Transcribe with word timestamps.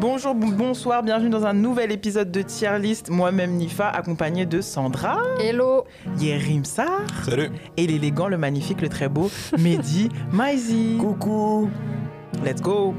Bonjour, 0.00 0.34
bon- 0.34 0.48
bonsoir, 0.48 1.02
bienvenue 1.02 1.28
dans 1.30 1.44
un 1.44 1.52
nouvel 1.52 1.92
épisode 1.92 2.30
de 2.32 2.40
Tier 2.42 2.78
List. 2.78 3.10
Moi-même 3.10 3.52
Nifa, 3.52 3.88
accompagnée 3.88 4.46
de 4.46 4.60
Sandra, 4.60 5.18
Hello 5.40 5.84
Yerim 6.18 6.64
Sar 6.64 7.02
Salut 7.24 7.50
et 7.76 7.86
l'élégant, 7.86 8.28
le 8.28 8.38
magnifique, 8.38 8.80
le 8.80 8.88
très 8.88 9.08
beau 9.08 9.30
Mehdi 9.58 10.08
Maizi. 10.32 10.96
Coucou 10.98 11.68
Let's 12.44 12.62
go 12.62 12.94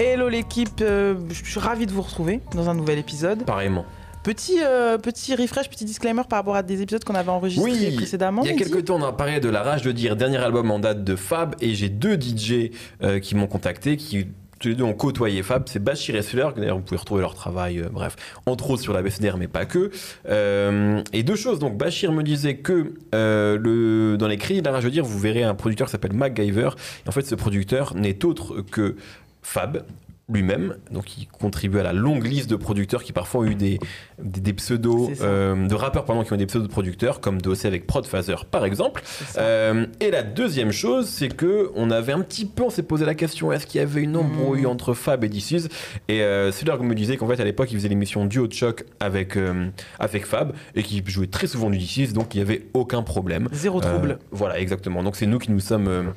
Hello 0.00 0.28
l'équipe, 0.28 0.80
euh, 0.80 1.16
je 1.30 1.44
suis 1.44 1.60
ravie 1.60 1.86
de 1.86 1.92
vous 1.92 2.02
retrouver 2.02 2.40
dans 2.54 2.68
un 2.68 2.74
nouvel 2.74 2.98
épisode. 2.98 3.44
Pareillement. 3.44 3.84
Petit, 4.24 4.58
euh, 4.62 4.98
petit 4.98 5.34
refresh, 5.36 5.68
petit 5.68 5.84
disclaimer 5.84 6.22
par 6.28 6.40
rapport 6.40 6.56
à 6.56 6.62
des 6.62 6.82
épisodes 6.82 7.04
qu'on 7.04 7.14
avait 7.14 7.30
enregistrés 7.30 7.70
Oui, 7.70 7.94
précédemment. 7.94 8.42
Il 8.42 8.46
y 8.46 8.50
a 8.50 8.54
Mehdi. 8.54 8.64
quelques 8.64 8.86
temps, 8.86 8.96
on 8.96 9.04
a 9.04 9.12
parlé 9.12 9.38
de 9.38 9.48
La 9.48 9.62
Rage 9.62 9.82
de 9.82 9.92
Dire, 9.92 10.16
dernier 10.16 10.38
album 10.38 10.70
en 10.70 10.80
date 10.80 11.04
de 11.04 11.14
Fab, 11.14 11.54
et 11.60 11.74
j'ai 11.74 11.90
deux 11.90 12.20
DJ 12.20 12.70
euh, 13.02 13.20
qui 13.20 13.36
m'ont 13.36 13.46
contacté, 13.46 13.96
qui 13.96 14.26
tous 14.64 14.68
les 14.68 14.74
deux 14.74 14.84
ont 14.84 14.94
côtoyé 14.94 15.42
Fab, 15.42 15.64
c'est 15.68 15.78
Bachir 15.82 16.16
et 16.16 16.22
que 16.22 16.60
d'ailleurs 16.60 16.76
vous 16.76 16.82
pouvez 16.82 16.98
retrouver 16.98 17.20
leur 17.20 17.34
travail, 17.34 17.80
euh, 17.80 17.88
bref, 17.90 18.16
entre 18.46 18.70
autres 18.70 18.82
sur 18.82 18.94
la 18.94 19.02
BCDR, 19.02 19.36
mais 19.36 19.48
pas 19.48 19.66
que. 19.66 19.90
Euh, 20.28 21.02
et 21.12 21.22
deux 21.22 21.36
choses, 21.36 21.58
donc 21.58 21.76
Bachir 21.76 22.12
me 22.12 22.22
disait 22.22 22.56
que 22.56 22.94
euh, 23.14 23.58
le, 23.58 24.16
dans 24.16 24.28
les 24.28 24.38
crédits 24.38 24.60
de 24.60 24.66
La 24.66 24.72
Rage 24.72 24.84
de 24.84 24.88
Dire, 24.88 25.04
vous 25.04 25.18
verrez 25.18 25.42
un 25.42 25.54
producteur 25.54 25.88
qui 25.88 25.92
s'appelle 25.92 26.14
MacGyver, 26.14 26.70
et 27.04 27.08
en 27.08 27.12
fait 27.12 27.26
ce 27.26 27.34
producteur 27.34 27.94
n'est 27.94 28.24
autre 28.24 28.62
que 28.62 28.96
Fab, 29.42 29.84
lui-même, 30.32 30.76
donc 30.90 31.18
il 31.18 31.26
contribue 31.28 31.78
à 31.78 31.82
la 31.82 31.92
longue 31.92 32.24
liste 32.26 32.48
de 32.48 32.56
producteurs 32.56 33.02
qui 33.04 33.12
parfois 33.12 33.42
ont 33.42 33.44
eu 33.44 33.54
des, 33.54 33.78
des, 34.22 34.40
des 34.40 34.52
pseudos, 34.54 35.10
euh, 35.20 35.66
de 35.66 35.74
rappeurs 35.74 36.06
pardon, 36.06 36.24
qui 36.24 36.32
ont 36.32 36.36
des 36.36 36.46
pseudos 36.46 36.66
de 36.66 36.72
producteurs, 36.72 37.20
comme 37.20 37.42
Dossé 37.42 37.68
avec 37.68 37.86
Prodphaser 37.86 38.36
par 38.50 38.64
exemple. 38.64 39.02
Euh, 39.36 39.86
et 40.00 40.10
la 40.10 40.22
deuxième 40.22 40.72
chose, 40.72 41.08
c'est 41.08 41.28
que 41.28 41.70
on 41.74 41.90
avait 41.90 42.12
un 42.12 42.20
petit 42.20 42.46
peu, 42.46 42.62
on 42.62 42.70
s'est 42.70 42.82
posé 42.82 43.04
la 43.04 43.14
question, 43.14 43.52
est-ce 43.52 43.66
qu'il 43.66 43.80
y 43.80 43.84
avait 43.84 44.00
une 44.02 44.16
embrouille 44.16 44.62
Mm. 44.62 44.66
entre 44.66 44.94
Fab 44.94 45.24
et 45.24 45.28
Dissus 45.28 45.62
Et 46.08 46.22
euh, 46.22 46.50
c'est 46.52 46.66
là 46.66 46.76
qu'on 46.78 46.84
me 46.84 46.94
disait 46.94 47.16
qu'en 47.18 47.26
fait 47.28 47.40
à 47.40 47.44
l'époque 47.44 47.70
il 47.70 47.76
faisait 47.76 47.88
l'émission 47.88 48.24
Duo 48.24 48.46
de 48.46 48.52
choc 48.54 48.84
avec, 49.00 49.36
euh, 49.36 49.68
avec 49.98 50.24
Fab 50.24 50.54
et 50.74 50.82
qu'il 50.82 51.06
jouait 51.06 51.26
très 51.26 51.46
souvent 51.46 51.68
du 51.68 51.76
Dissus, 51.76 52.14
donc 52.14 52.34
il 52.34 52.38
n'y 52.38 52.42
avait 52.42 52.66
aucun 52.72 53.02
problème. 53.02 53.48
Zéro 53.52 53.80
trouble. 53.80 54.18
voilà, 54.30 54.58
exactement. 54.58 55.02
Donc 55.02 55.16
c'est 55.16 55.26
nous 55.26 55.38
qui 55.38 55.50
nous 55.50 55.60
sommes 55.60 56.12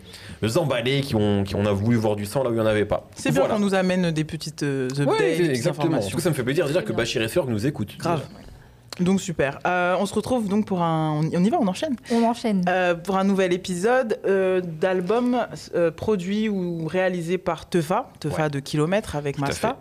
emballés, 0.55 1.01
qui 1.01 1.15
on, 1.15 1.43
qui 1.43 1.55
on 1.55 1.65
a 1.65 1.71
voulu 1.73 1.97
voir 1.97 2.15
du 2.15 2.25
sang 2.25 2.43
là 2.43 2.49
où 2.49 2.53
il 2.53 2.55
n'y 2.55 2.61
en 2.61 2.65
avait 2.65 2.85
pas. 2.85 3.09
C'est 3.15 3.31
bien 3.31 3.41
Voilà. 3.41 3.55
qu'on 3.55 3.59
nous 3.59 3.75
amène 3.75 3.96
des 4.11 4.23
petites 4.23 4.63
euh, 4.63 4.87
updates, 4.89 5.07
Ouais, 5.07 5.37
des 5.37 5.47
petites 5.49 5.67
informations. 5.67 6.09
tout 6.11 6.17
cas, 6.17 6.23
ça 6.23 6.29
me 6.29 6.35
fait 6.35 6.43
plaisir 6.43 6.67
de 6.67 6.71
dire 6.71 6.83
que. 6.85 6.93
Bachir 6.93 7.21
et 7.21 7.27
Ferg 7.27 7.47
nous 7.49 7.65
écoutent. 7.67 7.97
Grave. 7.97 8.23
Donc 8.99 9.21
super. 9.21 9.59
Euh, 9.67 9.95
on 9.99 10.07
se 10.07 10.13
retrouve 10.15 10.47
donc 10.47 10.65
pour 10.65 10.81
un. 10.81 11.21
On 11.31 11.43
y 11.43 11.49
va, 11.51 11.57
on 11.61 11.67
enchaîne. 11.67 11.95
On 12.11 12.23
enchaîne. 12.23 12.63
Euh, 12.67 12.95
pour 12.95 13.17
un 13.17 13.23
nouvel 13.23 13.53
épisode 13.53 14.19
euh, 14.25 14.59
d'album 14.59 15.37
euh, 15.75 15.91
produit 15.91 16.49
ou 16.49 16.87
réalisé 16.87 17.37
par 17.37 17.69
Tefa, 17.69 18.09
Tefa 18.19 18.43
Ouais. 18.45 18.49
de 18.49 18.59
Kilomètres 18.59 19.15
avec 19.15 19.35
Tout 19.37 19.43
à 19.43 19.47
Masta. 19.47 19.77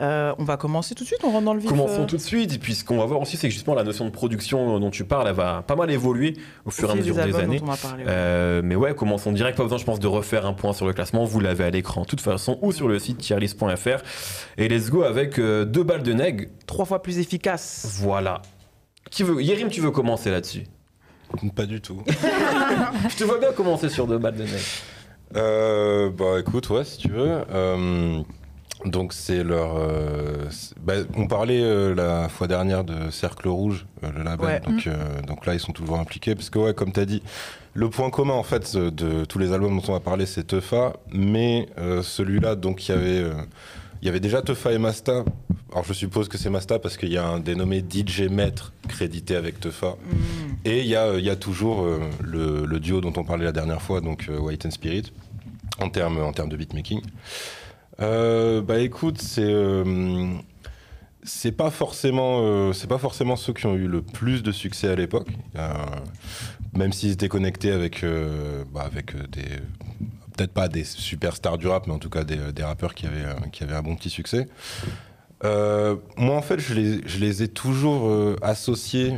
Euh, 0.00 0.34
on 0.38 0.44
va 0.44 0.56
commencer 0.56 0.94
tout 0.94 1.04
de 1.04 1.06
suite, 1.08 1.20
on 1.22 1.30
rentre 1.30 1.44
dans 1.44 1.52
le 1.54 1.60
vif. 1.60 1.68
Commençons 1.68 2.02
euh, 2.02 2.06
tout 2.06 2.16
de 2.16 2.22
suite, 2.22 2.54
et 2.54 2.58
puis 2.58 2.74
ce 2.74 2.82
qu'on 2.82 2.96
va 2.96 3.04
voir 3.04 3.20
aussi, 3.20 3.36
c'est 3.36 3.48
que 3.48 3.52
justement 3.52 3.76
la 3.76 3.84
notion 3.84 4.04
de 4.06 4.10
production 4.10 4.80
dont 4.80 4.90
tu 4.90 5.04
parles, 5.04 5.28
elle 5.28 5.34
va 5.34 5.62
pas 5.66 5.76
mal 5.76 5.90
évoluer 5.90 6.34
au 6.64 6.70
fur 6.70 6.88
et 6.88 6.92
à 6.92 6.94
mesure 6.96 7.14
des 7.14 7.36
années. 7.36 7.58
dont 7.58 7.66
on 7.66 7.70
va 7.70 7.76
parler, 7.76 8.04
ouais. 8.04 8.10
Euh, 8.10 8.62
mais 8.64 8.74
ouais, 8.74 8.94
commençons 8.94 9.32
direct, 9.32 9.56
pas 9.56 9.64
besoin 9.64 9.78
je 9.78 9.84
pense 9.84 10.00
de 10.00 10.06
refaire 10.06 10.46
un 10.46 10.54
point 10.54 10.72
sur 10.72 10.86
le 10.86 10.94
classement, 10.94 11.24
vous 11.24 11.40
l'avez 11.40 11.64
à 11.64 11.70
l'écran 11.70 12.02
de 12.02 12.06
toute 12.06 12.22
façon, 12.22 12.58
ou 12.62 12.72
sur 12.72 12.88
le 12.88 12.98
site 12.98 13.18
tierlist.fr. 13.18 14.02
Et 14.56 14.68
let's 14.68 14.88
go 14.90 15.02
avec 15.02 15.38
euh, 15.38 15.64
deux 15.66 15.82
balles 15.84 16.02
de 16.02 16.12
neg, 16.14 16.48
Trois 16.66 16.86
fois 16.86 17.02
plus 17.02 17.18
efficace. 17.18 17.98
voilà. 18.00 18.40
Qui 19.10 19.24
veut 19.24 19.42
Yérim, 19.42 19.68
tu 19.68 19.82
veux 19.82 19.90
commencer 19.90 20.30
là-dessus? 20.30 20.64
Pas 21.54 21.66
du 21.66 21.80
tout. 21.82 22.02
Je 23.10 23.16
te 23.16 23.24
vois 23.24 23.38
bien 23.38 23.52
commencer 23.52 23.88
sur 23.90 24.06
deux 24.06 24.18
balles 24.18 24.36
de 24.36 24.44
neg. 24.44 24.60
Euh, 25.36 26.10
bah 26.10 26.40
écoute, 26.40 26.68
ouais, 26.70 26.84
si 26.84 26.98
tu 26.98 27.08
veux. 27.08 27.38
Euh, 28.84 28.88
donc 28.88 29.12
c'est 29.12 29.42
leur. 29.44 29.76
euh, 29.76 30.48
bah, 30.82 30.94
on 31.16 31.26
parlait 31.26 31.62
euh, 31.62 31.94
la 31.94 32.28
fois 32.28 32.46
dernière 32.46 32.84
de 32.84 33.10
Cercle 33.10 33.48
Rouge, 33.48 33.86
euh, 34.04 34.10
le 34.16 34.22
label. 34.22 34.46
Ouais. 34.46 34.60
Donc, 34.60 34.86
euh, 34.86 35.20
donc 35.26 35.46
là, 35.46 35.54
ils 35.54 35.60
sont 35.60 35.72
toujours 35.72 35.98
impliqués. 35.98 36.34
Parce 36.34 36.50
que, 36.50 36.58
ouais, 36.58 36.74
comme 36.74 36.92
tu 36.92 37.00
as 37.00 37.04
dit, 37.06 37.22
le 37.74 37.88
point 37.88 38.10
commun 38.10 38.34
en 38.34 38.42
fait 38.42 38.76
de 38.76 39.24
tous 39.24 39.38
les 39.38 39.52
albums 39.52 39.76
dont 39.78 39.84
on 39.88 39.92
va 39.92 40.00
parler, 40.00 40.26
c'est 40.26 40.44
Teufa. 40.44 40.94
Mais 41.12 41.68
euh, 41.78 42.02
celui-là, 42.02 42.54
donc 42.56 42.88
il 42.88 42.92
y 42.92 42.94
avait. 42.94 43.18
euh, 43.22 43.32
il 44.00 44.06
y 44.06 44.08
avait 44.08 44.18
déjà 44.18 44.42
Teufa 44.42 44.72
et 44.72 44.78
Masta. 44.78 45.24
Alors 45.70 45.84
je 45.84 45.92
suppose 45.92 46.28
que 46.28 46.36
c'est 46.36 46.50
Masta 46.50 46.80
parce 46.80 46.96
qu'il 46.96 47.12
y 47.12 47.16
a 47.18 47.24
un 47.24 47.38
dénommé 47.38 47.84
DJ 47.88 48.22
Maître 48.22 48.72
crédité 48.88 49.36
avec 49.36 49.60
Teufa. 49.60 49.90
Mm. 49.90 50.14
Et 50.64 50.80
il 50.80 50.86
y 50.88 50.96
a, 50.96 51.14
il 51.14 51.24
y 51.24 51.30
a 51.30 51.36
toujours 51.36 51.82
euh, 51.84 52.00
le, 52.20 52.66
le 52.66 52.80
duo 52.80 53.00
dont 53.00 53.12
on 53.16 53.22
parlait 53.22 53.44
la 53.44 53.52
dernière 53.52 53.80
fois, 53.80 54.00
donc 54.00 54.26
euh, 54.28 54.38
White 54.40 54.66
and 54.66 54.72
Spirit, 54.72 55.12
en 55.80 55.88
termes 55.88 56.18
en 56.20 56.32
termes 56.32 56.48
de 56.48 56.56
beatmaking. 56.56 57.00
Euh, 58.02 58.62
bah 58.62 58.80
écoute, 58.80 59.20
c'est 59.20 59.44
euh, 59.44 60.34
c'est 61.22 61.52
pas 61.52 61.70
forcément 61.70 62.40
euh, 62.42 62.72
c'est 62.72 62.88
pas 62.88 62.98
forcément 62.98 63.36
ceux 63.36 63.52
qui 63.52 63.66
ont 63.66 63.74
eu 63.74 63.86
le 63.86 64.02
plus 64.02 64.42
de 64.42 64.50
succès 64.50 64.88
à 64.88 64.96
l'époque, 64.96 65.28
même 66.74 66.92
s'ils 66.92 67.12
étaient 67.12 67.28
connectés 67.28 67.70
avec 67.70 68.04
bah, 68.72 68.90
des 69.30 69.42
peut-être 70.36 70.52
pas 70.52 70.68
des 70.68 70.84
superstars 70.84 71.58
du 71.58 71.68
rap, 71.68 71.86
mais 71.86 71.92
en 71.92 71.98
tout 71.98 72.10
cas 72.10 72.24
des, 72.24 72.62
rappeurs 72.62 72.94
qui 72.94 73.06
avaient 73.06 73.24
qui 73.52 73.64
un 73.64 73.82
bon 73.82 73.94
petit 73.94 74.10
succès. 74.10 74.48
Moi, 75.44 76.36
en 76.36 76.42
fait, 76.42 76.58
je 76.58 76.74
les, 76.74 77.42
ai 77.42 77.48
toujours 77.48 78.10
associés 78.42 79.12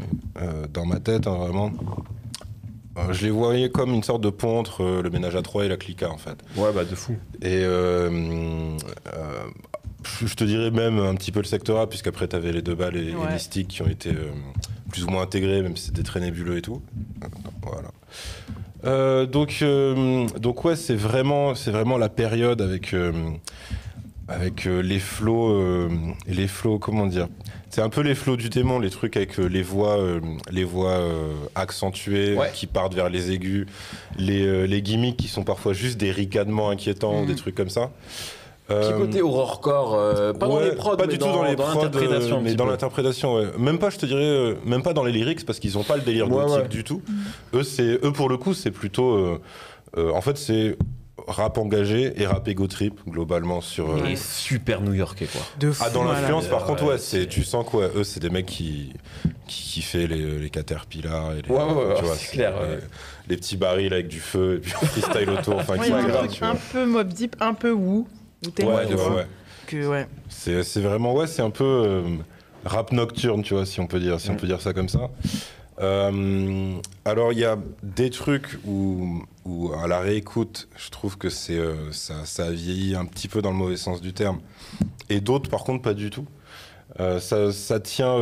dans 0.73 0.85
ma 0.85 1.01
tête, 1.01 1.27
hein, 1.27 1.37
vraiment. 1.37 1.73
Euh, 2.97 3.13
je 3.13 3.25
les 3.25 3.31
voyais 3.31 3.71
comme 3.71 3.93
une 3.93 4.03
sorte 4.03 4.23
de 4.23 4.31
pont 4.31 4.59
entre 4.59 4.83
euh, 4.83 5.03
le 5.03 5.11
ménage 5.11 5.35
à 5.35 5.43
trois 5.43 5.65
et 5.65 5.69
la 5.69 5.77
clica, 5.77 6.11
en 6.11 6.19
fait. 6.19 6.37
Ouais, 6.57 6.73
bah 6.73 6.85
de 6.85 6.95
fou. 6.95 7.17
Et 7.43 7.63
euh, 7.65 8.09
euh, 9.13 9.45
je 10.05 10.35
te 10.35 10.45
dirais 10.45 10.71
même 10.71 10.99
un 10.99 11.15
petit 11.15 11.33
peu 11.33 11.41
le 11.41 11.47
secteur 11.47 11.81
A, 11.81 11.89
puisqu'après, 11.89 12.29
tu 12.29 12.37
avais 12.37 12.53
les 12.53 12.63
deux 12.63 12.75
balles 12.75 12.97
et, 12.97 13.15
les 13.31 13.39
sticks 13.39 13.69
qui 13.69 13.83
ont 13.83 13.89
été 13.89 14.11
euh, 14.11 14.31
plus 14.91 15.05
ou 15.05 15.09
moins 15.09 15.23
intégrés, 15.23 15.63
même 15.63 15.77
si 15.77 15.87
c'était 15.87 16.03
très 16.03 16.21
nébuleux 16.21 16.59
et 16.59 16.63
tout. 16.63 16.83
Voilà. 17.63 17.89
Euh, 18.85 19.27
donc, 19.27 19.59
euh, 19.63 20.27
donc 20.39 20.65
ouais, 20.65 20.77
c'est 20.77 20.95
vraiment, 20.95 21.55
c'est 21.55 21.71
vraiment 21.71 21.97
la 21.97 22.09
période 22.09 22.61
avec, 22.61 22.93
euh, 22.93 23.13
avec 24.29 24.67
euh, 24.67 24.83
les 24.83 24.99
flots, 24.99 25.53
euh, 25.53 25.89
les 26.27 26.49
flots, 26.49 26.79
comment 26.79 27.07
dire 27.07 27.29
C'est 27.75 27.81
un 27.83 27.89
peu 27.89 28.03
les 28.03 28.15
flots 28.15 28.37
du 28.37 28.51
démon, 28.51 28.79
les 28.79 28.89
trucs 28.89 29.17
avec 29.17 29.37
euh, 29.41 29.47
les 29.49 29.63
voix, 29.63 29.99
euh, 29.99 30.21
les 30.53 30.63
voix 30.63 30.91
euh, 30.93 31.33
accentuées 31.57 32.37
Ouais. 32.37 32.53
qui 32.55 32.69
partent 32.69 32.95
vers 32.95 33.09
les 33.11 33.33
aigus, 33.33 33.67
les, 34.17 34.47
euh, 34.47 34.63
les 34.65 34.81
gimmicks 34.81 35.17
qui 35.17 35.27
sont 35.27 35.43
parfois 35.43 35.73
juste 35.73 35.99
des 35.99 36.13
ricanements 36.13 36.71
inquiétants, 36.71 37.23
Mhm. 37.23 37.27
des 37.27 37.35
trucs 37.35 37.57
comme 37.57 37.71
ça. 37.71 37.91
Petit 38.69 38.93
côté 38.97 39.23
horrorcore, 39.23 39.91
pas 40.39 40.47
dans 40.47 40.57
ouais, 40.59 40.71
les 40.71 40.77
prods, 40.77 40.97
pas 40.97 41.07
mais 41.07 41.15
du 41.15 41.19
dans, 41.19 41.33
tout 41.33 41.39
dans 41.39 41.43
les 41.43 41.57
prods, 41.57 41.83
l'interprétation. 41.83 42.41
mais 42.41 42.55
dans 42.55 42.65
l'interprétation, 42.67 43.35
ouais. 43.35 43.47
Même 43.59 43.81
pas, 43.81 43.91
je 43.91 43.99
te 43.99 44.07
dirais, 44.07 44.55
même 44.65 44.85
pas 44.85 44.93
dans 44.93 45.03
les 45.03 45.11
lyrics 45.11 45.45
parce 45.45 45.59
qu'ils 45.59 45.77
ont 45.77 45.83
pas 45.83 45.97
le 45.97 46.03
délire 46.03 46.29
gothique 46.29 46.69
du 46.69 46.85
tout. 46.85 47.03
Eux, 47.55 47.65
c'est, 47.65 47.99
eux 48.05 48.13
pour 48.13 48.29
le 48.29 48.37
coup, 48.37 48.55
c'est 48.55 48.71
plutôt, 48.71 49.37
en 49.97 50.21
fait, 50.21 50.39
c'est 50.39 50.77
rap 51.29 51.59
engagé 51.59 52.21
et 52.21 52.27
rap 52.27 52.47
ego 52.49 52.67
trip 52.67 53.01
globalement 53.09 53.61
sur. 53.61 53.89
euh, 53.91 54.05
Et 54.07 54.17
super 54.17 54.81
new-yorkais 54.81 55.27
quoi. 55.27 55.41
De 55.61 55.71
fou 55.71 55.83
ah, 55.87 55.91
dans 55.91 56.05
l'influence, 56.05 56.47
par 56.49 56.65
contre, 56.65 56.83
ouais, 56.85 56.91
ouais, 56.91 56.99
c'est, 56.99 57.27
tu 57.27 57.45
sens 57.45 57.65
quoi 57.65 57.89
Eux, 57.95 58.05
c'est 58.05 58.21
des 58.21 58.31
mecs 58.31 58.47
qui, 58.47 58.93
qui 59.47 59.63
kiffaient 59.63 60.07
les, 60.07 60.39
les 60.39 60.51
caterpillars 60.51 61.33
et 61.35 61.43
les, 61.43 61.49
Ouais, 61.49 61.63
ouais, 61.63 61.73
ouais, 61.87 61.95
tu 61.99 62.05
vois, 62.05 62.17
c'est 62.17 62.33
clair, 62.33 62.55
les, 62.63 62.69
ouais. 62.75 62.81
les 63.29 63.37
petits 63.37 63.57
barils 63.57 63.93
avec 63.93 64.09
du 64.09 64.21
feu 64.21 64.57
et 64.57 64.59
puis 64.61 64.73
on 64.83 64.87
freestyle 64.87 65.31
autour. 65.31 65.57
Enfin, 65.57 65.77
Ouais, 65.79 65.87
qui 65.87 65.93
un 65.93 66.03
grave, 66.07 66.29
un 66.43 66.57
peu 66.73 66.85
Mob 66.87 67.09
Deep, 67.13 67.37
un 67.41 67.55
peu 67.55 67.71
Woo. 67.71 68.07
Ouais, 68.59 68.87
de- 68.87 68.95
ouais. 68.95 69.27
Que, 69.67 69.87
ouais. 69.87 70.07
C'est 70.29 70.63
c'est 70.63 70.81
vraiment, 70.81 71.15
ouais, 71.15 71.27
c'est 71.27 71.41
un 71.43 71.51
peu 71.51 71.65
euh, 71.65 72.03
rap 72.67 72.93
nocturne, 72.93 73.43
tu 73.43 73.55
vois, 73.55 73.65
si 73.65 73.81
on 73.81 73.87
peut 73.87 74.01
dire, 74.01 74.21
si 74.21 74.29
on 74.31 74.35
Mm. 74.35 74.37
peut 74.37 74.47
dire 74.47 74.61
ça 74.61 74.73
comme 74.75 74.89
ça. 74.91 75.09
Euh, 75.81 76.77
alors, 77.05 77.33
il 77.33 77.39
y 77.39 77.45
a 77.45 77.59
des 77.83 78.11
trucs 78.11 78.59
où, 78.65 79.23
où, 79.45 79.73
à 79.73 79.87
la 79.89 80.01
réécoute, 80.01 80.69
je 80.77 80.91
trouve 80.91 81.19
que 81.19 81.29
c'est 81.29 81.59
euh, 81.59 81.91
ça, 81.93 82.25
ça 82.25 82.47
a 82.47 82.51
vieilli 82.51 82.95
un 82.95 83.05
petit 83.05 83.29
peu 83.29 83.43
dans 83.43 83.51
le 83.51 83.57
mauvais 83.57 83.77
sens 83.77 84.01
du 84.01 84.13
terme. 84.13 84.39
Et 85.11 85.21
d'autres, 85.21 85.51
par 85.51 85.65
contre, 85.65 85.83
pas 85.83 85.95
du 85.95 86.11
tout. 86.11 86.27
Euh, 87.01 87.19
ça, 87.19 87.51
ça, 87.53 87.81
tient, 87.81 88.17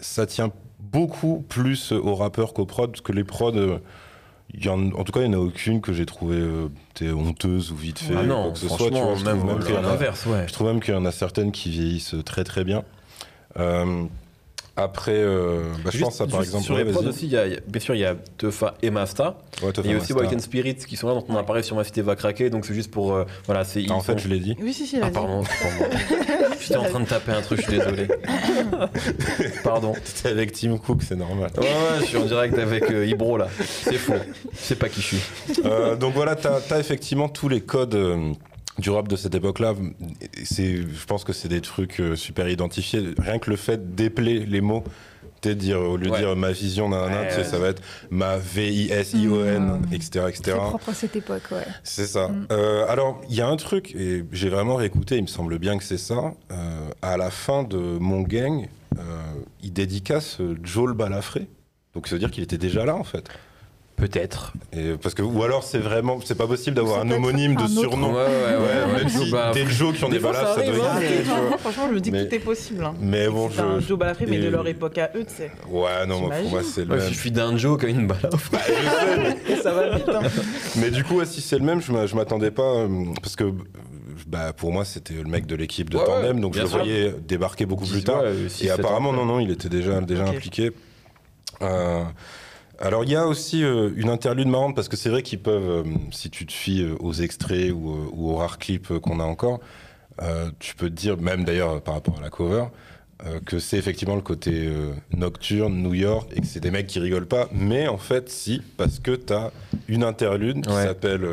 ça 0.00 0.26
tient 0.26 0.50
beaucoup 0.80 1.44
plus 1.48 1.92
aux 1.92 2.14
rappeurs 2.14 2.52
qu'aux 2.52 2.66
prods, 2.66 2.88
parce 2.88 3.00
que 3.00 3.12
les 3.12 3.24
prods, 3.24 3.78
y 4.54 4.68
en, 4.68 4.92
en 4.92 5.04
tout 5.04 5.12
cas, 5.12 5.22
il 5.22 5.30
n'y 5.30 5.36
en 5.36 5.38
a 5.38 5.42
aucune 5.42 5.80
que 5.80 5.92
j'ai 5.92 6.04
trouvé 6.04 6.42
t'es 6.94 7.10
honteuse 7.10 7.72
ou 7.72 7.76
vite 7.76 8.00
fait, 8.00 8.14
Ah 8.16 8.22
ou 8.22 8.26
non, 8.26 8.42
quoi 8.44 8.52
que 8.52 8.58
ce 8.58 8.68
soit. 8.68 8.90
Tu 8.90 8.94
vois, 8.98 9.14
je 9.14 9.24
même, 9.24 9.38
trouve 9.38 9.50
même 9.54 9.60
qu'il 9.64 9.74
y 9.74 9.78
en 9.78 9.84
a- 9.84 9.96
ouais. 9.96 10.48
je 10.48 10.52
trouve 10.52 10.66
même 10.66 10.80
qu'il 10.80 10.92
y 10.92 10.96
en 10.96 11.06
a 11.06 11.12
certaines 11.12 11.52
qui 11.52 11.70
vieillissent 11.70 12.16
très 12.26 12.44
très 12.44 12.64
bien. 12.64 12.82
Euh, 13.58 14.04
Après, 14.82 15.12
euh, 15.14 15.62
bah, 15.84 15.86
je 15.86 15.90
Juste- 15.92 16.04
pense 16.04 16.16
ça 16.16 16.26
par 16.26 16.42
exemple. 16.42 16.64
Sur 16.64 16.76
les 16.76 16.84
prods 16.84 17.06
aussi, 17.06 17.26
il 17.26 17.32
y 17.32 17.36
a, 17.36 17.46
il 17.46 17.52
y 17.52 17.56
a- 17.56 17.60
bien 17.66 17.80
sûr, 17.80 17.94
il 17.94 18.00
y 18.00 18.04
a 18.04 18.14
Teufa 18.38 18.74
et 18.82 18.90
Masta. 18.90 19.38
Ouais, 19.62 19.70
Il 19.84 19.90
y 19.90 19.94
a 19.94 19.96
aussi. 19.98 20.12
White 20.12 20.32
and 20.34 20.38
Spirit 20.40 20.74
qui 20.76 20.96
sont 20.96 21.08
là, 21.08 21.14
dont 21.14 21.24
on 21.28 21.36
a 21.36 21.42
parlé 21.42 21.62
sur 21.62 21.76
Ma 21.76 21.84
Cité 21.84 22.02
va 22.02 22.16
craquer. 22.16 22.50
Donc 22.50 22.64
c'est 22.66 22.74
juste 22.74 22.90
pour. 22.90 23.14
euh, 23.14 23.24
voilà, 23.46 23.64
c'est. 23.64 23.84
Ah, 23.88 23.94
en 23.94 24.00
fait, 24.00 24.12
sont- 24.12 24.18
je 24.18 24.28
l'ai 24.28 24.40
dit. 24.40 24.56
Oui, 24.60 24.72
si, 24.72 24.86
si, 24.86 24.98
Ah, 25.02 25.10
pardon, 25.10 25.42
c'est 25.44 25.68
pour 25.68 25.78
moi. 25.78 25.88
J'étais 26.60 26.76
en 26.76 26.84
train 26.84 27.00
de 27.00 27.06
taper 27.06 27.32
un 27.32 27.40
truc, 27.40 27.60
je 27.60 27.68
suis 27.70 27.78
désolé. 27.78 28.06
Pardon. 29.64 29.92
T'étais 29.94 30.28
avec 30.28 30.52
Tim 30.52 30.76
Cook, 30.78 31.02
c'est 31.06 31.16
normal. 31.16 31.50
Ouais, 31.56 31.62
ouais, 31.64 31.68
je 32.00 32.04
suis 32.06 32.16
en 32.16 32.24
direct 32.26 32.58
avec 32.58 32.90
euh, 32.90 33.06
Ibro 33.06 33.36
là. 33.36 33.48
C'est 33.60 33.94
faux. 33.94 34.14
Je 34.52 34.58
sais 34.58 34.74
pas 34.74 34.88
qui 34.88 35.00
je 35.00 35.06
suis. 35.06 35.20
Euh, 35.64 35.96
donc 35.96 36.14
voilà, 36.14 36.36
t'as 36.36 36.58
as 36.70 36.78
effectivement 36.78 37.28
tous 37.28 37.48
les 37.48 37.60
codes 37.60 37.94
euh, 37.94 38.32
du 38.80 38.90
rap 38.90 39.06
de 39.08 39.16
cette 39.16 39.34
époque-là. 39.34 39.74
C'est- 40.44 40.76
Je 40.82 41.06
pense 41.06 41.24
que 41.24 41.32
c'est 41.32 41.48
des 41.48 41.60
trucs 41.60 42.00
euh, 42.00 42.16
super 42.16 42.48
identifiés. 42.48 43.02
Rien 43.18 43.38
que 43.38 43.50
le 43.50 43.56
fait 43.56 43.94
d'épeler 43.94 44.40
les 44.46 44.60
mots. 44.60 44.82
dire, 45.42 45.80
au 45.80 45.96
lieu 45.96 46.04
de 46.08 46.10
Ouais. 46.10 46.18
dire 46.18 46.36
ma 46.36 46.52
vision, 46.52 46.90
nanana, 46.90 47.22
Ouais, 47.22 47.28
tu 47.28 47.32
sais, 47.32 47.38
ouais. 47.38 47.44
ça 47.44 47.58
va 47.58 47.68
être 47.68 47.80
ma 48.10 48.36
V-I-S-I-O-N, 48.36 49.80
Mmh. 49.88 49.94
etc. 49.94 50.26
etc. 50.28 50.42
Très 50.42 50.52
propre 50.68 50.88
à 50.90 50.94
cette 50.94 51.16
époque, 51.16 51.42
ouais. 51.52 51.64
C'est 51.82 52.06
ça. 52.06 52.28
Mm. 52.28 52.46
Euh, 52.52 52.84
alors, 52.88 53.22
il 53.28 53.36
y 53.36 53.40
a 53.40 53.48
un 53.48 53.56
truc, 53.56 53.94
et 53.94 54.22
j'ai 54.32 54.50
vraiment 54.50 54.74
réécouté, 54.76 55.16
il 55.16 55.22
me 55.22 55.26
semble 55.28 55.58
bien 55.58 55.78
que 55.78 55.84
c'est 55.84 55.96
ça. 55.96 56.34
Euh, 56.52 56.90
à 57.00 57.16
la 57.16 57.30
fin 57.30 57.62
de 57.62 57.78
Mon 57.78 58.20
Gang, 58.20 58.68
euh, 58.98 59.00
il 59.62 59.72
dédicace 59.72 60.38
Joel 60.62 60.92
Balafré. 60.94 61.48
Donc, 61.94 62.06
ça 62.06 62.16
veut 62.16 62.18
dire 62.20 62.30
qu'il 62.30 62.42
était 62.44 62.58
déjà 62.58 62.84
là, 62.84 62.94
en 62.94 63.04
fait. 63.04 63.26
Peut-être. 64.00 64.52
Parce 65.02 65.14
que, 65.14 65.22
ou 65.22 65.42
alors, 65.42 65.62
c'est 65.62 65.78
vraiment, 65.78 66.18
c'est 66.24 66.34
pas 66.36 66.46
possible 66.46 66.74
d'avoir 66.76 67.00
un 67.00 67.10
homonyme 67.10 67.54
de 67.54 67.62
un 67.62 67.68
surnom. 67.68 68.08
Ouais, 68.14 68.22
ouais, 68.22 68.24
ouais. 68.24 68.92
Ouais, 68.94 68.98
même 68.98 69.08
si 69.08 69.32
t'es 69.52 69.66
Joe 69.66 69.94
qui 69.96 70.04
en 70.04 70.08
Des 70.08 70.16
est 70.16 70.20
pas 70.20 70.32
là, 70.32 70.54
ça 70.54 70.62
doit 70.62 70.90
hein. 70.90 71.00
exister, 71.00 71.24
franchement, 71.58 71.84
je 71.90 71.94
me 71.94 72.00
dis 72.00 72.10
Mais- 72.10 72.24
que 72.24 72.28
tout 72.30 72.34
est 72.36 72.38
possible. 72.38 72.84
hein. 72.84 72.94
Mais 73.00 73.28
bon, 73.28 73.50
C'est 73.54 73.60
un 73.60 73.78
je. 73.80 73.86
Joe 73.86 73.98
Balafré, 73.98 74.26
mais 74.26 74.36
et- 74.36 74.40
de 74.40 74.48
leur 74.48 74.66
époque 74.66 74.96
à 74.98 75.10
eux, 75.14 75.24
tu 75.28 75.34
sais. 75.34 75.50
Ouais, 75.68 76.06
non, 76.08 76.20
moi, 76.20 76.30
pour 76.40 76.50
moi, 76.50 76.60
c'est 76.62 76.84
le 76.84 76.90
Ouais, 76.92 76.96
même. 76.98 77.06
il 77.08 77.14
suffit 77.14 77.30
d'un 77.30 77.56
Joe 77.56 77.78
qui 77.78 77.86
a 77.86 77.88
une 77.90 78.06
balafre. 78.06 78.50
Bah, 78.50 78.58
je 78.66 79.54
sais, 79.54 79.62
Ça 79.62 79.72
va 79.72 79.94
vite. 79.96 80.08
hein. 80.08 80.20
Mais 80.76 80.90
du 80.90 81.04
coup, 81.04 81.22
si 81.24 81.40
c'est 81.42 81.58
le 81.58 81.64
même, 81.64 81.80
je 81.82 81.92
m'a- 81.92 82.06
je 82.06 82.16
m'attendais 82.16 82.50
pas. 82.50 82.62
euh, 82.62 82.88
parce 83.22 83.36
que 83.36 83.52
bah, 84.26 84.52
pour 84.54 84.72
moi, 84.72 84.84
c'était 84.84 85.14
le 85.14 85.24
mec 85.24 85.44
de 85.46 85.56
l'équipe 85.56 85.90
de 85.90 85.98
Ouais, 85.98 86.04
Tandem, 86.04 86.40
donc 86.40 86.54
je 86.54 86.60
le 86.62 86.66
sûr. 86.68 86.78
voyais 86.78 87.14
débarquer 87.26 87.66
beaucoup 87.66 87.86
plus 87.86 88.02
tard. 88.04 88.22
Ouais, 88.22 88.32
Et 88.62 88.70
apparemment, 88.70 89.10
ans 89.10 89.12
non, 89.12 89.26
non, 89.26 89.40
il 89.40 89.50
était 89.50 89.68
déjà, 89.68 90.00
déjà 90.00 90.24
impliqué. 90.26 90.70
Euh, 91.62 92.04
alors, 92.80 93.04
il 93.04 93.10
y 93.10 93.16
a 93.16 93.26
aussi 93.26 93.62
euh, 93.62 93.90
une 93.94 94.08
interlude 94.08 94.48
marrante, 94.48 94.74
parce 94.74 94.88
que 94.88 94.96
c'est 94.96 95.10
vrai 95.10 95.22
qu'ils 95.22 95.40
peuvent, 95.40 95.86
euh, 95.86 95.90
si 96.12 96.30
tu 96.30 96.46
te 96.46 96.52
fies 96.52 96.82
euh, 96.82 96.96
aux 97.00 97.12
extraits 97.12 97.70
ou, 97.72 98.10
ou 98.12 98.30
aux 98.30 98.36
rares 98.36 98.58
clips 98.58 98.98
qu'on 98.98 99.20
a 99.20 99.24
encore, 99.24 99.60
tu 100.58 100.74
peux 100.74 100.90
te 100.90 100.94
dire, 100.94 101.16
même 101.16 101.44
d'ailleurs 101.44 101.80
par 101.80 101.94
rapport 101.94 102.18
à 102.18 102.20
la 102.20 102.28
cover, 102.28 102.64
que 103.46 103.58
c'est 103.58 103.78
effectivement 103.78 104.16
le 104.16 104.20
côté 104.20 104.68
nocturne, 105.16 105.82
New 105.82 105.94
York, 105.94 106.30
et 106.36 106.42
que 106.42 106.46
c'est 106.46 106.60
des 106.60 106.70
mecs 106.70 106.86
qui 106.88 106.98
rigolent 106.98 107.26
pas. 107.26 107.48
Mais 107.52 107.88
en 107.88 107.96
fait, 107.96 108.28
si, 108.28 108.60
parce 108.76 108.98
que 108.98 109.12
t'as 109.12 109.50
une 109.88 110.04
interlude 110.04 110.66
qui 110.66 110.72
s'appelle 110.74 111.26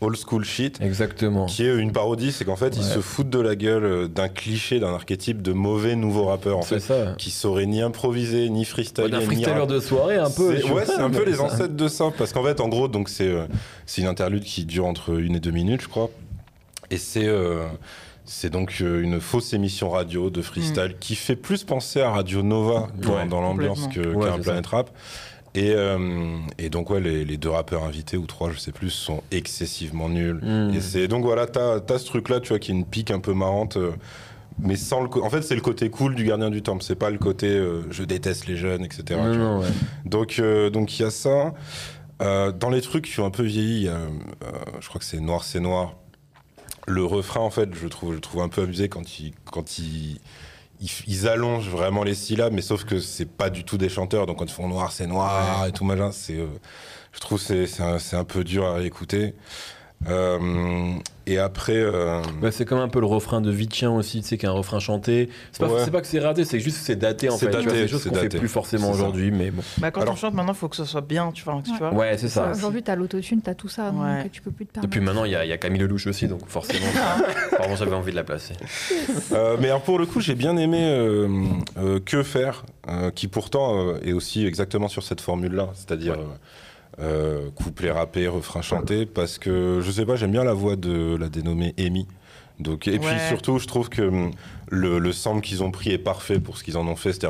Old 0.00 0.16
School 0.16 0.44
Shit, 0.44 0.80
Exactement. 0.80 1.46
qui 1.46 1.64
est 1.64 1.74
une 1.76 1.90
parodie, 1.92 2.30
c'est 2.30 2.44
qu'en 2.44 2.54
fait, 2.56 2.76
ils 2.76 2.82
Ouais. 2.82 2.94
se 2.94 3.00
foutent 3.00 3.30
de 3.30 3.40
la 3.40 3.56
gueule 3.56 3.84
euh, 3.84 4.06
d'un 4.08 4.28
cliché, 4.28 4.78
d'un 4.78 4.94
archétype 4.94 5.42
de 5.42 5.52
mauvais 5.52 5.96
nouveau 5.96 6.26
rappeur, 6.26 6.58
en 6.58 6.62
C'est 6.62 6.80
fait, 6.80 7.04
ça. 7.04 7.14
qui 7.18 7.30
saurait 7.30 7.66
ni 7.66 7.82
improviser, 7.82 8.48
ni 8.48 8.64
freestyler, 8.64 9.16
Ouais, 9.16 9.22
freestyler 9.24 9.66
de 9.66 9.80
soirée 9.80 10.16
un 10.16 10.30
peu. 10.30 10.50
ouais, 10.72 10.84
c'est 10.86 11.00
un 11.00 11.10
peu 11.10 11.24
les 11.24 11.34
ça- 11.34 11.42
ancêtres 11.44 11.74
de 11.74 11.88
ça, 11.88 12.12
parce 12.16 12.32
qu'en 12.32 12.44
fait, 12.44 12.60
en 12.60 12.68
gros, 12.68 12.86
donc 12.86 13.08
c'est 13.08 13.26
euh, 13.28 13.46
c'est 13.86 14.00
une 14.02 14.06
interlude 14.08 14.44
qui 14.44 14.64
dure 14.64 14.86
entre 14.86 15.18
une 15.18 15.34
et 15.36 15.40
deux 15.40 15.50
minutes, 15.50 15.82
je 15.82 15.88
crois, 15.88 16.10
et 16.90 16.96
c'est 16.96 17.26
euh, 17.26 17.66
c'est 18.24 18.50
donc 18.50 18.76
euh, 18.82 19.02
une 19.02 19.20
fausse 19.20 19.52
émission 19.54 19.90
radio 19.90 20.28
de 20.30 20.42
freestyle 20.42 20.94
qui 21.00 21.14
fait 21.16 21.34
plus 21.34 21.64
penser 21.64 22.00
à 22.02 22.10
Radio 22.10 22.42
Nova 22.42 22.86
dans, 23.02 23.16
Ouais, 23.16 23.26
dans 23.26 23.40
l'ambiance 23.40 23.88
qu'à 23.88 24.00
Ouais, 24.02 24.28
un 24.28 24.36
c'est 24.36 24.42
Planet 24.42 24.66
Rap. 24.66 24.90
Et, 25.54 25.72
euh, 25.74 26.38
et 26.58 26.68
donc 26.70 26.90
ouais, 26.90 27.00
les, 27.00 27.24
les 27.24 27.36
deux 27.36 27.48
rappeurs 27.50 27.82
invités 27.84 28.16
ou 28.16 28.26
trois, 28.26 28.50
je 28.52 28.58
sais 28.58 28.72
plus, 28.72 28.90
sont 28.90 29.22
excessivement 29.30 30.08
nuls. 30.08 30.40
Mm. 30.42 30.74
Et 30.74 30.80
c'est 30.80 31.08
donc 31.08 31.24
voilà, 31.24 31.46
t'as 31.46 31.76
as 31.88 31.98
ce 31.98 32.06
truc-là, 32.06 32.40
tu 32.40 32.48
vois, 32.50 32.58
qui 32.58 32.70
est 32.70 32.74
une 32.74 32.84
pique 32.84 33.10
un 33.10 33.20
peu 33.20 33.32
marrante. 33.34 33.76
euh, 33.76 33.92
mais 34.60 34.74
sans 34.76 35.02
le 35.02 35.08
en 35.22 35.30
fait 35.30 35.42
c'est 35.42 35.54
le 35.54 35.60
côté 35.60 35.88
cool 35.88 36.16
du 36.16 36.24
gardien 36.24 36.50
du 36.50 36.62
temple 36.62 36.82
c'est 36.82 36.96
pas 36.96 37.10
le 37.10 37.18
côté 37.18 37.46
euh, 37.46 37.84
je 37.92 38.02
déteste 38.02 38.48
les 38.48 38.56
jeunes 38.56 38.84
etc 38.84 39.04
tu 39.06 39.14
Non, 39.14 39.22
vois. 39.22 39.36
non, 39.36 39.60
ouais. 39.60 39.68
Donc, 40.04 40.40
donc 40.72 40.98
il 40.98 41.02
y 41.02 41.04
a 41.04 41.10
ça. 41.10 41.54
Dans 42.20 42.68
les 42.70 42.80
trucs 42.80 43.04
qui 43.04 43.20
ont 43.20 43.26
un 43.26 43.30
peu 43.30 43.44
vieilli, 43.44 43.84
il 43.84 43.92
je 44.80 44.88
crois 44.88 44.98
que 44.98 45.04
c'est 45.04 45.20
Noir, 45.20 45.44
c'est 45.44 45.60
Noir. 45.60 45.94
Le 46.88 47.04
refrain, 47.04 47.40
en 47.40 47.50
fait, 47.50 47.68
je 47.74 47.86
trouve, 47.86 48.14
je 48.14 48.18
trouve 48.18 48.40
un 48.42 48.48
peu 48.48 48.62
abusé 48.62 48.88
quand 48.88 49.20
ils, 49.20 49.32
quand 49.52 49.78
ils, 49.78 50.18
ils, 50.80 50.90
ils 51.06 51.28
allongent 51.28 51.68
vraiment 51.68 52.04
les 52.04 52.14
syllabes, 52.14 52.52
mais 52.52 52.62
sauf 52.62 52.84
que 52.84 53.00
c'est 53.00 53.26
pas 53.28 53.50
du 53.50 53.64
tout 53.64 53.78
des 53.78 53.88
chanteurs. 53.88 54.26
Donc 54.26 54.38
quand 54.38 54.44
ils 54.46 54.52
font 54.52 54.68
Noir, 54.68 54.92
c'est 54.92 55.06
Noir 55.06 55.66
et 55.66 55.72
tout 55.72 55.84
machin, 55.84 56.12
c'est, 56.12 56.38
euh, 56.38 56.46
je 57.12 57.20
trouve 57.20 57.40
c'est, 57.40 57.66
c'est 57.66 57.82
un, 57.82 57.98
c'est 57.98 58.16
un 58.16 58.24
peu 58.24 58.44
dur 58.44 58.66
à 58.66 58.82
écouter. 58.82 59.34
Euh, 60.06 60.92
et 61.26 61.38
après, 61.38 61.74
euh, 61.76 62.22
Bah, 62.40 62.50
c'est 62.52 62.64
comme 62.64 62.78
un 62.78 62.88
peu 62.88 63.00
le 63.00 63.06
refrain 63.06 63.40
de 63.40 63.50
Vitien 63.50 63.90
aussi, 63.90 64.22
tu 64.22 64.28
sais, 64.28 64.38
qui 64.38 64.46
est 64.46 64.48
un 64.48 64.52
refrain 64.52 64.78
chanté. 64.78 65.28
C'est 65.52 65.58
pas, 65.58 65.66
Ouais. 65.72 66.00
que 66.00 66.06
c'est 66.06 66.20
raté, 66.20 66.44
c'est 66.44 66.60
juste 66.60 66.78
que 66.78 66.84
c'est 66.84 66.96
daté 66.96 67.28
en 67.28 67.36
fait. 67.36 67.46
tu 67.46 67.52
vois, 67.52 67.60
daté, 67.62 67.74
c'est 67.74 67.82
des 67.82 67.88
choses 67.88 68.02
c'est 68.04 68.08
qu'on 68.08 68.14
fait 68.14 68.22
daté. 68.22 68.38
plus 68.38 68.48
forcément 68.48 68.90
aujourd'hui, 68.90 69.30
mais 69.32 69.50
bon. 69.50 69.62
Bah, 69.78 69.90
quand 69.90 70.00
Alors- 70.02 70.14
on 70.14 70.16
chante 70.16 70.34
maintenant, 70.34 70.52
il 70.52 70.56
faut 70.58 70.68
que 70.68 70.76
ce 70.76 70.84
soit 70.84 71.00
bien, 71.00 71.32
tu 71.32 71.42
vois. 71.44 71.60
Tu 71.64 71.76
vois 71.76 71.92
Ouais, 71.92 72.16
c'est 72.16 72.28
ça. 72.28 72.52
Aujourd'hui, 72.54 72.82
t'as 72.82 72.94
l'autotune, 72.94 73.42
t'as 73.42 73.54
tout 73.54 73.68
ça, 73.68 73.90
Ouais. 73.90 74.22
donc 74.22 74.32
tu 74.32 74.40
peux 74.40 74.52
plus 74.52 74.66
te 74.66 74.70
Et 74.70 74.74
permettre. 74.74 74.90
puis 74.90 75.00
maintenant, 75.00 75.24
il 75.24 75.32
y, 75.32 75.34
a- 75.34 75.44
il 75.44 75.48
y 75.48 75.52
a 75.52 75.58
Camille 75.58 75.80
Lelouch 75.80 76.06
aussi, 76.06 76.28
donc 76.28 76.46
forcément. 76.46 76.86
Pardon, 77.58 77.74
j'avais 77.76 77.94
envie 77.96 78.12
de 78.12 78.16
la 78.16 78.24
placer. 78.24 78.54
Euh, 79.32 79.56
mais 79.60 79.66
alors 79.66 79.82
pour 79.82 79.98
le 79.98 80.06
coup, 80.06 80.20
j'ai 80.20 80.36
bien 80.36 80.56
aimé 80.56 80.78
euh, 80.82 81.28
euh, 81.78 81.98
Que 82.04 82.22
faire, 82.22 82.64
euh, 82.88 83.10
qui 83.10 83.26
pourtant 83.26 83.76
euh, 83.88 83.98
est 84.04 84.12
aussi 84.12 84.46
exactement 84.46 84.86
sur 84.88 85.02
cette 85.02 85.20
formule-là, 85.20 85.70
c'est-à-dire 85.74 86.16
Ouais. 86.18 86.24
Euh, 87.00 87.50
couplet 87.50 87.90
rappé, 87.90 88.28
refrain 88.28 88.62
chanté, 88.62 89.06
parce 89.06 89.38
que 89.38 89.80
je 89.82 89.90
sais 89.90 90.06
pas, 90.06 90.16
j'aime 90.16 90.32
bien 90.32 90.44
la 90.44 90.54
voix 90.54 90.76
de 90.76 91.16
la 91.16 91.28
dénommée 91.28 91.74
Amy. 91.78 92.06
Donc, 92.58 92.88
et 92.88 92.98
puis 92.98 93.08
surtout, 93.28 93.60
je 93.60 93.66
trouve 93.68 93.88
que 93.88 94.02
hum, 94.02 94.32
le, 94.68 94.98
le 94.98 95.12
sample 95.12 95.42
qu'ils 95.42 95.62
ont 95.62 95.70
pris 95.70 95.90
est 95.90 95.98
parfait 95.98 96.40
pour 96.40 96.58
ce 96.58 96.64
qu'ils 96.64 96.76
en 96.76 96.86
ont 96.88 96.96
fait. 96.96 97.24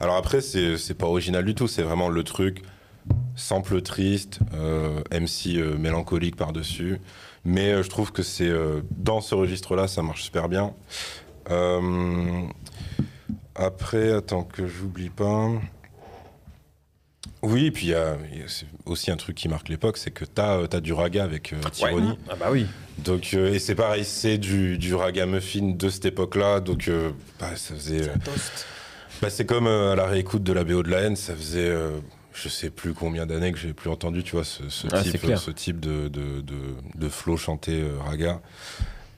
Alors 0.00 0.16
après, 0.16 0.40
c'est 0.40 0.94
pas 0.94 1.06
original 1.06 1.44
du 1.44 1.54
tout, 1.54 1.66
c'est 1.66 1.82
vraiment 1.82 2.08
le 2.08 2.22
truc 2.24 2.62
sample 3.34 3.82
triste, 3.82 4.40
euh, 4.54 5.02
MC 5.12 5.56
euh, 5.56 5.76
mélancolique 5.76 6.36
par-dessus. 6.36 7.00
Mais 7.44 7.72
euh, 7.72 7.82
je 7.82 7.90
trouve 7.90 8.12
que 8.12 8.22
c'est 8.22 8.50
dans 8.90 9.20
ce 9.20 9.34
registre-là, 9.34 9.88
ça 9.88 10.02
marche 10.02 10.22
super 10.22 10.48
bien. 10.48 10.72
Après, 13.54 14.12
attends 14.12 14.42
que 14.42 14.66
j'oublie 14.66 15.10
pas. 15.10 15.48
Oui, 17.42 17.70
puis 17.70 17.86
il 17.86 17.90
y 17.90 17.94
a, 17.94 18.16
il 18.32 18.40
y 18.40 18.42
a- 18.42 18.48
c'est 18.48 18.66
aussi 18.86 19.10
un 19.10 19.16
truc 19.16 19.36
qui 19.36 19.48
marque 19.48 19.68
l'époque, 19.68 19.98
c'est 19.98 20.10
que 20.10 20.24
t'as 20.24 20.62
as 20.72 20.80
du 20.80 20.92
raga 20.92 21.22
avec 21.22 21.52
euh, 21.52 21.56
Tironi. 21.72 22.18
Ah 22.28 22.34
bah 22.38 22.48
oui. 22.50 22.66
Donc, 22.98 23.30
euh, 23.34 23.52
et 23.52 23.58
c'est 23.58 23.74
pareil, 23.74 24.04
c'est 24.04 24.38
du, 24.38 24.78
du 24.78 24.94
ragamuffin 24.94 25.74
de 25.76 25.88
cette 25.88 26.06
époque-là. 26.06 26.60
Donc, 26.60 26.88
euh, 26.88 27.10
bah, 27.38 27.54
ça 27.56 27.74
faisait. 27.74 28.08
euh, 28.08 28.14
bah, 29.22 29.30
c'est 29.30 29.44
comme 29.44 29.66
euh, 29.66 29.92
à 29.92 29.96
la 29.96 30.06
réécoute 30.06 30.42
de 30.42 30.52
la 30.52 30.64
BO 30.64 30.82
de 30.82 30.90
la 30.90 31.00
haine, 31.02 31.16
ça 31.16 31.34
faisait. 31.36 31.68
euh, 31.68 31.98
je 32.32 32.48
sais 32.50 32.68
plus 32.70 32.92
combien 32.92 33.24
d'années 33.26 33.50
que 33.52 33.58
j'ai 33.58 33.72
plus 33.72 33.88
entendu, 33.90 34.22
tu 34.22 34.32
vois, 34.32 34.44
ce, 34.44 34.68
ce 34.68 34.88
Ah, 34.92 35.02
c'est 35.02 35.12
type, 35.12 35.36
ce 35.36 35.50
type 35.50 35.80
de, 35.80 36.08
de, 36.08 36.40
de, 36.42 36.54
de 36.94 37.08
flow 37.08 37.36
chanté 37.38 37.80
euh, 37.80 37.98
raga. 38.04 38.40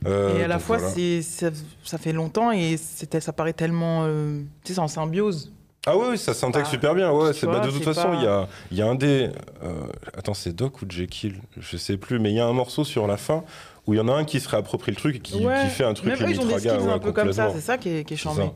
Euh, 0.07 0.39
Et 0.39 0.43
à 0.45 0.49
la 0.49 0.61
fois, 0.61 0.79
voilà. 0.79 0.93
c'est 0.95 1.23
ça, 1.23 1.51
ça 1.83 1.99
fait 1.99 2.13
longtemps 2.13 2.53
et 2.53 2.77
c'était 2.77 3.21
ça 3.21 3.33
paraît 3.33 3.53
tellement. 3.55 4.05
euh, 4.07 4.41
tu 4.63 4.69
sais, 4.69 4.75
c'est 4.75 4.81
en 4.81 4.87
symbiose. 4.87 5.51
Ah 5.91 5.97
oui, 5.97 6.07
oui, 6.11 6.19
ça 6.19 6.35
s'intègre 6.35 6.67
Ah, 6.69 6.71
super 6.71 6.95
bien. 6.95 7.11
Ouais, 7.11 7.33
c'est- 7.33 7.47
bah, 7.47 7.61
de 7.61 7.71
toute 7.71 7.83
façon, 7.85 8.11
il 8.15 8.23
y, 8.23 8.27
a, 8.27 8.47
y 8.73 8.83
a 8.83 8.87
un 8.87 8.95
des. 8.95 9.31
euh, 9.65 9.87
attends, 10.17 10.35
c'est 10.35 10.53
Doc 10.55 10.83
ou 10.83 10.87
Jekyll 10.89 11.41
Je 11.59 11.77
sais 11.77 11.97
plus, 11.97 12.19
mais 12.19 12.31
il 12.31 12.37
y 12.37 12.41
a 12.41 12.47
un 12.47 12.53
morceau 12.53 12.85
sur 12.85 13.07
la 13.07 13.17
fin 13.17 13.43
où 13.87 13.95
il 13.95 13.97
y 13.97 14.01
en 14.01 14.09
a 14.09 14.13
un 14.13 14.25
qui 14.25 14.39
se 14.39 14.49
réapproprie 14.51 14.93
le 14.93 14.97
truc 14.99 15.17
et 15.17 15.21
qui, 15.21 15.47
Ouais. 15.47 15.63
qui 15.65 15.71
fait 15.71 15.85
un 15.85 15.95
truc 15.95 16.09
Même 16.11 16.19
eux, 16.19 16.25
ils 16.25 16.33
limite 16.33 16.43
ont 16.43 16.47
des 16.49 16.55
raga. 16.55 16.75
skills 16.75 16.87
ouais, 16.89 16.93
un 16.93 16.99
peu 16.99 17.13
comme 17.13 17.33
ça, 17.33 17.51
c'est 17.55 17.61
ça 17.63 17.79
qui 17.79 17.89
est, 17.89 18.05
qui 18.05 18.15
est 18.15 18.17
charmé. 18.19 18.51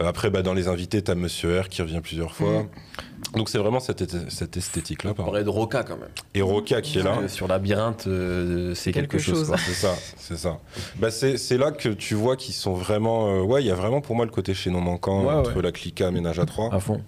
Euh, 0.00 0.06
après, 0.08 0.30
bah, 0.30 0.40
dans 0.40 0.54
les 0.54 0.66
invités, 0.68 1.02
t'as 1.02 1.14
Monsieur 1.14 1.60
R 1.60 1.68
qui 1.68 1.82
revient 1.82 2.00
plusieurs 2.02 2.32
fois. 2.34 2.64
Donc 3.34 3.48
c'est 3.48 3.58
vraiment 3.58 3.80
cette, 3.80 4.30
cette 4.30 4.56
esthétique-là. 4.56 5.12
On 5.12 5.14
parlait 5.24 5.44
de 5.44 5.48
Roca 5.48 5.82
quand 5.84 5.96
même. 5.96 6.08
Et 6.34 6.42
Roca 6.42 6.80
qui 6.82 6.98
est 6.98 7.02
là. 7.02 7.28
Sur 7.28 7.48
Labyrinthe, 7.48 8.06
euh, 8.06 8.74
c'est 8.74 8.92
quelque, 8.92 9.12
Quelque 9.12 9.22
chose. 9.22 9.52
C'est 9.66 9.72
ça, 9.72 9.94
c'est 10.16 10.36
ça. 10.36 10.58
Bah 10.96 11.10
c'est, 11.10 11.36
c'est 11.38 11.56
là 11.58 11.70
que 11.72 11.88
tu 11.88 12.14
vois 12.14 12.36
qu'ils 12.36 12.54
sont 12.54 12.74
vraiment. 12.74 13.28
euh, 13.28 13.40
ouais, 13.42 13.62
il 13.62 13.66
y 13.66 13.70
a 13.70 13.74
vraiment 13.74 14.00
pour 14.00 14.16
moi 14.16 14.24
le 14.24 14.30
côté 14.30 14.54
chaînon 14.54 14.80
manquant 14.80 15.24
Ouais, 15.24 15.32
entre 15.34 15.56
ouais. 15.56 15.62
la 15.62 15.72
clica 15.72 16.10
ménage 16.10 16.38
à 16.38 16.46
trois. 16.46 16.72
À 16.74 16.80
fond. 16.80 17.00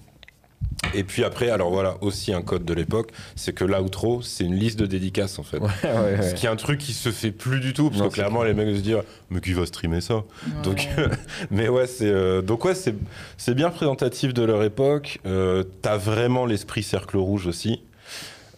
Et 0.92 1.02
puis 1.02 1.24
après, 1.24 1.50
alors 1.50 1.70
voilà, 1.70 1.96
aussi 2.02 2.32
un 2.32 2.42
code 2.42 2.64
de 2.64 2.74
l'époque, 2.74 3.10
c'est 3.34 3.52
que 3.52 3.64
l'outro, 3.64 4.22
c'est 4.22 4.44
une 4.44 4.54
liste 4.54 4.78
de 4.78 4.86
dédicaces 4.86 5.38
en 5.38 5.42
fait. 5.42 5.58
Ouais, 5.58 5.68
ouais, 5.82 5.90
ouais. 6.18 6.30
Ce 6.30 6.34
qui 6.34 6.46
est 6.46 6.48
un 6.48 6.56
truc 6.56 6.78
qui 6.78 6.92
se 6.92 7.10
fait 7.10 7.32
plus 7.32 7.58
du 7.60 7.72
tout, 7.72 7.88
parce 7.88 8.00
Non, 8.00 8.08
que 8.08 8.14
c'est 8.14 8.20
clairement 8.20 8.42
les 8.44 8.54
mecs 8.54 8.74
se 8.76 8.80
dire, 8.80 9.02
mais 9.30 9.40
qui 9.40 9.54
va 9.54 9.66
streamer 9.66 10.00
ça? 10.00 10.16
Ouais. 10.16 10.22
Donc, 10.62 10.86
mais 11.50 11.68
ouais, 11.68 11.86
c'est 11.86 12.06
euh, 12.08 12.42
donc 12.42 12.64
ouais, 12.64 12.74
c'est 12.74 12.94
c'est 13.38 13.54
bien 13.54 13.68
représentatif 13.68 14.34
de 14.34 14.42
leur 14.44 14.62
époque. 14.62 15.18
Euh, 15.26 15.64
T'as 15.82 15.96
vraiment 15.96 16.46
l'esprit 16.46 16.82
cercle 16.82 17.16
rouge 17.16 17.46
aussi. 17.46 17.82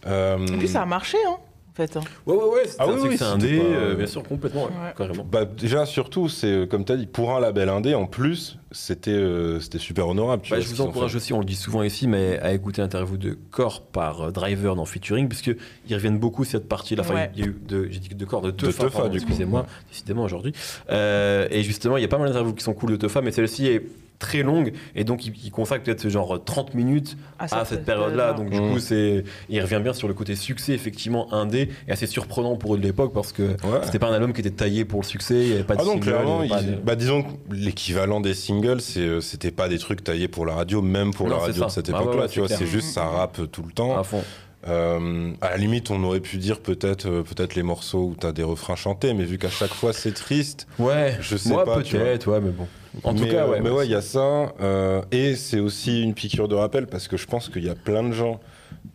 Euh, 0.05 0.45
Et 0.45 0.57
puis 0.57 0.67
ça 0.67 0.83
a 0.83 0.85
marché, 0.85 1.17
hein. 1.27 1.37
Fait. 1.77 1.95
hein. 1.97 2.01
Ouais, 2.25 2.35
ouais, 2.35 2.43
ouais, 2.43 2.61
c'est 2.65 2.75
Ah 2.79 2.85
un 2.85 2.93
oui, 2.99 3.17
indé, 3.21 3.57
pas- 3.57 3.63
euh, 3.63 3.95
bien 3.95 4.07
sûr, 4.07 4.23
complètement, 4.23 4.63
ouais, 4.65 4.69
Ouais. 4.71 4.93
carrément. 4.97 5.25
Bah, 5.31 5.45
déjà, 5.45 5.85
surtout, 5.85 6.27
c'est 6.27 6.47
euh, 6.51 6.65
comme 6.65 6.83
tu 6.83 6.91
as 6.91 6.97
dit, 6.97 7.07
pour 7.07 7.33
un 7.35 7.39
label 7.39 7.69
indé, 7.69 7.93
en 7.95 8.05
plus, 8.05 8.57
c'était 8.71 9.11
euh, 9.11 9.59
c'était 9.61 9.77
super 9.77 10.07
honorable. 10.09 10.41
Tu 10.43 10.51
Bah, 10.51 10.57
vois, 10.57 10.65
je 10.65 10.69
vous 10.69 10.81
encourage 10.81 11.11
fait. 11.11 11.17
aussi, 11.17 11.33
on 11.33 11.39
le 11.39 11.45
dit 11.45 11.55
souvent 11.55 11.83
ici, 11.83 12.07
mais 12.07 12.37
à 12.39 12.51
écouter 12.53 12.81
l'interview 12.81 13.15
de 13.17 13.37
Core 13.51 13.83
par 13.83 14.21
euh, 14.23 14.31
Driver 14.31 14.75
dans 14.75 14.85
Featuring, 14.85 15.27
puisque 15.29 15.55
ils 15.87 15.93
reviennent 15.95 16.19
beaucoup 16.19 16.43
sur 16.43 16.53
cette 16.59 16.67
partie-là. 16.67 17.03
Enfin, 17.03 17.13
Ouais. 17.15 17.31
il 17.35 17.39
y 17.41 17.43
a 17.43 17.47
eu 17.47 17.57
de, 17.67 17.87
j'ai 17.89 17.99
dit 17.99 18.09
de 18.09 18.25
Core, 18.25 18.41
de 18.41 18.51
Teufa, 18.51 18.83
Teufa, 18.83 18.97
pardon, 18.99 19.09
du 19.13 19.19
coup. 19.19 19.23
excusez-moi, 19.25 19.65
décidément 19.89 20.23
aujourd'hui. 20.23 20.53
Euh, 20.91 21.47
et 21.51 21.63
justement, 21.63 21.97
il 21.97 22.01
y 22.01 22.05
a 22.05 22.09
pas 22.09 22.17
mal 22.17 22.27
d'interviews 22.27 22.53
qui 22.53 22.63
sont 22.63 22.73
cool 22.73 22.91
de 22.91 22.95
Teufa, 22.97 23.21
mais 23.21 23.31
celle-ci 23.31 23.67
est 23.67 23.83
très 24.19 24.41
longue, 24.43 24.73
et 24.95 25.03
donc 25.03 25.25
il, 25.25 25.33
il 25.43 25.51
consacre 25.51 25.83
peut-être 25.83 26.09
genre 26.09 26.43
30 26.43 26.73
minutes 26.73 27.17
à 27.39 27.65
cette 27.65 27.85
période-là. 27.85 28.33
Donc 28.33 28.49
du 28.49 28.59
Mm. 28.59 28.73
coup, 28.73 28.79
c'est, 28.79 29.23
il 29.49 29.61
revient 29.61 29.79
bien 29.83 29.93
sur 29.93 30.07
le 30.07 30.13
côté 30.15 30.35
succès, 30.35 30.73
effectivement, 30.73 31.31
indé, 31.33 31.69
et 31.87 31.91
assez 31.91 32.07
surprenant 32.07 32.55
pour 32.55 32.73
eux 32.75 32.77
de 32.77 32.83
l'époque, 32.83 33.13
parce 33.13 33.31
que 33.31 33.43
Ouais. 33.43 33.79
c'était 33.83 33.99
pas 33.99 34.07
un 34.07 34.13
album 34.13 34.33
qui 34.33 34.41
était 34.41 34.49
taillé 34.49 34.85
pour 34.85 35.01
le 35.01 35.05
succès, 35.05 35.35
il 35.35 35.47
n'y 35.49 35.53
avait 35.53 35.63
pas 35.63 35.75
de 35.75 35.81
Ah 35.81 35.85
non, 35.85 35.91
single, 35.93 36.05
clairement, 36.07 36.43
il 36.43 36.49
y 36.49 36.53
avait 36.53 36.63
pas 36.65 36.69
ils- 36.71 36.75
de- 36.77 36.81
bah, 36.81 36.95
disons 36.95 37.23
que 37.23 37.29
l'équivalent 37.51 38.19
des 38.21 38.33
singles, 38.33 38.81
c'est, 38.81 39.01
euh, 39.01 39.21
c'était 39.21 39.51
pas 39.51 39.69
des 39.69 39.77
trucs 39.77 40.03
taillés 40.03 40.27
pour 40.27 40.45
la 40.45 40.55
radio, 40.55 40.81
même 40.81 41.13
pour 41.13 41.27
Non, 41.27 41.35
la 41.35 41.41
radio 41.41 41.61
ça. 41.61 41.65
de 41.67 41.71
cette 41.71 41.89
Ah 41.89 41.97
ouais, 41.97 42.01
époque-là. 42.01 42.21
ouais, 42.23 42.27
tu 42.29 42.39
vois, 42.39 42.49
c'est 42.49 42.65
juste 42.65 42.89
ça 42.89 43.05
rappe 43.05 43.39
tout 43.51 43.63
le 43.63 43.71
temps. 43.71 43.97
à 43.97 44.03
fond. 44.03 44.23
Euh, 44.67 45.31
à 45.41 45.51
la 45.51 45.57
limite, 45.57 45.91
on 45.91 46.03
aurait 46.03 46.19
pu 46.19 46.37
dire 46.37 46.59
peut-être, 46.59 47.07
euh, 47.07 47.23
peut-être 47.23 47.55
les 47.55 47.63
morceaux 47.63 48.05
où 48.09 48.15
t'as 48.19 48.31
des 48.31 48.43
refrains 48.43 48.75
chantés, 48.75 49.13
mais 49.13 49.23
vu 49.23 49.37
qu'à 49.37 49.49
chaque 49.49 49.73
fois 49.73 49.93
c'est 49.93 50.13
triste, 50.13 50.67
Ouais, 50.79 51.17
Je 51.21 51.37
sais 51.37 51.49
moi 51.49 51.63
pas, 51.65 51.77
peut-être, 51.77 52.29
ouais, 52.31 52.41
mais 52.41 52.51
bon. 52.51 52.67
En 53.03 53.13
tout 53.13 53.25
cas, 53.25 53.45
euh, 53.45 53.49
ouais. 53.51 53.61
mais 53.61 53.69
ouais, 53.69 53.85
il 53.85 53.91
y 53.91 53.95
a 53.95 54.01
ça. 54.01 54.53
euh, 54.59 55.01
et 55.11 55.35
c'est 55.35 55.59
aussi 55.59 56.01
une 56.01 56.13
piqûre 56.13 56.47
de 56.47 56.55
rappel 56.55 56.87
parce 56.87 57.07
que 57.07 57.15
je 57.17 57.27
pense 57.27 57.47
qu'il 57.49 57.63
y 57.63 57.69
a 57.69 57.75
plein 57.75 58.03
de 58.03 58.11
gens 58.11 58.39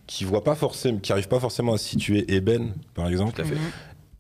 qui 0.07 0.25
voient 0.25 0.45
pas 0.45 0.55
forcément, 0.57 0.99
qui 0.99 1.13
arrivent 1.13 1.29
pas 1.29 1.41
forcément 1.41 1.73
à 1.75 1.79
situer 1.79 2.31
Eben, 2.35 2.73
par 2.95 3.09
exemple. 3.09 3.43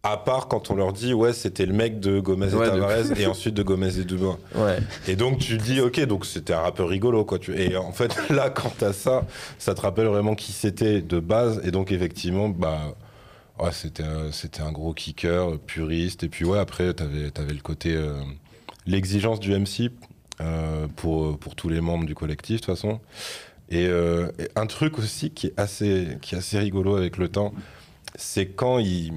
À 0.05 0.17
part 0.17 0.49
quand 0.49 0.71
on 0.73 0.75
leur 0.75 0.93
dit, 0.93 1.15
ouais, 1.15 1.33
c'était 1.33 1.65
le 1.65 1.73
mec 1.73 2.01
de 2.01 2.19
Gomez 2.19 2.51
et 2.53 2.55
Ouais, 2.57 2.67
de- 2.67 2.71
Tavares 2.73 3.21
et 3.21 3.27
ensuite 3.27 3.55
de 3.55 3.63
Gomez 3.63 3.99
et 4.01 4.05
Dubois. 4.05 4.37
Ouais. 4.57 4.79
Et 5.07 5.15
donc 5.15 5.39
tu 5.39 5.59
dis, 5.59 5.81
ok, 5.81 6.01
donc 6.07 6.27
c'était 6.27 6.53
un 6.55 6.61
rappeur 6.63 6.89
rigolo, 6.89 7.25
quoi. 7.25 7.39
Et 7.55 7.77
en 7.77 7.93
fait, 7.93 8.13
là, 8.31 8.51
quand 8.51 8.73
t'as 8.79 8.93
ça, 8.93 9.25
ça 9.59 9.75
te 9.77 9.81
rappelle 9.81 10.07
vraiment 10.07 10.35
qui 10.35 10.51
c'était 10.51 11.03
de 11.03 11.21
base. 11.21 11.61
Et 11.65 11.71
donc, 11.71 11.93
effectivement, 11.93 12.49
bah. 12.49 12.97
Ouais, 13.61 13.71
c'était 13.71 14.03
un- 14.03 14.33
c'était 14.33 14.63
un 14.63 14.73
gros 14.73 14.93
kicker, 14.93 15.57
puriste. 15.67 16.25
Et 16.25 16.29
puis, 16.29 16.45
ouais, 16.45 16.59
après, 16.59 16.93
t'avais 16.95 17.31
avais 17.39 17.53
le 17.55 17.61
côté. 17.61 17.95
euh, 17.95 18.21
L'exigence 18.87 19.39
du 19.39 19.53
MC 19.57 19.91
euh, 20.41 20.89
pour, 20.97 21.39
pour 21.39 21.55
tous 21.55 21.69
les 21.69 21.81
membres 21.81 22.07
du 22.07 22.17
collectif, 22.17 22.57
de 22.61 22.67
toute 22.67 22.75
façon. 22.75 22.99
Et, 23.69 23.87
euh, 23.87 24.33
et 24.41 24.49
un 24.57 24.67
truc 24.67 24.99
aussi 24.99 25.31
qui 25.31 25.47
est 25.47 25.55
assez, 25.57 26.19
qui 26.23 26.35
est 26.35 26.39
assez 26.39 26.59
rigolo 26.59 26.97
avec 26.97 27.19
le 27.19 27.29
temps, 27.29 27.55
c'est 28.17 28.47
quand 28.47 28.79
ils, 28.81 29.13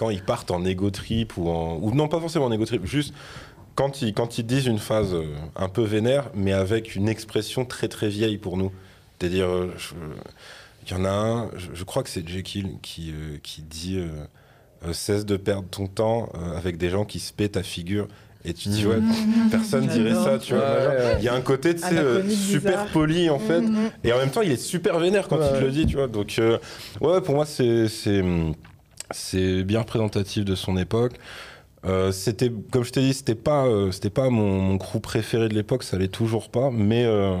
quand 0.00 0.08
ils 0.08 0.22
partent 0.22 0.50
en 0.50 0.64
ego 0.64 0.88
trip 0.90 1.36
ou 1.36 1.50
en. 1.50 1.76
Ou 1.82 1.94
non, 1.94 2.08
pas 2.08 2.18
forcément 2.20 2.46
en 2.46 2.52
ego 2.52 2.64
trip, 2.64 2.86
juste 2.86 3.12
quand 3.74 4.00
ils, 4.00 4.14
quand 4.14 4.38
ils 4.38 4.46
disent 4.46 4.64
une 4.66 4.78
phase 4.78 5.12
euh, 5.12 5.24
un 5.56 5.68
peu 5.68 5.82
vénère, 5.82 6.30
mais 6.34 6.54
avec 6.54 6.94
une 6.96 7.06
expression 7.06 7.66
très 7.66 7.86
très 7.88 8.08
vieille 8.08 8.38
pour 8.38 8.56
nous. 8.56 8.72
C'est-à-dire, 9.18 9.46
euh, 9.48 9.74
je- 9.76 9.92
il 10.86 10.90
y 10.92 10.94
en 10.98 11.04
a 11.04 11.10
un, 11.10 11.50
je, 11.56 11.66
je 11.74 11.84
crois 11.84 12.02
que 12.02 12.08
c'est 12.08 12.26
Jekyll 12.26 12.70
qui, 12.80 13.10
euh, 13.12 13.36
qui 13.42 13.60
dit 13.60 13.98
euh, 13.98 14.08
euh, 14.88 14.94
cesse 14.94 15.26
de 15.26 15.36
perdre 15.36 15.68
ton 15.70 15.86
temps 15.86 16.30
avec 16.56 16.78
des 16.78 16.88
gens 16.88 17.04
qui 17.04 17.20
se 17.20 17.34
paient 17.34 17.50
ta 17.50 17.62
figure. 17.62 18.08
Et 18.46 18.54
tu 18.54 18.70
dis, 18.70 18.86
ouais, 18.86 18.96
personne 19.50 19.86
dirait 19.86 20.14
ça, 20.14 20.38
tu 20.38 20.54
vois. 20.54 20.62
Ouais, 20.62 20.86
ouais. 20.86 21.16
Il 21.18 21.24
y 21.24 21.28
a 21.28 21.34
un 21.34 21.42
côté, 21.42 21.74
tu 21.74 21.82
sais, 21.82 22.30
super 22.30 22.70
bizarre. 22.70 22.86
poli 22.86 23.28
en 23.28 23.38
fait. 23.38 23.60
Mhm. 23.60 23.90
Et 24.02 24.14
en 24.14 24.16
même 24.16 24.30
temps, 24.30 24.40
il 24.40 24.50
est 24.50 24.56
super 24.56 24.98
vénère 24.98 25.28
quand 25.28 25.36
Ouais, 25.36 25.46
il 25.52 25.58
te 25.58 25.64
le 25.66 25.70
dit, 25.70 25.84
tu 25.84 25.96
vois. 25.96 26.08
Donc, 26.08 26.36
euh, 26.38 26.56
ouais, 27.02 27.20
pour 27.20 27.34
moi, 27.34 27.44
c'est 27.44 27.86
c'est 29.10 29.62
bien 29.64 29.80
représentatif 29.80 30.44
de 30.44 30.54
son 30.54 30.76
époque. 30.76 31.14
Euh, 31.86 32.12
c'était, 32.12 32.52
comme 32.70 32.84
je 32.84 32.90
t'ai 32.92 33.00
dit, 33.00 33.14
c'était 33.14 33.34
pas 33.34 33.64
euh, 33.66 33.90
c'était 33.90 34.10
pas 34.10 34.28
mon, 34.28 34.60
mon 34.60 34.78
crew 34.78 35.00
préféré 35.00 35.48
de 35.48 35.54
l'époque, 35.54 35.82
ça 35.82 35.96
l'est 35.96 36.08
toujours 36.08 36.50
pas, 36.50 36.70
mais 36.70 37.04
euh, 37.06 37.38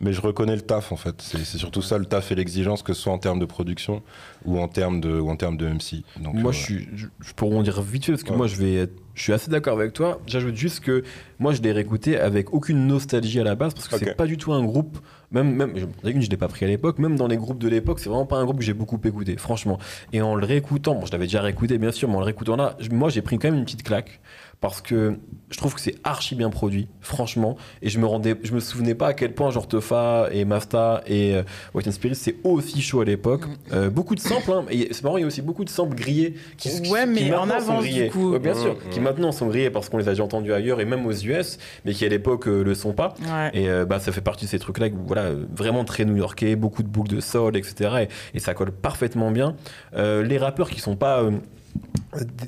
mais 0.00 0.12
je 0.12 0.20
reconnais 0.20 0.54
le 0.54 0.62
taf 0.62 0.92
en 0.92 0.96
fait. 0.96 1.20
C'est 1.20 1.58
surtout 1.58 1.82
ça 1.82 1.98
le 1.98 2.04
taf 2.04 2.30
et 2.30 2.36
l'exigence, 2.36 2.82
que 2.84 2.92
ce 2.92 3.02
soit 3.02 3.12
en 3.12 3.18
termes 3.18 3.40
de 3.40 3.44
production 3.44 4.02
ou 4.44 4.60
en 4.60 4.68
termes 4.68 5.00
de 5.00 5.18
ou 5.18 5.28
en 5.30 5.36
termes 5.36 5.56
de 5.56 5.66
MC. 5.66 6.04
Donc, 6.20 6.34
Moi, 6.34 6.52
je 6.52 6.58
suis, 6.58 6.88
je, 6.94 7.06
je 7.20 7.32
peux 7.34 7.44
rebondir 7.44 7.80
vite 7.82 8.04
fait 8.04 8.12
parce 8.12 8.22
que 8.22 8.30
Ouais. 8.30 8.36
moi, 8.36 8.46
je 8.46 8.54
vais, 8.56 8.88
je 9.14 9.22
suis 9.22 9.32
assez 9.32 9.50
d'accord 9.50 9.76
avec 9.78 9.92
toi. 9.92 10.20
J'ajoute 10.26 10.54
juste 10.56 10.80
que 10.80 11.02
moi, 11.40 11.52
je 11.52 11.60
l'ai 11.60 11.72
réécouté 11.72 12.18
avec 12.18 12.52
aucune 12.54 12.86
nostalgie 12.86 13.40
à 13.40 13.44
la 13.44 13.54
base 13.56 13.74
parce 13.74 13.88
que 13.88 13.96
Ok. 13.96 14.02
c'est 14.04 14.16
pas 14.16 14.26
du 14.26 14.36
tout 14.36 14.52
un 14.52 14.64
groupe. 14.64 14.98
Même, 15.32 15.54
même, 15.54 15.72
je- 15.76 15.86
l'ai 16.30 16.36
pas 16.36 16.48
pris 16.48 16.64
à 16.64 16.68
l'époque. 16.68 16.98
Même 16.98 17.16
dans 17.16 17.26
les 17.26 17.36
groupes 17.36 17.58
de 17.58 17.68
l'époque, 17.68 17.98
c'est 18.00 18.08
vraiment 18.08 18.26
pas 18.26 18.36
un 18.36 18.44
groupe 18.44 18.58
que 18.58 18.64
j'ai 18.64 18.74
beaucoup 18.74 19.00
écouté, 19.04 19.36
franchement. 19.36 19.78
Et 20.12 20.20
en 20.22 20.34
le 20.34 20.44
réécoutant, 20.46 20.94
bon, 20.94 21.06
je 21.06 21.12
l'avais 21.12 21.24
déjà 21.24 21.40
réécouté, 21.40 21.78
bien 21.78 21.92
sûr, 21.92 22.08
mais 22.08 22.16
en 22.16 22.20
le 22.20 22.26
réécoutant 22.26 22.56
là, 22.56 22.76
moi, 22.90 23.08
j'ai 23.08 23.22
pris 23.22 23.38
quand 23.38 23.48
même 23.50 23.58
une 23.58 23.64
petite 23.64 23.82
claque 23.82 24.20
parce 24.62 24.80
que 24.80 25.18
je 25.50 25.58
trouve 25.58 25.74
que 25.74 25.80
c'est 25.82 25.96
archi 26.04 26.34
bien 26.34 26.48
produit, 26.48 26.88
franchement. 27.02 27.58
Et 27.82 27.90
je 27.90 27.98
me 27.98 28.06
rendais, 28.06 28.34
je 28.42 28.54
me 28.54 28.60
souvenais 28.60 28.94
pas 28.94 29.08
à 29.08 29.12
quel 29.12 29.34
point 29.34 29.50
genre 29.50 29.68
Teufa 29.68 30.28
et 30.32 30.46
Masta 30.46 31.02
et 31.06 31.34
euh, 31.34 31.42
White 31.74 31.88
and 31.88 31.92
Spirit 31.92 32.14
c'est 32.14 32.36
aussi 32.44 32.80
chaud 32.80 33.02
à 33.02 33.04
l'époque. 33.04 33.42
Euh, 33.72 33.90
beaucoup 33.90 34.14
de 34.14 34.20
samples, 34.20 34.50
hein, 34.50 34.64
et 34.70 34.88
c'est 34.92 35.02
marrant, 35.02 35.18
il 35.18 35.20
y 35.20 35.24
a 35.24 35.26
aussi 35.26 35.42
beaucoup 35.42 35.64
de 35.64 35.68
samples 35.68 35.94
grillés 35.96 36.36
qui, 36.56 36.70
Ouais, 36.90 37.04
mais 37.04 37.28
maintenant 37.28 37.42
en 37.42 37.46
sont 37.60 37.70
avance, 37.72 37.84
du 37.84 37.90
grillés. 37.90 38.08
coup. 38.08 38.30
Ouais, 38.32 38.38
bien 38.38 38.54
sûr, 38.54 38.74
Mm, 38.76 38.90
qui 38.90 39.00
mm. 39.00 39.02
maintenant 39.02 39.32
sont 39.32 39.46
grillés 39.48 39.68
parce 39.70 39.88
qu'on 39.90 39.98
les 39.98 40.08
a 40.08 40.12
déjà 40.12 40.22
entendus 40.24 40.52
ailleurs 40.54 40.80
et 40.80 40.84
même 40.86 41.04
aux 41.04 41.12
US, 41.12 41.58
mais 41.84 41.92
qui 41.92 42.06
à 42.06 42.08
l'époque 42.08 42.46
euh, 42.48 42.62
le 42.62 42.74
sont 42.74 42.92
pas. 42.92 43.14
Ouais. 43.20 43.50
Et 43.52 43.68
euh, 43.68 43.84
bah, 43.84 43.98
ça 43.98 44.12
fait 44.12 44.20
partie 44.22 44.44
de 44.46 44.50
ces 44.50 44.58
trucs-là, 44.60 44.86
voilà, 45.06 45.32
vraiment 45.54 45.84
très 45.84 46.04
new-yorkais, 46.04 46.54
beaucoup 46.56 46.82
de 46.84 46.88
boucles 46.88 47.14
de 47.14 47.20
sol, 47.20 47.56
etc. 47.56 48.06
Et, 48.32 48.36
et 48.36 48.40
ça 48.40 48.54
colle 48.54 48.70
parfaitement 48.72 49.30
bien. 49.32 49.56
Euh, 49.96 50.22
les 50.22 50.38
rappeurs 50.38 50.70
qui 50.70 50.80
sont 50.80 50.96
pas 50.96 51.20
euh, 51.20 51.32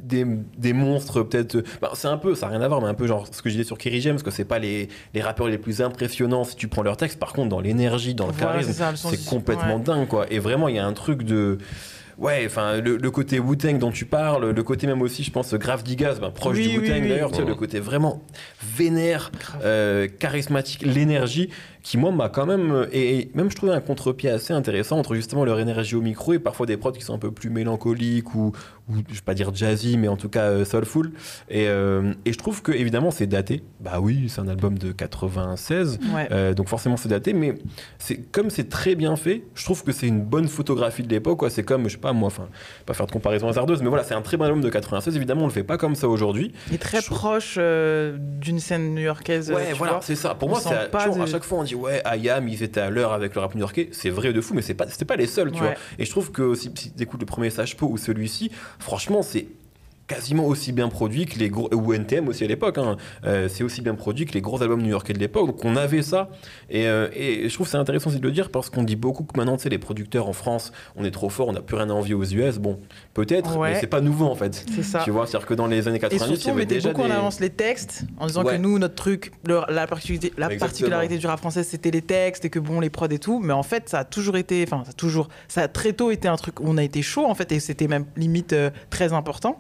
des, 0.03 0.27
des 0.59 0.73
monstres, 0.75 1.23
peut-être. 1.23 1.63
bah, 1.81 1.91
c'est 1.95 2.09
un 2.09 2.19
peu, 2.19 2.35
ça 2.35 2.47
n'a 2.47 2.53
rien 2.53 2.61
à 2.63 2.69
voir, 2.69 2.81
mais 2.83 2.89
un 2.89 2.95
peu 2.95 3.07
genre 3.07 3.27
ce 3.31 3.41
que 3.41 3.49
je 3.49 3.55
disais 3.55 3.65
sur 3.67 3.79
Kerry 3.79 4.01
James, 4.03 4.21
que 4.21 4.31
c'est 4.31 4.45
pas 4.45 4.59
les, 4.59 4.89
les 5.15 5.23
rappeurs 5.23 5.49
les 5.49 5.57
plus 5.59 5.81
impressionnants 5.81 6.45
si 6.45 6.57
tu 6.57 6.69
prends 6.69 6.83
leur 6.83 6.97
texte. 6.99 7.19
Par 7.19 7.33
contre, 7.33 7.49
dans 7.49 7.61
l'énergie, 7.61 8.15
dans 8.15 8.27
le 8.27 8.33
Voilà, 8.33 8.61
charisme, 8.61 8.85
c'est 8.97 9.25
complètement 9.25 9.77
ouais. 9.77 9.83
dingue, 9.83 10.07
quoi. 10.09 10.27
Et 10.31 10.39
vraiment, 10.39 10.69
il 10.69 10.77
y 10.77 10.79
a 10.79 10.87
un 10.87 10.93
truc 10.93 11.23
de. 11.23 11.59
Ouais, 12.17 12.45
enfin, 12.47 12.77
le, 12.81 12.97
le 12.97 13.11
côté 13.11 13.41
Wu-Tang 13.41 13.77
dont 13.79 13.91
tu 13.91 14.05
parles, 14.05 14.51
le 14.51 14.63
côté 14.63 14.87
même 14.87 15.03
aussi, 15.03 15.25
je 15.25 15.33
pense, 15.33 15.53
Grave 15.55 15.83
Digas, 15.83 16.19
ben, 16.21 16.31
proche 16.31 16.57
Oui, 16.59 16.69
du 16.69 16.79
Wu-Tang 16.79 16.95
oui, 16.97 17.01
oui. 17.03 17.09
d'ailleurs, 17.09 17.31
tu 17.31 17.37
sais, 17.39 17.43
Ouais. 17.43 17.49
le 17.49 17.55
côté 17.57 17.81
vraiment 17.81 18.23
vénère, 18.63 19.33
euh, 19.65 20.07
charismatique, 20.21 20.83
l'énergie, 20.83 21.49
qui 21.85 21.99
moi 21.99 22.11
m'a 22.11 22.29
quand 22.29 22.47
même. 22.47 22.73
euh, 22.73 22.87
Et, 22.93 23.19
et 23.19 23.31
même 23.35 23.49
je 23.51 23.55
trouvais 23.57 23.73
un 23.73 23.81
contre-pied 23.81 24.31
assez 24.31 24.53
intéressant 24.53 24.99
entre 24.99 25.15
justement 25.15 25.45
leur 25.45 25.61
énergie 25.61 25.95
au 25.95 26.01
micro 26.01 26.33
et 26.33 26.39
parfois 26.41 26.67
des 26.67 26.77
prods 26.77 26.91
qui 26.93 27.03
sont 27.03 27.15
un 27.15 27.19
peu 27.19 27.31
plus 27.31 27.51
mélancoliques 27.51 28.35
ou, 28.35 28.53
ou 28.89 28.95
je 29.09 29.15
vais 29.15 29.21
pas 29.25 29.35
dire 29.35 29.55
jazzy, 29.55 29.97
mais 29.99 30.09
en 30.09 30.17
tout 30.17 30.29
cas 30.31 30.45
euh, 30.45 30.65
soulful. 30.65 31.13
Et, 31.51 31.69
euh, 31.69 32.13
et 32.25 32.33
je 32.33 32.39
trouve 32.39 32.63
que 32.63 32.73
évidemment 32.73 33.11
c'est 33.13 33.27
daté. 33.27 33.63
Bah 33.81 34.01
oui, 34.01 34.27
c'est 34.29 34.41
un 34.41 34.49
album 34.49 34.79
de 34.79 34.93
96. 34.93 35.99
Ouais. 36.15 36.27
Euh, 36.33 36.55
donc 36.55 36.69
forcément 36.69 36.97
c'est 36.97 37.09
daté, 37.11 37.35
mais 37.35 37.55
c'est 37.99 38.17
comme 38.33 38.49
c'est 38.51 38.69
très 38.71 38.95
bien 38.95 39.15
fait, 39.17 39.45
je 39.55 39.65
trouve 39.65 39.85
que 39.85 39.93
c'est 39.93 40.09
une 40.09 40.23
bonne 40.23 40.49
photographie 40.49 41.03
de 41.03 41.11
l'époque. 41.11 41.39
quoi. 41.41 41.51
C'est 41.51 41.65
comme, 41.65 41.85
je 41.89 41.93
sais 41.95 41.99
pas 42.01 42.15
moi, 42.15 42.29
enfin, 42.29 42.49
pas 42.87 42.95
faire 42.95 43.07
de 43.07 43.13
comparaison 43.13 43.47
hasardeuse, 43.49 43.83
mais 43.83 43.89
voilà, 43.91 44.05
c'est 44.05 44.15
un 44.15 44.23
très 44.23 44.39
bon 44.39 44.45
album 44.47 44.63
de 44.63 44.71
96. 44.71 45.15
Évidemment, 45.17 45.43
on 45.43 45.47
le 45.49 45.53
fait 45.53 45.65
pas 45.65 45.77
comme 45.77 45.95
ça 45.97 46.09
aujourd'hui. 46.09 46.53
Et 46.73 46.79
très 46.79 47.03
je 47.03 47.09
proche 47.11 47.59
d'une 47.59 48.59
scène 48.59 48.95
new-yorkaise. 48.95 49.51
Ouais, 49.51 49.73
voilà, 49.77 50.01
c'est 50.03 50.15
ça. 50.17 50.35
Pour 50.35 50.49
On 50.49 50.53
moi, 50.53 50.61
c'est 50.63 50.71
à, 50.75 50.87
de- 50.87 51.21
à 51.23 51.27
chaque 51.27 51.45
fois 51.45 51.59
on 51.59 51.63
dit 51.65 51.74
ouais, 51.75 52.01
Ayam, 52.05 52.49
ils 52.49 52.63
étaient 52.63 52.81
à 52.81 52.91
l'heure 52.91 53.13
avec 53.13 53.35
le 53.35 53.41
rap 53.41 53.55
new-yorkais. 53.55 53.89
C'est 53.93 54.11
vrai 54.11 54.33
de 54.33 54.41
fou, 54.41 54.55
mais 54.55 54.63
c'est 54.63 54.75
pas, 54.75 54.89
c'était 54.89 55.05
pas 55.05 55.17
les 55.17 55.27
seuls, 55.27 55.51
tu 55.53 55.61
Ouais. 55.61 55.67
vois. 55.69 55.75
Et 55.99 56.05
je 56.05 56.11
trouve 56.11 56.31
que 56.33 56.55
si, 56.55 56.71
si 56.75 56.93
tu 56.93 57.03
écoutes 57.03 57.21
le 57.21 57.27
premier 57.27 57.51
Sage 57.51 57.77
Po 57.77 57.87
ou 57.87 57.97
celui-ci, 57.97 58.51
franchement, 58.79 59.23
c'est 59.23 59.47
quasiment 60.07 60.45
aussi 60.47 60.73
bien 60.73 60.89
produit 60.89 61.25
que 61.27 61.39
les 61.39 61.49
gros 61.49 61.69
ou 61.75 61.93
NTM 61.95 62.29
aussi 62.29 62.45
à 62.45 62.47
l'époque 62.47 62.77
hein. 62.79 62.97
Euh, 63.25 63.49
c'est 63.49 63.65
aussi 63.65 63.81
bien 63.81 63.95
produit 63.95 64.27
que 64.27 64.33
les 64.33 64.43
gros 64.43 64.63
albums 64.63 64.83
new-yorkais 64.83 65.15
de 65.15 65.19
l'époque 65.19 65.47
donc 65.47 65.65
on 65.65 65.77
avait 65.77 66.03
ça 66.03 66.29
et, 66.69 66.87
euh, 66.89 67.09
et 67.15 67.49
je 67.49 67.55
trouve 67.55 67.67
c'est 67.67 67.79
intéressant 67.79 68.11
aussi 68.11 68.19
de 68.19 68.27
le 68.27 68.31
dire 68.33 68.51
parce 68.51 68.69
qu'on 68.69 68.83
dit 68.83 68.97
beaucoup 68.97 69.25
que 69.25 69.37
maintenant 69.39 69.57
tu 69.57 69.63
sais 69.63 69.69
les 69.71 69.79
producteurs 69.79 70.29
en 70.29 70.35
France 70.35 70.73
on 70.97 71.05
est 71.05 71.11
trop 71.11 71.31
fort 71.31 71.49
on 71.49 71.53
n'a 71.53 71.63
plus 71.63 71.77
rien 71.77 71.89
à 71.89 71.95
envier 71.95 72.15
aux 72.15 72.25
US 72.25 72.59
bon 72.59 72.79
peut-être 73.15 73.57
Ouais. 73.57 73.73
mais 73.73 73.81
c'est 73.81 73.87
pas 73.87 74.01
nouveau 74.03 74.27
en 74.27 74.35
fait 74.35 74.65
C'est 74.75 74.83
ça. 74.83 75.01
tu 75.05 75.11
vois 75.11 75.27
c'est 75.27 75.37
à 75.37 75.41
dire 75.41 75.47
que 75.49 75.55
dans 75.55 75.67
les 75.67 75.89
années 75.89 75.97
Et 75.97 76.01
90 76.01 76.25
il 76.31 76.37
surtout, 76.37 76.49
on 76.49 76.51
avait 76.53 76.61
mettait 76.61 76.75
déjà 76.75 76.93
beaucoup 76.93 77.07
des... 77.07 77.13
en 77.13 77.17
avance 77.17 77.41
les 77.41 77.51
textes, 77.51 78.05
en 78.19 78.27
disant 78.27 78.45
Ouais. 78.45 78.57
que 78.57 78.61
nous, 78.61 78.79
notre 78.79 78.95
truc, 78.97 79.33
le- 79.47 79.63
la, 79.71 79.87
particularité, 79.87 80.33
la 80.37 80.47
Exactement. 80.47 80.59
particularité 80.69 81.19
du 81.19 81.27
rap 81.27 81.39
français, 81.39 81.63
c'était 81.63 81.91
les 81.91 82.03
textes 82.03 82.45
et 82.45 82.51
que 82.51 82.59
bon, 82.59 82.81
les 82.81 82.91
prods 82.91 83.07
et 83.09 83.19
tout. 83.19 83.39
Mais 83.41 83.53
en 83.53 83.63
fait, 83.63 83.89
ça 83.89 84.01
a 84.01 84.05
toujours 84.05 84.37
été, 84.37 84.65
enfin, 84.67 84.83
ça 84.85 84.91
a 84.91 84.93
toujours, 84.93 85.29
ça 85.49 85.63
a 85.63 85.69
très 85.69 85.93
tôt 85.93 86.11
été 86.11 86.29
un 86.29 86.37
truc 86.37 86.61
où 86.61 86.65
on 86.67 86.77
a 86.77 86.83
été 86.83 87.01
chaud, 87.03 87.25
en 87.25 87.35
fait, 87.35 87.53
et 87.53 87.61
c'était 87.61 87.89
même 87.89 88.05
limite 88.17 88.53
euh, 88.53 88.71
très 88.91 89.13
important. 89.13 89.59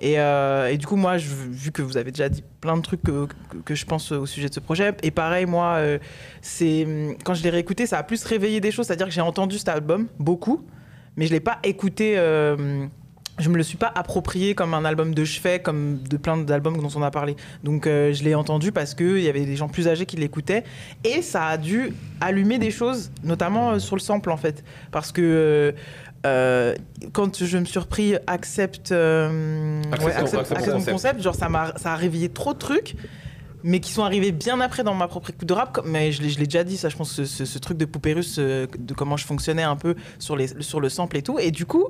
Et, 0.00 0.18
euh, 0.18 0.68
et 0.68 0.76
du 0.76 0.86
coup, 0.86 0.96
moi, 0.96 1.16
vu 1.16 1.70
que 1.72 1.82
vous 1.82 1.96
avez 1.96 2.10
déjà 2.10 2.28
dit 2.28 2.42
plein 2.60 2.76
de 2.76 2.82
trucs 2.82 3.02
que, 3.02 3.74
je 3.74 3.84
pense 3.84 4.12
au 4.12 4.26
sujet 4.26 4.48
de 4.48 4.54
ce 4.54 4.60
projet, 4.60 4.92
et 5.02 5.10
pareil, 5.10 5.46
moi, 5.46 5.76
euh, 5.76 5.98
quand 7.24 7.34
je 7.34 7.42
l'ai 7.42 7.50
réécouté, 7.50 7.86
ça 7.86 7.98
a 7.98 8.02
plus 8.02 8.24
réveillé 8.24 8.60
des 8.60 8.70
choses, 8.70 8.86
c'est-à-dire 8.86 9.06
que 9.06 9.12
j'ai 9.12 9.20
entendu 9.20 9.58
cet 9.58 9.68
album 9.68 10.08
beaucoup, 10.18 10.64
mais 11.16 11.26
je 11.26 11.32
l'ai 11.32 11.40
pas 11.40 11.58
écouté. 11.62 12.14
euh, 12.18 12.86
je 13.38 13.48
me 13.48 13.56
le 13.56 13.62
suis 13.62 13.76
pas 13.76 13.92
approprié 13.94 14.54
comme 14.54 14.74
un 14.74 14.84
album 14.84 15.14
de 15.14 15.24
chevet, 15.24 15.58
comme 15.58 15.98
de 16.02 16.16
plein 16.16 16.36
d'albums 16.36 16.76
dont 16.76 16.90
on 16.94 17.02
a 17.02 17.10
parlé. 17.10 17.34
Donc 17.64 17.86
euh, 17.86 18.12
je 18.12 18.22
l'ai 18.22 18.34
entendu 18.34 18.70
parce 18.70 18.94
qu'il 18.94 19.20
y 19.20 19.28
avait 19.28 19.44
des 19.44 19.56
gens 19.56 19.68
plus 19.68 19.88
âgés 19.88 20.06
qui 20.06 20.16
l'écoutaient 20.16 20.62
et 21.02 21.20
ça 21.20 21.46
a 21.46 21.56
dû 21.56 21.92
allumer 22.20 22.58
des 22.58 22.70
choses, 22.70 23.10
notamment 23.24 23.78
sur 23.80 23.96
le 23.96 24.00
sample 24.00 24.30
en 24.30 24.36
fait. 24.36 24.62
Parce 24.92 25.10
que 25.10 25.74
euh, 26.24 26.74
quand 27.12 27.44
je 27.44 27.58
me 27.58 27.64
suis 27.64 27.78
repris 27.78 28.16
Accept, 28.26 28.92
euh, 28.92 29.82
ouais, 29.82 30.14
mon 30.22 30.42
concept. 30.72 30.90
concept, 30.90 31.22
genre 31.22 31.34
ça 31.34 31.48
m'a 31.48 31.72
ça 31.76 31.92
a 31.92 31.96
réveillé 31.96 32.28
trop 32.28 32.54
de 32.54 32.58
trucs. 32.58 32.96
Mais 33.66 33.80
qui 33.80 33.90
sont 33.92 34.04
arrivés 34.04 34.30
bien 34.30 34.60
après 34.60 34.84
dans 34.84 34.92
ma 34.94 35.08
propre 35.08 35.30
écoute 35.30 35.48
de 35.48 35.54
rap. 35.54 35.80
Mais 35.86 36.12
je 36.12 36.20
l'ai 36.22 36.44
déjà 36.44 36.62
dit, 36.64 36.76
ça, 36.76 36.90
je 36.90 36.96
pense, 36.96 37.10
ce, 37.10 37.24
ce- 37.24 37.46
ce 37.46 37.58
truc 37.58 37.78
de 37.78 37.86
poupée 37.86 38.12
russe, 38.12 38.36
euh, 38.38 38.66
de 38.78 38.92
comment 38.92 39.16
je 39.16 39.24
fonctionnais 39.24 39.62
un 39.62 39.74
peu 39.76 39.94
sur, 40.18 40.36
les, 40.36 40.48
sur 40.62 40.80
le 40.80 40.88
sample 40.90 41.16
et 41.16 41.22
tout. 41.22 41.38
Et 41.38 41.50
du 41.50 41.64
coup, 41.64 41.86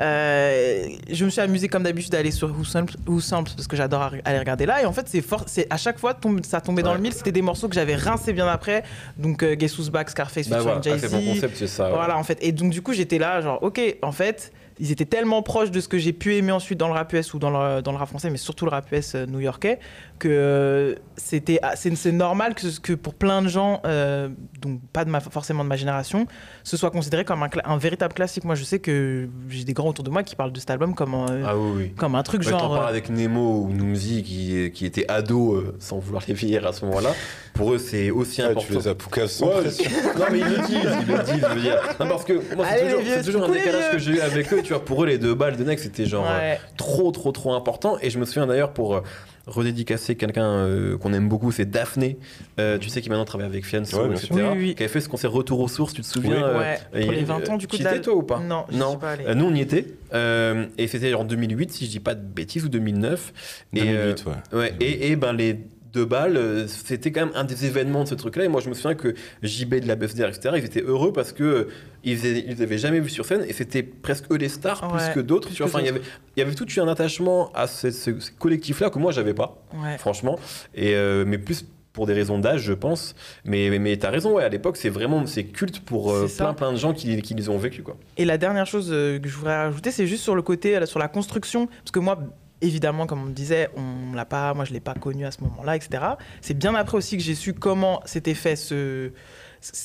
euh, 0.00 0.88
je 1.10 1.24
me 1.24 1.30
suis 1.30 1.40
amusé 1.40 1.68
comme 1.68 1.84
d'habitude 1.84 2.14
à 2.14 2.18
aller 2.18 2.30
sur 2.32 2.50
Who 2.50 2.64
Sample, 2.64 2.94
Who 3.06 3.20
Sample, 3.20 3.52
parce 3.56 3.68
que 3.68 3.76
j'adore 3.76 4.10
aller 4.24 4.38
regarder 4.38 4.66
là. 4.66 4.82
Et 4.82 4.86
en 4.86 4.92
fait, 4.92 5.06
c'est 5.08 5.20
fort, 5.20 5.44
c'est 5.46 5.66
à 5.70 5.76
chaque 5.76 5.98
fois 5.98 6.14
tombe- 6.14 6.44
ça 6.44 6.60
tombait 6.60 6.82
dans 6.82 6.90
Ouais. 6.90 6.96
le 6.96 7.02
mille. 7.02 7.12
C'était 7.12 7.32
des 7.32 7.42
morceaux 7.42 7.68
que 7.68 7.74
j'avais 7.74 7.94
rincés 7.94 8.32
bien 8.32 8.48
après. 8.48 8.82
Donc 9.16 9.42
euh, 9.42 9.54
Guess 9.54 9.78
Who's 9.78 9.90
Back, 9.90 10.10
Scarface, 10.10 10.48
Bah 10.48 10.58
featuring 10.58 10.80
voilà, 10.82 10.96
ah, 10.96 10.98
c'est 11.00 11.12
mon 11.12 11.20
Jay-Z. 11.20 11.34
concept, 11.34 11.56
c'est 11.56 11.66
ça. 11.68 11.84
ouais. 11.86 11.94
Voilà, 11.94 12.18
en 12.18 12.24
fait. 12.24 12.38
Et 12.42 12.50
donc, 12.52 12.70
du 12.72 12.82
coup, 12.82 12.92
j'étais 12.92 13.18
là, 13.18 13.40
genre, 13.40 13.62
ok, 13.62 13.80
en 14.02 14.12
fait, 14.12 14.52
ils 14.80 14.90
étaient 14.90 15.04
tellement 15.04 15.42
proches 15.42 15.70
de 15.70 15.80
ce 15.80 15.88
que 15.88 15.98
j'ai 15.98 16.12
pu 16.12 16.34
aimer 16.34 16.52
ensuite 16.52 16.78
dans 16.78 16.88
le 16.88 16.94
rap 16.94 17.12
US 17.12 17.32
ou 17.34 17.38
dans 17.38 17.50
le, 17.50 17.80
dans 17.82 17.92
le 17.92 17.98
rap 17.98 18.08
français, 18.08 18.30
mais 18.30 18.36
surtout 18.36 18.64
le 18.64 18.70
rap 18.72 18.90
US 18.92 19.14
euh, 19.14 19.26
new-yorkais, 19.26 19.78
que 20.18 20.28
euh, 20.28 20.94
c'était, 21.16 21.58
ah, 21.62 21.76
c'est, 21.76 22.12
normal 22.12 22.54
que, 22.54 22.80
que 22.80 22.92
pour 22.92 23.14
plein 23.14 23.40
de 23.42 23.48
gens, 23.48 23.80
euh, 23.86 24.28
donc 24.60 24.80
pas 24.92 25.04
de 25.04 25.10
ma, 25.10 25.20
forcément 25.20 25.62
de 25.64 25.68
ma 25.68 25.76
génération, 25.76 26.26
ce 26.64 26.76
soit 26.76 26.90
considéré 26.90 27.24
comme 27.24 27.46
un, 27.64 27.76
véritable 27.76 28.14
classique. 28.14 28.44
Moi, 28.44 28.54
je 28.56 28.64
sais 28.64 28.78
que 28.80 29.28
j'ai 29.48 29.64
des 29.64 29.72
grands 29.74 29.88
autour 29.88 30.04
de 30.04 30.10
moi 30.10 30.22
qui 30.22 30.34
parlent 30.34 30.52
de 30.52 30.58
cet 30.60 30.70
album 30.70 30.94
comme 30.94 31.14
un, 31.14 31.26
Ah 31.46 31.56
oui, 31.56 31.72
oui. 31.76 31.92
comme 31.96 32.14
un 32.14 32.22
truc 32.22 32.42
Ouais, 32.42 32.50
genre. 32.50 32.74
parles 32.74 32.88
avec 32.88 33.10
Nemo 33.10 33.62
ou 33.64 33.72
Noumzi 33.72 34.22
qui, 34.22 34.70
qui 34.72 34.86
étaient 34.86 35.08
ados 35.10 35.54
euh, 35.56 35.76
sans 35.78 35.98
vouloir 35.98 36.22
les 36.26 36.34
vieillir 36.34 36.66
à 36.66 36.72
ce 36.72 36.84
moment-là. 36.86 37.10
Pour 37.54 37.72
eux, 37.72 37.78
c'est 37.78 38.10
aussi 38.10 38.42
Ah, 38.42 38.46
important. 38.46 38.66
tu 38.68 38.72
les 38.74 38.88
as 38.88 38.94
poucas 38.96 39.28
sans 39.28 39.46
Ouais, 39.46 39.60
pression. 39.60 39.90
non 40.18 40.24
mais 40.32 40.38
ils 40.40 40.44
le 40.46 40.66
disent, 40.66 40.90
ils 41.06 41.12
le 41.14 41.22
disent, 41.22 41.46
je 41.48 41.54
veux 41.54 41.60
dire. 41.60 41.80
Non, 42.00 42.08
parce 42.08 42.24
que 42.24 42.32
moi 42.56 42.66
c'est 42.68 42.82
toujours, 42.84 42.98
les 42.98 43.04
vieux, 43.04 43.14
c'est 43.18 43.22
toujours 43.24 43.44
un 43.44 43.48
décalage 43.52 43.90
que 43.92 43.98
j'ai 43.98 44.10
eu 44.12 44.20
avec 44.20 44.52
eux, 44.52 44.62
tu 44.64 44.72
vois, 44.72 44.84
pour 44.84 45.02
eux 45.04 45.06
les 45.06 45.18
deux 45.18 45.34
balles 45.34 45.56
de 45.56 45.62
Nex 45.64 45.82
c'était 45.82 46.06
genre 46.06 46.26
euh, 46.28 46.38
ouais. 46.38 46.60
trop 46.76 47.10
trop 47.12 47.30
trop 47.32 47.52
important 47.54 47.96
et 48.02 48.10
je 48.10 48.18
me 48.18 48.24
souviens 48.24 48.46
d'ailleurs 48.46 48.72
pour 48.72 48.96
euh, 48.96 49.00
redédicacer 49.46 50.16
quelqu'un 50.16 50.44
euh, 50.46 50.96
qu'on 50.98 51.12
aime 51.12 51.28
beaucoup, 51.28 51.52
c'est 51.52 51.66
Daphné, 51.70 52.16
Euh, 52.58 52.78
tu 52.78 52.88
sais 52.88 53.02
qui 53.02 53.10
maintenant 53.10 53.24
travaille 53.26 53.46
avec 53.46 53.66
Fianso, 53.66 53.98
Ouais, 53.98 54.08
bien 54.08 54.16
etc. 54.16 54.26
sûr. 54.28 54.36
Oui, 54.36 54.42
oui, 54.52 54.58
oui. 54.68 54.74
Qui 54.74 54.82
avait 54.84 54.92
fait 54.92 55.00
ce 55.02 55.08
concert 55.08 55.30
Retour 55.32 55.60
aux 55.60 55.68
sources, 55.68 55.92
tu 55.92 56.00
te 56.02 56.06
souviens 56.06 56.36
Oui. 56.36 56.42
euh, 56.42 56.58
Ouais, 56.58 56.78
et 56.94 57.04
pour 57.04 57.12
il- 57.12 57.18
les 57.18 57.24
20 57.24 57.48
ans 57.50 57.56
du 57.58 57.66
coup 57.68 57.76
Tu 57.76 57.82
étais 57.82 57.94
la- 57.94 58.00
toi 58.00 58.14
ou 58.14 58.22
pas 58.22 58.38
Non, 58.40 58.64
je 58.70 58.76
Non. 58.78 58.90
suis 58.90 58.98
pas 58.98 59.10
allée. 59.12 59.24
Euh, 59.26 59.34
nous 59.34 59.44
on 59.46 59.54
y 59.54 59.60
était 59.60 59.86
euh, 60.14 60.66
et 60.78 60.86
c'était 60.88 61.12
en 61.14 61.24
2008 61.24 61.72
si 61.72 61.84
je 61.86 61.90
dis 61.90 62.00
pas 62.00 62.14
de 62.14 62.22
bêtises 62.24 62.64
ou 62.64 62.68
2009 62.70 63.32
et, 63.74 63.80
euh, 63.82 64.14
2008, 64.14 64.24
ouais. 64.26 64.58
Ouais, 64.58 64.74
et, 64.80 65.10
et 65.10 65.16
ben 65.16 65.32
les 65.34 65.60
deux 65.94 66.04
balles, 66.04 66.36
euh, 66.36 66.66
c'était 66.66 67.12
quand 67.12 67.26
même 67.26 67.34
un 67.36 67.44
des 67.44 67.64
événements 67.66 68.02
de 68.02 68.08
ce 68.08 68.14
truc-là. 68.16 68.44
Et 68.44 68.48
moi, 68.48 68.60
je 68.60 68.68
me 68.68 68.74
souviens 68.74 68.94
que 68.96 69.14
JB 69.42 69.76
de 69.76 69.86
la 69.88 69.94
BFDR, 69.94 70.26
etc., 70.28 70.54
ils 70.58 70.64
étaient 70.64 70.82
heureux 70.82 71.12
parce 71.12 71.32
que 71.32 71.42
euh, 71.44 71.68
ils, 72.02 72.60
avaient 72.62 72.78
jamais 72.78 73.00
vu 73.00 73.08
sur 73.08 73.24
scène 73.24 73.44
et 73.48 73.52
c'était 73.52 73.82
presque 73.84 74.24
eux 74.32 74.36
les 74.36 74.48
stars 74.48 74.82
Ouais, 74.92 74.98
plus 75.04 75.14
que 75.14 75.20
d'autres. 75.20 75.48
Enfin, 75.62 75.78
il 75.80 75.86
y 75.86 75.88
avait, 75.88 76.00
il 76.36 76.40
y 76.40 76.42
avait 76.42 76.54
tout 76.54 76.66
un 76.80 76.88
attachement 76.88 77.50
à 77.54 77.66
ce, 77.68 77.90
ce- 77.90 78.18
ce 78.18 78.30
collectif-là 78.32 78.90
que 78.90 78.98
moi, 78.98 79.12
j'avais 79.12 79.34
pas, 79.34 79.62
Ouais. 79.82 79.96
franchement. 79.98 80.38
Et, 80.74 80.94
euh, 80.96 81.24
mais 81.26 81.38
plus 81.38 81.64
pour 81.92 82.06
des 82.06 82.12
raisons 82.12 82.40
d'âge, 82.40 82.62
je 82.62 82.72
pense. 82.72 83.14
Mais, 83.44 83.70
mais, 83.70 83.78
mais 83.78 83.96
t'as 83.96 84.10
raison, 84.10 84.32
ouais, 84.34 84.42
à 84.42 84.48
l'époque, 84.48 84.76
c'est 84.76 84.88
vraiment 84.88 85.24
c'est 85.26 85.44
culte 85.44 85.78
pour 85.78 86.12
euh, 86.12 86.26
plein 86.36 86.52
plein 86.52 86.72
de 86.72 86.76
gens 86.76 86.92
qui, 86.92 87.22
qui 87.22 87.34
les 87.34 87.48
ont 87.48 87.56
vécu, 87.56 87.84
quoi. 87.84 87.96
Et 88.16 88.24
la 88.24 88.36
dernière 88.36 88.66
chose 88.66 88.88
que 88.90 89.20
je 89.22 89.36
voudrais 89.36 89.56
rajouter, 89.66 89.92
c'est 89.92 90.08
juste 90.08 90.24
sur 90.24 90.34
le 90.34 90.42
côté, 90.42 90.84
sur 90.86 90.98
la 90.98 91.06
construction. 91.06 91.66
Parce 91.66 91.92
que 91.92 92.00
moi, 92.00 92.18
évidemment, 92.60 93.06
comme 93.06 93.22
on 93.22 93.26
me 93.26 93.32
disait, 93.32 93.68
on 93.76 94.14
l'a 94.14 94.24
pas, 94.24 94.54
moi 94.54 94.64
je 94.64 94.72
l'ai 94.72 94.80
pas 94.80 94.94
connu 94.94 95.24
à 95.26 95.30
ce 95.30 95.40
moment-là, 95.42 95.76
etc. 95.76 96.02
C'est 96.40 96.54
bien 96.54 96.74
après 96.74 96.96
aussi 96.96 97.16
que 97.16 97.22
j'ai 97.22 97.34
su 97.34 97.54
comment 97.54 98.00
s'était 98.04 98.34
fait 98.34 98.56
ce. 98.56 99.10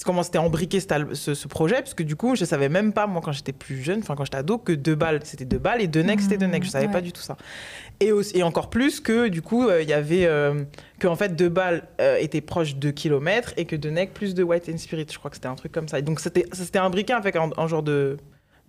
Comment 0.04 0.24
c'était 0.24 0.40
embriqué 0.40 0.82
ce, 0.82 1.34
ce 1.34 1.48
projet, 1.48 1.76
parce 1.76 1.94
que 1.94 2.04
du 2.04 2.18
coup, 2.18 2.36
je 2.36 2.44
savais 2.44 2.68
même 2.68 2.92
pas, 2.92 3.08
moi, 3.08 3.22
quand 3.24 3.32
j'étais 3.32 3.54
plus 3.54 3.82
jeune, 3.82 4.00
enfin, 4.00 4.14
quand 4.16 4.26
j'étais 4.26 4.36
ado, 4.36 4.58
que 4.58 4.74
deux 4.74 4.96
balles, 4.96 5.22
c'était 5.24 5.46
deux 5.46 5.58
balles 5.58 5.82
et 5.82 5.88
deux 5.88 6.02
necks, 6.02 6.20
c'était 6.20 6.38
deux 6.38 6.48
necks. 6.48 6.66
Je 6.66 6.70
savais 6.70 6.88
ouais. 6.88 6.92
pas 6.92 7.00
du 7.00 7.14
tout 7.14 7.22
ça. 7.22 7.38
Et, 8.02 8.12
aussi, 8.12 8.38
et 8.38 8.44
encore 8.44 8.70
plus 8.70 9.00
que, 9.00 9.30
du 9.30 9.42
coup, 9.42 9.70
euh, 9.70 9.82
il 9.82 9.88
y 9.88 9.94
avait. 9.94 10.26
euh, 10.26 10.66
que, 11.00 11.08
en 11.08 11.16
fait, 11.16 11.34
deux 11.34 11.48
balles 11.48 11.88
euh, 12.02 12.18
étaient 12.20 12.42
proches 12.42 12.76
de 12.76 12.92
kilomètres 12.92 13.54
et 13.56 13.64
que 13.64 13.78
deux 13.78 13.90
necks 13.90 14.14
plus 14.14 14.36
de 14.36 14.44
White 14.44 14.68
and 14.68 14.80
Spirit. 14.80 15.08
Je 15.10 15.18
crois 15.18 15.32
que 15.32 15.38
c'était 15.38 15.48
un 15.48 15.56
truc 15.56 15.72
comme 15.72 15.88
ça. 15.88 15.98
Et 15.98 16.02
donc, 16.02 16.20
c'était 16.20 16.46
ça 16.52 16.66
s'était 16.66 16.80
imbriqué 16.80 17.14
avec 17.14 17.38
un, 17.38 17.50
un 17.56 17.68
genre 17.68 17.84
de. 17.84 18.18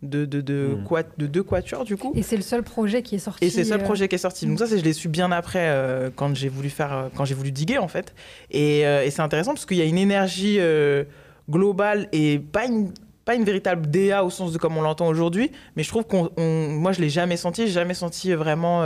De, 0.02 0.24
de, 0.24 0.40
de, 0.40 0.76
Mm. 0.80 0.84
quat- 0.84 1.06
de 1.18 1.26
deux 1.26 1.42
quatuors, 1.42 1.84
du 1.84 1.96
coup. 1.96 2.12
Et 2.14 2.22
c'est 2.22 2.36
le 2.36 2.42
seul 2.42 2.62
projet 2.62 3.02
qui 3.02 3.16
est 3.16 3.18
sorti. 3.18 3.44
Et 3.44 3.50
c'est 3.50 3.60
le 3.62 3.66
seul 3.68 3.80
euh, 3.80 3.84
projet 3.84 4.08
qui 4.08 4.14
est 4.14 4.18
sorti. 4.18 4.46
Donc 4.46 4.58
ça, 4.58 4.66
c'est- 4.66 4.78
je 4.78 4.84
l'ai 4.84 4.92
su 4.94 5.08
bien 5.08 5.30
après 5.32 5.58
euh, 5.68 6.10
quand 6.16 6.34
j'ai 6.34 6.48
voulu 6.48 6.70
faire, 6.70 6.92
euh, 6.92 7.08
quand 7.14 7.24
j'ai 7.24 7.34
voulu 7.34 7.52
diguer 7.52 7.78
en 7.78 7.88
fait. 7.88 8.14
Et, 8.50 8.86
euh, 8.86 9.04
et 9.04 9.10
c'est 9.10 9.22
intéressant 9.22 9.52
parce 9.52 9.66
qu'il 9.66 9.76
y 9.76 9.82
a 9.82 9.84
une 9.84 9.98
énergie 9.98 10.56
euh, 10.58 11.04
globale 11.50 12.08
et 12.12 12.38
pas 12.38 12.64
une 12.66 12.92
pas 13.26 13.34
une 13.34 13.44
véritable 13.44 13.88
DA 13.90 14.24
au 14.24 14.30
sens 14.30 14.50
de 14.52 14.58
comme 14.58 14.76
on 14.78 14.82
l'entend 14.82 15.06
aujourd'hui, 15.06 15.52
mais 15.76 15.82
je 15.82 15.88
trouve 15.90 16.04
qu'on, 16.04 16.30
on- 16.38 16.68
moi 16.70 16.90
je 16.92 17.00
l'ai 17.02 17.10
jamais 17.10 17.36
senti, 17.36 17.66
j'ai 17.66 17.72
jamais 17.72 17.94
senti 17.94 18.32
vraiment. 18.32 18.82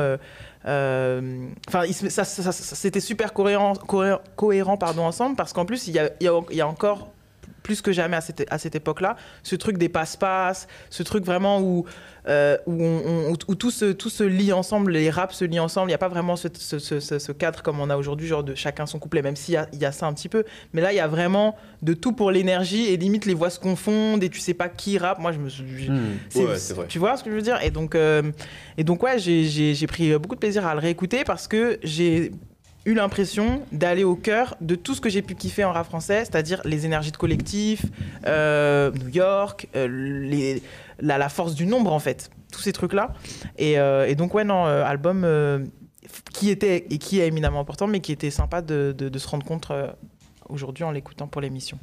Enfin, 1.68 1.84
ça, 1.92 2.24
ça- 2.24 2.42
ça- 2.42 2.52
ça- 2.52 2.74
c'était 2.76 3.00
super 3.00 3.32
cohérent, 3.32 3.74
cohérent, 3.74 4.20
cohérent, 4.36 4.76
pardon 4.76 5.02
ensemble 5.04 5.36
parce 5.36 5.52
qu'en 5.52 5.64
plus 5.64 5.86
il 5.88 5.94
y 5.94 5.98
a, 5.98 6.10
il 6.20 6.24
y 6.24 6.28
a- 6.28 6.40
il 6.50 6.56
y 6.56 6.60
a 6.60 6.66
encore 6.68 7.08
plus 7.64 7.80
que 7.80 7.90
jamais 7.90 8.16
à 8.16 8.20
cette, 8.20 8.44
à 8.50 8.58
cette 8.58 8.76
époque-là, 8.76 9.16
ce 9.42 9.56
truc 9.56 9.78
des 9.78 9.88
passe-passe, 9.88 10.68
ce 10.90 11.02
truc 11.02 11.24
vraiment 11.24 11.60
où, 11.60 11.86
euh, 12.28 12.56
où, 12.66 12.74
on- 12.84 13.02
on- 13.06 13.32
où- 13.32 13.36
où 13.48 13.54
tout, 13.56 13.70
se, 13.72 13.90
tout 13.90 14.10
se 14.10 14.22
lie 14.22 14.52
ensemble, 14.52 14.92
les 14.92 15.08
raps 15.10 15.34
se 15.36 15.44
lient 15.46 15.58
ensemble. 15.60 15.86
Il 15.88 15.92
n'y 15.92 15.94
a 15.94 15.98
pas 15.98 16.08
vraiment 16.08 16.36
ce, 16.36 16.48
ce- 16.56 16.78
ce- 16.78 17.00
ce- 17.00 17.18
ce 17.18 17.32
cadre 17.32 17.62
comme 17.62 17.80
on 17.80 17.88
a 17.90 17.96
aujourd'hui, 17.96 18.28
genre 18.28 18.44
de 18.44 18.54
chacun 18.54 18.84
son 18.86 18.98
couplet, 18.98 19.22
même 19.22 19.34
s'il 19.34 19.54
y 19.72 19.76
y 19.78 19.84
a 19.86 19.92
ça 19.92 20.06
un 20.06 20.12
petit 20.12 20.28
peu. 20.28 20.44
Mais 20.74 20.82
là, 20.82 20.92
il 20.92 20.96
y 20.96 21.00
a 21.00 21.08
vraiment 21.08 21.56
de 21.82 21.94
tout 21.94 22.12
pour 22.12 22.30
l'énergie 22.30 22.86
et 22.86 22.96
limite 22.98 23.24
les 23.24 23.34
voix 23.34 23.48
se 23.50 23.58
confondent 23.58 24.22
et 24.22 24.28
tu 24.28 24.40
sais 24.40 24.54
pas 24.54 24.68
qui 24.68 24.98
rappe. 24.98 25.18
Moi, 25.18 25.32
je 25.32 25.38
me 25.38 25.48
suis. 25.48 25.88
Ouais, 26.44 26.58
vrai. 26.74 26.86
Tu 26.86 26.98
vois 26.98 27.16
ce 27.16 27.24
que 27.24 27.30
je 27.30 27.34
veux 27.34 27.42
dire? 27.42 27.58
Et 27.62 27.70
donc, 27.70 27.94
euh, 27.94 28.22
et 28.76 28.84
donc 28.84 29.02
ouais, 29.02 29.18
j'ai 29.18 29.86
pris 29.86 30.12
beaucoup 30.18 30.34
de 30.34 30.40
plaisir 30.40 30.66
à 30.66 30.74
le 30.74 30.80
réécouter 30.80 31.24
parce 31.24 31.48
que 31.48 31.78
j'ai 31.82 32.30
eu 32.86 32.94
l'impression 32.94 33.62
d'aller 33.72 34.04
au 34.04 34.14
cœur 34.16 34.56
de 34.60 34.74
tout 34.74 34.94
ce 34.94 35.00
que 35.00 35.08
j'ai 35.08 35.22
pu 35.22 35.34
kiffer 35.34 35.64
en 35.64 35.72
rap 35.72 35.86
français, 35.86 36.24
c'est-à-dire 36.24 36.60
les 36.64 36.84
énergies 36.84 37.12
de 37.12 37.16
collectif, 37.16 37.84
euh, 38.26 38.90
New 38.92 39.08
York, 39.08 39.68
euh, 39.74 39.88
les, 39.88 40.62
la, 41.00 41.16
la 41.18 41.28
force 41.28 41.54
du 41.54 41.66
nombre 41.66 41.92
en 41.92 41.98
fait, 41.98 42.30
tous 42.52 42.60
ces 42.60 42.72
trucs-là. 42.72 43.14
Et, 43.58 43.78
euh, 43.78 44.06
et 44.06 44.14
donc 44.14 44.34
ouais, 44.34 44.44
non, 44.44 44.66
euh, 44.66 44.84
album 44.84 45.22
euh, 45.24 45.64
qui 46.32 46.50
était 46.50 46.86
et 46.90 46.98
qui 46.98 47.20
est 47.20 47.26
éminemment 47.26 47.60
important, 47.60 47.86
mais 47.86 48.00
qui 48.00 48.12
était 48.12 48.30
sympa 48.30 48.60
de, 48.60 48.94
de- 48.96 49.08
de 49.08 49.18
se 49.18 49.28
rendre 49.28 49.44
compte 49.46 49.68
euh, 49.70 49.90
aujourd'hui 50.50 50.84
en 50.84 50.90
l'écoutant 50.90 51.26
pour 51.26 51.40
l'émission. 51.40 51.78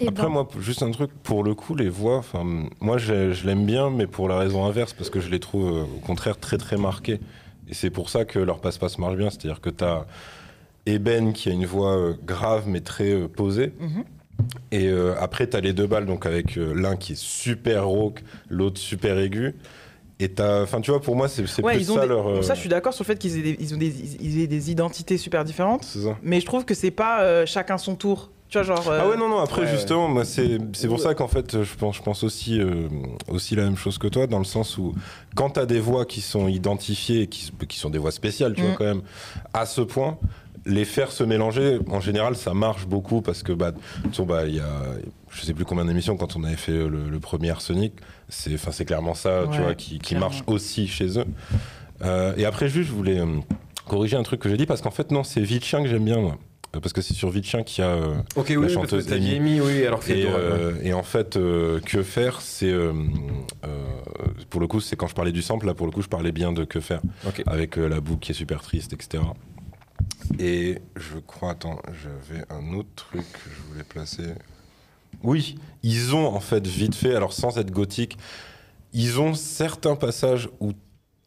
Après, 0.00 0.24
ben, 0.24 0.30
moi, 0.30 0.48
juste 0.60 0.82
un 0.82 0.90
truc, 0.90 1.10
pour 1.22 1.44
le 1.44 1.54
coup, 1.54 1.74
les 1.74 1.90
voix, 1.90 2.16
enfin, 2.16 2.42
moi, 2.80 2.96
je, 2.96 3.32
je 3.34 3.46
l'aime 3.46 3.66
bien, 3.66 3.90
mais 3.90 4.06
pour 4.06 4.28
la 4.28 4.38
raison 4.38 4.64
inverse, 4.64 4.94
parce 4.94 5.10
que 5.10 5.20
je 5.20 5.28
les 5.28 5.40
trouve, 5.40 5.82
au 5.82 6.00
contraire, 6.06 6.38
très, 6.40 6.56
très 6.56 6.78
marquées. 6.78 7.20
Et 7.68 7.74
c'est 7.74 7.90
pour 7.90 8.08
ça 8.08 8.24
que 8.24 8.38
leur 8.38 8.60
passe-passe 8.60 8.96
marche 8.98 9.16
bien. 9.16 9.28
C'est-à-dire 9.28 9.60
que 9.60 9.68
tu 9.68 9.84
as 9.84 10.06
Eben 10.88 11.32
qui 11.32 11.48
a 11.48 11.52
une 11.52 11.66
voix 11.66 11.96
euh, 11.96 12.14
grave, 12.26 12.64
mais 12.66 12.80
très 12.80 13.12
euh, 13.12 13.28
posée. 13.28 13.72
Mhm. 13.80 14.04
Et 14.70 14.86
euh, 14.86 15.14
après, 15.20 15.48
tu 15.48 15.56
as 15.56 15.60
les 15.60 15.72
deux 15.72 15.86
balles, 15.86 16.06
donc 16.06 16.24
avec 16.26 16.56
euh, 16.56 16.72
l'un 16.74 16.96
qui 16.96 17.12
est 17.12 17.18
super 17.20 17.86
rauque, 17.86 18.22
l'autre 18.48 18.78
super 18.78 19.18
aigu. 19.18 19.54
Et 20.20 20.28
t'as. 20.28 20.62
Enfin, 20.62 20.80
tu 20.80 20.90
vois, 20.90 21.00
pour 21.00 21.14
moi, 21.16 21.28
c'est 21.28 21.42
Ouais, 21.62 21.74
plus 21.74 21.82
ils 21.82 21.92
ont 21.92 21.96
ça 21.96 22.02
des- 22.02 22.08
leur. 22.08 22.28
euh, 22.28 22.42
ça, 22.42 22.54
je 22.54 22.60
suis 22.60 22.68
d'accord 22.68 22.92
sur 22.94 23.02
le 23.04 23.06
fait 23.06 23.18
qu'ils 23.18 23.38
aient, 23.38 23.42
des- 23.42 23.56
ils 23.60 23.74
ont 23.74 23.78
des, 23.78 23.92
ils 24.20 24.40
aient 24.40 24.46
des 24.46 24.70
identités 24.70 25.16
super 25.18 25.44
différentes, 25.44 25.84
ça. 25.84 26.16
mais 26.22 26.40
je 26.40 26.46
trouve 26.46 26.64
que 26.64 26.74
c'est 26.74 26.90
pas 26.90 27.44
chacun 27.46 27.78
son 27.78 27.94
tour. 27.96 28.30
Tu 28.48 28.56
vois, 28.56 28.62
genre. 28.64 28.90
Ah 28.90 29.06
ouais, 29.06 29.16
non, 29.18 29.28
non, 29.28 29.38
après, 29.40 29.62
ouais, 29.62 29.68
justement, 29.68 30.08
moi, 30.08 30.24
c'est 30.24 30.58
pour 30.88 30.98
ça 31.00 31.14
qu'en 31.14 31.28
fait, 31.28 31.62
je 31.62 31.74
pense, 31.76 31.96
je 31.96 32.02
pense 32.02 32.24
aussi, 32.24 32.60
aussi 33.28 33.54
la 33.56 33.64
même 33.64 33.76
chose 33.76 33.98
que 33.98 34.06
toi, 34.08 34.26
dans 34.26 34.38
le 34.38 34.44
sens 34.44 34.78
où, 34.78 34.94
quand 35.36 35.50
t'as 35.50 35.66
des 35.66 35.80
voix 35.80 36.04
qui 36.06 36.20
sont 36.22 36.48
identifiées, 36.48 37.26
qui, 37.26 37.50
qui 37.68 37.78
sont 37.78 37.90
des 37.90 37.98
voix 37.98 38.10
spéciales, 38.10 38.54
tu 38.54 38.62
Mm. 38.62 38.66
vois, 38.66 38.74
quand 38.76 38.84
même, 38.84 39.02
à 39.52 39.66
ce 39.66 39.82
point, 39.82 40.16
les 40.66 40.84
faire 40.84 41.10
se 41.12 41.24
mélanger, 41.24 41.78
en 41.90 42.00
général, 42.00 42.36
ça 42.36 42.54
marche 42.54 42.86
beaucoup 42.86 43.20
parce 43.22 43.42
que, 43.42 43.52
bah, 43.52 43.72
bah, 44.26 44.46
il 44.46 44.56
y 44.56 44.60
a, 44.60 44.82
je 45.30 45.42
sais 45.42 45.54
plus 45.54 45.64
combien 45.64 45.84
d'émissions 45.84 46.16
quand 46.16 46.36
on 46.36 46.44
avait 46.44 46.56
fait 46.56 46.72
le, 46.72 47.08
le 47.08 47.20
premier 47.20 47.50
Arsenic, 47.50 47.92
c'est, 48.28 48.54
enfin, 48.54 48.72
c'est 48.72 48.84
clairement 48.84 49.14
ça, 49.14 49.44
tu 49.52 49.60
vois, 49.60 49.74
qui, 49.74 50.14
marche 50.16 50.42
aussi 50.46 50.86
chez 50.88 51.18
eux. 51.18 51.24
Euh, 52.02 52.32
et 52.36 52.44
après, 52.44 52.68
juste, 52.68 52.88
je 52.90 52.94
voulais 52.94 53.18
euh, 53.20 53.26
corriger 53.86 54.16
un 54.16 54.22
truc 54.22 54.40
que 54.40 54.48
j'ai 54.48 54.56
dit 54.56 54.66
parce 54.66 54.80
qu'en 54.82 54.90
fait, 54.90 55.10
non, 55.10 55.24
c'est 55.24 55.40
Vitchien 55.40 55.82
que 55.82 55.88
j'aime 55.88 56.04
bien, 56.04 56.20
moi. 56.20 56.36
Euh, 56.76 56.80
Parce 56.80 56.92
que 56.92 57.00
c'est 57.00 57.14
sur 57.14 57.30
Vitchien 57.30 57.62
qu'il 57.62 57.82
y 57.82 57.86
a. 57.86 57.92
euh, 57.92 58.14
La 58.36 58.42
oui, 58.42 58.54
parce 58.56 58.66
que 58.66 58.68
chanteuse 58.68 59.06
t'as 59.06 59.16
dit 59.16 59.36
Amy. 59.36 59.52
Amy, 59.58 59.60
oui, 59.62 59.86
alors 59.86 60.00
que 60.00 60.04
c'est 60.04 60.18
et, 60.20 60.26
toi, 60.26 60.34
ouais. 60.38 60.86
et 60.86 60.92
en 60.92 61.02
fait, 61.02 61.36
euh, 61.38 61.80
que 61.80 62.02
faire, 62.02 62.42
c'est 62.42 62.70
euh, 62.70 62.92
euh, 63.64 63.84
pour 64.50 64.60
le 64.60 64.66
coup, 64.66 64.78
c'est 64.80 64.94
quand 64.94 65.06
je 65.06 65.14
parlais 65.14 65.32
du 65.32 65.40
sample, 65.40 65.64
là 65.66 65.72
pour 65.72 65.86
le 65.86 65.92
coup, 65.92 66.02
je 66.02 66.08
parlais 66.08 66.30
bien 66.30 66.52
de 66.52 66.64
que 66.64 66.80
faire 66.80 67.00
avec 67.46 67.78
euh, 67.78 67.88
la 67.88 68.00
boucle 68.02 68.20
qui 68.20 68.32
est 68.32 68.34
super 68.34 68.60
triste, 68.60 68.92
etc. 68.92 69.22
Et 70.38 70.80
je 70.96 71.18
crois, 71.18 71.50
attends, 71.50 71.80
j'avais 72.02 72.44
un 72.50 72.74
autre 72.74 72.90
truc 72.94 73.24
que 73.32 73.50
je 73.50 73.60
voulais 73.70 73.84
placer. 73.84 74.34
Oui, 75.22 75.56
ils 75.82 76.14
ont 76.14 76.26
en 76.26 76.40
fait 76.40 76.66
vite 76.66 76.94
fait, 76.94 77.14
alors 77.14 77.32
sans 77.32 77.58
être 77.58 77.70
gothique, 77.70 78.18
ils 78.92 79.20
ont 79.20 79.34
certains 79.34 79.96
passages 79.96 80.48
où 80.60 80.72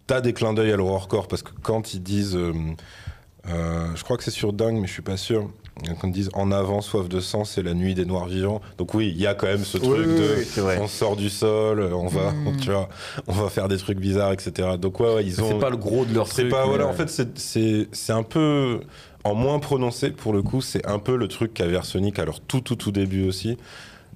t'as 0.08 0.22
des 0.22 0.34
clins 0.34 0.54
d'œil 0.54 0.72
à 0.72 0.78
l'horrorcore 0.78 1.28
parce 1.28 1.44
que 1.44 1.52
quand 1.62 1.94
ils 1.94 2.02
disent, 2.02 2.36
euh, 2.36 2.54
euh, 3.48 3.96
je 3.96 4.04
crois 4.04 4.18
que 4.18 4.24
c'est 4.24 4.32
sur 4.32 4.54
Dingue, 4.54 4.76
mais 4.76 4.88
je 4.88 4.94
suis 4.94 5.02
pas 5.02 5.18
sûr. 5.18 5.52
Quand 6.00 6.08
ils 6.08 6.12
disent 6.14 6.30
en 6.34 6.52
avant, 6.52 6.82
soif 6.82 7.08
de 7.10 7.20
sang, 7.20 7.44
c'est 7.46 7.64
la 7.64 7.74
nuit 7.74 7.96
des 7.96 8.06
noirs 8.06 8.28
vivants. 8.28 8.62
Donc 8.78 8.94
oui, 8.94 9.12
il 9.16 9.20
y 9.22 9.26
a 9.26 9.34
quand 9.34 9.48
même 9.48 9.64
ce 9.64 9.78
Oui, 9.78 9.84
truc 9.88 10.06
oui, 10.10 10.16
de, 10.16 10.62
oui, 10.62 10.74
on 10.80 10.88
sort 10.88 11.16
du 11.16 11.30
sol, 11.30 11.82
on 11.94 12.08
va, 12.08 12.32
Mm. 12.32 12.58
tu 12.62 12.70
vois, 12.72 12.90
on 13.28 13.32
va 13.34 13.50
faire 13.50 13.68
des 13.68 13.78
trucs 13.78 13.98
bizarres, 14.00 14.34
etc. 14.34 14.70
Donc 14.80 15.00
ouais, 15.00 15.16
ouais, 15.16 15.26
ils 15.26 15.42
ont. 15.42 15.48
C'est 15.48 15.60
pas 15.60 15.70
le 15.70 15.78
gros 15.78 16.06
de 16.06 16.14
leur 16.14 16.28
C'est 16.28 16.42
truc. 16.44 16.52
pas, 16.52 16.66
voilà, 16.66 16.84
euh, 16.84 16.90
en 16.90 16.94
fait, 16.94 17.10
c'est- 17.10 17.38
c'est 17.38 17.88
c'est 17.92 18.14
un 18.14 18.24
peu. 18.24 18.82
En 19.24 19.36
moins 19.36 19.60
prononcé, 19.60 20.10
pour 20.10 20.34
le 20.34 20.42
coup, 20.42 20.62
c'est 20.62 20.86
un 20.88 20.98
peu 20.98 21.16
le 21.16 21.28
truc 21.28 21.54
qu'avait 21.54 21.76
Arsenic 21.78 22.18
à 22.18 22.26
leur 22.26 22.40
tout, 22.42 22.60
tout, 22.62 22.76
tout 22.76 22.92
début 22.92 23.28
aussi. 23.28 23.56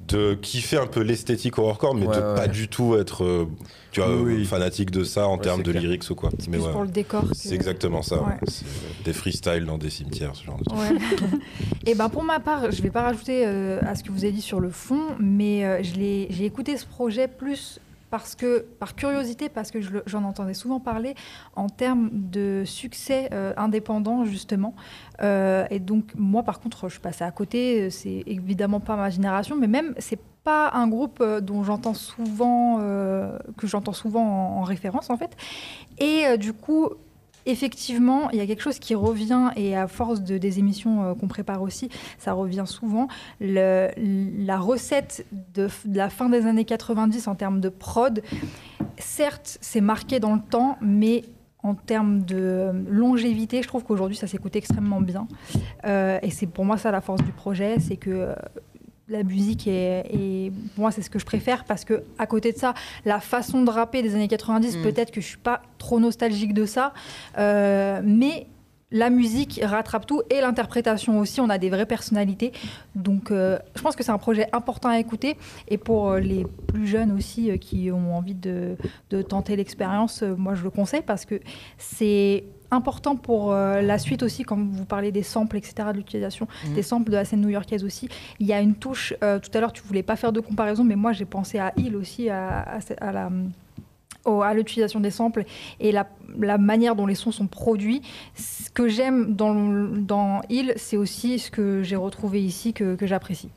De 0.08 0.36
kiffer 0.36 0.78
un 0.78 0.86
peu 0.88 1.02
l'esthétique 1.02 1.58
horrorcore, 1.58 1.96
mais 1.96 2.06
Ouais, 2.06 2.16
de 2.18 2.22
ouais. 2.22 2.36
pas 2.36 2.48
du 2.48 2.68
tout 2.68 2.96
être 2.96 3.24
euh, 3.24 3.46
tu 3.92 4.02
vois, 4.02 4.16
Oui, 4.16 4.36
oui. 4.36 4.46
fanatique 4.46 4.92
de 4.92 5.04
ça 5.04 5.28
en 5.28 5.38
Ouais, 5.38 5.42
termes 5.42 5.58
c'est 5.62 5.64
de 5.64 5.72
clair. 5.72 5.82
lyrics 5.84 6.10
ou 6.12 6.16
quoi. 6.16 6.30
Mais 6.48 6.58
Plus 6.58 6.66
ouais, 6.68 6.72
pour 6.72 6.84
le 6.84 6.90
décor. 6.90 7.28
que- 7.28 7.34
c'est 7.36 7.56
exactement 7.56 8.02
ça. 8.04 8.18
Ouais. 8.22 8.34
C'est 8.48 8.66
des 9.04 9.14
freestyles 9.14 9.66
dans 9.66 9.78
des 9.80 9.90
cimetières, 9.90 10.36
ce 10.36 10.44
genre 10.44 10.58
de 10.60 10.64
truc. 10.66 10.78
Ouais. 10.80 11.40
Et 11.88 11.96
ben 11.96 12.10
pour 12.10 12.24
ma 12.24 12.40
part, 12.40 12.72
je 12.72 12.82
vais 12.84 12.92
pas 12.92 13.02
rajouter 13.02 13.46
euh, 13.48 13.80
à 13.82 13.96
ce 13.96 14.04
que 14.04 14.12
vous 14.12 14.24
avez 14.26 14.34
dit 14.34 14.42
sur 14.42 14.60
le 14.60 14.70
fond, 14.70 15.02
mais 15.20 15.66
euh, 15.66 15.82
je 15.82 15.96
l'ai- 15.96 16.28
j'ai 16.30 16.46
écouté 16.46 16.78
ce 16.78 16.86
projet 16.86 17.28
plus 17.28 17.80
parce 18.18 18.36
que, 18.36 18.66
par 18.80 18.96
curiosité, 18.96 19.50
parce 19.50 19.72
que 19.72 19.80
j'en 19.82 20.24
entendais 20.24 20.54
souvent 20.54 20.80
parler 20.80 21.16
en 21.56 21.68
termes 21.68 22.10
de 22.14 22.64
succès 22.66 23.30
euh, 23.34 23.54
indépendant, 23.58 24.24
justement. 24.24 24.74
Euh, 25.22 25.66
et 25.70 25.80
donc, 25.80 26.14
moi, 26.16 26.44
par 26.44 26.60
contre, 26.60 26.88
je 26.90 27.00
passée 27.00 27.24
à 27.24 27.32
côté. 27.32 27.90
C'est 27.90 28.24
évidemment 28.26 28.80
pas 28.80 28.96
ma 28.96 29.10
génération, 29.10 29.58
mais 29.58 29.68
même, 29.68 29.94
c'est 29.98 30.20
pas 30.46 30.72
un 30.74 30.88
groupe 30.88 31.20
euh, 31.22 31.42
dont 31.42 31.64
j'entends 31.64 31.94
souvent, 31.96 32.78
euh, 32.80 33.38
que 33.58 33.68
j'entends 33.68 33.94
souvent 33.94 34.24
en, 34.24 34.60
en 34.60 34.64
référence, 34.64 35.10
en 35.10 35.18
fait. 35.18 35.36
Et 35.98 36.26
euh, 36.26 36.38
du 36.38 36.54
coup, 36.54 36.90
effectivement, 37.46 38.30
il 38.32 38.38
y 38.38 38.42
a 38.42 38.48
quelque 38.48 38.62
chose 38.62 38.80
qui 38.80 38.96
revient, 38.96 39.50
et 39.56 39.76
à 39.76 39.88
force 39.88 40.22
de, 40.22 40.38
des 40.38 40.60
émissions 40.60 41.04
euh, 41.04 41.14
qu'on 41.14 41.28
prépare 41.28 41.62
aussi, 41.62 41.90
ça 42.18 42.34
revient 42.34 42.66
souvent. 42.66 43.08
La 43.40 44.60
recette 44.60 45.26
de, 45.54 45.68
la 45.92 46.10
fin 46.10 46.30
des 46.30 46.46
années 46.46 46.66
90 46.66 47.28
en 47.28 47.36
termes 47.36 47.60
de 47.60 47.70
prod, 47.70 48.22
certes, 48.98 49.58
c'est 49.62 49.82
marqué 49.82 50.20
dans 50.20 50.36
le 50.36 50.42
temps, 50.42 50.78
mais 50.82 51.24
en 51.64 51.74
termes 51.74 52.24
de 52.24 52.72
longévité, 52.88 53.64
je 53.64 53.68
trouve 53.68 53.84
qu'aujourd'hui, 53.84 54.16
ça 54.16 54.28
s'écoute 54.28 54.56
extrêmement 54.56 55.02
bien. 55.02 55.28
Euh, 55.86 56.20
et 56.22 56.30
c'est 56.30 56.46
pour 56.46 56.64
moi 56.64 56.78
ça 56.78 56.92
la 56.92 57.02
force 57.02 57.24
du 57.24 57.32
projet, 57.32 57.80
c'est 57.80 57.98
que 57.98 58.12
euh, 58.12 58.36
la 59.08 59.24
musique 59.24 59.68
est, 59.68 60.52
moi 60.78 60.92
c'est 60.92 61.02
ce 61.04 61.10
que 61.12 61.20
je 61.20 61.26
préfère 61.26 61.64
parce 61.66 61.86
que 61.86 62.04
à 62.18 62.26
côté 62.26 62.52
de 62.52 62.58
ça 62.58 62.74
la 63.06 63.20
façon 63.20 63.64
de 63.64 63.70
rapper 63.70 64.02
des 64.02 64.16
années 64.16 64.28
90 64.28 64.78
Mm. 64.78 64.82
peut-être 64.82 65.12
que 65.12 65.22
je 65.22 65.28
suis 65.28 65.38
pas 65.38 65.62
trop 65.78 66.00
nostalgique 66.00 66.54
de 66.54 66.66
ça 66.66 66.92
euh, 67.38 68.02
mais 68.04 68.48
la 68.92 69.10
musique 69.10 69.60
rattrape 69.64 70.06
tout 70.06 70.22
et 70.30 70.42
l'interprétation 70.42 71.20
aussi 71.20 71.42
on 71.42 71.50
a 71.50 71.58
des 71.58 71.70
vraies 71.72 71.88
personnalités 71.88 72.52
donc 72.96 73.32
euh, 73.32 73.58
je 73.76 73.82
pense 73.82 73.96
que 73.96 74.04
c'est 74.04 74.12
un 74.12 74.20
projet 74.20 74.48
important 74.54 74.90
à 74.90 75.00
écouter 75.00 75.38
et 75.68 75.78
pour 75.80 76.12
euh, 76.12 76.20
les 76.20 76.46
plus 76.68 76.86
jeunes 76.86 77.12
aussi 77.12 77.50
euh, 77.50 77.58
qui 77.58 77.92
ont 77.92 78.16
envie 78.16 78.36
de, 78.36 78.76
de 79.10 79.22
tenter 79.24 79.56
l'expérience 79.56 80.22
euh, 80.22 80.36
moi 80.38 80.54
je 80.54 80.64
le 80.64 80.70
conseille 80.70 81.02
parce 81.02 81.26
que 81.26 81.40
c'est 81.80 82.44
important 82.72 83.16
pour 83.16 83.54
la 83.54 83.98
suite 84.00 84.22
aussi, 84.24 84.44
quand 84.44 84.58
vous 84.58 84.86
parlez 84.86 85.12
des 85.12 85.22
samples, 85.24 85.56
etc., 85.56 85.76
de 85.94 85.98
l'utilisation 85.98 86.48
Mhm. 86.68 86.74
des 86.74 86.82
samples 86.82 87.12
de 87.12 87.16
la 87.16 87.24
scène 87.24 87.42
new-yorkaise 87.42 87.84
aussi. 87.86 88.10
Il 88.40 88.48
y 88.48 88.54
a 88.54 88.60
une 88.60 88.76
touche, 88.76 89.14
tout 89.22 89.52
à 89.54 89.60
l'heure 89.62 89.72
tu 89.72 89.84
voulais 89.84 90.04
pas 90.04 90.16
faire 90.16 90.34
de 90.34 90.40
comparaison, 90.42 90.84
mais 90.84 90.96
moi 90.96 91.14
j'ai 91.14 91.26
pensé 91.26 91.60
à 91.60 91.72
Hill 91.78 91.96
aussi, 91.96 92.28
à, 92.30 92.62
à, 92.62 92.80
à 93.02 93.12
la 93.14 93.30
au- 94.26 94.42
à 94.42 94.54
l'utilisation 94.54 95.00
des 95.00 95.12
samples 95.12 95.46
et 95.80 95.92
la, 95.92 96.08
la 96.40 96.58
manière 96.58 96.96
dont 96.96 97.06
les 97.06 97.16
sons 97.16 97.32
sont 97.32 97.48
produits. 97.48 98.02
Ce 98.36 98.70
que 98.70 98.88
j'aime 98.88 99.36
dans, 99.36 99.54
dans 99.56 100.42
Hill, 100.50 100.74
c'est 100.78 100.98
aussi 100.98 101.40
ce 101.40 101.50
que 101.52 101.82
j'ai 101.84 101.96
retrouvé 101.96 102.42
ici 102.44 102.74
que, 102.74 102.96
que 102.96 103.08
j'apprécie. 103.08 103.50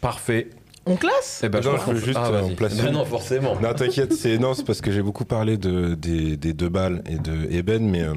Parfait. 0.00 0.50
On 0.86 0.96
classe 0.96 1.40
Eh 1.42 1.48
ben, 1.48 1.62
Non, 1.62 1.94
juste, 1.94 2.18
Ah, 2.20 2.28
euh, 2.30 2.90
non, 2.92 3.04
forcément. 3.06 3.58
Non, 3.58 3.72
t'inquiète, 3.72 4.12
c'est 4.12 4.36
non, 4.36 4.52
c'est 4.52 4.64
parce 4.66 4.82
que 4.82 4.92
j'ai 4.92 5.00
beaucoup 5.00 5.24
parlé 5.24 5.56
de, 5.56 5.94
des, 5.94 6.36
des 6.36 6.52
deux 6.52 6.68
balles 6.68 7.02
et 7.08 7.16
de 7.16 7.50
Eben, 7.50 7.88
mais 7.88 8.02
euh, 8.02 8.12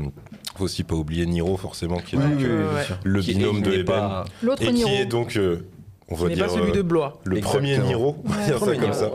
faut 0.58 0.66
aussi 0.66 0.84
pas 0.84 0.96
oublier 0.96 1.26
Niro, 1.26 1.56
forcément, 1.56 2.00
qui 2.00 2.16
est 2.16 2.20
Oui, 2.20 2.26
donc, 2.26 2.34
oui, 2.40 2.44
oui, 2.44 2.50
euh, 2.50 2.76
ouais. 2.76 2.84
le 3.06 3.22
Qui- 3.22 3.36
binôme 3.36 3.56
qui 3.58 3.70
de 3.70 3.72
Eben. 3.74 3.86
pas- 3.86 4.26
L'autre 4.42 4.64
et 4.64 4.72
Niro. 4.74 4.90
qui 4.90 4.96
est 4.96 5.06
donc, 5.06 5.38
euh, 5.38 5.66
on 6.10 6.16
va 6.16 6.28
n'est 6.28 6.36
dire, 6.36 6.48
pas 6.48 6.52
celui 6.52 6.72
euh, 6.72 6.76
de 6.76 6.82
Blois. 6.82 7.22
le 7.24 7.38
Exactement. 7.38 7.62
premier 7.64 7.78
Niro, 7.88 8.18
on 8.26 8.30
va 8.30 8.44
dire 8.46 8.60
ça 8.60 8.76
comme 8.76 8.94
ça. 8.94 9.12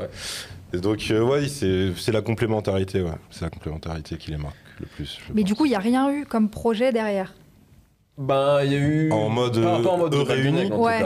Et 0.74 0.78
donc, 0.78 1.06
euh, 1.10 1.22
ouais, 1.22 1.48
c'est 1.48 2.12
la 2.12 2.22
complémentarité, 2.22 3.02
ouais. 3.02 3.10
C'est 3.30 3.42
la 3.42 3.50
complémentarité 3.50 4.16
qui 4.16 4.30
les 4.30 4.38
marque 4.38 4.56
le 4.80 4.86
plus. 4.86 5.18
Mais 5.34 5.42
pense. 5.42 5.48
du 5.48 5.54
coup, 5.54 5.66
il 5.66 5.70
n'y 5.70 5.74
a 5.74 5.80
rien 5.80 6.10
eu 6.12 6.24
comme 6.24 6.48
projet 6.48 6.92
derrière? 6.92 7.34
Ben, 8.18 8.60
il 8.64 8.72
y 8.72 8.76
a 8.76 8.78
eu. 8.78 9.10
en 9.12 9.28
mode, 9.28 9.54
Pas- 9.62 9.82
pas 9.82 9.88
en 9.90 9.94
euh, 9.94 9.98
mode 9.98 10.12
de 10.12 10.18
réunis, 10.18 10.70
Ouais. 10.70 11.02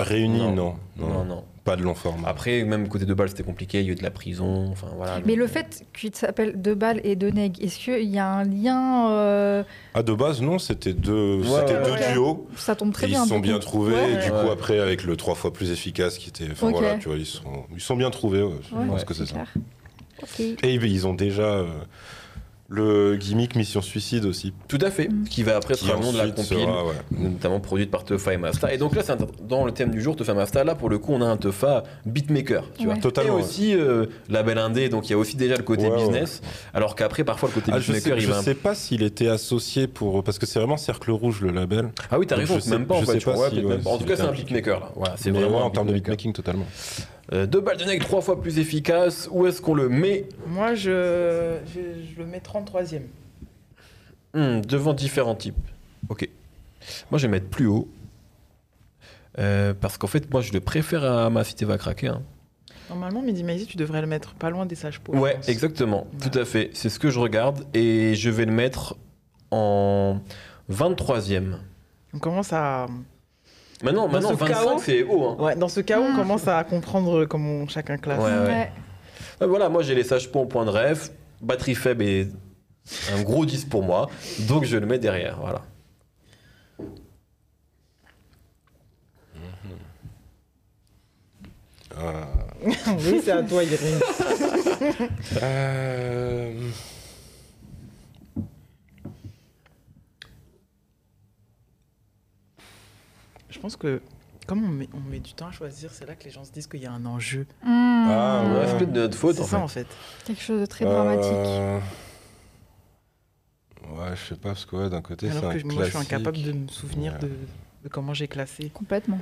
non, 0.54 0.76
non, 0.96 1.08
Non, 1.08 1.24
non. 1.24 1.44
Pas 1.66 1.76
de 1.76 1.82
long 1.82 1.94
format. 1.94 2.28
Après, 2.28 2.62
même 2.64 2.88
côté 2.88 3.04
de 3.04 3.12
balle, 3.12 3.28
c'était 3.28 3.42
compliqué. 3.42 3.80
Il 3.80 3.86
y 3.86 3.88
a 3.90 3.92
eu 3.92 3.94
de 3.96 4.02
la 4.02 4.10
prison. 4.10 4.68
Enfin, 4.70 4.86
voilà. 4.96 5.16
Mais 5.26 5.32
donc, 5.32 5.36
le 5.38 5.44
euh, 5.44 5.48
fait 5.48 5.84
qu'il 5.92 6.14
s'appelle 6.14 6.62
De 6.62 6.72
Balles 6.72 7.00
et 7.04 7.16
De 7.16 7.28
Neg, 7.28 7.62
est-ce 7.62 7.78
qu'il 7.78 8.08
y 8.08 8.18
a 8.18 8.26
un 8.26 8.44
lien 8.44 9.10
euh, 9.10 9.62
Ah, 9.92 10.02
de 10.02 10.14
base, 10.14 10.40
non, 10.40 10.58
c'était 10.58 10.94
deux, 10.94 11.40
Ouais, 11.42 11.64
deux 11.66 12.12
duos. 12.14 12.46
Ça 12.56 12.74
tombe 12.76 12.92
très 12.92 13.06
Et 13.06 13.10
bien. 13.10 13.20
ils 13.20 13.24
se 13.24 13.28
sont 13.28 13.40
bien 13.40 13.58
trouvés. 13.58 13.94
Ouais. 13.94 14.12
Et 14.12 14.16
du 14.24 14.30
Ouais. 14.30 14.44
coup, 14.44 14.50
après, 14.50 14.78
avec 14.78 15.04
le 15.04 15.16
trois 15.16 15.34
fois 15.34 15.52
plus 15.52 15.70
efficace 15.72 16.16
qui 16.18 16.28
était. 16.30 16.46
Enfin 16.50 16.70
voilà, 16.70 16.94
tu 16.94 17.08
vois, 17.08 17.16
ils 17.18 17.26
sont, 17.26 17.64
ils 17.74 17.80
sont 17.82 17.96
bien 17.96 18.10
trouvés. 18.10 18.42
ouais. 18.42 18.54
Je 18.70 18.74
Ouais, 18.76 18.86
pense 18.86 19.04
que 19.04 19.12
c'est 19.14 19.26
ça. 19.26 19.44
Et 20.62 20.74
ils 20.74 21.06
ont 21.06 21.14
déjà 21.14 21.42
euh, 21.42 21.66
le 22.68 23.16
gimmick 23.16 23.54
Mission 23.54 23.80
Suicide 23.80 24.24
aussi. 24.24 24.52
Tout 24.66 24.78
à 24.80 24.90
fait. 24.90 25.08
Qui 25.30 25.42
va 25.44 25.56
après 25.56 25.74
Qui 25.74 25.86
être 25.86 25.96
un 25.96 26.00
nom 26.00 26.12
de 26.12 26.18
la 26.18 26.26
compile. 26.28 26.44
sera, 26.58 26.84
ouais. 26.84 26.94
notamment 27.12 27.60
produite 27.60 27.90
par 27.90 28.04
Tefa 28.04 28.34
et 28.34 28.36
Masta. 28.38 28.74
Et 28.74 28.78
donc 28.78 28.96
là, 28.96 29.02
c'est 29.04 29.16
dans 29.46 29.64
le 29.64 29.72
thème 29.72 29.90
du 29.90 30.00
jour, 30.02 30.16
Tefa 30.16 30.34
Masta, 30.34 30.64
là, 30.64 30.74
pour 30.74 30.88
le 30.88 30.98
coup, 30.98 31.12
on 31.12 31.20
a 31.22 31.26
un 31.26 31.36
Tefa 31.36 31.84
beatmaker, 32.04 32.64
tu 32.76 32.80
Ouais. 32.86 32.94
vois. 32.94 32.96
Totalement, 33.02 33.38
Et 33.38 33.42
aussi 33.42 33.74
euh, 33.74 34.06
label 34.28 34.58
indé, 34.58 34.88
donc 34.88 35.08
il 35.08 35.12
y 35.12 35.14
a 35.14 35.18
aussi 35.18 35.36
déjà 35.36 35.56
le 35.56 35.62
côté 35.62 35.84
Ouais, 35.84 35.90
ouais. 35.90 35.96
business, 35.98 36.42
alors 36.74 36.96
qu'après, 36.96 37.22
parfois, 37.22 37.48
le 37.50 37.54
côté 37.54 37.70
Ah, 37.72 37.78
je 37.78 37.92
beatmaker, 37.92 38.14
sais, 38.18 38.24
il 38.24 38.26
je 38.26 38.32
va... 38.32 38.38
un- 38.38 38.42
sais 38.42 38.54
pas 38.54 38.74
s'il 38.74 39.02
était 39.02 39.28
associé 39.28 39.86
pour. 39.86 40.24
Parce 40.24 40.38
que 40.38 40.46
c'est 40.46 40.58
vraiment 40.58 40.76
Cercle 40.76 41.12
Rouge 41.12 41.40
le 41.42 41.50
label. 41.52 41.90
Ah 42.10 42.18
oui, 42.18 42.26
t'as 42.26 42.36
raison, 42.36 42.56
je 42.56 42.60
sais- 42.60 42.70
même 42.70 42.86
pas, 42.86 42.96
en 42.96 43.00
je 43.02 43.06
sais 43.06 43.20
je 43.20 43.24
pas 43.26 43.36
si. 43.50 43.62
En 43.86 43.98
tout 43.98 44.04
cas, 44.04 44.16
c'est 44.16 44.22
un 44.22 44.32
beatmaker, 44.32 44.80
là. 44.80 45.14
C'est 45.16 45.30
vraiment 45.30 45.64
en 45.64 45.70
termes 45.70 45.86
de 45.88 45.92
beatmaking, 45.92 46.32
totalement. 46.32 46.66
Euh, 47.32 47.46
deux 47.46 47.60
balles 47.60 47.76
de 47.76 47.84
nègre, 47.84 48.04
trois 48.06 48.20
fois 48.20 48.40
plus 48.40 48.58
efficace. 48.58 49.28
Où 49.32 49.46
est-ce 49.46 49.60
qu'on 49.60 49.74
le 49.74 49.88
met 49.88 50.26
Moi, 50.46 50.74
je, 50.74 51.58
je, 51.74 51.80
je 52.14 52.18
le 52.18 52.26
mets 52.26 52.38
33e. 52.40 53.02
Hmm, 54.34 54.60
Devant 54.60 54.92
différents 54.94 55.34
types. 55.34 55.56
Ok. 56.08 56.28
Moi, 57.10 57.18
je 57.18 57.26
vais 57.26 57.30
mettre 57.32 57.48
plus 57.48 57.66
haut. 57.66 57.88
Euh, 59.38 59.74
parce 59.74 59.98
qu'en 59.98 60.06
fait, 60.06 60.30
moi, 60.32 60.40
je 60.40 60.52
le 60.52 60.60
préfère 60.60 61.04
à 61.04 61.28
Ma 61.30 61.42
Cité 61.44 61.64
va 61.64 61.78
craquer. 61.78 62.08
hein. 62.08 62.22
Normalement, 62.88 63.20
Midi 63.20 63.42
Maisy, 63.42 63.66
tu 63.66 63.76
devrais 63.76 64.00
le 64.00 64.06
mettre 64.06 64.34
pas 64.34 64.48
loin 64.48 64.64
des 64.64 64.76
sages 64.76 65.00
pauvres. 65.00 65.18
Ouais, 65.20 65.36
exactement, 65.48 66.06
Voilà. 66.12 66.30
tout 66.30 66.38
à 66.38 66.44
fait. 66.44 66.70
C'est 66.72 66.88
ce 66.88 67.00
que 67.00 67.10
je 67.10 67.18
regarde 67.18 67.64
et 67.74 68.14
je 68.14 68.30
vais 68.30 68.44
le 68.44 68.52
mettre 68.52 68.96
en 69.50 70.20
23e. 70.70 71.56
On 72.14 72.18
commence 72.20 72.52
à. 72.52 72.86
Maintenant, 73.82 74.08
maintenant 74.08 74.30
ce 74.30 74.34
25 74.34 74.46
chaos 74.54 74.78
c'est 74.78 75.02
haut. 75.02 75.24
Hein. 75.28 75.36
Ouais, 75.38 75.56
dans 75.56 75.68
ce 75.68 75.80
cas, 75.80 76.00
on 76.00 76.12
Mm. 76.12 76.16
commence 76.16 76.48
à 76.48 76.64
comprendre 76.64 77.24
comment 77.26 77.66
chacun 77.68 77.98
classe. 77.98 78.18
Ouais, 78.20 78.24
ouais. 78.30 78.46
Ouais. 78.46 78.72
Euh, 79.42 79.46
Voilà, 79.46 79.68
moi 79.68 79.82
j'ai 79.82 79.94
les 79.94 80.04
sages 80.04 80.30
points 80.32 80.42
au 80.42 80.46
point 80.46 80.64
de 80.64 80.70
rêve. 80.70 81.10
Batterie 81.42 81.74
faible 81.74 82.02
et 82.04 82.28
un 83.14 83.22
gros 83.22 83.44
10 83.44 83.66
pour 83.66 83.82
moi. 83.82 84.08
Donc 84.48 84.64
je 84.64 84.76
le 84.78 84.86
mets 84.86 84.98
derrière. 84.98 85.38
Voilà. 85.40 85.60
Ah. 91.96 92.26
oui, 92.64 93.20
c'est 93.24 93.30
à 93.32 93.42
toi, 93.42 93.62
Irène. 93.62 94.00
Euh, 95.42 96.52
pense 103.66 103.76
que, 103.76 104.00
comme 104.46 104.64
on 104.64 104.68
met, 104.68 104.88
on 104.94 105.00
met 105.10 105.18
du 105.18 105.32
temps 105.34 105.48
à 105.48 105.50
choisir, 105.50 105.90
c'est 105.92 106.06
là 106.06 106.14
que 106.14 106.22
les 106.24 106.30
gens 106.30 106.44
se 106.44 106.52
disent 106.52 106.68
qu'il 106.68 106.80
y 106.80 106.86
a 106.86 106.92
un 106.92 107.04
enjeu. 107.04 107.46
Mmh. 107.64 107.66
Ah, 108.08 108.44
Ouais, 108.46 108.66
c'est 108.68 108.78
peut-être 108.78 108.92
de 108.92 109.00
notre 109.00 109.18
faute 109.18 109.34
C'est 109.36 109.42
en 109.42 109.44
ça, 109.46 109.56
fait. 109.58 109.62
en 109.64 109.68
fait. 109.68 109.86
Quelque 110.24 110.42
chose 110.42 110.60
de 110.60 110.66
très 110.66 110.84
dramatique. 110.84 111.32
euh, 111.32 111.80
Ouais, 113.92 114.14
je 114.14 114.24
sais 114.28 114.34
pas, 114.36 114.50
parce 114.50 114.64
que 114.64 114.76
ouais, 114.76 114.88
d'un 114.90 115.02
côté, 115.02 115.28
c'est 115.30 115.36
un 115.44 115.52
que 115.52 115.64
moi, 115.66 115.82
je 115.84 115.88
suis 115.90 115.98
incapable 115.98 116.40
de 116.42 116.52
me 116.52 116.68
souvenir 116.68 117.14
Ouais. 117.14 117.18
de, 117.20 117.30
de 117.84 117.88
comment 117.88 118.14
j'ai 118.14 118.28
classé. 118.28 118.70
Complètement. 118.70 119.18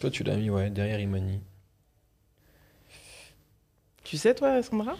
Toi 0.00 0.10
tu 0.10 0.22
l'as 0.24 0.36
mis 0.36 0.48
ouais, 0.50 0.70
derrière 0.70 1.00
Imani. 1.00 1.40
Tu 4.02 4.16
sais, 4.18 4.34
toi, 4.34 4.62
Sandra? 4.62 4.94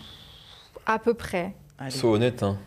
À 0.86 0.98
peu 0.98 1.14
près. 1.14 1.54
Sois 1.90 2.10
honnête, 2.10 2.42
hein. 2.42 2.58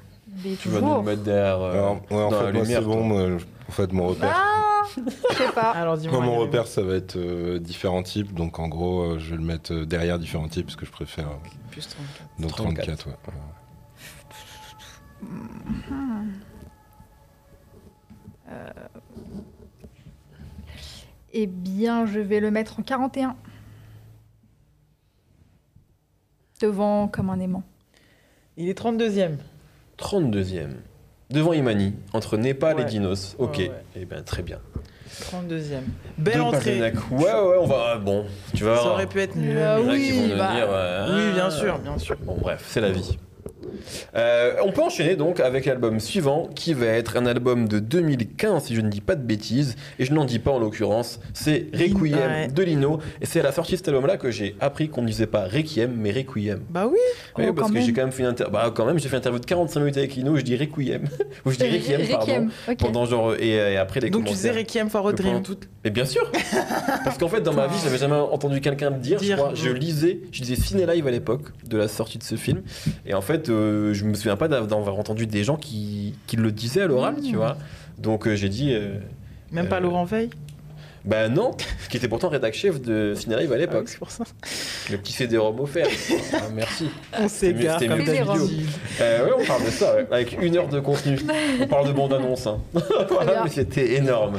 Mais 0.44 0.56
tu 0.56 0.70
vas 0.70 0.82
nous 0.82 0.98
le 0.98 1.02
mettre 1.04 1.24
derrière 1.24 1.60
euh, 1.62 1.72
Alors, 1.74 1.94
ouais, 2.12 2.18
en 2.24 2.30
dans 2.32 2.40
fait, 2.40 2.46
la 2.46 2.52
moi, 2.52 2.62
lumière. 2.64 2.80
c'est 2.80 2.86
bon. 2.86 3.04
moi, 3.04 3.38
je- 3.40 3.46
en 3.68 3.72
fait, 3.72 3.92
mon 3.92 4.08
repère. 4.08 4.34
Ah 4.36 4.84
Je 4.96 5.36
sais 5.36 5.52
pas. 5.54 5.72
Alors, 5.76 5.98
dis-moi. 5.98 6.18
Moi, 6.20 6.26
mon 6.26 6.38
repère, 6.40 6.68
ça 6.68 6.82
va 6.82 6.96
être 6.96 7.18
euh, 7.18 7.60
différents 7.60 8.04
types. 8.04 8.34
Donc, 8.34 8.60
en 8.60 8.68
gros, 8.68 9.02
euh, 9.02 9.20
je 9.20 9.32
vais 9.32 9.38
le 9.38 9.44
mettre 9.44 9.74
euh, 9.74 9.86
derrière 9.86 10.18
différents 10.20 10.48
types 10.48 10.66
parce 10.68 10.76
que 10.78 10.86
je 10.86 10.92
préfère. 10.92 11.28
euh, 11.28 11.36
Plus 11.72 11.88
34. 11.88 12.40
donc, 12.40 12.52
34. 12.52 12.98
34, 12.98 13.08
ouais. 13.08 13.14
Euh, 18.50 18.70
Eh 21.34 21.46
bien, 21.48 22.06
je 22.06 22.20
vais 22.20 22.40
le 22.40 22.50
mettre 22.52 22.80
en 22.80 22.84
41. 22.84 23.36
Devant 26.62 27.08
comme 27.08 27.30
un 27.30 27.40
aimant. 27.40 27.64
Il 28.56 28.70
est 28.70 28.80
32e. 28.80 29.38
32e. 30.00 30.72
Devant 31.30 31.54
Imani, 31.54 31.94
entre 32.14 32.38
Népal 32.38 32.80
et. 32.80 32.86
Dinos. 32.86 33.36
Ok, 33.38 33.58
Ouais, 33.58 33.70
ouais. 33.70 33.84
eh 33.96 34.06
bien 34.06 34.22
très 34.24 34.42
bien. 34.44 34.60
32e. 35.32 35.82
Belle 36.18 36.42
entrée. 36.42 36.80
Ouais, 37.12 37.18
ouais, 37.20 37.58
on 37.60 37.66
va. 37.66 37.98
Bon, 37.98 38.26
tu 38.56 38.64
vas 38.64 38.78
Ça 38.78 38.88
aurait 38.88 39.08
pu 39.08 39.20
être 39.20 39.36
mieux. 39.36 39.58
Euh, 39.58 39.78
Il 39.80 39.86
y 39.86 39.88
en 39.88 39.90
a 39.90 39.94
oui, 39.94 40.02
qui 40.04 40.12
vont 40.20 40.28
nous 40.28 40.38
bah, 40.38 40.52
dire. 40.56 40.68
euh, 40.70 41.28
Oui, 41.28 41.34
bien 41.34 41.46
ah. 41.48 41.52
sûr, 41.52 41.80
bien 41.80 41.98
sûr. 41.98 42.18
Bon, 42.22 42.38
bref, 42.40 42.64
c'est 42.68 42.82
la 42.82 42.92
vie. 42.92 43.18
Euh, 44.16 44.54
on 44.64 44.72
peut 44.72 44.82
enchaîner 44.82 45.16
donc 45.16 45.40
avec 45.40 45.66
l'album 45.66 46.00
suivant 46.00 46.50
qui 46.56 46.74
va 46.74 46.86
être 46.88 47.18
un 47.18 47.26
album 47.26 47.68
de 47.68 47.80
2015 47.80 48.64
si 48.66 48.76
je 48.76 48.82
ne 48.82 48.90
dis 48.90 49.02
pas 49.02 49.16
de 49.16 49.22
bêtises 49.24 49.76
et 50.00 50.06
je 50.06 50.14
n'en 50.14 50.26
dis 50.26 50.40
pas 50.40 50.52
en 50.52 50.60
l'occurrence 50.60 51.20
c'est 51.34 51.68
Requiem 51.74 51.98
Ouais. 52.18 52.48
de 52.48 52.64
Lino 52.64 53.00
et 53.22 53.26
c'est 53.26 53.40
à 53.40 53.44
la 53.44 53.52
sortie 53.52 53.74
de 53.74 53.78
cet 53.78 53.88
album 53.90 54.06
là 54.08 54.18
que 54.18 54.32
j'ai 54.32 54.56
appris 54.60 54.90
qu'on 54.90 55.02
ne 55.02 55.08
disait 55.08 55.28
pas 55.28 55.46
Requiem 55.48 55.94
mais 55.98 56.12
Requiem 56.12 56.62
Bah 56.70 56.88
oui. 56.92 56.98
Oui, 57.38 57.46
Oh, 57.50 57.54
parce 57.54 57.72
que 57.72 57.80
j'ai 57.82 57.94
quand 57.94 58.02
même 58.02 58.12
fait 58.12 58.24
une 58.24 58.30
inter... 58.30 58.46
bah 58.52 58.72
quand 58.76 58.86
même 58.86 59.00
j'ai 59.00 59.08
fait 59.10 59.16
une 59.16 59.20
interview 59.20 59.40
de 59.40 59.46
45 59.46 59.80
minutes 59.80 59.98
avec 59.98 60.16
Lino 60.16 60.32
où 60.32 60.38
je 60.38 60.42
dis 60.44 60.56
Requiem 60.56 61.04
ou 61.46 61.52
je 61.52 61.58
dis 61.58 61.64
Requiem 61.78 62.02
pardon 62.08 62.48
pendant 62.78 63.06
genre 63.06 63.36
et, 63.36 63.50
et 63.52 63.78
après 63.78 64.00
les 64.00 64.10
Donc 64.10 64.26
tu 64.26 64.34
disais 64.34 64.52
Requiem 64.52 64.90
for 64.90 65.08
a 65.08 65.14
Dream. 65.14 65.42
toute- 65.44 65.68
Mais 65.84 65.90
bien 65.92 66.06
sûr 66.06 66.30
Parce 67.04 67.18
qu'en 67.18 67.28
fait, 67.30 67.42
dans 67.42 67.54
ma 67.54 67.68
vie, 67.68 67.76
j'avais 67.84 67.98
jamais 67.98 68.16
entendu 68.16 68.60
quelqu'un 68.62 68.90
me 68.90 69.00
dire, 69.00 69.20
je 69.22 69.34
crois. 69.34 69.52
Je 69.54 69.70
lisais, 69.70 70.20
je 70.32 70.42
lisais 70.42 70.56
Ciné 70.56 70.86
Live 70.86 71.08
à 71.08 71.12
l'époque 71.12 71.44
de 71.66 71.78
la 71.78 71.88
sortie 71.88 72.18
de 72.18 72.24
ce 72.24 72.36
film. 72.36 72.62
Et 73.06 73.14
en 73.14 73.22
fait, 73.22 73.50
euh, 73.50 73.67
je 73.94 74.04
me 74.06 74.14
souviens 74.14 74.36
pas 74.38 74.48
d'av- 74.48 74.68
d'avoir 74.68 74.98
entendu 75.00 75.26
des 75.28 75.44
gens 75.44 75.58
qui, 75.58 76.16
qui 76.28 76.36
le 76.36 76.52
disaient 76.52 76.82
à 76.84 76.88
l'oral, 76.88 77.16
tu 77.24 77.34
Mm. 77.34 77.38
vois. 77.38 77.58
Donc 77.98 78.28
euh, 78.28 78.36
j'ai 78.36 78.50
dit. 78.50 78.74
euh, 78.74 78.98
Même 79.52 79.68
pas 79.70 79.78
Euh, 79.78 79.82
Laurent 79.82 80.06
Veil? 80.06 80.30
bah 81.06 81.30
non, 81.30 81.52
qui 81.90 81.96
était 81.96 82.10
pourtant 82.10 82.28
rédac 82.28 82.54
chef 82.54 82.82
de 82.82 83.14
Ciné 83.16 83.38
Live 83.38 83.50
à 83.52 83.54
Ah 83.54 83.56
oui, 83.56 83.62
l'époque. 83.62 83.88
c'est 83.88 83.98
pour 83.98 84.12
ça. 84.12 84.26
Le 84.92 84.98
petit 84.98 85.14
CD-ROM 85.14 85.58
offert. 85.62 85.88
Ah, 86.34 86.42
merci. 86.54 86.90
On 87.18 87.28
s'égare 87.30 87.80
comme. 87.80 87.92
Euh, 87.92 89.26
ouais, 89.26 89.32
on 89.40 89.46
parle 89.46 89.66
de 89.66 89.70
ça, 89.70 89.96
ouais, 89.96 90.08
avec 90.12 90.38
une 90.42 90.58
heure 90.58 90.68
de 90.68 90.80
contenu. 90.82 91.18
On 91.62 91.68
parle 91.68 91.88
de 91.88 91.94
bande-annonce. 91.94 92.46
Hein. 92.48 92.60
voilà, 93.10 93.46
c'était 93.50 93.96
énorme. 93.96 94.38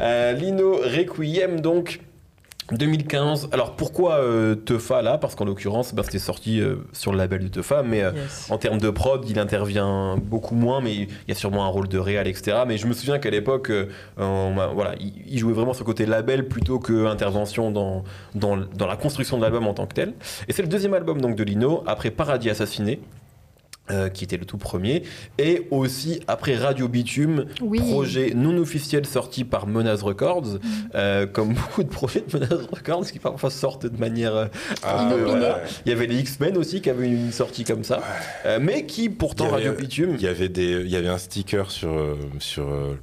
Euh, 0.00 0.32
Lino 0.32 0.76
Requiem, 0.76 1.60
donc. 1.60 2.00
2015. 2.72 3.48
Alors 3.52 3.72
pourquoi 3.76 4.14
euh, 4.16 4.54
Teufa 4.54 5.02
là? 5.02 5.18
Parce 5.18 5.34
qu'en 5.34 5.44
l'occurrence, 5.44 5.94
bah, 5.94 6.02
c'était 6.04 6.18
sorti 6.18 6.60
euh, 6.60 6.76
sur 6.92 7.12
le 7.12 7.18
label 7.18 7.42
de 7.44 7.48
Teufa, 7.48 7.82
mais 7.82 8.02
euh, 8.02 8.12
Yes. 8.14 8.48
en 8.50 8.58
termes 8.58 8.78
de 8.78 8.90
prod, 8.90 9.24
il 9.28 9.38
intervient 9.38 10.16
beaucoup 10.16 10.54
moins, 10.54 10.80
mais 10.80 10.94
il 10.94 11.08
y 11.28 11.32
a 11.32 11.34
sûrement 11.34 11.64
un 11.64 11.68
rôle 11.68 11.88
de 11.88 11.98
réal, 11.98 12.26
etc. 12.28 12.58
Mais 12.66 12.76
je 12.76 12.86
me 12.86 12.92
souviens 12.92 13.18
qu'à 13.18 13.30
l'époque, 13.30 13.70
euh, 13.70 13.86
voilà, 14.16 14.94
il, 15.00 15.12
il 15.26 15.38
jouait 15.38 15.52
vraiment 15.52 15.72
ce 15.74 15.82
côté 15.82 16.06
label 16.06 16.48
plutôt 16.48 16.78
que 16.78 17.06
intervention 17.06 17.70
dans, 17.70 18.04
dans, 18.34 18.56
dans 18.56 18.86
la 18.86 18.96
construction 18.96 19.36
de 19.36 19.42
l'album 19.42 19.66
en 19.66 19.74
tant 19.74 19.86
que 19.86 19.94
tel. 19.94 20.14
Et 20.48 20.52
c'est 20.52 20.62
le 20.62 20.68
deuxième 20.68 20.94
album 20.94 21.20
donc 21.20 21.36
de 21.36 21.44
Lino, 21.44 21.82
après 21.86 22.10
Paradis 22.10 22.50
Assassiné. 22.50 23.00
Euh, 23.90 24.08
qui 24.08 24.22
était 24.24 24.36
le 24.36 24.44
tout 24.44 24.56
premier, 24.58 25.02
et 25.38 25.66
aussi 25.72 26.20
après 26.28 26.54
Radio 26.56 26.86
Bitume, 26.86 27.46
Oui. 27.60 27.80
projet 27.80 28.32
non 28.36 28.56
officiel 28.58 29.04
sorti 29.04 29.42
par 29.44 29.66
Menace 29.66 30.02
Records, 30.02 30.46
Mm. 30.46 30.58
euh, 30.94 31.26
comme 31.26 31.54
beaucoup 31.54 31.82
de 31.82 31.88
projets 31.88 32.20
de 32.28 32.38
Menace 32.38 32.66
Records 32.72 33.06
qui 33.06 33.18
parfois 33.18 33.50
sortent 33.50 33.86
de 33.86 33.98
manière 33.98 34.34
euh, 34.36 34.46
Ah, 34.84 35.08
Inopiné. 35.12 35.40
ouais. 35.40 35.52
il 35.86 35.90
y 35.90 35.92
avait 35.92 36.06
les 36.06 36.18
X-Men 36.20 36.56
aussi 36.56 36.80
qui 36.80 36.90
avaient 36.90 37.08
une 37.08 37.32
sortie 37.32 37.64
comme 37.64 37.82
ça, 37.84 38.00
euh, 38.46 38.58
mais 38.60 38.86
qui 38.86 39.08
pourtant 39.08 39.46
Il 39.46 39.50
y 39.50 39.54
avait- 39.54 39.68
Radio 39.68 39.72
Bitume. 39.80 40.14
Il 40.18 40.22
y 40.22 40.28
avait 40.28 40.48
des, 40.48 40.82
il 40.82 40.88
y 40.90 40.96
avait 40.96 41.08
un 41.08 41.18
sticker 41.18 41.70
sur 41.70 42.16
sur 42.38 42.68
euh, 42.68 42.96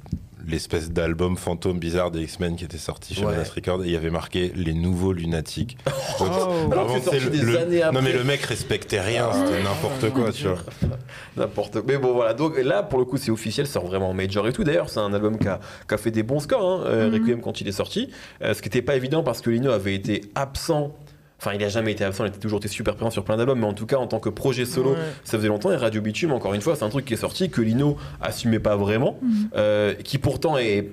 l'espèce 0.48 0.90
d'album 0.90 1.36
fantôme 1.36 1.78
bizarre 1.78 2.10
des 2.10 2.22
X-Men 2.22 2.56
qui 2.56 2.64
était 2.64 2.78
sorti 2.78 3.14
chez 3.14 3.24
Ouais. 3.24 3.32
Menace 3.32 3.50
Records 3.50 3.84
et 3.84 3.86
il 3.88 3.92
y 3.92 3.96
avait 3.96 4.10
marqué 4.10 4.50
les 4.56 4.72
nouveaux 4.74 5.12
lunatiques. 5.12 5.76
Donc, 6.18 6.28
Oh. 6.32 6.72
Alors 6.72 6.90
sorti 7.02 7.20
le- 7.20 7.30
des 7.30 7.38
le- 7.42 7.58
années 7.58 7.82
Non 7.92 8.02
mais 8.02 8.12
le 8.12 8.24
mec 8.24 8.40
respectait 8.42 9.00
rien, 9.00 9.30
c'était 9.32 9.62
n'importe 9.62 10.10
quoi, 10.12 10.32
tu 10.32 10.44
vois. 10.48 10.58
N'importe 11.36 11.78
Mais 11.86 11.98
bon, 11.98 12.12
voilà. 12.14 12.34
Donc 12.34 12.58
là, 12.58 12.82
pour 12.82 12.98
le 12.98 13.04
coup, 13.04 13.16
c'est 13.16 13.30
officiel, 13.30 13.66
ça 13.66 13.74
sort 13.74 13.86
vraiment 13.86 14.10
en 14.10 14.14
major 14.14 14.46
et 14.48 14.52
tout. 14.52 14.64
D'ailleurs, 14.64 14.88
c'est 14.90 15.00
un 15.00 15.12
album 15.12 15.38
qui 15.38 15.46
a, 15.48 15.60
qui 15.86 15.94
a 15.94 15.98
fait 15.98 16.10
des 16.10 16.22
bons 16.22 16.40
scores, 16.40 16.64
hein, 16.86 17.06
Mhm. 17.08 17.12
Requiem, 17.14 17.40
quand 17.40 17.60
il 17.60 17.68
est 17.68 17.72
sorti. 17.72 18.10
Euh, 18.42 18.54
ce 18.54 18.62
qui 18.62 18.68
n'était 18.68 18.82
pas 18.82 18.96
évident 18.96 19.22
parce 19.22 19.40
que 19.40 19.50
Lino 19.50 19.70
avait 19.70 19.94
été 19.94 20.22
absent. 20.34 20.92
Enfin, 21.40 21.52
il 21.54 21.62
a 21.62 21.68
jamais 21.68 21.92
été 21.92 22.02
absent, 22.04 22.24
il 22.24 22.28
a 22.28 22.30
toujours 22.30 22.58
été 22.58 22.66
super 22.68 22.96
présent 22.96 23.10
sur 23.10 23.22
plein 23.24 23.36
d'albums, 23.36 23.60
mais 23.60 23.66
en 23.66 23.72
tout 23.72 23.86
cas, 23.86 23.96
en 23.96 24.08
tant 24.08 24.18
que 24.18 24.28
projet 24.28 24.64
solo, 24.64 24.90
Ouais. 24.92 24.96
ça 25.22 25.38
faisait 25.38 25.48
longtemps. 25.48 25.70
Et 25.70 25.76
Radio 25.76 26.00
Bitume, 26.00 26.32
encore 26.32 26.52
une 26.54 26.60
fois, 26.60 26.74
c'est 26.74 26.84
un 26.84 26.88
truc 26.88 27.04
qui 27.04 27.14
est 27.14 27.18
sorti 27.18 27.48
que 27.48 27.60
Lino 27.60 27.96
assumait 28.20 28.58
pas 28.58 28.74
vraiment, 28.76 29.18
Mhm. 29.22 29.48
euh, 29.54 29.94
qui 29.94 30.18
pourtant 30.18 30.58
est 30.58 30.88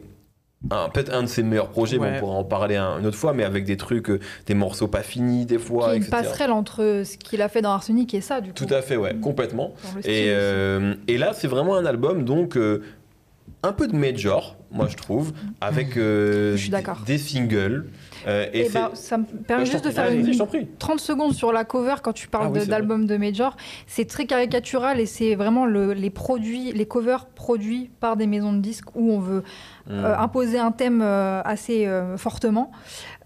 un- 0.72 0.90
peut-être 0.90 1.14
un 1.14 1.24
de 1.24 1.28
ses 1.28 1.42
meilleurs 1.44 1.70
projets, 1.70 1.98
mais 1.98 2.06
Ouais. 2.08 2.14
on 2.18 2.20
pourra 2.20 2.34
en 2.36 2.44
parler 2.44 2.76
un- 2.76 3.00
une 3.00 3.06
autre 3.08 3.18
fois, 3.18 3.34
mais 3.34 3.44
avec 3.44 3.66
des 3.66 3.78
trucs, 3.78 4.10
euh, 4.10 4.20
des 4.46 4.54
morceaux 4.54 4.88
pas 4.88 5.02
finis, 5.04 5.46
des 5.48 5.58
fois, 5.60 5.94
est 5.94 5.98
une 5.98 6.04
etc. 6.04 6.12
passerelle 6.24 6.52
entre 6.52 7.02
ce 7.06 7.18
qu'il 7.18 7.42
a 7.42 7.50
fait 7.50 7.62
dans 7.62 7.72
Arsenic 7.72 8.14
et 8.14 8.22
ça, 8.22 8.40
du 8.42 8.50
coup. 8.52 8.66
Tout 8.66 8.74
à 8.74 8.82
fait, 8.84 8.98
ouais, 8.98 9.14
Mhm. 9.14 9.22
complètement. 9.22 9.74
Et, 10.06 10.26
euh, 10.30 10.94
et 11.08 11.18
là, 11.18 11.34
c'est 11.34 11.48
vraiment 11.48 11.76
un 11.76 11.86
album, 11.86 12.24
donc, 12.24 12.56
euh, 12.56 12.82
un 13.64 13.74
peu 13.74 13.88
de 13.88 13.96
major, 13.96 14.56
moi 14.72 14.88
je 14.90 14.96
trouve, 14.96 15.34
avec 15.62 15.96
Je 15.96 16.56
suis 16.58 16.70
d'accord. 16.70 17.02
des 17.06 17.18
singles. 17.18 17.86
Euh, 18.28 18.48
et 18.54 18.62
Et 18.62 18.66
c'est- 18.66 18.74
bah, 18.74 18.92
ça 18.94 19.18
me 19.18 19.26
permet 19.26 19.66
juste 19.66 19.86
de 19.86 19.90
faire 19.92 20.06
Allez, 20.06 20.18
une 20.20 20.34
je 20.34 20.38
t'en 20.38 20.46
prie. 20.48 20.68
30 20.80 21.00
secondes 21.00 21.34
sur 21.34 21.52
la 21.54 21.64
cover 21.66 21.96
quand 22.04 22.14
tu 22.14 22.28
parles 22.28 22.48
Ah 22.48 22.60
oui, 22.60 22.66
d'album 22.68 23.06
de 23.06 23.18
Major. 23.18 23.56
C'est 23.88 24.06
très 24.06 24.26
caricatural 24.26 25.00
et 25.00 25.06
c'est 25.06 25.36
vraiment 25.36 25.66
le- 25.66 25.94
les 25.94 26.10
produits, 26.10 26.72
les 26.72 26.86
covers 26.86 27.26
produits 27.28 27.90
par 28.00 28.16
des 28.18 28.28
maisons 28.28 28.54
de 28.54 28.60
disques 28.60 28.90
où 28.96 29.12
on 29.12 29.20
veut 29.20 29.44
Hmm. 29.88 29.92
euh, 29.92 30.18
imposer 30.18 30.58
un 30.58 30.72
thème 30.72 31.02
euh, 31.04 31.42
assez 31.46 31.86
euh, 31.86 32.18
fortement. 32.18 32.72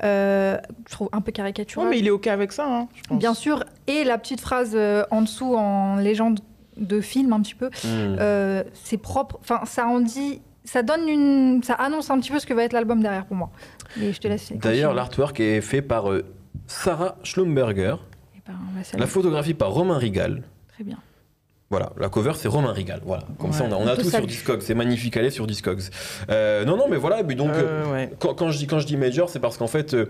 Euh, 0.04 0.58
je 0.88 0.92
trouve 0.92 1.10
un 1.14 1.22
peu 1.22 1.32
caricatural. 1.32 1.90
mais 1.90 2.00
il 2.00 2.08
est 2.08 2.12
OK 2.12 2.28
avec 2.28 2.52
ça, 2.52 2.66
hein, 2.68 2.88
je 2.96 3.02
pense. 3.04 3.18
Bien 3.20 3.34
sûr. 3.34 3.64
Et 3.88 4.04
la 4.04 4.18
petite 4.18 4.42
phrase 4.42 4.72
euh, 4.76 5.04
en 5.12 5.22
dessous 5.22 5.56
en 5.56 5.96
légende 5.96 6.40
de 6.78 7.02
film 7.02 7.34
un 7.34 7.42
petit 7.42 7.56
peu. 7.56 7.68
Hmm. 7.68 8.16
Euh, 8.20 8.64
c'est 8.74 8.98
propre. 8.98 9.38
Enfin, 9.42 9.62
ça 9.66 9.88
en 9.88 10.00
dit. 10.00 10.42
Ça 10.66 10.84
donne 10.84 11.08
une. 11.10 11.64
Ça 11.64 11.74
annonce 11.74 12.10
un 12.12 12.20
petit 12.20 12.32
peu 12.32 12.40
ce 12.40 12.46
que 12.46 12.54
va 12.54 12.64
être 12.64 12.74
l'album 12.74 13.02
derrière 13.02 13.26
pour 13.26 13.36
moi. 13.38 13.50
Mais 13.98 14.14
je 14.14 14.20
te 14.20 14.28
laisse. 14.28 14.52
D'ailleurs, 14.54 14.94
l'artwork 14.94 15.40
est 15.40 15.62
fait 15.62 15.82
par 15.82 16.12
euh, 16.12 16.24
Sarah 16.68 17.18
Schlumberger, 17.24 17.96
Eh 18.36 18.40
ben, 18.48 18.84
saluer. 18.84 19.02
la 19.02 19.08
photographie 19.08 19.54
par 19.54 19.72
Romain 19.72 19.98
Rigal. 19.98 20.44
Très 20.70 20.84
bien. 20.84 20.98
Voilà, 21.72 21.92
la 22.00 22.10
cover 22.10 22.32
c'est 22.36 22.48
Romain 22.48 22.72
Rigal. 22.74 23.00
Voilà, 23.06 23.24
comme 23.38 23.54
ça 23.54 23.64
on 23.64 23.72
a, 23.72 23.76
on 23.76 23.86
a 23.86 23.96
tout 23.96 24.10
sur. 24.10 24.26
Discogs, 24.26 24.62
c'est 24.62 24.74
magnifique, 24.74 25.16
allez 25.18 25.30
sur 25.30 25.46
Discogs. 25.46 25.82
Euh, 26.32 26.66
non, 26.66 26.78
non, 26.78 26.86
mais 26.90 26.98
voilà, 26.98 27.22
mais 27.22 27.36
donc 27.36 27.52
euh, 27.52 27.84
Euh, 27.86 27.92
ouais. 27.94 28.12
quand, 28.18 28.34
quand 28.34 28.50
je 28.50 28.58
dis 28.58 28.66
quand 28.66 28.80
je 28.80 28.88
dis 28.88 28.98
major, 28.98 29.30
c'est 29.30 29.40
parce 29.40 29.58
qu'en 29.58 29.68
fait, 29.68 29.94
euh, 29.94 30.08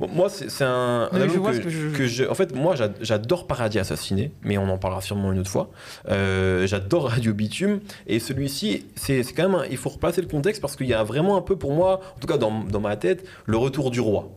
moi 0.00 0.28
c'est 0.30 0.64
un, 0.64 1.10
album 1.12 1.44
que, 1.44 1.52
ce 1.52 1.60
que 1.60 1.68
je- 1.68 1.88
que 1.90 2.06
je- 2.06 2.24
en 2.24 2.34
fait 2.34 2.54
moi 2.54 2.76
j'a- 2.76 2.88
j'adore 3.02 3.46
Paradis 3.46 3.78
Assassiné, 3.78 4.32
mais 4.42 4.56
on 4.56 4.68
en 4.70 4.78
parlera 4.78 5.02
sûrement 5.02 5.32
une 5.32 5.38
autre 5.40 5.50
fois. 5.50 5.70
J'adore 6.08 7.08
Radio 7.10 7.34
Bitume 7.34 7.80
et 8.06 8.18
celui-ci, 8.18 8.86
c'est 8.96 9.22
c'est 9.22 9.34
quand 9.34 9.48
même, 9.50 9.60
un- 9.60 9.66
il 9.70 9.76
faut 9.76 9.90
replacer 9.90 10.22
le 10.22 10.28
contexte 10.28 10.62
parce 10.62 10.76
qu'il 10.76 10.86
y 10.86 10.94
a 10.94 11.02
vraiment 11.04 11.36
un 11.36 11.42
peu 11.42 11.56
pour 11.56 11.72
moi, 11.74 12.00
en 12.16 12.20
tout 12.20 12.26
cas 12.26 12.38
dans, 12.38 12.64
dans 12.64 12.80
ma 12.80 12.96
tête, 12.96 13.26
le 13.44 13.58
retour 13.58 13.90
du 13.90 14.00
roi. 14.00 14.30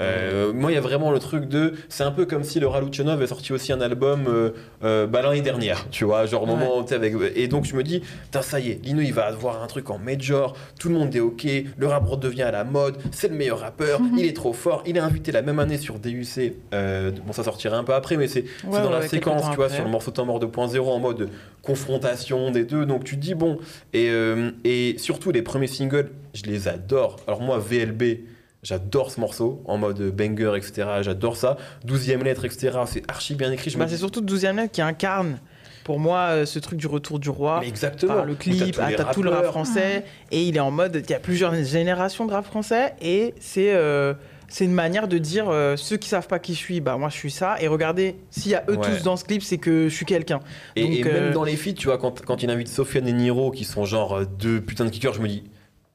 Euh, 0.00 0.52
moi, 0.52 0.70
il 0.70 0.74
y 0.74 0.78
a 0.78 0.80
vraiment 0.80 1.10
le 1.10 1.18
truc 1.18 1.46
de. 1.48 1.74
C'est 1.88 2.04
un 2.04 2.10
peu 2.12 2.24
comme 2.24 2.44
si 2.44 2.60
le 2.60 2.66
Raluchino 2.68 3.10
avait 3.10 3.26
sorti 3.26 3.52
aussi 3.52 3.72
un 3.72 3.80
album 3.80 4.26
euh, 4.28 4.50
euh, 4.84 5.06
bah, 5.06 5.22
l'année 5.22 5.40
dernière, 5.40 5.86
tu 5.90 6.04
vois, 6.04 6.24
genre 6.26 6.44
au 6.44 6.46
moment 6.46 6.82
t'es 6.84 6.94
avec. 6.94 7.14
Et 7.34 7.48
donc, 7.48 7.64
je 7.64 7.74
me 7.74 7.82
dis, 7.82 8.00
putain, 8.24 8.42
ça 8.42 8.60
y 8.60 8.70
est, 8.70 8.84
Lino, 8.84 9.00
il 9.00 9.12
va 9.12 9.26
avoir 9.26 9.62
un 9.62 9.66
truc 9.66 9.90
en 9.90 9.98
major, 9.98 10.54
tout 10.78 10.88
le 10.88 10.94
monde 10.94 11.14
est 11.16 11.20
ok, 11.20 11.46
le 11.76 11.86
rap 11.86 12.06
redevient 12.06 12.42
à 12.42 12.50
la 12.52 12.64
mode, 12.64 12.96
c'est 13.10 13.28
le 13.28 13.34
meilleur 13.34 13.58
rappeur, 13.58 14.00
Mhm. 14.00 14.18
il 14.18 14.24
est 14.26 14.36
trop 14.36 14.52
fort, 14.52 14.82
il 14.86 14.96
est 14.96 15.00
invité 15.00 15.32
la 15.32 15.42
même 15.42 15.58
année 15.58 15.78
sur 15.78 15.98
DUC. 15.98 16.54
bon, 16.70 17.32
ça 17.32 17.42
sortira 17.42 17.76
un 17.76 17.84
peu 17.84 17.94
après, 17.94 18.16
mais 18.16 18.28
c'est 18.28 18.44
Ouais, 18.66 18.80
dans 18.82 18.90
la 18.90 19.00
ouais, 19.00 19.08
séquence, 19.08 19.42
tu 19.50 19.56
vois, 19.56 19.64
après. 19.66 19.76
sur 19.76 19.84
le 19.84 19.90
morceau 19.90 20.10
Temps 20.12 20.24
mort 20.26 20.38
2.0 20.40 20.78
en 20.90 20.98
mode 21.00 21.28
confrontation 21.62 22.50
des 22.50 22.64
deux. 22.64 22.86
Donc, 22.86 23.04
tu 23.04 23.16
te 23.16 23.20
dis, 23.20 23.34
bon. 23.34 23.58
Et, 23.92 24.10
et 24.64 24.94
surtout, 24.98 25.32
les 25.32 25.42
premiers 25.42 25.66
singles, 25.66 26.10
je 26.34 26.44
les 26.44 26.68
adore. 26.68 27.16
Alors, 27.26 27.40
moi, 27.42 27.58
VLB. 27.58 28.02
J'adore 28.68 29.10
ce 29.10 29.18
morceau 29.18 29.62
en 29.64 29.78
mode 29.78 29.98
banger, 30.14 30.52
etc. 30.54 30.86
J'adore 31.00 31.38
ça. 31.38 31.56
12e 31.86 32.22
lettre, 32.22 32.44
etc. 32.44 32.80
C'est 32.84 33.02
archi 33.10 33.34
bien 33.34 33.50
écrit. 33.50 33.70
Je 33.70 33.78
Bah, 33.78 33.88
c'est 33.88 33.96
surtout 33.96 34.20
12 34.20 34.44
e 34.44 34.52
lettre 34.52 34.72
qui 34.72 34.82
incarne, 34.82 35.38
pour 35.84 35.98
moi, 35.98 36.18
euh, 36.28 36.44
ce 36.44 36.58
truc 36.58 36.78
du 36.78 36.86
retour 36.86 37.18
du 37.18 37.30
roi. 37.30 37.60
Mais 37.62 37.68
exactement. 37.68 38.12
Par 38.16 38.26
le 38.26 38.32
Où 38.32 38.36
t'as 38.36 38.42
clip, 38.42 38.74
tous 38.74 38.80
ah, 38.82 38.90
t'as 38.94 39.04
tout 39.14 39.22
le 39.22 39.30
rap 39.30 39.46
français, 39.46 40.04
et 40.30 40.42
il 40.42 40.54
est 40.54 40.60
en 40.60 40.70
mode, 40.70 41.02
il 41.02 41.10
y 41.10 41.14
a 41.14 41.18
plusieurs 41.18 41.54
générations 41.64 42.26
de 42.26 42.32
rap 42.32 42.44
français, 42.44 42.92
et 43.00 43.32
c'est 43.40 43.72
euh, 43.72 44.12
c'est 44.48 44.66
une 44.66 44.74
manière 44.74 45.08
de 45.08 45.16
dire, 45.16 45.48
euh, 45.48 45.76
ceux 45.76 45.96
qui 45.96 46.10
savent 46.10 46.26
pas 46.26 46.38
qui 46.38 46.52
je 46.52 46.58
suis, 46.58 46.80
bah 46.82 46.98
moi 46.98 47.08
je 47.08 47.16
suis 47.16 47.30
ça, 47.30 47.56
et 47.62 47.68
regardez, 47.68 48.16
s'il 48.28 48.52
y 48.52 48.54
a 48.54 48.64
eux 48.68 48.76
Ouais. 48.76 48.86
tous 48.86 49.02
dans 49.02 49.16
ce 49.16 49.24
clip, 49.24 49.42
c'est 49.42 49.56
que 49.56 49.88
je 49.88 49.94
suis 49.94 50.04
quelqu'un. 50.04 50.40
Et, 50.76 50.82
Donc, 50.82 50.92
et 50.92 51.04
même 51.04 51.14
euh, 51.24 51.32
dans 51.32 51.44
les 51.44 51.56
feats, 51.56 51.72
tu 51.72 51.86
vois, 51.86 51.96
quand, 51.96 52.22
quand 52.22 52.42
il 52.42 52.50
invite 52.50 52.68
Sofiane 52.68 53.08
et 53.08 53.14
Niro, 53.14 53.50
qui 53.50 53.64
sont 53.64 53.86
genre 53.86 54.26
deux 54.26 54.60
putains 54.60 54.84
de 54.84 54.90
kickers, 54.90 55.14
je 55.14 55.22
me 55.22 55.28
dis 55.28 55.44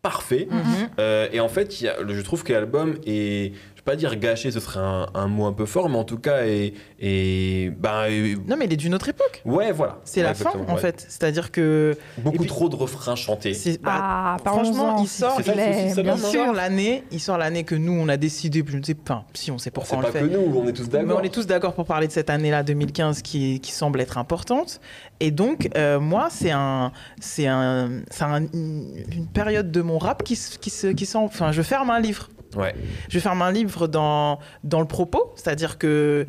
parfait. 0.04 0.48
Mhm. 0.52 0.90
Euh, 1.00 1.28
et 1.32 1.40
en 1.40 1.48
fait, 1.50 1.82
il 1.82 1.86
y 1.86 1.88
a- 1.88 1.96
je 2.08 2.22
trouve 2.22 2.44
que 2.44 2.54
l'album 2.54 3.00
est. 3.08 3.54
vais 3.86 3.92
pas 3.92 3.96
dire 3.98 4.16
gâché, 4.18 4.50
ce 4.52 4.60
serait 4.60 4.80
un, 4.80 5.08
un 5.14 5.28
mot 5.28 5.46
un 5.46 5.54
peu 5.54 5.66
fort, 5.66 5.90
mais 5.90 5.98
en 5.98 6.04
tout 6.04 6.18
cas, 6.18 6.46
et, 6.46 6.74
et 7.00 7.70
ben, 7.78 8.06
et- 8.06 8.36
Non, 8.48 8.56
mais 8.58 8.66
il 8.66 8.74
est 8.74 8.78
d'une 8.78 8.94
autre 8.96 9.10
époque. 9.10 9.42
ouais, 9.46 9.72
voilà. 9.72 10.00
C'est 10.06 10.22
Ouais, 10.22 10.28
la 10.28 10.34
fin, 10.34 10.52
en 10.68 10.74
ouais. 10.76 10.80
fait. 10.80 11.06
C'est-à-dire 11.10 11.52
que. 11.52 11.98
Beaucoup 12.18 12.38
puis- 12.40 12.48
trop 12.48 12.70
de 12.70 12.76
refrains 12.76 13.16
chantés. 13.16 13.54
c'est- 13.54 13.82
bah, 13.82 13.92
Ah, 13.96 14.38
franchement, 14.46 14.98
il 15.02 15.08
sort- 15.08 15.40
ça 15.42 16.02
bien 16.02 16.18
sûr. 16.18 16.54
l'année, 16.54 17.04
il 17.12 17.20
sort 17.20 17.38
l'année 17.38 17.64
que 17.64 17.76
nous 17.76 17.92
on 17.94 18.08
a 18.10 18.18
décidé, 18.18 18.64
je 18.66 18.78
ne 18.78 18.84
sais 18.84 18.94
pas, 18.94 19.26
si 19.34 19.52
on 19.52 19.58
sait 19.58 19.72
pourquoi 19.72 19.98
on 19.98 20.02
pas 20.02 20.08
le 20.08 20.14
fait. 20.14 20.20
que 20.22 20.26
nous, 20.26 20.58
on 20.58 20.68
est 20.68 20.74
tous 20.74 20.84
Mais 20.84 21.00
d'accord. 21.00 21.20
on 21.20 21.24
est 21.24 21.34
tous 21.34 21.46
d'accord 21.48 21.74
pour 21.74 21.86
parler 21.86 22.08
de 22.08 22.12
cette 22.14 22.30
année-là 22.30 22.64
2015 22.64 23.22
qui, 23.22 23.60
qui 23.60 23.72
semble 23.72 24.00
être 24.02 24.18
importante. 24.18 24.80
Et 25.20 25.32
donc, 25.32 25.70
euh, 25.78 26.00
moi, 26.00 26.28
c'est 26.32 26.52
un, 26.52 26.92
c'est 27.20 27.48
un, 27.48 28.02
c'est 28.10 28.24
un- 28.24 28.44
une 28.54 29.28
période 29.34 29.72
de 29.72 29.82
mon 29.82 29.98
rap 29.98 30.24
qui, 30.24 30.36
se- 30.36 30.58
qui, 30.58 30.70
se, 30.70 30.88
qui 30.88 31.06
sent. 31.06 31.18
Enfin, 31.18 31.52
je 31.52 31.62
ferme 31.62 31.90
un 31.90 32.00
livre. 32.00 32.30
Ouais. 32.60 32.76
Je 33.10 33.20
ferme 33.20 33.42
un 33.42 33.52
livre 33.52 33.88
dans, 33.88 34.40
dans 34.64 34.80
le 34.80 34.88
propos, 34.88 35.32
c'est-à-dire 35.36 35.78
que 35.78 36.26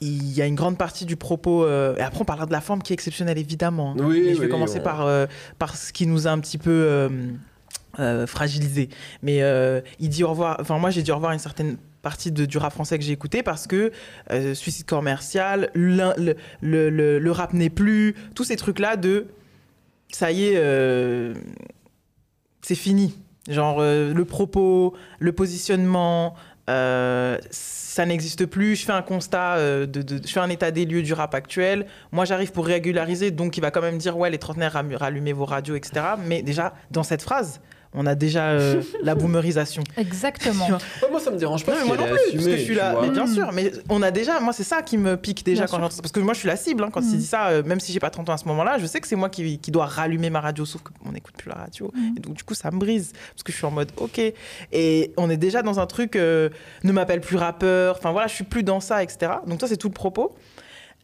il 0.00 0.32
y 0.32 0.40
a 0.42 0.46
une 0.46 0.54
grande 0.54 0.78
partie 0.78 1.04
du 1.06 1.16
propos. 1.16 1.64
euh, 1.64 1.96
et 1.96 2.02
après, 2.02 2.20
on 2.20 2.24
parlera 2.24 2.46
de 2.46 2.52
la 2.52 2.60
forme 2.60 2.82
qui 2.82 2.92
est 2.92 2.94
exceptionnelle, 2.94 3.36
évidemment. 3.38 3.92
hein. 3.98 4.04
Oui, 4.04 4.22
Mais 4.26 4.34
je 4.34 4.38
vais 4.40 4.44
oui, 4.46 4.50
commencer 4.50 4.78
on- 4.78 4.84
par, 4.84 5.04
euh, 5.06 5.26
par 5.58 5.76
ce 5.76 5.92
qui 5.92 6.06
nous 6.06 6.28
a 6.28 6.30
un 6.30 6.38
petit 6.38 6.56
peu 6.58 6.70
euh, 6.70 7.08
euh, 7.98 8.26
fragilisé. 8.28 8.90
Mais 9.22 9.40
il 9.98 10.08
dit 10.08 10.22
au 10.22 10.28
revoir. 10.30 10.56
Enfin, 10.60 10.78
moi, 10.78 10.90
j'ai 10.90 11.02
dit 11.02 11.10
au 11.10 11.16
revoir 11.16 11.32
à 11.32 11.34
une 11.34 11.40
certaine 11.40 11.78
partie 12.00 12.30
de, 12.30 12.46
du 12.46 12.58
rap 12.58 12.72
français 12.72 12.96
que 12.96 13.04
j'ai 13.04 13.10
écouté 13.12 13.42
parce 13.42 13.66
que 13.66 13.90
euh, 14.30 14.54
suicide 14.54 14.86
commercial, 14.86 15.68
le, 15.74 16.12
le, 16.60 16.90
le- 16.90 17.18
le 17.18 17.32
rap 17.32 17.52
n'est 17.52 17.68
plus, 17.70 18.14
tous 18.36 18.44
ces 18.44 18.54
trucs-là 18.54 18.96
de 18.96 19.26
ça 20.12 20.30
y 20.30 20.44
est, 20.44 20.52
euh, 20.58 21.34
c'est 22.62 22.76
fini. 22.76 23.14
Genre 23.48 23.78
euh, 23.80 24.12
le 24.12 24.24
propos, 24.24 24.94
le 25.18 25.32
positionnement, 25.32 26.34
euh, 26.68 27.38
ça 27.50 28.04
n'existe 28.04 28.46
plus. 28.46 28.76
Je 28.76 28.84
fais 28.84 28.92
un 28.92 29.02
constat, 29.02 29.56
euh, 29.56 29.86
je 29.94 30.30
fais 30.30 30.40
un 30.40 30.50
état 30.50 30.70
des 30.70 30.84
lieux 30.84 31.02
du 31.02 31.14
rap 31.14 31.34
actuel. 31.34 31.86
Moi, 32.12 32.26
j'arrive 32.26 32.52
pour 32.52 32.66
régulariser, 32.66 33.30
donc 33.30 33.56
il 33.56 33.60
va 33.60 33.70
quand 33.70 33.80
même 33.80 33.98
dire 33.98 34.16
ouais, 34.18 34.30
les 34.30 34.38
trentenaires 34.38 34.80
rallumez 34.94 35.32
vos 35.32 35.46
radios, 35.46 35.76
etc. 35.76 36.04
Mais 36.26 36.42
déjà 36.42 36.74
dans 36.90 37.02
cette 37.02 37.22
phrase, 37.22 37.60
on 37.94 38.06
a 38.06 38.14
déjà 38.14 38.50
euh, 38.50 38.82
la 39.02 39.14
boomerisation. 39.14 39.82
Exactement. 39.96 40.66
Ouais, 40.68 41.10
moi, 41.10 41.20
ça 41.20 41.30
me 41.30 41.38
dérange 41.38 41.64
pas. 41.64 41.72
Non, 41.72 41.78
mais 41.78 41.82
si 41.82 41.88
moi 41.88 41.96
non 41.96 42.04
plus, 42.04 42.32
parce 42.34 42.46
que 42.46 42.56
je 42.56 42.62
suis 42.62 42.74
là. 42.74 42.92
vois. 42.92 43.02
Mais 43.02 43.10
bien 43.10 43.26
sûr, 43.26 43.50
mais 43.52 43.72
on 43.88 44.02
a 44.02 44.10
déjà, 44.10 44.40
moi 44.40 44.52
c'est 44.52 44.62
ça 44.64 44.82
qui 44.82 44.98
me 44.98 45.16
pique 45.16 45.44
déjà 45.44 45.62
Bien 45.64 45.66
quand 45.70 45.78
j'entends 45.80 45.96
ça. 45.96 46.02
Parce 46.02 46.12
que 46.12 46.20
moi 46.20 46.34
je 46.34 46.40
suis 46.40 46.48
la 46.48 46.56
cible 46.56 46.84
hein, 46.84 46.90
quand 46.92 47.00
Mm. 47.00 47.10
il 47.12 47.18
dit 47.18 47.26
ça, 47.26 47.48
euh, 47.48 47.62
même 47.62 47.80
si 47.80 47.92
j'ai 47.92 48.00
pas 48.00 48.10
30 48.10 48.28
ans 48.28 48.34
à 48.34 48.36
ce 48.38 48.44
moment-là, 48.46 48.78
je 48.78 48.86
sais 48.86 49.00
que 49.00 49.08
c'est 49.08 49.16
moi 49.16 49.28
qui, 49.30 49.58
qui 49.58 49.70
dois 49.70 49.86
rallumer 49.86 50.30
ma 50.30 50.40
radio, 50.40 50.64
sauf 50.64 50.82
qu'on 50.82 51.12
n'écoute 51.12 51.34
plus 51.36 51.48
la 51.48 51.56
radio. 51.56 51.90
Mm. 51.94 52.16
Et 52.16 52.20
donc 52.20 52.34
du 52.34 52.44
coup 52.44 52.54
ça 52.54 52.70
me 52.70 52.78
brise, 52.78 53.12
parce 53.32 53.42
que 53.42 53.52
je 53.52 53.56
suis 53.56 53.66
en 53.66 53.70
mode 53.70 53.90
ok. 53.96 54.20
Et 54.72 55.12
on 55.16 55.30
est 55.30 55.36
déjà 55.36 55.62
dans 55.62 55.80
un 55.80 55.86
truc, 55.86 56.16
euh, 56.16 56.50
ne 56.84 56.92
m'appelle 56.92 57.20
plus 57.20 57.36
rappeur, 57.36 57.96
enfin 57.96 58.12
voilà, 58.12 58.26
je 58.28 58.34
suis 58.34 58.44
plus 58.44 58.62
dans 58.62 58.80
ça, 58.80 59.02
etc. 59.02 59.32
Donc 59.46 59.60
ça 59.60 59.66
c'est 59.66 59.76
tout 59.76 59.88
le 59.88 59.94
propos. 59.94 60.34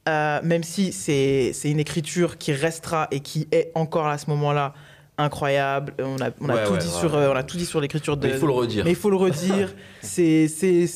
Euh, 0.07 0.41
même 0.43 0.63
si 0.63 0.93
c'est 0.93 1.53
c'est 1.55 1.71
une 1.71 1.81
écriture 1.81 2.37
qui 2.37 2.53
restera 2.53 3.09
et 3.11 3.21
qui 3.21 3.49
est 3.53 3.71
encore 3.75 4.07
à 4.07 4.19
ce 4.19 4.29
moment-là 4.31 4.75
incroyable. 5.19 5.95
On 5.99 6.17
a, 6.21 6.31
on 6.41 6.49
a 6.49 6.59
tout 6.67 6.73
ouais, 6.73 6.79
dit 6.79 6.87
ouais. 6.87 7.01
sur, 7.01 7.15
euh, 7.15 7.33
on 7.33 7.37
a 7.37 7.43
tout 7.43 7.57
dit 7.57 7.67
sur 7.67 7.81
l'écriture 7.81 8.17
de. 8.17 8.27
Mais 8.27 8.33
il 8.35 8.39
faut 8.39 8.47
le 8.47 8.53
redire. 8.53 8.85
Mais 8.85 8.91
il 8.91 8.97
faut 8.97 9.11
le 9.11 9.17
redire. 9.17 9.73
c'est 10.03 10.49
c'est 10.49 10.87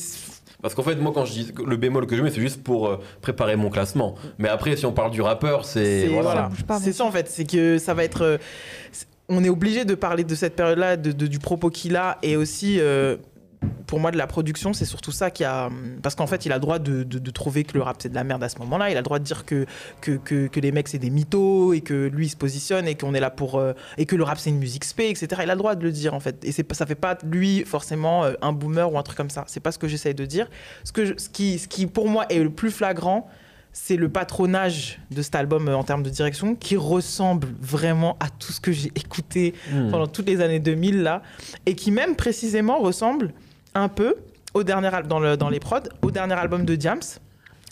Parce 0.61 0.73
qu'en 0.75 0.83
fait, 0.83 0.95
moi, 0.95 1.11
quand 1.13 1.25
je 1.25 1.33
dis 1.33 1.51
le 1.65 1.77
bémol 1.77 2.05
que 2.07 2.15
je 2.15 2.21
mets, 2.21 2.29
c'est 2.31 2.41
juste 2.41 2.63
pour 2.63 2.87
euh, 2.87 2.99
préparer 3.21 3.55
mon 3.55 3.69
classement. 3.69 4.15
Mais 4.37 4.49
après, 4.49 4.75
si 4.75 4.85
on 4.85 4.91
parle 4.93 5.11
du 5.11 5.21
rappeur, 5.21 5.65
c'est. 5.65 6.01
C'est 6.01 6.07
Voilà. 6.07 6.49
bien 6.67 6.79
ça 6.93 7.05
en 7.05 7.11
fait, 7.11 7.29
c'est 7.29 7.45
que 7.45 7.77
ça 7.77 7.93
va 7.93 8.03
être. 8.03 8.23
euh, 8.23 8.37
on 9.29 9.43
est 9.43 9.49
obligé 9.49 9.85
de 9.85 9.93
parler 9.95 10.23
de 10.23 10.33
cette 10.35 10.55
période-là, 10.55 10.97
de, 10.97 11.11
de- 11.11 11.27
du 11.27 11.37
propos 11.39 11.69
qu'il 11.69 11.95
a, 11.95 12.17
et 12.23 12.35
aussi 12.35 12.79
euh, 12.79 13.15
pour 13.87 13.99
moi 13.99 14.11
de 14.11 14.17
la 14.17 14.27
production, 14.27 14.71
c'est 14.71 14.85
surtout 14.85 15.11
ça 15.11 15.31
qui 15.31 15.43
a. 15.43 15.69
Parce 16.01 16.15
qu'en 16.15 16.27
fait, 16.27 16.45
il 16.45 16.51
a 16.51 16.55
le 16.55 16.61
droit 16.61 16.79
de, 16.79 17.03
de- 17.03 17.19
de 17.19 17.31
trouver 17.31 17.63
que 17.63 17.75
le 17.77 17.83
rap 17.83 17.97
c'est 17.99 18.07
de 18.09 18.15
la 18.15 18.23
merde 18.23 18.43
à 18.43 18.47
ce 18.49 18.57
moment-là. 18.59 18.89
Il 18.89 18.93
a 18.93 18.99
le 18.99 19.03
droit 19.03 19.19
de 19.19 19.23
dire 19.23 19.45
que 19.45 19.65
que, 19.99 20.11
que, 20.17 20.47
que 20.47 20.59
les 20.59 20.71
mecs 20.71 20.87
c'est 20.87 20.99
des 20.99 21.09
mythos 21.09 21.73
et 21.73 21.81
que 21.81 22.07
lui 22.07 22.27
il 22.27 22.29
se 22.29 22.37
positionne 22.37 22.87
et 22.87 22.95
qu'on 22.95 23.13
est 23.13 23.19
là 23.19 23.31
pour 23.31 23.55
euh, 23.57 23.73
et 23.97 24.05
que 24.05 24.15
le 24.15 24.23
rap 24.23 24.37
c'est 24.37 24.49
une 24.51 24.59
musique 24.59 24.85
spé, 24.85 25.09
etc. 25.09 25.41
Il 25.43 25.49
a 25.49 25.55
le 25.55 25.57
droit 25.59 25.75
de 25.75 25.83
le 25.83 25.91
dire 25.91 26.13
en 26.13 26.19
fait. 26.19 26.43
Et 26.45 26.51
ça 26.51 26.85
fait 26.85 26.95
pas 26.95 27.17
lui 27.25 27.63
forcément 27.65 28.23
euh, 28.25 28.33
un 28.41 28.53
boomer 28.53 28.91
ou 28.93 28.97
un 28.97 29.03
truc 29.03 29.17
comme 29.17 29.29
ça. 29.31 29.43
C'est 29.47 29.59
pas 29.59 29.71
ce 29.71 29.79
que 29.79 29.87
j'essaye 29.87 30.13
de 30.13 30.25
dire. 30.25 30.47
Ce 30.83 30.91
que 30.91 31.05
je- 31.05 31.13
ce 31.17 31.27
qui 31.29 31.57
ce 31.59 31.67
qui 31.67 31.85
pour 31.87 32.07
moi 32.07 32.25
est 32.29 32.39
le 32.43 32.49
plus 32.51 32.71
flagrant 32.71 33.27
c'est 33.71 33.97
le 33.97 34.09
patronage 34.09 34.99
de 35.11 35.21
cet 35.21 35.35
album 35.35 35.67
euh, 35.69 35.75
en 35.77 35.83
termes 35.83 36.01
de 36.03 36.09
direction 36.09 36.55
qui 36.55 36.75
ressemble 36.75 37.47
vraiment 37.61 38.17
à 38.19 38.27
tout 38.29 38.51
ce 38.51 38.59
que 38.59 38.71
j'ai 38.71 38.91
écouté 38.95 39.53
Hmm. 39.71 39.89
pendant 39.91 40.07
toutes 40.07 40.27
les 40.27 40.41
années 40.41 40.59
2000 40.59 41.03
là 41.03 41.21
et 41.65 41.75
qui 41.75 41.91
même 41.91 42.15
précisément 42.15 42.79
ressemble 42.79 43.31
un 43.75 43.87
peu 43.87 44.15
au 44.53 44.63
dernier 44.63 44.89
dans, 45.07 45.19
le, 45.19 45.37
dans 45.37 45.49
les 45.49 45.59
prods 45.59 45.79
au 46.01 46.11
dernier 46.11 46.33
album 46.33 46.65
de 46.65 46.75
Diams. 46.75 46.99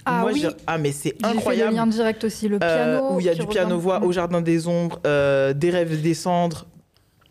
Ah 0.05 0.21
Moi, 0.21 0.31
oui. 0.33 0.41
je- 0.43 0.47
ah 0.67 0.77
mais 0.77 0.91
c'est 0.93 1.15
J'ai 1.19 1.25
fait 1.27 1.31
le 1.33 1.37
incroyable. 1.37 1.75
lien 1.75 1.87
direct 1.87 2.23
aussi, 2.23 2.47
le 2.47 2.59
Euh, 2.61 2.99
piano. 2.99 3.15
où 3.15 3.19
il 3.19 3.25
y 3.25 3.29
a 3.29 3.33
du 3.35 3.41
revient. 3.41 3.51
piano 3.51 3.77
voix 3.77 4.01
au 4.03 4.11
jardin 4.13 4.39
des 4.41 4.67
ombres, 4.67 4.99
euh, 5.05 5.53
des 5.53 5.69
rêves 5.69 6.01
des 6.01 6.13
cendres. 6.13 6.65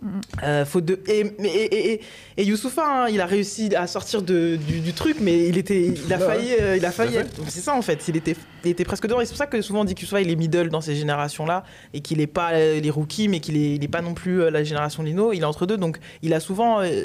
Mhm. 0.03 0.21
Euh, 0.45 0.65
faute 0.67 0.85
de 0.85 1.01
et, 1.07 1.25
mais- 1.39 1.49
et, 1.49 1.75
et, 1.75 1.93
et, 1.95 2.01
et 2.37 2.45
Youssoupha, 2.45 2.83
hein, 2.85 3.09
il 3.09 3.19
a 3.23 3.25
réussi 3.25 3.75
à 3.75 3.87
sortir 3.87 4.21
de, 4.21 4.57
du, 4.57 4.81
du 4.81 4.93
truc, 4.93 5.17
mais 5.23 5.49
il 5.49 5.57
était, 5.57 5.87
il 5.87 6.13
a 6.13 6.19
failli, 6.19 6.51
euh, 6.61 6.77
il 6.77 6.85
a 6.85 6.91
failli. 6.91 7.17
C'est 7.49 7.61
ça 7.63 7.75
en 7.75 7.81
fait, 7.81 8.07
il 8.07 8.15
était, 8.15 8.37
il 8.63 8.73
était 8.73 8.85
presque 8.85 9.07
dehors. 9.07 9.23
Et 9.23 9.25
c'est 9.25 9.31
pour 9.31 9.39
ça 9.39 9.47
que 9.47 9.63
souvent 9.63 9.81
on 9.81 9.85
dit 9.85 9.95
que 9.95 10.03
Youssoupha 10.03 10.21
il 10.21 10.31
est 10.31 10.37
middle 10.37 10.69
dans 10.69 10.83
ces 10.83 10.97
générations-là 10.97 11.65
et 11.95 12.01
qu'il 12.01 12.19
n'est 12.19 12.27
pas 12.27 12.53
les 12.53 12.91
rookies, 12.91 13.29
mais 13.29 13.41
qu'il 13.41 13.57
est, 13.57 13.77
il 13.77 13.83
est 13.85 13.89
pas 13.89 14.03
non 14.03 14.13
plus 14.13 14.51
la 14.51 14.63
génération 14.65 15.03
Lino. 15.03 15.33
Il 15.33 15.41
est 15.41 15.45
entre 15.47 15.65
deux, 15.65 15.79
donc 15.79 15.99
il 16.21 16.35
a 16.35 16.41
souvent, 16.41 16.83
euh, 16.83 17.05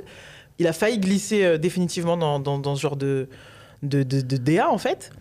il 0.61 0.67
a 0.67 0.73
failli 0.73 0.97
glisser 0.99 1.43
euh, 1.43 1.57
définitivement 1.57 2.17
dans, 2.17 2.39
dans, 2.39 2.57
dans 2.59 2.75
ce 2.75 2.81
genre 2.81 2.95
de, 2.95 3.27
de, 3.83 4.03
de, 4.03 4.21
de 4.21 4.37
DA 4.37 4.69
en 4.69 4.77
fait. 4.77 5.11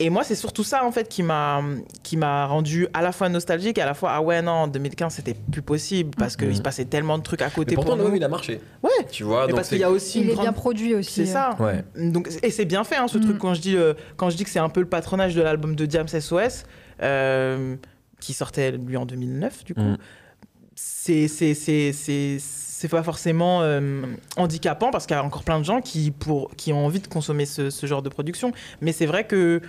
Et 0.00 0.10
moi, 0.10 0.22
c'est 0.22 0.36
surtout 0.36 0.62
ça 0.62 0.84
en 0.84 0.92
fait 0.92 1.08
qui 1.08 1.24
m'a 1.24 1.60
qui 2.04 2.16
m'a 2.16 2.46
rendu 2.46 2.86
à 2.94 3.02
la 3.02 3.10
fois 3.10 3.28
nostalgique 3.28 3.78
et 3.78 3.82
à 3.82 3.86
la 3.86 3.94
fois 3.94 4.10
ah 4.12 4.20
ouais 4.22 4.40
non, 4.42 4.52
en 4.52 4.68
2015 4.68 5.12
c'était 5.12 5.34
plus 5.34 5.60
possible 5.62 6.10
parce 6.16 6.36
qu'il 6.36 6.46
Mhm. 6.48 6.54
se 6.54 6.62
passait 6.62 6.84
tellement 6.84 7.18
de 7.18 7.24
trucs 7.24 7.42
à 7.42 7.50
côté 7.50 7.70
Mais 7.72 7.74
pourtant, 7.74 7.96
pour 7.96 8.04
nous. 8.04 8.10
nous, 8.10 8.16
il 8.16 8.22
a 8.22 8.28
marché. 8.28 8.60
Ouais. 8.84 8.90
Tu 9.10 9.24
vois, 9.24 9.48
donc 9.48 9.56
parce 9.56 9.68
qu'il 9.70 9.78
y 9.78 9.82
a 9.82 9.90
aussi 9.90 10.20
Il 10.20 10.24
une 10.26 10.30
est 10.30 10.34
grande- 10.34 10.44
bien 10.44 10.52
produit 10.52 10.94
aussi. 10.94 11.12
C'est 11.14 11.26
ça. 11.26 11.56
Ouais. 11.58 11.82
Donc 11.96 12.28
et 12.44 12.50
c'est 12.52 12.64
bien 12.64 12.84
fait 12.84 12.94
hein, 12.94 13.08
ce 13.08 13.18
Mm. 13.18 13.22
truc 13.22 13.38
quand 13.38 13.54
je 13.54 13.60
dis 13.60 13.76
euh, 13.76 13.94
quand 14.16 14.30
je 14.30 14.36
dis 14.36 14.44
que 14.44 14.50
c'est 14.50 14.60
un 14.60 14.68
peu 14.68 14.78
le 14.80 14.88
patronage 14.88 15.34
de 15.34 15.42
l'album 15.42 15.74
de 15.74 15.84
Diams 15.84 16.06
SOS 16.06 16.62
euh, 17.02 17.74
qui 18.20 18.34
sortait 18.34 18.70
lui 18.70 18.96
en 18.96 19.04
2009 19.04 19.64
du 19.64 19.74
coup. 19.74 19.80
Mm. 19.80 19.96
C'est 20.76 21.26
c'est 21.26 21.54
c'est 21.54 21.92
c'est 22.78 22.86
pas 22.86 23.02
forcément 23.02 23.62
euh, 23.62 24.02
handicapant 24.36 24.92
parce 24.92 25.06
qu'il 25.06 25.16
y 25.16 25.18
a 25.18 25.24
encore 25.24 25.42
plein 25.42 25.58
de 25.58 25.64
gens 25.64 25.80
qui 25.80 26.12
pour 26.12 26.54
qui 26.54 26.72
ont 26.72 26.86
envie 26.86 27.00
de 27.00 27.08
consommer 27.08 27.44
ce, 27.44 27.70
genre 27.86 28.02
de 28.02 28.08
production. 28.08 28.52
Mais 28.80 28.92
c'est 28.92 29.06
vrai 29.06 29.26
que 29.26 29.60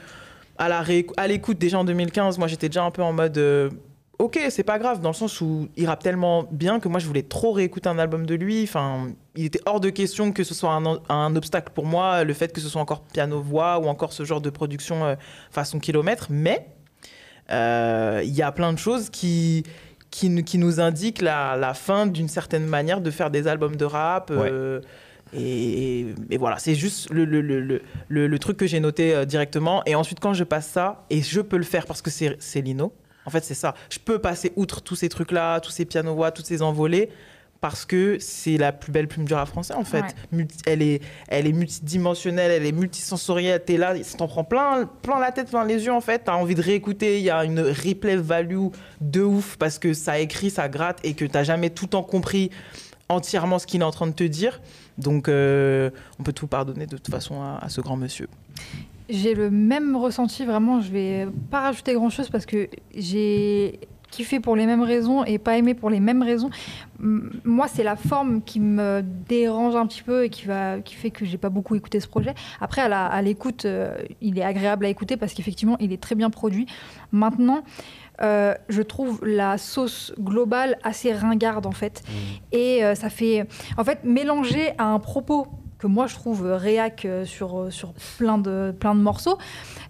à 0.60 1.28
l'écoute 1.28 1.58
déjà 1.58 1.80
en 1.80 1.86
2015, 1.86 2.38
moi 2.38 2.48
j'étais 2.48 2.70
déjà 2.70 2.84
un 2.84 2.92
peu 2.92 3.02
en 3.02 3.12
mode 3.12 3.36
euh, 3.40 3.72
ok, 4.20 4.40
c'est 4.52 4.62
pas 4.62 4.78
grave, 4.78 5.02
dans 5.02 5.10
le 5.10 5.16
sens 5.16 5.42
où 5.42 5.70
il 5.76 5.88
rappe 5.88 6.04
tellement 6.04 6.46
bien 6.52 6.80
que 6.80 6.88
moi 6.88 7.00
je 7.00 7.08
voulais 7.08 7.24
trop 7.24 7.52
réécouter 7.52 7.90
un 7.90 7.98
album 7.98 8.28
de 8.28 8.36
lui. 8.36 8.62
Enfin, 8.62 9.08
il 9.36 9.46
était 9.46 9.62
hors 9.66 9.80
de 9.80 9.90
question 9.90 10.32
que 10.32 10.44
ce 10.44 10.54
soit 10.54 10.80
un, 11.10 11.36
obstacle 11.36 11.72
pour 11.74 11.88
moi, 11.88 12.24
le 12.24 12.34
fait 12.36 12.54
que 12.54 12.62
ce 12.62 12.70
soit 12.70 12.82
encore 12.82 13.02
piano-voix 13.02 13.80
ou 13.80 13.88
encore 13.88 14.14
ce 14.14 14.24
genre 14.24 14.42
de 14.42 14.52
production 14.52 15.04
euh, 15.04 15.16
façon 15.50 15.80
kilomètre. 15.80 16.28
Mais 16.30 16.68
euh, 17.50 18.22
il 18.24 18.36
y 18.36 18.44
a 18.44 18.52
plein 18.52 18.72
de 18.72 18.78
choses 18.78 19.10
qui, 19.10 19.64
qui, 20.12 20.30
nous- 20.30 20.44
qui 20.44 20.58
nous 20.58 20.80
indiquent 20.80 21.22
la, 21.22 21.56
la 21.56 21.74
fin 21.74 22.08
d'une 22.08 22.28
certaine 22.28 22.66
manière 22.66 23.02
de 23.02 23.12
faire 23.12 23.30
des 23.30 23.48
albums 23.48 23.76
de 23.76 23.86
rap. 23.86 24.32
euh, 24.32 24.82
et, 25.32 26.08
et 26.32 26.38
voilà, 26.38 26.58
c'est 26.58 26.74
juste 26.74 27.10
le, 27.12 27.24
le, 27.26 27.42
le, 27.42 27.60
le, 27.62 27.82
le- 28.08 28.28
le 28.28 28.40
truc 28.40 28.58
que 28.58 28.66
j'ai 28.66 28.80
noté 28.80 29.14
euh, 29.16 29.26
directement. 29.26 29.84
Et 29.86 29.94
ensuite, 29.94 30.20
quand 30.20 30.34
je 30.34 30.44
passe 30.44 30.68
ça, 30.68 31.06
et 31.12 31.22
je 31.22 31.42
peux 31.42 31.58
le 31.58 31.64
faire 31.64 31.86
parce 31.86 32.02
que 32.02 32.10
c'est 32.10 32.36
c'est 32.40 32.62
Lino, 32.62 32.92
en 33.26 33.30
fait, 33.30 33.44
c'est 33.44 33.54
ça. 33.54 33.76
Je 33.92 34.00
peux 34.00 34.18
passer 34.18 34.52
outre 34.56 34.82
tous 34.82 34.96
ces 34.96 35.08
trucs-là, 35.10 35.60
tous 35.60 35.70
ces 35.72 35.86
pianos-voix, 35.86 36.32
toutes 36.32 36.48
ces 36.48 36.64
envolées, 36.64 37.10
parce 37.62 37.86
que 37.86 38.18
c'est 38.20 38.58
la 38.58 38.72
plus 38.72 38.92
belle 38.92 39.08
plume 39.08 39.26
du 39.26 39.34
rap 39.34 39.48
français, 39.48 39.74
en 39.74 39.84
fait. 39.84 40.16
Ouais. 40.32 40.48
Elle, 40.66 40.82
est, 40.82 41.02
elle 41.28 41.46
est 41.46 41.52
multidimensionnelle, 41.52 42.52
elle 42.52 42.66
est 42.66 42.72
multisensorielle. 42.72 43.62
T'es 43.64 43.78
là, 43.78 44.02
ça 44.04 44.18
t'en 44.18 44.28
prend 44.28 44.44
plein, 44.44 44.90
plein 45.02 45.20
la 45.20 45.32
tête, 45.32 45.50
plein 45.50 45.66
les 45.66 45.86
yeux, 45.86 45.92
en 45.92 46.02
fait. 46.02 46.20
T'as 46.26 46.36
envie 46.36 46.56
de 46.56 46.62
réécouter. 46.62 47.20
Il 47.20 47.24
y 47.24 47.30
a 47.30 47.44
une 47.44 47.60
replay 47.60 48.16
value 48.16 48.68
de 49.02 49.22
ouf 49.22 49.58
parce 49.58 49.78
que 49.78 49.94
ça 49.94 50.20
écrit, 50.20 50.50
ça 50.50 50.70
gratte 50.70 51.00
et 51.04 51.14
que 51.14 51.26
t'as 51.26 51.44
jamais 51.44 51.70
tout 51.70 51.86
le 51.86 51.90
temps 51.90 52.04
compris 52.04 52.50
entièrement 53.10 53.60
ce 53.60 53.68
qu'il 53.68 53.82
est 53.82 53.86
en 53.86 53.92
train 53.92 54.08
de 54.08 54.14
te 54.14 54.24
dire. 54.24 54.62
Donc, 54.98 55.28
euh, 55.28 55.90
on 56.20 56.24
peut 56.24 56.34
tout 56.34 56.48
pardonner 56.48 56.86
de 56.86 56.96
toute 56.96 57.10
façon 57.10 57.42
à, 57.42 57.60
à 57.62 57.70
ce 57.70 57.82
grand 57.82 57.98
monsieur. 57.98 58.28
J'ai 59.10 59.34
le 59.34 59.50
même 59.50 59.96
ressenti, 59.96 60.46
vraiment. 60.46 60.82
Je 60.82 60.92
vais 60.92 61.28
pas 61.50 61.62
rajouter 61.62 61.94
grand 61.94 62.10
chose 62.10 62.30
parce 62.30 62.46
que 62.46 62.70
j'ai 62.96 63.80
kiffé 64.12 64.40
pour 64.40 64.56
les 64.56 64.66
mêmes 64.66 64.84
raisons 64.84 65.24
et 65.24 65.38
pas 65.38 65.58
aimé 65.58 65.74
pour 65.74 65.90
les 65.90 66.00
mêmes 66.00 66.24
raisons. 66.24 66.50
Moi, 67.00 67.68
c'est 67.68 67.84
la 67.84 67.96
forme 67.96 68.42
qui 68.42 68.60
me 68.60 69.02
dérange 69.04 69.76
un 69.76 69.86
petit 69.86 70.04
peu 70.04 70.26
et 70.26 70.30
qui, 70.30 70.46
va, 70.46 70.80
qui 70.80 70.96
fait 70.96 71.12
que 71.12 71.26
j'ai 71.26 71.38
pas 71.38 71.50
beaucoup 71.50 71.76
écouté 71.76 72.00
ce 72.00 72.08
projet. 72.08 72.34
Après, 72.60 72.82
à 72.82 73.22
l'écoute, 73.22 73.66
euh, 73.66 73.96
il 74.22 74.38
est 74.38 74.44
agréable 74.44 74.86
à 74.86 74.90
écouter 74.90 75.18
parce 75.18 75.34
qu'effectivement, 75.34 75.78
il 75.80 75.94
est 75.94 76.02
très 76.02 76.16
bien 76.16 76.30
produit. 76.30 76.66
Maintenant, 77.12 77.64
euh, 78.22 78.54
je 78.68 78.82
trouve 78.82 79.26
la 79.26 79.58
sauce 79.58 80.14
globale 80.20 80.78
assez 80.84 81.14
ringarde 81.14 81.66
en 81.66 81.72
fait. 81.72 82.04
Et 82.52 82.84
euh, 82.84 82.96
ça 82.96 83.10
fait, 83.10 83.48
en 83.78 83.84
fait, 83.84 84.04
mélanger 84.04 84.74
à 84.78 84.86
un 84.86 85.00
propos 85.00 85.48
que 85.78 85.88
moi 85.88 86.08
je 86.08 86.16
trouve 86.16 86.44
réac 86.44 87.08
sur, 87.24 87.72
sur 87.72 87.94
plein, 88.18 88.38
de, 88.38 88.76
plein 88.78 88.94
de 88.94 89.00
morceaux. 89.00 89.38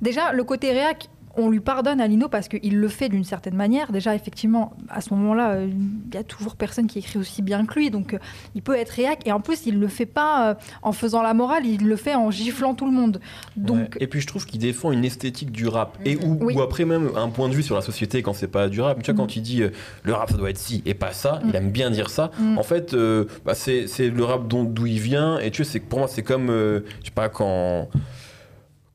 Déjà, 0.04 0.34
le 0.34 0.44
côté 0.44 0.72
réac, 0.72 1.10
on 1.38 1.50
lui 1.50 1.60
pardonne 1.60 2.02
à 2.02 2.08
Lino 2.08 2.28
parce 2.28 2.48
qu'il 2.48 2.78
le 2.80 2.88
fait 2.88 3.08
d'une 3.10 3.24
certaine 3.24 3.56
manière. 3.56 3.92
Déjà, 3.92 4.16
effectivement, 4.16 4.74
à 4.90 5.00
ce 5.02 5.14
moment-là, 5.14 5.52
euh, 5.52 5.70
il 6.10 6.16
y 6.16 6.18
a 6.18 6.24
toujours 6.24 6.56
personne 6.56 6.88
qui 6.88 7.00
écrit 7.00 7.18
aussi 7.20 7.42
bien 7.42 7.66
que 7.66 7.76
lui, 7.80 7.92
donc 7.92 8.14
euh, 8.14 8.20
il 8.56 8.62
peut 8.62 8.76
être 8.76 8.90
réac. 8.90 9.26
Et 9.26 9.32
en 9.32 9.40
plus, 9.40 9.66
il 9.66 9.80
le 9.80 9.88
fait 9.88 10.06
pas 10.06 10.50
euh, 10.50 10.54
en 10.82 10.92
faisant 10.92 11.22
la 11.22 11.34
morale, 11.34 11.66
il 11.66 11.88
le 11.88 11.96
fait 11.96 12.16
en 12.16 12.32
giflant 12.32 12.74
tout 12.74 12.86
le 12.86 12.92
monde. 12.92 13.22
Donc, 13.56 13.78
Ouais. 13.80 13.90
Et 14.02 14.08
puis 14.08 14.20
je 14.22 14.28
trouve 14.28 14.46
qu'il 14.46 14.60
défend 14.60 14.92
une 14.92 15.06
esthétique 15.06 15.52
du 15.52 15.68
rap. 15.68 15.98
Et 16.04 16.18
ou, 16.18 16.38
Oui. 16.42 16.56
ou 16.56 16.62
après 16.62 16.84
même 16.86 17.10
un 17.16 17.30
point 17.30 17.48
de 17.48 17.54
vue 17.54 17.64
sur 17.64 17.76
la 17.76 17.82
société 17.82 18.22
quand 18.22 18.34
c'est 18.34 18.48
pas 18.48 18.68
du 18.68 18.82
rap. 18.82 18.98
Tu 19.02 19.06
vois, 19.12 19.14
Mhm. 19.14 19.18
quand 19.28 19.36
il 19.36 19.42
dit 19.42 19.62
le 20.04 20.14
rap 20.14 20.30
ça 20.32 20.38
doit 20.38 20.50
être 20.50 20.58
ci 20.58 20.82
et 20.86 20.94
pas 20.94 21.14
ça, 21.14 21.40
il 21.44 21.50
Mhm. 21.50 21.56
aime 21.56 21.72
bien 21.72 21.92
dire 21.92 22.10
ça. 22.10 22.32
En 22.58 22.64
fait, 22.64 22.94
euh, 22.94 23.26
bah, 23.46 23.54
c'est 23.56 23.86
le 24.10 24.24
rap 24.24 24.48
dont- 24.48 24.64
d'où 24.64 24.88
il 24.88 25.00
vient. 25.00 25.40
Et 25.40 25.52
tu 25.52 25.62
vois, 25.62 25.72
c'est 25.72 25.80
que 25.80 25.86
pour 25.88 26.00
moi, 26.00 26.08
c'est 26.08 26.24
comme, 26.24 26.50
euh, 26.50 26.82
je 27.02 27.06
sais 27.06 27.12
pas, 27.12 27.30
quand. 27.30 27.88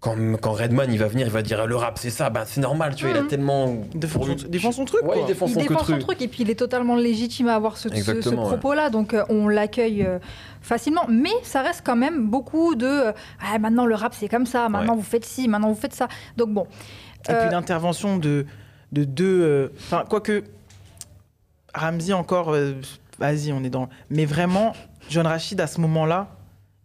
Quand, 0.04 0.16
quand 0.38 0.52
Redman 0.52 0.92
il 0.92 0.98
va 0.98 1.06
venir, 1.08 1.26
il 1.26 1.32
va 1.32 1.40
dire 1.40 1.66
le 1.66 1.76
rap 1.76 1.98
c'est 1.98 2.10
ça, 2.10 2.28
bah, 2.28 2.44
c'est 2.44 2.60
normal, 2.60 2.94
tu 2.94 3.04
vois, 3.06 3.14
il 3.14 3.16
a 3.16 3.22
Mhm. 3.22 3.28
tellement. 3.28 3.74
Il 3.94 3.98
défend 4.00 4.22
son, 4.22 4.36
il 4.36 4.50
défend 4.50 4.70
son 4.70 4.84
truc, 4.84 5.02
Ouais, 5.02 5.08
quoi. 5.14 5.16
il 5.22 5.26
défend 5.26 5.46
il 5.46 5.54
son 5.54 5.60
défend 5.60 5.82
son 5.82 5.98
truc. 5.98 6.20
et 6.20 6.28
puis 6.28 6.42
il 6.42 6.50
est 6.50 6.54
totalement 6.58 6.94
légitime 6.94 7.48
à 7.48 7.54
avoir 7.54 7.78
ce, 7.78 7.88
ce- 7.88 7.94
ce, 7.94 7.98
Exactement, 8.00 8.42
ouais. 8.42 8.48
propos-là, 8.48 8.90
donc 8.90 9.14
euh, 9.14 9.24
on 9.30 9.48
l'accueille 9.48 10.02
euh, 10.04 10.18
facilement. 10.60 11.06
Mais 11.08 11.30
ça 11.42 11.62
reste 11.62 11.80
quand 11.86 11.96
même 11.96 12.28
beaucoup 12.28 12.74
de 12.74 12.86
euh, 12.86 13.12
Ah, 13.40 13.58
maintenant 13.58 13.86
le 13.86 13.94
rap 13.94 14.12
c'est 14.14 14.28
comme 14.28 14.44
ça, 14.44 14.68
maintenant 14.68 14.92
Ouais. 14.92 14.98
vous 14.98 15.04
faites 15.04 15.24
ci, 15.24 15.48
maintenant 15.48 15.70
vous 15.70 15.80
faites 15.80 15.94
ça. 15.94 16.08
Donc 16.36 16.50
bon. 16.50 16.66
Et 17.26 17.32
puis 17.32 17.50
l'intervention 17.50 18.18
de, 18.18 18.44
de 18.92 19.04
deux. 19.04 19.40
euh, 19.42 19.68
Enfin, 19.78 20.04
quoique. 20.06 20.44
Ramsey 21.74 22.12
encore. 22.12 22.50
euh, 22.52 22.74
Vas-y, 23.18 23.52
on 23.52 23.62
est 23.64 23.70
dans. 23.70 23.88
Mais 24.10 24.24
vraiment, 24.26 24.74
John 25.08 25.26
Rachid, 25.26 25.60
à 25.60 25.66
ce 25.68 25.80
moment-là, 25.80 26.28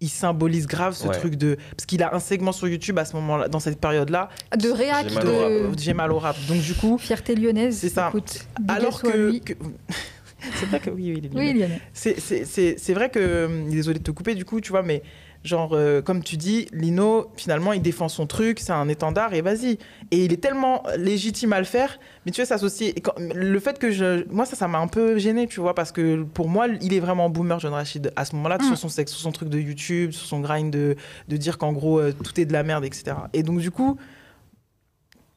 il 0.01 0.09
symbolise 0.09 0.65
grave 0.67 0.95
ce 0.95 1.07
Ouais. 1.07 1.17
truc 1.17 1.35
de. 1.35 1.57
Parce 1.75 1.85
qu'il 1.85 2.01
a 2.03 2.15
un 2.15 2.19
segment 2.19 2.51
sur 2.51 2.67
YouTube 2.67 2.97
à 2.99 3.05
ce 3.05 3.15
moment-là, 3.17 3.47
dans 3.47 3.59
cette 3.59 3.79
période-là. 3.79 4.29
de 4.57 4.69
réac, 4.69 5.09
J'ai 5.09 5.15
mal 5.15 5.27
au 5.27 5.71
de 5.75 5.79
J'ai 5.79 5.93
mal 5.93 6.11
au 6.11 6.19
rap. 6.19 6.35
Donc, 6.47 6.61
du 6.61 6.73
coup. 6.73 6.97
fierté 6.97 7.35
lyonnaise. 7.35 7.77
C'est 7.77 7.89
ça. 7.89 8.07
Écoute, 8.09 8.45
Alors 8.67 9.01
que. 9.01 9.31
c'est 10.55 10.65
vrai 10.67 10.79
que 10.79 10.89
oui, 10.89 11.11
oui, 11.13 11.15
il 11.17 11.25
est 11.25 11.29
Oui, 11.37 11.53
lyonnais. 11.53 11.81
C'est 11.93 12.19
c'est- 12.19 12.45
c'est 12.79 12.93
vrai 12.93 13.09
que, 13.09 13.19
euh, 13.19 13.69
désolé 13.69 13.99
de 13.99 14.03
te 14.03 14.11
couper 14.11 14.35
du 14.35 14.45
coup, 14.45 14.61
tu 14.61 14.71
vois, 14.71 14.83
mais 14.83 15.03
genre, 15.43 15.71
euh, 15.73 16.01
comme 16.01 16.21
tu 16.23 16.35
dis, 16.37 16.67
Lino, 16.73 17.31
finalement, 17.37 17.71
il 17.73 17.81
défend 17.81 18.09
son 18.09 18.27
truc, 18.27 18.59
c'est 18.59 18.71
un 18.73 18.89
étendard 18.89 19.33
et 19.33 19.41
vas-y. 19.41 19.77
Et 20.11 20.25
il 20.25 20.33
est 20.33 20.41
tellement 20.41 20.83
légitime 20.97 21.53
à 21.53 21.59
le 21.59 21.65
faire, 21.65 21.97
mais 22.25 22.31
tu 22.31 22.41
vois, 22.41 22.45
s'associer. 22.45 22.93
Le 23.33 23.59
fait 23.59 23.79
que 23.79 23.91
je. 23.91 24.25
Moi, 24.29 24.45
ça, 24.45 24.55
ça 24.55 24.67
m'a 24.67 24.79
un 24.79 24.87
peu 24.87 25.17
gêné, 25.17 25.47
tu 25.47 25.59
vois, 25.61 25.73
parce 25.75 25.91
que 25.91 26.23
pour 26.23 26.49
moi, 26.49 26.67
il 26.81 26.93
est 26.93 26.99
vraiment 26.99 27.29
boomer, 27.29 27.59
John 27.59 27.73
Rachid, 27.73 28.11
à 28.15 28.25
ce 28.25 28.35
moment-là, 28.35 28.57
Mm. 28.59 28.63
sur, 28.65 28.77
son, 28.77 28.89
sexe, 28.89 29.11
sur 29.13 29.21
son 29.21 29.31
truc 29.31 29.49
de 29.49 29.59
YouTube, 29.59 30.11
sur 30.11 30.25
son 30.25 30.39
grind 30.41 30.71
de, 30.71 30.95
de 31.27 31.37
dire 31.37 31.57
qu'en 31.57 31.71
gros, 31.73 31.99
euh, 31.99 32.11
tout 32.23 32.39
est 32.39 32.45
de 32.45 32.53
la 32.53 32.63
merde, 32.63 32.83
etc. 32.85 33.15
Et 33.33 33.43
donc, 33.43 33.59
du 33.59 33.71
coup. 33.71 33.97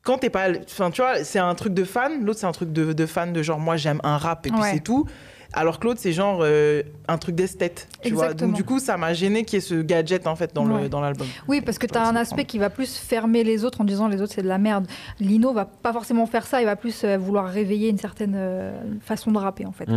Quand 0.05 0.19
t'es 0.19 0.31
pas. 0.31 0.49
Enfin, 0.65 0.91
tu 0.91 1.01
vois, 1.01 1.23
c'est 1.23 1.39
un 1.39 1.55
truc 1.55 1.75
de 1.75 1.85
fan, 1.85 2.25
l'autre, 2.25 2.41
c'est 2.41 2.47
un 2.47 2.51
truc 2.53 2.73
de, 2.73 2.93
de 2.93 3.07
fan 3.07 3.33
de 3.33 3.41
genre, 3.41 3.61
moi, 3.61 3.77
j'aime 3.77 4.01
un 4.03 4.17
rap 4.19 4.45
et 4.47 4.51
puis 4.51 4.61
Ouais. 4.61 4.73
c'est 4.75 4.81
tout. 4.81 5.07
Alors 5.55 5.79
que 5.79 5.87
l'autre, 5.87 6.01
c'est 6.01 6.13
genre 6.13 6.41
euh, 6.43 6.83
un 7.09 7.19
truc 7.19 7.35
d'esthète. 7.35 7.89
Tu 8.03 8.13
vois 8.13 8.25
Exactement. 8.25 8.49
Donc, 8.51 8.57
du 8.57 8.65
coup, 8.65 8.79
ça 8.79 8.97
m'a 8.97 9.13
gêné 9.13 9.45
qu'il 9.45 9.57
y 9.57 9.59
ait 9.59 9.61
ce 9.61 9.75
gadget, 9.75 10.27
en 10.27 10.35
fait, 10.35 10.55
dans 10.55 10.65
le- 10.65 10.75
Ouais. 10.75 10.89
dans 10.89 11.01
l'album. 11.01 11.27
Oui, 11.49 11.61
parce 11.61 11.79
que 11.79 11.87
tu 11.87 11.99
as 11.99 12.07
un 12.07 12.17
aspect 12.17 12.45
qui 12.47 12.59
va 12.59 12.71
plus 12.71 12.97
fermer 12.97 13.45
les 13.45 13.65
autres 13.65 13.81
en 13.81 13.85
disant 13.85 14.09
les 14.09 14.23
autres 14.23 14.33
c'est 14.35 14.43
de 14.43 14.49
la 14.49 14.59
merde. 14.59 14.87
Lino 15.21 15.53
va 15.53 15.65
pas 15.67 15.93
forcément 15.93 16.25
faire 16.27 16.47
ça, 16.47 16.61
il 16.61 16.65
va 16.65 16.77
plus 16.77 17.05
euh, 17.05 17.19
vouloir 17.19 17.47
réveiller 17.49 17.89
une 17.91 17.99
certaine 17.99 18.35
euh, 18.37 18.73
façon 19.03 19.31
de 19.31 19.39
rapper 19.39 19.67
en 19.67 19.73
fait. 19.73 19.89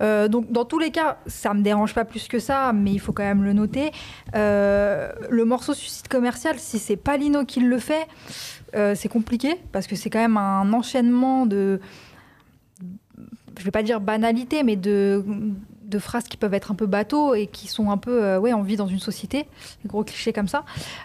Euh, 0.00 0.28
donc 0.28 0.50
dans 0.50 0.64
tous 0.64 0.78
les 0.78 0.90
cas, 0.90 1.18
ça 1.26 1.52
me 1.54 1.62
dérange 1.62 1.94
pas 1.94 2.04
plus 2.04 2.26
que 2.28 2.38
ça, 2.38 2.72
mais 2.72 2.92
il 2.92 2.98
faut 3.00 3.12
quand 3.12 3.22
même 3.24 3.44
le 3.44 3.52
noter. 3.52 3.90
Euh, 4.34 5.10
le 5.30 5.44
morceau 5.44 5.74
suicide 5.74 6.08
commercial, 6.08 6.58
si 6.58 6.78
c'est 6.78 6.96
pas 6.96 7.16
Lino 7.16 7.44
qui 7.44 7.60
le 7.60 7.78
fait, 7.78 8.06
euh, 8.74 8.94
c'est 8.94 9.08
compliqué 9.08 9.56
parce 9.72 9.86
que 9.86 9.94
c'est 9.96 10.10
quand 10.10 10.18
même 10.18 10.36
un 10.36 10.72
enchaînement 10.72 11.46
de, 11.46 11.80
je 13.58 13.64
vais 13.64 13.70
pas 13.70 13.82
dire 13.82 14.00
banalité, 14.00 14.62
mais 14.62 14.76
de 14.76 15.24
de 15.86 15.98
phrases 15.98 16.24
qui 16.24 16.36
peuvent 16.36 16.54
être 16.54 16.70
un 16.70 16.74
peu 16.74 16.86
bateaux 16.86 17.34
et 17.34 17.46
qui 17.46 17.68
sont 17.68 17.90
un 17.90 17.96
peu, 17.96 18.22
euh, 18.22 18.38
ouais, 18.38 18.52
on 18.52 18.62
vit 18.62 18.76
dans 18.76 18.86
une 18.86 18.98
société, 18.98 19.46
des 19.82 19.88
gros 19.88 20.04
clichés 20.04 20.32
comme 20.32 20.48
ça. 20.48 20.64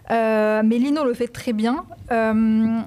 Euh, 0.09 0.61
mais 0.65 0.77
Lino 0.77 1.05
le 1.05 1.13
fait 1.13 1.27
très 1.27 1.53
bien. 1.53 1.85
Euh, 2.11 2.79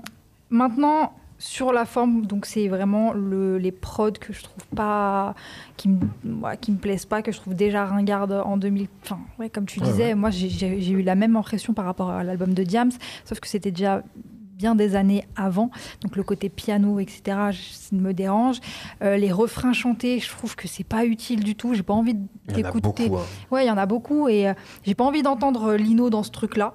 maintenant, 0.51 1.13
sur 1.39 1.73
la 1.73 1.85
forme, 1.85 2.27
donc 2.27 2.47
c'est 2.47 2.69
vraiment 2.69 3.13
le, 3.13 3.59
les 3.59 3.73
prods 3.73 4.13
que 4.13 4.33
je 4.33 4.43
trouve 4.43 4.67
pas, 4.75 5.35
qui 5.77 5.89
me, 5.89 6.01
ouais, 6.43 6.57
qui 6.57 6.73
me 6.73 6.79
plaisent 6.79 7.07
pas, 7.07 7.23
que 7.23 7.33
je 7.33 7.39
trouve 7.39 7.55
déjà 7.55 7.85
ringarde 7.85 8.33
en 8.33 8.57
2000. 8.57 8.89
Enfin, 9.03 9.19
ouais, 9.39 9.51
comme 9.51 9.67
tu 9.67 9.81
disais, 9.81 10.09
ouais. 10.09 10.15
moi 10.15 10.31
j'ai 10.31 10.91
eu 10.91 11.03
la 11.03 11.15
même 11.15 11.37
impression 11.37 11.75
par 11.75 11.85
rapport 11.85 12.11
à 12.11 12.25
l'album 12.25 12.55
de 12.55 12.63
Diams, 12.63 12.93
sauf 13.25 13.41
que 13.41 13.49
c'était 13.49 13.71
déjà 13.71 14.03
bien 14.57 14.75
des 14.75 14.97
années 14.97 15.25
avant, 15.37 15.71
donc 16.03 16.17
le 16.17 16.23
côté 16.23 16.49
piano, 16.49 16.99
etc., 17.01 17.23
je- 17.51 17.73
ça 17.73 17.89
me 17.97 18.13
dérange. 18.15 18.59
Euh, 19.03 19.17
les 19.17 19.33
refrains 19.33 19.73
chantés, 19.73 20.21
je 20.21 20.29
trouve 20.31 20.57
que 20.57 20.69
c'est 20.69 20.85
pas 20.85 21.05
utile 21.05 21.43
du 21.45 21.55
tout. 21.57 21.75
J'ai 21.75 21.83
pas 21.83 21.95
envie 21.95 22.13
Il 22.49 22.59
y 22.59 22.63
en 22.65 22.69
a 22.69 22.73
d'écouter. 22.73 23.09
beaucoup. 23.09 23.21
hein. 23.23 23.27
Ouais, 23.51 23.65
il 23.65 23.69
y 23.69 23.71
en 23.71 23.77
a 23.79 23.87
beaucoup 23.87 24.29
et 24.29 24.49
euh, 24.49 24.55
j'ai 24.85 24.95
pas 24.95 25.05
envie 25.05 25.23
d'entendre 25.23 25.75
Lino 25.75 26.11
dans 26.11 26.23
ce 26.23 26.31
truc-là. 26.31 26.75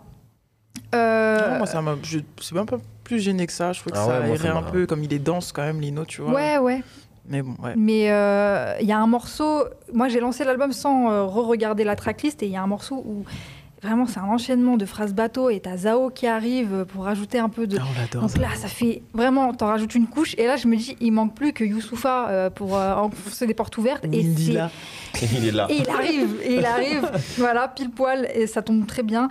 Euh, 0.96 1.52
Non, 1.52 1.58
moi, 1.60 1.68
ça 1.68 1.82
m'a. 1.82 1.96
je- 2.04 2.20
C'est 2.42 2.56
même 2.56 2.66
pas 2.66 2.78
plus 3.04 3.20
gêné 3.20 3.46
que 3.48 3.54
ça. 3.54 3.74
Je 3.74 3.80
trouve 3.80 3.94
que 3.94 3.98
Ah 3.98 4.06
ça 4.06 4.22
ouais, 4.22 4.48
un 4.48 4.62
peu, 4.64 4.86
comme 4.86 5.04
il 5.04 5.14
est 5.14 5.20
dense 5.20 5.52
quand 5.52 5.62
même, 5.64 5.80
Lino, 5.82 6.06
tu 6.06 6.22
vois. 6.22 6.34
ouais, 6.34 6.58
ouais. 6.58 6.84
Mais 7.28 7.44
bon, 7.44 7.56
ouais. 7.64 7.76
Mais 7.78 8.10
euh, 8.12 8.74
il 8.82 8.88
y 8.88 8.92
a 8.92 8.98
un 8.98 9.06
morceau. 9.06 9.64
Moi, 9.94 10.08
j'ai 10.10 10.20
lancé 10.20 10.44
l'album 10.44 10.72
sans 10.72 11.12
euh, 11.12 11.26
re-regarder 11.26 11.84
la 11.84 11.96
tracklist 11.96 12.42
et 12.42 12.48
il 12.48 12.52
y 12.52 12.56
a 12.56 12.64
un 12.64 12.68
morceau 12.68 13.04
où 13.06 13.24
vraiment 13.82 14.06
c'est 14.06 14.20
un 14.20 14.26
enchaînement 14.26 14.78
de 14.78 14.86
phrases 14.86 15.14
bateau 15.14 15.50
et 15.50 15.60
t'as 15.60 15.78
Zao 15.78 16.10
qui 16.10 16.28
arrive 16.28 16.86
pour 16.90 17.06
rajouter 17.06 17.40
un 17.40 17.50
peu 17.50 17.68
de. 17.68 17.78
Ah, 17.80 17.84
on 17.90 18.00
l'adore. 18.00 18.22
Donc 18.24 18.38
là, 18.38 18.50
ça 18.56 18.68
fait 18.68 19.02
vraiment, 19.14 19.54
t'en 19.54 19.68
rajoutes 19.68 19.96
une 19.96 20.08
couche. 20.08 20.36
Et 20.38 20.46
là, 20.46 20.56
je 20.58 20.68
me 20.68 20.76
dis, 20.76 20.96
il 21.00 21.12
manque 21.12 21.36
plus 21.36 21.54
que 21.54 21.64
Youssoufa 21.64 22.30
euh, 22.30 22.50
pour 22.50 22.78
euh, 22.78 22.96
enfoncer 22.96 23.48
des 23.48 23.54
portes 23.54 23.78
ouvertes. 23.78 24.06
Et, 24.06 24.10
Windy, 24.10 24.46
c'est- 24.48 24.54
là. 24.54 24.72
Il 25.22 25.46
est 25.48 25.52
là. 25.52 25.68
et 25.70 25.78
il 25.78 25.90
arrive, 25.90 26.36
et 26.44 26.56
il 26.56 26.66
arrive, 26.66 27.10
voilà, 27.38 27.68
pile 27.68 27.90
poil, 27.90 28.28
et 28.34 28.48
ça 28.48 28.62
tombe 28.62 28.86
très 28.86 29.04
bien. 29.04 29.28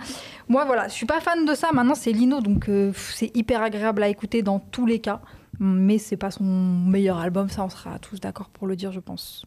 Moi, 0.47 0.65
voilà, 0.65 0.87
je 0.87 0.93
suis 0.93 1.05
pas 1.05 1.19
fan 1.21 1.45
de 1.45 1.53
ça. 1.53 1.69
Maintenant, 1.73 1.95
c'est 1.95 2.11
Lino, 2.11 2.41
donc 2.41 2.69
euh, 2.69 2.91
c'est 2.95 3.35
hyper 3.35 3.61
agréable 3.61 4.03
à 4.03 4.07
écouter 4.09 4.41
dans 4.41 4.59
tous 4.59 4.85
les 4.85 4.99
cas. 4.99 5.21
Mais 5.61 5.97
c'est 5.97 6.15
pas 6.17 6.31
son 6.31 6.43
meilleur 6.43 7.17
album, 7.19 7.49
ça, 7.49 7.63
on 7.65 7.69
sera 7.69 7.99
tous 7.99 8.19
d'accord 8.19 8.49
pour 8.49 8.65
le 8.65 8.75
dire, 8.77 8.91
je 8.93 8.99
pense. 9.01 9.45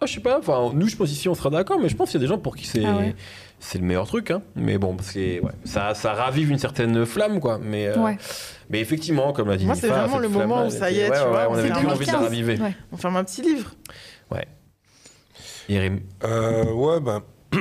Ah, 0.00 0.06
je 0.06 0.12
sais 0.14 0.20
pas, 0.20 0.38
enfin, 0.38 0.72
nous, 0.74 0.88
je 0.88 0.96
pense 0.96 1.10
ici, 1.10 1.28
on 1.28 1.34
sera 1.34 1.48
d'accord, 1.50 1.78
mais 1.80 1.88
je 1.88 1.96
pense 1.96 2.10
qu'il 2.10 2.20
y 2.20 2.22
a 2.22 2.26
des 2.26 2.32
gens 2.32 2.38
pour 2.38 2.54
qui 2.54 2.66
c'est 2.66 2.84
Ah 2.84 2.96
ouais. 2.98 3.14
c'est 3.58 3.78
le 3.78 3.84
meilleur 3.84 4.06
truc. 4.06 4.30
Hein. 4.30 4.42
Mais 4.54 4.76
bon, 4.76 4.94
parce 4.94 5.12
que 5.12 5.40
ouais, 5.40 5.52
ça, 5.64 5.94
ça 5.94 6.12
ravive 6.12 6.50
une 6.50 6.58
certaine 6.58 7.06
flamme, 7.06 7.40
quoi. 7.40 7.58
Mais, 7.62 7.86
euh, 7.88 7.98
Ouais. 7.98 8.18
mais 8.68 8.80
effectivement, 8.80 9.32
comme 9.32 9.48
l'a 9.48 9.56
dit 9.56 9.64
Moi, 9.64 9.74
c'est 9.74 9.88
vraiment 9.88 10.18
le 10.18 10.28
moment 10.28 10.66
où 10.66 10.70
ça 10.70 10.90
y 10.90 10.98
est, 10.98 11.06
tu 11.06 11.12
ouais, 11.12 11.18
vois, 11.20 11.30
ouais, 11.30 11.46
on 11.48 11.54
avait 11.54 11.70
plus 11.70 11.86
envie 11.86 12.06
de 12.06 12.12
la 12.12 12.18
2015. 12.18 12.22
raviver. 12.22 12.58
Ouais. 12.60 12.74
On 12.92 12.96
ferme 12.98 13.16
un 13.16 13.24
petit 13.24 13.42
livre. 13.42 13.72
Yerim. 15.68 16.00
Euh, 16.22 16.70
ouais, 16.72 17.00
bah. 17.00 17.22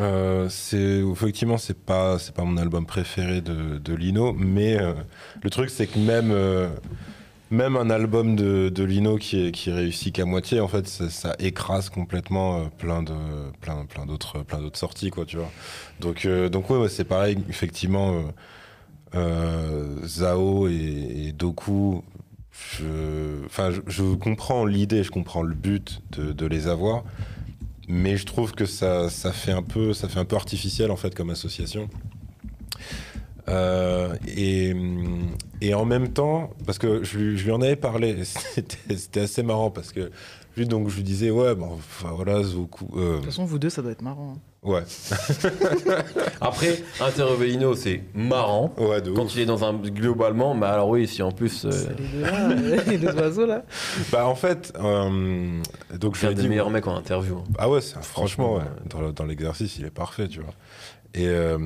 euh, 0.00 0.48
c'est 0.48 1.02
effectivement 1.12 1.58
c'est 1.58 1.78
pas 1.78 2.18
c'est 2.18 2.34
pas 2.34 2.42
mon 2.44 2.56
album 2.56 2.86
préféré 2.86 3.40
de, 3.40 3.78
de 3.78 3.94
Lino 3.94 4.32
mais 4.32 4.80
euh, 4.80 4.94
le 5.42 5.50
truc 5.50 5.68
c'est 5.70 5.86
que 5.86 5.98
même 5.98 6.30
euh, 6.32 6.68
même 7.50 7.76
un 7.76 7.90
album 7.90 8.36
de, 8.36 8.84
Lino 8.84 9.18
qui 9.18 9.52
réussit 9.66 10.14
qu'à 10.14 10.24
moitié 10.24 10.60
en 10.60 10.68
fait 10.68 10.86
ça, 10.86 11.34
écrase 11.38 11.90
complètement 11.90 12.60
euh, 12.60 12.64
plein 12.78 13.02
de 13.02 13.12
plein 13.60 14.06
d'autres 14.06 14.42
plein 14.42 14.60
d'autres 14.60 14.78
sorties 14.78 15.10
quoi 15.10 15.26
tu 15.26 15.36
vois 15.36 15.50
donc 16.00 16.24
euh, 16.24 16.48
donc 16.48 16.70
ouais, 16.70 16.88
c'est 16.88 17.04
pareil 17.04 17.38
effectivement 17.48 18.14
euh, 18.14 18.22
euh, 19.14 20.06
Zao 20.06 20.68
et, 20.68 21.32
Doku 21.36 22.02
je, 22.78 23.44
enfin, 23.46 23.70
je, 23.86 24.14
comprends 24.14 24.66
l'idée, 24.66 25.02
je 25.02 25.10
comprends 25.10 25.42
le 25.42 25.54
but 25.54 26.02
de, 26.12 26.32
de 26.32 26.46
les 26.46 26.68
avoir, 26.68 27.04
mais 27.88 28.18
je 28.18 28.26
trouve 28.26 28.52
que 28.52 28.66
ça, 28.66 29.08
ça 29.08 29.32
fait 29.32 29.52
un 29.52 29.62
peu, 29.62 29.94
ça 29.94 30.08
fait 30.08 30.18
un 30.18 30.26
peu 30.26 30.36
artificiel 30.36 30.90
en 30.90 30.96
fait 30.96 31.14
comme 31.14 31.30
association. 31.30 31.88
Euh, 33.48 34.14
et, 34.36 34.74
et 35.60 35.74
en 35.74 35.84
même 35.84 36.08
temps, 36.08 36.50
parce 36.66 36.78
que 36.78 37.02
je 37.04 37.18
lui, 37.18 37.38
je 37.38 37.44
lui 37.44 37.52
en 37.52 37.60
avais 37.62 37.76
parlé, 37.76 38.18
c'était 38.24 39.20
assez 39.20 39.42
marrant 39.42 39.70
parce 39.70 39.92
que 39.92 40.10
lui 40.56 40.66
donc 40.66 40.88
je 40.88 40.96
lui 40.96 41.04
disais 41.04 41.30
ouais 41.30 41.54
bon 41.54 41.70
enfin 41.74 42.10
voilà 42.14 42.42
Zoku, 42.42 42.88
euh, 42.96 43.12
De 43.12 43.16
toute 43.16 43.24
façon, 43.26 43.44
vous 43.44 43.58
deux, 43.58 43.70
ça 43.70 43.82
doit 43.82 43.92
être 43.92 44.02
marrant. 44.02 44.34
hein. 44.36 44.68
ouais 44.68 44.82
Après, 46.40 46.82
Interrevelino, 47.00 47.74
c'est 47.74 48.02
marrant. 48.14 48.74
ouais 48.78 49.00
de 49.00 49.12
Quand 49.12 49.24
ouf. 49.24 49.34
il 49.34 49.40
est 49.42 49.46
dans 49.46 49.64
un 49.64 49.72
globalement, 49.74 50.54
mais 50.54 50.66
alors 50.66 50.88
oui, 50.88 51.06
si 51.06 51.22
en 51.22 51.30
plus 51.32 51.64
euh, 51.64 51.70
C'est 51.70 51.98
les 51.98 52.08
deux 52.08 52.20
là, 52.20 52.82
les 52.86 52.98
deux 52.98 53.14
oiseaux 53.16 53.46
là. 53.46 53.64
Bah 54.12 54.26
en 54.26 54.34
fait 54.34 54.72
euh, 54.78 55.60
donc 55.98 56.16
je 56.16 56.26
un 56.26 56.32
des 56.32 56.42
dit 56.42 56.48
meilleurs 56.48 56.70
mecs 56.70 56.86
en 56.86 56.96
interview. 56.96 57.36
hein. 57.38 57.44
Ah 57.58 57.70
ouais, 57.70 57.80
franchement, 58.02 58.56
ouais. 58.56 58.64
Dans, 58.86 59.12
dans 59.12 59.24
l'exercice, 59.24 59.78
il 59.78 59.84
est 59.86 59.90
parfait, 59.90 60.28
tu 60.28 60.40
vois. 60.40 60.54
Et, 61.14 61.26
euh, 61.26 61.58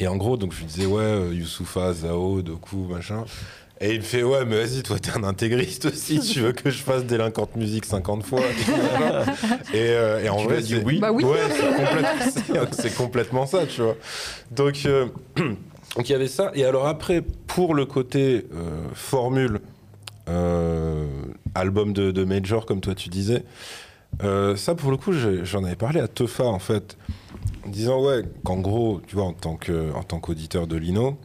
et 0.00 0.06
en 0.08 0.16
gros, 0.16 0.36
donc 0.36 0.52
je 0.52 0.58
lui 0.58 0.66
disais, 0.66 0.86
ouais, 0.86 1.02
euh, 1.02 1.34
Youssoufa, 1.34 1.92
Zao, 1.92 2.42
Doku, 2.42 2.86
machin. 2.88 3.24
Et 3.80 3.94
il 3.94 3.98
me 3.98 4.04
fait 4.04 4.22
Ouais, 4.22 4.44
mais 4.44 4.64
vas-y, 4.64 4.82
toi, 4.84 4.96
t'es 4.98 5.10
un 5.10 5.24
intégriste 5.24 5.86
aussi. 5.86 6.20
tu 6.20 6.40
veux 6.40 6.52
que 6.52 6.70
je 6.70 6.78
fasse 6.82 7.04
délinquante 7.04 7.56
musique 7.56 7.84
50 7.84 8.24
fois 8.24 8.40
Et, 9.74 9.78
euh, 9.78 10.22
et 10.22 10.28
en 10.28 10.36
Tu 10.36 10.44
vrai, 10.44 10.62
c'est- 10.62 10.84
oui 10.84 10.98
Bah 11.00 11.10
oui. 11.12 11.24
Ouais, 11.24 11.38
c'est 12.72 12.94
complètement, 12.94 13.44
ça, 13.46 13.66
tu 13.66 13.80
vois. 13.82 13.96
Donc, 14.52 14.82
euh, 14.86 15.06
donc 15.36 16.08
il 16.08 16.12
y 16.12 16.14
avait 16.14 16.28
ça. 16.28 16.52
Et 16.54 16.64
alors 16.64 16.86
après, 16.86 17.22
pour 17.48 17.74
le 17.74 17.84
côté 17.86 18.46
euh, 18.54 18.86
formule, 18.94 19.58
euh, 20.28 21.06
album 21.54 21.92
de, 21.92 22.10
de 22.12 22.24
Major, 22.24 22.66
comme 22.66 22.80
toi 22.80 22.94
tu 22.94 23.08
disais, 23.08 23.42
euh, 24.22 24.54
ça 24.56 24.74
pour 24.74 24.90
le 24.90 24.96
coup, 24.96 25.12
j'en 25.42 25.64
avais 25.64 25.74
parlé 25.76 26.00
à 26.00 26.06
Teufa 26.08 26.44
en 26.44 26.58
fait, 26.60 26.96
disant 27.66 28.02
ouais, 28.04 28.22
qu'en 28.44 28.58
gros, 28.58 29.00
tu 29.06 29.16
vois, 29.16 29.24
en 29.24 29.32
tant 29.32 29.56
que- 29.56 29.92
en 29.94 30.02
tant 30.02 30.18
qu'auditeur 30.20 30.66
de 30.66 30.76
Lino, 30.76 31.16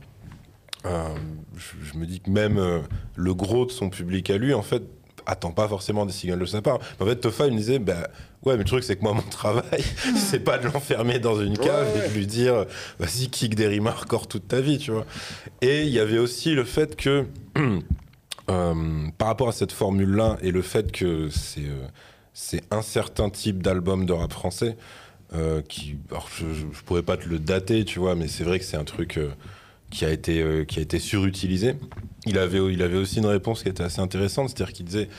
euh, 0.85 1.07
je, 1.55 1.73
je 1.93 1.97
me 1.97 2.05
dis 2.05 2.19
que 2.19 2.29
même 2.29 2.57
euh, 2.57 2.79
le 3.15 3.33
gros 3.33 3.65
de 3.65 3.71
son 3.71 3.89
public 3.89 4.29
à 4.29 4.37
lui, 4.37 4.53
en 4.53 4.61
fait, 4.61 4.83
attend 5.25 5.51
pas 5.51 5.67
forcément 5.67 6.05
des 6.05 6.13
singles 6.13 6.39
de 6.39 6.45
sa 6.45 6.61
part. 6.61 6.79
En 7.01 7.05
fait, 7.05 7.17
Teufa, 7.17 7.47
il 7.47 7.53
me 7.53 7.57
disait, 7.57 7.79
bah, 7.79 8.07
ouais, 8.45 8.53
mais 8.53 8.59
le 8.59 8.63
truc, 8.63 8.83
c'est 8.83 8.95
que 8.95 9.01
moi, 9.03 9.13
mon 9.13 9.21
travail, 9.23 9.83
c'est 10.15 10.39
pas 10.39 10.57
de 10.57 10.65
l'enfermer 10.67 11.19
dans 11.19 11.41
une 11.41 11.57
cave 11.57 11.87
et 11.97 12.07
de 12.09 12.13
lui 12.13 12.27
dire, 12.27 12.65
vas-y, 12.99 13.27
kick 13.27 13.55
des 13.55 13.79
hardcore 13.85 14.27
toute 14.27 14.47
ta 14.47 14.61
vie, 14.61 14.77
tu 14.77 14.91
vois. 14.91 15.05
Et 15.61 15.83
il 15.83 15.89
y 15.89 15.99
avait 15.99 16.19
aussi 16.19 16.53
le 16.53 16.63
fait 16.63 16.95
que, 16.95 17.25
euh, 18.49 19.07
par 19.17 19.27
rapport 19.27 19.49
à 19.49 19.51
cette 19.51 19.71
formule-là 19.73 20.37
et 20.41 20.51
le 20.51 20.61
fait 20.61 20.91
que 20.91 21.29
c'est 21.29 21.63
c'est 22.39 22.61
un 22.69 22.83
certain 22.83 23.31
type 23.31 23.63
d'album 23.63 24.05
de 24.05 24.13
rap 24.13 24.31
français, 24.31 24.77
euh, 25.33 25.61
je, 25.69 26.45
je, 26.53 26.83
pourrais 26.85 27.03
pas 27.03 27.17
te 27.17 27.27
le 27.27 27.39
dater, 27.39 27.85
tu 27.85 27.99
vois, 27.99 28.15
mais 28.15 28.27
c'est 28.27 28.43
vrai 28.43 28.59
que 28.59 28.65
c'est 28.65 28.77
un 28.77 28.85
truc 28.85 29.17
euh, 29.17 29.29
qui 29.89 30.05
a 30.05 30.11
été 30.11 30.41
euh, 30.41 30.63
qui 30.63 30.79
a 30.79 30.81
été 30.81 30.99
surutilisé. 30.99 31.75
Il 32.25 32.37
avait 32.37 32.59
il 32.71 32.81
avait 32.81 32.97
aussi 32.97 33.19
une 33.19 33.25
réponse 33.25 33.63
qui 33.63 33.69
était 33.69 33.83
assez 33.83 33.99
intéressante, 33.99 34.49
c'est-à-dire 34.49 34.73
qu'il 34.73 34.85
disait 34.85 35.09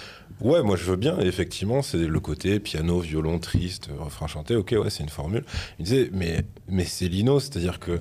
ouais 0.41 0.63
moi 0.63 0.77
je 0.77 0.85
veux 0.85 0.97
bien, 0.97 1.19
effectivement 1.21 1.83
c'est 1.83 1.99
le 1.99 2.21
côté 2.21 2.61
piano, 2.61 3.01
violon, 3.01 3.39
triste, 3.39 3.91
refrain 3.99 4.27
chanté, 4.27 4.57
ok 4.57 4.75
ouais 4.83 4.91
c'est 4.91 5.03
une 5.03 5.09
formule. 5.09 5.45
Il 5.79 5.85
disait 5.85 6.11
mais 6.13 6.45
mais 6.69 6.85
c'est 6.85 7.09
Lino, 7.09 7.41
c'est-à-dire 7.41 7.79
que 7.79 8.01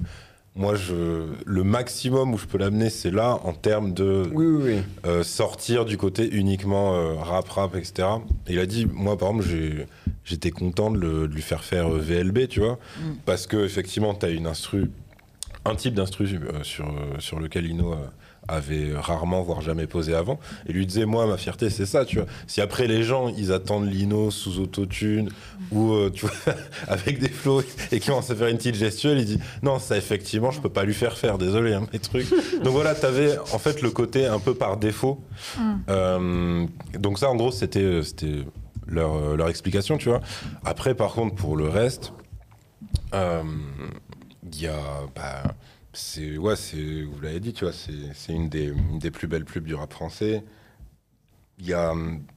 moi 0.57 0.75
je 0.75 1.25
le 1.45 1.63
maximum 1.63 2.33
où 2.33 2.37
je 2.37 2.45
peux 2.45 2.57
l'amener 2.57 2.89
c'est 2.89 3.11
là 3.11 3.39
en 3.43 3.53
termes 3.53 3.93
de 3.93 4.27
Oui, 4.33 4.45
oui, 4.47 4.63
oui. 4.63 4.81
euh, 5.05 5.23
sortir 5.23 5.85
du 5.85 5.97
côté 5.97 6.27
uniquement 6.35 6.95
euh, 6.95 7.13
rap 7.15 7.47
rap 7.49 7.75
etc 7.75 8.07
et 8.47 8.53
il 8.53 8.59
a 8.59 8.65
dit 8.65 8.87
moi 8.91 9.17
par 9.17 9.29
exemple 9.29 9.47
j'étais 10.25 10.51
content 10.51 10.91
de, 10.91 10.97
le- 10.99 11.27
de 11.27 11.33
lui 11.33 11.41
faire 11.41 11.63
faire 11.63 11.87
euh, 11.87 11.99
VLB 11.99 12.47
tu 12.49 12.59
vois 12.59 12.79
Mm. 12.99 13.13
parce 13.25 13.45
que 13.47 13.57
effectivement 13.65 14.13
tu 14.15 14.25
as 14.25 14.29
une 14.29 14.47
instru 14.47 14.89
un 15.65 15.75
type 15.75 15.93
d'instru 15.93 16.25
euh, 16.25 16.63
sur 16.63 16.87
euh, 16.87 17.19
sur 17.19 17.39
lequel 17.39 17.65
Ino 17.67 17.93
euh, 17.93 17.97
avait 18.47 18.93
rarement 18.95 19.41
voire 19.41 19.61
jamais 19.61 19.87
posé 19.87 20.13
avant. 20.13 20.39
Et 20.67 20.73
lui 20.73 20.85
disait 20.85 21.05
moi 21.05 21.25
ma 21.27 21.37
fierté 21.37 21.69
c'est 21.69 21.85
ça 21.85 22.05
tu 22.05 22.17
vois. 22.17 22.27
Si 22.47 22.61
après 22.61 22.87
les 22.87 23.03
gens 23.03 23.29
ils 23.29 23.51
attendent 23.51 23.89
Lino 23.91 24.31
sous 24.31 24.59
autotune 24.59 25.29
ou 25.71 25.93
euh, 25.93 26.09
tu 26.13 26.25
vois 26.25 26.55
avec 26.87 27.19
des 27.19 27.29
flows 27.29 27.61
et 27.91 27.99
qui 27.99 28.07
commencent 28.07 28.31
à 28.31 28.35
faire 28.35 28.47
une 28.47 28.57
petite 28.57 28.75
gestuelle 28.75 29.19
il 29.19 29.25
dit 29.25 29.39
non 29.63 29.79
ça 29.79 29.97
effectivement 29.97 30.51
je 30.51 30.61
peux 30.61 30.69
pas 30.69 30.83
lui 30.83 30.93
faire 30.93 31.17
faire. 31.17 31.37
Désolé 31.37 31.73
hein, 31.73 31.87
mes 31.93 31.99
trucs. 31.99 32.27
Donc 32.63 32.73
voilà 32.73 32.95
t'avais 32.95 33.37
en 33.53 33.59
fait 33.59 33.81
le 33.81 33.91
côté 33.91 34.25
un 34.25 34.39
peu 34.39 34.53
par 34.53 34.77
défaut. 34.77 35.23
Mm. 35.57 35.75
euh, 35.89 36.65
donc 36.99 37.19
ça, 37.19 37.29
en 37.29 37.35
gros, 37.35 37.51
c'était 37.51 37.81
euh, 37.81 38.03
c'était 38.03 38.43
leur, 38.87 39.35
leur 39.35 39.49
explication, 39.49 39.97
tu 39.97 40.09
vois. 40.09 40.21
Après, 40.63 40.95
par 40.95 41.13
contre, 41.13 41.35
pour 41.35 41.57
le 41.57 41.67
reste, 41.67 42.13
euh, 43.13 43.43
il 44.43 44.61
y 44.61 44.67
a... 44.67 44.79
Bah, 45.15 45.43
c'est 45.97 46.37
ouais, 46.37 46.55
c'est 46.55 47.01
vous 47.01 47.19
l'avez 47.21 47.39
dit, 47.39 47.53
tu 47.53 47.65
vois, 47.65 47.73
c'est 47.73 48.33
une 48.33 48.49
des, 48.49 48.71
des 48.99 49.11
plus 49.11 49.27
belles 49.27 49.45
pubs 49.45 49.63
du 49.63 49.75
rap 49.75 49.91
français. 49.91 50.43
Il 51.59 51.65
y 51.65 51.73
a, 51.73 51.91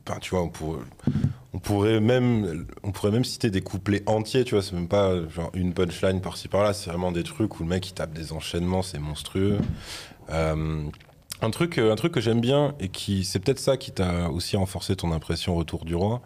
bah, 0.06 0.16
tu 0.18 0.30
vois, 0.30 0.42
on 0.42 0.48
pourrait, 0.48 0.80
on 1.52 1.58
pourrait 1.58 2.00
même, 2.00 2.66
on 2.82 2.90
pourrait 2.90 3.11
même 3.12 3.24
citer 3.24 3.50
des 3.50 3.61
couplets 3.61 4.02
entiers, 4.06 4.44
tu 4.44 4.54
vois, 4.54 4.62
c'est 4.62 4.72
même 4.72 4.88
pas 4.88 5.28
genre 5.28 5.50
une 5.52 5.74
punchline 5.74 6.22
par-ci 6.22 6.48
par-là, 6.48 6.72
c'est 6.72 6.88
vraiment 6.88 7.12
des 7.12 7.22
trucs 7.22 7.61
où 7.61 7.62
le 7.64 7.68
mec 7.68 7.86
il 7.86 7.92
tape 7.92 8.14
des 8.14 8.32
enchaînements, 8.32 8.82
c'est 8.82 8.98
monstrueux. 8.98 9.58
Euh, 10.30 10.84
un 11.42 11.50
truc, 11.50 11.76
un 11.76 11.96
truc 11.96 12.12
que 12.12 12.20
j'aime 12.20 12.40
bien 12.40 12.74
et 12.80 12.88
qui, 12.88 13.24
c'est 13.24 13.40
peut-être 13.40 13.58
ça 13.58 13.76
qui 13.76 13.92
t'a 13.92 14.30
aussi 14.30 14.56
renforcé 14.56 14.96
ton 14.96 15.12
impression 15.12 15.54
Retour 15.54 15.84
du 15.84 15.94
roi, 15.94 16.22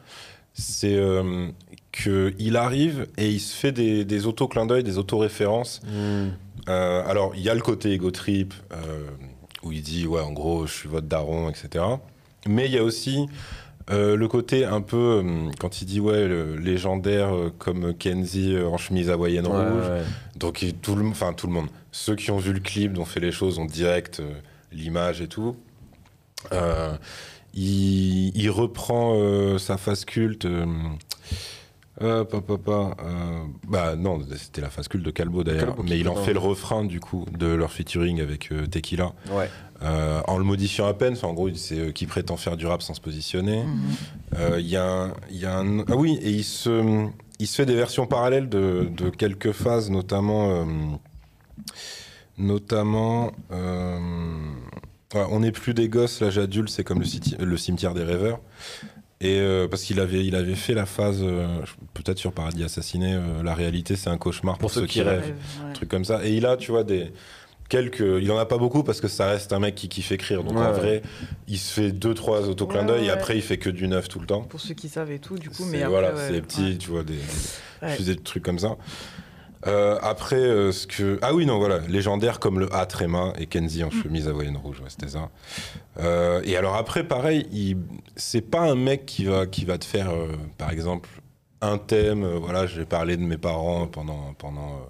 c'est 0.53 0.95
euh, 0.95 1.49
que 1.91 2.32
il 2.39 2.57
arrive 2.57 3.09
et 3.16 3.28
il 3.28 3.41
se 3.41 3.57
fait 3.57 3.72
des, 3.72 4.05
des 4.05 4.26
auto-clins 4.26 4.66
d'œil, 4.66 4.85
des 4.85 4.99
auto-références. 4.99 5.80
Mm. 5.85 6.28
Euh, 6.69 7.03
alors, 7.07 7.33
il 7.35 7.43
y 7.43 7.51
a 7.51 7.55
le 7.55 7.61
côté 7.61 7.93
ego 7.93 8.11
trip 8.11 8.55
euh, 8.73 9.09
où 9.62 9.73
il 9.73 9.83
dit 9.83 10.07
ouais, 10.07 10.21
en 10.21 10.33
gros, 10.33 10.67
je 10.67 10.73
suis 10.73 10.89
votre 10.89 11.07
daron, 11.07 11.51
etc. 11.51 11.85
Mais 12.47 12.67
il 12.67 12.73
y 12.73 12.79
a 12.79 12.83
aussi 12.85 13.27
euh, 13.91 14.17
le 14.17 14.29
côté 14.29 14.65
un 14.65 14.81
peu 14.81 15.23
quand 15.61 15.83
il 15.83 15.85
dit 15.87 16.01
ouais, 16.01 16.27
le 16.27 16.57
légendaire 16.57 17.33
comme 17.59 17.95
Kenzie 17.95 18.57
en 18.59 18.79
chemise 18.79 19.11
hawaïenne 19.11 19.47
Ouais, 19.47 19.69
rouge. 19.69 19.89
ouais. 19.89 20.03
Donc 20.37 20.65
tout 20.83 20.97
le, 20.97 21.07
enfin 21.07 21.33
tout 21.33 21.47
le 21.47 21.53
monde, 21.53 21.69
ceux 21.93 22.17
qui 22.17 22.31
ont 22.31 22.39
vu 22.39 22.53
le 22.53 22.61
clip, 22.61 22.99
ont 22.99 23.05
fait 23.05 23.21
les 23.21 23.33
choses, 23.33 23.59
ont 23.59 23.65
direct 23.67 24.23
l'image 24.73 25.21
et 25.21 25.29
tout. 25.29 25.57
Il, 27.57 28.37
il 28.37 28.51
reprend 28.51 29.59
sa 29.59 29.77
phase 29.77 30.05
culte. 30.05 30.47
Euh, 32.03 32.25
pa, 32.25 32.41
pa, 32.41 32.59
pa, 32.59 32.97
euh, 33.05 33.45
bah 33.69 33.95
non, 33.95 34.21
c'était 34.37 34.61
la 34.61 34.69
phase 34.69 34.89
culte 34.89 35.05
de 35.05 35.13
Calbo 35.13 35.45
d'ailleurs, 35.45 35.77
mais 35.85 35.97
il 36.01 36.09
en 36.09 36.17
fait 36.17 36.33
le 36.33 36.41
refrain 36.41 36.85
du 36.85 36.99
coup 36.99 37.25
de 37.39 37.47
leur 37.47 37.71
featuring 37.71 38.21
avec 38.21 38.51
euh, 38.51 38.67
Tequila, 38.67 39.13
Ouais. 39.31 39.49
euh, 39.83 40.21
en 40.27 40.37
le 40.39 40.43
modifiant 40.45 40.87
à 40.89 40.95
peine. 40.95 41.13
Enfin, 41.13 41.29
en 41.29 41.35
gros, 41.35 41.49
c'est 41.55 41.79
euh, 41.79 41.93
qui 41.93 42.07
prétend 42.07 42.37
faire 42.37 42.57
du 42.57 42.67
rap 42.67 42.83
sans 42.83 42.95
se 42.95 43.01
positionner. 43.01 43.63
Mhm. 43.63 44.59
Il 44.59 44.67
y 44.67 44.77
a 44.77 44.85
un, 44.85 45.15
il 45.31 45.37
y 45.37 45.47
a 45.47 45.57
un- 45.57 45.81
ah 45.89 45.95
oui, 45.97 46.19
et 46.21 46.31
il 46.31 46.43
se, 46.43 47.07
il 47.39 47.47
se 47.47 47.55
fait 47.55 47.67
des 47.67 47.77
versions 47.77 48.09
parallèles 48.09 48.49
de, 48.49 48.89
de 48.97 49.09
quelques 49.11 49.53
phases, 49.53 49.89
notamment, 49.89 50.51
euh, 50.51 50.65
notamment, 52.39 53.31
euh, 53.53 53.99
on 55.15 55.41
n'est 55.41 55.53
plus 55.53 55.75
des 55.75 55.89
gosses, 55.89 56.21
l'âge 56.21 56.39
adulte, 56.39 56.69
c'est 56.71 56.83
comme 56.83 57.03
le 57.39 57.57
cimetière 57.57 57.95
des 57.95 58.03
rêveurs. 58.03 58.41
Et 59.21 59.39
euh, 59.39 59.69
parce 59.69 59.83
qu'il 59.85 60.01
avait, 60.01 60.25
il 60.25 60.35
avait 60.35 60.55
fait 60.55 60.75
la 60.75 60.87
phase, 60.87 61.21
euh, 61.23 61.47
peut-être 61.95 62.19
sur 62.19 62.33
Paradis 62.33 62.65
Assassiné, 62.65 63.15
euh, 63.15 63.43
la 63.43 63.55
réalité 63.55 63.97
c'est 63.97 64.11
un 64.11 64.19
cauchemar 64.19 64.59
pour, 64.59 64.71
ceux 64.71 64.87
qui 64.87 65.03
rêvent 65.03 65.23
Ouais. 65.65 65.73
truc 65.73 65.89
comme 65.89 66.05
ça. 66.05 66.25
Et 66.27 66.33
il 66.35 66.45
a, 66.47 66.57
tu 66.57 66.73
vois, 66.73 66.85
des 66.85 67.12
quelques. 67.69 68.01
Il 68.21 68.31
en 68.33 68.37
a 68.39 68.45
pas 68.45 68.59
beaucoup 68.59 68.83
parce 68.83 69.01
que 69.01 69.09
ça 69.09 69.27
reste 69.29 69.53
un 69.53 69.61
mec 69.61 69.77
qui 69.77 69.89
kiffe 69.89 70.12
écrire. 70.12 70.43
Donc 70.45 70.53
Ouais, 70.59 70.67
en 70.67 70.73
ouais. 70.73 70.79
vrai, 70.79 71.03
il 71.49 71.59
se 71.59 71.73
fait 71.73 71.93
deux, 71.93 72.12
trois 72.12 72.49
autoclins 72.49 72.81
Ouais, 72.81 72.87
d'œil 72.87 73.01
ouais. 73.03 73.07
et 73.07 73.11
après 73.11 73.37
il 73.37 73.43
fait 73.43 73.57
que 73.57 73.71
du 73.71 73.89
neuf 73.89 74.09
tout 74.09 74.19
le 74.21 74.27
temps. 74.27 74.43
Pour 74.43 74.61
ceux 74.61 74.75
qui 74.75 74.89
savent 74.89 75.11
et 75.12 75.21
tout, 75.21 75.39
du 75.39 75.49
coup, 75.49 75.62
C'est- 75.62 75.71
mais 75.71 75.79
après, 75.83 75.89
voilà, 75.91 76.09
ouais, 76.15 76.21
c'est 76.27 76.33
les 76.33 76.43
petits, 76.43 76.62
ouais. 76.73 76.77
tu 76.77 76.91
vois, 76.91 77.05
des, 77.05 77.15
des, 77.15 77.21
Ouais. 77.87 77.97
des 77.99 78.17
trucs 78.17 78.43
comme 78.43 78.59
ça. 78.59 78.77
Euh, 79.67 79.99
après, 80.03 80.37
euh, 80.37 80.73
ce 80.73 80.87
que. 80.87 81.19
Ah 81.23 81.35
oui, 81.35 81.47
non, 81.47 81.59
voilà, 81.59 81.79
légendaire 81.89 82.39
comme 82.39 82.59
le 82.59 82.75
A 82.75 82.87
Tréma 82.87 83.33
et 83.39 83.47
Kenzie 83.47 83.85
en 83.85 83.91
chemise 83.91 84.29
hawaïenne 84.29 84.57
rouge, 84.57 84.81
ouais, 84.81 84.91
c'était 84.91 85.09
ça. 85.09 85.31
Euh, 85.99 86.43
et 86.45 86.57
alors 86.57 86.75
après, 86.77 87.05
pareil, 87.05 87.47
il... 87.53 87.79
c'est 88.17 88.43
pas 88.43 88.61
un 88.61 88.75
mec 88.75 89.07
qui 89.07 89.25
va, 89.25 89.47
qui 89.47 89.65
va 89.65 89.79
te 89.79 89.85
faire, 89.85 90.12
par 90.59 90.71
exemple, 90.71 91.09
un 91.61 91.79
thème. 91.79 92.25
voilà, 92.25 92.67
j'ai 92.67 92.85
parlé 92.85 93.17
de 93.17 93.23
mes 93.23 93.39
parents 93.39 93.87
pendant, 93.87 94.35
pendant, 94.39 94.87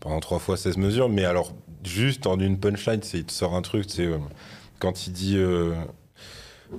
pendant 0.00 0.20
trois 0.20 0.38
fois 0.38 0.56
16 0.56 0.78
mesures, 0.78 1.08
mais 1.08 1.24
alors, 1.24 1.52
juste 1.84 2.26
en 2.26 2.38
une 2.38 2.58
punchline, 2.58 3.00
il 3.12 3.24
te 3.24 3.32
sort 3.32 3.54
un 3.54 3.62
truc, 3.62 3.84
c'est 3.88 4.06
euh, 4.06 4.18
quand 4.78 5.06
il 5.06 5.12
dit. 5.12 5.36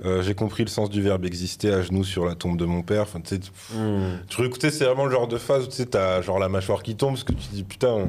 Euh, 0.04 0.22
j'ai 0.22 0.34
compris 0.34 0.62
le 0.64 0.68
sens 0.68 0.90
du 0.90 1.00
verbe 1.02 1.24
exister 1.24 1.72
à 1.72 1.82
genoux 1.82 2.04
sur 2.04 2.24
la 2.26 2.34
tombe 2.34 2.56
de 2.56 2.64
mon 2.64 2.82
père. 2.82 3.02
Enfin, 3.02 3.20
tu 3.20 3.36
sais, 3.36 3.40
Mm. 3.74 4.18
écouter, 4.44 4.70
c'est 4.70 4.84
vraiment 4.84 5.04
le 5.06 5.10
genre 5.10 5.28
de 5.28 5.38
phase 5.38 5.64
où 5.64 5.66
tu 5.68 5.72
sais, 5.76 5.86
t'as 5.86 6.20
genre 6.22 6.38
la 6.38 6.48
mâchoire 6.48 6.82
qui 6.82 6.94
tombe 6.96 7.12
parce 7.14 7.24
que 7.24 7.32
tu 7.32 7.46
te 7.48 7.54
dis 7.54 7.64
putain, 7.64 8.08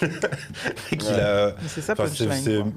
a. 1.20 1.54
C'est 1.66 1.80
ça, 1.80 1.92
Enfin, 1.92 2.04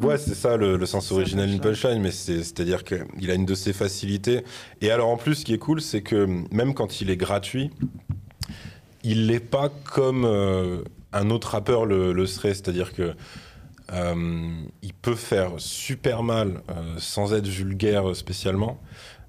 ouais, 0.01 0.17
c'est 0.17 0.35
le, 0.57 0.77
le 0.77 0.85
sens 0.85 1.11
original 1.11 1.47
d'une 1.49 1.59
punchline. 1.59 2.01
mais 2.01 2.11
c'est- 2.11 2.43
c'est-à-dire 2.43 2.83
qu'il 2.83 3.31
a 3.31 3.33
une 3.33 3.45
de 3.45 3.55
ses 3.55 3.73
facilités. 3.73 4.43
Et 4.81 4.91
alors 4.91 5.09
en 5.09 5.17
plus, 5.17 5.35
ce 5.35 5.45
qui 5.45 5.53
est 5.53 5.57
cool, 5.57 5.81
c'est 5.81 6.01
que 6.01 6.27
même 6.51 6.73
quand 6.73 7.01
il 7.01 7.09
est 7.09 7.17
gratuit, 7.17 7.71
il 9.03 9.27
l'est 9.27 9.39
pas 9.39 9.69
comme 9.69 10.25
euh, 10.25 10.81
un 11.13 11.29
autre 11.29 11.49
rappeur 11.51 11.85
le, 11.85 12.13
le 12.13 12.25
serait. 12.25 12.53
C'est-à-dire 12.53 12.93
que 12.93 13.01
euh, 13.03 13.13
il 13.93 14.93
peut 15.01 15.15
faire 15.15 15.53
super 15.57 16.23
mal 16.23 16.61
euh, 16.69 16.95
sans 16.97 17.33
être 17.33 17.47
vulgaire 17.47 18.15
spécialement. 18.15 18.79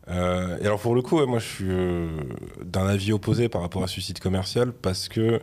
Euh, 0.09 0.59
et 0.59 0.67
alors 0.67 0.81
pour 0.81 0.95
le 0.95 1.03
coup, 1.03 1.25
moi 1.27 1.39
je 1.39 1.47
suis 1.47 1.65
euh, 1.69 2.09
d'un 2.65 2.87
avis 2.87 3.13
opposé 3.13 3.49
par 3.49 3.61
rapport 3.61 3.83
à 3.83 3.87
Suicide 3.87 4.19
Commercial 4.19 4.73
parce 4.73 5.09
que 5.09 5.41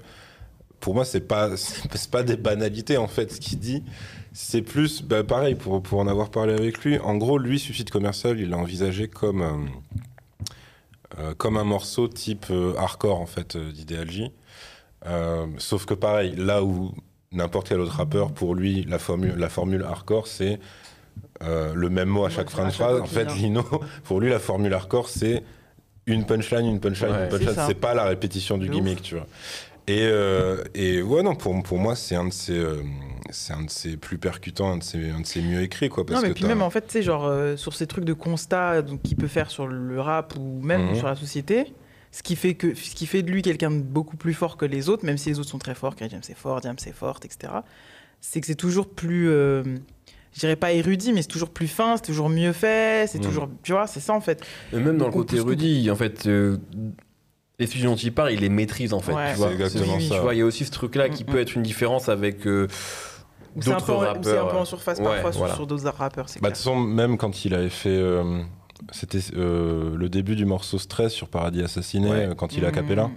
pour 0.79 0.95
moi 0.95 1.05
c'est 1.05 1.27
pas 1.27 1.51
pas 2.11 2.23
des 2.23 2.37
banalités 2.37 2.97
en 2.97 3.07
fait 3.07 3.31
ce 3.31 3.39
qu'il 3.39 3.59
dit. 3.59 3.83
C'est 4.33 4.61
plus 4.61 5.01
bah, 5.01 5.23
pareil 5.23 5.55
pour, 5.55 5.81
pour 5.81 5.99
en 5.99 6.07
avoir 6.07 6.29
parlé 6.29 6.53
avec 6.53 6.83
lui. 6.83 6.99
En 6.99 7.15
gros, 7.15 7.37
lui 7.37 7.59
Suicide 7.59 7.89
Commercial, 7.89 8.39
il 8.39 8.49
l'a 8.49 8.57
envisagé 8.57 9.07
comme 9.07 9.41
euh, 9.41 9.53
euh, 11.19 11.33
comme 11.35 11.57
un 11.57 11.63
morceau 11.63 12.07
type 12.07 12.47
euh, 12.49 12.75
hardcore 12.77 13.21
en 13.21 13.25
fait 13.25 13.55
euh. 13.55 13.71
Euh, 15.05 15.45
sauf 15.59 15.85
que 15.85 15.93
pareil, 15.93 16.35
là 16.35 16.63
où 16.63 16.91
n'importe 17.35 17.69
quel 17.69 17.79
autre 17.79 17.95
rappeur, 17.95 18.31
pour 18.31 18.55
lui, 18.55 18.83
la 18.87 18.99
formule, 18.99 19.35
la 19.37 19.49
formule 19.49 19.83
hardcore, 19.83 20.27
c'est 20.27 20.59
euh, 21.43 21.73
le 21.75 21.89
même 21.89 22.09
mot 22.09 22.25
à 22.25 22.29
chaque 22.29 22.47
Ouais, 22.49 22.55
fin 22.55 22.63
à 22.63 22.67
de 22.67 22.71
chaque 22.71 22.87
phrase. 22.87 23.01
En 23.01 23.05
fait. 23.05 23.25
Lino, 23.35 23.63
pour 24.03 24.19
lui, 24.19 24.29
la 24.29 24.39
formule 24.39 24.73
hardcore, 24.73 25.09
c'est 25.09 25.43
une 26.07 26.25
punchline, 26.25 26.65
une 26.65 26.79
punchline, 26.79 27.11
Ouais, 27.11 27.23
une 27.25 27.29
punchline. 27.29 27.55
C'est 27.67 27.73
pas 27.79 27.93
la 27.93 28.05
répétition 28.05 28.57
du 28.57 28.69
gimmick, 28.69 29.01
tu 29.01 29.15
vois. 29.15 29.27
Et, 29.87 29.99
euh, 30.01 30.63
et 30.73 31.03
ouais, 31.03 31.21
non, 31.21 31.35
pour, 31.35 31.61
pour 31.61 31.77
moi, 31.77 31.95
c'est 31.95 32.15
un 32.15 32.25
de 32.25 32.33
ses, 32.33 32.57
euh, 32.57 32.81
c'est 33.29 33.53
un 33.53 33.61
de 33.63 33.69
ses 33.69 33.97
plus 33.97 34.17
percutants, 34.17 34.71
un 34.71 34.77
de 34.77 34.83
ses, 34.83 35.11
un 35.11 35.19
de 35.19 35.25
ses 35.27 35.41
mieux 35.41 35.61
écrits, 35.61 35.89
quoi. 35.89 36.03
Parce 36.05 36.19
non, 36.21 36.27
mais 36.27 36.33
que 36.33 36.39
puis 36.39 36.45
même 36.47 36.63
en 36.63 36.71
fait, 36.71 36.87
tu 36.87 36.93
sais, 36.93 37.03
genre 37.03 37.25
euh, 37.27 37.55
sur 37.55 37.73
ces 37.75 37.85
trucs 37.85 38.03
de 38.05 38.13
constat 38.13 38.81
donc, 38.81 39.03
qu'il 39.03 39.15
peut 39.15 39.27
faire 39.27 39.51
sur 39.51 39.67
le 39.67 40.01
rap 40.01 40.33
ou 40.39 40.59
même 40.63 40.87
Mhm. 40.89 40.95
sur 40.95 41.05
la 41.07 41.15
société, 41.15 41.71
ce 42.15 42.23
qui, 42.23 42.37
fait 42.37 42.53
que, 42.55 42.73
ce 42.75 42.95
qui 42.95 43.07
fait 43.07 43.23
de 43.23 43.31
lui 43.31 43.41
quelqu'un 43.41 43.71
de 43.71 43.81
beaucoup 43.81 44.15
plus 44.15 44.33
fort 44.33 44.55
que 44.55 44.63
les 44.65 44.87
autres, 44.87 45.05
même 45.05 45.17
si 45.17 45.27
les 45.29 45.39
autres 45.39 45.49
sont 45.49 45.57
très 45.57 45.75
forts, 45.75 45.95
Kerry 45.97 46.09
James 46.11 46.21
c'est 46.23 46.37
fort, 46.37 46.61
James 46.63 46.77
c'est 46.77 46.93
fort, 46.93 47.19
etc., 47.23 47.51
c'est 48.21 48.39
que 48.39 48.47
c'est 48.47 48.55
toujours 48.55 48.87
plus. 48.87 49.29
euh, 49.29 49.63
je 50.33 50.39
dirais 50.39 50.55
pas 50.55 50.71
érudit, 50.71 51.11
mais 51.11 51.21
c'est 51.21 51.27
toujours 51.27 51.49
plus 51.49 51.67
fin, 51.67 51.97
c'est 51.97 52.03
toujours 52.03 52.29
mieux 52.29 52.53
fait, 52.53 53.07
c'est 53.09 53.17
Mhm. 53.19 53.23
toujours. 53.25 53.49
Tu 53.63 53.73
vois, 53.73 53.85
c'est 53.87 53.99
ça 53.99 54.13
en 54.13 54.21
fait. 54.21 54.41
Et 54.71 54.77
même 54.77 54.97
dans 54.97 55.07
le 55.07 55.11
Donc, 55.11 55.13
côté 55.27 55.35
érudit, 55.37 55.89
en 55.91 55.95
fait, 55.97 56.25
euh, 56.27 56.57
les 57.59 57.67
sujets 57.67 57.85
dont 57.87 57.95
il 57.95 58.13
parle, 58.13 58.31
il 58.31 58.39
les 58.39 58.49
maîtrise 58.49 58.93
en 58.93 58.99
fait. 59.01 59.13
Ouais. 59.13 59.31
tu 59.31 59.37
vois. 59.37 59.47
C'est 59.49 59.53
exactement 59.55 59.97
Tu 59.97 60.07
vois, 60.21 60.33
il 60.35 60.37
y 60.37 60.41
a 60.41 60.45
aussi 60.45 60.63
ce 60.65 60.71
truc-là 60.71 61.09
qui 61.09 61.23
Mm, 61.23 61.27
peut 61.27 61.39
être 61.39 61.55
une 61.55 61.63
différence 61.63 62.07
avec 62.09 62.47
euh, 62.47 62.67
Ou 63.55 63.61
c'est 63.61 63.69
un, 63.69 63.73
d'autres 63.73 63.85
peu 63.85 63.91
en- 63.93 63.97
ou 63.97 64.01
c'est 64.01 64.07
un 64.31 64.35
rappeurs. 64.35 64.51
peu 64.51 64.57
en 64.57 64.65
surface 64.65 64.99
Ouais, 64.99 65.05
parfois 65.05 65.31
sur- 65.31 65.39
voilà. 65.39 65.55
sur, 65.55 65.67
d'autres 65.67 65.83
rappeurs, 65.89 66.25
Bah, 66.25 66.31
de 66.49 66.55
toute 66.55 66.57
façon, 66.57 66.75
même 66.79 67.17
quand 67.17 67.43
il 67.45 67.53
avait 67.53 67.69
fait. 67.69 67.89
C'était 68.91 69.19
euh, 69.35 69.95
le 69.95 70.09
début 70.09 70.35
du 70.35 70.45
morceau 70.45 70.77
Stress 70.77 71.13
sur 71.13 71.27
Paradis 71.27 71.63
Assassiné, 71.63 72.09
Ouais. 72.09 72.25
euh, 72.27 72.33
quand 72.35 72.55
il 72.57 72.65
a 72.65 72.71
capella. 72.71 73.05
Mhm. 73.07 73.13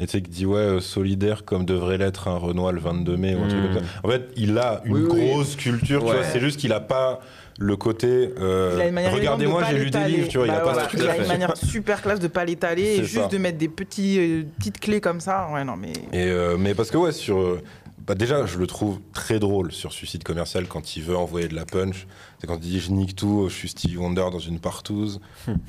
Et 0.00 0.06
tu 0.06 0.12
sais, 0.12 0.22
qu'il 0.22 0.32
dit, 0.32 0.46
ouais, 0.46 0.56
euh, 0.58 0.80
solidaire 0.80 1.44
comme 1.44 1.66
devrait 1.66 1.98
l'être 1.98 2.26
un 2.28 2.36
Renoir 2.38 2.72
le 2.72 2.80
22 2.80 3.16
mai, 3.18 3.34
ou 3.34 3.42
un 3.44 3.48
truc 3.48 3.62
comme 3.62 3.74
ça. 3.74 3.88
En 4.02 4.08
fait, 4.08 4.28
il 4.36 4.56
a 4.56 4.80
une 4.86 4.94
Oui, 4.94 5.02
oui. 5.10 5.30
grosse 5.30 5.54
culture, 5.56 6.00
tu 6.00 6.06
vois, 6.06 6.24
c'est 6.24 6.40
juste 6.40 6.58
qu'il 6.58 6.72
a 6.72 6.80
pas 6.80 7.20
le 7.58 7.76
côté. 7.76 8.32
euh, 8.40 8.72
Il 8.76 8.80
a 8.80 8.88
une 8.88 8.94
manière 8.94 9.12
Regardez-moi, 9.12 9.62
j'ai 9.68 9.76
lu 9.84 9.90
des 9.90 10.04
livres, 10.04 10.28
tu 10.28 10.38
vois, 10.38 10.46
il 10.46 10.50
Bah 10.50 10.56
a 10.56 10.60
pas 10.60 10.88
ce 10.88 10.96
il 10.96 11.02
a 11.06 11.12
fait. 11.12 11.22
une 11.22 11.28
manière 11.28 11.54
super 11.58 12.00
classe 12.00 12.20
de 12.20 12.28
pas 12.28 12.46
l'étaler 12.46 12.82
et 13.00 13.04
juste 13.04 13.20
ça. 13.24 13.28
de 13.28 13.36
mettre 13.36 13.58
des 13.58 13.68
petits, 13.68 14.18
euh, 14.18 14.44
petites 14.58 14.80
clés 14.80 15.02
comme 15.02 15.20
ça. 15.20 15.48
Ouais, 15.52 15.62
non, 15.62 15.76
mais. 15.76 15.92
Et 16.14 16.24
euh, 16.30 16.56
mais 16.58 16.74
parce 16.74 16.90
que 16.90 16.96
ouais, 16.96 17.12
sur. 17.12 17.58
Bah 18.06 18.14
déjà, 18.14 18.46
je 18.46 18.58
le 18.58 18.66
trouve 18.66 18.98
très 19.12 19.38
drôle 19.38 19.70
sur 19.72 19.92
Suicide 19.92 20.22
Commercial 20.24 20.66
quand 20.66 20.96
il 20.96 21.02
veut 21.02 21.16
envoyer 21.16 21.48
de 21.48 21.54
la 21.54 21.64
punch. 21.64 22.06
C'est 22.40 22.46
quand 22.46 22.54
il 22.56 22.60
dit 22.70 22.80
je 22.80 22.90
nique 22.90 23.14
tout, 23.14 23.46
je 23.48 23.54
suis 23.54 23.68
Stevie 23.68 23.96
Wonder 23.96 24.26
dans 24.32 24.38
une 24.40 24.58
partouze. 24.58 25.20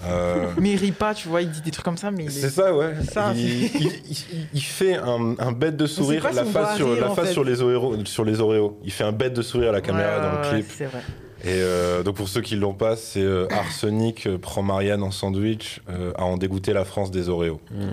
Euh, 0.06 0.48
Mais 0.60 0.72
il 0.72 0.78
rit 0.78 0.92
pas, 0.92 1.14
tu 1.14 1.28
vois, 1.28 1.42
il 1.42 1.52
dit 1.52 1.62
des 1.62 1.72
trucs 1.72 1.86
comme 1.86 1.98
ça, 1.98 2.10
mais 2.12 2.26
est- 2.26 2.30
C'est 2.30 2.50
ça, 2.50 2.76
ouais. 2.76 2.94
Ça, 3.12 3.34
il, 3.36 3.70
c'est- 3.70 3.78
il- 3.80 3.88
il- 4.10 4.48
il 4.54 4.62
fait 4.62 4.96
un, 4.96 5.36
un 5.38 5.52
bête 5.52 5.78
de 5.78 5.86
sourire, 5.86 6.24
la 6.34 6.44
face, 6.46 6.78
sur, 6.78 6.92
rire, 6.92 7.02
la 7.02 7.12
en 7.12 7.16
face 7.16 7.28
fait. 7.28 7.34
sur, 7.34 7.44
les 7.44 7.62
Oreos, 7.62 8.06
sur 8.06 8.26
les 8.26 8.40
Oreos. 8.40 8.80
Il 8.84 8.92
fait 8.92 9.04
un 9.04 9.12
bête 9.12 9.34
de 9.34 9.42
sourire 9.42 9.70
à 9.70 9.74
la 9.74 9.82
caméra 9.82 10.18
Ouais, 10.18 10.22
dans 10.24 10.32
le 10.42 10.50
clip. 10.50 10.68
ouais, 10.70 10.76
C'est 10.78 10.86
vrai. 10.86 11.02
Et 11.46 11.50
euh, 11.62 12.04
donc 12.04 12.16
pour 12.16 12.30
ceux 12.30 12.40
qui 12.42 12.56
l'ont 12.56 12.74
pas, 12.74 12.96
c'est 12.96 13.22
euh, 13.22 13.48
Arsenic 13.52 14.28
euh, 14.28 14.38
prend 14.38 14.62
Marianne 14.64 15.04
en 15.04 15.12
sandwich 15.12 15.82
euh, 15.90 16.14
à 16.16 16.24
en 16.24 16.38
dégoûter 16.38 16.72
la 16.72 16.86
France 16.86 17.12
des 17.12 17.28
Oreos. 17.28 17.60
Mm. 17.70 17.88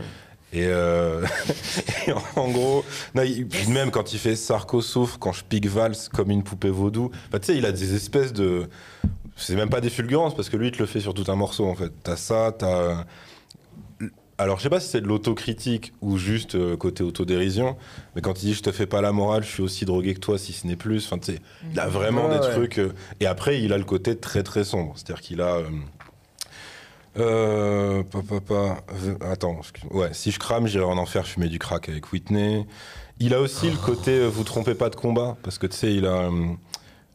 Et, 0.53 0.65
euh, 0.67 1.25
et 2.09 2.13
en 2.37 2.49
gros, 2.51 2.85
non, 3.15 3.23
il- 3.23 3.47
même 3.69 3.91
quand 3.91 4.13
il 4.13 4.19
fait 4.19 4.35
Sarko 4.37 4.83
souffre, 4.83 5.19
quand 5.19 5.33
je 5.33 5.45
pique 5.45 5.67
valse 5.67 6.09
comme 6.09 6.31
une 6.31 6.43
poupée 6.43 6.71
vaudou, 6.71 7.11
bah, 7.31 7.39
tu 7.39 7.47
sais, 7.47 7.57
il 7.59 7.65
a 7.67 7.73
des 7.73 7.95
espèces 7.95 8.33
de. 8.33 8.69
C'est 9.37 9.55
même 9.55 9.71
pas 9.71 9.81
des 9.81 9.91
fulgurances 9.91 10.35
parce 10.35 10.49
que 10.51 10.57
lui, 10.57 10.69
il 10.69 10.73
te 10.73 10.79
le 10.79 10.87
fait 10.87 11.01
sur 11.01 11.15
tout 11.15 11.25
un 11.29 11.37
morceau 11.37 11.67
en 11.67 11.75
fait. 11.75 11.93
T'as 12.03 12.17
ça, 12.17 12.53
t'as. 12.57 13.05
Alors, 14.39 14.57
je 14.57 14.63
sais 14.63 14.71
pas 14.71 14.81
si 14.81 14.89
c'est 14.89 15.03
de 15.03 15.07
l'autocritique 15.07 15.93
ou 16.01 16.17
juste 16.17 16.55
euh, 16.55 16.75
côté 16.75 17.03
autodérision, 17.03 17.77
mais 18.17 18.23
quand 18.23 18.43
il 18.43 18.47
dit 18.47 18.55
je 18.55 18.63
te 18.63 18.73
fais 18.73 18.87
pas 18.87 19.03
la 19.03 19.13
morale, 19.13 19.43
je 19.45 19.49
suis 19.51 19.63
aussi 19.63 19.85
drogué 19.85 20.15
que 20.15 20.19
toi 20.21 20.39
si 20.39 20.55
ce 20.55 20.67
n'est 20.67 20.77
plus. 20.77 21.05
Enfin, 21.05 21.19
tu 21.19 21.33
sais, 21.35 21.39
il 21.73 21.79
a 21.79 21.89
vraiment 21.89 22.27
Ouais, 22.27 22.39
des 22.41 22.47
ouais. 22.47 22.53
trucs. 22.55 22.79
euh, 22.79 22.93
et 23.21 23.27
après, 23.27 23.61
il 23.61 23.73
a 23.75 23.79
le 23.79 23.85
côté 23.85 24.17
très 24.17 24.43
très 24.43 24.65
sombre. 24.65 24.95
C'est-à-dire 24.97 25.21
qu'il 25.21 25.43
a. 25.43 25.59
euh, 27.19 28.03
pa, 28.05 28.21
pa, 28.23 28.41
pa, 28.41 28.77
attends, 29.31 29.61
ouais, 29.91 30.11
si 30.13 30.31
je 30.31 30.39
crame, 30.39 30.67
j'irai 30.67 30.85
en 30.85 30.97
enfer 30.99 31.27
fumer 31.27 31.49
du 31.49 31.59
crack 31.59 31.89
avec 31.89 32.13
Whitney. 32.13 32.67
Il 33.19 33.35
a 33.35 33.41
aussi 33.41 33.69
le 33.71 33.77
côté 33.77 34.13
euh, 34.13 34.29
vous 34.29 34.45
trompez 34.45 34.75
pas 34.75 34.89
de 34.91 34.97
combat, 34.97 35.37
parce 35.43 35.59
que 35.59 35.67
tu 35.67 35.77
sais, 35.77 35.93
il 35.95 36.07
a 36.07 36.31
euh, 36.31 36.31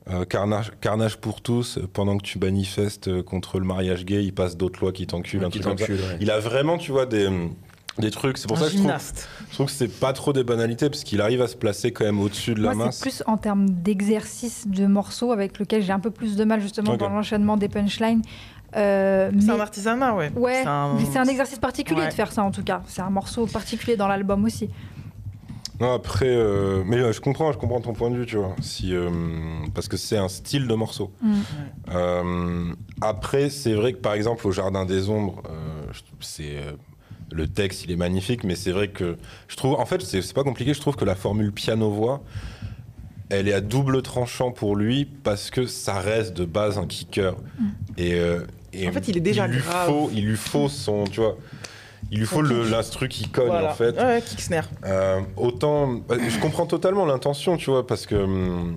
euh, 0.09 0.25
carnage, 0.25 0.71
carnage 0.81 1.17
pour 1.17 1.41
tous. 1.41 1.79
Pendant 1.93 2.17
que 2.17 2.23
tu 2.23 2.37
manifestes 2.39 3.23
contre 3.23 3.59
le 3.59 3.65
mariage 3.65 4.05
gay, 4.05 4.23
il 4.23 4.33
passe 4.33 4.55
d'autres 4.57 4.81
lois 4.81 4.91
qui 4.91 5.07
t'enculent, 5.07 5.43
ouais. 5.43 6.17
Il 6.19 6.29
a 6.29 6.39
vraiment, 6.39 6.77
tu 6.77 6.91
vois, 6.91 7.07
des, 7.07 7.27
des 7.97 8.11
trucs. 8.11 8.37
C'est 8.37 8.47
pour 8.47 8.57
Un 8.57 8.59
ça 8.59 8.65
que 8.65 8.71
je 8.73 8.77
trouve, 8.77 8.87
gymnaste. 8.87 9.27
je 9.49 9.53
trouve 9.55 9.65
que 9.65 9.71
c'est 9.71 9.87
pas 9.87 10.13
trop 10.13 10.31
des 10.31 10.43
banalités, 10.43 10.89
parce 10.91 11.03
qu'il 11.03 11.21
arrive 11.21 11.41
à 11.41 11.47
se 11.47 11.55
placer 11.55 11.91
quand 11.91 12.05
même 12.05 12.19
au-dessus 12.19 12.53
de 12.53 12.61
la 12.61 12.75
Moi, 12.75 12.85
masse. 12.85 12.97
c'est 12.97 13.01
plus 13.01 13.23
en 13.25 13.37
termes 13.37 13.67
d'exercice 13.69 14.67
de 14.67 14.85
morceaux 14.85 15.31
avec 15.31 15.57
lequel 15.57 15.81
j'ai 15.81 15.93
un 15.93 15.99
peu 15.99 16.11
plus 16.11 16.35
de 16.35 16.43
mal 16.43 16.61
justement 16.61 16.97
dans 16.97 17.09
l'enchaînement 17.09 17.57
des 17.57 17.69
punchlines. 17.69 18.21
Euh, 18.75 19.31
C'est 19.39 19.49
un 19.49 19.59
artisanat, 19.59 20.13
ouais. 20.15 20.31
Ouais, 20.35 20.61
C'est 20.63 20.67
un- 20.67 20.93
mais 20.95 21.05
c'est 21.05 21.19
un 21.19 21.25
exercice 21.25 21.59
particulier 21.59 22.01
Ouais. 22.01 22.07
de 22.09 22.13
faire 22.13 22.31
ça 22.31 22.43
en 22.43 22.51
tout 22.51 22.63
cas. 22.63 22.81
C'est 22.87 23.01
un 23.01 23.09
morceau 23.09 23.45
particulier 23.47 23.95
dans 23.95 24.07
l'album 24.07 24.43
aussi. 24.45 24.69
Non, 25.79 25.93
après, 25.93 26.27
euh, 26.29 26.83
mais 26.85 26.97
euh, 26.97 27.11
je 27.11 27.19
comprends, 27.19 27.51
je 27.51 27.57
comprends 27.57 27.81
ton 27.81 27.91
point 27.93 28.09
de 28.09 28.15
vue, 28.15 28.25
tu 28.25 28.37
vois. 28.37 28.55
Si, 28.61 28.95
euh, 28.95 29.09
parce 29.73 29.89
que 29.89 29.97
c'est 29.97 30.17
un 30.17 30.29
style 30.29 30.67
de 30.67 30.73
morceau. 30.73 31.11
Mm. 31.21 31.33
Euh, 31.93 32.73
après, 33.01 33.49
c'est 33.49 33.73
vrai 33.73 33.91
que 33.93 33.97
par 33.97 34.13
exemple, 34.13 34.47
au 34.47 34.51
Jardin 34.51 34.85
des 34.85 35.09
Ombres, 35.09 35.41
euh, 35.49 35.91
c'est 36.21 36.55
euh, 36.57 36.71
le 37.31 37.47
texte, 37.47 37.83
il 37.83 37.91
est 37.91 37.97
magnifique, 37.97 38.43
mais 38.45 38.55
c'est 38.55 38.71
vrai 38.71 38.87
que 38.87 39.17
je 39.49 39.55
trouve, 39.57 39.73
en 39.73 39.85
fait, 39.85 40.01
c'est 40.01 40.33
pas 40.33 40.43
compliqué. 40.43 40.73
Je 40.73 40.79
trouve 40.79 40.95
que 40.95 41.03
la 41.05 41.15
formule 41.15 41.51
piano-voix, 41.51 42.23
elle 43.29 43.47
est 43.49 43.53
à 43.53 43.59
double 43.61 44.01
tranchant 44.01 44.51
pour 44.51 44.77
lui 44.77 45.03
parce 45.05 45.49
que 45.49 45.65
ça 45.65 45.99
reste 45.99 46.37
de 46.37 46.45
base 46.45 46.77
un 46.77 46.85
kicker. 46.85 47.35
Et, 47.97 48.13
euh, 48.13 48.41
et 48.77 48.87
En 48.87 48.91
fait, 48.91 49.07
il 49.07 49.17
est 49.17 49.21
déjà 49.21 49.47
lui 49.47 49.59
grave. 49.59 49.87
Faut, 49.89 50.09
il 50.13 50.25
lui 50.25 50.37
faut 50.37 50.69
son, 50.69 51.05
tu 51.05 51.21
vois. 51.21 51.37
Il 52.11 52.19
lui 52.19 52.25
faut 52.25 52.41
l'instru 52.41 53.07
qui 53.07 53.27
cogne 53.29 53.47
Voilà. 53.47 53.71
en 53.71 53.73
fait. 53.73 53.97
Ouais, 53.99 54.21
snare. 54.21 54.69
Euh, 54.85 55.21
autant, 55.37 55.87
bah, 55.87 56.15
je 56.27 56.39
comprends 56.39 56.67
totalement 56.67 57.05
l'intention, 57.05 57.57
tu 57.57 57.71
vois, 57.71 57.87
parce 57.87 58.05
que 58.05 58.15
euh, 58.15 58.73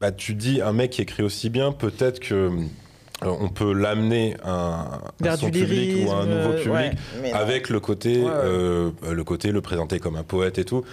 bah, 0.00 0.12
tu 0.12 0.34
dis 0.34 0.60
un 0.60 0.72
mec 0.72 0.90
qui 0.90 1.02
écrit 1.02 1.22
aussi 1.22 1.48
bien, 1.48 1.72
peut-être 1.72 2.20
que 2.20 2.34
euh, 2.34 3.36
on 3.40 3.48
peut 3.48 3.72
l'amener 3.72 4.36
à, 4.44 5.00
son 5.36 5.50
public 5.50 5.68
lyrisme. 5.68 6.08
ou 6.08 6.12
à 6.12 6.20
un 6.20 6.26
nouveau 6.26 6.52
public 6.54 6.72
ouais, 7.22 7.32
avec 7.32 7.68
le 7.68 7.80
côté, 7.80 8.22
Ouais, 8.22 8.30
euh, 8.30 8.90
le 9.10 9.24
côté 9.24 9.52
le 9.52 9.60
présenter 9.60 9.98
comme 9.98 10.16
un 10.16 10.22
poète 10.22 10.58
et 10.58 10.64
tout. 10.64 10.84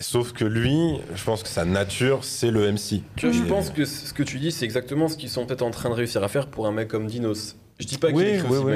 Sauf 0.00 0.32
que 0.32 0.44
lui, 0.44 0.98
je 1.14 1.24
pense 1.24 1.42
que 1.42 1.48
sa 1.48 1.64
nature, 1.64 2.20
c'est 2.22 2.50
le 2.52 2.70
MC. 2.72 3.02
Tu 3.16 3.26
vois, 3.28 3.36
je 3.36 3.42
pense 3.42 3.70
que 3.70 3.84
ce 3.84 4.12
que 4.12 4.22
tu 4.22 4.38
dis, 4.38 4.52
c'est 4.52 4.64
exactement 4.64 5.08
ce 5.08 5.16
qu'ils 5.16 5.28
sont 5.28 5.44
peut-être 5.44 5.62
en 5.62 5.70
train 5.72 5.88
de 5.90 5.94
réussir 5.94 6.22
à 6.22 6.28
faire 6.28 6.46
pour 6.46 6.66
un 6.68 6.72
mec 6.72 6.86
comme 6.88 7.06
Dinos. 7.06 7.56
Je 7.80 7.86
dis 7.86 7.96
pas 7.98 8.08
qu'il 8.08 8.16
Oui, 8.16 8.24
écrit 8.24 8.40
oui, 8.50 8.56
aussi 8.56 8.64
oui. 8.64 8.72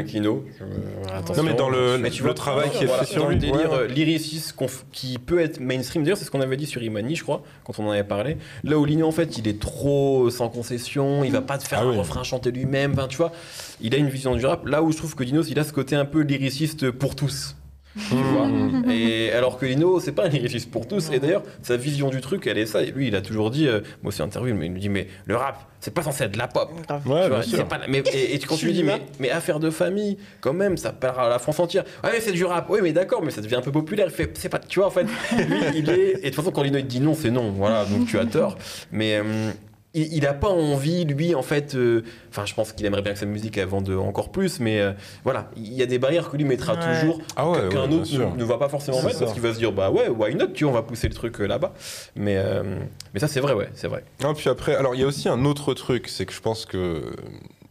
attention. 1.12 1.42
Non, 1.42 1.48
mais 1.48 1.54
dans 1.56 1.68
le, 1.68 1.98
Mais 1.98 2.10
tu 2.10 2.22
le 2.22 2.26
vois, 2.28 2.34
travail 2.34 2.70
qui 2.70 2.84
est 2.84 2.86
voilà, 2.86 3.04
fait 3.04 3.12
sur 3.14 3.22
dans 3.24 3.28
lui. 3.30 3.34
le 3.34 3.40
délire 3.40 3.72
ouais, 3.72 3.78
euh, 3.78 4.68
qui 4.92 5.18
peut 5.18 5.40
être 5.40 5.58
mainstream. 5.58 6.04
D'ailleurs, 6.04 6.18
c'est 6.18 6.24
ce 6.24 6.30
qu'on 6.30 6.40
avait 6.40 6.56
dit 6.56 6.66
sur 6.66 6.80
Imani, 6.82 7.16
je 7.16 7.24
crois, 7.24 7.42
quand 7.64 7.78
on 7.80 7.86
en 7.88 7.90
avait 7.90 8.04
parlé. 8.04 8.36
Là 8.62 8.78
où 8.78 8.84
Lino, 8.84 9.06
en 9.06 9.10
fait, 9.10 9.38
il 9.38 9.48
est 9.48 9.60
trop 9.60 10.30
sans 10.30 10.48
concession, 10.48 11.24
il 11.24 11.32
va 11.32 11.42
pas 11.42 11.58
te 11.58 11.66
faire 11.66 11.80
Ah 11.80 11.84
un 11.84 11.90
oui. 11.90 11.96
refrain 11.98 12.22
chanter 12.22 12.52
lui-même. 12.52 12.92
Enfin, 12.92 13.08
tu 13.08 13.16
vois, 13.16 13.32
il 13.80 13.92
a 13.94 13.98
une 13.98 14.08
vision 14.08 14.36
du 14.36 14.46
rap. 14.46 14.66
Là 14.66 14.82
où 14.84 14.92
je 14.92 14.96
trouve 14.96 15.16
que 15.16 15.24
Dinos, 15.24 15.48
il 15.50 15.58
a 15.58 15.64
ce 15.64 15.72
côté 15.72 15.96
un 15.96 16.04
peu 16.04 16.20
lyriciste 16.20 16.90
pour 16.92 17.16
tous. 17.16 17.56
Tu 17.96 18.14
vois 18.14 18.46
Mmh. 18.46 18.90
et 18.90 19.32
alors 19.32 19.58
que 19.58 19.66
Lino, 19.66 20.00
c'est 20.00 20.12
pas 20.12 20.24
un 20.24 20.28
lyriciste 20.28 20.70
pour 20.70 20.88
tous. 20.88 21.10
Et 21.12 21.18
d'ailleurs, 21.18 21.42
sa 21.62 21.76
vision 21.76 22.08
du 22.10 22.20
truc, 22.20 22.46
elle 22.46 22.56
est 22.58 22.66
ça. 22.66 22.82
Et 22.82 22.90
lui, 22.90 23.08
il 23.08 23.14
a 23.16 23.20
toujours 23.20 23.50
dit, 23.50 23.66
euh, 23.68 23.80
moi 24.02 24.08
aussi 24.08 24.22
interview, 24.22 24.54
mais 24.54 24.66
il 24.66 24.72
me 24.72 24.78
dit, 24.78 24.88
mais 24.88 25.08
le 25.26 25.36
rap, 25.36 25.58
c'est 25.80 25.92
pas 25.92 26.02
censé 26.02 26.24
être 26.24 26.32
de 26.32 26.38
la 26.38 26.48
pop. 26.48 26.70
Ouais, 26.70 26.82
Tu 27.02 27.08
bien 27.08 27.28
vois, 27.28 27.42
sûr. 27.42 27.58
c'est 27.58 27.68
pas 27.68 27.78
la- 27.78 27.88
mais, 27.88 28.02
et, 28.12 28.34
et 28.34 28.38
tu- 28.38 28.46
quand 28.48 28.56
tu 28.56 28.66
lui 28.66 28.72
dis, 28.72 28.82
mais, 28.82 29.02
mais 29.20 29.30
affaire 29.30 29.60
de 29.60 29.68
famille, 29.70 30.16
quand 30.40 30.54
même, 30.54 30.76
ça 30.78 30.92
parle 30.92 31.26
à 31.26 31.28
la 31.28 31.38
France 31.38 31.60
entière. 31.60 31.84
Ouais, 32.02 32.10
mais 32.14 32.20
c'est 32.20 32.32
du 32.32 32.44
rap. 32.44 32.66
Oui, 32.70 32.80
mais 32.82 32.92
d'accord, 32.92 33.22
mais 33.22 33.30
ça 33.30 33.40
devient 33.42 33.56
un 33.56 33.60
peu 33.62 33.72
populaire. 33.72 34.06
Il 34.08 34.12
fait, 34.14 34.30
c'est 34.38 34.48
pas, 34.48 34.58
tu 34.58 34.78
vois, 34.78 34.88
en 34.88 34.90
fait, 34.90 35.04
lui, 35.36 35.60
il 35.76 35.90
est. 35.90 36.10
Et 36.12 36.14
de 36.16 36.20
toute 36.26 36.34
façon, 36.36 36.50
quand 36.50 36.62
Lino 36.62 36.78
il 36.78 36.84
te 36.84 36.88
dit 36.88 37.00
non, 37.00 37.14
c'est 37.14 37.30
non. 37.30 37.50
Voilà, 37.52 37.84
donc 37.84 38.06
tu 38.06 38.18
as 38.18 38.24
tort. 38.24 38.56
Mais 38.90 39.16
euh, 39.22 39.50
il, 39.94 40.12
il 40.14 40.26
a 40.26 40.34
pas 40.34 40.48
envie, 40.48 41.04
lui, 41.04 41.34
en 41.34 41.42
fait. 41.42 41.74
euh, 41.74 42.02
Enfin, 42.30 42.46
je 42.46 42.54
pense 42.54 42.72
qu'il 42.72 42.86
aimerait 42.86 43.02
bien 43.02 43.12
que 43.12 43.18
sa 43.18 43.26
musique 43.26 43.58
elle 43.58 43.68
vende 43.68 43.90
encore 43.90 44.30
plus, 44.32 44.58
mais 44.60 44.80
euh, 44.80 44.92
voilà, 45.24 45.50
il 45.56 45.72
y 45.72 45.82
a 45.82 45.86
des 45.86 45.98
barrières 45.98 46.30
que 46.30 46.36
lui 46.36 46.44
mettra 46.44 46.74
Ouais. 46.74 47.00
toujours. 47.00 47.18
Ah 47.36 47.48
ouais, 47.50 47.68
qu'un 47.70 47.88
ouais, 47.90 47.94
autre 47.96 48.12
ne, 48.16 48.36
ne 48.38 48.44
va 48.44 48.56
pas 48.58 48.68
forcément 48.68 49.02
mettre 49.02 49.14
ça. 49.18 49.20
parce 49.20 49.32
qu'il 49.34 49.42
va 49.42 49.52
se 49.52 49.58
dire 49.58 49.72
bah 49.72 49.90
ouais 49.90 50.08
why 50.08 50.34
not 50.34 50.48
tu 50.54 50.64
vois 50.64 50.72
on 50.72 50.76
va 50.76 50.82
pousser 50.82 51.08
le 51.08 51.14
truc 51.14 51.40
euh, 51.40 51.46
là-bas 51.46 51.74
mais 52.16 52.36
euh, 52.38 52.78
mais 53.12 53.20
ça 53.20 53.28
c'est 53.28 53.40
vrai 53.40 53.52
ouais 53.52 53.68
c'est 53.74 53.88
vrai 53.88 54.04
Non, 54.22 54.32
puis 54.34 54.48
après, 54.48 54.74
alors 54.74 54.94
il 54.94 55.00
y 55.00 55.04
a 55.04 55.06
aussi 55.06 55.28
un 55.28 55.44
autre 55.44 55.74
truc, 55.74 56.08
c'est 56.08 56.24
que 56.24 56.32
je 56.32 56.40
pense 56.40 56.64
que, 56.64 57.02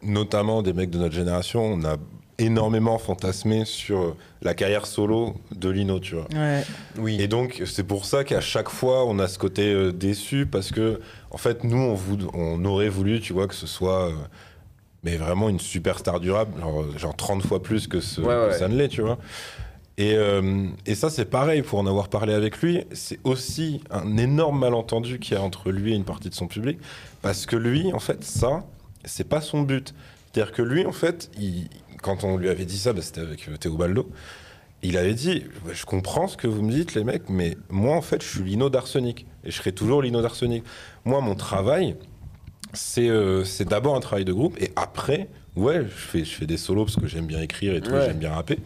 notamment 0.04 0.62
des 0.62 0.74
mecs 0.74 0.90
de 0.90 0.98
notre 0.98 1.14
génération, 1.16 1.64
on 1.64 1.84
a 1.86 1.98
énormément 2.38 2.98
fantasmé 2.98 3.66
sur 3.66 4.16
la 4.42 4.56
carrière 4.56 4.88
solo 4.88 5.36
de 5.56 5.70
Lino, 5.70 6.00
tu 6.00 6.16
vois. 6.16 6.26
Ouais. 6.34 6.64
oui 6.98 7.18
Et 7.22 7.28
donc, 7.28 7.62
c'est 7.68 7.84
pour 7.84 8.06
ça 8.06 8.24
qu'à 8.24 8.42
chaque 8.42 8.70
fois, 8.70 9.06
on 9.06 9.20
a 9.20 9.28
ce 9.28 9.38
côté 9.38 9.72
euh, 9.72 9.92
déçu, 9.92 10.48
parce 10.48 10.72
que, 10.72 11.00
en 11.32 11.38
fait, 11.38 11.64
nous, 11.64 11.98
on, 12.34 12.66
aurait 12.66 12.90
voulu, 12.90 13.20
tu 13.20 13.34
vois, 13.34 13.48
que 13.48 13.56
ce 13.56 13.68
soit. 13.68 14.10
euh, 14.10 14.14
mais 15.04 15.18
vraiment 15.18 15.50
une 15.50 15.60
superstar 15.60 16.20
durable, 16.20 16.60
genre, 16.60 16.86
genre 16.98 17.16
30 17.16 17.44
fois 17.46 17.62
plus 17.64 17.88
que, 17.88 18.00
ce, 18.00 18.22
Ouais, 18.22 18.50
que 18.50 18.54
ça 18.60 18.68
ne 18.68 18.76
l'est, 18.76 18.88
tu 18.90 19.02
vois. 19.02 19.18
Et, 19.98 20.14
euh, 20.16 20.68
et 20.86 20.94
ça, 20.96 21.10
c'est 21.10 21.26
pareil, 21.26 21.64
pour 21.64 21.80
en 21.80 21.88
avoir 21.88 22.08
parlé 22.08 22.34
avec 22.34 22.62
lui, 22.62 22.84
c'est 22.92 23.20
aussi 23.24 23.82
un 23.90 24.18
énorme 24.18 24.60
malentendu 24.60 25.18
qu'il 25.20 25.34
y 25.36 25.38
a 25.38 25.42
entre 25.44 25.72
lui 25.72 25.94
et 25.94 25.96
une 25.96 26.04
partie 26.06 26.30
de 26.30 26.36
son 26.36 26.48
public. 26.48 26.78
Parce 27.24 27.46
que 27.48 27.56
lui, 27.56 27.92
en 27.94 28.00
fait, 28.00 28.24
ça, 28.24 28.64
c'est 29.04 29.28
pas 29.28 29.42
son 29.42 29.62
but. 29.64 29.94
C'est-à-dire 30.34 30.54
que 30.54 30.62
lui, 30.62 30.86
en 30.86 30.92
fait, 30.92 31.30
il- 31.40 31.68
quand 32.04 32.24
on 32.24 32.38
lui 32.38 32.50
avait 32.50 32.66
dit 32.66 32.78
ça, 32.78 32.94
bah, 32.94 33.02
c'était 33.02 33.22
avec 33.22 33.48
euh, 33.50 33.58
Théo 33.58 33.76
Baldo, 33.78 34.10
il 34.84 34.98
avait 34.98 35.14
dit 35.14 35.44
Je 35.72 35.86
comprends 35.86 36.28
ce 36.28 36.38
que 36.38 36.48
vous 36.48 36.62
me 36.62 36.72
dites, 36.72 36.96
les 36.96 37.04
mecs, 37.04 37.30
mais 37.30 37.58
moi, 37.70 37.96
en 37.96 38.02
fait, 38.02 38.22
je 38.24 38.28
suis 38.28 38.44
Lino 38.44 38.70
d'Arsenic. 38.70 39.26
Et 39.44 39.52
je 39.52 39.56
serai 39.58 39.72
toujours 39.72 40.02
Lino 40.02 40.22
d'Arsenic. 40.22 40.64
Moi, 41.06 41.20
mon 41.22 41.36
travail, 41.36 41.96
c'est 42.74 43.10
euh, 43.10 43.44
d'abord 43.62 43.96
un 43.96 44.00
travail 44.00 44.26
de 44.26 44.34
groupe. 44.34 44.56
Et 44.62 44.72
après, 44.76 45.28
ouais, 45.56 45.82
je 45.84 45.88
fais, 45.90 46.24
je 46.26 46.32
fais 46.36 46.46
des 46.46 46.58
solos 46.58 46.86
parce 46.86 46.96
que 46.98 47.08
j'aime 47.08 47.26
bien 47.26 47.42
écrire 47.42 47.76
et 47.76 47.82
tout, 47.82 47.92
Ouais. 47.92 48.06
j'aime 48.06 48.20
bien 48.20 48.34
rapper. 48.34 48.58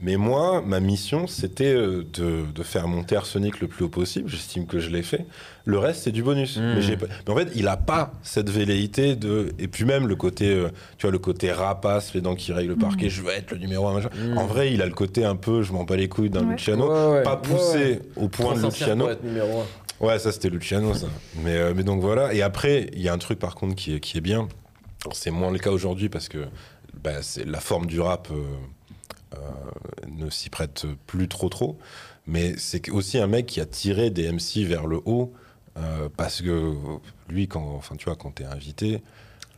Mais 0.00 0.16
moi, 0.16 0.62
ma 0.64 0.78
mission, 0.78 1.26
c'était 1.26 1.74
euh, 1.74 2.04
de, 2.12 2.44
de 2.54 2.62
faire 2.62 2.86
monter 2.86 3.16
Arsenic 3.16 3.60
le 3.60 3.66
plus 3.66 3.84
haut 3.84 3.88
possible. 3.88 4.28
J'estime 4.28 4.64
que 4.66 4.78
je 4.78 4.90
l'ai 4.90 5.02
fait. 5.02 5.26
Le 5.64 5.76
reste, 5.78 6.04
c'est 6.04 6.12
du 6.12 6.22
bonus. 6.22 6.56
Mm. 6.56 6.74
Mais, 6.76 6.82
j'ai 6.82 6.96
pas- 6.96 7.06
mais 7.26 7.32
en 7.32 7.36
fait, 7.36 7.48
il 7.56 7.66
a 7.66 7.76
pas 7.76 8.12
cette 8.22 8.48
velléité 8.48 9.16
de. 9.16 9.52
Et 9.58 9.66
puis 9.66 9.84
même 9.84 10.06
le 10.06 10.14
côté, 10.14 10.50
euh, 10.52 10.68
tu 10.98 11.02
vois, 11.06 11.10
le 11.10 11.18
côté 11.18 11.50
rapace, 11.50 12.14
les 12.14 12.20
dents 12.20 12.36
qui 12.36 12.52
rayent 12.52 12.68
le 12.68 12.76
parquet, 12.76 13.08
je 13.10 13.22
veux 13.22 13.30
être 13.32 13.50
le 13.50 13.58
numéro 13.58 13.88
un. 13.88 13.94
machin. 13.94 14.10
Mm. 14.14 14.38
En 14.38 14.46
vrai, 14.46 14.72
il 14.72 14.82
a 14.82 14.86
le 14.86 14.94
côté 14.94 15.24
un 15.24 15.34
peu, 15.34 15.62
je 15.62 15.72
m'en 15.72 15.82
bats 15.82 15.96
les 15.96 16.08
couilles 16.08 16.30
d'un 16.30 16.44
Ouais. 16.46 16.52
Luciano. 16.52 16.88
Ouais, 16.92 17.12
ouais. 17.18 17.22
Pas 17.24 17.36
poussé 17.36 17.76
ouais. 17.78 18.02
au 18.16 18.28
point 18.28 18.52
Trop 18.52 18.58
de 18.60 18.64
Luciano. 18.66 19.04
pour 19.04 19.10
être 19.12 19.24
numéro 19.24 19.60
un. 19.62 20.06
Ouais, 20.06 20.20
ça 20.20 20.30
c'était 20.30 20.48
Luciano, 20.48 20.94
ça. 20.94 21.08
Mais, 21.42 21.56
euh, 21.56 21.72
mais 21.74 21.82
donc 21.82 22.00
voilà. 22.02 22.32
Et 22.32 22.40
après, 22.42 22.88
il 22.92 23.02
y 23.02 23.08
a 23.08 23.12
un 23.12 23.18
truc 23.18 23.40
par 23.40 23.56
contre 23.56 23.74
qui 23.74 23.94
est, 23.96 24.00
qui 24.00 24.16
est 24.16 24.20
bien. 24.20 24.46
C'est 25.12 25.32
moins 25.32 25.50
le 25.50 25.58
cas 25.58 25.70
aujourd'hui 25.72 26.08
parce 26.08 26.28
que 26.28 26.38
bah, 27.02 27.20
c'est 27.22 27.44
la 27.44 27.58
forme 27.58 27.86
du 27.86 28.00
rap 28.00 28.28
euh, 28.30 28.36
ne 30.08 30.30
s'y 30.30 30.50
prête 30.50 30.86
plus 31.06 31.28
trop 31.28 31.48
trop. 31.48 31.78
Mais 32.26 32.54
c'est 32.58 32.88
aussi 32.90 33.18
un 33.18 33.26
mec 33.26 33.46
qui 33.46 33.60
a 33.60 33.66
tiré 33.66 34.10
des 34.10 34.30
MC 34.30 34.64
vers 34.66 34.86
le 34.86 35.00
haut. 35.04 35.32
euh, 35.78 36.08
parce 36.16 36.42
que 36.42 36.74
lui, 37.28 37.46
quand, 37.48 37.74
enfin, 37.76 37.94
tu 37.96 38.06
vois, 38.06 38.16
quand 38.16 38.32
t'es 38.32 38.44
invité, 38.44 39.00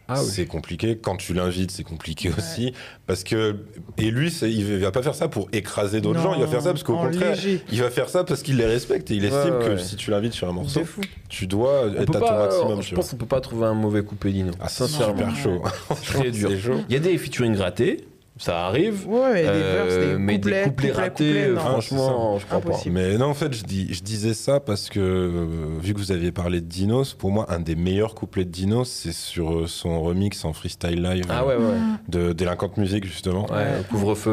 Ah 0.06 0.22
oui. 0.22 0.28
c'est 0.30 0.44
compliqué. 0.46 0.98
Quand 0.98 1.16
tu 1.16 1.32
l'invites, 1.34 1.70
c'est 1.70 1.82
compliqué 1.82 2.30
aussi. 2.36 2.74
Parce 3.06 3.24
que, 3.24 3.56
et 3.96 4.10
lui, 4.10 4.28
il 4.42 4.78
va 4.80 4.90
pas 4.92 5.02
faire 5.02 5.14
ça 5.14 5.28
pour 5.28 5.48
écraser 5.52 6.00
d'autres 6.02 6.20
gens. 6.20 6.34
Il 6.34 6.42
va 6.42 6.46
faire 6.46 6.60
ça 6.62 6.70
parce 6.72 6.82
qu'au 6.82 6.96
contraire, 6.98 7.34
léger. 7.36 7.62
il 7.72 7.80
va 7.80 7.90
faire 7.90 8.08
ça 8.10 8.22
parce 8.24 8.42
qu'il 8.42 8.56
les 8.58 8.66
respecte 8.66 9.10
et 9.10 9.14
il 9.14 9.22
Ouais, 9.24 9.28
estime 9.34 9.54
ouais, 9.56 9.64
que 9.66 9.76
si 9.78 9.96
tu 9.96 10.10
l'invites 10.10 10.34
sur 10.34 10.48
un 10.48 10.52
morceau, 10.52 10.82
tu 11.28 11.46
dois 11.46 11.84
On 11.86 11.94
être 12.02 12.16
à 12.16 12.20
ton 12.20 12.38
maximum. 12.38 12.82
je 12.82 12.88
tu 12.90 12.94
pense 12.94 13.10
qu'on 13.10 13.16
peut 13.16 13.26
pas 13.26 13.40
trouver 13.40 13.66
un 13.66 13.74
mauvais 13.74 14.02
coupé 14.04 14.30
Dino. 14.30 14.52
Ah, 14.60 14.68
c'est 14.68 14.86
sincèrement. 14.88 15.16
super 15.34 15.36
chaud. 15.36 15.62
Très 16.04 16.30
dur. 16.30 16.50
C'est 16.50 16.60
chaud. 16.60 16.80
Il 16.88 16.92
y 16.92 16.96
a 16.96 17.00
des 17.00 17.16
featuring 17.16 17.54
grattés, 17.54 18.04
ça 18.42 18.66
arrive. 18.66 19.06
Ouais, 19.08 19.42
des 19.42 19.48
Euh, 19.48 19.84
verses, 19.84 20.06
des 20.12 20.18
mais 20.18 20.34
couplets, 20.36 20.64
des 20.64 20.70
couplets 20.70 20.88
couplets, 20.88 21.02
ratés, 21.02 21.24
couplets, 21.32 21.48
non. 21.50 21.60
franchement, 21.60 22.38
je 22.38 22.46
crois 22.46 22.58
Impossible. 22.58 22.94
Mais 22.94 23.18
non, 23.18 23.26
en 23.26 23.34
fait, 23.34 23.52
je, 23.52 23.62
dis, 23.64 23.92
je 23.92 24.02
disais 24.02 24.34
ça 24.34 24.58
parce 24.60 24.88
que, 24.88 24.98
euh, 24.98 25.46
vu 25.80 25.92
que 25.94 25.98
vous 25.98 26.10
aviez 26.10 26.32
parlé 26.32 26.60
de 26.60 26.66
Dinos, 26.66 27.14
pour 27.14 27.30
moi, 27.30 27.46
un 27.52 27.60
des 27.60 27.76
meilleurs 27.76 28.14
couplets 28.14 28.44
de 28.46 28.50
Dinos, 28.50 28.88
c'est 28.88 29.12
sur 29.12 29.52
euh, 29.60 29.66
son 29.66 30.00
remix 30.02 30.44
en 30.44 30.52
freestyle 30.52 31.02
live 31.02 31.26
pas. 31.26 31.36
Ah 31.40 31.46
ouais, 31.46 31.56
ouais. 31.56 31.76
de 32.08 32.32
Délinquante 32.32 32.76
Musique, 32.78 33.04
justement. 33.04 33.46
Ouais, 33.52 33.82
couvre-feu. 33.90 34.30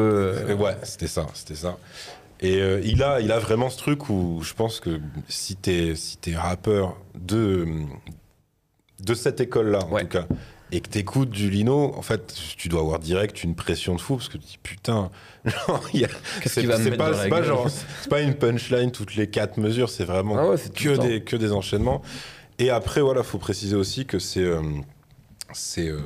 euh, 0.48 0.54
ouais, 0.56 0.76
c'était 0.84 1.06
ça, 1.06 1.26
c'était 1.34 1.54
ça. 1.54 1.76
Et 2.40 2.62
euh, 2.62 2.80
il, 2.84 3.02
a, 3.02 3.20
il 3.20 3.30
a 3.32 3.38
vraiment 3.40 3.68
ce 3.68 3.76
truc 3.78 4.08
où 4.10 4.40
je 4.42 4.54
pense 4.54 4.78
que 4.80 5.00
si 5.28 5.56
t'es 5.56 5.94
si 5.96 6.16
t'es 6.18 6.36
rappeur 6.36 6.96
de, 7.18 7.66
de 9.04 9.14
cette 9.14 9.40
école-là, 9.40 9.80
en 9.84 9.90
Ouais. 9.92 10.02
tout 10.02 10.08
cas, 10.08 10.26
et 10.70 10.80
que 10.80 10.88
t'écoutes 10.88 11.30
du 11.30 11.48
Lino, 11.50 11.94
en 11.96 12.02
fait, 12.02 12.34
tu 12.56 12.68
dois 12.68 12.80
avoir 12.80 12.98
direct 12.98 13.42
une 13.42 13.54
pression 13.54 13.94
de 13.94 14.00
fou 14.00 14.16
parce 14.16 14.28
que 14.28 14.38
tu 14.38 14.44
te 14.44 14.46
dis 14.50 14.58
putain, 14.62 15.10
c'est 16.46 16.90
mettre 16.90 16.96
pas, 16.98 17.10
pas 17.28 17.42
genre, 17.42 17.68
pas 18.10 18.20
une 18.20 18.34
punchline 18.34 18.90
toutes 18.90 19.14
les 19.16 19.28
quatre 19.28 19.56
mesures, 19.58 19.88
c'est 19.88 20.04
vraiment 20.04 20.36
Ah 20.38 20.48
ouais, 20.48 20.56
que 20.74 20.96
des, 20.98 21.22
que 21.22 21.36
des 21.36 21.52
enchaînements. 21.52 22.02
Et 22.58 22.70
après, 22.70 23.00
voilà, 23.00 23.22
faut 23.22 23.38
préciser 23.38 23.76
aussi 23.76 24.04
que 24.04 24.18
c'est 24.18 24.40
euh, 24.42 24.60
c'est 25.52 25.88
euh, 25.88 26.00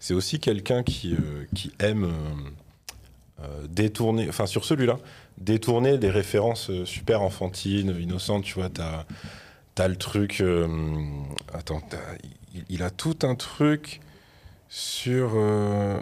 c'est 0.00 0.14
aussi 0.14 0.40
quelqu'un 0.40 0.82
qui, 0.82 1.12
euh, 1.14 1.44
qui 1.54 1.72
aime 1.78 2.12
détourner, 3.68 4.26
enfin 4.28 4.46
sur 4.46 4.64
celui-là, 4.64 4.98
détourner 5.38 5.96
des 5.98 6.10
références 6.10 6.70
super 6.84 7.22
enfantines, 7.22 7.94
innocentes, 8.00 8.42
tu 8.42 8.54
vois, 8.54 8.68
t'as 8.68 9.04
as 9.78 9.86
le 9.88 9.94
truc, 9.94 10.40
euh, 10.40 10.66
attends, 11.54 11.80
t'as- 11.80 11.98
il, 12.58 12.64
il 12.76 12.82
a 12.82 12.90
tout 12.90 13.16
un 13.22 13.34
truc 13.34 14.00
sur... 14.68 15.32
Euh, 15.36 16.00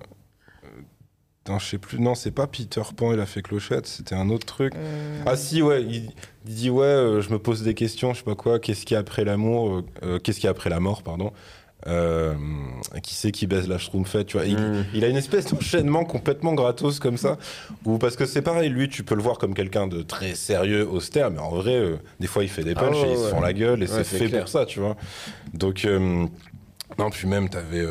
non, 1.49 1.61
je 1.61 1.67
sais 1.67 1.79
plus, 1.79 2.01
non, 2.01 2.17
c'est 2.17 2.33
pas 2.33 2.49
Peter 2.49 2.83
Pan, 2.97 3.13
il 3.13 3.21
a 3.21 3.27
fait 3.27 3.41
Clochette, 3.41 3.87
c'était 3.87 4.17
un 4.17 4.31
autre 4.31 4.47
truc. 4.47 4.73
Euh, 4.75 5.23
Ah 5.27 5.37
si, 5.37 5.63
ouais, 5.63 5.83
il, 5.83 6.11
il 6.45 6.55
dit 6.55 6.71
ouais, 6.71 6.85
euh, 6.85 7.21
je 7.21 7.31
me 7.31 7.39
pose 7.39 7.63
des 7.63 7.75
questions, 7.75 8.13
je 8.15 8.19
sais 8.19 8.25
pas 8.25 8.35
quoi, 8.35 8.59
qu'est-ce 8.59 8.85
qu'il 8.85 8.95
y 8.95 8.97
a 8.97 9.01
après 9.01 9.25
l'amour, 9.25 9.83
qu'est-ce 10.25 10.39
qu'il 10.41 10.45
y 10.45 10.49
a 10.49 10.51
après 10.51 10.71
la 10.71 10.81
mort, 10.81 11.03
pardon. 11.05 11.33
Euh, 11.87 12.35
qui 13.03 13.15
c'est 13.15 13.31
qui 13.31 13.47
baise 13.47 13.69
la 13.69 13.79
schtroumpfette, 13.79 14.27
tu 14.27 14.37
vois. 14.39 14.47
Il, 14.47 14.57
Mm. 14.57 14.85
il 14.95 15.05
a 15.05 15.09
une 15.09 15.17
espèce 15.17 15.47
d'enchaînement 15.47 16.05
complètement 16.05 16.53
gratos 16.55 16.99
comme 16.99 17.17
ça, 17.17 17.39
ou 17.85 17.99
parce 17.99 18.17
que 18.17 18.27
c'est 18.27 18.43
pareil, 18.43 18.69
lui, 18.71 18.89
tu 18.89 19.05
peux 19.05 19.15
le 19.15 19.23
voir 19.23 19.39
comme 19.39 19.55
quelqu'un 19.55 19.87
de 19.87 20.03
très 20.03 20.35
sérieux, 20.35 20.89
austère, 20.89 21.31
mais 21.31 21.39
en 21.39 21.51
vrai, 21.51 21.75
euh, 21.77 21.97
des 22.19 22.27
fois, 22.27 22.43
il 22.43 22.49
fait 22.51 22.65
des 22.65 22.73
Ah 22.77 22.81
punchs 22.81 22.97
ouais, 22.97 23.09
et 23.09 23.13
il 23.13 23.17
se 23.19 23.29
fend 23.29 23.41
la 23.41 23.53
gueule, 23.53 23.83
et 23.83 23.87
Ouais, 23.87 24.03
c'est 24.03 24.19
fait 24.19 24.27
clair. 24.27 24.41
pour 24.41 24.49
ça, 24.49 24.67
tu 24.67 24.81
vois. 24.81 24.97
Donc, 25.55 25.85
euh, 25.85 26.27
non, 26.99 27.11
puis 27.11 27.29
même, 27.29 27.49
t'avais... 27.49 27.85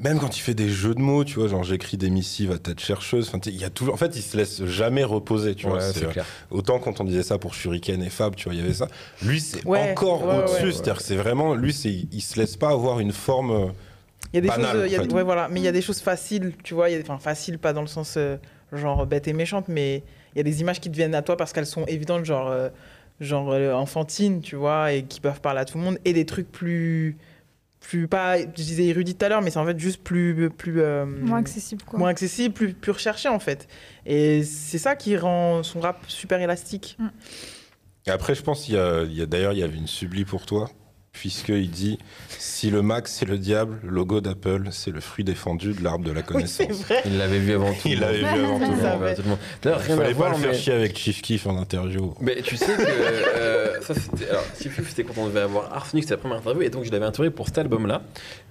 même 0.00 0.18
quand 0.18 0.36
il 0.36 0.40
fait 0.40 0.54
des 0.54 0.68
jeux 0.68 0.94
de 0.94 1.00
mots, 1.00 1.24
tu 1.24 1.38
vois, 1.38 1.48
genre 1.48 1.62
j'écris 1.62 1.96
des 1.96 2.10
missives 2.10 2.50
à 2.52 2.58
tête 2.58 2.80
chercheuse, 2.80 3.28
enfin, 3.28 3.38
il 3.46 3.56
y 3.56 3.64
a 3.64 3.70
toujours, 3.70 3.94
en 3.94 3.96
fait, 3.96 4.16
il 4.16 4.22
se 4.22 4.36
laisse 4.36 4.64
jamais 4.64 5.04
reposer, 5.04 5.54
tu 5.54 5.66
vois. 5.66 5.76
Ouais, 5.76 5.80
c'est, 5.92 6.00
c'est 6.00 6.06
euh, 6.06 6.10
clair. 6.10 6.24
Autant 6.50 6.78
quand 6.78 7.00
on 7.00 7.04
disait 7.04 7.22
ça 7.22 7.38
pour 7.38 7.54
Shuriken 7.54 8.02
et 8.02 8.10
Fab, 8.10 8.34
tu 8.34 8.44
vois, 8.44 8.54
il 8.54 8.60
y 8.60 8.62
avait 8.62 8.74
ça. 8.74 8.88
Lui, 9.22 9.40
c'est 9.40 9.64
Ouais, 9.66 9.92
encore 9.92 10.24
ouais, 10.24 10.34
au-dessus. 10.38 10.64
ouais. 10.66 10.72
C'est-à-dire 10.72 10.96
que 10.96 11.02
c'est 11.02 11.16
vraiment, 11.16 11.54
lui, 11.54 11.72
c'est, 11.72 11.92
il 12.10 12.20
se 12.20 12.38
laisse 12.40 12.56
pas 12.56 12.70
avoir 12.70 13.00
une 13.00 13.12
forme. 13.12 13.50
euh, 13.50 13.66
Il 14.32 14.36
y 14.36 14.38
a 14.38 14.40
des 14.40 14.48
banal, 14.48 14.76
choses, 14.76 14.84
il 14.86 14.92
y 14.92 14.96
a 14.96 15.02
ouais, 15.02 15.22
voilà, 15.22 15.48
mais 15.48 15.60
il 15.60 15.64
y 15.64 15.68
a 15.68 15.72
des 15.72 15.82
choses 15.82 16.00
faciles, 16.00 16.52
tu 16.64 16.74
vois, 16.74 16.88
il 16.90 16.96
y 16.96 16.98
a- 16.98 17.02
enfin 17.02 17.18
faciles 17.18 17.58
pas 17.58 17.72
dans 17.72 17.82
le 17.82 17.86
sens 17.86 18.14
euh, 18.16 18.36
genre 18.72 19.04
bête 19.06 19.28
et 19.28 19.32
méchante, 19.32 19.66
mais 19.68 20.02
il 20.34 20.38
y 20.38 20.40
a 20.40 20.44
des 20.44 20.60
images 20.60 20.80
qui 20.80 20.90
te 20.90 20.96
viennent 20.96 21.14
à 21.14 21.22
toi 21.22 21.36
parce 21.36 21.52
qu'elles 21.52 21.66
sont 21.66 21.84
évidentes, 21.86 22.24
genre 22.24 22.48
euh, 22.48 22.68
genre 23.20 23.50
euh, 23.52 23.74
enfantines, 23.74 24.40
tu 24.40 24.56
vois, 24.56 24.92
et 24.92 25.02
qui 25.02 25.20
peuvent 25.20 25.40
parler 25.40 25.60
à 25.60 25.64
tout 25.66 25.76
le 25.76 25.84
monde, 25.84 25.98
et 26.06 26.12
des 26.14 26.24
trucs 26.24 26.50
plus 26.50 27.16
plus 27.80 28.06
pas, 28.08 28.38
je 28.38 28.44
disais 28.46 28.86
érudit 28.86 29.14
tout 29.16 29.24
à 29.24 29.28
l'heure, 29.28 29.42
mais 29.42 29.50
c'est 29.50 29.58
en 29.58 29.66
fait 29.66 29.78
juste 29.78 30.02
plus 30.02 30.50
plus 30.50 30.80
euh, 30.80 31.04
Moins 31.06 31.38
accessible, 31.38 31.82
quoi. 31.84 31.98
moins 31.98 32.10
accessible, 32.10 32.54
plus 32.54 32.74
plus 32.74 32.92
recherché 32.92 33.28
en 33.28 33.38
fait, 33.38 33.68
et 34.06 34.42
c'est 34.44 34.78
ça 34.78 34.96
qui 34.96 35.16
rend 35.16 35.62
son 35.62 35.80
rap 35.80 35.98
super 36.08 36.40
élastique. 36.40 36.98
Et 38.06 38.10
après, 38.10 38.34
je 38.34 38.42
pense 38.42 38.64
qu'il 38.64 38.74
y 38.74 38.78
a, 38.78 39.02
il 39.02 39.12
y 39.14 39.22
a- 39.22 39.26
d'ailleurs, 39.26 39.52
il 39.52 39.58
y 39.58 39.62
avait 39.62 39.76
une 39.76 39.86
subli 39.86 40.24
pour 40.24 40.46
toi, 40.46 40.70
puisqu'il 41.12 41.70
dit 41.70 41.98
si 42.28 42.70
le 42.70 42.82
Mac 42.82 43.08
c'est 43.08 43.26
le 43.26 43.36
diable, 43.38 43.78
le 43.82 43.90
logo 43.90 44.20
d'Apple 44.20 44.68
c'est 44.70 44.90
le 44.90 45.00
fruit 45.00 45.24
défendu 45.24 45.72
de 45.74 45.82
l'arbre 45.82 46.04
de 46.04 46.12
la 46.12 46.22
connaissance. 46.22 46.82
vrai. 46.82 47.02
Il 47.04 47.18
l'avait 47.18 47.38
vu 47.38 47.52
avant 47.52 47.72
tout. 47.72 47.88
il 47.88 48.00
le 48.00 48.06
monde. 48.06 48.06
l'avait 48.06 48.18
vu 48.20 48.26
avant 48.26 48.58
tout 48.58 48.64
le 49.22 49.22
Il 49.24 49.28
monde. 49.28 49.38
Il 49.64 49.70
fallait 49.70 49.96
pas 49.96 50.12
voir, 50.12 50.30
le 50.30 50.36
faire 50.36 50.50
mais- 50.52 50.56
chier 50.58 50.72
avec 50.72 50.96
Chief 50.96 51.20
Keef 51.22 51.46
en 51.46 51.56
interview. 51.58 52.14
Mais 52.20 52.40
tu 52.42 52.56
sais 52.56 52.74
que 52.76 52.82
euh, 53.36 53.80
ça 53.82 53.94
c'était 53.94 54.28
alors 54.30 54.44
Steve 54.54 54.72
Huff, 54.78 54.88
c'était 54.88 55.04
quand 55.04 55.18
on 55.20 55.26
devait 55.26 55.40
avoir 55.40 55.72
Arsenic 55.72 56.04
c'était 56.04 56.14
la 56.14 56.18
première 56.20 56.38
interview 56.38 56.62
et 56.62 56.70
donc 56.70 56.84
je 56.84 56.90
l'avais 56.92 57.06
interviewé 57.06 57.34
pour 57.34 57.46
cet 57.46 57.58
album 57.58 57.86
là 57.86 58.02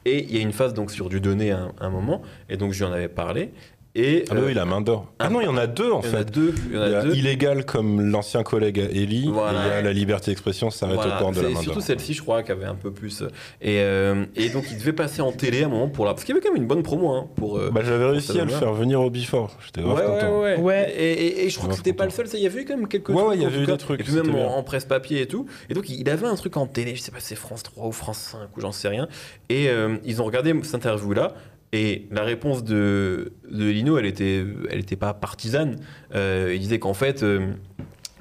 et 0.05 0.23
il 0.23 0.35
y 0.35 0.39
a 0.39 0.41
une 0.41 0.53
phase 0.53 0.73
donc 0.73 0.91
sur 0.91 1.09
du 1.09 1.19
donné 1.21 1.51
à 1.51 1.59
un, 1.59 1.71
un 1.79 1.89
moment 1.89 2.21
et 2.49 2.57
donc 2.57 2.73
je 2.73 2.83
lui 2.83 2.91
en 2.91 2.93
avais 2.93 3.07
parlé 3.09 3.51
et 3.95 4.23
Ah, 4.29 4.35
bah 4.35 4.41
euh, 4.41 4.45
oui, 4.47 4.53
la 4.53 4.65
main 4.65 4.81
d'or. 4.81 5.11
Ah 5.17 5.29
non, 5.29 5.41
il 5.41 5.45
y 5.45 5.47
en 5.47 5.57
a 5.57 5.65
deux 5.65 5.91
en 5.91 6.01
il 6.01 6.05
y 6.09 6.11
en 6.11 6.13
a 6.13 6.17
fait. 6.19 6.31
deux 6.31 6.53
il 6.69 6.75
y 6.75 6.77
en 6.77 6.81
a 6.81 6.85
Il 6.87 6.91
y 6.91 6.95
a 6.95 7.01
deux 7.03 7.15
illégal 7.15 7.65
comme 7.65 8.01
l'ancien 8.11 8.43
collègue 8.43 8.79
à 8.79 8.83
Ellie, 8.83 9.27
Voilà. 9.31 9.59
et 9.59 9.67
il 9.67 9.69
y 9.69 9.73
a 9.73 9.81
la 9.81 9.93
liberté 9.93 10.29
d'expression 10.31 10.69
s'arrête 10.69 10.95
Voilà, 10.95 11.15
au 11.15 11.19
port 11.19 11.31
de 11.31 11.41
la 11.41 11.47
c'est 11.47 11.53
main 11.55 11.61
surtout 11.61 11.79
d'or. 11.79 11.87
celle-ci 11.87 12.13
je 12.13 12.21
crois 12.21 12.43
qui 12.43 12.51
avait 12.51 12.65
un 12.65 12.75
peu 12.75 12.91
plus 12.91 13.23
euh, 13.23 13.27
et, 13.61 13.79
euh, 13.81 14.25
et 14.35 14.49
donc 14.49 14.65
il 14.71 14.77
devait 14.77 14.93
passer 14.93 15.21
en 15.21 15.31
télé 15.31 15.63
à 15.63 15.65
un 15.65 15.69
moment 15.69 15.89
pour 15.89 16.05
la 16.05 16.13
parce 16.13 16.23
qu'il 16.23 16.35
y 16.35 16.37
avait 16.37 16.45
quand 16.45 16.53
même 16.53 16.61
une 16.61 16.67
bonne 16.67 16.83
promo 16.83 17.09
hein, 17.11 17.27
pour 17.35 17.57
euh, 17.57 17.71
Bah, 17.71 17.81
j'avais 17.83 18.05
réussi 18.05 18.39
à 18.39 18.45
le 18.45 18.51
faire 18.51 18.73
venir 18.73 19.01
au 19.01 19.09
Before. 19.09 19.57
J'étais 19.65 19.81
Ouais, 19.81 19.95
content. 19.95 20.39
ouais, 20.41 20.55
ouais, 20.55 20.57
Ouais. 20.59 20.93
Et, 20.95 21.11
et- 21.11 21.45
et 21.45 21.49
je 21.49 21.57
crois 21.57 21.69
que 21.69 21.75
c'était 21.75 21.93
pas 21.93 22.05
le 22.05 22.11
seul, 22.11 22.27
ça, 22.27 22.37
il 22.37 22.43
y 22.43 22.47
avait 22.47 22.61
eu 22.61 22.65
quand 22.65 22.75
même 22.77 22.87
quelques 22.87 23.09
Ouais, 23.09 23.15
trucs. 23.15 23.27
ouais, 23.29 23.35
il 23.37 23.41
y 23.41 23.45
avait 23.45 23.59
eu 23.61 23.65
des 23.65 23.77
trucs, 23.77 24.01
Et 24.01 24.03
puis 24.03 24.13
même 24.13 24.35
en, 24.35 24.57
en 24.57 24.63
presse-papier 24.63 25.21
et 25.21 25.27
tout. 25.27 25.47
Et 25.69 25.73
donc 25.73 25.89
il 25.89 26.07
avait 26.09 26.27
un 26.27 26.35
truc 26.35 26.57
en 26.57 26.67
télé, 26.67 26.95
je 26.95 27.01
sais 27.01 27.11
pas 27.11 27.19
si 27.19 27.27
c'est 27.29 27.35
France 27.35 27.63
3 27.63 27.87
ou 27.87 27.91
France 27.91 28.19
5 28.33 28.55
ou 28.55 28.61
j'en 28.61 28.71
sais 28.71 28.87
rien. 28.87 29.07
Et 29.49 29.67
ils 30.05 30.21
ont 30.21 30.25
regardé 30.25 30.53
cette 30.63 30.75
interview-là. 30.75 31.33
Et 31.71 32.07
la 32.11 32.23
réponse 32.23 32.63
de, 32.63 33.33
de 33.49 33.65
Lino, 33.65 33.97
elle 33.97 34.05
était, 34.07 34.43
elle 34.71 34.79
était 34.79 34.95
pas 34.95 35.13
partisane. 35.13 35.77
Euh, 36.15 36.51
il 36.53 36.59
disait 36.59 36.79
qu'en 36.79 36.93
fait. 36.93 37.23
euh, 37.23 37.51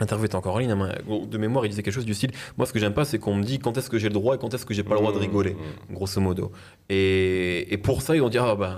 L'interview 0.01 0.27
était 0.27 0.37
encore 0.37 0.55
en 0.55 0.59
ligne, 0.59 0.71
hein, 0.71 0.93
de 1.29 1.39
mémoire, 1.39 1.67
il 1.67 1.71
disait 1.71 1.83
quelque 1.83 1.93
chose 1.93 2.05
du 2.07 2.15
style 2.15 2.31
Moi, 2.57 2.67
ce 2.69 2.73
que 2.73 2.79
j'aime 2.79 2.95
pas, 2.95 3.05
c'est 3.05 3.19
qu'on 3.19 3.35
me 3.35 3.43
dit 3.43 3.59
quand 3.59 3.77
est-ce 3.79 3.91
que 3.91 3.99
j'ai 3.99 4.07
le 4.07 4.15
droit 4.15 4.37
et 4.37 4.39
quand 4.39 4.55
est-ce 4.55 4.65
que 4.65 4.73
j'ai 4.73 4.85
pas 4.85 4.95
le 4.95 5.01
droit 5.01 5.11
de 5.11 5.17
Mmh, 5.19 5.23
rigoler, 5.23 5.57
grosso 5.91 6.21
modo. 6.21 6.53
Et, 6.89 7.73
et 7.75 7.79
pour 7.79 8.01
ça, 8.01 8.15
ils 8.15 8.21
ont 8.23 8.29
dit 8.29 8.39
Ah 8.39 8.55
ben. 8.55 8.77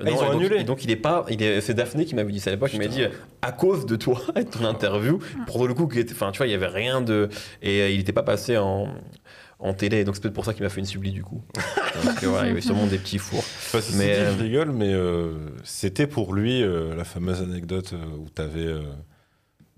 ils 0.00 0.08
ont 0.08 0.14
donc, 0.14 0.22
annulé. 0.34 0.60
et 0.60 0.62
donc 0.64 0.84
il 0.84 0.90
est 0.92 0.96
pas, 0.96 1.24
il 1.30 1.42
est, 1.42 1.60
c'est 1.60 1.74
Daphné 1.74 2.04
qui 2.04 2.14
m'avait 2.14 2.30
dit 2.30 2.38
ça 2.38 2.50
à 2.50 2.52
l'époque. 2.52 2.70
Il 2.74 2.78
m'a 2.78 2.86
dit 2.86 3.02
à 3.42 3.50
cause 3.50 3.86
de 3.86 3.96
toi 3.96 4.20
et 4.36 4.44
de 4.44 4.48
ton 4.48 4.64
interview, 4.64 5.18
pour 5.48 5.66
le 5.66 5.74
coup, 5.74 5.88
qui 5.88 5.98
enfin 6.12 6.30
tu 6.30 6.36
vois, 6.38 6.46
il 6.46 6.50
y 6.52 6.54
avait 6.54 6.68
rien 6.68 7.00
de, 7.00 7.28
et 7.60 7.80
euh, 7.82 7.90
il 7.90 7.96
n'était 7.98 8.12
pas 8.12 8.22
passé 8.22 8.56
en, 8.56 8.86
en 9.58 9.74
télé. 9.74 10.04
Donc 10.04 10.14
c'est 10.16 10.22
peut-être 10.22 10.34
pour 10.34 10.44
ça 10.44 10.52
qu'il 10.54 10.62
m'a 10.62 10.68
fait 10.68 10.80
une 10.80 10.86
subli 10.86 11.12
du 11.12 11.22
coup. 11.22 11.42
Donc 12.04 12.22
euh, 12.22 12.28
voilà, 12.28 12.46
il 12.46 12.48
y 12.48 12.52
avait 12.52 12.60
sûrement 12.60 12.86
des 12.86 12.98
petits 12.98 13.18
fours. 13.18 13.38
Enfin, 13.40 13.78
Mais, 13.96 14.04
dit, 14.16 14.20
euh, 14.20 14.32
je 14.38 14.42
rigole, 14.42 14.72
mais 14.72 14.92
euh, 14.92 15.32
c'était 15.64 16.06
pour 16.06 16.34
lui 16.34 16.62
euh, 16.62 16.94
la 16.94 17.04
fameuse 17.04 17.40
anecdote 17.40 17.92
où 18.18 18.26
tu 18.34 18.42
avais 18.42 18.74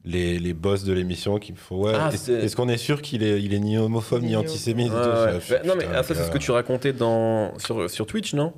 les, 0.04 0.38
les 0.38 0.54
boss 0.54 0.84
de 0.84 0.92
l'émission 0.92 1.38
qui 1.38 1.52
me 1.52 1.56
font 1.58 1.82
Ouais, 1.84 1.92
Ah, 1.94 2.10
est- 2.12 2.28
est-ce 2.28 2.56
qu'on 2.56 2.68
est 2.68 2.76
sûr 2.78 3.02
qu'il 3.02 3.22
est, 3.22 3.42
il 3.42 3.52
est 3.52 3.58
ni 3.58 3.76
homophobe 3.76 4.22
ni 4.22 4.28
Ni 4.28 4.36
antisémite 4.36 4.92
Ouais. 4.92 5.38
Je 5.46 5.54
Bah, 5.54 5.60
non 5.66 5.74
mais 5.76 5.86
ah, 5.92 6.02
ça 6.02 6.14
c'est 6.14 6.24
ce 6.24 6.30
que 6.30 6.38
tu 6.38 6.50
racontais 6.50 6.92
dans 6.92 7.56
sur, 7.58 7.90
sur 7.90 8.06
Twitch 8.06 8.32
non? 8.34 8.54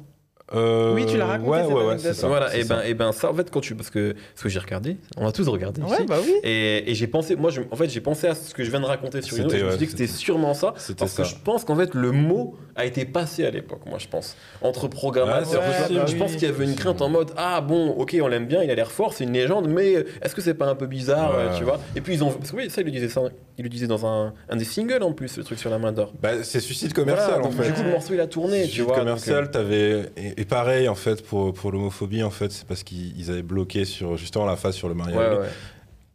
Euh, 0.52 0.94
Oui, 0.94 1.06
tu 1.06 1.16
l'as 1.16 1.26
raconté, 1.26 1.48
Ouais, 1.50 1.62
ouais, 1.64 1.84
ouais, 1.86 1.98
ça. 1.98 2.26
Voilà 2.26 2.54
et 2.56 2.64
ben 2.64 2.78
ça. 2.80 2.86
et 2.88 2.94
ben 2.94 3.12
ça 3.12 3.30
en 3.30 3.34
fait 3.34 3.50
quand 3.50 3.60
tu 3.60 3.74
parce 3.76 3.90
que 3.90 4.14
ce 4.34 4.42
que 4.42 4.48
j'ai 4.48 4.58
regardé, 4.58 4.96
on 5.16 5.26
a 5.26 5.32
tous 5.32 5.46
regardé 5.48 5.80
Ouais, 5.82 6.04
bah 6.06 6.16
oui. 6.24 6.32
Et, 6.42 6.90
et 6.90 6.94
j'ai 6.94 7.06
pensé, 7.06 7.36
moi, 7.36 7.50
je- 7.50 7.60
en 7.70 7.76
fait, 7.76 7.88
j'ai 7.88 8.00
pensé 8.00 8.26
à 8.26 8.34
ce 8.34 8.52
que 8.52 8.64
je 8.64 8.70
viens 8.70 8.80
de 8.80 8.84
raconter 8.86 9.22
sur 9.22 9.36
une 9.36 9.46
et 9.52 9.58
je 9.58 9.64
me 9.64 9.70
suis 9.70 9.78
dit 9.78 9.84
que 9.86 9.92
c'était 9.92 10.06
sûrement 10.08 10.54
ça. 10.54 10.72
Parce 10.72 10.92
que 10.92 11.06
ça. 11.06 11.22
je 11.22 11.34
pense 11.44 11.64
qu'en 11.64 11.76
fait, 11.76 11.94
le 11.94 12.10
mot 12.10 12.56
a 12.80 12.84
été 12.84 13.04
passé 13.04 13.44
à 13.44 13.50
l'époque, 13.50 13.80
moi, 13.86 13.98
je 13.98 14.08
pense. 14.08 14.36
Entre 14.62 14.88
programmateurs, 14.88 15.60
Ouais, 15.62 16.06
je 16.06 16.16
pense 16.16 16.32
qu'il 16.32 16.42
y 16.42 16.46
avait 16.46 16.64
une 16.64 16.74
crainte 16.74 17.00
en 17.02 17.08
mode 17.08 17.30
Ah 17.36 17.60
bon, 17.60 17.88
ok, 17.90 18.16
on 18.22 18.28
l'aime 18.28 18.46
bien, 18.46 18.62
il 18.62 18.70
a 18.70 18.74
l'air 18.74 18.90
fort, 18.90 19.12
c'est 19.12 19.24
une 19.24 19.32
légende, 19.32 19.68
mais 19.68 19.92
est-ce 20.22 20.34
que 20.34 20.40
c'est 20.42 20.54
pas 20.54 20.66
un 20.66 20.74
peu 20.74 20.86
bizarre, 20.86 21.30
Ouais. 21.30 21.36
euh, 21.50 21.56
tu 21.58 21.64
vois? 21.64 21.78
Et 21.96 22.00
puis, 22.00 22.14
ils 22.14 22.24
ont. 22.24 22.30
Parce 22.30 22.50
que 22.50 22.56
oui, 22.56 22.70
ça, 22.70 22.80
il 22.80 22.84
le 22.84 22.90
disait, 22.90 23.08
ça, 23.08 23.22
il 23.58 23.62
le 23.64 23.68
disait 23.68 23.86
dans 23.86 24.06
un, 24.06 24.32
un 24.48 24.56
des 24.56 24.64
singles 24.64 25.02
en 25.02 25.12
plus, 25.12 25.36
le 25.36 25.44
truc 25.44 25.58
sur 25.58 25.70
la 25.70 25.78
main 25.78 25.92
d'or. 25.92 26.12
Bah, 26.20 26.42
c'est 26.42 26.60
suicide 26.60 26.92
commercial 26.92 27.40
Voilà, 27.40 27.46
en 27.46 27.50
fait. 27.50 27.66
Du 27.68 27.72
coup, 27.72 27.82
le 27.82 27.90
morceau, 27.90 28.14
il 28.14 28.20
a 28.20 28.26
tourné, 28.26 28.62
tu 28.62 28.68
Suicide 28.68 28.84
vois. 28.84 28.98
commercial, 28.98 29.44
donc, 29.44 29.52
t'avais 29.52 30.10
et, 30.16 30.40
et 30.40 30.44
pareil 30.44 30.88
en 30.88 30.94
fait 30.94 31.24
pour 31.24 31.52
pour 31.52 31.70
l'homophobie 31.72 32.22
en 32.22 32.30
fait, 32.30 32.50
c'est 32.52 32.66
parce 32.66 32.82
qu'ils 32.82 33.18
ils 33.18 33.30
avaient 33.30 33.42
bloqué 33.42 33.84
sur 33.84 34.16
justement 34.16 34.44
la 34.46 34.56
phase 34.56 34.74
sur 34.74 34.88
le 34.88 34.94
euh, 34.94 34.96
mariage 34.96 35.38
ouais. 35.38 35.46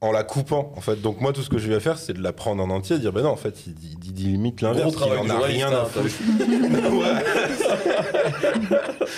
En 0.05 0.11
la 0.11 0.23
coupant 0.23 0.71
en 0.75 0.81
fait. 0.81 1.01
Donc 1.01 1.19
moi 1.21 1.33
tout 1.33 1.41
ce 1.41 1.49
que 1.49 1.57
je 1.57 1.67
vais 1.71 1.79
faire 1.79 1.97
c'est 1.97 2.13
de 2.13 2.21
la 2.21 2.31
prendre 2.33 2.63
en 2.63 2.69
entier 2.69 2.95
et 2.95 2.99
dire 2.99 3.11
ben 3.13 3.23
non 3.23 3.29
en 3.29 3.35
fait 3.35 3.63
il, 3.67 3.73
il- 3.83 3.97
il 4.05 4.13
dit 4.13 4.25
limite 4.25 4.61
l'inverse, 4.61 4.93
il 4.97 5.03
en 5.13 5.29
a 5.29 5.39
rien 5.39 5.69
à 5.71 5.81
hein, 5.81 5.87
t'as 5.93 6.01
foutre. 6.01 7.15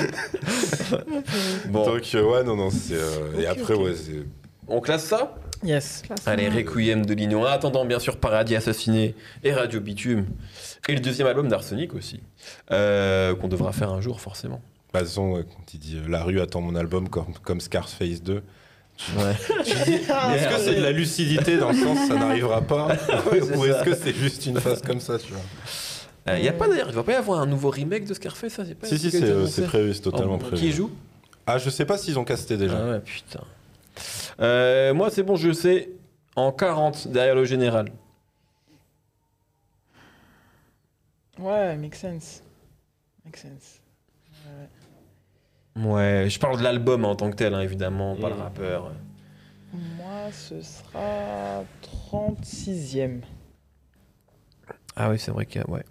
Bon, 1.69 1.85
Donc 1.85 2.01
euh, 2.15 2.23
ouais 2.23 2.43
non 2.43 2.55
non 2.55 2.69
c'est 2.69 2.93
euh, 2.95 3.39
et 3.39 3.45
après 3.47 3.73
ouais 3.73 3.93
c'est 3.95 4.23
on 4.67 4.81
classe 4.81 5.05
ça? 5.05 5.35
Yes. 5.63 6.03
Classe 6.05 6.27
Allez. 6.27 6.49
Requiem 6.49 7.05
de 7.05 7.13
Lino. 7.15 7.39
En 7.39 7.45
attendant, 7.45 7.83
bien 7.85 7.97
sûr, 7.99 8.17
Paradis 8.17 8.55
Assassiné 8.57 9.15
et 9.43 9.53
Radio 9.53 9.79
Bitume. 9.79 10.25
Et 10.89 10.93
le 10.93 10.99
deuxième 10.99 11.25
album 11.27 11.47
d'Arsenic 11.47 11.95
aussi. 11.95 12.19
euh, 12.71 13.33
qu'on 13.33 13.47
devra 13.47 13.71
faire 13.71 13.91
un 13.91 14.01
jour, 14.01 14.19
forcément. 14.21 14.61
bah, 14.93 14.99
de 14.99 15.05
toute 15.05 15.13
façon, 15.15 15.43
quand 15.49 15.73
il 15.73 15.79
dit 15.79 15.97
la 16.07 16.21
rue 16.23 16.41
attend 16.41 16.59
mon 16.61 16.75
album 16.75 17.07
comme 17.09 17.33
comme 17.43 17.59
Scarface 17.61 18.21
2. 18.21 18.43
Ouais. 19.15 19.35
Est-ce 19.65 20.47
que 20.49 20.57
c'est 20.59 20.75
de 20.75 20.81
la 20.81 20.91
lucidité 20.91 21.57
dans 21.57 21.69
le 21.71 21.77
sens 21.77 22.07
ça 22.07 22.15
n'arrivera 22.15 22.61
pas 22.61 22.87
Ouais, 23.31 23.41
ou 23.41 23.65
est-ce 23.65 23.83
que 23.83 23.95
c'est 23.95 24.13
juste 24.13 24.45
une 24.47 24.59
phase 24.59 24.81
comme 24.81 24.99
ça 24.99 25.19
tu 25.19 25.31
vois 25.33 26.35
Il 26.37 26.43
y 26.43 26.47
a 26.47 26.53
pas 26.53 26.67
d'ailleurs, 26.67 26.89
il 26.89 26.95
va 26.95 27.03
pas 27.03 27.11
y 27.11 27.15
avoir 27.15 27.39
un 27.39 27.45
nouveau 27.45 27.69
remake 27.69 28.05
de 28.05 28.13
Scarface, 28.15 28.53
ça 28.53 28.65
c'est 28.65 28.75
pas 28.75 28.87
Si 28.87 28.97
c'est 28.97 29.23
euh, 29.23 29.45
c'est 29.45 29.65
prévu, 29.65 29.93
c'est 29.93 30.01
totalement 30.01 30.35
Oh, 30.35 30.45
prévu. 30.45 30.57
Qui 30.57 30.71
joue? 30.71 30.89
Ah 31.45 31.57
je 31.59 31.69
sais 31.69 31.85
pas 31.85 31.97
s'ils 31.97 32.17
ont 32.17 32.23
casté 32.25 32.57
déjà. 32.57 32.77
Ah 32.77 32.89
ouais, 32.91 32.99
putain. 32.99 33.41
Euh, 34.39 34.93
moi, 34.93 35.09
c'est 35.09 35.23
bon, 35.23 35.35
je 35.35 35.51
sais. 35.53 35.89
En 36.35 36.51
40, 36.51 37.07
derrière 37.07 37.35
le 37.35 37.45
général. 37.45 37.91
Ouais, 41.39 41.75
make 41.77 41.95
sense. 41.95 42.41
Make 43.25 43.37
sense. 43.37 43.76
Ouais, 45.77 46.27
je 46.29 46.39
parle 46.39 46.57
de 46.57 46.63
l'album 46.63 47.05
en 47.05 47.15
tant 47.15 47.29
que 47.29 47.35
tel, 47.35 47.53
hein, 47.53 47.61
évidemment, 47.61 48.15
pas 48.15 48.29
le 48.29 48.35
Mm. 48.35 48.39
rappeur. 48.41 48.91
Moi, 49.73 50.31
ce 50.31 50.61
sera 50.61 51.63
36e. 51.81 53.21
Ah 54.95 55.09
oui, 55.11 55.19
c'est 55.19 55.31
vrai 55.31 55.45
qu'il 55.45 55.61
y 55.61 55.63
a. 55.63 55.69
Ouais. 55.69 55.83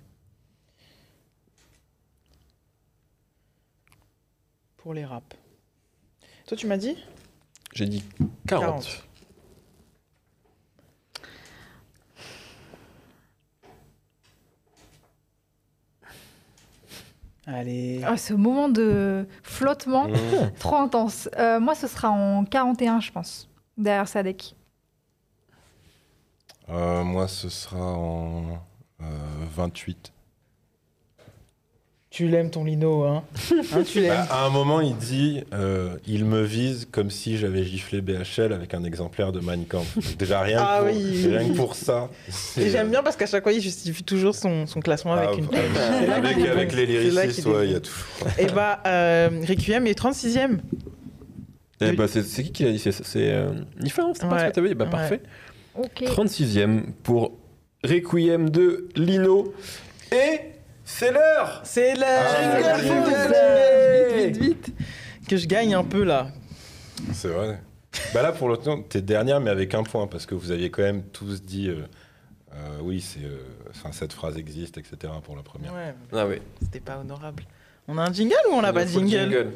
pour 4.76 4.94
les 4.94 5.04
raps. 5.04 5.36
Toi, 6.46 6.56
tu 6.56 6.66
m'as 6.68 6.76
dit? 6.76 6.96
J'ai 7.74 7.86
dit 7.86 8.04
40. 8.46 8.84
40. 8.84 9.06
Allez. 17.46 18.00
Ah, 18.04 18.16
ce 18.16 18.34
moment 18.34 18.68
de 18.68 19.26
flottement, 19.42 20.08
Mmh. 20.08 20.14
trop 20.58 20.76
intense. 20.76 21.28
Euh, 21.38 21.60
moi, 21.60 21.74
ce 21.76 21.86
sera 21.86 22.10
en 22.10 22.44
41, 22.44 23.00
je 23.00 23.12
pense, 23.12 23.48
derrière 23.78 24.08
Sadek. 24.08 24.56
Euh, 26.68 27.04
moi, 27.04 27.28
ce 27.28 27.48
sera 27.48 27.78
en 27.96 28.58
euh, 29.00 29.04
28. 29.54 30.12
Tu 32.16 32.28
l'aimes 32.28 32.48
ton 32.48 32.64
lino, 32.64 33.04
hein, 33.04 33.24
Hein, 33.74 33.82
Tu 33.84 34.00
l'aimes. 34.00 34.08
Bah, 34.08 34.26
à 34.30 34.46
un 34.46 34.48
moment, 34.48 34.80
il 34.80 34.96
dit 34.96 35.42
euh, 35.52 35.96
Il 36.06 36.24
me 36.24 36.42
vise 36.44 36.88
comme 36.90 37.10
si 37.10 37.36
j'avais 37.36 37.62
giflé 37.62 38.00
BHL 38.00 38.54
avec 38.54 38.72
un 38.72 38.84
exemplaire 38.84 39.32
de 39.32 39.40
Mein 39.40 39.66
Kampf. 39.66 39.94
Donc, 39.96 40.16
déjà, 40.16 40.40
rien, 40.40 40.56
Ah 40.58 40.78
que 40.80 40.88
pour, 40.88 40.96
oui. 40.96 41.26
rien 41.26 41.46
que 41.50 41.54
pour 41.54 41.74
ça. 41.74 42.08
Et 42.56 42.70
j'aime 42.70 42.88
bien 42.88 43.02
parce 43.02 43.16
qu'à 43.16 43.26
chaque 43.26 43.42
fois, 43.42 43.52
il 43.52 43.60
justifie 43.60 44.02
toujours 44.02 44.34
son, 44.34 44.66
son 44.66 44.80
classement 44.80 45.12
Ah, 45.12 45.24
avec 45.28 45.38
une 45.40 45.44
bah, 45.44 45.58
là 46.06 46.14
avec, 46.16 46.38
avec 46.38 46.72
les 46.72 46.86
lyricistes, 46.86 47.44
ouais, 47.44 47.66
il 47.66 47.72
y 47.72 47.74
a 47.74 47.80
toujours. 47.80 48.06
Et 48.38 48.46
bah, 48.46 48.80
euh, 48.86 49.28
Requiem 49.46 49.86
est 49.86 49.98
36e. 50.00 50.60
Eh 51.82 51.92
bah, 51.92 52.06
c'est 52.08 52.22
qui 52.24 52.50
qui 52.50 52.64
l'a 52.64 52.72
dit? 52.72 52.78
C'est 52.78 52.92
c'est, 52.92 53.30
euh, 53.30 53.50
Nifa, 53.78 54.00
non 54.04 54.14
C'est 54.14 54.26
pas 54.26 54.36
Ouais. 54.36 54.40
ce 54.40 54.46
que 54.46 54.52
t'avais 54.52 54.68
dit? 54.68 54.74
Bah, 54.74 54.86
Ouais. 54.86 54.90
parfait. 54.90 55.20
Ok. 55.74 56.02
36e 56.06 56.84
pour 57.02 57.32
Requiem 57.84 58.48
de 58.48 58.88
Lino. 58.96 59.52
Et 60.12 60.55
c'est 60.86 61.10
l'heure 61.12 61.60
C'est 61.64 61.92
Ah, 62.02 62.60
l'heure 62.62 62.78
jingle, 62.78 62.86
Jingle, 62.86 63.10
jingle. 63.10 64.16
Vite, 64.16 64.36
vite, 64.36 64.68
vite 64.68 64.72
Que 65.28 65.36
je 65.36 65.46
gagne 65.46 65.74
un 65.74 65.84
peu 65.84 66.04
là. 66.04 66.28
C'est 67.12 67.28
vrai. 67.28 67.60
Bah 68.14 68.22
là, 68.22 68.32
pour 68.32 68.48
l'autre, 68.48 68.70
t'es 68.88 69.02
dernière, 69.02 69.40
mais 69.40 69.50
avec 69.50 69.74
un 69.74 69.82
point, 69.82 70.06
parce 70.06 70.24
que 70.26 70.34
vous 70.34 70.50
aviez 70.50 70.70
quand 70.70 70.82
même 70.82 71.02
tous 71.02 71.42
dit 71.42 71.68
euh, 71.68 71.82
euh, 72.54 72.78
oui, 72.82 73.00
c'est, 73.00 73.24
euh, 73.24 73.38
enfin, 73.70 73.90
cette 73.92 74.12
phrase 74.12 74.36
existe, 74.38 74.78
etc. 74.78 75.12
pour 75.24 75.34
la 75.36 75.42
première. 75.42 75.72
Ouais, 75.74 75.94
Ah 76.12 76.26
oui. 76.26 76.36
c'était 76.62 76.80
pas 76.80 76.98
honorable. 76.98 77.42
On 77.88 77.98
a 77.98 78.02
un 78.02 78.12
jingle 78.12 78.34
ou 78.50 78.54
on 78.54 78.62
n'a 78.62 78.72
pas 78.72 78.84
de 78.84 78.90
faut 78.90 79.00
le 79.00 79.06
jingle, 79.08 79.52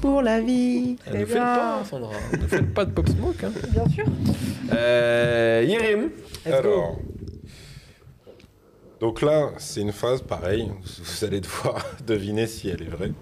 pour 0.00 0.22
la 0.22 0.40
vie. 0.40 0.96
Ne 1.12 1.24
faites 1.24 1.36
pas, 1.38 1.82
Sandra. 1.88 2.12
Ne 2.32 2.46
faites 2.46 2.72
pas 2.74 2.84
de 2.84 2.90
pop 2.92 3.08
smoke. 3.08 3.44
Hein. 3.44 3.52
Bien 3.70 3.88
sûr. 3.88 4.04
Euh, 4.72 5.64
Yérim. 5.66 6.10
Alors, 6.46 6.98
donc 9.00 9.22
là, 9.22 9.50
c'est 9.58 9.80
une 9.82 9.92
phrase 9.92 10.22
pareille. 10.22 10.70
Vous 11.02 11.24
allez 11.24 11.40
devoir 11.40 11.84
deviner 12.06 12.46
si 12.46 12.68
elle 12.68 12.82
est 12.82 12.90
vraie. 12.90 13.12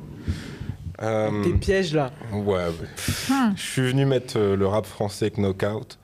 Euh, 1.03 1.43
Tes 1.43 1.53
pièges 1.55 1.93
là. 1.95 2.13
ouais, 2.33 2.43
ouais. 2.45 2.71
Hmm. 3.29 3.53
Je 3.57 3.63
suis 3.63 3.83
venu 3.83 4.05
mettre 4.07 4.39
euh, 4.39 4.57
le 4.57 4.67
rap 4.67 4.87
français 4.87 5.31
Knockout 5.31 5.99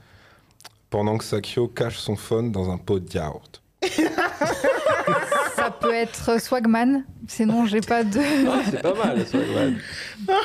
pendant 0.90 1.16
que 1.16 1.22
Sakyo 1.24 1.68
cache 1.68 1.98
son 1.98 2.16
phone 2.16 2.50
dans 2.50 2.70
un 2.70 2.76
pot 2.78 2.98
de 2.98 3.08
yaourt. 3.12 3.62
Ça 5.60 5.70
peut 5.70 5.94
être 5.94 6.40
Swagman. 6.40 7.04
Sinon, 7.28 7.66
j'ai 7.66 7.80
pas 7.80 8.02
de. 8.02 8.18
Ah, 8.48 8.60
c'est 8.68 8.82
pas 8.82 8.94
mal, 8.94 9.18
ouais. 9.18 9.72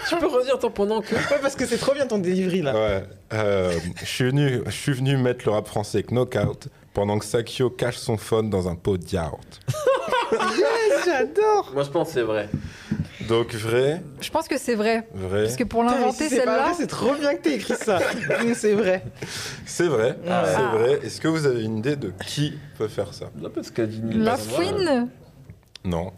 tu 0.07 0.15
peux 0.17 0.27
redire 0.27 0.59
ton 0.59 0.69
pendant 0.69 1.01
que. 1.01 1.15
Ouais, 1.15 1.39
parce 1.41 1.55
que 1.55 1.65
c'est 1.65 1.77
trop 1.77 1.93
bien 1.93 2.05
ton 2.05 2.19
delivery 2.19 2.61
là. 2.61 2.73
Ouais. 2.73 3.03
euh, 3.33 3.79
je 3.99 4.05
suis 4.05 4.25
venu, 4.25 4.61
je 4.65 4.71
suis 4.71 4.93
venu 4.93 5.17
mettre 5.17 5.45
le 5.45 5.51
rap 5.51 5.67
français 5.67 6.03
Knockout 6.03 6.67
pendant 6.93 7.17
que 7.17 7.25
Sakyo 7.25 7.69
cache 7.69 7.97
son 7.97 8.17
phone 8.17 8.49
dans 8.49 8.67
un 8.69 8.75
pot 8.75 8.97
de 8.97 9.05
yaourt. 9.09 9.59
J'adore. 11.05 11.71
Moi, 11.73 11.83
je 11.83 11.89
pense 11.89 12.07
que 12.09 12.13
c'est 12.13 12.21
vrai. 12.21 12.49
Donc 13.27 13.53
vrai, 13.55 14.01
Je 14.21 14.29
pense 14.29 14.47
que 14.47 14.57
c'est 14.57 14.75
vrai. 14.75 15.07
vrai, 15.13 15.43
Parce 15.43 15.55
que 15.55 15.63
pour 15.63 15.83
l'inventer, 15.83 16.29
si 16.29 16.35
celle-là. 16.35 16.73
c'est 16.77 16.87
trop 16.87 17.15
bien 17.15 17.33
que 17.35 17.41
t'aies 17.41 17.55
écrit 17.55 17.73
ça. 17.75 17.99
C'est 18.55 18.73
vrai. 18.73 19.03
c'est 19.65 19.87
vrai, 19.87 20.17
Ah 20.29 20.43
ouais. 20.43 20.49
c'est 20.55 20.77
vrai. 20.77 20.99
Est-ce 21.05 21.19
que 21.21 21.27
vous 21.27 21.45
avez 21.45 21.63
une 21.63 21.77
idée 21.77 21.95
de 21.95 22.11
qui 22.25 22.53
peut 22.77 22.87
faire 22.87 23.13
ça? 23.13 23.31
La 24.13 24.37
fouine 24.37 25.09
Non. 25.83 26.11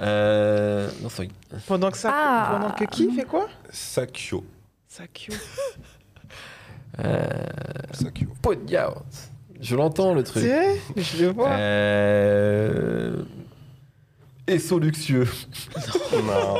Euh. 0.00 0.88
Non, 1.02 1.08
c'est. 1.08 1.28
Pendant 1.68 1.90
que 1.90 1.96
ça. 1.96 2.10
Ah. 2.12 2.48
Pendant 2.58 2.74
que 2.74 2.84
qui 2.84 3.10
fait 3.12 3.24
quoi? 3.24 3.48
Sakyo. 3.70 4.44
Sakyo. 4.88 5.34
Euh. 7.00 7.26
Yaourt. 8.68 9.04
Je 9.60 9.74
l'entends, 9.74 10.14
le 10.14 10.22
truc. 10.22 10.44
C'est 10.44 10.48
vrai 10.56 10.76
Je 10.96 11.24
le 11.24 11.32
vois. 11.32 11.50
Euh. 11.50 13.16
Esso 14.46 14.78
luxueux. 14.78 15.28
Non. 16.12 16.56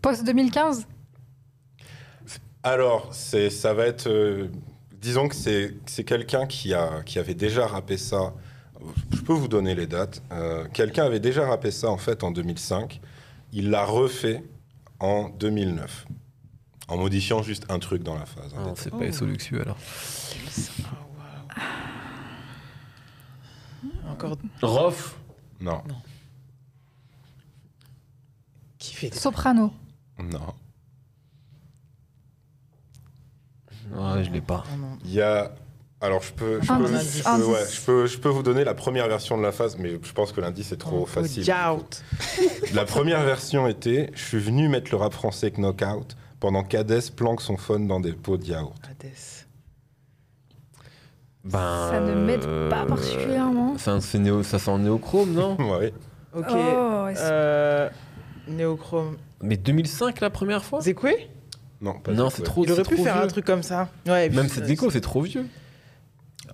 Post 0.00 0.24
2015 0.24 0.86
Alors, 2.62 3.08
c'est, 3.12 3.50
ça 3.50 3.74
va 3.74 3.86
être. 3.86 4.06
euh, 4.08 4.48
disons 5.00 5.28
que 5.28 5.34
c'est, 5.34 5.74
c'est 5.86 6.04
quelqu'un 6.04 6.46
qui, 6.46 6.72
a, 6.72 7.02
qui 7.04 7.18
avait 7.18 7.34
déjà 7.34 7.66
rappé 7.66 7.96
ça. 7.96 8.32
Je 9.12 9.20
peux 9.22 9.32
vous 9.32 9.48
donner 9.48 9.74
les 9.74 9.86
dates. 9.86 10.22
Euh, 10.32 10.66
quelqu'un 10.72 11.04
avait 11.04 11.20
déjà 11.20 11.46
rappé 11.46 11.70
ça 11.70 11.90
en 11.90 11.96
fait 11.98 12.22
en 12.22 12.30
2005. 12.30 13.00
Il 13.52 13.70
l'a 13.70 13.84
refait 13.84 14.44
en 15.00 15.28
2009. 15.30 16.06
En 16.88 16.96
modifiant 16.98 17.42
juste 17.42 17.64
un 17.70 17.78
truc 17.78 18.02
dans 18.02 18.14
la 18.14 18.26
phase. 18.26 18.52
Non, 18.54 18.72
détail. 18.72 18.74
c'est 18.76 18.90
Oh. 18.92 18.98
pas 18.98 19.12
SO 19.12 19.24
luxueux 19.26 19.60
alors. 19.62 19.76
Ah, 20.84 20.90
waouh. 23.96 24.03
Encore 24.14 24.36
Rof 24.62 25.16
Non, 25.60 25.82
qui 28.78 28.94
fait 28.94 29.10
des... 29.10 29.16
Soprano. 29.18 29.72
non. 30.18 30.54
Ouais, 33.92 34.24
je 34.24 34.30
l'ai 34.30 34.40
pas. 34.40 34.64
Non. 34.78 34.98
Il 35.04 35.12
y 35.12 35.20
a. 35.22 35.54
Alors, 36.00 36.22
je 36.22 36.32
peux, 36.32 36.60
je, 36.60 36.66
peux, 36.66 36.86
je 36.86 36.88
peux- 37.22 37.28
Indice. 37.28 37.46
ouais, 37.46 37.64
je 37.70 37.80
peux- 37.80 38.06
je 38.06 38.18
peux 38.18 38.28
vous 38.28 38.42
donner 38.42 38.64
la 38.64 38.74
première 38.74 39.08
version 39.08 39.38
de 39.38 39.42
la 39.42 39.52
phase, 39.52 39.78
mais 39.78 39.98
je 40.02 40.12
pense 40.12 40.32
que 40.32 40.40
l'indice 40.40 40.72
est 40.72 40.76
trop 40.76 41.00
Oh, 41.02 41.06
facile. 41.06 41.44
Jout. 41.44 42.02
La 42.74 42.84
première 42.84 43.22
version 43.22 43.66
était 43.68 44.10
Je 44.14 44.22
suis 44.22 44.38
venu 44.38 44.68
mettre 44.68 44.90
le 44.90 44.96
rap 44.98 45.12
français 45.14 45.50
knockout 45.56 46.16
pendant 46.40 46.62
qu'Hadès 46.62 47.10
planque 47.14 47.40
son 47.40 47.56
phone 47.56 47.86
dans 47.86 48.00
des 48.00 48.12
pots 48.12 48.36
de 48.36 48.44
yaourt. 48.44 48.76
Hades. 48.90 49.12
Ben, 51.44 51.88
Ça 51.90 52.00
ne 52.00 52.14
m'aide 52.14 52.40
pas 52.70 52.82
euh, 52.82 52.86
particulièrement. 52.86 53.76
Ça, 53.78 54.00
c'est 54.00 54.18
néo, 54.18 54.42
ça 54.42 54.58
sent 54.58 54.78
néochrome, 54.78 55.32
non 55.32 55.56
Ouais. 55.78 55.92
Ok. 56.34 56.46
Oh, 56.50 57.06
Euh, 57.18 57.88
Néochrome. 58.48 59.16
Mais 59.42 59.56
2005 59.56 60.20
la 60.20 60.30
première 60.30 60.64
fois? 60.64 60.80
Zekoué 60.80 61.28
Non, 61.80 61.94
pas 62.00 62.12
Non, 62.12 62.28
du 62.28 62.34
c'est 62.36 62.42
trop 62.42 62.64
Il 62.64 62.72
aurait 62.72 62.82
c'est 62.82 62.88
pu 62.88 62.94
trop 62.96 63.04
faire 63.04 63.16
un 63.16 63.20
vieux. 63.20 63.28
truc 63.28 63.44
comme 63.44 63.62
ça. 63.62 63.88
Ouais, 64.06 64.28
Même 64.30 64.48
cette 64.48 64.66
gecko, 64.66 64.90
c'est 64.90 65.00
trop 65.00 65.20
vieux. 65.22 65.46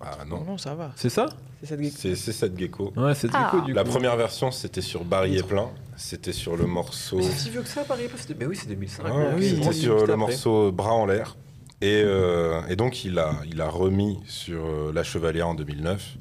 Ah 0.01 0.17
Non, 0.27 0.39
non. 0.39 0.43
non, 0.51 0.57
ça 0.57 0.73
va. 0.75 0.91
C'est 0.95 1.09
ça? 1.09 1.27
C'est 1.61 1.67
cette 1.69 1.81
gecko. 1.81 1.95
C'est 1.99 2.15
c'est 2.15 2.31
cette 2.31 2.57
gecko. 2.57 2.93
Ouais, 2.97 3.13
cette 3.15 3.31
Ah. 3.33 3.49
gecko 3.53 3.65
du 3.65 3.73
La 3.73 3.83
coup. 3.83 3.89
première 3.91 4.15
version, 4.17 4.51
c'était 4.51 4.81
sur 4.81 5.03
Barry 5.05 5.37
et 5.37 5.43
plein. 5.43 5.69
C'était 5.95 6.33
sur 6.33 6.57
le 6.57 6.65
morceau. 6.65 7.17
Mais 7.17 7.23
c'est 7.23 7.37
si 7.37 7.49
vieux 7.49 7.61
que 7.61 7.67
ça, 7.67 7.83
Paris 7.83 8.07
Parce 8.09 8.25
que- 8.25 8.33
Mais 8.39 8.45
oui, 8.45 8.55
c'est 8.59 8.67
2005. 8.67 9.03
Ouais, 9.05 9.11
oui, 9.37 9.55
c'était 9.57 9.73
sur 9.73 10.05
le 10.07 10.15
morceau 10.15 10.71
Bras 10.71 10.93
en 10.93 11.05
l'air. 11.05 11.35
Et, 11.81 12.01
euh, 12.05 12.61
et 12.69 12.75
donc, 12.75 13.03
il 13.05 13.17
a, 13.17 13.33
il 13.49 13.59
a 13.61 13.67
remis 13.69 14.19
sur 14.27 14.65
euh, 14.65 14.91
La 14.93 15.03
Chevalière 15.03 15.47
en 15.47 15.55
2009, 15.55 16.17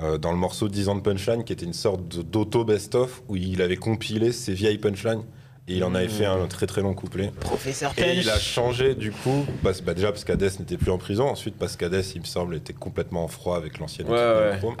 euh, 0.00 0.18
dans 0.18 0.32
le 0.32 0.38
morceau 0.38 0.68
10 0.68 0.88
ans 0.88 0.94
de 0.96 1.00
punchline, 1.02 1.44
qui 1.44 1.52
était 1.52 1.66
une 1.66 1.74
sorte 1.74 2.08
de- 2.08 2.22
d'auto 2.22 2.64
best-of, 2.64 3.22
où 3.28 3.36
il 3.36 3.60
avait 3.60 3.76
compilé 3.76 4.32
ses 4.32 4.54
vieilles 4.54 4.78
punchlines. 4.78 5.22
Et 5.68 5.74
il 5.76 5.84
en 5.84 5.94
avait 5.94 6.06
Mmh. 6.06 6.10
fait 6.10 6.24
un 6.26 6.46
très 6.46 6.66
très 6.66 6.80
long 6.80 6.94
couplet. 6.94 7.30
Professeur 7.40 7.92
Et 7.98 8.14
il 8.16 8.30
a 8.30 8.38
changé 8.38 8.94
du 8.94 9.10
coup, 9.12 9.44
parce, 9.62 9.80
bah, 9.82 9.94
déjà 9.94 10.10
parce 10.12 10.24
qu'Hadès 10.24 10.50
n'était 10.58 10.76
plus 10.78 10.90
en 10.90 10.98
prison, 10.98 11.28
ensuite 11.28 11.56
parce 11.58 11.76
qu'Hadès, 11.76 12.02
il 12.14 12.20
me 12.22 12.26
semble, 12.26 12.56
était 12.56 12.72
complètement 12.72 13.24
en 13.24 13.28
froid 13.28 13.56
avec 13.56 13.78
l'ancienne 13.78 14.08
Ouais, 14.08 14.16
équipe 14.52 14.80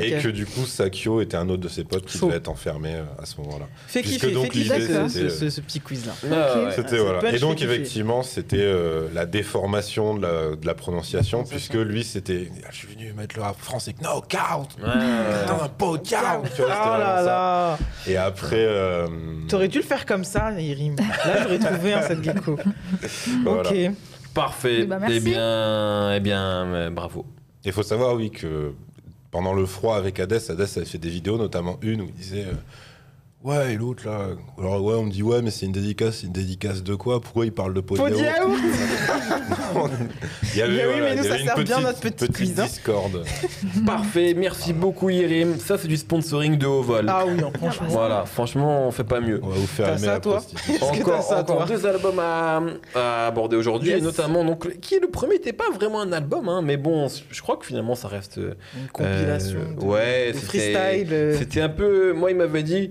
Et 0.00 0.18
que 0.22 0.28
du 0.28 0.46
coup, 0.46 0.66
Sakio 0.66 1.20
était 1.20 1.36
un 1.36 1.48
autre 1.48 1.62
de 1.62 1.68
ses 1.68 1.84
potes 1.84 2.06
qui 2.06 2.18
devait 2.18 2.36
être 2.36 2.48
enfermé 2.48 2.94
euh, 2.94 3.02
à 3.22 3.26
ce 3.26 3.40
moment-là. 3.40 3.66
Fais 3.86 4.00
Puisque 4.02 4.20
kiffer, 4.20 4.32
donc 4.32 4.54
l'idée, 4.54 4.80
ce, 4.80 5.08
c'était, 5.08 5.28
ce- 5.30 5.38
ce- 5.38 5.50
ce 5.50 5.60
petit 5.60 5.80
quiz-là. 5.80 6.12
Ah, 6.32 6.64
ouais. 6.64 6.72
C'était 6.74 6.98
voilà. 6.98 7.30
Et 7.32 7.38
donc 7.38 7.58
fait 7.58 7.64
effectivement, 7.64 8.22
c'était 8.22 8.56
euh, 8.60 9.08
la 9.14 9.26
déformation 9.26 10.14
de 10.14 10.22
la, 10.22 10.56
de 10.56 10.66
la 10.66 10.74
prononciation, 10.74 11.44
puisque 11.44 11.74
lui, 11.74 12.02
c'était, 12.04 12.50
Ah, 12.64 12.68
je 12.72 12.76
suis 12.76 12.88
venu 12.88 13.12
mettre 13.12 13.36
le 13.36 13.42
rap 13.42 13.58
français, 13.60 13.94
knockout, 14.02 14.76
Ouais, 14.82 14.88
ouais. 14.88 15.46
dans 15.46 15.62
un 15.62 15.68
pot 15.68 15.98
vois, 16.62 16.70
Oh 16.70 16.98
là 16.98 17.78
Et 18.06 18.16
après, 18.16 18.56
euh, 18.58 19.06
T'aurais 19.48 19.68
dû 19.68 19.78
le 19.78 19.84
faire 19.84 20.04
comme 20.06 20.15
ça, 20.24 20.52
il 20.58 20.72
rime. 20.74 20.96
Là, 20.96 21.42
j'aurais 21.42 21.58
trouvé 21.58 21.92
un 21.92 22.02
cette 22.02 22.22
gecko. 22.22 22.58
voilà. 23.44 23.70
Ok. 23.70 23.76
Parfait. 24.34 24.80
Eh 24.82 24.86
ben, 24.86 24.98
merci. 24.98 25.16
eh 25.16 25.20
bien, 25.20 26.12
eh 26.14 26.20
bien 26.20 26.42
euh, 26.66 26.90
bravo. 26.90 27.24
Il 27.64 27.72
faut 27.72 27.82
savoir, 27.82 28.14
oui, 28.14 28.30
que 28.30 28.72
pendant 29.30 29.54
le 29.54 29.66
froid 29.66 29.96
avec 29.96 30.20
Hadès, 30.20 30.50
Hadès 30.50 30.76
avait 30.76 30.84
fait 30.84 30.98
des 30.98 31.08
vidéos, 31.08 31.38
notamment 31.38 31.78
une 31.82 32.02
où 32.02 32.04
il 32.04 32.12
disait 32.12 32.44
euh, 32.44 32.52
Ouais, 33.46 33.74
et 33.74 33.76
l'autre 33.76 34.04
là. 34.06 34.26
Alors, 34.58 34.82
ouais, 34.82 34.94
on 34.94 35.04
me 35.04 35.10
dit 35.10 35.22
Ouais, 35.22 35.40
mais 35.40 35.50
c'est 35.52 35.66
une 35.66 35.72
dédicace. 35.72 36.16
C'est 36.20 36.26
une 36.26 36.32
dédicace 36.32 36.82
de 36.82 36.94
quoi? 36.96 37.20
Pourquoi 37.20 37.44
il 37.46 37.52
parle 37.52 37.74
de 37.74 37.80
pot 37.80 37.94
de 37.96 38.00
yaourt 38.16 38.50
Il 40.52 40.58
y 40.58 40.62
avait, 40.62 40.72
Mais 40.76 40.86
oui, 40.86 40.92
mais 41.00 41.14
nous, 41.16 41.22
il 41.22 41.24
y 41.24 41.28
ça 41.28 41.34
avait 41.34 41.44
sert 41.44 41.58
une 41.58 41.64
bien 41.64 41.76
petite, 41.76 41.86
notre 41.86 42.00
petit 42.00 42.12
petite 42.26 42.36
quiz, 42.36 42.60
hein. 42.60 42.64
discorde. 42.64 43.24
Parfait. 43.86 44.34
Merci 44.36 44.72
beaucoup, 44.72 45.10
Yerim. 45.10 45.58
Ça, 45.58 45.78
c'est 45.78 45.88
du 45.88 45.96
sponsoring 45.96 46.58
de 46.58 46.66
haut 46.66 46.82
vol. 46.82 47.06
Ah 47.08 47.24
oui, 47.26 47.34
non, 47.40 47.52
franchement. 47.56 47.86
Voilà, 47.88 48.24
franchement, 48.26 48.88
on 48.88 48.90
fait 48.90 49.04
pas 49.04 49.20
mieux. 49.20 49.40
On 49.42 49.48
va 49.48 49.54
vous 49.56 49.66
faire 49.66 49.86
T'as 49.86 49.92
aimer 49.96 50.06
ça, 50.06 50.12
la 50.14 50.20
toi? 50.20 50.32
prostitution. 50.38 50.74
Est-ce 50.74 50.98
que 50.98 51.02
Encore, 51.04 51.22
ça, 51.22 51.40
encore 51.40 51.66
toi 51.66 51.76
deux 51.76 51.86
albums 51.86 52.18
à, 52.18 52.62
à 52.94 53.26
aborder 53.28 53.56
aujourd'hui, 53.56 53.90
Yes. 53.90 53.98
et 53.98 54.02
notamment 54.02 54.44
donc 54.44 54.64
le- 54.64 54.72
qui 54.72 54.94
est 54.96 55.00
le 55.00 55.08
premier 55.08 55.34
n'était 55.34 55.52
pas 55.52 55.70
vraiment 55.72 56.00
un 56.00 56.10
album, 56.12 56.48
hein, 56.48 56.62
mais 56.62 56.76
bon, 56.76 57.06
je 57.30 57.40
crois 57.42 57.56
que 57.56 57.66
finalement 57.66 57.94
ça 57.94 58.08
reste 58.08 58.38
euh, 58.38 58.54
Une 58.80 58.88
compilation 58.88 59.58
euh, 59.60 59.80
de, 59.80 59.84
ouais, 59.84 60.32
de 60.32 60.38
c'était- 60.38 60.72
freestyle. 60.72 61.08
euh, 61.12 61.36
C'était 61.38 61.60
un 61.60 61.68
peu, 61.68 62.12
moi 62.12 62.30
il 62.30 62.36
m'avait 62.36 62.62
dit, 62.64 62.90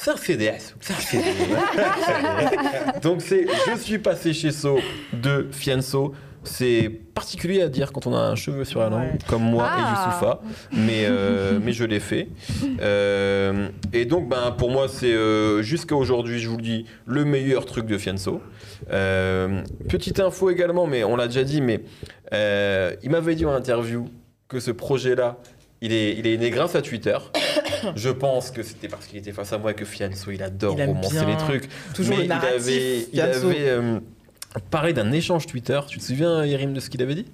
donc 3.02 3.20
c'est 3.20 3.46
Je 3.70 3.76
suis 3.78 3.98
passé 3.98 4.32
chez 4.32 4.50
So 4.50 4.78
de 5.12 5.46
Fianso. 5.52 6.14
C'est 6.42 6.88
particulier 7.14 7.60
à 7.60 7.68
dire 7.68 7.92
quand 7.92 8.06
on 8.06 8.14
a 8.14 8.18
un 8.18 8.34
cheveu 8.34 8.64
sur 8.64 8.80
la 8.80 8.88
langue, 8.88 9.12
Ouais. 9.12 9.18
comme 9.28 9.42
moi 9.42 9.66
et 9.66 9.70
Ah. 9.70 10.06
Youssoufa, 10.06 10.40
mais, 10.72 11.04
euh, 11.04 11.58
mais 11.62 11.74
je 11.74 11.84
l'ai 11.84 12.00
fait. 12.00 12.28
Euh, 12.80 13.68
et 13.92 14.06
donc, 14.06 14.26
ben, 14.30 14.50
pour 14.56 14.70
moi, 14.70 14.88
c'est 14.88 15.12
euh, 15.12 15.60
jusqu'à 15.60 15.96
aujourd'hui, 15.96 16.38
je 16.38 16.48
vous 16.48 16.56
le 16.56 16.62
dis, 16.62 16.86
le 17.04 17.26
meilleur 17.26 17.66
truc 17.66 17.84
de 17.84 17.98
Fianso. 17.98 18.40
Petite 18.88 20.18
info 20.18 20.48
également, 20.48 20.86
mais 20.86 21.04
on 21.04 21.14
l'a 21.14 21.26
déjà 21.26 21.44
dit, 21.44 21.60
mais 21.60 21.82
il 22.32 23.10
m'avait 23.10 23.34
dit 23.34 23.44
en 23.44 23.52
interview 23.52 24.06
que 24.48 24.60
ce 24.60 24.70
projet-là, 24.70 25.36
il 25.82 25.92
est, 25.92 26.16
il 26.18 26.26
est 26.26 26.36
né 26.36 26.50
grâce 26.50 26.74
à 26.74 26.82
Twitter. 26.82 27.16
Je 27.96 28.10
pense 28.10 28.50
que 28.50 28.62
c'était 28.62 28.88
parce 28.88 29.06
qu'il 29.06 29.18
était 29.18 29.32
face 29.32 29.52
à 29.52 29.58
moi 29.58 29.70
et 29.70 29.74
que 29.74 29.84
Fianso, 29.84 30.30
il 30.30 30.42
adore 30.42 30.76
Il 30.78 30.84
romancer 30.84 31.24
les 31.26 31.36
trucs. 31.36 31.68
toujours 31.94 32.16
mais 32.16 32.22
le 32.24 32.28
narratif. 32.28 32.52
il 32.56 32.60
avait, 32.60 32.98
il 32.98 33.06
Fianso. 33.32 33.48
avait 33.48 33.68
euh, 33.68 34.00
parlé 34.70 34.92
d'un 34.92 35.10
échange 35.12 35.46
Twitter. 35.46 35.80
Tu 35.88 35.98
te 35.98 36.04
souviens, 36.04 36.44
Yerim, 36.44 36.72
de 36.74 36.80
ce 36.80 36.90
qu'il 36.90 37.00
avait 37.02 37.14
dit? 37.14 37.26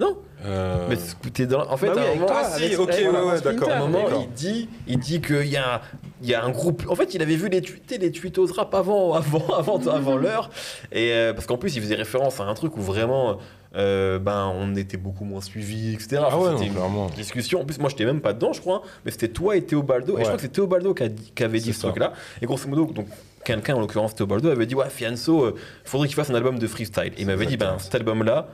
Non 0.00 0.16
Euh, 0.46 0.86
Mais 0.88 0.96
t'es 1.30 1.44
dans... 1.46 1.70
En 1.70 1.76
fait, 1.76 1.88
Bah 1.88 1.92
oui, 1.98 2.02
un 2.02 2.14
moment, 2.14 2.26
toi, 2.26 2.36
Ah, 2.42 2.50
si, 2.56 2.64
avec- 2.64 2.78
ok, 2.80 2.88
ouais, 2.88 3.08
ouais, 3.32 3.40
d'accord. 3.42 3.70
à 3.70 3.74
un 3.76 3.80
moment, 3.80 4.04
il 4.22 4.32
dit, 4.32 4.68
il 4.86 4.98
dit 4.98 5.20
qu'il 5.20 5.44
y 5.46 5.58
a, 5.58 5.82
il 6.22 6.28
y 6.30 6.34
a 6.34 6.42
un 6.42 6.48
groupe. 6.48 6.82
En 6.88 6.94
fait, 6.94 7.12
il 7.14 7.20
avait 7.20 7.36
vu 7.36 7.48
les, 7.50 7.62
sais, 7.86 7.98
les 7.98 8.10
tweetos 8.10 8.46
rap 8.54 8.74
avant, 8.74 9.12
avant, 9.20 9.46
avant, 9.54 9.78
avant 9.86 10.16
l'heure. 10.16 10.48
Et 10.92 11.12
euh, 11.12 11.34
parce 11.34 11.46
qu'en 11.46 11.58
plus, 11.58 11.76
il 11.76 11.82
faisait 11.82 11.94
référence 11.96 12.40
à 12.40 12.44
un 12.44 12.54
truc 12.54 12.78
où 12.78 12.80
vraiment, 12.80 13.36
euh, 13.76 14.18
ben, 14.18 14.50
on 14.56 14.74
était 14.76 14.96
beaucoup 14.96 15.24
moins 15.24 15.42
suivis, 15.42 15.92
etc. 15.92 16.22
Ah 16.24 16.38
ouais, 16.38 16.52
c'était 16.56 16.70
une 16.72 17.06
discussion. 17.14 17.60
En 17.60 17.64
plus, 17.66 17.78
moi, 17.78 17.90
j'étais 17.90 18.06
même 18.06 18.22
pas 18.22 18.32
dedans, 18.32 18.54
je 18.54 18.60
crois. 18.62 18.76
hein, 18.76 18.88
mais 19.04 19.10
c'était 19.10 19.28
toi 19.28 19.56
et 19.56 19.62
Théobaldo. 19.62 20.14
Et 20.14 20.16
Ouais. 20.16 20.20
je 20.20 20.24
crois 20.24 20.36
que 20.36 20.42
c'est 20.42 20.48
Théobaldo 20.48 20.94
qui, 20.94 21.02
a 21.02 21.08
dit- 21.08 21.32
qui 21.34 21.44
avait 21.44 21.60
dit 21.60 21.74
ce 21.74 21.80
ça. 21.82 21.88
truc-là. 21.88 22.14
Et 22.40 22.46
grosso 22.46 22.66
modo, 22.66 22.86
donc. 22.86 23.06
Quelqu'un, 23.44 23.74
en 23.74 23.80
l'occurrence 23.80 24.14
Théobaldo, 24.14 24.50
avait 24.50 24.66
dit 24.66 24.74
Ouais, 24.74 24.88
Fianso, 24.90 25.44
euh, 25.44 25.54
faudrait 25.84 26.08
qu'il 26.08 26.14
fasse 26.16 26.28
un 26.30 26.34
album 26.34 26.58
de 26.58 26.66
freestyle. 26.66 27.12
Et 27.16 27.20
il 27.22 27.26
m'avait 27.26 27.46
dit 27.46 27.56
Ben, 27.56 27.78
cet 27.78 27.94
album-là, 27.94 28.48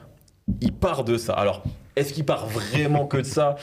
il 0.61 0.73
part 0.73 1.05
de 1.05 1.17
ça. 1.17 1.33
Alors, 1.35 1.63
est-ce 1.97 2.13
qu'il 2.13 2.25
part 2.25 2.47
vraiment 2.47 3.07
que 3.07 3.19
de 3.19 3.23
ça? 3.23 3.57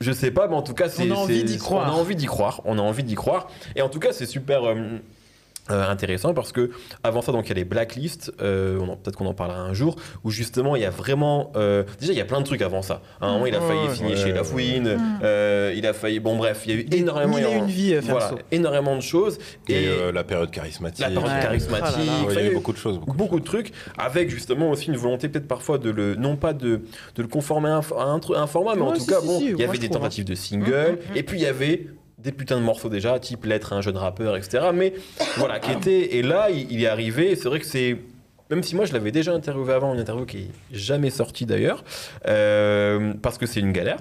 Je 0.00 0.12
sais 0.12 0.30
pas, 0.32 0.48
mais 0.48 0.56
en 0.56 0.62
tout 0.62 0.74
cas, 0.74 0.88
c'est. 0.88 1.10
On 1.10 1.14
a 1.14 1.18
envie 1.18 1.44
d'y 1.44 1.58
croire. 1.58 1.88
On 1.88 1.96
a 1.96 2.00
envie 2.00 2.16
d'y 2.16 2.26
croire. 2.26 2.60
On 2.64 2.78
a 2.78 2.82
envie 2.82 3.04
d'y 3.04 3.14
croire. 3.14 3.48
Et 3.76 3.82
en 3.82 3.88
tout 3.88 4.00
cas, 4.00 4.12
c'est 4.12 4.26
super. 4.26 4.64
euh, 4.64 4.98
euh, 5.70 5.88
intéressant 5.88 6.34
parce 6.34 6.50
que 6.50 6.70
avant 7.04 7.22
ça 7.22 7.30
donc 7.30 7.46
il 7.46 7.50
y 7.50 7.52
a 7.52 7.54
les 7.54 7.64
blacklists 7.64 8.32
euh, 8.40 8.78
peut-être 9.02 9.14
qu'on 9.16 9.26
en 9.26 9.32
parlera 9.34 9.60
un 9.60 9.72
jour 9.74 9.94
où 10.24 10.30
justement 10.32 10.74
il 10.74 10.82
y 10.82 10.84
a 10.84 10.90
vraiment 10.90 11.52
euh, 11.54 11.84
déjà 12.00 12.12
il 12.12 12.18
y 12.18 12.20
a 12.20 12.24
plein 12.24 12.40
de 12.40 12.44
trucs 12.44 12.62
avant 12.62 12.82
ça 12.82 13.00
à 13.20 13.26
un 13.26 13.32
moment 13.34 13.46
il 13.46 13.54
a 13.54 13.60
failli 13.60 13.78
Ouais, 13.86 13.94
finir 13.94 14.10
ouais, 14.10 14.16
chez 14.16 14.24
ouais. 14.24 14.32
La 14.32 14.42
Fouine 14.44 14.98
euh, 15.22 15.72
il 15.76 15.86
a 15.86 15.92
failli 15.92 16.18
bon 16.18 16.36
bref 16.36 16.62
il 16.66 16.70
y 16.74 16.76
a 16.76 16.80
eu 16.80 16.86
énormément 17.00 17.38
il 17.38 17.44
y 17.44 17.46
a- 17.46 17.56
une 17.56 17.66
vies, 17.66 17.94
euh, 17.94 18.00
voilà, 18.02 18.32
énormément 18.50 18.96
de 18.96 19.02
choses 19.02 19.38
Et 19.68 19.84
et 19.84 19.88
euh, 19.88 20.10
la 20.12 20.24
période 20.24 20.50
charismatique. 20.50 20.98
la 21.00 21.08
période 21.10 21.30
Ouais. 21.30 21.40
charismatique 21.42 21.94
Ah 21.96 22.00
là 22.00 22.04
là. 22.06 22.12
Ouais, 22.20 22.24
Enfin, 22.26 22.40
il 22.40 22.44
y 22.44 22.46
a 22.46 22.48
eu 22.48 22.50
eu 22.50 22.54
beaucoup 22.54 22.72
de 22.72 22.78
choses. 22.78 22.98
beaucoup 22.98 23.12
de 23.12 23.16
beaucoup 23.18 23.40
de 23.40 23.44
trucs 23.44 23.72
avec 23.96 24.30
justement 24.30 24.70
aussi 24.70 24.88
une 24.88 24.96
volonté 24.96 25.28
peut-être 25.28 25.46
parfois 25.48 25.78
de 25.78 25.90
le 25.90 26.16
non 26.16 26.34
pas 26.36 26.52
de, 26.54 26.82
de 27.14 27.22
le 27.22 27.28
conformer 27.28 27.68
à 27.70 27.76
un, 27.76 27.80
à 27.98 28.04
un 28.04 28.18
tru- 28.18 28.34
à 28.36 28.40
un 28.40 28.46
format 28.48 28.74
mais 28.74 28.82
en 28.82 28.88
Ouais, 28.88 28.94
tout 28.94 29.00
si, 29.02 29.06
cas 29.06 29.20
si, 29.20 29.26
bon 29.28 29.38
si, 29.38 29.50
il 29.50 29.58
y 29.60 29.64
avait 29.64 29.78
des 29.78 29.86
hein. 29.86 29.90
tentatives 29.90 30.24
de 30.24 30.34
single 30.34 30.72
Mm, 30.72 31.10
mm, 31.10 31.14
mm. 31.14 31.16
et 31.16 31.22
puis 31.22 31.38
il 31.38 31.42
y 31.42 31.46
avait 31.46 31.86
des 32.22 32.32
putains 32.32 32.58
de 32.58 32.64
morceaux 32.64 32.88
déjà 32.88 33.18
type 33.18 33.44
lettre 33.44 33.72
à 33.72 33.76
un 33.76 33.80
jeune 33.80 33.96
rappeur 33.96 34.36
etc 34.36 34.68
mais 34.72 34.94
voilà 35.36 35.60
qui 35.60 35.72
était 35.72 36.16
et 36.16 36.22
là 36.22 36.50
il, 36.50 36.70
il 36.70 36.82
est 36.82 36.88
arrivé 36.88 37.36
c'est 37.36 37.48
vrai 37.48 37.60
que 37.60 37.66
c'est 37.66 37.98
même 38.52 38.62
si 38.62 38.76
moi 38.76 38.84
je 38.84 38.92
l'avais 38.92 39.12
déjà 39.12 39.32
interviewé 39.32 39.72
avant, 39.72 39.94
une 39.94 40.00
interview 40.00 40.26
qui 40.26 40.36
est 40.36 40.50
jamais 40.72 41.08
sortie 41.08 41.46
d'ailleurs, 41.46 41.84
euh, 42.28 43.14
parce 43.22 43.38
que 43.38 43.46
c'est 43.46 43.60
une 43.60 43.72
galère. 43.72 43.96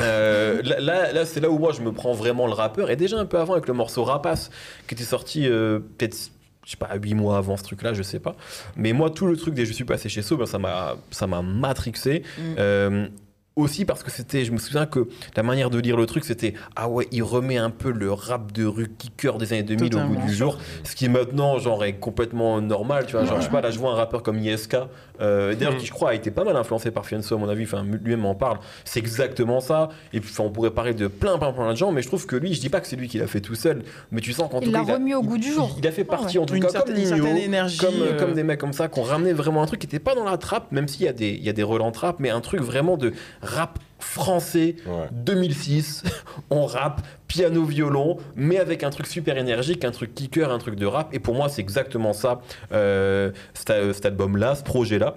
Euh, 0.00 0.62
là, 0.62 0.80
là, 0.80 1.12
là, 1.12 1.26
c'est 1.26 1.40
là 1.40 1.50
où 1.50 1.58
moi 1.58 1.72
je 1.72 1.82
me 1.82 1.92
prends 1.92 2.12
vraiment 2.12 2.46
le 2.46 2.52
rappeur, 2.52 2.90
et 2.90 2.96
déjà 2.96 3.18
un 3.18 3.26
peu 3.26 3.38
avant 3.38 3.54
avec 3.54 3.66
le 3.66 3.74
morceau 3.74 4.04
Rapace, 4.04 4.50
qui 4.86 4.94
était 4.94 5.04
sorti 5.04 5.48
euh, 5.48 5.80
peut-être, 5.98 6.16
je 6.64 6.70
sais 6.70 6.76
pas, 6.76 6.90
8 6.94 7.14
mois 7.14 7.36
avant 7.36 7.56
ce 7.56 7.64
truc-là, 7.64 7.92
je 7.92 8.02
sais 8.02 8.20
pas. 8.20 8.36
Mais 8.76 8.92
moi, 8.92 9.10
tout 9.10 9.26
le 9.26 9.36
truc 9.36 9.54
des 9.54 9.66
Je 9.66 9.72
suis 9.72 9.84
passé 9.84 10.08
chez 10.08 10.22
So, 10.22 10.36
ben, 10.36 10.46
ça 10.46 10.58
m'a 10.58 10.96
ça 11.10 11.26
m'a 11.26 11.42
matrixé. 11.42 12.22
Mm. 12.38 12.42
Euh, 12.58 13.08
aussi 13.56 13.84
parce 13.84 14.02
que 14.02 14.10
c'était, 14.10 14.44
je 14.44 14.52
me 14.52 14.58
souviens 14.58 14.86
que 14.86 15.08
la 15.36 15.42
manière 15.42 15.68
de 15.68 15.78
lire 15.78 15.96
le 15.96 16.06
truc, 16.06 16.24
c'était 16.24 16.54
ah 16.74 16.88
ouais, 16.88 17.06
il 17.12 17.22
remet 17.22 17.58
un 17.58 17.68
peu 17.70 17.90
le 17.90 18.10
rap 18.12 18.50
de 18.52 18.64
rue 18.64 18.88
kicker 18.96 19.36
des 19.38 19.52
années 19.52 19.62
2000 19.62 19.84
au 19.84 19.88
Totalement. 19.90 20.14
bout 20.20 20.26
du 20.26 20.34
jour, 20.34 20.58
ce 20.84 20.94
qui 20.96 21.08
maintenant 21.08 21.58
genre 21.58 21.84
est 21.84 21.94
complètement 21.94 22.60
normal, 22.62 23.04
tu 23.06 23.12
vois. 23.12 23.24
Genre, 23.26 23.38
je 23.40 23.44
sais 23.44 23.50
pas, 23.50 23.60
là 23.60 23.70
je 23.70 23.78
vois 23.78 23.90
un 23.92 23.94
rappeur 23.94 24.22
comme 24.22 24.38
ISK, 24.38 24.76
euh, 25.20 25.54
d'ailleurs 25.54 25.74
Mhm. 25.74 25.78
qui 25.80 25.86
je 25.86 25.92
crois 25.92 26.10
a 26.10 26.14
été 26.14 26.30
pas 26.30 26.44
mal 26.44 26.56
influencé 26.56 26.90
par 26.90 27.04
Fianso 27.04 27.34
à 27.34 27.38
mon 27.38 27.48
avis, 27.48 27.64
enfin 27.64 27.84
lui-même 27.84 28.24
en 28.24 28.34
parle, 28.34 28.58
c'est 28.84 29.00
exactement 29.00 29.60
ça. 29.60 29.90
Et 30.14 30.20
puis 30.20 30.30
enfin, 30.32 30.44
on 30.44 30.50
pourrait 30.50 30.70
parler 30.70 30.94
de 30.94 31.06
plein 31.06 31.36
plein 31.36 31.52
plein 31.52 31.72
de 31.72 31.76
gens, 31.76 31.92
mais 31.92 32.00
je 32.00 32.08
trouve 32.08 32.24
que 32.26 32.36
lui, 32.36 32.54
je 32.54 32.60
dis 32.60 32.70
pas 32.70 32.80
que 32.80 32.86
c'est 32.86 32.96
lui 32.96 33.08
qui 33.08 33.18
l'a 33.18 33.26
fait 33.26 33.40
tout 33.42 33.54
seul, 33.54 33.82
mais 34.10 34.22
tu 34.22 34.32
sens 34.32 34.50
qu'en 34.50 34.60
tout 34.60 34.66
Il 34.68 34.72
cas 34.72 34.82
l'a 34.84 34.94
remis 34.94 35.14
au 35.14 35.22
goût 35.22 35.36
du 35.38 35.52
jour. 35.52 35.70
Il, 35.76 35.80
il 35.84 35.86
a 35.86 35.92
fait 35.92 36.04
partie 36.04 36.38
en 36.38 36.46
tout 36.46 36.54
Une 36.54 36.62
cas 36.62 36.70
certaine- 36.70 36.94
comme 36.94 37.18
une 37.18 37.24
Nino, 37.24 37.36
énergie, 37.36 37.76
comme, 37.78 37.94
euh, 38.00 38.18
comme 38.18 38.32
des 38.32 38.44
mecs 38.44 38.58
comme 38.60 38.72
ça 38.72 38.88
qui 38.88 38.98
ont 38.98 39.02
ramené 39.02 39.34
vraiment 39.34 39.62
un 39.62 39.66
truc 39.66 39.80
qui 39.80 39.86
était 39.86 39.98
pas 39.98 40.14
dans 40.14 40.24
la 40.24 40.38
trappe, 40.38 40.72
même 40.72 40.88
s'il 40.88 41.04
y 41.04 41.08
a 41.08 41.12
des 41.12 41.30
il 41.32 41.44
y 41.44 41.50
a 41.50 41.52
des 41.52 41.62
relents 41.62 41.92
trap, 41.92 42.16
mais 42.18 42.30
un 42.30 42.40
truc 42.40 42.60
vraiment 42.62 42.96
de 42.96 43.12
rap 43.42 43.78
français 43.98 44.76
Ouais. 44.86 45.08
2006, 45.12 46.02
on 46.50 46.66
rappe, 46.66 47.02
piano, 47.28 47.64
violon, 47.64 48.18
mais 48.34 48.58
avec 48.58 48.82
un 48.82 48.90
truc 48.90 49.06
super 49.06 49.36
énergique, 49.36 49.84
un 49.84 49.90
truc 49.90 50.14
kicker, 50.14 50.50
un 50.50 50.58
truc 50.58 50.74
de 50.76 50.86
rap. 50.86 51.14
Et 51.14 51.18
pour 51.18 51.34
moi, 51.34 51.48
c'est 51.48 51.60
exactement 51.60 52.12
ça, 52.12 52.40
euh, 52.72 53.30
cet, 53.54 53.72
cet 53.92 54.06
album-là, 54.06 54.54
ce 54.54 54.62
projet-là, 54.64 55.16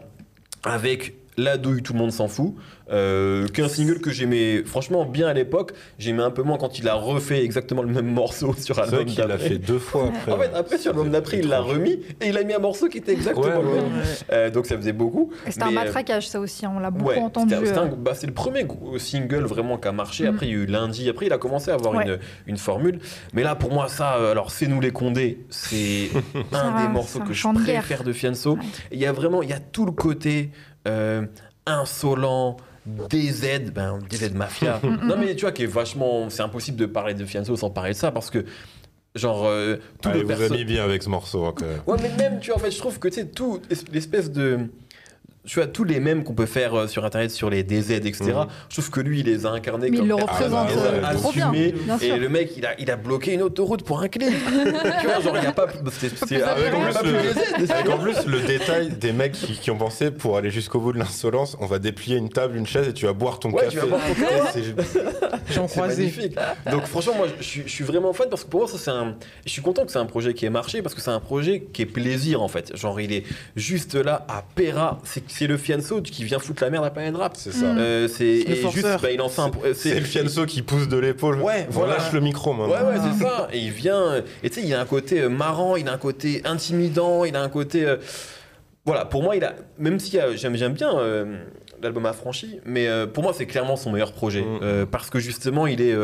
avec 0.63 1.15
La 1.37 1.57
douille, 1.57 1.81
tout 1.83 1.91
le 1.93 1.99
monde 1.99 2.11
s'en 2.13 2.29
fout, 2.29 2.55
euh, 2.91 3.45
qu'un 3.47 3.67
single 3.67 3.99
que 3.99 4.09
j'aimais 4.09 4.63
franchement 4.65 5.03
bien 5.05 5.27
à 5.27 5.33
l'époque. 5.33 5.73
J'aimais 5.99 6.23
un 6.23 6.31
peu 6.31 6.43
moins 6.43 6.57
quand 6.57 6.79
il 6.79 6.87
a 6.87 6.93
refait 6.93 7.43
exactement 7.43 7.81
le 7.81 7.89
même 7.89 8.07
morceau 8.07 8.53
sur 8.57 8.77
l'album 8.79 9.03
qu'il 9.05 9.19
l'a 9.19 9.27
d'après. 9.27 9.49
fait 9.49 9.57
deux 9.57 9.79
fois 9.79 10.07
après. 10.07 10.31
En 10.31 10.37
fait, 10.39 10.51
après 10.55 10.77
sur 10.77 10.93
l'album 10.93 11.11
d'après, 11.11 11.39
il 11.39 11.49
l'a 11.49 11.59
remis 11.59 11.99
et 12.21 12.29
il 12.29 12.37
a 12.37 12.43
mis 12.43 12.53
un 12.53 12.59
morceau 12.59 12.87
qui 12.87 12.99
était 12.99 13.11
exactement 13.11 13.45
Ouais, 13.47 13.61
le 13.61 13.67
ouais. 13.67 13.75
même. 13.81 13.91
Euh, 14.31 14.49
donc 14.49 14.65
ça 14.65 14.77
faisait 14.77 14.93
beaucoup. 14.93 15.31
C'était 15.49 15.63
un 15.63 15.67
euh, 15.69 15.71
matraquage, 15.71 16.29
ça 16.29 16.39
aussi, 16.39 16.65
hein, 16.65 16.71
on 16.75 16.79
l'a 16.79 16.89
beaucoup 16.91 17.09
Ouais, 17.09 17.17
entendu. 17.19 17.53
bah, 17.97 18.13
c'est 18.15 18.27
le 18.27 18.33
premier 18.33 18.65
single 18.97 19.43
vraiment 19.43 19.77
qui 19.77 19.87
a 19.89 19.91
marché. 19.91 20.23
Mhm. 20.23 20.33
Après, 20.35 20.45
il 20.47 20.49
y 20.51 20.53
a 20.53 20.57
eu 20.59 20.65
lundi. 20.65 21.09
Après, 21.09 21.25
il 21.25 21.33
a 21.33 21.37
commencé 21.37 21.69
à 21.71 21.73
avoir 21.73 21.95
Ouais. 21.95 22.05
une, 22.05 22.19
une 22.47 22.57
formule. 22.57 22.99
Mais 23.33 23.43
là, 23.43 23.55
pour 23.55 23.73
moi, 23.73 23.89
ça, 23.89 24.11
alors, 24.31 24.51
C'est 24.51 24.67
nous 24.67 24.79
les 24.79 24.91
Condés, 24.91 25.39
c'est 25.49 26.09
un 26.53 26.77
Ça, 26.77 26.81
des 26.81 26.93
morceaux 26.93 27.19
que 27.19 27.33
je 27.33 27.47
préfère 27.63 28.03
de 28.05 28.13
Fianso. 28.13 28.57
Il 28.93 28.99
y 28.99 29.05
a 29.05 29.11
vraiment, 29.11 29.41
il 29.43 29.49
y 29.49 29.53
a 29.53 29.59
tout 29.59 29.85
le 29.85 29.91
côté 29.91 30.49
euh, 30.87 31.25
insolent. 31.65 32.57
DZ, 32.87 33.71
ben 33.73 33.97
DZ 34.09 34.31
Mafia. 34.33 34.79
Non 35.03 35.15
mais 35.17 35.35
tu 35.35 35.41
vois 35.41 35.51
qui 35.51 35.63
est 35.63 35.65
vachement, 35.65 36.29
c'est 36.29 36.43
impossible 36.43 36.77
de 36.77 36.85
parler 36.85 37.15
de 37.15 37.25
Fianso 37.25 37.55
sans 37.57 37.71
parler 37.71 37.93
de 37.93 37.95
ça 37.97 38.11
parce 38.11 38.29
que 38.29 38.45
genre 39.15 39.45
euh, 39.47 39.77
tout 40.03 40.09
Ah, 40.09 40.13
le 40.13 40.19
il 40.19 40.21
vous 40.25 40.27
perso- 40.27 40.63
bien 40.65 40.83
avec 40.83 41.01
ce 41.01 41.09
morceau. 41.09 41.45
hein, 41.45 41.53
quand 41.55 41.65
même. 41.65 41.79
Ouais, 41.87 41.97
mais 41.99 42.11
même, 42.29 42.39
tu 42.39 42.51
vois, 42.51 42.57
en 42.57 42.63
fait, 42.63 42.69
je 42.69 42.77
trouve 42.77 42.99
que, 42.99 43.07
tu 43.07 43.15
sais, 43.21 43.25
tout, 43.25 43.59
l'espèce 43.91 44.29
de. 44.31 44.67
Tu 45.45 45.59
vois, 45.59 45.67
tous 45.67 45.83
les 45.83 45.99
mèmes 45.99 46.23
qu'on 46.23 46.33
peut 46.33 46.45
faire 46.45 46.73
euh, 46.73 46.87
sur 46.87 47.05
Internet 47.05 47.31
sur 47.31 47.49
les 47.49 47.63
DZ, 47.63 47.91
etc., 47.91 48.23
Mhm. 48.25 48.47
je 48.69 48.75
trouve 48.75 48.89
que 48.89 48.99
lui, 49.01 49.19
il 49.19 49.25
les 49.27 49.45
a 49.45 49.49
incarnés 49.51 49.89
Mais 49.89 49.97
il 49.97 49.99
comme 49.99 50.09
le 50.09 50.15
personne. 50.15 50.53
représente 50.53 50.69
Il 50.71 50.75
les 50.75 50.81
a 51.05 51.09
euh, 51.11 51.13
trop 51.13 51.31
bien. 51.31 51.53
Et 51.53 52.17
le 52.17 52.29
mec, 52.29 52.51
il 52.57 52.65
a, 52.65 52.79
il 52.79 52.89
a 52.91 52.95
bloqué 52.95 53.33
une 53.33 53.41
autoroute 53.43 53.83
pour 53.83 54.01
un 54.01 54.07
clip. 54.07 54.29
tu 55.01 55.07
vois, 55.07 55.19
genre, 55.21 55.35
il 55.37 55.41
n'y 55.41 55.47
a 55.47 55.51
pas. 55.51 55.67
c'était- 55.91 56.41
Avec 56.41 56.65
il 56.67 56.75
en 56.75 56.81
plus 57.01 57.11
le- 57.11 57.71
Avec 57.71 57.89
en 57.89 57.97
plus 57.97 58.25
le 58.25 58.39
détail 58.41 58.89
des 58.89 59.11
mecs 59.13 59.33
qui, 59.33 59.53
qui 59.53 59.71
ont 59.71 59.77
pensé 59.77 60.11
pour 60.11 60.37
aller 60.37 60.49
jusqu'au 60.51 60.79
bout 60.79 60.93
de 60.93 60.97
l'insolence, 60.99 61.55
on 61.59 61.65
va 61.65 61.79
déplier 61.79 62.17
une 62.17 62.29
table, 62.29 62.55
une 62.57 62.65
chaise 62.67 62.87
et 62.87 62.93
tu 62.93 63.05
vas 63.05 63.13
boire 63.13 63.39
ton 63.39 63.51
Ouais, 63.51 63.63
café. 63.65 63.79
C'est- 64.53 64.63
J'en 65.53 65.67
C'est 65.67 65.75
croisais. 65.79 65.97
magnifique. 66.03 66.35
Donc 66.71 66.85
franchement, 66.85 67.13
moi, 67.17 67.27
je 67.39 67.43
suis, 67.43 67.63
je 67.65 67.71
suis 67.71 67.83
vraiment 67.83 68.13
fan 68.13 68.27
parce 68.29 68.43
que 68.43 68.49
pour 68.49 68.61
moi, 68.61 68.69
ça 68.69 68.77
c'est 68.77 68.91
un. 68.91 69.15
Je 69.45 69.51
suis 69.51 69.61
content 69.61 69.85
que 69.85 69.91
c'est 69.91 69.99
un 69.99 70.05
projet 70.05 70.33
qui 70.33 70.45
ait 70.45 70.49
marché 70.49 70.81
parce 70.81 70.95
que 70.95 71.01
c'est 71.01 71.11
un 71.11 71.19
projet 71.19 71.67
qui 71.71 71.81
est 71.83 71.85
plaisir 71.85 72.41
en 72.41 72.47
fait. 72.47 72.75
Genre, 72.75 72.99
il 72.99 73.13
est 73.13 73.23
juste 73.55 73.95
là 73.95 74.25
à 74.27 74.43
Pera. 74.55 74.99
C'est 75.03 75.23
c'est 75.37 75.47
le 75.47 75.57
Fianso 75.57 76.01
qui 76.01 76.23
vient 76.23 76.39
foutre 76.39 76.63
la 76.63 76.69
merde 76.69 76.85
à 76.85 76.89
Planète 76.89 77.15
Rap. 77.15 77.33
C'est 77.35 77.51
ça. 77.51 77.65
Euh, 77.65 78.07
c'est 78.07 78.25
et 78.25 78.61
juste, 78.71 78.87
bah, 79.01 79.11
il 79.11 79.19
en 79.21 79.29
fait 79.29 79.41
un. 79.41 79.51
euh, 79.65 79.73
C'est 79.73 79.95
le 79.99 80.05
Fianso 80.05 80.45
qui 80.45 80.61
pousse 80.61 80.87
de 80.87 80.97
l'épaule. 80.97 81.41
Ouais, 81.41 81.65
On 81.69 81.71
voilà. 81.73 81.97
lâche 81.97 82.11
le 82.13 82.21
micro 82.21 82.51
Ouais, 82.51 82.67
maintenant. 82.67 82.89
ouais, 82.89 82.97
c'est 83.17 83.23
ça. 83.23 83.47
Et 83.51 83.59
il 83.59 83.71
vient. 83.71 84.23
Et 84.43 84.49
tu 84.49 84.61
sais, 84.61 84.65
il 84.67 84.73
a 84.73 84.79
un 84.79 84.85
côté 84.85 85.21
euh, 85.21 85.29
marrant, 85.29 85.75
il 85.75 85.87
a 85.89 85.93
un 85.93 85.97
côté 85.97 86.41
intimidant, 86.45 87.25
il 87.25 87.35
a 87.35 87.41
un 87.41 87.49
côté. 87.49 87.85
euh, 87.85 87.97
Voilà, 88.85 89.05
pour 89.05 89.23
moi, 89.23 89.35
il 89.35 89.43
a. 89.43 89.55
Même 89.77 89.99
si 89.99 90.17
euh, 90.19 90.35
j'aime 90.37 90.55
j'aime 90.55 90.73
bien 90.73 90.97
euh, 90.97 91.37
l'album 91.81 92.05
Affranchi, 92.05 92.59
mais 92.65 92.87
euh, 92.87 93.05
pour 93.05 93.23
moi, 93.23 93.33
c'est 93.35 93.45
clairement 93.45 93.75
son 93.75 93.91
meilleur 93.91 94.13
projet. 94.13 94.41
Mm. 94.41 94.59
Euh, 94.61 94.85
parce 94.85 95.09
que 95.09 95.19
justement, 95.19 95.67
il 95.67 95.81
est. 95.81 95.95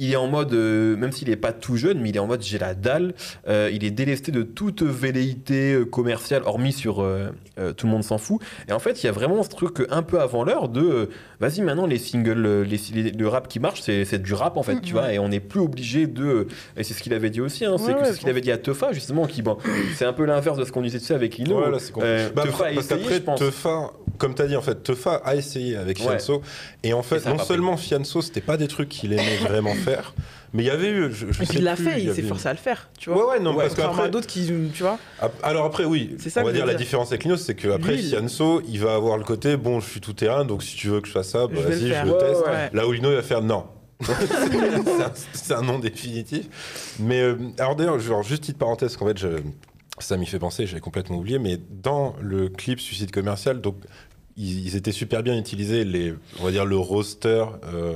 il 0.00 0.12
est 0.12 0.16
en 0.16 0.28
mode, 0.28 0.52
euh, 0.54 0.96
même 0.96 1.10
s'il 1.10 1.28
n'est 1.28 1.34
pas 1.36 1.52
tout 1.52 1.76
jeune, 1.76 1.98
mais 2.00 2.10
il 2.10 2.16
est 2.16 2.20
en 2.20 2.28
mode 2.28 2.40
j'ai 2.40 2.58
la 2.58 2.74
dalle. 2.74 3.14
Euh, 3.48 3.68
il 3.72 3.82
est 3.84 3.90
délesté 3.90 4.30
de 4.30 4.42
toute 4.44 4.82
velléité 4.84 5.72
euh, 5.72 5.84
commerciale, 5.84 6.42
hormis 6.46 6.72
sur 6.72 7.02
euh, 7.02 7.30
euh, 7.58 7.72
Tout 7.72 7.86
le 7.86 7.92
monde 7.92 8.04
s'en 8.04 8.16
fout. 8.16 8.40
Et 8.68 8.72
en 8.72 8.78
fait, 8.78 9.02
il 9.02 9.06
y 9.06 9.08
a 9.08 9.12
vraiment 9.12 9.42
ce 9.42 9.48
truc 9.48 9.84
un 9.90 10.02
peu 10.02 10.20
avant 10.20 10.44
l'heure 10.44 10.68
de 10.68 10.80
euh, 10.82 11.06
vas-y, 11.40 11.62
maintenant 11.62 11.86
les 11.86 11.98
singles, 11.98 12.62
les, 12.62 12.80
les- 12.94 13.10
le 13.10 13.28
rap 13.28 13.48
qui 13.48 13.58
marche, 13.58 13.80
c'est 13.82 14.22
du 14.22 14.34
rap 14.34 14.56
en 14.56 14.62
fait, 14.62 14.76
Mm, 14.76 14.80
tu 14.82 14.92
vois. 14.92 15.12
Et 15.12 15.18
on 15.18 15.28
n'est 15.30 15.40
plus 15.40 15.58
obligé 15.60 16.06
de. 16.06 16.46
Et 16.76 16.84
c'est 16.84 16.94
ce 16.94 17.02
qu'il 17.02 17.12
avait 17.12 17.30
dit 17.30 17.40
aussi, 17.40 17.64
hein, 17.64 17.74
c'est 17.76 17.92
Ouais, 17.92 18.00
ouais, 18.02 18.12
ce 18.12 18.18
qu'il 18.20 18.28
avait 18.28 18.40
dit 18.40 18.52
à 18.52 18.58
Tefa, 18.58 18.92
justement, 18.92 19.26
qui, 19.26 19.42
bon, 19.42 19.58
c'est 19.96 20.04
un 20.04 20.12
peu 20.12 20.24
l'inverse 20.26 20.58
de 20.58 20.64
ce 20.64 20.70
qu'on 20.70 20.82
disait 20.82 21.00
tu 21.00 21.06
sais, 21.06 21.14
avec 21.14 21.36
Ino. 21.40 21.60
Ouais, 21.60 21.70
là, 21.72 21.78
c'est 21.80 21.90
compliqué. 21.90 22.14
Euh, 22.18 22.30
Bah, 22.32 22.42
Tefa 22.44 22.66
a 22.66 22.70
essayé, 22.72 23.02
je 23.14 23.18
pense. 23.18 23.40
Tefa, 23.40 23.90
comme 24.18 24.36
tu 24.36 24.42
as 24.42 24.46
dit, 24.46 24.54
en 24.56 24.62
fait, 24.62 24.80
Tefa 24.80 25.14
a 25.24 25.34
essayé 25.34 25.76
avec 25.76 25.98
Ouais. 25.98 26.04
Fianso. 26.18 26.40
Et 26.84 26.92
en 26.92 27.02
fait, 27.02 27.26
non 27.26 27.38
seulement 27.38 27.76
Fianso, 27.76 28.22
c'était 28.22 28.40
pas 28.40 28.56
des 28.56 28.68
trucs 28.68 28.88
qu'il 28.90 29.12
aimait 29.12 29.38
vraiment 29.38 29.74
faire, 29.74 29.87
mais 30.54 30.62
il 30.62 30.66
y 30.66 30.70
avait 30.70 30.88
eu. 30.90 31.10
Je, 31.12 31.26
je 31.32 31.42
Et 31.42 31.46
puis 31.46 31.58
il 31.58 31.64
l'a 31.64 31.76
fait, 31.76 32.00
il 32.02 32.14
s'est 32.14 32.22
forcé 32.22 32.48
à 32.48 32.52
le 32.52 32.58
faire, 32.58 32.88
tu 32.98 33.10
vois. 33.10 33.24
Ouais, 33.26 33.32
ouais, 33.32 33.40
non, 33.40 33.54
Ouais, 33.54 33.64
parce 33.64 33.74
qu'après. 33.74 34.08
d'autres 34.10 34.26
qui, 34.26 34.50
tu 34.72 34.82
vois. 34.82 34.98
Alors 35.42 35.64
après, 35.66 35.84
oui, 35.84 36.16
ça 36.28 36.40
on 36.42 36.44
va 36.44 36.52
dire 36.52 36.66
la 36.66 36.74
différence 36.74 37.08
avec 37.08 37.24
Lino, 37.24 37.36
c'est 37.36 37.54
qu'après, 37.54 37.96
Fianso, 37.98 38.62
il 38.68 38.80
va 38.80 38.94
avoir 38.94 39.18
le 39.18 39.24
côté 39.24 39.56
bon, 39.56 39.80
je 39.80 39.88
suis 39.88 40.00
tout 40.00 40.12
terrain, 40.14 40.44
donc 40.44 40.62
si 40.62 40.76
tu 40.76 40.88
veux 40.88 41.00
que 41.00 41.08
je 41.08 41.12
fasse 41.12 41.28
ça, 41.30 41.46
bah, 41.46 41.52
Je 41.56 41.60
vais 41.60 41.74
le 41.76 41.88
vas-y, 41.88 42.06
je 42.06 42.12
le 42.12 42.18
teste. 42.18 42.46
ouais. 42.46 42.70
Là 42.72 42.86
où 42.86 42.92
Lino, 42.92 43.10
il 43.10 43.16
va 43.16 43.22
faire 43.22 43.42
non. 43.42 43.64
c'est 45.32 45.52
un- 45.54 45.58
un 45.58 45.62
nom 45.62 45.78
définitif. 45.78 46.94
Mais 47.00 47.20
euh, 47.20 47.36
alors 47.58 47.74
d'ailleurs, 47.76 47.98
genre, 47.98 48.22
juste 48.22 48.42
petite 48.42 48.58
parenthèse, 48.58 48.96
qu'en 48.96 49.06
fait, 49.06 49.18
je- 49.18 49.40
ça 49.98 50.16
m'y 50.16 50.26
fait 50.26 50.38
penser, 50.38 50.66
j'avais 50.66 50.80
complètement 50.80 51.16
oublié, 51.18 51.38
mais 51.40 51.58
dans 51.82 52.14
le 52.20 52.48
clip 52.48 52.78
Suicide 52.80 53.10
commercial, 53.10 53.60
donc 53.60 53.76
ils, 54.36 54.66
ils 54.66 54.76
étaient 54.76 54.92
super 54.92 55.22
bien 55.24 55.36
utilisés, 55.36 55.84
les, 55.84 56.14
on 56.40 56.44
va 56.44 56.52
dire 56.52 56.64
le 56.64 56.76
roster 56.76 57.44
euh, 57.74 57.94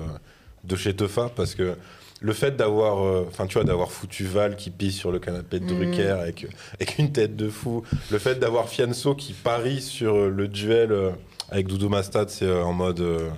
de 0.64 0.76
chez 0.76 0.94
Tefa, 0.94 1.30
parce 1.34 1.54
que 1.54 1.74
le 2.20 2.32
fait 2.32 2.56
d'avoir, 2.56 3.04
euh, 3.04 3.24
enfin 3.28 3.46
tu 3.46 3.54
vois, 3.54 3.64
d'avoir 3.64 3.90
foutu 3.90 4.24
Val 4.24 4.54
qui 4.56 4.70
pisse 4.70 4.96
sur 4.96 5.10
le 5.10 5.18
canapé 5.18 5.58
de 5.58 5.64
Mhm. 5.64 5.76
Drucker 5.76 6.08
avec, 6.20 6.46
avec 6.74 6.98
une 6.98 7.10
tête 7.12 7.34
de 7.36 7.48
fou, 7.48 7.82
le 8.10 8.18
fait 8.18 8.36
d'avoir 8.36 8.68
Fianso 8.68 9.14
qui 9.16 9.32
parie 9.32 9.80
sur 9.80 10.14
euh, 10.14 10.28
le 10.28 10.46
duel 10.48 10.92
euh, 10.92 11.10
avec 11.50 11.66
Doudou 11.66 11.88
Mastad, 11.88 12.28
c'est 12.30 12.44
euh, 12.46 12.62
en 12.62 12.72
mode, 12.72 13.00
euh, 13.00 13.28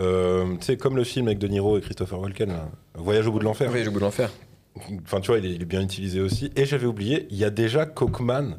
euh, 0.00 0.54
tu 0.60 0.66
sais, 0.66 0.76
comme 0.76 0.96
le 0.96 1.04
film 1.04 1.26
avec 1.26 1.38
De 1.38 1.48
Niro 1.48 1.78
et 1.78 1.80
Christopher 1.80 2.20
Walken, 2.20 2.48
là, 2.50 2.68
Voyage 2.94 3.26
au 3.26 3.32
bout 3.32 3.38
de 3.40 3.44
l'enfer. 3.44 3.70
Ouais, 3.72 3.82
j'ai 3.82 3.90
voulu 3.90 4.00
l'enfer. 4.04 4.30
Enfin, 5.04 5.20
tu 5.20 5.28
vois, 5.28 5.38
il 5.38 5.46
est, 5.46 5.54
il 5.54 5.62
est 5.62 5.66
bien 5.66 5.80
utilisé 5.82 6.20
aussi. 6.20 6.50
Et 6.54 6.64
j'avais 6.66 6.86
oublié, 6.86 7.26
il 7.30 7.36
y 7.38 7.44
a 7.44 7.50
déjà 7.50 7.86
Cockman 7.86 8.58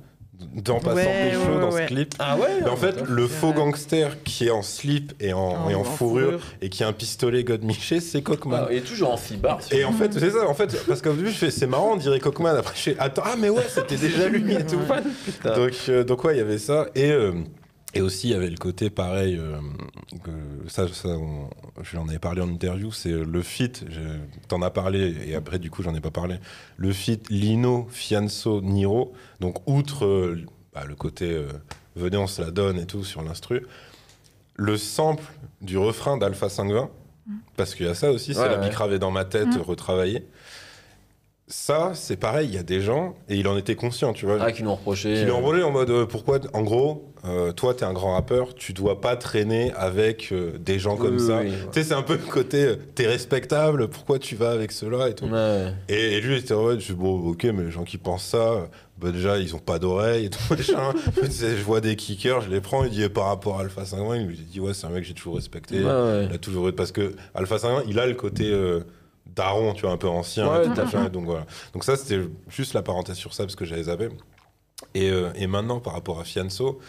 dans 0.54 0.80
Passant 0.80 0.96
Ouais, 0.96 1.30
Pécho 1.32 1.42
ouais, 1.54 1.60
dans 1.62 1.72
ouais. 1.72 1.82
ce 1.84 1.88
clip. 1.88 2.16
Ah 2.20 2.38
ouais 2.38 2.48
Mais 2.64 2.70
en 2.70 2.76
fait, 2.76 3.02
le 3.08 3.28
faux 3.28 3.48
vrai. 3.48 3.56
gangster 3.58 4.24
qui 4.24 4.48
est 4.48 4.52
en 4.52 4.62
slip 4.62 5.14
et 5.20 5.34
en, 5.34 5.70
et 5.70 5.76
en 5.76 5.84
fourrure, 5.84 6.40
et 6.62 6.70
qui 6.70 6.84
a 6.84 6.88
un 6.88 6.94
pistolet 6.94 7.44
godmiché, 7.44 8.00
c'est 8.00 8.22
Cockman. 8.22 8.66
Ah, 8.66 8.68
il 8.72 8.78
est 8.78 8.82
toujours 8.82 9.12
en 9.14 9.18
6 9.18 9.38
bars. 9.38 9.60
Et 9.72 9.84
en 9.86 9.92
fait, 9.94 10.14
c'est 10.14 10.32
ça, 10.32 10.48
en 10.48 10.54
fait, 10.54 10.76
parce 10.88 11.02
qu'au 11.02 11.14
début, 11.14 11.30
je 11.32 11.38
fais, 11.38 11.52
c'est 11.52 11.68
marrant, 11.68 11.94
on 11.94 11.98
dirait 11.98 12.20
Cockman. 12.20 12.56
Après, 12.56 12.76
je 12.76 12.82
fais, 12.82 12.96
attends, 13.00 13.24
ah, 13.26 13.36
mais 13.38 13.50
ouais, 13.50 13.66
c'était 13.68 13.98
déjà 13.98 14.28
lui 14.30 14.54
et 14.54 14.66
tout. 14.66 14.80
Donc, 15.44 15.72
euh, 15.90 16.04
donc, 16.04 16.24
ouais, 16.24 16.36
il 16.36 16.38
y 16.38 16.42
avait 16.42 16.58
ça. 16.58 16.88
Et, 16.96 17.12
euh, 17.12 17.34
et 17.94 18.02
aussi, 18.02 18.28
il 18.28 18.32
y 18.32 18.34
avait 18.34 18.50
le 18.50 18.58
côté 18.58 18.90
pareil, 18.90 19.38
euh, 19.40 19.58
que 20.24 20.32
ça, 20.70 20.88
ça 20.90 21.10
on- 21.10 21.50
je 21.84 21.96
l'en 21.96 22.08
avais 22.08 22.20
parlé 22.20 22.42
en 22.42 22.50
interview, 22.50 22.92
c'est 22.92 23.12
euh, 23.12 23.24
le 23.24 23.42
feat, 23.42 23.86
je- 23.90 24.00
t'en 24.48 24.62
as 24.62 24.70
parlé, 24.70 25.16
et 25.26 25.36
après, 25.36 25.58
du 25.60 25.70
coup, 25.72 25.84
j'en 25.84 25.96
ai 25.96 26.02
pas 26.02 26.12
parlé. 26.12 26.36
Le 26.78 26.92
feat 26.94 27.30
Lino, 27.30 27.88
Fianso, 27.90 28.62
Niro. 28.62 29.14
Donc, 29.40 29.68
outre 29.68 30.06
euh, 30.06 30.42
bah, 30.74 30.84
le 30.86 30.96
côté 30.96 31.32
euh, 31.32 31.48
venez, 31.96 32.18
on 32.18 32.28
se 32.28 32.42
la 32.42 32.52
donne 32.52 32.78
et 32.78 32.86
tout 32.86 33.04
sur 33.04 33.22
l'instru, 33.24 33.66
le 34.56 34.78
sample 34.78 35.24
du 35.62 35.78
refrain 35.78 36.18
d'Alpha 36.18 36.50
520, 36.50 36.90
parce 37.56 37.74
qu'il 37.76 37.86
y 37.86 37.90
a 37.90 37.96
ça 37.96 38.12
aussi, 38.12 38.34
c'est 38.34 38.40
Ouais, 38.42 38.50
la 38.50 38.60
ouais. 38.60 38.68
bicravée 38.70 39.00
dans 39.00 39.12
ma 39.12 39.26
tête, 39.26 39.56
Mm. 39.56 39.62
retravaillée. 39.62 40.26
Ça, 41.50 41.92
c'est 41.94 42.18
pareil, 42.18 42.50
il 42.50 42.56
y 42.56 42.58
a 42.58 42.64
des 42.64 42.82
gens, 42.82 43.16
et 43.30 43.38
il 43.38 43.48
en 43.48 43.56
était 43.58 43.76
conscient, 43.76 44.12
tu 44.12 44.26
vois. 44.26 44.38
Ah, 44.42 44.52
qui 44.52 44.64
l'ont 44.64 44.76
reproché. 44.76 45.14
Qui 45.14 45.26
l'ont 45.26 45.38
enrôlé 45.38 45.64
en 45.64 45.72
mode 45.72 45.90
euh, 45.90 46.06
pourquoi 46.06 46.40
en 46.54 46.62
gros 46.62 47.06
euh, 47.26 47.52
toi 47.52 47.74
t'es 47.74 47.84
un 47.84 47.94
grand 47.94 48.14
rappeur 48.14 48.54
tu 48.54 48.74
dois 48.74 49.02
pas 49.02 49.16
traîner 49.16 49.72
avec 49.76 50.30
euh, 50.32 50.52
des 50.60 50.78
gens 50.78 50.96
comme 50.98 51.16
Oui, 51.16 51.26
ça 51.28 51.40
oui, 51.42 51.52
tu 51.72 51.80
sais 51.80 51.84
c'est 51.88 51.94
un 51.96 52.04
peu 52.04 52.14
le 52.14 52.20
côté 52.20 52.76
t'es 52.94 53.08
respectable 53.08 53.88
pourquoi 53.88 54.20
tu 54.20 54.36
vas 54.36 54.52
avec 54.52 54.72
ceux-là 54.72 55.10
et 55.10 55.16
tout 55.16 55.26
Ouais. 55.26 55.74
et, 55.90 56.14
et 56.18 56.22
lui 56.22 56.36
il 56.36 56.40
était 56.40 56.54
en 56.54 56.62
mode 56.62 56.82
bon 56.92 57.28
ok 57.30 57.46
mais 57.46 57.64
les 57.64 57.72
gens 57.72 57.84
qui 57.86 57.98
pensent 57.98 58.24
ça 58.26 58.68
bah 59.00 59.12
déjà 59.12 59.40
ils 59.40 59.56
ont 59.56 59.60
pas 59.60 59.80
d'oreilles 59.80 60.26
et 60.26 60.30
tout 60.30 60.40
machin 60.52 60.94
je 61.24 61.64
vois 61.64 61.82
des 61.82 61.96
kickers 61.96 62.42
je 62.42 62.50
les 62.52 62.62
prends 62.62 62.84
il 62.84 62.92
dit 62.92 63.10
par 63.10 63.26
rapport 63.26 63.58
à 63.58 63.62
Alpha 63.62 63.84
51 63.84 64.16
il 64.18 64.28
lui 64.28 64.38
dit 64.38 64.60
ouais 64.60 64.76
c'est 64.76 64.86
un 64.86 64.90
mec 64.90 65.02
que 65.02 65.08
j'ai 65.08 65.14
toujours 65.16 65.36
respecté 65.38 65.80
Ouais, 65.80 65.86
ouais. 65.92 66.26
il 66.30 66.36
a 66.36 66.38
toujours 66.38 66.72
parce 66.76 66.92
que 66.92 67.16
Alpha 67.34 67.58
51 67.58 67.84
il 67.90 67.98
a 68.00 68.06
le 68.06 68.14
côté 68.14 68.54
daron 69.38 69.74
tu 69.74 69.84
vois 69.84 69.92
un 69.92 69.98
peu 69.98 70.08
ancien 70.10 70.50
Ouais, 70.52 70.66
tout, 70.66 70.82
à 70.82 71.10
donc 71.10 71.26
voilà. 71.26 71.46
Donc 71.74 71.84
ça 71.86 71.96
c'était 71.96 72.22
juste 72.50 72.74
la 72.74 72.82
parenthèse 72.82 73.18
sur 73.18 73.34
ça 73.34 73.44
parce 73.44 73.56
que 73.56 73.66
j'avais 73.66 73.84
zappé. 73.84 74.10
Et, 74.94 75.10
euh, 75.10 75.32
et 75.36 75.48
maintenant 75.48 75.80
par 75.80 75.94
rapport 75.94 76.20
à 76.20 76.24
Fianso 76.24 76.80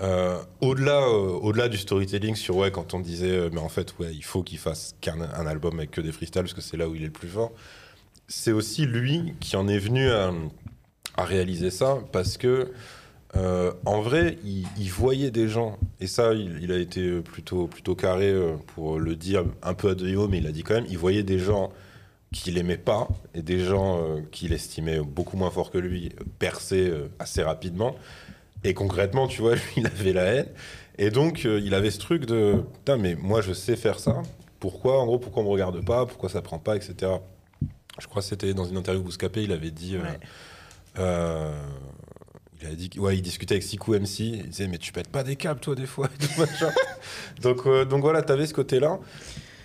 Euh, 0.00 0.38
au-delà, 0.60 1.00
euh, 1.02 1.40
au-delà 1.42 1.68
du 1.68 1.76
storytelling 1.76 2.36
sur 2.36 2.56
ouais, 2.56 2.70
quand 2.70 2.94
on 2.94 3.00
disait, 3.00 3.50
mais 3.52 3.60
en 3.60 3.68
fait, 3.68 3.98
ouais, 3.98 4.12
il 4.14 4.22
faut 4.24 4.44
qu'il 4.44 4.58
fasse 4.58 4.94
qu'un 5.00 5.20
un 5.20 5.46
album 5.46 5.78
avec 5.78 5.90
que 5.90 6.00
des 6.00 6.12
freestyles 6.12 6.42
parce 6.42 6.54
que 6.54 6.60
c'est 6.60 6.76
là 6.76 6.88
où 6.88 6.94
il 6.94 7.02
est 7.02 7.06
le 7.06 7.12
plus 7.12 7.28
fort. 7.28 7.50
C'est 8.28 8.52
aussi 8.52 8.86
lui 8.86 9.34
qui 9.40 9.56
en 9.56 9.66
est 9.68 9.78
venu 9.78 10.08
à, 10.10 10.32
à 11.16 11.24
réaliser 11.24 11.70
ça 11.70 11.98
parce 12.12 12.36
que 12.38 12.72
euh, 13.36 13.72
en 13.84 14.00
vrai, 14.00 14.38
il, 14.44 14.66
il 14.78 14.90
voyait 14.90 15.30
des 15.30 15.48
gens. 15.48 15.78
Et 16.00 16.06
ça, 16.06 16.32
il, 16.34 16.60
il 16.62 16.72
a 16.72 16.78
été 16.78 17.20
plutôt 17.20 17.66
plutôt 17.66 17.94
carré 17.94 18.30
euh, 18.30 18.56
pour 18.74 18.98
le 18.98 19.16
dire 19.16 19.44
un 19.62 19.74
peu 19.74 19.90
à 19.90 19.94
deux 19.94 20.28
mais 20.28 20.38
il 20.38 20.46
a 20.46 20.52
dit 20.52 20.62
quand 20.62 20.74
même, 20.74 20.86
il 20.88 20.98
voyait 20.98 21.24
des 21.24 21.38
gens 21.38 21.72
qu'il 22.32 22.58
aimait 22.58 22.78
pas 22.78 23.08
et 23.34 23.42
des 23.42 23.60
gens 23.60 24.02
euh, 24.02 24.20
qu'il 24.30 24.52
estimait 24.52 25.00
beaucoup 25.00 25.36
moins 25.36 25.50
forts 25.50 25.70
que 25.70 25.78
lui 25.78 26.10
percer 26.38 26.88
euh, 26.88 27.08
assez 27.18 27.42
rapidement. 27.42 27.96
Et 28.64 28.74
concrètement, 28.74 29.28
tu 29.28 29.40
vois, 29.40 29.54
lui, 29.54 29.62
il 29.78 29.86
avait 29.86 30.12
la 30.12 30.24
haine. 30.24 30.48
Et 30.98 31.10
donc, 31.10 31.44
euh, 31.46 31.60
il 31.64 31.74
avait 31.74 31.90
ce 31.90 31.98
truc 31.98 32.26
de 32.26 32.64
putain, 32.74 32.96
mais 32.96 33.14
moi, 33.14 33.40
je 33.40 33.52
sais 33.52 33.76
faire 33.76 33.98
ça. 33.98 34.22
Pourquoi, 34.60 35.00
en 35.00 35.06
gros, 35.06 35.18
pourquoi 35.18 35.42
on 35.42 35.46
me 35.46 35.50
regarde 35.50 35.84
pas? 35.84 36.04
Pourquoi 36.06 36.28
ça 36.28 36.42
prend 36.42 36.58
pas, 36.58 36.76
etc. 36.76 37.12
Je 38.00 38.06
crois 38.06 38.20
que 38.22 38.28
c'était 38.28 38.52
dans 38.54 38.64
une 38.64 38.76
interview 38.76 39.02
Bouscapé, 39.02 39.42
il 39.42 39.52
avait 39.52 39.70
dit. 39.70 39.96
Ouais. 39.96 40.18
il 42.60 42.66
a 42.66 42.74
dit, 42.74 42.90
ouais, 42.98 43.16
il 43.16 43.22
discutait 43.22 43.54
avec 43.54 43.62
Sikou 43.62 43.94
MC. 43.94 44.20
Il 44.20 44.48
disait, 44.48 44.66
mais 44.66 44.78
tu 44.78 44.92
pètes 44.92 45.08
pas 45.08 45.22
des 45.22 45.36
câbles, 45.36 45.60
toi, 45.60 45.76
des 45.76 45.86
fois. 45.86 46.08
et 46.12 46.26
tout, 46.26 46.40
machin. 46.40 46.72
donc, 47.42 47.68
donc 47.88 48.00
voilà, 48.02 48.22
t'avais 48.22 48.46
ce 48.46 48.54
côté-là. 48.54 48.98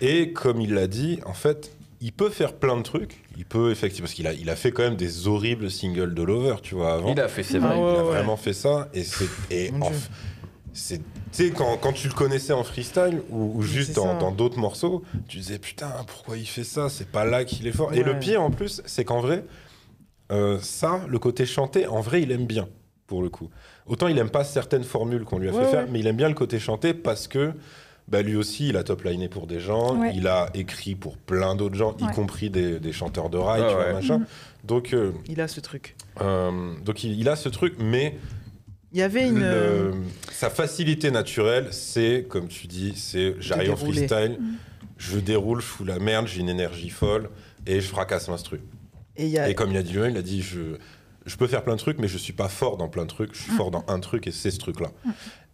Et 0.00 0.32
comme 0.32 0.60
il 0.60 0.74
l'a 0.74 0.86
dit, 0.86 1.18
en 1.26 1.34
fait, 1.34 1.73
il 2.00 2.12
peut 2.12 2.30
faire 2.30 2.54
plein 2.54 2.76
de 2.76 2.82
trucs. 2.82 3.22
Il 3.36 3.44
peut 3.44 3.70
effectivement, 3.70 4.04
parce 4.06 4.14
qu'il 4.14 4.26
a, 4.26 4.32
il 4.32 4.50
a 4.50 4.56
fait 4.56 4.72
quand 4.72 4.82
même 4.82 4.96
des 4.96 5.26
horribles 5.28 5.70
singles 5.70 6.14
de 6.14 6.22
Lover, 6.22 6.56
tu 6.62 6.74
vois, 6.74 6.94
avant. 6.94 7.12
Il 7.12 7.20
a 7.20 7.28
fait, 7.28 7.42
c'est 7.42 7.58
Ah 7.62 7.66
vrai. 7.68 7.78
Il 7.78 7.82
ouais, 7.82 7.90
a 7.90 7.94
ouais. 7.96 8.02
vraiment 8.10 8.36
fait 8.36 8.52
ça. 8.52 8.88
Et 8.94 9.04
c'est, 9.04 9.28
et 9.50 9.70
c'est, 10.72 10.98
tu 10.98 11.04
sais, 11.30 11.50
quand, 11.50 11.76
quand 11.76 11.92
tu 11.92 12.08
le 12.08 12.14
connaissais 12.14 12.52
en 12.52 12.64
freestyle 12.64 13.22
ou, 13.30 13.52
ou 13.56 13.62
juste 13.62 13.94
dans, 13.94 14.32
d'autres 14.32 14.58
morceaux, 14.58 15.02
tu 15.28 15.38
disais 15.38 15.58
putain, 15.58 15.90
pourquoi 16.06 16.36
il 16.36 16.46
fait 16.46 16.64
ça? 16.64 16.88
C'est 16.88 17.08
pas 17.08 17.24
là 17.24 17.44
qu'il 17.44 17.66
est 17.66 17.72
fort. 17.72 17.92
Et 17.92 18.02
le 18.02 18.18
pire 18.18 18.42
en 18.42 18.50
plus, 18.50 18.82
c'est 18.84 19.04
qu'en 19.04 19.20
vrai, 19.20 19.44
euh, 20.32 20.58
ça, 20.60 21.00
le 21.08 21.18
côté 21.18 21.46
chanté, 21.46 21.86
en 21.86 22.00
vrai, 22.00 22.22
il 22.22 22.32
aime 22.32 22.46
bien 22.46 22.68
pour 23.06 23.22
le 23.22 23.28
coup. 23.28 23.50
Autant 23.86 24.08
il 24.08 24.16
aime 24.18 24.30
pas 24.30 24.44
certaines 24.44 24.82
formules 24.82 25.24
qu'on 25.24 25.38
lui 25.38 25.48
a 25.48 25.52
Ouais, 25.52 25.64
fait 25.64 25.70
faire, 25.70 25.86
mais 25.90 26.00
il 26.00 26.06
aime 26.06 26.16
bien 26.16 26.28
le 26.28 26.34
côté 26.34 26.58
chanté 26.58 26.94
parce 26.94 27.28
que 27.28 27.52
bah, 28.08 28.22
lui 28.22 28.36
aussi, 28.36 28.68
il 28.68 28.76
a 28.76 28.84
top 28.84 29.02
liné 29.04 29.28
pour 29.28 29.46
des 29.46 29.60
gens, 29.60 29.98
Ouais. 29.98 30.12
il 30.14 30.26
a 30.28 30.50
écrit 30.54 30.94
pour 30.94 31.16
plein 31.16 31.54
d'autres 31.54 31.74
gens, 31.76 31.96
y 32.00 32.06
compris 32.14 32.50
des, 32.50 32.78
des 32.80 32.92
chanteurs 32.92 33.30
de 33.30 33.38
rail, 33.38 33.62
Ah 33.64 33.68
tu 33.68 33.74
vois, 33.74 33.92
machin. 33.92 34.18
Mhm. 34.18 34.26
Donc, 34.64 34.92
euh, 34.92 35.12
Il 35.28 35.40
a 35.40 35.48
ce 35.48 35.60
truc. 35.60 35.96
euh, 36.20 36.72
donc 36.84 37.04
il, 37.04 37.18
il 37.18 37.28
a 37.28 37.36
ce 37.36 37.48
truc, 37.48 37.74
mais 37.78 38.16
Il 38.92 38.98
y 38.98 39.02
avait 39.02 39.26
une. 39.28 39.40
euh, 39.42 39.90
le- 39.90 39.94
sa 40.32 40.50
facilité 40.50 41.10
naturelle, 41.10 41.68
c'est, 41.70 42.26
comme 42.28 42.48
tu 42.48 42.66
dis, 42.66 42.92
c'est 42.96 43.34
j'arrive 43.40 43.72
en 43.72 43.76
freestyle, 43.76 44.38
je 44.98 45.18
déroule, 45.18 45.60
je 45.60 45.66
fous 45.66 45.84
la 45.84 45.98
merde, 45.98 46.26
j'ai 46.26 46.40
une 46.40 46.48
énergie 46.48 46.90
folle 46.90 47.28
et 47.66 47.80
je 47.80 47.88
fracasse 47.88 48.28
l'instru. 48.28 48.60
Et 49.16 49.24
il 49.24 49.30
y 49.30 49.38
a. 49.38 49.48
Et 49.48 49.54
comme 49.54 49.70
il 49.70 49.76
a 49.76 49.82
dit 49.82 49.94
il 49.94 50.16
a 50.16 50.22
dit 50.22 50.40
je, 50.42 50.76
je 51.26 51.36
peux 51.36 51.46
faire 51.46 51.62
plein 51.64 51.74
de 51.74 51.80
trucs, 51.80 51.98
mais 51.98 52.08
je 52.08 52.18
suis 52.18 52.32
pas 52.32 52.48
fort 52.48 52.76
dans 52.76 52.88
plein 52.88 53.02
de 53.04 53.08
trucs. 53.08 53.34
Je 53.34 53.40
suis 53.42 53.52
fort 53.52 53.70
dans 53.70 53.84
un 53.88 53.98
truc 54.00 54.26
et 54.26 54.30
c'est 54.30 54.50
ce 54.50 54.58
truc-là. 54.58 54.90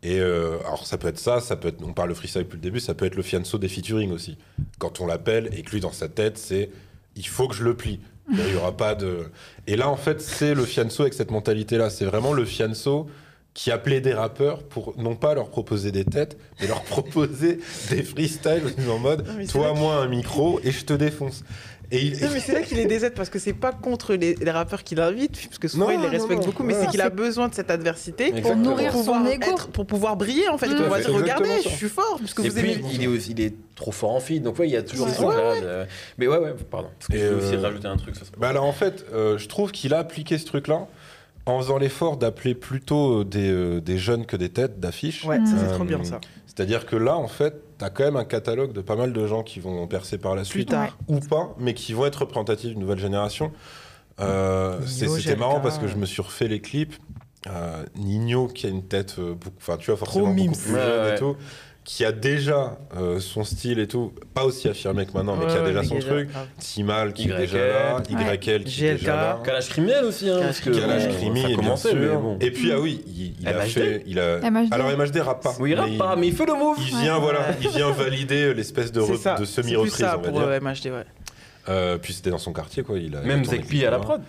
Et 0.02 0.18
euh, 0.18 0.58
alors 0.60 0.86
ça 0.86 0.96
peut 0.96 1.08
être 1.08 1.18
ça, 1.18 1.40
ça 1.40 1.56
peut 1.56 1.68
être, 1.68 1.82
on 1.84 1.92
parle 1.92 2.08
de 2.08 2.14
freestyle 2.14 2.42
depuis 2.42 2.56
le 2.56 2.62
début, 2.62 2.80
ça 2.80 2.94
peut 2.94 3.04
être 3.04 3.16
le 3.16 3.22
fianso 3.22 3.58
des 3.58 3.68
featuring 3.68 4.12
aussi. 4.12 4.38
Quand 4.78 5.00
on 5.00 5.06
l'appelle 5.06 5.50
et 5.52 5.62
que 5.62 5.70
lui 5.72 5.80
dans 5.80 5.92
sa 5.92 6.08
tête 6.08 6.38
c'est 6.38 6.70
il 7.16 7.26
faut 7.26 7.48
que 7.48 7.54
je 7.54 7.64
le 7.64 7.76
plie. 7.76 8.00
Il 8.32 8.52
y 8.52 8.56
aura 8.56 8.76
pas 8.76 8.94
de. 8.94 9.26
Et 9.66 9.76
là 9.76 9.88
en 9.90 9.96
fait 9.96 10.22
c'est 10.22 10.54
le 10.54 10.64
fianso 10.64 11.02
avec 11.02 11.14
cette 11.14 11.30
mentalité-là. 11.30 11.90
C'est 11.90 12.06
vraiment 12.06 12.32
le 12.32 12.44
fianso 12.44 13.08
qui 13.52 13.70
appelait 13.70 14.00
des 14.00 14.14
rappeurs 14.14 14.62
pour 14.62 14.94
non 14.96 15.16
pas 15.16 15.34
leur 15.34 15.50
proposer 15.50 15.92
des 15.92 16.04
têtes, 16.04 16.38
mais 16.60 16.68
leur 16.68 16.82
proposer 16.84 17.58
des 17.90 18.02
freestyles 18.02 18.62
en 18.88 18.98
mode 18.98 19.26
toi 19.48 19.74
moi 19.74 19.96
un 19.96 20.08
micro 20.08 20.60
et 20.64 20.70
je 20.70 20.84
te 20.84 20.94
défonce. 20.94 21.44
Et 21.92 22.02
il, 22.02 22.20
Non, 22.22 22.28
mais 22.32 22.38
c'est 22.40 22.52
là 22.52 22.62
qu'il 22.62 22.78
est 22.78 22.86
DZ 22.86 23.10
parce 23.16 23.28
que 23.30 23.38
c'est 23.40 23.52
pas 23.52 23.72
contre 23.72 24.14
les, 24.14 24.36
les 24.36 24.50
rappeurs 24.52 24.84
qu'il 24.84 25.00
invite, 25.00 25.42
parce 25.48 25.58
que 25.58 25.66
souvent 25.66 25.86
Non, 25.88 25.92
il 25.92 26.00
les 26.00 26.06
respecte 26.08 26.40
non. 26.40 26.46
beaucoup, 26.46 26.62
mais 26.62 26.74
Ouais. 26.74 26.80
c'est 26.84 26.90
qu'il 26.90 27.00
a 27.00 27.10
besoin 27.10 27.48
de 27.48 27.54
cette 27.54 27.70
adversité 27.70 28.32
pour 28.42 28.54
nourrir 28.56 28.92
son 28.92 28.98
pouvoir 28.98 29.26
ego. 29.26 29.46
pour 29.72 29.86
pouvoir 29.86 30.16
briller 30.16 30.48
en 30.48 30.56
fait. 30.56 30.68
Pour 30.68 30.76
pouvoir 30.82 31.00
dire, 31.00 31.12
regardez, 31.12 31.62
je 31.64 31.68
suis 31.68 31.88
fort, 31.88 32.16
parce 32.20 32.32
que 32.32 32.42
Et 32.42 32.48
vous 32.48 32.60
puis, 32.60 32.72
aimez. 32.74 32.84
il 32.92 33.02
est, 33.02 33.06
aussi, 33.08 33.32
il 33.32 33.40
est 33.40 33.54
trop 33.74 33.90
fort 33.90 34.12
en 34.14 34.20
feed, 34.20 34.42
donc 34.44 34.58
ouais, 34.60 34.68
il 34.68 34.72
y 34.72 34.76
a 34.76 34.82
toujours 34.82 35.06
Ouais. 35.08 35.12
ce 35.12 35.20
truc-là. 35.20 35.60
de- 35.60 35.88
Mais 36.18 36.28
ouais, 36.28 36.38
ouais, 36.38 36.54
pardon. 36.70 36.90
Parce 36.98 37.08
que 37.08 37.16
Et 37.16 37.18
je 37.18 37.24
veux 37.34 37.44
aussi 37.44 37.54
euh, 37.56 37.60
rajouter 37.60 37.88
un 37.88 37.96
truc. 37.96 38.14
Ça, 38.14 38.22
Bah 38.38 38.48
alors 38.50 38.64
en 38.64 38.72
fait, 38.72 39.04
euh, 39.12 39.36
je 39.36 39.48
trouve 39.48 39.72
qu'il 39.72 39.92
a 39.92 39.98
appliqué 39.98 40.38
ce 40.38 40.46
truc-là 40.46 40.86
en 41.46 41.58
faisant 41.60 41.78
l'effort 41.78 42.16
d'appeler 42.18 42.54
plutôt 42.54 43.20
euh, 43.20 43.24
des, 43.24 43.50
euh, 43.50 43.80
des 43.80 43.98
jeunes 43.98 44.26
que 44.26 44.36
des 44.36 44.50
têtes 44.50 44.78
d'affiches. 44.78 45.24
Ouais, 45.24 45.38
ça 45.38 45.52
c'est 45.58 45.72
Euh, 45.72 45.74
trop 45.74 45.84
bien 45.84 46.04
ça. 46.04 46.20
C'est-à-dire 46.46 46.86
que 46.86 46.94
là, 46.96 47.16
en 47.16 47.26
fait, 47.28 47.54
t'as 47.80 47.88
quand 47.90 48.04
même 48.04 48.16
un 48.16 48.24
catalogue 48.26 48.72
de 48.74 48.82
pas 48.82 48.94
mal 48.94 49.12
de 49.14 49.26
gens 49.26 49.42
qui 49.42 49.58
vont 49.58 49.86
percer 49.86 50.18
par 50.18 50.34
la 50.34 50.42
Plus 50.42 50.50
suite, 50.50 50.68
tard. 50.68 50.96
ou 51.08 51.18
pas, 51.18 51.54
mais 51.58 51.72
qui 51.72 51.94
vont 51.94 52.04
être 52.04 52.16
représentatifs 52.20 52.68
d'une 52.70 52.78
nouvelle 52.80 52.98
génération. 52.98 53.52
Euh, 54.20 54.78
C'était 54.86 55.34
marrant 55.36 55.60
parce 55.60 55.78
que 55.78 55.88
je 55.88 55.96
me 55.96 56.04
suis 56.04 56.20
refait 56.20 56.46
les 56.46 56.60
clips. 56.60 56.94
Euh, 57.46 57.82
Nino 57.96 58.48
qui 58.48 58.66
a 58.66 58.68
une 58.68 58.82
tête, 58.86 59.16
euh, 59.18 59.34
enfin 59.56 59.78
tu 59.78 59.90
vois 59.90 59.96
forcément 59.96 60.26
Trop 60.26 60.34
beaucoup 60.34 60.72
Ouais, 60.72 60.74
ouais. 60.74 61.14
et 61.14 61.18
tout, 61.18 61.36
qui 61.84 62.04
a 62.04 62.12
déjà 62.12 62.78
euh, 62.96 63.20
son 63.20 63.42
style 63.42 63.78
et 63.78 63.86
tout, 63.86 64.12
pas 64.34 64.44
aussi 64.44 64.68
affirmé 64.68 65.06
que 65.06 65.12
maintenant, 65.12 65.36
mais 65.36 65.46
qui 65.46 65.56
a 65.56 65.62
déjà 65.62 65.82
son 65.82 65.98
truc. 65.98 66.28
Timal 66.58 67.12
qui 67.12 67.30
est 67.30 67.36
déjà 67.36 67.58
là. 67.58 68.02
YL 68.08 68.38
qui 68.38 68.50
est 68.84 68.94
déjà 68.94 69.16
là. 69.16 69.40
Calage 69.44 69.68
criminel 69.70 70.04
aussi, 70.04 70.28
hein. 70.28 70.40
parce 70.42 70.60
que 70.60 70.70
Calage 70.70 71.08
bon, 71.08 71.14
Crimi, 71.14 71.42
ça 71.42 71.60
bien 71.60 71.76
sûr. 71.76 72.36
Et 72.40 72.50
puis, 72.50 72.72
ah 72.72 72.80
oui, 72.80 73.02
il, 73.06 73.34
il 73.40 73.48
a 73.48 73.60
fait. 73.62 74.02
Il 74.06 74.18
a... 74.18 74.38
MHD. 74.38 74.72
Alors, 74.72 74.96
MHD 74.96 75.16
rappe 75.18 75.42
pas. 75.42 75.54
Oui, 75.58 75.70
il 75.70 75.74
rappe 75.74 75.96
pas, 75.96 76.16
mais 76.16 76.28
il 76.28 76.34
fait 76.34 76.46
le 76.46 76.54
move. 76.54 76.76
Il 76.78 76.96
vient, 76.98 77.18
voilà, 77.18 77.46
il 77.60 77.68
vient 77.68 77.90
valider 77.90 78.54
l'espèce 78.54 78.92
de, 78.92 79.00
C'est 79.02 79.16
ça, 79.16 79.34
de 79.34 79.44
c'est 79.44 79.62
plus 79.62 79.70
semi-reprise, 79.70 79.94
ça 79.94 80.18
on 80.18 80.22
va 80.22 80.28
pour 80.28 80.40
dire. 80.40 80.60
MHD, 80.60 80.86
ouais. 80.86 81.04
Euh, 81.68 81.98
puis 81.98 82.14
c'était 82.14 82.30
dans 82.30 82.38
son 82.38 82.52
quartier, 82.52 82.82
quoi. 82.82 82.98
Il 82.98 83.14
a, 83.14 83.20
Même 83.20 83.44
Zekpi 83.44 83.84
à 83.84 83.90
la 83.90 83.98
prod. 83.98 84.22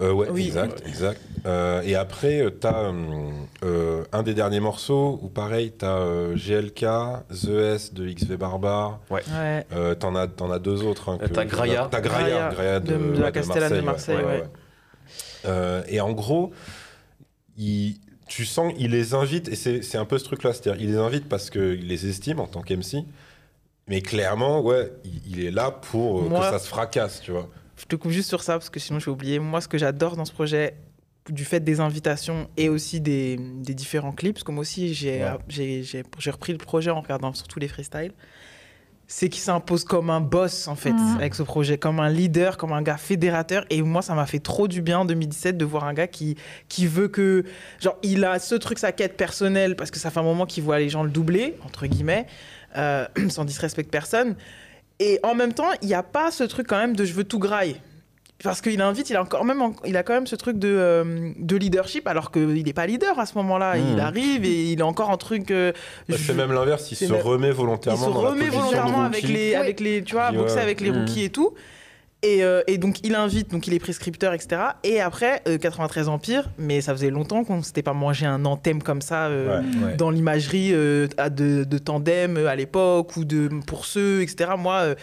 Euh, 0.00 0.12
ouais, 0.12 0.28
Oui. 0.30 0.46
exact, 0.46 0.82
exact. 0.86 1.20
Euh, 1.46 1.80
et 1.82 1.94
après, 1.96 2.44
t'as 2.60 2.92
un 4.12 4.22
des 4.22 4.34
derniers 4.34 4.60
morceaux 4.60 5.18
où, 5.22 5.28
pareil, 5.28 5.72
t'as 5.76 5.96
euh, 5.98 6.36
GLK, 6.36 6.84
The 7.30 7.48
S 7.48 7.94
de 7.94 8.06
XV 8.08 8.36
Barbare. 8.36 9.00
Ouais. 9.10 9.22
Euh, 9.72 9.94
t'en 9.94 10.14
as, 10.14 10.26
t'en 10.28 10.50
as 10.50 10.58
deux 10.58 10.82
autres. 10.84 11.08
hein, 11.08 11.18
que- 11.18 11.26
t'as 11.26 11.44
Graia. 11.46 11.88
T'as 11.90 12.00
Graia, 12.00 12.50
Graia, 12.52 12.80
de, 12.80 12.86
de- 12.96 13.12
de 13.14 13.18
la 13.18 13.26
ouais, 13.26 13.32
Castellane 13.32 13.74
de 13.74 13.80
Marseille, 13.80 14.16
ouais. 14.24 14.44
Euh, 15.46 15.82
et 15.88 16.00
en 16.00 16.12
gros, 16.12 16.52
il, 17.56 17.96
tu 18.28 18.44
sens, 18.44 18.72
il 18.78 18.90
les 18.90 19.14
invite, 19.14 19.48
et 19.48 19.56
c'est 19.56 19.82
c'est 19.82 19.98
un 19.98 20.04
peu 20.04 20.18
ce 20.18 20.24
truc-là, 20.24 20.52
c'est-à-dire, 20.52 20.80
il 20.82 20.90
les 20.92 20.98
invite 20.98 21.28
parce 21.28 21.48
qu'il 21.50 21.86
les 21.88 22.06
estime 22.08 22.40
en 22.40 22.46
tant 22.46 22.60
qu'MC, 22.62 23.04
mais 23.88 24.00
clairement, 24.02 24.60
ouais, 24.60 24.92
il, 25.04 25.20
il 25.38 25.44
est 25.44 25.50
là 25.50 25.70
pour 25.70 26.20
euh, 26.20 26.28
Moi- 26.28 26.40
que 26.40 26.46
ça 26.46 26.58
se 26.58 26.68
fracasse, 26.68 27.20
tu 27.20 27.30
vois. 27.32 27.48
Je 27.76 27.84
te 27.84 27.94
coupe 27.96 28.10
juste 28.10 28.28
sur 28.28 28.42
ça 28.42 28.54
parce 28.54 28.70
que 28.70 28.80
sinon 28.80 28.98
je 28.98 29.06
vais 29.06 29.12
oublier. 29.12 29.38
Moi, 29.38 29.60
ce 29.60 29.68
que 29.68 29.78
j'adore 29.78 30.16
dans 30.16 30.24
ce 30.24 30.32
projet, 30.32 30.74
du 31.28 31.44
fait 31.44 31.60
des 31.60 31.78
invitations 31.80 32.48
et 32.56 32.68
aussi 32.68 33.00
des, 33.00 33.36
des 33.38 33.74
différents 33.74 34.12
clips, 34.12 34.34
parce 34.34 34.44
que 34.44 34.50
moi 34.52 34.62
aussi 34.62 34.94
j'ai 34.94 35.22
Ouais. 35.22 36.30
repris 36.32 36.52
le 36.52 36.58
projet 36.58 36.90
en 36.90 37.00
regardant 37.02 37.32
surtout 37.34 37.58
les 37.58 37.68
freestyles, 37.68 38.12
c'est 39.10 39.28
qu'il 39.30 39.40
s'impose 39.42 39.84
comme 39.84 40.10
un 40.10 40.20
boss 40.20 40.68
en 40.68 40.74
fait 40.74 40.92
Mhm. 40.92 41.16
avec 41.16 41.34
ce 41.34 41.42
projet, 41.42 41.78
comme 41.78 41.98
un 42.00 42.10
leader, 42.10 42.56
comme 42.58 42.72
un 42.72 42.82
gars 42.82 42.98
fédérateur. 42.98 43.64
Et 43.70 43.80
moi, 43.80 44.02
ça 44.02 44.14
m'a 44.14 44.26
fait 44.26 44.38
trop 44.38 44.68
du 44.68 44.82
bien 44.82 44.98
en 45.00 45.04
2017 45.06 45.56
de 45.56 45.64
voir 45.64 45.84
un 45.84 45.94
gars 45.94 46.06
qui, 46.08 46.36
qui 46.68 46.86
veut 46.86 47.08
que. 47.08 47.44
Genre, 47.80 47.96
il 48.02 48.24
a 48.24 48.38
ce 48.38 48.54
truc, 48.54 48.78
sa 48.78 48.92
quête 48.92 49.16
personnelle, 49.16 49.76
parce 49.76 49.90
que 49.90 49.98
ça 49.98 50.10
fait 50.10 50.20
un 50.20 50.24
moment 50.24 50.44
qu'il 50.46 50.62
voit 50.62 50.78
les 50.78 50.88
gens 50.90 51.02
le 51.04 51.10
doubler, 51.10 51.56
entre 51.64 51.86
guillemets, 51.86 52.26
euh, 52.76 53.06
sans 53.28 53.44
disrespect 53.44 53.84
personne. 53.90 54.36
Et 55.00 55.20
en 55.22 55.34
même 55.34 55.52
temps, 55.54 55.70
il 55.82 55.88
n'y 55.88 55.94
a 55.94 56.02
pas 56.02 56.30
ce 56.30 56.44
truc 56.44 56.66
quand 56.66 56.78
même 56.78 56.96
de 56.96 57.04
je 57.04 57.12
veux 57.14 57.24
tout 57.24 57.38
grailler. 57.38 57.76
Parce 58.44 58.60
qu'il 58.60 58.80
invite, 58.80 59.10
il 59.10 59.16
a, 59.16 59.22
encore 59.22 59.44
même, 59.44 59.60
il 59.84 59.96
a 59.96 60.04
quand 60.04 60.12
même 60.12 60.28
ce 60.28 60.36
truc 60.36 60.60
de, 60.60 60.68
euh, 60.68 61.32
de 61.38 61.56
leadership, 61.56 62.06
alors 62.06 62.30
qu'il 62.30 62.62
n'est 62.64 62.72
pas 62.72 62.86
leader 62.86 63.18
à 63.18 63.26
ce 63.26 63.34
moment-là. 63.38 63.74
Mmh. 63.76 63.82
Il 63.94 64.00
arrive 64.00 64.44
et 64.44 64.72
il 64.72 64.80
a 64.80 64.86
encore 64.86 65.10
un 65.10 65.16
truc. 65.16 65.50
euh, 65.50 65.72
Bah, 66.08 66.14
je- 66.16 66.22
c'est 66.24 66.34
même 66.34 66.52
l'inverse, 66.52 66.88
il 66.92 66.96
se 66.96 67.06
même- 67.12 67.20
remet 67.20 67.48
il 67.48 67.52
volontairement 67.54 68.06
se 68.08 68.12
dans 68.12 68.22
la 68.22 68.30
remet 68.30 68.48
volontairement 68.48 69.02
avec 69.02 69.24
les, 69.24 69.50
Oui. 69.50 69.54
avec 69.56 69.80
les, 69.80 70.04
tu 70.04 70.14
vois, 70.14 70.30
Ouais. 70.30 70.36
boxer 70.36 70.58
avec 70.60 70.80
les 70.80 70.92
Mhm. 70.92 70.98
rookies 71.00 71.24
et 71.24 71.30
tout. 71.30 71.52
Et, 72.24 72.42
euh, 72.42 72.62
et 72.66 72.78
donc 72.78 72.98
il 73.04 73.14
invite, 73.14 73.52
donc 73.52 73.68
il 73.68 73.74
est 73.74 73.78
prescripteur, 73.78 74.32
etc. 74.34 74.60
Et 74.82 75.00
après, 75.00 75.40
euh, 75.46 75.56
93 75.56 76.08
Empire, 76.08 76.50
mais 76.58 76.80
ça 76.80 76.92
faisait 76.92 77.10
longtemps 77.10 77.44
qu'on 77.44 77.58
ne 77.58 77.62
s'était 77.62 77.82
pas 77.84 77.92
mangé 77.92 78.26
un 78.26 78.44
anthème 78.44 78.82
comme 78.82 79.02
ça 79.02 79.26
euh, 79.26 79.60
Ouais. 79.60 79.84
Ouais. 79.84 79.96
dans 79.96 80.10
l'imagerie 80.10 80.70
euh, 80.72 81.06
de, 81.30 81.62
de 81.62 81.78
tandem 81.78 82.36
euh, 82.36 82.48
à 82.48 82.56
l'époque 82.56 83.16
ou 83.16 83.24
de 83.24 83.48
pour 83.66 83.86
ceux, 83.86 84.22
etc. 84.22 84.50
Moi, 84.58 84.74
euh, 84.80 84.94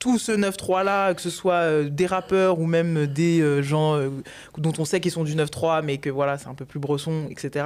tout 0.00 0.18
ce 0.18 0.32
9-3 0.32 0.82
là, 0.84 1.14
que 1.14 1.22
ce 1.22 1.30
soit 1.30 1.54
euh, 1.62 1.88
des 1.88 2.06
rappeurs 2.06 2.58
ou 2.58 2.66
même 2.66 3.06
des 3.06 3.40
euh, 3.40 3.62
gens 3.62 3.94
euh, 3.96 4.10
dont 4.58 4.72
on 4.78 4.84
sait 4.84 4.98
qu'ils 5.00 5.12
sont 5.12 5.24
du 5.24 5.36
9-3, 5.36 5.82
mais 5.84 5.98
que 5.98 6.10
voilà, 6.10 6.36
c'est 6.36 6.48
un 6.48 6.54
peu 6.54 6.64
plus 6.64 6.80
bresson, 6.80 7.28
etc. 7.30 7.64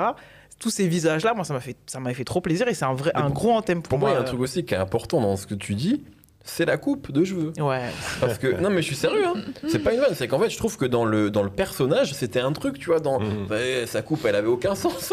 Tous 0.61 0.71
ces 0.71 0.87
visages 0.89 1.25
là, 1.25 1.33
moi, 1.35 1.45
ça 1.45 1.55
m'a 1.55 1.61
fait, 1.61 1.77
ça 1.87 2.01
m'a 2.01 2.13
fait 2.13 2.25
trop 2.25 2.43
plaisir 2.43 2.69
et 2.69 2.75
c'est 2.75 2.85
un 2.85 2.93
vrai, 2.95 3.13
un 3.15 3.31
gros 3.31 3.53
anthème 3.53 3.81
pour, 3.81 3.89
Pour 3.91 3.99
moi, 3.99 4.11
il 4.11 4.13
y 4.13 4.17
a 4.17 4.19
un 4.19 4.23
euh, 4.23 4.27
truc 4.27 4.41
aussi 4.41 4.65
qui 4.65 4.75
est 4.75 4.79
important 4.79 5.23
dans 5.23 5.37
ce 5.37 5.47
que 5.47 5.55
tu 5.55 5.75
dis, 5.75 6.05
c'est 6.45 6.65
la 6.65 6.77
coupe 6.79 7.13
de 7.13 7.25
cheveux. 7.25 7.53
Ouais. 7.61 7.83
Parce 8.21 8.39
que 8.39 8.61
non 8.61 8.71
mais 8.71 8.81
je 8.81 8.87
suis 8.87 8.97
sérieux, 8.97 9.25
hein. 9.27 9.35
c'est 9.69 9.81
pas 9.81 9.93
une 9.93 10.01
vanne, 10.01 10.15
c'est 10.15 10.29
qu'en 10.29 10.39
fait 10.39 10.49
je 10.51 10.57
trouve 10.57 10.77
que 10.79 10.87
dans 10.87 11.05
le 11.05 11.31
dans 11.31 11.43
le 11.43 11.51
personnage 11.51 12.15
c'était 12.15 12.41
un 12.41 12.53
truc, 12.53 12.79
tu 12.79 12.87
vois, 12.87 13.01
dans 13.01 13.21
Mhm. 13.21 13.47
Ouais, 13.51 13.85
sa 13.87 14.01
coupe 14.03 14.25
elle 14.27 14.35
avait 14.37 14.49
aucun 14.49 14.75
sens. 14.75 15.13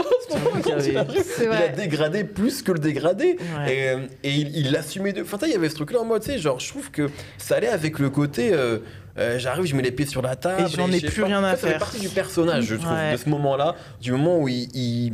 il 0.65 0.72
avait- 0.72 0.95
arrive. 0.95 1.23
C'est 1.26 1.43
il 1.43 1.47
a 1.49 1.56
vrai. 1.56 1.73
dégradé 1.76 2.23
plus 2.23 2.61
que 2.61 2.72
le 2.72 2.80
dégradé. 2.80 3.38
Ouais. 3.57 3.73
Et, 3.76 3.89
euh, 3.89 3.97
et 4.23 4.31
il 4.31 4.72
l'assumait 4.72 5.14
de. 5.14 5.22
Enfin, 5.23 5.38
tu 5.38 5.45
sais, 5.45 5.52
il 5.52 5.53
y 5.53 5.57
avait 5.57 5.69
ce 5.69 5.76
truc-là 5.76 5.99
en 6.02 6.06
mode, 6.06 6.22
tu 6.22 6.31
sais, 6.31 6.38
genre, 6.39 6.60
je 6.60 6.69
trouve 6.69 6.89
que 6.91 7.10
ça 7.38 7.56
allait 7.56 7.68
avec 7.68 7.99
le 7.99 8.10
côté. 8.10 8.52
euh, 8.53 8.80
euh, 9.18 9.39
J'arrive, 9.39 9.65
je 9.65 9.76
mets 9.76 9.81
les 9.84 9.91
pieds 9.91 10.06
sur 10.06 10.22
la 10.22 10.35
table. 10.35 10.64
Et 10.64 10.68
j'en 10.76 10.91
ai 10.91 10.99
plus 10.99 11.22
pas. 11.22 11.27
rien 11.27 11.43
à 11.43 11.56
fait 11.56 11.69
faire. 11.69 11.80
partie 11.80 11.99
du 11.99 12.10
personnage, 12.10 12.65
je 12.65 12.76
trouve, 12.76 12.91
Ouais. 12.91 13.14
de 13.14 13.18
ce 13.18 13.30
moment-là, 13.30 13.76
du 14.02 14.11
moment 14.11 14.39
où 14.39 14.47
il, 14.49 14.68
il, 14.76 15.14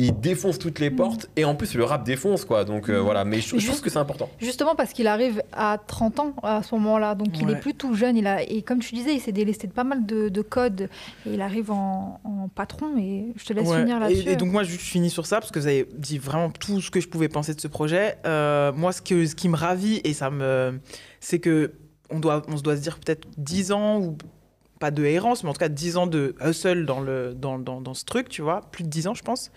il 0.00 0.18
défonce 0.20 0.60
toutes 0.60 0.78
les 0.78 0.90
portes 0.92 1.28
et 1.34 1.44
en 1.44 1.56
plus 1.56 1.74
le 1.74 1.82
rap 1.82 2.04
défonce, 2.04 2.44
quoi. 2.44 2.64
Donc 2.64 2.88
euh, 2.88 2.98
voilà, 3.00 3.24
mais 3.24 3.40
je, 3.40 3.58
je 3.58 3.66
trouve 3.66 3.80
que 3.80 3.90
c'est 3.90 3.98
important. 3.98 4.30
Justement 4.38 4.76
parce 4.76 4.92
qu'il 4.92 5.08
arrive 5.08 5.42
à 5.52 5.76
30 5.84 6.20
ans 6.20 6.34
à 6.44 6.62
ce 6.62 6.72
moment-là, 6.76 7.16
donc 7.16 7.38
il 7.40 7.50
est 7.50 7.56
plus 7.60 7.74
tout 7.74 7.94
jeune. 7.94 8.16
Il 8.16 8.28
a, 8.28 8.42
et 8.42 8.62
comme 8.62 8.78
tu 8.78 8.94
disais, 8.94 9.12
il 9.14 9.20
s'est 9.20 9.32
délesté 9.32 9.66
de 9.66 9.72
pas 9.72 9.82
mal 9.82 10.06
de, 10.06 10.28
de 10.28 10.40
codes 10.40 10.88
et 11.26 11.34
il 11.34 11.40
arrive 11.40 11.72
en, 11.72 12.20
en 12.22 12.48
patron. 12.48 12.96
Et 12.96 13.32
je 13.36 13.44
te 13.44 13.52
laisse 13.52 13.66
Ouais. 13.68 13.80
finir 13.80 13.98
là-dessus. 13.98 14.28
Et, 14.28 14.32
et 14.32 14.36
donc 14.36 14.52
moi, 14.52 14.62
je 14.62 14.70
je 14.70 14.78
finis 14.78 15.10
sur 15.10 15.26
ça 15.26 15.40
parce 15.40 15.50
que 15.50 15.58
vous 15.58 15.66
avez 15.66 15.86
dit 15.96 16.18
vraiment 16.18 16.50
tout 16.50 16.80
ce 16.80 16.90
que 16.92 17.00
je 17.00 17.08
pouvais 17.08 17.28
penser 17.28 17.52
de 17.52 17.60
ce 17.60 17.66
projet. 17.68 18.18
Euh, 18.24 18.72
moi, 18.72 18.92
ce, 18.92 19.02
que, 19.02 19.26
ce 19.26 19.34
qui 19.34 19.48
me 19.48 19.56
ravit 19.56 20.00
et 20.04 20.12
ça 20.14 20.30
me, 20.30 20.78
c'est 21.18 21.40
que 21.40 21.72
on 22.10 22.20
doit, 22.20 22.42
on 22.46 22.56
se 22.56 22.62
doit 22.62 22.76
se 22.76 22.82
dire 22.82 23.00
peut-être 23.00 23.26
10 23.36 23.72
ans 23.72 23.98
ou 24.00 24.16
pas 24.78 24.92
de 24.92 25.04
errance, 25.04 25.42
mais 25.42 25.50
en 25.50 25.52
tout 25.54 25.58
cas 25.58 25.68
10 25.68 25.96
ans 25.96 26.06
de 26.06 26.36
hustle 26.40 26.86
dans 26.86 27.00
le, 27.00 27.34
dans, 27.34 27.58
dans, 27.58 27.80
dans 27.80 27.94
ce 27.94 28.04
truc, 28.04 28.28
tu 28.28 28.42
vois, 28.42 28.60
plus 28.70 28.84
de 28.84 28.88
10 28.88 29.08
ans, 29.08 29.14
je 29.14 29.24
pense. 29.24 29.50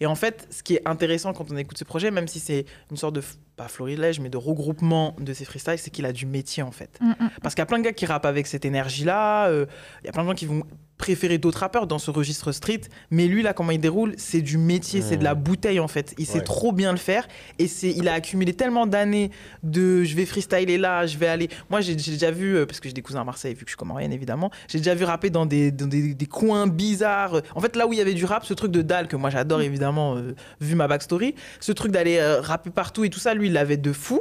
Et 0.00 0.06
en 0.06 0.14
fait, 0.14 0.46
ce 0.50 0.62
qui 0.62 0.74
est 0.74 0.86
intéressant 0.86 1.32
quand 1.32 1.50
on 1.50 1.56
écoute 1.56 1.78
ce 1.78 1.84
projet, 1.84 2.10
même 2.10 2.28
si 2.28 2.40
c'est 2.40 2.66
une 2.90 2.96
sorte 2.96 3.14
de, 3.14 3.22
pas 3.56 3.68
florilège, 3.68 4.20
mais 4.20 4.28
de 4.28 4.36
regroupement 4.36 5.16
de 5.18 5.32
ces 5.32 5.44
freestyles, 5.44 5.78
c'est 5.78 5.90
qu'il 5.90 6.04
a 6.06 6.12
du 6.12 6.26
métier 6.26 6.62
en 6.62 6.70
fait. 6.70 6.98
Mm, 7.00 7.10
mm. 7.10 7.30
Parce 7.42 7.54
qu'il 7.54 7.62
y 7.62 7.64
a 7.64 7.66
plein 7.66 7.78
de 7.78 7.84
gars 7.84 7.92
qui 7.92 8.06
rappent 8.06 8.26
avec 8.26 8.46
cette 8.46 8.64
énergie-là. 8.64 9.48
euh, 9.48 9.66
Il 10.02 10.06
y 10.06 10.08
a 10.08 10.12
plein 10.12 10.22
de 10.22 10.28
gens 10.28 10.34
qui 10.34 10.46
vont 10.46 10.62
préférer 10.98 11.38
d'autres 11.38 11.58
rappeurs 11.58 11.86
dans 11.86 11.98
ce 11.98 12.10
registre 12.10 12.52
street. 12.52 12.82
Mais 13.10 13.26
lui, 13.26 13.42
là, 13.42 13.52
comment 13.52 13.70
il 13.70 13.80
déroule, 13.80 14.14
c'est 14.16 14.40
du 14.40 14.58
métier, 14.58 15.02
c'est 15.02 15.16
de 15.16 15.24
la 15.24 15.34
bouteille, 15.34 15.80
en 15.80 15.88
fait. 15.88 16.14
Il 16.18 16.26
sait 16.26 16.40
trop 16.40 16.72
bien 16.72 16.92
le 16.92 16.98
faire. 16.98 17.28
Et 17.58 17.68
c'est, 17.68 17.90
il 17.90 18.08
a 18.08 18.14
accumulé 18.14 18.54
tellement 18.54 18.86
d'années 18.86 19.30
de 19.62 20.04
je 20.04 20.16
vais 20.16 20.26
freestyler 20.26 20.78
là, 20.78 21.06
je 21.06 21.18
vais 21.18 21.26
aller. 21.26 21.48
Moi, 21.70 21.80
j'ai, 21.80 21.94
déjà 21.94 22.30
vu, 22.30 22.56
euh, 22.56 22.66
parce 22.66 22.80
que 22.80 22.88
j'ai 22.88 22.94
des 22.94 23.02
cousins 23.02 23.20
à 23.20 23.24
Marseille, 23.24 23.54
vu 23.54 23.60
que 23.60 23.66
je 23.66 23.72
suis 23.72 23.76
comorienne, 23.76 24.12
évidemment, 24.12 24.50
j'ai 24.68 24.78
déjà 24.78 24.94
vu 24.94 25.04
rapper 25.04 25.30
dans 25.30 25.46
des, 25.46 25.70
dans 25.70 25.86
des, 25.86 26.14
des 26.14 26.26
coins 26.26 26.66
bizarres. 26.66 27.42
En 27.54 27.60
fait, 27.60 27.76
là 27.76 27.86
où 27.86 27.92
il 27.92 27.98
y 27.98 28.02
avait 28.02 28.14
du 28.14 28.24
rap, 28.24 28.44
ce 28.44 28.54
truc 28.54 28.72
de 28.72 28.82
dalle 28.82 29.08
que 29.08 29.16
moi 29.16 29.30
j'adore, 29.30 29.60
évidemment, 29.60 30.16
euh, 30.16 30.34
vu 30.60 30.74
ma 30.74 30.88
backstory, 30.88 31.34
ce 31.60 31.72
truc 31.72 31.92
d'aller 31.92 32.18
euh, 32.18 32.40
rapper 32.40 32.70
partout 32.70 33.04
et 33.04 33.10
tout 33.10 33.20
ça, 33.20 33.34
lui, 33.34 33.45
il 33.46 33.52
l'avait 33.54 33.76
de 33.76 33.92
fou. 33.92 34.20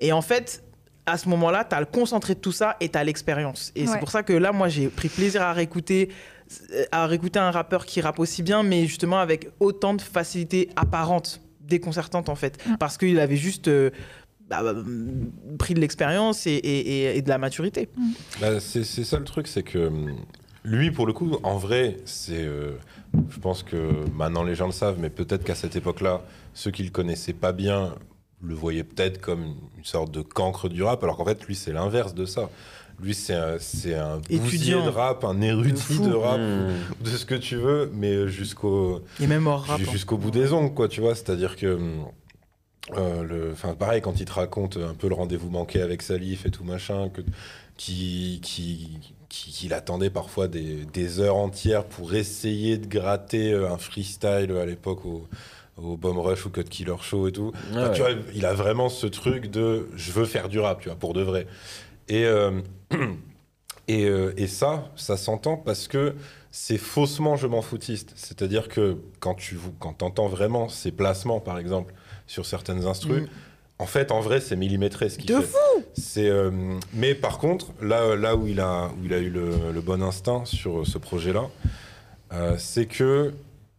Et 0.00 0.12
en 0.12 0.22
fait, 0.22 0.62
à 1.06 1.18
ce 1.18 1.28
moment-là, 1.28 1.64
tu 1.64 1.74
as 1.74 1.80
le 1.80 1.86
concentré 1.86 2.34
de 2.34 2.40
tout 2.40 2.52
ça 2.52 2.76
et 2.80 2.88
tu 2.88 2.96
as 2.98 3.04
l'expérience. 3.04 3.72
Et 3.74 3.82
Ouais. 3.82 3.86
c'est 3.92 3.98
pour 3.98 4.10
ça 4.10 4.22
que 4.22 4.32
là, 4.32 4.52
moi, 4.52 4.68
j'ai 4.68 4.88
pris 4.88 5.08
plaisir 5.08 5.42
à 5.42 5.52
réécouter, 5.52 6.08
euh, 6.72 6.84
à 6.92 7.06
réécouter 7.06 7.38
un 7.38 7.50
rappeur 7.50 7.84
qui 7.86 8.00
rappe 8.00 8.18
aussi 8.18 8.42
bien, 8.42 8.62
mais 8.62 8.86
justement 8.86 9.18
avec 9.20 9.48
autant 9.60 9.94
de 9.94 10.02
facilité 10.02 10.68
apparente, 10.76 11.40
déconcertante 11.60 12.28
en 12.28 12.34
fait. 12.36 12.58
Mm. 12.66 12.76
Parce 12.78 12.96
qu'il 12.96 13.18
avait 13.20 13.36
juste 13.36 13.68
euh, 13.68 13.90
bah, 14.48 14.62
bah, 14.62 14.74
pris 15.58 15.74
de 15.74 15.80
l'expérience 15.80 16.46
et, 16.46 16.50
et- 16.50 17.04
et- 17.12 17.16
et 17.18 17.22
de 17.22 17.28
la 17.28 17.38
maturité. 17.38 17.88
Bah, 18.40 18.58
c'est 18.60 18.84
ça 18.84 19.18
le 19.18 19.24
truc, 19.24 19.46
c'est 19.46 19.62
que 19.62 19.86
hum, 19.86 20.16
lui, 20.64 20.90
pour 20.90 21.06
le 21.06 21.12
coup, 21.12 21.38
en 21.42 21.56
vrai, 21.56 21.96
c'est. 22.04 22.32
euh, 22.42 22.72
je 23.30 23.38
pense 23.38 23.62
que 23.62 23.76
maintenant 24.14 24.42
les 24.44 24.54
gens 24.54 24.66
le 24.66 24.72
savent, 24.72 24.98
mais 25.00 25.08
peut-être 25.10 25.44
qu'à 25.44 25.54
cette 25.54 25.76
époque-là, 25.76 26.22
ceux 26.54 26.70
qui 26.70 26.82
le 26.82 26.90
connaissaient 26.90 27.32
pas 27.32 27.52
bien 27.52 27.94
le 28.42 28.54
voyaient 28.54 28.84
peut-être 28.84 29.20
comme 29.20 29.54
une 29.78 29.84
sorte 29.84 30.10
de 30.12 30.22
cancre 30.22 30.68
du 30.68 30.82
rap, 30.82 31.02
alors 31.04 31.16
qu'en 31.16 31.24
fait, 31.24 31.44
lui, 31.46 31.54
c'est 31.54 31.72
l'inverse 31.72 32.14
de 32.14 32.24
ça. 32.26 32.48
Lui, 33.02 33.14
c'est 33.14 33.34
un, 33.34 33.58
c'est 33.58 33.94
un 33.94 34.18
bousier 34.18 34.36
Étudiant. 34.38 34.84
de 34.84 34.90
rap, 34.90 35.24
un 35.24 35.40
érudit 35.40 35.98
de 36.00 36.12
rap, 36.12 36.38
Mmh. 36.38 37.02
de 37.04 37.10
ce 37.10 37.24
que 37.24 37.34
tu 37.34 37.56
veux, 37.56 37.90
mais 37.94 38.28
jusqu'au 38.28 39.00
Et 39.20 39.26
même 39.26 39.46
hors 39.46 39.64
rap. 39.64 39.80
hein. 39.80 39.90
jusqu'au 39.90 40.18
bout 40.18 40.30
des 40.30 40.52
ongles, 40.52 40.74
quoi, 40.74 40.88
tu 40.88 41.00
vois. 41.00 41.14
C'est-à-dire 41.14 41.56
que, 41.56 41.74
hum, 41.76 42.04
euh, 42.96 43.22
le, 43.22 43.52
enfin, 43.52 43.74
pareil, 43.74 44.00
quand 44.02 44.20
il 44.20 44.24
te 44.26 44.32
raconte 44.32 44.76
un 44.76 44.94
peu 44.94 45.08
le 45.08 45.14
rendez-vous 45.14 45.48
manqué 45.50 45.80
avec 45.80 46.02
Salif 46.02 46.44
et 46.46 46.50
tout 46.50 46.64
machin, 46.64 47.08
que, 47.08 47.20
qui, 47.76 48.40
qui, 48.42 48.98
qui- 49.28 49.50
qu'il 49.52 49.72
attendait 49.72 50.10
parfois 50.10 50.48
des, 50.48 50.84
des 50.92 51.20
heures 51.20 51.36
entières 51.36 51.84
pour 51.84 52.12
essayer 52.14 52.76
de 52.78 52.86
gratter 52.86 53.52
euh, 53.52 53.70
un 53.70 53.78
freestyle 53.78 54.52
à 54.60 54.66
l'époque 54.66 55.06
au, 55.06 55.26
au 55.82 55.96
Bomb 55.96 56.18
Rush 56.18 56.46
ou 56.46 56.50
Cut 56.50 56.64
Killer 56.64 56.94
Show 57.00 57.28
et 57.28 57.32
tout. 57.32 57.52
Ah 57.54 57.78
Enfin, 57.84 57.90
tu 57.90 58.02
ouais. 58.02 58.14
vois, 58.14 58.22
il 58.34 58.46
a 58.46 58.54
vraiment 58.54 58.88
ce 58.88 59.06
truc 59.06 59.50
de 59.50 59.88
je 59.96 60.12
veux 60.12 60.24
faire 60.24 60.48
du 60.48 60.58
rap, 60.60 60.80
tu 60.80 60.88
vois, 60.88 60.96
pour 60.98 61.12
de 61.14 61.22
vrai. 61.22 61.46
Et, 62.08 62.24
euh, 62.24 62.60
et, 63.88 64.04
euh, 64.06 64.32
et 64.36 64.46
ça, 64.46 64.90
ça 64.96 65.16
s'entend 65.16 65.56
parce 65.56 65.88
que 65.88 66.14
c'est 66.50 66.78
faussement 66.78 67.36
je 67.36 67.46
m'en 67.46 67.62
foutiste. 67.62 68.12
C'est-à-dire 68.16 68.68
que 68.68 68.96
quand 69.20 69.34
tu 69.34 69.58
quand 69.78 70.02
entends 70.02 70.28
vraiment 70.28 70.68
ses 70.68 70.90
placements, 70.92 71.40
par 71.40 71.58
exemple, 71.58 71.94
sur 72.26 72.46
certaines 72.46 72.86
instrus, 72.86 73.22
Mm. 73.22 73.26
en 73.78 73.86
fait, 73.86 74.12
en 74.12 74.20
vrai, 74.20 74.40
c'est 74.40 74.56
millimétré 74.56 75.08
ce 75.10 75.18
qu'il 75.18 75.26
De 75.34 75.40
fait. 75.40 75.56
C'est, 75.94 76.28
euh, 76.28 76.50
mais 76.92 77.14
par 77.14 77.38
contre, 77.38 77.68
là, 77.82 78.14
là 78.16 78.36
où, 78.36 78.46
il 78.46 78.60
a, 78.60 78.88
où 79.00 79.04
il 79.04 79.12
a 79.14 79.18
eu 79.18 79.30
le, 79.30 79.72
le 79.72 79.80
bon 79.80 80.02
instinct 80.02 80.44
sur 80.44 80.86
ce 80.86 80.98
projet-là, 80.98 81.48
euh, 82.32 82.54
c'est 82.58 82.86
que 82.86 83.32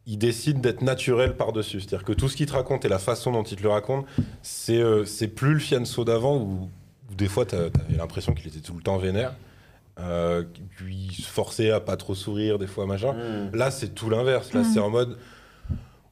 il 0.07 0.17
décide 0.17 0.61
d'être 0.61 0.81
naturel 0.81 1.35
par-dessus. 1.35 1.81
C'est-à-dire 1.81 2.05
que 2.05 2.13
tout 2.13 2.27
ce 2.27 2.35
qu'il 2.35 2.45
te 2.45 2.53
raconte 2.53 2.85
et 2.85 2.89
la 2.89 2.99
façon 2.99 3.31
dont 3.31 3.43
il 3.43 3.57
te 3.57 3.63
le 3.63 3.69
raconte, 3.69 4.05
c'est 4.41 4.81
euh, 4.81 5.05
c'est 5.05 5.27
plus 5.27 5.53
le 5.53 5.59
fianso 5.59 6.03
d'avant 6.03 6.37
où, 6.37 6.69
où 7.09 7.15
des 7.15 7.27
fois, 7.27 7.45
tu 7.45 7.55
avais 7.55 7.71
l'impression 7.97 8.33
qu'il 8.33 8.47
était 8.47 8.59
tout 8.59 8.73
le 8.75 8.81
temps 8.81 8.97
vénère. 8.97 9.33
Euh, 9.99 10.43
qu'il 10.77 11.11
se 11.11 11.29
forçait 11.29 11.69
à 11.69 11.79
pas 11.79 11.97
trop 11.97 12.15
sourire, 12.15 12.57
des 12.57 12.65
fois, 12.65 12.85
machin. 12.87 13.13
Mmh. 13.13 13.55
Là, 13.55 13.69
c'est 13.69 13.89
tout 13.89 14.09
l'inverse. 14.09 14.53
Là, 14.53 14.63
c'est 14.63 14.79
en 14.79 14.89
mode. 14.89 15.17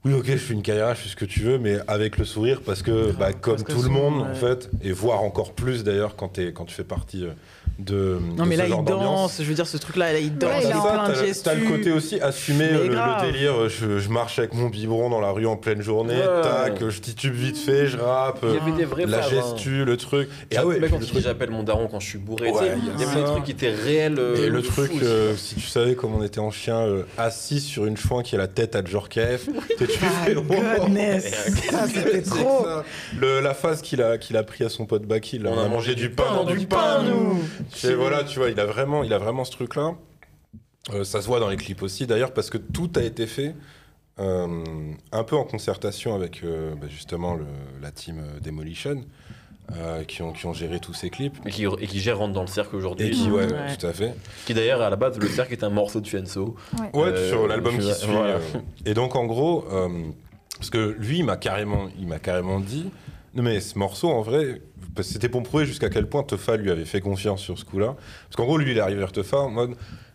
Oui, 0.04 0.14
ok, 0.14 0.26
je 0.26 0.36
fais 0.36 0.54
une 0.54 0.62
carrière, 0.62 0.94
je 0.94 1.00
fais 1.00 1.08
ce 1.08 1.16
que 1.16 1.24
tu 1.24 1.40
veux, 1.40 1.58
mais 1.58 1.78
avec 1.86 2.16
le 2.16 2.24
sourire, 2.24 2.62
parce 2.64 2.82
que, 2.82 3.12
bah, 3.12 3.32
comme 3.32 3.56
parce 3.56 3.64
que 3.64 3.72
tout 3.72 3.82
le 3.82 3.90
monde, 3.90 4.22
en 4.22 4.34
fait, 4.34 4.70
et 4.82 4.92
voire 4.92 5.22
encore 5.22 5.52
plus 5.54 5.84
d'ailleurs 5.84 6.16
quand 6.16 6.28
tu 6.30 6.74
fais 6.74 6.84
partie 6.84 7.24
euh, 7.24 7.32
de. 7.78 8.18
Non, 8.36 8.44
de 8.44 8.48
mais 8.48 8.56
ce 8.56 8.60
là, 8.62 8.68
genre 8.68 8.80
il 8.80 8.84
d'ambiance. 8.90 9.04
danse. 9.04 9.36
Je 9.40 9.44
veux 9.44 9.54
dire, 9.54 9.66
ce 9.66 9.76
truc-là, 9.76 10.12
là, 10.12 10.18
il 10.18 10.36
danse. 10.36 10.50
Ouais, 10.50 10.70
il 10.70 10.72
a- 10.72 10.80
plein 10.80 11.08
de 11.08 11.14
t'as 11.14 11.20
le- 11.20 11.26
gestes. 11.26 11.44
t'as 11.44 11.54
le 11.54 11.66
côté 11.68 11.92
aussi 11.92 12.20
assumer 12.20 12.68
Mais 12.72 12.88
le, 12.88 13.32
délire. 13.32 13.68
Je, 13.68 13.98
je 13.98 14.08
marche 14.10 14.38
avec 14.38 14.54
mon 14.54 14.68
biberon 14.68 15.08
dans 15.10 15.20
la 15.20 15.30
rue 15.30 15.46
en 15.46 15.56
pleine 15.56 15.80
journée, 15.82 16.14
Ouais. 16.16 16.42
tac, 16.42 16.88
je 16.88 17.00
titube 17.00 17.34
vite 17.34 17.56
fait, 17.58 17.86
je 17.86 17.96
rappe, 17.96 18.40
Il 18.42 18.54
y 18.54 18.58
avait 18.58 18.72
des 18.72 18.84
vrais 18.84 19.06
la 19.06 19.18
hein. 19.18 19.28
gestu, 19.30 19.84
le 19.84 19.96
truc. 19.96 20.28
Et 20.50 20.56
Ah 20.56 20.66
ouais, 20.66 20.78
quand 20.90 20.98
le 20.98 21.06
truc, 21.06 21.22
j'appelle 21.22 21.50
mon 21.50 21.62
daron 21.62 21.88
quand 21.88 22.00
je 22.00 22.06
suis 22.08 22.18
bourré, 22.18 22.50
Ouais, 22.50 22.72
il 22.96 23.00
y 23.00 23.04
avait 23.04 23.20
des 23.20 23.24
trucs 23.26 23.44
qui 23.44 23.52
étaient 23.52 23.70
réels. 23.72 24.18
euh, 24.18 24.36
et 24.46 24.48
le 24.48 24.62
truc, 24.62 24.92
euh, 25.02 25.34
si 25.36 25.54
tu 25.54 25.66
savais 25.66 25.94
comme 25.94 26.14
on 26.14 26.22
était 26.22 26.40
en 26.40 26.50
chien, 26.50 26.78
euh, 26.80 27.04
assis 27.18 27.60
sur 27.60 27.86
une 27.86 27.96
chouin 27.96 28.22
qui 28.22 28.34
a 28.34 28.38
la 28.38 28.48
tête 28.48 28.74
à 28.76 28.84
Djorkaeff. 28.84 29.48
Ça, 30.60 31.86
c'était 31.86 32.22
C'est 32.24 32.30
trop. 32.30 32.66
la 33.42 33.54
phase 33.54 33.82
qu'il 33.82 34.02
a, 34.02 34.18
qu'il 34.18 34.36
a 34.36 34.42
pris 34.42 34.64
à 34.64 34.68
son 34.68 34.86
pote 34.86 35.02
Baki, 35.02 35.38
là, 35.38 35.50
on, 35.54 35.58
a 35.58 35.68
mangé 35.68 35.94
du 35.94 36.10
pain 36.10 36.34
dans 36.34 36.44
du 36.44 36.66
pain, 36.66 37.02
nous. 37.02 37.38
Et 37.84 37.94
voilà, 37.94 38.24
tu 38.24 38.38
vois, 38.38 38.50
il 38.50 38.58
a 38.60 38.66
vraiment, 38.66 39.02
il 39.04 39.12
a 39.12 39.18
vraiment 39.18 39.44
ce 39.44 39.50
truc-là. 39.52 39.94
Euh, 40.92 41.04
ça 41.04 41.20
se 41.20 41.26
voit 41.26 41.40
dans 41.40 41.48
les 41.48 41.56
clips 41.56 41.82
aussi, 41.82 42.06
d'ailleurs, 42.06 42.32
parce 42.32 42.50
que 42.50 42.58
tout 42.58 42.90
a 42.96 43.02
été 43.02 43.26
fait 43.26 43.54
euh, 44.18 44.62
un 45.12 45.24
peu 45.24 45.36
en 45.36 45.44
concertation 45.44 46.14
avec 46.14 46.42
euh, 46.44 46.74
bah, 46.74 46.86
justement 46.88 47.34
le- 47.34 47.44
la 47.80 47.90
team 47.90 48.22
Demolition, 48.42 49.02
euh, 49.76 50.02
qui, 50.04 50.20
ont, 50.22 50.32
qui 50.32 50.46
ont 50.46 50.52
géré 50.52 50.80
tous 50.80 50.94
ces 50.94 51.10
clips. 51.10 51.36
Et 51.46 51.50
qui, 51.50 51.64
et 51.64 51.86
qui 51.86 52.00
gère 52.00 52.18
rentre 52.18 52.32
dans 52.34 52.40
le 52.42 52.46
cercle 52.48 52.74
aujourd'hui. 52.76 53.06
Et 53.06 53.10
qui, 53.10 53.30
ouais, 53.30 53.44
Ouais. 53.46 53.76
tout 53.78 53.86
à 53.86 53.92
fait. 53.92 54.14
Qui 54.46 54.52
d'ailleurs, 54.54 54.82
à 54.82 54.90
la 54.90 54.96
base, 54.96 55.18
le 55.18 55.28
cercle 55.28 55.52
est 55.52 55.62
un 55.64 55.70
morceau 55.70 56.00
de 56.00 56.06
Fianso. 56.08 56.56
Ouais. 56.94 57.00
Ouais, 57.12 57.28
sur 57.28 57.46
l'album 57.46 57.78
qui 57.78 57.92
suit. 57.94 58.06
voilà. 58.10 58.38
et 58.84 58.94
donc, 58.94 59.14
en 59.16 59.26
gros, 59.26 59.64
euh, 59.70 59.88
parce 60.56 60.70
que 60.70 60.96
lui, 60.98 61.18
il 61.18 61.24
m'a 61.24 61.36
carrément, 61.36 61.88
il 61.98 62.06
m'a 62.08 62.18
carrément 62.18 62.58
dit, 62.60 62.90
non 63.34 63.42
mais 63.44 63.60
ce 63.60 63.78
morceau, 63.78 64.08
en 64.10 64.22
vrai, 64.22 64.60
c'était 65.02 65.28
pour 65.28 65.40
me 65.40 65.46
prouver 65.46 65.66
jusqu'à 65.66 65.88
quel 65.90 66.08
point 66.08 66.22
Tefa 66.22 66.56
lui 66.56 66.70
avait 66.70 66.84
fait 66.84 67.00
confiance 67.00 67.40
sur 67.40 67.58
ce 67.58 67.64
coup-là. 67.64 67.96
Parce 68.24 68.36
qu'en 68.36 68.44
gros, 68.44 68.58
lui, 68.58 68.72
il 68.72 68.78
est 68.78 68.80
arrivé 68.80 68.98
vers 69.00 69.12
Tefa 69.12 69.38
en 69.38 69.50
mode, 69.50 69.74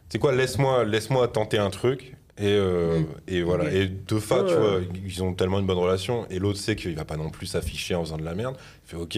c'est 0.10 0.20
quoi, 0.20 0.34
laisse-moi, 0.34 0.84
laisse-moi 0.86 1.28
tenter 1.28 1.58
un 1.58 1.70
truc. 1.70 2.16
Et, 2.38 2.48
euh, 2.48 3.00
Mm. 3.00 3.06
et 3.30 3.42
voilà. 3.44 3.72
Et 3.74 3.90
Tefa, 3.90 4.40
tu 4.44 4.54
Ouais. 4.54 4.60
vois, 4.60 4.80
ils 5.06 5.24
ont 5.24 5.34
tellement 5.34 5.60
une 5.60 5.66
bonne 5.66 5.78
relation. 5.78 6.26
Et 6.30 6.38
l'autre 6.40 6.60
sait 6.60 6.76
qu'il 6.76 6.94
va 6.96 7.06
pas 7.06 7.16
non 7.18 7.30
plus 7.30 7.46
s'afficher 7.48 7.96
en 7.96 8.04
faisant 8.04 8.18
de 8.18 8.26
la 8.26 8.36
merde. 8.36 8.56
Il 8.86 8.90
fait 8.90 8.98
OK. 8.98 9.18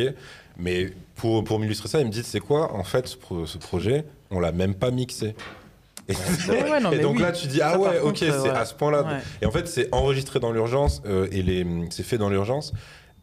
Mais 0.60 0.92
pour, 1.16 1.44
pour 1.44 1.60
m'illustrer 1.60 1.88
ça, 1.90 2.00
il 2.00 2.06
me 2.08 2.12
dit, 2.12 2.22
c'est 2.24 2.40
quoi, 2.40 2.74
en 2.74 2.84
fait, 2.84 3.08
ce, 3.08 3.18
pro- 3.18 3.46
ce 3.48 3.58
projet, 3.58 4.06
on 4.30 4.40
l'a 4.40 4.52
même 4.52 4.76
pas 4.76 4.92
mixé. 4.92 5.36
Et, 6.08 6.14
Ouais, 6.14 6.64
ouais, 6.72 6.80
non, 6.80 6.92
et 6.92 6.98
mais 6.98 7.02
donc 7.02 7.16
oui. 7.18 7.22
là, 7.24 7.32
tu 7.32 7.48
dis, 7.48 7.60
ah 7.62 7.72
Ça, 7.74 7.80
ouais, 7.80 8.00
ok, 8.00 8.18
c'est 8.20 8.32
ouais. 8.32 8.50
à 8.50 8.66
ce 8.66 8.74
point-là. 8.76 9.02
Ouais. 9.04 9.20
Et 9.42 9.46
en 9.48 9.52
fait, 9.52 9.68
c'est 9.68 9.90
enregistré 9.94 10.40
dans 10.40 10.52
l'urgence 10.52 11.02
euh, 11.08 11.28
et 11.32 11.66
c'est 11.90 12.04
fait 12.04 12.18
dans 12.20 12.30
l'urgence. 12.30 12.72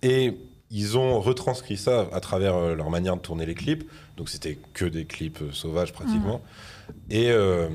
Et 0.03 0.35
ils 0.77 0.99
ont 0.99 1.21
retranscrit 1.21 1.77
ça 1.77 2.09
à 2.13 2.19
travers 2.21 2.55
euh, 2.57 2.75
leur 2.75 2.91
manière 2.91 3.17
de 3.17 3.21
tourner 3.23 3.47
les 3.47 3.55
clips. 3.55 3.89
Donc 4.17 4.29
c'était 4.29 4.59
que 4.75 4.85
des 4.85 5.05
clips 5.05 5.41
euh, 5.41 5.53
sauvages 5.53 5.93
pratiquement. 5.93 6.41
Et, 7.11 7.31
euh, 7.31 7.69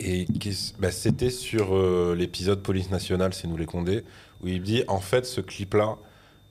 et 0.00 0.26
qu'est-ce- 0.40 0.72
bah, 0.78 0.90
c'était 0.90 1.30
sur 1.30 1.74
euh, 1.76 2.14
l'épisode 2.18 2.60
Police 2.62 2.90
Nationale, 2.90 3.32
c'est 3.34 3.46
nous 3.46 3.56
les 3.56 3.66
Condés, 3.66 4.02
où 4.42 4.48
il 4.48 4.60
dit 4.62 4.82
en 4.88 5.00
fait 5.00 5.24
ce 5.26 5.40
clip-là, 5.40 5.96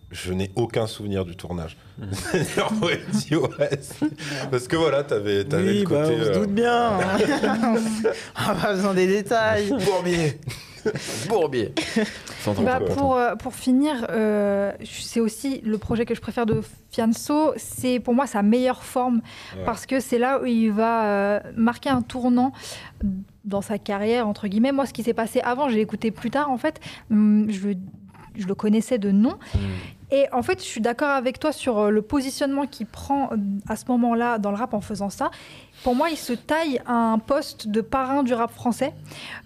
je 0.09 0.33
n'ai 0.33 0.51
aucun 0.55 0.87
souvenir 0.87 1.25
du 1.25 1.35
tournage. 1.35 1.77
Ouais. 2.81 2.99
Parce 4.49 4.67
que 4.67 4.75
voilà, 4.75 5.03
t'avais 5.03 5.39
avais 5.53 5.71
oui, 5.71 5.79
le 5.79 5.83
côté. 5.85 6.01
bah, 6.01 6.07
on 6.11 6.23
se 6.23 6.29
euh, 6.29 6.39
doute 6.39 6.51
bien. 6.53 6.97
on 8.37 8.47
n'a 8.47 8.55
pas 8.55 8.73
besoin 8.73 8.93
des 8.93 9.07
détails. 9.07 9.69
Bourbier 9.85 10.37
Bourbier 11.29 11.73
Bah, 12.63 12.79
pour, 12.95 13.15
euh, 13.15 13.35
pour 13.35 13.53
finir, 13.53 14.05
euh, 14.09 14.71
c'est 14.83 15.19
aussi 15.19 15.61
le 15.63 15.77
projet 15.77 16.05
que 16.05 16.15
je 16.15 16.21
préfère 16.21 16.45
de 16.45 16.61
Fianso. 16.91 17.53
C'est 17.57 17.99
pour 17.99 18.13
moi 18.13 18.27
sa 18.27 18.41
meilleure 18.41 18.83
forme 18.83 19.21
Ouais. 19.55 19.63
parce 19.65 19.85
que 19.85 19.99
c'est 19.99 20.17
là 20.19 20.41
où 20.41 20.45
il 20.45 20.71
va 20.71 21.05
euh, 21.05 21.39
marquer 21.55 21.89
un 21.89 22.01
tournant 22.01 22.51
dans 23.45 23.61
sa 23.61 23.77
carrière, 23.77 24.27
entre 24.27 24.47
guillemets. 24.47 24.71
Moi, 24.71 24.85
ce 24.85 24.93
qui 24.93 25.03
s'est 25.03 25.13
passé 25.13 25.39
avant, 25.41 25.69
j'ai 25.69 25.81
écouté 25.81 26.11
plus 26.11 26.29
tard 26.31 26.49
en 26.51 26.57
fait. 26.57 26.79
Hum, 27.11 27.47
Je 27.49 27.69
le, 27.69 27.75
je 28.35 28.47
le 28.47 28.55
connaissais 28.55 28.97
de 28.97 29.11
nom. 29.11 29.37
Mm. 29.53 29.59
Et 30.13 30.25
en 30.33 30.41
fait, 30.43 30.59
je 30.59 30.65
suis 30.65 30.81
d'accord 30.81 31.09
avec 31.09 31.39
toi 31.39 31.53
sur 31.53 31.89
le 31.89 32.01
positionnement 32.01 32.67
qu'il 32.67 32.85
prend 32.85 33.29
euh, 33.31 33.37
à 33.69 33.77
ce 33.77 33.85
moment-là 33.87 34.39
dans 34.39 34.51
le 34.51 34.57
rap 34.57 34.73
en 34.73 34.81
faisant 34.81 35.09
ça. 35.09 35.31
Pour 35.83 35.95
moi, 35.95 36.09
il 36.09 36.17
se 36.17 36.33
taille 36.33 36.79
à 36.85 36.93
un 36.93 37.17
poste 37.17 37.67
de 37.67 37.81
parrain 37.81 38.23
du 38.23 38.33
rap 38.33 38.51
français, 38.51 38.93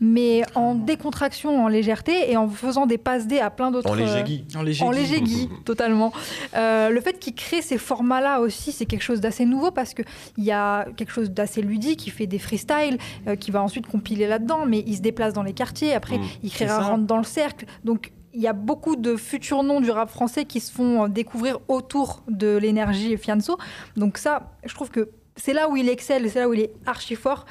mais 0.01 0.43
en 0.55 0.75
décontraction, 0.75 1.63
en 1.63 1.67
légèreté 1.67 2.31
et 2.31 2.37
en 2.37 2.49
faisant 2.49 2.85
des 2.85 2.97
passes 2.97 3.27
D 3.27 3.39
à 3.39 3.49
plein 3.49 3.71
d'autres. 3.71 3.89
En 3.89 3.93
léger 3.93 4.23
euh. 4.55 4.59
En 4.59 4.61
léger. 4.63 4.83
en 4.83 4.91
Guy. 4.91 4.99
léger 4.99 5.21
Guy, 5.21 5.49
totalement. 5.65 6.11
Euh, 6.55 6.89
le 6.89 7.01
fait 7.01 7.19
qu'il 7.19 7.35
crée 7.35 7.61
ces 7.61 7.77
formats-là 7.77 8.41
aussi, 8.41 8.71
c'est 8.71 8.85
quelque 8.85 9.03
chose 9.03 9.21
d'assez 9.21 9.45
nouveau 9.45 9.71
parce 9.71 9.93
qu'il 9.93 10.05
y 10.37 10.51
a 10.51 10.85
quelque 10.97 11.11
chose 11.11 11.31
d'assez 11.31 11.61
ludique. 11.61 12.05
Il 12.07 12.11
fait 12.11 12.27
des 12.27 12.39
freestyles 12.39 12.97
euh, 13.27 13.35
qui 13.35 13.51
va 13.51 13.61
ensuite 13.61 13.87
compiler 13.87 14.27
là-dedans, 14.27 14.65
mais 14.65 14.83
il 14.85 14.97
se 14.97 15.01
déplace 15.01 15.33
dans 15.33 15.43
les 15.43 15.53
quartiers. 15.53 15.93
Après, 15.93 16.17
Mm. 16.17 16.23
il 16.43 16.51
créera 16.51 16.79
ça. 16.81 16.87
Rentre 16.87 17.05
dans 17.05 17.17
le 17.17 17.23
cercle. 17.23 17.65
Donc, 17.83 18.11
il 18.33 18.41
y 18.41 18.47
a 18.47 18.53
beaucoup 18.53 18.95
de 18.97 19.15
futurs 19.15 19.63
noms 19.63 19.79
du 19.79 19.89
rap 19.89 20.09
français 20.09 20.43
qui 20.45 20.59
se 20.59 20.71
font 20.71 21.07
découvrir 21.07 21.59
autour 21.69 22.21
de 22.27 22.57
l'énergie 22.57 23.15
Fianso. 23.17 23.57
Donc 23.95 24.17
ça, 24.17 24.51
je 24.65 24.73
trouve 24.75 24.89
que 24.89 25.09
c'est 25.35 25.53
là 25.53 25.69
où 25.69 25.75
il 25.75 25.89
excelle, 25.89 26.29
c'est 26.29 26.39
là 26.39 26.49
où 26.49 26.53
il 26.53 26.61
est 26.61 26.71
archi 26.85 27.15
fort. 27.15 27.45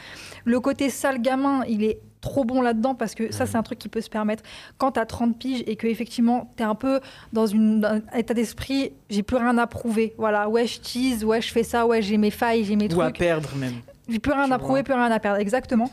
Le 0.45 0.61
côté 0.61 0.91
sale 0.91 1.21
gamin, 1.21 1.63
il 1.69 1.85
est 1.85 1.99
trop 2.21 2.45
bon 2.45 2.63
là-dedans 2.63 2.95
parce 2.95 3.15
que 3.15 3.31
ça, 3.33 3.45
c'est 3.45 3.57
un 3.57 3.63
truc 3.63 3.79
qui 3.79 3.91
peut 3.91 4.01
se 4.01 4.09
permettre 4.09 4.43
quand 4.79 4.93
tu 4.93 5.01
as 5.01 5.05
30 5.05 5.39
piges 5.39 5.63
et 5.67 5.77
que 5.77 5.87
effectivement 5.87 6.51
tu 6.57 6.63
es 6.63 6.67
un 6.67 6.75
peu 6.75 7.01
dans 7.35 7.47
une- 7.47 7.85
un 7.85 8.17
état 8.19 8.33
d'esprit, 8.33 8.93
j'ai 9.11 9.23
plus 9.23 9.37
rien 9.37 9.59
à 9.59 9.67
prouver. 9.67 10.15
Voilà, 10.17 10.49
ouais, 10.49 10.67
je 10.67 10.81
tease, 10.81 11.25
ouais, 11.25 11.43
je 11.43 11.53
fais 11.53 11.63
ça, 11.65 11.87
ouais, 11.87 12.01
j'ai 12.01 12.17
mes 12.17 12.31
failles, 12.31 12.65
j'ai 12.65 12.77
mes 12.77 12.93
Ou 12.95 13.01
à 13.03 13.05
trucs. 13.07 13.19
perdre 13.19 13.55
même. 13.57 13.75
J'ai 14.09 14.19
plus 14.19 14.33
rien 14.33 14.47
Tu 14.47 14.53
à 14.53 14.59
prouver, 14.59 14.83
plus 14.83 14.95
rien 14.95 15.11
à 15.11 15.19
perdre, 15.21 15.39
exactement. 15.39 15.91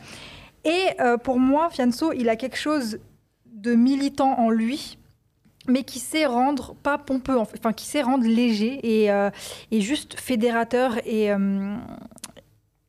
Et 0.64 0.86
euh, 1.02 1.18
pour 1.18 1.40
moi, 1.40 1.70
Fianso, 1.70 2.14
il 2.14 2.30
a 2.30 2.36
quelque 2.38 2.58
chose 2.58 3.00
de 3.52 3.74
militant 3.76 4.40
en 4.40 4.50
lui, 4.50 4.98
mais 5.68 5.84
qui 5.84 6.00
sait 6.00 6.26
rendre 6.26 6.76
pas 6.76 6.98
pompeux, 6.98 7.38
enfin 7.38 7.74
qui 7.74 7.86
sait 7.86 8.02
rendre 8.02 8.26
léger 8.26 8.80
et, 8.84 9.12
euh, 9.12 9.30
et 9.72 9.82
juste 9.82 10.20
fédérateur. 10.20 10.96
Et 11.06 11.32
euh, 11.32 11.76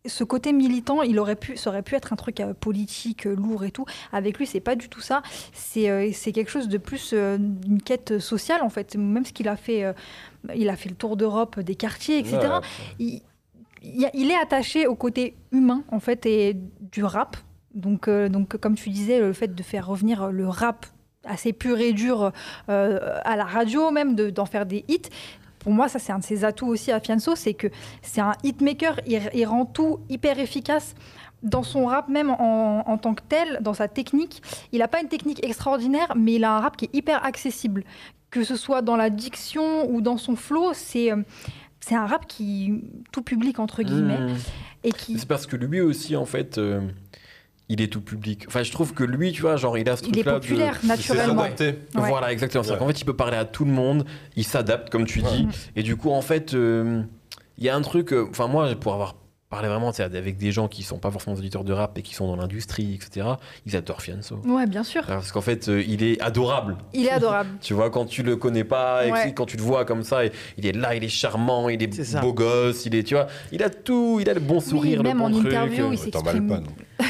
ce 0.07 0.25
côté 0.25 0.53
militant, 0.53 1.03
il 1.03 1.19
aurait 1.19 1.37
pu, 1.37 1.57
ça 1.57 1.71
aurait 1.71 1.83
pu 1.83 1.95
être 1.95 2.13
un 2.13 2.17
truc 2.17 2.41
euh, 2.41 2.55
politique, 2.55 3.25
lourd 3.25 3.65
et 3.65 3.71
tout. 3.71 3.85
Avec 4.13 4.39
lui, 4.39 4.47
c'est 4.47 4.61
pas 4.61 4.75
du 4.75 4.89
tout 4.89 5.01
ça. 5.01 5.23
C'est 5.53 6.13
c'est 6.13 6.33
quelque 6.33 6.51
chose 6.51 6.69
de 6.69 6.79
plus 6.79 7.13
une 7.13 7.83
quête 7.85 8.19
sociale 8.19 8.63
en 8.63 8.71
fait. 8.71 8.97
Même 8.97 9.25
ce 9.25 9.33
qu'il 9.33 9.49
a 9.49 9.57
fait, 9.57 9.85
il 10.55 10.69
a 10.69 10.77
fait 10.77 10.89
le 10.89 10.97
tour 10.97 11.17
d'Europe 11.17 11.61
des 11.61 11.75
quartiers, 11.75 12.19
etc 12.19 12.39
Ouais, 12.43 12.61
il, 12.99 13.23
il 14.15 14.31
est 14.31 14.41
attaché 14.41 14.87
au 14.87 14.95
côté 14.95 15.35
humain 15.51 15.83
en 15.89 16.01
fait 16.01 16.25
et 16.27 16.57
du 16.81 17.05
rap. 17.05 17.37
Donc, 17.75 18.09
donc 18.09 18.57
comme 18.59 18.75
tu 18.75 18.91
disais, 18.91 19.19
le 19.19 19.33
fait 19.33 19.55
de 19.55 19.63
faire 19.63 19.87
revenir 19.87 20.31
le 20.31 20.47
rap 20.47 20.87
assez 21.25 21.53
pur 21.53 21.79
et 21.79 21.93
dur 21.93 22.33
euh, 22.69 23.19
à 23.25 23.37
la 23.37 23.45
radio, 23.45 23.91
même 23.91 24.15
de- 24.15 24.31
d'en 24.31 24.47
faire 24.47 24.67
des 24.67 24.85
hits. 24.89 25.03
Pour 25.59 25.73
moi, 25.73 25.89
ça 25.89 25.99
c'est 25.99 26.13
un 26.13 26.19
de 26.19 26.25
ses 26.25 26.45
atouts 26.45 26.67
aussi 26.67 26.91
à 26.91 26.99
Fianso, 27.01 27.37
c'est 27.37 27.55
que 27.55 27.69
c'est 28.03 28.21
un 28.21 28.33
hitmaker. 28.43 29.01
Il, 29.07 29.21
il 29.33 29.47
rend 29.47 29.65
tout 29.65 30.01
hyper 30.09 30.39
efficace 30.41 30.95
dans 31.45 31.63
son 31.63 31.87
rap 31.87 32.09
même 32.09 32.31
en, 32.31 32.83
en 32.89 32.99
tant 32.99 33.15
que 33.15 33.23
tel, 33.29 33.59
dans 33.61 33.75
sa 33.75 33.87
technique. 33.89 34.43
Il 34.73 34.81
n'a 34.81 34.89
pas 34.89 35.01
une 35.01 35.09
technique 35.09 35.45
extraordinaire, 35.45 36.13
mais 36.17 36.35
il 36.35 36.45
a 36.45 36.57
un 36.57 36.61
rap 36.61 36.77
qui 36.77 36.87
est 36.87 36.95
hyper 36.95 37.25
accessible. 37.25 37.85
Que 38.31 38.43
ce 38.45 38.57
soit 38.57 38.81
dans 38.83 38.97
la 38.97 39.11
diction 39.11 39.89
ou 39.91 40.01
dans 40.01 40.17
son 40.17 40.35
flow, 40.37 40.73
c'est 40.73 41.13
euh, 41.13 41.17
c'est 41.81 41.95
un 41.97 42.07
rap 42.07 42.27
qui 42.27 42.83
tout 43.13 43.23
public 43.23 43.59
entre 43.59 43.83
guillemets 43.83 44.19
Mm. 44.19 44.37
et 44.85 44.93
qui 44.93 45.19
C'est 45.19 45.27
parce 45.29 45.47
que 45.47 45.57
lui 45.57 45.81
aussi, 45.81 46.15
en 46.17 46.25
fait, 46.25 46.59
euh, 46.59 46.81
il 47.73 47.81
est 47.81 47.87
tout 47.89 48.01
public. 48.03 48.45
Enfin, 48.49 48.63
je 48.63 48.71
trouve 48.71 48.93
que 48.95 49.03
lui, 49.05 49.33
tu 49.33 49.43
vois, 49.43 49.57
genre, 49.57 49.77
il 49.79 49.89
a 49.89 49.97
ce 49.97 50.03
il 50.05 50.09
est 50.11 50.13
truc-là. 50.23 50.33
de- 50.35 50.39
populaire 50.41 50.79
C'est 50.81 50.87
naturellement. 50.87 51.43
Ouais. 51.43 51.77
Voilà, 51.95 52.31
exactement. 52.33 52.63
Ouais. 52.65 52.77
qu'en 52.79 52.87
fait, 52.87 53.01
il 53.01 53.05
peut 53.05 53.17
parler 53.17 53.37
à 53.37 53.45
tout 53.45 53.65
le 53.65 53.73
monde, 53.73 54.05
il 54.37 54.45
s'adapte, 54.45 54.91
comme 54.91 55.07
tu 55.07 55.23
dis. 55.23 55.49
Et 55.77 55.83
du 55.83 55.97
coup, 55.97 56.11
en 56.11 56.23
fait, 56.23 56.55
euh, 56.55 57.03
il 57.59 57.65
y 57.65 57.69
a 57.69 57.75
un 57.77 57.81
truc. 57.83 58.13
euh, 58.13 58.27
Enfin, 58.31 58.47
moi, 58.47 58.69
pour 58.79 58.93
avoir 58.95 59.17
parlé 59.49 59.69
vraiment 59.69 59.91
avec 59.91 60.39
des 60.39 60.51
gens 60.51 60.67
qui 60.67 60.83
sont 60.83 60.97
pas 60.97 61.11
forcément 61.11 61.35
des 61.37 61.41
auditeurs 61.41 61.63
de 61.63 61.75
rap 61.75 61.99
et 61.99 62.03
qui 62.03 62.15
sont 62.15 62.27
dans 62.27 62.37
l'industrie, 62.37 62.95
etc., 62.95 63.27
ils 63.67 63.77
adorent 63.77 64.01
Fianso. 64.01 64.41
Ouais, 64.47 64.67
bien 64.67 64.83
sûr. 64.83 65.03
Parce 65.05 65.31
qu'en 65.31 65.43
fait, 65.43 65.69
euh, 65.69 65.85
il 65.87 66.03
est 66.03 66.19
adorable. 66.23 66.79
Il 66.95 67.05
est 67.05 67.11
adorable. 67.11 67.51
Tu 67.61 67.75
vois, 67.75 67.91
quand 67.91 68.07
tu 68.07 68.23
le 68.23 68.37
connais 68.37 68.65
pas, 68.65 69.05
et 69.05 69.11
que- 69.11 69.13
Ouais. 69.15 69.35
quand 69.35 69.45
tu 69.45 69.59
le 69.59 69.63
vois 69.63 69.85
comme 69.85 70.05
ça, 70.05 70.25
et- 70.25 70.33
il 70.57 70.65
est 70.67 70.73
là, 70.73 70.95
il 70.95 71.05
est 71.05 71.09
charmant, 71.09 71.69
il 71.69 71.83
est, 71.83 72.21
beau 72.23 72.33
gosse, 72.33 72.87
il 72.87 72.95
est, 72.95 73.03
tu 73.03 73.13
vois, 73.15 73.27
il 73.53 73.63
a 73.63 73.69
tout, 73.69 74.19
il 74.23 74.31
a 74.31 74.33
le 74.35 74.41
bon 74.41 74.59
sourire, 74.59 75.01
Oui, 75.01 75.05
même 75.09 75.19
le 75.19 75.23
bon 75.23 75.29
en 75.29 75.41
truc. 75.41 75.47
interview, 75.53 75.85
euh. 75.85 75.93
il 75.93 75.99
s'exprime. 75.99 76.63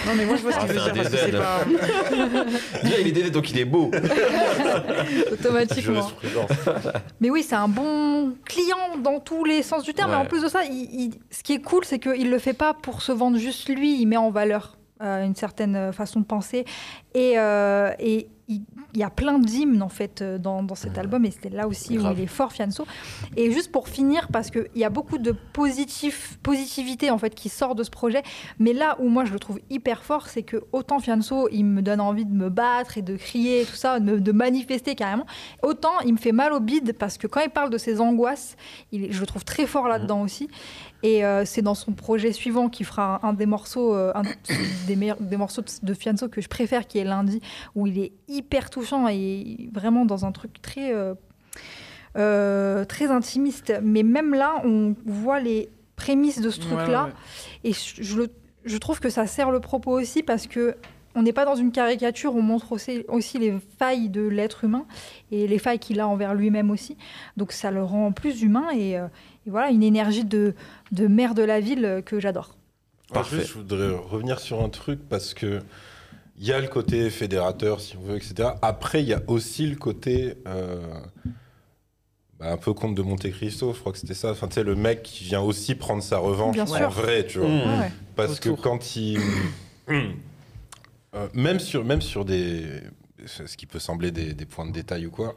Non. 0.07 0.13
Mais 0.17 0.25
moi, 0.27 0.37
je 0.37 0.43
vois 0.43 0.53
ce 0.53 0.59
Ah, 0.61 0.65
qu'il 0.67 0.73
veut 0.75 0.81
c'est 0.85 0.91
un 0.91 0.93
dire 0.93 1.09
c'est 1.11 1.31
DZ. 1.31 1.39
pas. 1.39 1.65
Déjà, 2.83 2.99
il 3.01 3.07
est 3.09 3.13
DD, 3.13 3.31
donc 3.31 3.51
il 3.51 3.59
est 3.59 3.65
beau. 3.65 3.91
automatiquement. 5.33 6.11
Mais 7.21 7.31
oui, 7.31 7.43
c'est 7.43 7.55
un 7.55 7.69
bon 7.69 8.35
client 8.45 8.97
dans 9.03 9.21
tous 9.21 9.45
les 9.45 9.63
sens 9.63 9.83
du 9.85 9.95
terme. 9.95 10.11
Ouais. 10.11 10.17
Et 10.17 10.21
en 10.21 10.25
plus 10.27 10.43
de 10.43 10.49
ça, 10.49 10.65
il- 10.65 10.89
il- 10.93 11.15
ce 11.31 11.43
qui 11.43 11.55
est 11.55 11.61
cool, 11.63 11.85
c'est 11.85 11.99
qu'il 11.99 12.31
le 12.31 12.39
fait 12.39 12.53
pas 12.55 12.75
pour 12.75 13.03
se 13.03 13.13
vendre 13.13 13.39
juste 13.39 13.69
lui. 13.69 14.01
Il 14.01 14.07
met 14.07 14.17
en 14.17 14.31
valeur 14.31 14.77
euh, 15.03 15.25
une 15.25 15.35
certaine 15.35 15.75
euh, 15.75 15.93
façon 15.93 16.21
de 16.21 16.25
penser. 16.25 16.65
Et, 17.15 17.35
euh, 17.37 17.91
et 17.99 18.29
y 19.01 19.03
a 19.03 19.11
plein 19.11 19.39
d'hymnes 19.39 19.83
en 19.83 19.89
fait 19.89 20.21
euh, 20.23 20.39
dans, 20.39 20.63
dans 20.63 20.75
cet 20.75 20.93
Mhm. 20.93 20.99
album 20.99 21.25
et 21.25 21.31
c'est 21.31 21.49
là 21.51 21.67
aussi 21.67 21.95
Grave. 21.97 22.13
où 22.13 22.19
il 22.19 22.23
est 22.25 22.27
fort 22.27 22.53
Fianso. 22.53 22.85
Et 23.37 23.51
juste 23.53 23.73
pour 23.73 23.89
finir, 23.89 24.29
parce 24.33 24.51
qu'il 24.51 24.67
y 24.75 24.85
a 24.85 24.91
beaucoup 24.91 25.19
de 25.19 25.33
positif, 25.53 26.39
positivité 26.43 27.11
en 27.11 27.19
fait 27.19 27.35
qui 27.35 27.49
sort 27.49 27.75
de 27.75 27.83
ce 27.83 27.91
projet, 27.91 28.23
mais 28.59 28.73
là 28.73 28.97
où 29.01 29.09
moi 29.09 29.25
je 29.25 29.33
le 29.33 29.39
trouve 29.39 29.61
hyper 29.71 30.03
fort, 30.03 30.29
c'est 30.29 30.43
que 30.43 30.65
autant 30.73 30.99
Fianso 31.01 31.49
il 31.51 31.65
me 31.65 31.81
donne 31.83 32.01
envie 32.01 32.25
de 32.27 32.35
me 32.35 32.49
battre 32.51 32.99
et 32.99 33.03
de 33.03 33.17
crier 33.17 33.63
et 33.63 33.65
tout 33.65 33.75
ça, 33.77 34.01
de, 34.01 34.19
de 34.19 34.33
manifester 34.33 34.95
carrément, 34.95 35.27
autant 35.63 35.99
il 36.05 36.13
me 36.13 36.19
fait 36.19 36.33
mal 36.33 36.53
au 36.53 36.61
bide 36.61 36.93
parce 36.99 37.17
que 37.19 37.27
quand 37.27 37.41
il 37.41 37.51
parle 37.51 37.71
de 37.71 37.79
ses 37.79 38.01
angoisses, 38.01 38.57
il 38.93 39.13
je 39.13 39.21
le 39.21 39.27
trouve 39.27 39.45
très 39.45 39.67
fort 39.67 39.89
là-dedans 39.89 40.23
aussi. 40.23 40.49
Et 41.05 41.25
euh, 41.25 41.45
c'est 41.45 41.63
dans 41.63 41.75
son 41.75 41.93
projet 41.93 42.33
suivant 42.33 42.69
qui 42.69 42.85
fera 42.85 43.21
un, 43.25 43.29
un 43.31 43.33
des 43.33 43.47
morceaux, 43.47 43.95
euh, 43.95 44.13
un 44.15 44.23
des, 44.87 44.97
meilleurs, 44.97 45.17
des 45.21 45.37
morceaux 45.37 45.63
de, 45.63 45.71
de 45.83 45.95
Fianso 45.95 46.29
que 46.29 46.41
je 46.41 46.49
préfère, 46.49 46.87
qui 46.87 46.99
est 46.99 47.05
lundi, 47.05 47.41
où 47.75 47.87
il 47.87 47.99
est 47.99 48.13
hyper 48.29 48.71
touchant 48.71 49.09
et 49.09 49.69
vraiment 49.73 50.05
dans 50.05 50.25
un 50.25 50.33
truc 50.33 50.63
très, 50.63 50.93
euh, 52.17 52.85
très 52.85 53.07
intimiste. 53.11 53.73
Mais 53.83 54.03
même 54.03 54.35
là, 54.35 54.61
on 54.65 54.95
voit 55.07 55.41
les 55.41 55.71
prémices 55.97 56.41
de 56.41 56.51
ce 56.51 56.61
truc-là. 56.61 57.05
ouais, 57.05 57.09
ouais. 57.11 57.15
Et 57.65 57.73
je, 57.73 58.03
je 58.03 58.17
le- 58.17 58.29
je 58.65 58.77
trouve 58.79 59.01
que 59.01 59.11
ça 59.11 59.27
sert 59.27 59.51
le 59.51 59.59
propos 59.61 59.91
aussi 60.01 60.23
parce 60.23 60.47
que 60.47 60.77
on 61.15 61.23
n'est 61.23 61.33
pas 61.33 61.45
dans 61.45 61.55
une 61.55 61.73
caricature, 61.73 62.35
on 62.35 62.43
montre 62.43 62.73
aussi, 62.73 63.05
aussi 63.09 63.39
les 63.39 63.55
failles 63.79 64.09
de 64.09 64.23
l'être 64.23 64.65
humain 64.65 64.87
et 65.31 65.47
les 65.47 65.59
failles 65.59 65.79
qu'il 65.79 66.01
a 66.01 66.09
envers 66.09 66.35
lui-même 66.35 66.71
aussi. 66.71 66.97
Donc 67.37 67.53
ça 67.53 67.71
le 67.71 67.83
rend 67.83 68.13
plus 68.13 68.43
humain 68.43 68.69
et, 68.75 68.99
euh, 68.99 69.07
et 69.47 69.51
voilà, 69.51 69.71
une 69.71 69.83
énergie 69.83 70.25
de, 70.25 70.55
de 70.91 71.07
maire 71.07 71.35
de 71.35 71.43
la 71.43 71.61
ville 71.61 71.85
euh, 71.85 72.01
que 72.01 72.21
j'adore. 72.21 72.57
Parfait. 73.13 73.37
juste, 73.37 73.49
je 73.49 73.55
voudrais 73.55 73.91
revenir 73.91 74.41
sur 74.41 74.63
un 74.63 74.71
truc 74.71 75.01
parce 75.09 75.35
que 75.35 75.61
il 76.39 76.47
y 76.47 76.53
a 76.53 76.61
le 76.61 76.67
côté 76.67 77.11
fédérateur, 77.11 77.81
si 77.81 77.97
on 77.97 78.01
veut, 78.01 78.17
etc. 78.17 78.49
Après, 78.63 79.03
il 79.03 79.09
y 79.09 79.13
a 79.13 79.21
aussi 79.27 79.67
le 79.67 79.77
côté 79.77 80.35
euh, 80.49 80.81
bah, 82.41 82.51
un 82.53 82.57
peu 82.57 82.73
conte 82.73 82.95
de 82.95 83.03
Monte 83.03 83.31
Cristo, 83.31 83.73
je 83.75 83.79
crois 83.79 83.93
que 83.93 83.99
c'était 83.99 84.15
ça. 84.15 84.31
Enfin, 84.31 84.49
tu 84.49 84.55
sais, 84.55 84.65
le 84.65 84.75
mec 84.75 85.03
qui 85.03 85.25
vient 85.25 85.43
aussi 85.43 85.75
prendre 85.75 86.03
sa 86.03 86.19
revanche 86.19 86.55
Bien 86.55 86.65
en 86.65 86.75
sûr. 86.75 86.91
vrai, 86.91 87.27
tu 87.27 87.39
vois. 87.39 87.49
Mmh. 87.49 87.91
Parce 88.17 88.41
que 88.41 88.49
quand 88.49 88.97
il. 88.97 89.21
Euh, 91.15 91.29
même, 91.35 91.61
sur, 91.61 91.85
même 91.85 92.01
sur 92.03 92.25
des. 92.25 92.83
Ce 93.27 93.57
qui 93.57 93.67
peut 93.67 93.79
sembler 93.79 94.11
des, 94.11 94.47
points 94.47 94.67
de 94.67 94.73
détail 94.73 95.07
ou 95.07 95.11
quoi, 95.11 95.37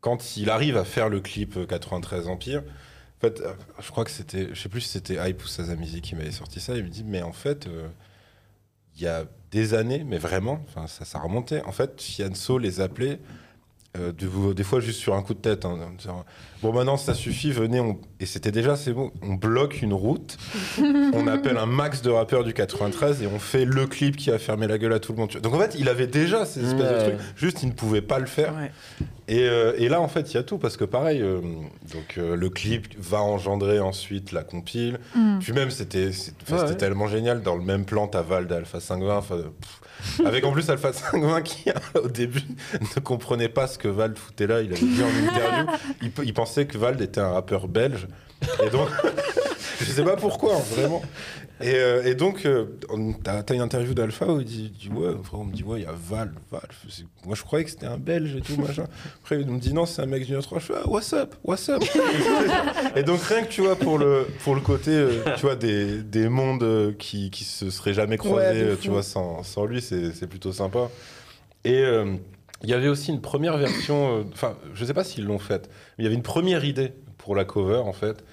quand 0.00 0.36
il 0.36 0.50
arrive 0.50 0.76
à 0.76 0.84
faire 0.84 1.08
le 1.08 1.20
clip 1.20 1.56
euh, 1.56 1.66
93 1.66 2.28
Empire, 2.28 2.62
en 2.62 3.20
fait, 3.20 3.40
euh, 3.40 3.54
je 3.80 3.90
crois 3.90 4.04
que 4.04 4.10
c'était. 4.10 4.48
Je 4.54 4.60
sais 4.60 4.68
plus 4.68 4.82
si 4.82 4.90
c'était 4.90 5.16
Hype 5.16 5.42
ou 5.42 5.46
Sazamizi 5.46 6.00
qui 6.02 6.14
m'avait 6.14 6.30
sorti 6.32 6.60
ça. 6.60 6.76
Il 6.76 6.84
me 6.84 6.88
dit, 6.88 7.04
mais 7.04 7.22
en 7.22 7.32
fait, 7.32 7.66
euh, 7.66 7.88
il 8.94 9.02
y 9.02 9.06
a 9.06 9.24
des 9.50 9.74
années, 9.74 10.04
mais 10.04 10.18
vraiment, 10.18 10.64
ça, 10.86 11.04
ça 11.04 11.18
remontait. 11.18 11.62
En 11.62 11.72
fait, 11.72 12.00
Fianso 12.00 12.58
les 12.58 12.80
appelait 12.80 13.18
euh, 13.98 14.12
de- 14.12 14.52
des 14.52 14.64
fois 14.64 14.80
juste 14.80 15.00
sur 15.00 15.14
un 15.14 15.22
coup 15.22 15.34
de 15.34 15.38
tête. 15.40 15.64
hein, 15.64 15.76
bon, 16.62 16.72
maintenant 16.72 16.96
ça 16.96 17.14
suffit, 17.14 17.50
venez. 17.52 17.80
on- 17.80 17.98
Et 18.20 18.26
c'était 18.26 18.50
déjà, 18.52 18.76
c'est 18.76 18.92
bon, 18.92 19.10
on 19.22 19.34
bloque 19.34 19.82
une 19.82 19.92
route, 19.92 20.36
on 21.12 21.26
appelle 21.26 21.58
un 21.58 21.66
max 21.66 22.00
de 22.02 22.10
rappeurs 22.10 22.44
du 22.44 22.54
93 22.54 23.22
et 23.22 23.26
on 23.26 23.38
fait 23.38 23.64
le 23.64 23.86
clip 23.86 24.16
qui 24.16 24.30
a 24.30 24.38
fermé 24.38 24.66
la 24.66 24.78
gueule 24.78 24.92
à 24.94 25.00
tout 25.00 25.12
le 25.12 25.18
monde. 25.18 25.30
Donc 25.42 25.54
en 25.54 25.58
fait, 25.58 25.76
il 25.78 25.88
avait 25.88 26.06
déjà 26.06 26.44
ces 26.46 26.60
espèces 26.64 26.90
de 26.92 26.98
trucs, 27.10 27.20
juste 27.36 27.62
il 27.62 27.68
ne 27.68 27.74
pouvait 27.74 28.00
pas 28.02 28.18
le 28.18 28.26
faire. 28.26 28.54
Ouais. 28.54 28.70
Et, 29.28 29.40
euh, 29.48 29.72
et 29.76 29.88
là, 29.88 30.00
en 30.00 30.06
fait, 30.08 30.32
il 30.32 30.34
y 30.34 30.36
a 30.38 30.44
tout, 30.44 30.56
parce 30.56 30.76
que 30.76 30.84
pareil, 30.84 31.20
euh, 31.20 31.40
donc, 31.92 32.16
euh, 32.16 32.36
le 32.36 32.48
clip 32.48 32.86
va 32.98 33.20
engendrer 33.20 33.80
ensuite 33.80 34.30
la 34.30 34.44
compile. 34.44 35.00
Mm. 35.16 35.38
Puis 35.40 35.52
même, 35.52 35.70
c'était 35.70 36.10
ouais. 36.52 36.74
tellement 36.76 37.08
génial. 37.08 37.42
Dans 37.42 37.56
le 37.56 37.62
même 37.64 37.84
plan, 37.84 38.06
t'as 38.06 38.22
Val 38.22 38.46
d'Alpha 38.46 38.78
520. 38.78 39.22
Avec 40.24 40.44
en 40.44 40.52
plus 40.52 40.68
Alpha 40.70 40.92
520 40.92 41.42
qui, 41.42 41.70
au 41.94 42.08
début, 42.08 42.42
ne 42.96 43.00
comprenait 43.00 43.48
pas 43.48 43.66
ce 43.66 43.78
que 43.78 43.88
Vald 43.88 44.18
foutait 44.18 44.46
là. 44.46 44.60
Il 44.60 44.72
avait 44.72 44.80
dit 44.80 45.02
en 45.02 45.28
interview, 45.28 45.66
il 46.24 46.34
pensait 46.34 46.66
que 46.66 46.78
Vald 46.78 47.00
était 47.00 47.20
un 47.20 47.32
rappeur 47.32 47.68
belge. 47.68 48.06
Et 48.64 48.70
donc, 48.70 48.88
je 49.80 49.84
sais 49.84 50.04
pas 50.04 50.16
pourquoi, 50.16 50.56
hein, 50.56 50.62
vraiment. 50.72 51.02
Et, 51.60 51.74
euh, 51.74 52.04
et 52.04 52.14
donc, 52.14 52.44
euh, 52.44 52.66
t'as 53.24 53.42
t'as 53.42 53.54
une 53.54 53.62
interview 53.62 53.94
d'Alpha 53.94 54.26
où 54.26 54.40
il 54.40 54.44
dit, 54.44 54.72
il 54.74 54.90
dit, 54.90 54.94
ouais, 54.94 55.14
enfin, 55.18 55.38
on 55.38 55.44
me 55.44 55.52
dit, 55.54 55.62
ouais, 55.62 55.80
il 55.80 55.84
y 55.84 55.86
a 55.86 55.92
Val, 55.92 56.32
Val. 56.50 56.68
Moi, 57.24 57.34
je 57.34 57.42
croyais 57.42 57.64
que 57.64 57.70
c'était 57.70 57.86
un 57.86 57.96
Belge 57.96 58.36
et 58.36 58.40
tout, 58.42 58.60
machin. 58.60 58.84
Après, 59.22 59.40
il 59.40 59.46
me 59.46 59.58
dit, 59.58 59.72
non, 59.72 59.86
c'est 59.86 60.02
un 60.02 60.06
mec 60.06 60.26
du 60.26 60.36
3. 60.38 60.58
Je 60.58 60.64
fais, 60.66 60.74
ah, 60.76 60.88
what's 60.88 61.12
up, 61.14 61.34
what's 61.44 61.68
up? 61.70 61.82
et 62.94 63.02
donc, 63.02 63.22
rien 63.22 63.42
que, 63.42 63.48
tu 63.48 63.62
vois, 63.62 63.76
pour 63.76 63.98
le, 63.98 64.26
pour 64.44 64.54
le 64.54 64.60
côté, 64.60 64.90
euh, 64.90 65.22
tu 65.36 65.42
vois, 65.46 65.56
des, 65.56 66.02
des 66.02 66.28
mondes 66.28 66.62
euh, 66.62 66.92
qui, 66.92 67.30
qui 67.30 67.44
se 67.44 67.70
seraient 67.70 67.94
jamais 67.94 68.18
croisés, 68.18 68.62
Ouais, 68.62 68.70
euh, 68.72 68.76
tu 68.78 68.90
vois, 68.90 69.02
sans, 69.02 69.42
sans 69.42 69.64
lui, 69.64 69.80
c'est 69.80 70.26
plutôt 70.28 70.52
sympa. 70.52 70.90
Et 71.64 71.82
euh, 71.82 72.14
il 72.62 72.68
y 72.70 72.74
avait 72.74 72.88
aussi 72.88 73.10
une 73.10 73.20
première 73.20 73.56
version, 73.56 74.18
euh, 74.18 74.22
enfin, 74.32 74.56
je 74.74 74.84
sais 74.84 74.94
pas 74.94 75.04
s'ils 75.04 75.24
l'ont 75.24 75.38
faite, 75.38 75.68
mais 75.96 76.02
il 76.02 76.04
y 76.04 76.06
avait 76.06 76.16
une 76.16 76.22
première 76.22 76.64
idée 76.64 76.92
pour 77.18 77.34
la 77.34 77.44
cover, 77.44 77.78
en 77.78 77.92
fait, 77.92 78.24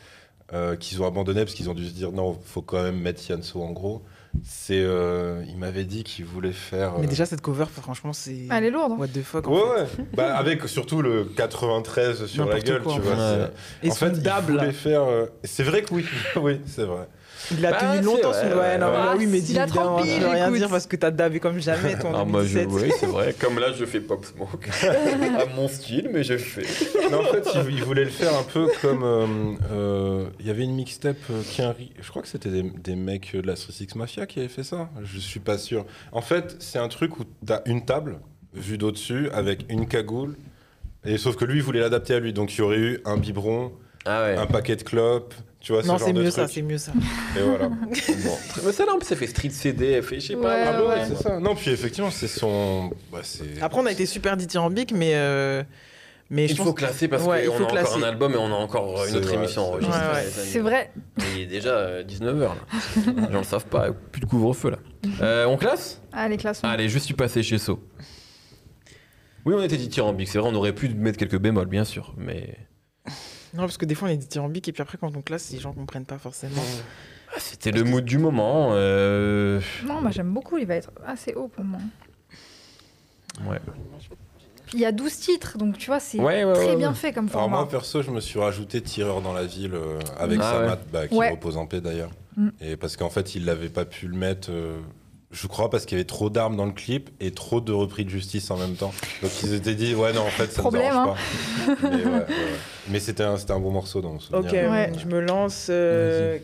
euh, 0.51 0.75
qu'ils 0.75 1.01
ont 1.01 1.07
abandonné 1.07 1.41
parce 1.45 1.53
qu'ils 1.53 1.69
ont 1.69 1.73
dû 1.73 1.85
se 1.87 1.93
dire 1.93 2.11
non, 2.11 2.37
faut 2.43 2.61
quand 2.61 2.81
même 2.83 2.99
mettre 2.99 3.21
Yanso 3.29 3.61
en 3.61 3.71
gros. 3.71 4.01
C'est, 4.43 4.81
euh, 4.81 5.43
il 5.47 5.57
m'avait 5.57 5.83
dit 5.83 6.03
qu'il 6.03 6.25
voulait 6.25 6.53
faire. 6.53 6.93
Mais 6.97 7.05
euh, 7.05 7.09
déjà, 7.09 7.25
cette 7.27 7.41
cover, 7.41 7.65
franchement, 7.71 8.13
c'est. 8.13 8.47
Elle 8.51 8.63
est 8.65 8.71
lourde. 8.71 8.93
hein. 8.93 8.97
What 8.97 9.09
the 9.09 9.21
fuck. 9.21 9.47
en 9.47 9.51
Ouais, 9.51 9.85
fait. 9.85 10.01
ouais. 10.01 10.07
Bah, 10.15 10.35
avec 10.37 10.67
surtout 10.67 11.03
le 11.03 11.25
93 11.25 12.25
sur 12.25 12.45
la 12.47 12.59
gueule, 12.59 12.81
quoi, 12.81 12.93
tu 12.95 13.01
vois. 13.01 13.15
c'est- 13.15 13.87
Et 13.87 13.91
en 13.91 13.95
fait, 13.95 14.11
il 14.17 14.23
là. 14.23 14.41
voulait 14.41 14.71
faire. 14.71 15.03
C'est 15.43 15.61
vrai 15.63 15.83
que 15.83 15.93
oui, 15.93 16.05
oui, 16.41 16.59
c'est 16.65 16.83
vrai. 16.83 17.07
Il 17.51 17.61
l'a 17.61 17.71
Bah, 17.71 17.77
tenu 17.79 18.01
longtemps. 18.05 18.33
son- 18.33 18.57
Ouais, 18.57 18.77
non, 18.77 18.87
ouais. 18.87 18.91
bah 18.93 19.13
oui, 19.17 19.25
mais 19.27 19.39
Il 19.39 19.43
dis 19.43 19.59
a 19.59 19.65
trempé, 19.67 20.07
je 20.09 20.19
peux 20.19 20.27
rien 20.27 20.51
dire 20.51 20.69
parce 20.69 20.87
que 20.87 20.95
t'as 20.95 21.11
dabé 21.11 21.39
comme 21.39 21.59
jamais, 21.59 21.95
toi, 21.99 22.11
en 22.11 22.21
Ah, 22.21 22.25
moi, 22.25 22.43
je, 22.45 22.59
2017. 22.59 22.87
oui, 22.89 22.93
c'est 22.99 23.05
vrai. 23.07 23.35
Comme 23.39 23.59
là, 23.59 23.71
je 23.77 23.85
fais 23.85 23.99
Pop 23.99 24.23
Smoke. 24.25 24.69
à 24.83 25.45
mon 25.55 25.67
style, 25.67 26.09
mais 26.13 26.23
je 26.23 26.33
le 26.33 26.39
fais. 26.39 27.09
Non, 27.11 27.19
en 27.21 27.23
fait, 27.25 27.47
il, 27.67 27.75
il 27.75 27.83
voulait 27.83 28.05
le 28.05 28.09
faire 28.09 28.35
un 28.37 28.43
peu 28.43 28.67
comme. 28.81 29.03
euh, 29.03 29.25
euh, 29.71 30.25
Il 30.39 30.47
y 30.47 30.49
avait 30.49 30.63
une 30.63 30.75
mixtape 30.75 31.17
euh, 31.31 31.41
qui 31.49 31.61
a 31.61 31.69
un 31.69 31.71
ri- 31.73 31.91
Je 32.01 32.09
crois 32.09 32.21
que 32.21 32.27
c'était 32.27 32.49
des, 32.49 32.63
des 32.63 32.95
mecs 32.95 33.35
de 33.35 33.45
la 33.45 33.55
Street 33.55 33.73
Six 33.73 33.95
Mafia 33.95 34.25
qui 34.25 34.39
avaient 34.39 34.47
fait 34.49 34.63
ça. 34.63 34.89
Je 35.03 35.19
suis 35.19 35.39
pas 35.39 35.57
sûr. 35.57 35.85
En 36.11 36.21
fait, 36.21 36.55
c'est 36.59 36.79
un 36.79 36.87
truc 36.87 37.19
où 37.19 37.23
t'as 37.45 37.61
une 37.65 37.83
table 37.85 38.19
vue 38.53 38.77
d'au-dessus 38.77 39.29
avec 39.33 39.65
une 39.69 39.87
cagoule. 39.87 40.35
Et 41.05 41.17
sauf 41.17 41.35
que 41.35 41.43
lui, 41.43 41.57
il 41.57 41.63
voulait 41.63 41.81
l'adapter 41.81 42.13
à 42.15 42.19
lui. 42.19 42.31
Donc, 42.31 42.53
il 42.55 42.59
y 42.59 42.61
aurait 42.61 42.77
eu 42.77 42.99
un 43.03 43.17
biberon, 43.17 43.73
Ah 44.05 44.23
ouais. 44.23 44.37
un 44.37 44.45
paquet 44.45 44.75
de 44.77 44.83
clopes. 44.83 45.33
Tu 45.63 45.71
vois, 45.71 45.81
Non, 45.83 45.97
c'est 45.97 46.11
mieux 46.13 46.29
ça, 46.29 46.47
c'est 46.47 46.61
mieux 46.61 46.77
ça. 46.77 46.91
Et 47.37 47.41
voilà. 47.41 47.69
Bon. 47.69 47.77
Mais 48.65 48.71
ça, 48.73 48.85
là, 48.85 48.93
en 48.93 48.97
plus, 48.99 49.07
ça 49.07 49.15
fait 49.15 49.27
Street 49.27 49.49
CD, 49.49 49.91
elle 49.91 50.03
fait, 50.03 50.19
je 50.19 50.27
sais 50.27 50.35
pas. 50.35 50.41
Ouais, 50.41 50.63
Ah 50.67 50.73
bah 50.73 50.81
ouais, 50.81 50.87
ouais. 50.89 51.05
c'est 51.07 51.23
ça. 51.23 51.39
Non, 51.39 51.55
puis 51.55 51.71
effectivement, 51.71 52.11
c'est 52.11 52.27
son. 52.27 52.91
bah, 53.11 53.19
Après, 53.61 53.79
on 53.81 53.85
a 53.85 53.91
été 53.91 54.05
super 54.05 54.35
dithyrambique, 54.35 54.91
mais. 54.93 55.13
euh, 55.15 55.63
Mais 56.29 56.47
Il 56.47 56.57
faut 56.57 56.73
classer 56.73 57.07
parce 57.07 57.23
Ouais, 57.23 57.45
qu'on 57.45 57.63
a 57.63 57.67
encore 57.81 57.97
un 57.97 58.03
album 58.03 58.33
et 58.33 58.37
on 58.37 58.47
a 58.51 58.55
encore 58.55 59.05
une 59.07 59.15
autre 59.15 59.27
vrai, 59.27 59.35
émission 59.37 59.63
c'est 59.79 59.85
enregistrée. 59.85 59.99
vrai. 59.99 60.07
Ouais, 60.09 60.15
ouais. 60.15 60.25
les 60.25 60.39
amis. 60.39 60.49
C'est 60.51 60.59
vrai. 60.59 60.91
Il 61.33 61.41
est 61.41 61.45
déjà 61.45 62.03
19h 62.03 62.39
là. 62.41 62.55
Les 63.27 63.31
gens 63.31 63.37
le 63.39 63.43
savent 63.45 63.65
pas, 63.67 63.91
plus 64.11 64.19
de 64.19 64.25
couvre-feu 64.25 64.71
là. 64.71 64.79
Euh, 65.21 65.45
on 65.45 65.55
classe? 65.55 66.01
Allez, 66.11 66.35
classons. 66.35 66.67
Allez, 66.67 66.89
je 66.89 66.99
suis 66.99 67.13
passé 67.13 67.41
chez 67.41 67.57
So. 67.57 67.79
Oui, 69.45 69.53
on 69.57 69.61
était 69.63 69.77
dithyrambique, 69.77 70.27
c'est 70.27 70.39
vrai, 70.39 70.49
on 70.51 70.55
aurait 70.55 70.73
pu 70.73 70.89
mettre 70.89 71.17
quelques 71.17 71.39
bémols, 71.39 71.67
bien 71.67 71.85
sûr, 71.85 72.13
mais. 72.17 72.57
Non, 73.53 73.61
parce 73.63 73.77
que 73.77 73.85
des 73.85 73.95
fois, 73.95 74.07
on 74.07 74.11
est 74.11 74.17
dithyrambique 74.17 74.67
et 74.67 74.71
puis 74.71 74.81
après, 74.81 74.97
quand 74.97 75.15
on 75.15 75.21
classe, 75.21 75.51
les 75.51 75.59
gens 75.59 75.73
comprennent 75.73 76.05
pas 76.05 76.17
forcément. 76.17 76.61
Ah, 77.29 77.39
C'était 77.39 77.71
le 77.71 77.83
mood 77.83 78.03
du 78.05 78.17
moment. 78.17 78.69
euh, 78.73 79.59
Non, 79.85 80.01
moi 80.01 80.11
j'aime 80.11 80.31
beaucoup, 80.33 80.57
il 80.57 80.65
va 80.67 80.75
être 80.75 80.91
assez 81.05 81.33
haut 81.33 81.47
pour 81.47 81.63
moi. 81.63 81.79
Ouais. 83.47 83.59
Il 84.73 84.79
y 84.79 84.85
a 84.85 84.91
12 84.91 85.15
titres, 85.19 85.57
donc 85.57 85.77
tu 85.77 85.87
vois, 85.87 85.99
c'est 85.99 86.19
Ouais, 86.19 86.43
ouais, 86.43 86.53
très 86.53 86.69
ouais, 86.69 86.75
bien 86.77 86.89
ouais. 86.89 86.95
fait 86.95 87.13
comme 87.13 87.25
Alors 87.27 87.41
format. 87.41 87.57
moi 87.57 87.69
perso, 87.69 88.01
je 88.01 88.09
me 88.11 88.19
suis 88.19 88.39
rajouté 88.39 88.81
Tireur 88.81 89.21
dans 89.21 89.33
la 89.33 89.45
ville 89.45 89.73
euh, 89.75 89.99
avec 90.17 90.39
Ah 90.41 90.51
Samat, 90.51 90.79
bah, 90.91 91.07
qui 91.07 91.15
Ouais. 91.15 91.29
repose 91.29 91.57
en 91.57 91.67
paix 91.67 91.81
d'ailleurs. 91.81 92.09
Mm. 92.37 92.49
Et 92.61 92.75
parce 92.77 92.97
qu'en 92.97 93.09
fait, 93.11 93.35
il 93.35 93.45
n'avait 93.45 93.69
pas 93.69 93.85
pu 93.85 94.07
le 94.07 94.15
mettre, 94.17 94.49
euh, 94.51 94.79
je 95.33 95.47
crois, 95.47 95.69
parce 95.69 95.85
qu'il 95.85 95.97
y 95.97 95.99
avait 95.99 96.07
trop 96.07 96.29
d'armes 96.29 96.55
dans 96.55 96.65
le 96.65 96.71
clip 96.71 97.09
et 97.19 97.31
trop 97.31 97.59
de 97.59 97.71
repris 97.73 98.05
de 98.05 98.09
justice 98.09 98.49
en 98.51 98.57
même 98.57 98.75
temps. 98.75 98.93
Donc 99.21 99.31
ils 99.43 99.49
s'étaient 99.49 99.75
dit, 99.75 99.93
ouais, 99.95 100.13
non, 100.13 100.21
en 100.21 100.29
fait, 100.29 100.51
ça 100.51 100.61
Problème, 100.61 100.85
ne 100.85 100.91
dérange 100.91 101.17
pas. 101.17 101.75
Mais, 101.89 101.95
ouais, 101.95 102.05
ouais, 102.05 102.19
ouais. 102.19 102.25
Mais 102.89 102.99
c'était 102.99 103.23
un, 103.23 103.35
c'était 103.37 103.51
un 103.53 103.59
bon 103.59 103.71
morceau 103.71 103.99
dans 104.01 104.13
mon 104.13 104.19
souvenir. 104.19 104.45
Ok, 104.45 104.53
Ouais. 104.53 104.91
je 104.97 105.05
me 105.07 105.19
lance. 105.19 105.67
euh, 105.69 106.37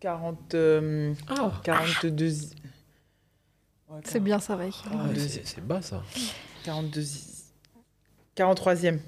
40. 0.00 0.54
euh, 0.54 1.12
Ah, 1.28 1.52
42. 1.64 2.26
Ouais, 3.90 4.00
C'est 4.04 4.20
bien 4.20 4.38
ça, 4.38 4.56
mec. 4.56 4.72
Ah, 4.92 5.06
c'est 5.16 5.46
c'est 5.46 5.60
bas 5.66 5.82
ça. 5.82 6.02
42. 6.64 7.02
43e. 8.36 8.98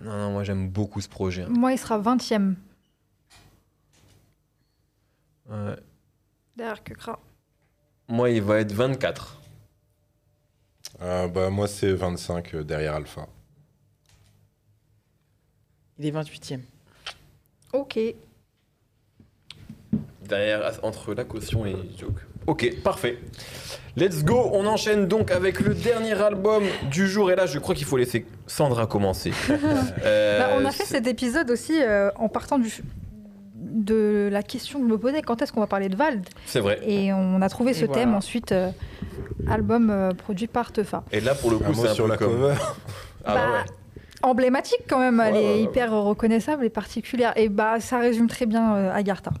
Non, 0.00 0.10
non, 0.16 0.30
moi 0.32 0.42
j'aime 0.44 0.68
beaucoup 0.68 1.00
ce 1.00 1.08
projet. 1.08 1.42
hein. 1.42 1.48
Moi, 1.50 1.72
il 1.72 1.78
sera 1.78 1.98
20ème 1.98 2.54
Ouais. 5.50 5.76
derrière 6.56 6.82
Kukra. 6.82 7.18
Moi, 8.12 8.28
il 8.28 8.42
va 8.42 8.58
être 8.60 8.72
24. 8.72 9.40
Euh, 11.00 11.28
bah, 11.28 11.48
moi, 11.48 11.66
c'est 11.66 11.94
25 11.94 12.54
euh, 12.56 12.62
derrière 12.62 12.94
Alpha. 12.94 13.26
Il 15.98 16.04
est 16.04 16.10
28e. 16.10 16.60
Ok. 17.72 17.98
Derrière, 20.28 20.78
entre 20.82 21.14
la 21.14 21.24
caution 21.24 21.64
et 21.64 21.74
Joke. 21.98 22.18
Ok, 22.46 22.82
parfait. 22.82 23.18
Let's 23.96 24.22
go, 24.24 24.50
on 24.52 24.66
enchaîne 24.66 25.06
donc 25.08 25.30
avec 25.30 25.60
le 25.60 25.72
dernier 25.74 26.12
album 26.12 26.64
du 26.90 27.08
jour. 27.08 27.30
Et 27.30 27.34
là, 27.34 27.46
je 27.46 27.58
crois 27.60 27.74
qu'il 27.74 27.86
faut 27.86 27.96
laisser 27.96 28.26
Sandra 28.46 28.86
commencer. 28.86 29.32
Euh, 30.02 30.38
Bah, 30.38 30.56
on 30.60 30.66
a 30.66 30.70
fait 30.70 30.84
c'est- 30.84 30.96
cet 30.96 31.06
épisode 31.06 31.50
aussi 31.50 31.82
euh, 31.82 32.10
en 32.16 32.28
partant 32.28 32.58
du, 32.58 32.70
de 33.72 34.28
la 34.30 34.42
question 34.42 34.78
que 34.80 34.86
je 34.86 34.90
me 34.92 34.98
posais 34.98 35.22
quand 35.22 35.42
est-ce 35.42 35.52
qu'on 35.52 35.60
va 35.60 35.66
parler 35.66 35.88
de 35.88 35.96
Vald? 35.96 36.24
C'est 36.46 36.60
vrai. 36.60 36.78
Et 36.86 37.12
on 37.12 37.40
a 37.42 37.48
trouvé 37.48 37.72
ce 37.74 37.84
Et 37.84 37.86
voilà. 37.86 38.02
thème 38.02 38.14
ensuite, 38.14 38.52
euh, 38.52 38.70
album 39.48 39.90
euh, 39.90 40.10
produit 40.12 40.46
par 40.46 40.72
Tefa. 40.72 41.02
Et 41.12 41.20
là, 41.20 41.34
pour 41.34 41.50
le 41.50 41.58
coup, 41.58 41.74
c'est 41.74 41.94
sur 41.94 42.06
la 42.08 42.16
comme- 42.16 42.32
cover. 42.32 42.54
Ah, 43.24 43.34
Bah, 43.34 43.40
ouais. 43.52 43.64
Emblématique 44.24 44.82
quand 44.88 45.00
même, 45.00 45.20
elle 45.20 45.34
Ouais, 45.34 45.40
est 45.42 45.44
ouais, 45.46 45.52
ouais. 45.54 45.62
hyper 45.62 45.92
reconnaissable 45.92 46.64
et 46.64 46.70
particulière. 46.70 47.32
Et 47.36 47.48
bah 47.48 47.80
ça 47.80 47.98
résume 47.98 48.28
très 48.28 48.46
bien 48.46 48.74
euh, 48.76 48.92
Agartha. 48.94 49.32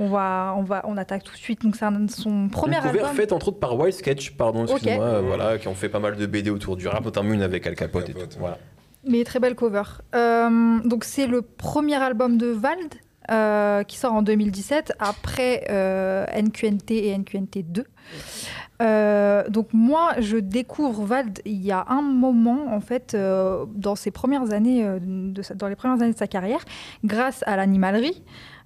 On 0.00 0.08
va, 0.08 0.54
on 0.56 0.62
va, 0.62 0.82
on 0.84 0.96
attaque 0.96 1.22
tout 1.22 1.32
de 1.32 1.38
suite. 1.38 1.62
Donc 1.62 1.76
c'est 1.76 1.84
un- 1.84 2.08
son 2.08 2.48
premier 2.48 2.76
Une 2.78 2.82
cover 2.82 2.98
album. 3.00 3.14
faite 3.14 3.32
entre 3.32 3.48
autres 3.48 3.60
par 3.60 3.76
Wild 3.78 3.94
Sketch, 3.94 4.32
pardon, 4.32 4.64
excuse-moi, 4.66 5.04
euh, 5.04 5.20
voilà, 5.24 5.58
qui 5.58 5.68
ont 5.68 5.74
fait 5.76 5.88
pas 5.88 6.00
mal 6.00 6.16
de 6.16 6.26
BD 6.26 6.50
autour 6.50 6.76
du 6.76 6.88
rap, 6.88 7.04
notamment 7.04 7.32
une 7.34 7.42
avec 7.42 7.66
Al 7.68 7.76
Capote 7.76 8.08
et 8.08 8.14
tout. 8.14 8.20
Voilà. 8.40 8.58
Mais 9.08 9.22
très 9.22 9.38
belle 9.38 9.54
cover. 9.54 9.82
Euh, 10.16 10.78
donc 10.84 11.04
c'est 11.04 11.28
le 11.28 11.42
premier 11.42 11.94
album 11.94 12.36
de 12.36 12.46
Vald 12.48 12.94
euh, 13.30 13.82
qui 13.84 13.96
sort 13.96 14.12
en 14.14 14.22
2017 14.22 14.92
après 14.98 15.64
euh, 15.70 16.24
NQNT 16.34 16.90
et 16.92 17.16
NQNT 17.18 17.62
2. 17.64 17.84
Euh, 18.82 19.48
donc 19.48 19.68
moi, 19.72 20.12
je 20.20 20.36
découvre 20.36 21.04
Vald 21.04 21.40
il 21.46 21.64
y 21.64 21.72
a 21.72 21.86
un 21.88 22.02
moment 22.02 22.66
en 22.70 22.80
fait 22.80 23.16
dans 23.16 23.94
ses 23.96 24.10
premières 24.10 24.52
années, 24.52 24.86
de 25.00 25.42
sa- 25.42 25.54
dans 25.54 25.68
les 25.68 25.76
premières 25.76 26.02
années 26.02 26.12
de 26.12 26.18
sa 26.18 26.26
carrière, 26.26 26.60
grâce 27.04 27.42
à 27.46 27.56
l'animalerie. 27.56 28.22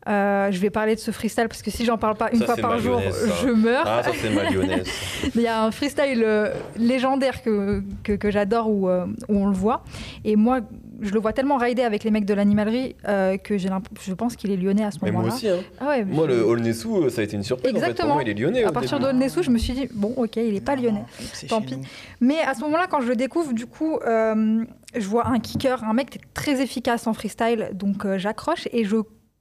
Euh, 0.08 0.50
je 0.50 0.58
vais 0.60 0.70
parler 0.70 0.94
de 0.94 1.00
ce 1.00 1.10
freestyle 1.10 1.46
parce 1.46 1.60
que 1.60 1.70
si 1.70 1.84
j'en 1.84 1.98
parle 1.98 2.16
pas 2.16 2.30
une 2.32 2.38
Ça, 2.38 2.46
fois 2.46 2.56
par 2.56 2.78
jour, 2.78 3.00
ça. 3.10 3.34
je 3.42 3.48
meurs. 3.50 3.84
Ah, 3.86 4.02
ça. 4.02 4.10
Il 5.34 5.40
y 5.42 5.46
a 5.46 5.62
un 5.62 5.70
freestyle 5.70 6.22
euh, 6.24 6.54
légendaire 6.76 7.42
que, 7.42 7.82
que, 8.02 8.14
que 8.14 8.30
j'adore 8.30 8.70
où, 8.70 8.88
euh, 8.88 9.04
où 9.28 9.36
on 9.36 9.46
le 9.46 9.52
voit. 9.54 9.84
Et 10.24 10.36
moi, 10.36 10.60
je 11.00 11.12
le 11.12 11.20
vois 11.20 11.32
tellement 11.32 11.56
rider 11.56 11.82
avec 11.82 12.04
les 12.04 12.10
mecs 12.10 12.24
de 12.24 12.34
l'animalerie 12.34 12.94
euh, 13.08 13.36
que 13.36 13.56
j'ai 13.58 13.68
je 14.02 14.14
pense 14.14 14.36
qu'il 14.36 14.50
est 14.50 14.56
lyonnais 14.56 14.84
à 14.84 14.90
ce 14.90 14.98
Mais 15.02 15.10
moi 15.10 15.22
moment-là. 15.22 15.34
aussi, 15.36 15.48
hein. 15.48 15.56
Ah 15.80 15.88
ouais, 15.88 16.04
Moi, 16.04 16.26
je- 16.28 16.34
le 16.34 16.48
All 16.50 16.60
Nessou, 16.60 17.08
ça 17.10 17.20
a 17.20 17.24
été 17.24 17.36
une 17.36 17.42
surprise. 17.42 17.70
En 17.72 17.74
fait. 17.74 17.80
Pour 17.80 17.88
Exactement. 17.88 18.14
moi, 18.14 18.22
il 18.22 18.28
est 18.28 18.34
lyonnais. 18.34 18.64
à 18.64 18.72
partir 18.72 18.98
début. 19.00 19.12
de 19.12 19.18
Nessou, 19.18 19.42
je 19.42 19.50
me 19.50 19.58
suis 19.58 19.72
dit, 19.72 19.88
bon, 19.94 20.12
ok, 20.16 20.36
il 20.36 20.54
est 20.54 20.60
pas 20.64 20.76
lyonnais. 20.76 21.04
C'est 21.32 21.46
Tant 21.48 21.60
pis. 21.62 21.76
nous. 21.76 21.82
Mais 22.20 22.40
à 22.40 22.54
ce 22.54 22.60
moment-là, 22.62 22.86
quand 22.90 23.00
je 23.00 23.08
le 23.08 23.16
découvre, 23.16 23.52
du 23.52 23.66
coup, 23.66 23.96
euh, 24.06 24.64
je 24.94 25.06
vois 25.06 25.26
un 25.28 25.38
kicker, 25.38 25.82
un 25.84 25.92
mec 25.92 26.20
très 26.34 26.60
efficace 26.60 27.06
en 27.06 27.14
freestyle, 27.14 27.70
donc 27.74 28.04
euh, 28.04 28.18
j'accroche 28.18 28.68
et 28.72 28.84
je 28.84 28.96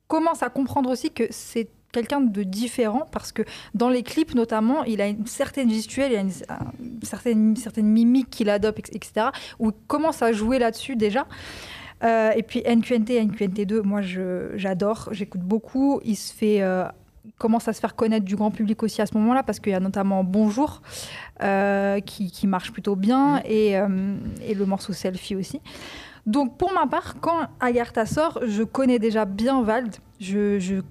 commence 0.08 0.42
à 0.44 0.50
comprendre 0.50 0.90
aussi 0.90 1.12
que 1.12 1.24
c'est 1.30 1.70
quelqu'un 1.92 2.22
de 2.22 2.44
différent 2.44 3.08
parce 3.12 3.32
que 3.32 3.44
dans 3.74 3.90
les 3.90 4.04
clips 4.04 4.36
notamment, 4.36 4.84
il 4.84 5.02
a 5.02 5.08
une 5.08 5.26
certaine 5.26 5.70
gestuelle, 5.70 6.12
il 6.12 6.18
a 6.18 6.22
une, 6.22 7.04
certaine, 7.04 7.56
certaine 7.56 7.88
mimique 7.88 8.30
qu'il 8.30 8.50
adopte, 8.50 8.90
etc. 8.96 9.28
Où 9.60 9.70
il 9.70 9.76
commence 9.88 10.22
à 10.22 10.32
jouer 10.32 10.60
là-dessus 10.60 10.96
déjà. 10.96 11.28
Euh, 12.04 12.32
et 12.36 12.44
puis 12.44 12.62
NQNT, 12.62 13.10
NQNT2, 13.10 13.82
moi 13.82 14.02
j'adore, 14.56 15.10
j'écoute 15.12 15.42
beaucoup. 15.42 16.00
Il 16.06 16.16
se 16.16 16.34
fait 16.34 16.62
euh, 16.62 16.86
commence 17.38 17.68
à 17.68 17.74
se 17.74 17.80
faire 17.80 17.96
connaître 17.96 18.26
du 18.26 18.36
grand 18.36 18.52
public 18.52 18.82
aussi 18.84 19.02
à 19.02 19.06
ce 19.06 19.18
moment-là, 19.18 19.44
parce 19.44 19.60
qu'il 19.60 19.72
y 19.72 19.76
a 19.76 19.80
notamment 19.80 20.24
Bonjour 20.24 20.82
euh, 21.44 22.00
qui, 22.00 22.32
qui, 22.32 22.48
marche 22.48 22.72
plutôt 22.72 22.96
bien, 22.96 23.42
et, 23.46 23.72
et, 23.72 24.54
le 24.56 24.66
morceau 24.66 24.94
Selfie 24.94 25.36
aussi. 25.36 25.62
Donc 26.26 26.58
pour 26.58 26.74
ma 26.74 26.88
part, 26.88 27.16
quand 27.20 27.48
Agartha 27.60 28.06
sort, 28.06 28.40
je 28.46 28.64
connais 28.64 29.00
déjà 29.00 29.26
bien 29.26 29.62
Vald, 29.62 29.96
je, 30.20 30.60
je 30.60 30.82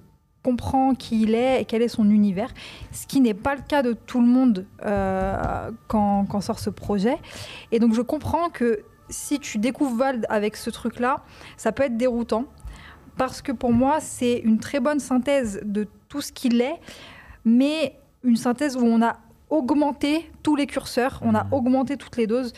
comprends 0.49 0.95
qui 0.95 1.21
il 1.21 1.35
est 1.35 1.61
et 1.61 1.65
quel 1.65 1.81
est 1.81 1.87
son 1.87 2.09
univers, 2.09 2.51
ce 2.91 3.05
qui 3.05 3.21
n'est 3.21 3.35
pas 3.35 3.55
le 3.55 3.61
cas 3.61 3.83
de 3.83 3.93
tout 3.93 4.19
le 4.19 4.25
monde 4.25 4.65
euh, 4.83 5.69
quand, 5.87 6.25
quand, 6.25 6.41
sort 6.41 6.59
ce 6.59 6.71
projet. 6.71 7.17
Et 7.71 7.79
donc 7.79 7.93
je 7.93 8.01
comprends 8.01 8.49
que 8.49 8.83
si 9.09 9.39
tu 9.39 9.59
découvres 9.59 9.95
Vald 9.95 10.25
avec 10.29 10.55
ce 10.55 10.71
truc-là, 10.71 11.23
ça 11.55 11.71
peut 11.71 11.83
être 11.83 11.97
déroutant, 11.97 12.45
parce 13.15 13.41
que 13.43 13.51
pour 13.51 13.71
moi 13.71 13.99
c'est 13.99 14.37
une 14.39 14.59
très 14.59 14.79
bonne 14.79 14.99
synthèse 14.99 15.61
de 15.63 15.87
tout 16.07 16.21
ce 16.21 16.31
qu'il 16.31 16.61
est, 16.61 16.79
mais 17.45 17.95
une 18.23 18.37
synthèse 18.37 18.75
où 18.75 18.85
on 18.85 19.01
a 19.03 19.17
augmenté 19.51 20.31
tous 20.41 20.55
les 20.55 20.65
curseurs, 20.65 21.19
on 21.23 21.35
a 21.35 21.43
mmh. 21.43 21.53
augmenté 21.53 21.97
toutes 21.97 22.17
les 22.17 22.25
doses, 22.25 22.53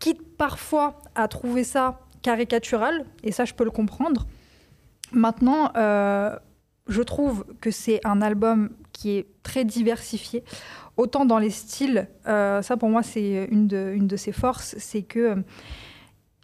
quitte 0.00 0.36
parfois 0.36 1.00
à 1.14 1.28
trouver 1.28 1.62
ça 1.62 2.00
caricatural, 2.22 3.04
et 3.22 3.30
ça 3.30 3.44
je 3.44 3.54
peux 3.54 3.64
le 3.64 3.70
comprendre. 3.70 4.26
Maintenant, 5.12 5.70
euh, 5.76 6.36
je 6.88 7.02
trouve 7.02 7.44
que 7.60 7.70
c'est 7.70 8.00
un 8.04 8.22
album 8.22 8.70
qui 8.92 9.10
est 9.16 9.26
très 9.42 9.64
diversifié, 9.64 10.42
autant 10.96 11.24
dans 11.24 11.38
les 11.38 11.50
styles. 11.50 12.08
Euh, 12.26 12.62
ça, 12.62 12.76
pour 12.76 12.88
moi, 12.88 13.02
c'est 13.02 13.48
une 13.50 13.66
de, 13.66 13.92
une 13.94 14.06
de 14.06 14.16
ses 14.16 14.32
forces, 14.32 14.74
c'est 14.78 15.02
que 15.02 15.18
euh, 15.18 15.36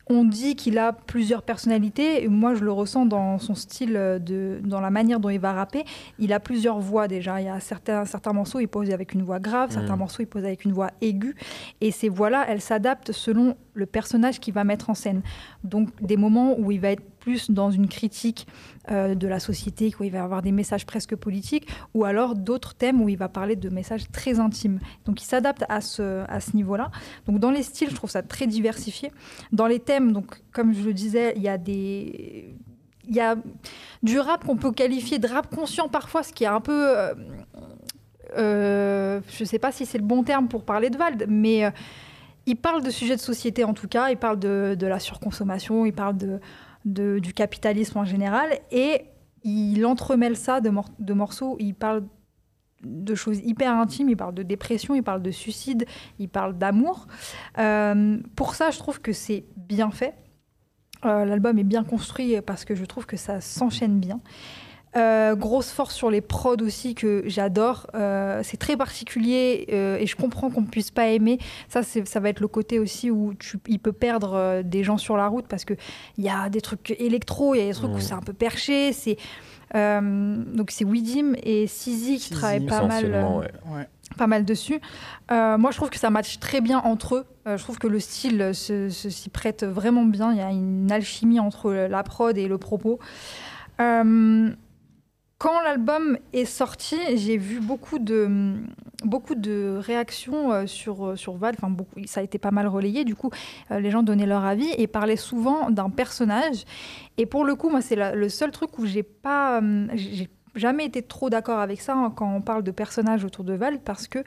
on 0.09 0.25
dit 0.25 0.57
qu'il 0.57 0.79
a 0.79 0.93
plusieurs 0.93 1.43
personnalités. 1.43 2.25
Et 2.25 2.29
moi, 2.29 2.55
je 2.55 2.65
le 2.65 2.73
ressens 2.73 3.07
dans 3.07 3.39
son 3.39 3.55
style, 3.55 3.93
de, 3.93 4.61
dans 4.65 4.81
la 4.81 4.91
manière 4.91 5.21
dont 5.21 5.31
il 5.31 5.41
va 5.41 5.53
rapper. 5.53 5.85
Il 6.19 6.33
a 6.33 6.41
plusieurs 6.41 6.81
voix 6.81 7.09
déjà. 7.09 7.41
Il 7.41 7.47
y 7.47 7.49
a 7.49 7.61
certains, 7.61 8.05
certains 8.05 8.33
morceaux, 8.33 8.61
il 8.61 8.69
pose 8.69 8.91
avec 8.91 9.15
une 9.15 9.23
voix 9.23 9.39
grave, 9.39 9.71
certains 9.71 9.97
mmh. 9.97 9.99
morceaux, 9.99 10.23
il 10.23 10.27
pose 10.27 10.45
avec 10.45 10.65
une 10.65 10.73
voix 10.73 10.91
aiguë. 11.01 11.37
Et 11.81 11.93
ces 11.93 12.09
voix-là, 12.09 12.45
elles 12.49 12.61
s'adaptent 12.61 13.13
selon 13.13 13.57
le 13.75 13.87
personnage 13.87 14.41
qu'il 14.41 14.53
va 14.53 14.65
mettre 14.65 14.91
en 14.91 14.95
scène. 14.95 15.23
Donc, 15.65 15.89
des 16.01 16.17
moments 16.17 16.59
où 16.59 16.73
il 16.73 16.81
va 16.81 16.91
être 16.91 17.03
plus 17.23 17.51
dans 17.51 17.71
une 17.71 17.89
critique 17.89 18.47
euh, 18.91 19.15
de 19.15 19.29
la 19.29 19.39
société, 19.39 19.95
où 20.01 20.05
il 20.05 20.11
va 20.11 20.25
avoir 20.25 20.43
des 20.43 20.51
messages 20.51 20.85
presque 20.87 21.15
politiques, 21.15 21.69
ou 21.95 22.05
alors 22.05 22.35
d'autres 22.35 22.75
thèmes 22.75 23.01
où 23.01 23.09
il 23.09 23.17
va 23.17 23.29
parler 23.29 23.55
de 23.55 23.69
messages 23.69 24.11
très 24.11 24.41
intimes. 24.41 24.81
Donc 25.05 25.23
il 25.23 25.25
s'adapte 25.25 25.65
à 25.69 25.81
ce, 25.81 26.25
à 26.29 26.41
ce 26.41 26.57
niveau-là. 26.57 26.91
Donc 27.27 27.39
dans 27.39 27.53
les 27.53 27.63
styles, 27.63 27.91
je 27.91 27.95
trouve 27.95 28.11
ça 28.11 28.23
très 28.23 28.49
diversifié. 28.49 29.13
Dans 29.53 29.69
les 29.69 29.79
thèmes, 29.79 30.11
donc 30.11 30.43
comme 30.51 30.75
je 30.75 30.83
le 30.83 30.93
disais, 30.93 31.33
il 31.37 31.43
y 31.43 31.49
a 31.49 31.59
des 31.59 32.55
il 33.09 33.17
y 33.17 33.21
a 33.21 33.37
du 34.03 34.19
rap 34.19 34.45
qu'on 34.45 34.57
peut 34.57 34.73
qualifier 34.73 35.19
de 35.19 35.27
rap 35.27 35.53
conscient 35.53 35.89
parfois, 35.89 36.23
ce 36.23 36.33
qui 36.33 36.45
est 36.45 36.49
un 36.49 36.61
peu... 36.61 36.99
Euh, 36.99 37.15
euh, 38.37 39.21
je 39.29 39.43
ne 39.43 39.49
sais 39.49 39.59
pas 39.59 39.73
si 39.73 39.87
c'est 39.87 39.99
le 39.99 40.05
bon 40.05 40.23
terme 40.23 40.49
pour 40.49 40.65
parler 40.65 40.89
de 40.89 40.97
Vald, 40.97 41.27
mais 41.29 41.71
il 42.47 42.57
parle 42.57 42.83
de 42.83 42.91
sujets 42.91 43.17
de 43.17 43.21
société 43.21 43.65
en 43.65 43.75
tout 43.75 43.89
cas, 43.89 44.11
il 44.11 44.17
parle 44.17 44.39
de, 44.39 44.77
de 44.79 44.87
la 44.87 44.99
surconsommation, 44.99 45.85
il 45.85 45.93
parle 45.93 46.17
de, 46.17 46.41
du 46.85 47.33
capitalisme 47.35 47.99
en 47.99 48.05
général. 48.05 48.59
Et 48.71 49.07
il 49.45 49.85
entremêle 49.87 50.37
ça 50.37 50.61
de, 50.61 50.71
de 50.99 51.13
morceaux. 51.13 51.57
Il 51.59 51.75
parle 51.75 52.05
de 52.85 53.15
choses 53.15 53.39
hyper 53.45 53.73
intimes, 53.73 54.09
il 54.09 54.17
parle 54.17 54.35
de 54.35 54.43
dépression, 54.43 54.95
il 54.95 55.03
parle 55.03 55.23
de 55.23 55.31
suicide, 55.31 55.87
il 56.19 56.29
parle 56.29 56.59
d'amour. 56.59 57.07
Euh, 57.59 58.19
pour 58.35 58.55
ça, 58.55 58.71
je 58.71 58.79
trouve 58.79 59.01
que 59.01 59.13
c'est 59.13 59.45
bien 59.57 59.91
fait. 59.91 60.15
Euh, 61.05 61.25
l'album 61.25 61.59
est 61.59 61.65
bien 61.65 61.85
construit 61.85 62.41
parce 62.43 62.65
que 62.65 62.75
je 62.75 62.85
trouve 62.85 63.07
que 63.07 63.17
ça 63.17 63.41
s'enchaîne 63.41 63.99
bien. 63.99 64.21
Euh, 64.95 65.35
grosse 65.35 65.71
force 65.71 65.95
sur 65.95 66.11
les 66.11 66.21
prods 66.21 66.57
aussi 66.61 66.95
que 66.95 67.23
j'adore. 67.25 67.87
Euh, 67.95 68.41
c'est 68.43 68.59
très 68.59 68.77
particulier 68.77 69.67
euh, 69.73 69.97
et 69.97 70.07
je 70.07 70.17
comprends 70.17 70.51
qu'on 70.51 70.61
ne 70.61 70.67
puisse 70.67 70.91
pas 70.91 71.07
aimer. 71.07 71.39
Ça, 71.69 71.83
ça 71.83 72.21
va 72.21 72.29
être 72.29 72.41
le 72.41 72.49
côté 72.49 72.79
aussi 72.79 73.11
où 73.11 73.33
tu, 73.35 73.59
il 73.69 73.79
peut 73.79 73.93
perdre 73.93 74.61
des 74.63 74.85
gens 74.85 74.99
sur 74.99 75.17
la 75.17 75.29
route 75.29 75.47
parce 75.49 75.65
qu'il 75.65 75.79
y 76.19 76.29
a 76.29 76.51
des 76.51 76.61
trucs 76.61 76.95
électro, 76.99 77.55
il 77.55 77.59
y 77.59 77.63
a 77.63 77.67
des 77.67 77.75
trucs 77.75 77.95
où 77.95 78.01
c'est 78.01 78.13
un 78.13 78.21
peu 78.21 78.35
perché. 78.35 78.93
C'est, 78.93 79.17
donc 79.75 80.71
c'est 80.71 80.85
Widim 80.85 81.33
et 81.43 81.67
Sizi 81.67 82.19
qui 82.19 82.31
travaillent 82.31 82.67
pas 82.67 82.87
mal. 82.87 83.49
Pas 84.19 84.27
mal 84.27 84.45
dessus. 84.45 84.79
moi, 85.31 85.71
je 85.71 85.77
trouve 85.77 85.89
que 85.89 85.99
ça 85.99 86.11
match 86.11 86.39
très 86.39 86.61
bien 86.61 86.81
entre 86.81 87.15
eux. 87.15 87.27
je 87.47 87.63
trouve 87.63 87.79
que 87.79 87.87
le 87.87 87.99
style 87.99 88.51
s'y 88.53 89.31
prête 89.31 89.65
vraiment 89.65 90.05
bien. 90.05 90.33
Il 90.33 90.39
y 90.39 90.43
a 90.43 90.51
une 90.51 90.93
alchimie 90.93 91.41
entre 91.41 91.73
la 91.73 92.03
prod 92.03 92.37
et 92.37 92.47
le 92.47 92.59
propos. 92.59 92.99
Euh, 93.81 94.51
quand 95.43 95.61
l'album 95.61 96.19
est 96.33 96.45
sorti, 96.45 96.97
j'ai 97.17 97.37
vu 97.37 97.59
beaucoup 97.59 97.99
de, 97.99 98.55
beaucoup 99.03 99.35
de 99.35 99.77
réactions 99.77 100.53
euh, 100.53 100.67
sur, 100.69 101.05
euh, 101.05 101.17
sur 101.17 101.35
Val. 101.35 101.57
Enfin, 101.61 101.75
ça 102.05 102.21
a 102.21 102.23
été 102.23 102.39
pas 102.39 102.53
mal 102.53 102.69
relayé. 102.69 103.03
Du 103.03 103.17
coup, 103.17 103.29
euh, 103.73 103.81
les 103.81 103.91
gens 103.91 104.05
donnaient 104.05 104.27
leur 104.27 104.45
avis 104.45 104.73
et 104.79 104.87
parlaient 104.87 105.17
souvent 105.17 105.69
d'un 105.69 105.91
personnage. 105.91 106.65
Et 107.19 107.27
pour 107.27 107.45
le 107.45 107.57
coup, 107.57 107.71
moi, 107.71 107.81
c'est 107.81 108.15
le 108.15 108.29
seul 108.29 108.53
truc 108.53 108.79
où 108.79 108.87
j'ai 108.87 109.03
pas. 109.03 109.61
j'ai 109.95 110.29
jamais 110.55 110.85
été 110.85 111.03
trop 111.03 111.29
d'accord 111.29 111.59
avec 111.59 111.81
ça 111.81 111.95
hein, 111.95 112.13
quand 112.15 112.33
on 112.33 112.41
parle 112.41 112.63
de 112.63 112.71
personnages 112.71 113.25
autour 113.25 113.43
de 113.43 113.55
Val 113.55 113.81
parce 113.81 114.07
que 114.07 114.23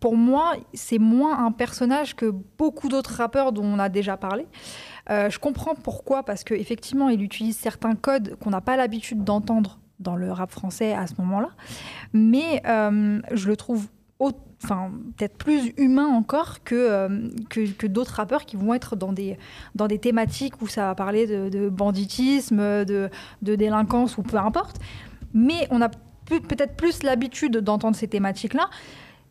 pour 0.00 0.16
moi, 0.16 0.54
c'est 0.74 0.98
moins 0.98 1.44
un 1.46 1.52
personnage 1.52 2.14
que 2.14 2.32
beaucoup 2.58 2.88
d'autres 2.88 3.14
rappeurs 3.14 3.52
dont 3.52 3.64
on 3.64 3.78
a 3.78 3.88
déjà 3.88 4.16
parlé. 4.16 4.46
Euh, 5.10 5.30
je 5.30 5.38
comprends 5.38 5.74
pourquoi, 5.74 6.22
parce 6.22 6.44
qu'effectivement, 6.44 7.08
il 7.08 7.22
utilise 7.22 7.56
certains 7.56 7.94
codes 7.94 8.36
qu'on 8.36 8.50
n'a 8.50 8.60
pas 8.60 8.76
l'habitude 8.76 9.24
d'entendre 9.24 9.78
dans 10.00 10.16
le 10.16 10.30
rap 10.30 10.50
français 10.50 10.92
à 10.92 11.06
ce 11.06 11.14
moment-là. 11.18 11.50
Mais 12.12 12.62
euh, 12.66 13.20
je 13.32 13.48
le 13.48 13.56
trouve 13.56 13.88
enfin 14.64 14.90
peut-être 15.18 15.36
plus 15.36 15.74
humain 15.76 16.06
encore 16.06 16.64
que, 16.64 16.74
euh, 16.74 17.28
que, 17.50 17.86
d'autres 17.86 18.14
rappeurs 18.14 18.46
qui 18.46 18.56
vont 18.56 18.72
être 18.72 18.96
dans 18.96 19.12
des, 19.12 19.36
dans 19.74 19.86
des 19.86 19.98
thématiques 19.98 20.62
où 20.62 20.66
ça 20.66 20.86
va 20.86 20.94
parler 20.94 21.26
de, 21.26 21.68
banditisme, 21.68 22.84
de, 22.84 23.10
de, 23.42 23.54
délinquance 23.54 24.16
ou 24.16 24.22
peu 24.22 24.38
importe. 24.38 24.78
Mais 25.34 25.68
on 25.70 25.82
a 25.82 25.90
peut-être 26.24 26.74
plus 26.74 27.02
l'habitude 27.02 27.58
d'entendre 27.58 27.96
ces 27.96 28.08
thématiques-là. 28.08 28.70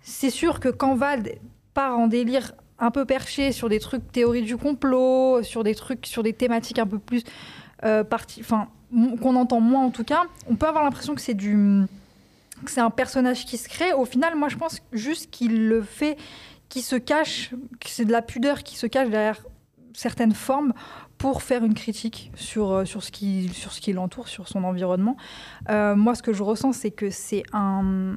C'est 0.01 0.29
sûr 0.29 0.59
que 0.59 0.69
quand 0.69 0.95
Vald 0.95 1.39
part 1.73 1.97
en 1.97 2.07
délire 2.07 2.53
un 2.79 2.91
peu 2.91 3.05
perché 3.05 3.51
sur 3.51 3.69
des 3.69 3.79
trucs 3.79 4.11
théorie 4.11 4.41
du 4.41 4.57
complot, 4.57 5.43
sur 5.43 5.63
des 5.63 5.75
trucs, 5.75 6.05
sur 6.05 6.23
des 6.23 6.33
thématiques 6.33 6.79
un 6.79 6.87
peu 6.87 6.99
plus 6.99 7.23
euh, 7.83 8.03
enfin 8.39 8.67
qu'on 9.21 9.35
entend 9.35 9.59
moins 9.59 9.83
en 9.83 9.89
tout 9.89 10.03
cas, 10.03 10.23
on 10.47 10.55
peut 10.55 10.67
avoir 10.67 10.83
l'impression 10.83 11.15
que 11.15 11.21
c'est 11.21 11.33
du, 11.33 11.85
que 12.63 12.71
c'est 12.71 12.81
un 12.81 12.89
personnage 12.89 13.45
qui 13.45 13.57
se 13.57 13.67
crée. 13.67 13.93
Au 13.93 14.05
final, 14.05 14.35
moi 14.35 14.47
je 14.47 14.55
pense 14.55 14.81
juste 14.93 15.31
qu'il 15.31 15.67
le 15.67 15.81
fait, 15.81 16.17
qu'il 16.69 16.81
se 16.81 16.95
cache, 16.95 17.51
que 17.79 17.89
c'est 17.89 18.05
de 18.05 18.11
la 18.11 18.21
pudeur 18.21 18.63
qui 18.63 18.77
se 18.77 18.87
cache 18.87 19.09
derrière 19.09 19.41
certaines 19.93 20.33
formes 20.33 20.73
pour 21.17 21.41
faire 21.41 21.63
une 21.63 21.73
critique 21.73 22.31
sur, 22.35 22.71
euh, 22.71 22.85
sur 22.85 23.03
ce 23.03 23.11
qui, 23.11 23.49
sur 23.49 23.71
ce 23.71 23.81
qui 23.81 23.93
l'entoure, 23.93 24.27
sur 24.27 24.47
son 24.47 24.63
environnement. 24.63 25.15
Euh, 25.69 25.95
moi, 25.95 26.13
ce 26.15 26.21
que 26.21 26.33
je 26.33 26.43
ressens, 26.43 26.73
c'est 26.73 26.91
que 26.91 27.09
c'est 27.09 27.43
un, 27.53 28.15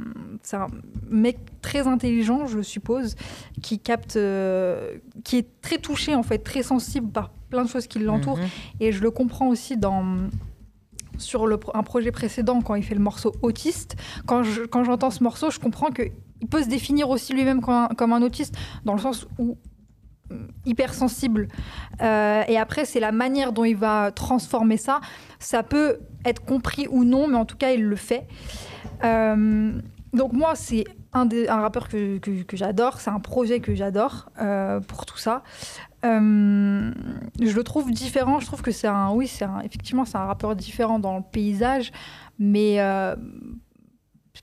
un 0.52 0.66
mec 1.08 1.38
très 1.62 1.86
intelligent, 1.86 2.46
je 2.46 2.60
suppose, 2.60 3.14
qui 3.62 3.78
capte, 3.78 4.16
euh, 4.16 4.98
qui 5.24 5.36
est 5.38 5.46
très 5.62 5.78
touché, 5.78 6.14
en 6.14 6.22
fait, 6.22 6.38
très 6.38 6.62
sensible 6.62 7.10
par 7.10 7.30
plein 7.50 7.64
de 7.64 7.68
choses 7.68 7.86
qui 7.86 7.98
l'entourent. 7.98 8.38
Mhm. 8.38 8.48
Et 8.80 8.92
je 8.92 9.00
le 9.00 9.10
comprends 9.10 9.48
aussi 9.48 9.76
dans 9.76 10.16
sur 11.18 11.46
le, 11.46 11.58
un 11.74 11.82
projet 11.82 12.12
précédent, 12.12 12.60
quand 12.62 12.76
il 12.76 12.84
fait 12.84 12.94
le 12.94 13.00
morceau 13.00 13.34
autiste, 13.42 13.96
quand, 14.26 14.44
je, 14.44 14.62
quand 14.62 14.84
j'entends 14.84 15.10
ce 15.10 15.24
morceau, 15.24 15.50
je 15.50 15.58
comprends 15.58 15.90
qu'il 15.90 16.12
peut 16.48 16.62
se 16.62 16.68
définir 16.68 17.10
aussi 17.10 17.32
lui-même 17.32 17.60
comme 17.60 17.88
comme 17.96 18.12
un 18.12 18.22
autiste, 18.22 18.54
dans 18.84 18.92
le 18.92 19.00
sens 19.00 19.26
où 19.38 19.56
hypersensible. 20.66 21.48
Euh, 22.02 22.42
et 22.48 22.58
après, 22.58 22.84
c'est 22.84 23.00
la 23.00 23.12
manière 23.12 23.52
dont 23.52 23.64
il 23.64 23.76
va 23.76 24.10
transformer 24.12 24.76
ça. 24.76 25.00
Ça 25.38 25.62
peut 25.62 25.98
être 26.24 26.44
compris 26.44 26.86
ou 26.90 27.04
non, 27.04 27.28
mais 27.28 27.36
en 27.36 27.44
tout 27.44 27.56
cas, 27.56 27.70
il 27.72 27.84
le 27.84 27.96
fait. 27.96 28.26
Euh, 29.04 29.72
donc 30.12 30.32
moi, 30.32 30.54
c'est 30.54 30.84
un, 31.12 31.28
un 31.48 31.60
rappeur 31.60 31.88
que, 31.88 32.20
j'adore, 32.52 33.00
c'est 33.00 33.10
un 33.10 33.20
projet 33.20 33.60
que 33.60 33.74
j'adore 33.74 34.30
euh, 34.40 34.80
pour 34.80 35.06
tout 35.06 35.18
ça. 35.18 35.42
je 36.02 36.92
le 37.38 37.62
trouve 37.62 37.90
différent, 37.92 38.40
je 38.40 38.46
trouve 38.46 38.62
que 38.62 38.70
c'est 38.70 38.88
un, 38.88 39.10
oui, 39.10 39.26
c'est 39.26 39.46
effectivement, 39.64 40.04
c'est 40.04 40.18
un 40.18 40.26
rappeur 40.26 40.54
différent 40.56 40.98
dans 40.98 41.16
le 41.16 41.22
paysage, 41.22 41.92
mais 42.38 42.78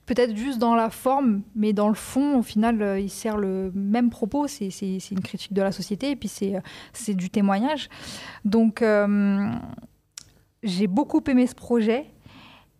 peut-être 0.04 0.36
juste 0.36 0.58
dans 0.58 0.74
la 0.74 0.90
forme, 0.90 1.42
mais 1.54 1.72
dans 1.72 1.88
le 1.88 1.94
fond, 1.94 2.38
au 2.38 2.42
final, 2.42 2.82
euh, 2.82 3.00
il 3.00 3.10
sert 3.10 3.36
le 3.36 3.72
même 3.74 4.10
propos. 4.10 4.46
C'est 4.46 4.68
une 5.10 5.20
critique 5.20 5.52
de 5.52 5.62
la 5.62 5.72
société 5.72 6.10
et 6.10 6.16
puis 6.16 6.28
c'est 6.28 6.56
euh, 6.56 7.14
du 7.14 7.30
témoignage. 7.30 7.88
Donc, 8.44 8.82
euh, 8.82 9.50
j'ai 10.62 10.86
beaucoup 10.86 11.22
aimé 11.28 11.46
ce 11.46 11.54
projet. 11.54 12.06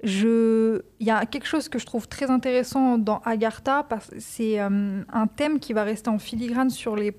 je... 0.03 0.83
il 1.01 1.07
y 1.07 1.11
a 1.11 1.25
quelque 1.27 1.47
chose 1.47 1.69
que 1.69 1.79
je 1.79 1.87
trouve 1.87 2.07
très 2.09 2.31
intéressant 2.31 2.99
dans 2.99 3.21
Agartha, 3.25 3.87
c'est 4.19 4.59
un 4.59 5.27
thème 5.37 5.59
qui 5.59 5.73
va 5.73 5.85
rester 5.85 6.11
en 6.11 6.19
filigrane 6.19 6.71
sur 6.71 6.97
les 6.97 7.13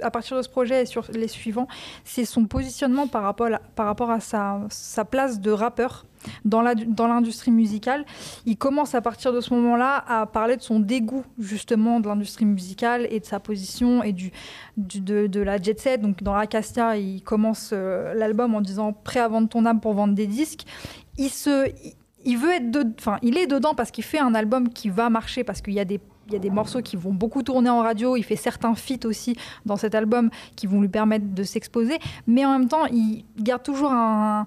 à 0.00 0.10
partir 0.10 0.36
de 0.36 0.42
ce 0.42 0.48
projet 0.48 0.82
et 0.82 0.86
sur 0.86 1.06
les 1.12 1.28
suivants, 1.28 1.68
c'est 2.04 2.24
son 2.24 2.46
positionnement 2.46 3.06
par 3.06 3.22
rapport 3.22 4.10
à, 4.10 4.20
sa, 4.20 5.04
place 5.04 5.40
de 5.40 5.50
rappeur 5.50 6.04
dans 6.44 6.62
l'industrie 6.62 7.50
musicale. 7.50 8.04
Il 8.46 8.56
commence 8.56 8.94
à 8.94 9.00
partir 9.00 9.32
de 9.32 9.40
ce 9.40 9.52
moment-là 9.54 10.02
à 10.06 10.26
parler 10.26 10.56
de 10.56 10.62
son 10.62 10.80
dégoût 10.80 11.24
justement 11.38 12.00
de 12.00 12.08
l'industrie 12.08 12.46
musicale 12.46 13.06
et 13.10 13.20
de 13.20 13.24
sa 13.24 13.40
position 13.40 14.02
et 14.02 14.12
de, 14.12 15.40
la 15.40 15.60
jet 15.60 15.78
set. 15.78 16.00
Donc 16.00 16.22
dans 16.22 16.34
Acacia, 16.34 16.96
il 16.96 17.22
commence 17.22 17.70
euh, 17.72 18.14
l'album 18.14 18.54
en 18.54 18.60
disant 18.60 18.92
prêt 18.92 19.20
à 19.20 19.28
vendre 19.28 19.48
ton 19.48 19.66
âme 19.66 19.80
pour 19.80 19.94
vendre 19.94 20.14
des 20.14 20.26
disques. 20.26 20.64
Il 21.18 22.38
veut 22.38 22.52
être 22.52 22.88
il 23.22 23.36
est 23.36 23.46
dedans 23.46 23.74
parce 23.74 23.90
qu'il 23.90 24.04
fait 24.04 24.18
un 24.18 24.34
album 24.34 24.70
qui 24.70 24.88
va 24.88 25.10
marcher 25.10 25.44
parce 25.44 25.60
qu'il 25.60 25.74
y 25.74 25.80
a 25.80 25.84
des 25.84 26.00
il 26.26 26.32
y 26.32 26.36
a 26.36 26.38
des 26.38 26.50
morceaux 26.50 26.80
qui 26.80 26.96
vont 26.96 27.12
beaucoup 27.12 27.42
tourner 27.42 27.70
en 27.70 27.80
radio. 27.80 28.16
Il 28.16 28.22
fait 28.22 28.36
certains 28.36 28.74
feats 28.74 29.06
aussi 29.06 29.36
dans 29.66 29.76
cet 29.76 29.94
album 29.94 30.30
qui 30.56 30.66
vont 30.66 30.80
lui 30.80 30.88
permettre 30.88 31.26
de 31.34 31.42
s'exposer. 31.42 31.98
Mais 32.26 32.44
en 32.44 32.58
même 32.58 32.68
temps, 32.68 32.86
il 32.86 33.24
garde 33.38 33.62
toujours 33.62 33.92
un, 33.92 34.46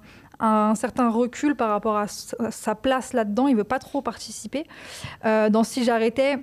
certain 0.76 1.10
recul 1.10 1.56
par 1.56 1.70
rapport 1.70 1.98
à 1.98 2.08
sa 2.08 2.76
place 2.76 3.14
là-dedans. 3.14 3.48
Il 3.48 3.56
veut 3.56 3.64
pas 3.64 3.80
trop 3.80 4.02
participer. 4.02 4.66
Euh, 5.26 5.50
dans 5.50 5.64
Si 5.64 5.84
j'arrêtais, 5.84 6.38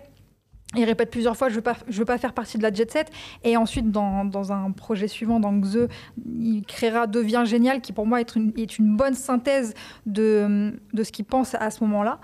il 0.76 0.84
répète 0.84 1.10
plusieurs 1.10 1.36
fois, 1.36 1.48
je 1.48 1.54
ne 1.54 1.60
veux, 1.60 2.04
pas, 2.04 2.18
faire 2.18 2.32
partie 2.32 2.58
de 2.58 2.62
la 2.62 2.72
jet 2.72 2.90
set. 2.90 3.10
Et 3.44 3.56
ensuite, 3.56 3.90
dans, 3.90 4.52
un 4.52 4.70
projet 4.72 5.08
suivant, 5.08 5.38
dans 5.40 5.52
Xe, 5.60 5.88
il 6.26 6.62
créera 6.66 7.06
Devient 7.06 7.44
génial, 7.44 7.80
qui 7.80 7.92
pour 7.92 8.06
moi 8.06 8.20
est 8.20 8.34
une, 8.34 8.96
bonne 8.96 9.14
synthèse 9.14 9.74
de, 10.06 10.72
de 10.92 11.02
ce 11.04 11.12
qu'il 11.12 11.24
pense 11.24 11.54
à 11.54 11.70
ce 11.70 11.84
moment-là. 11.84 12.18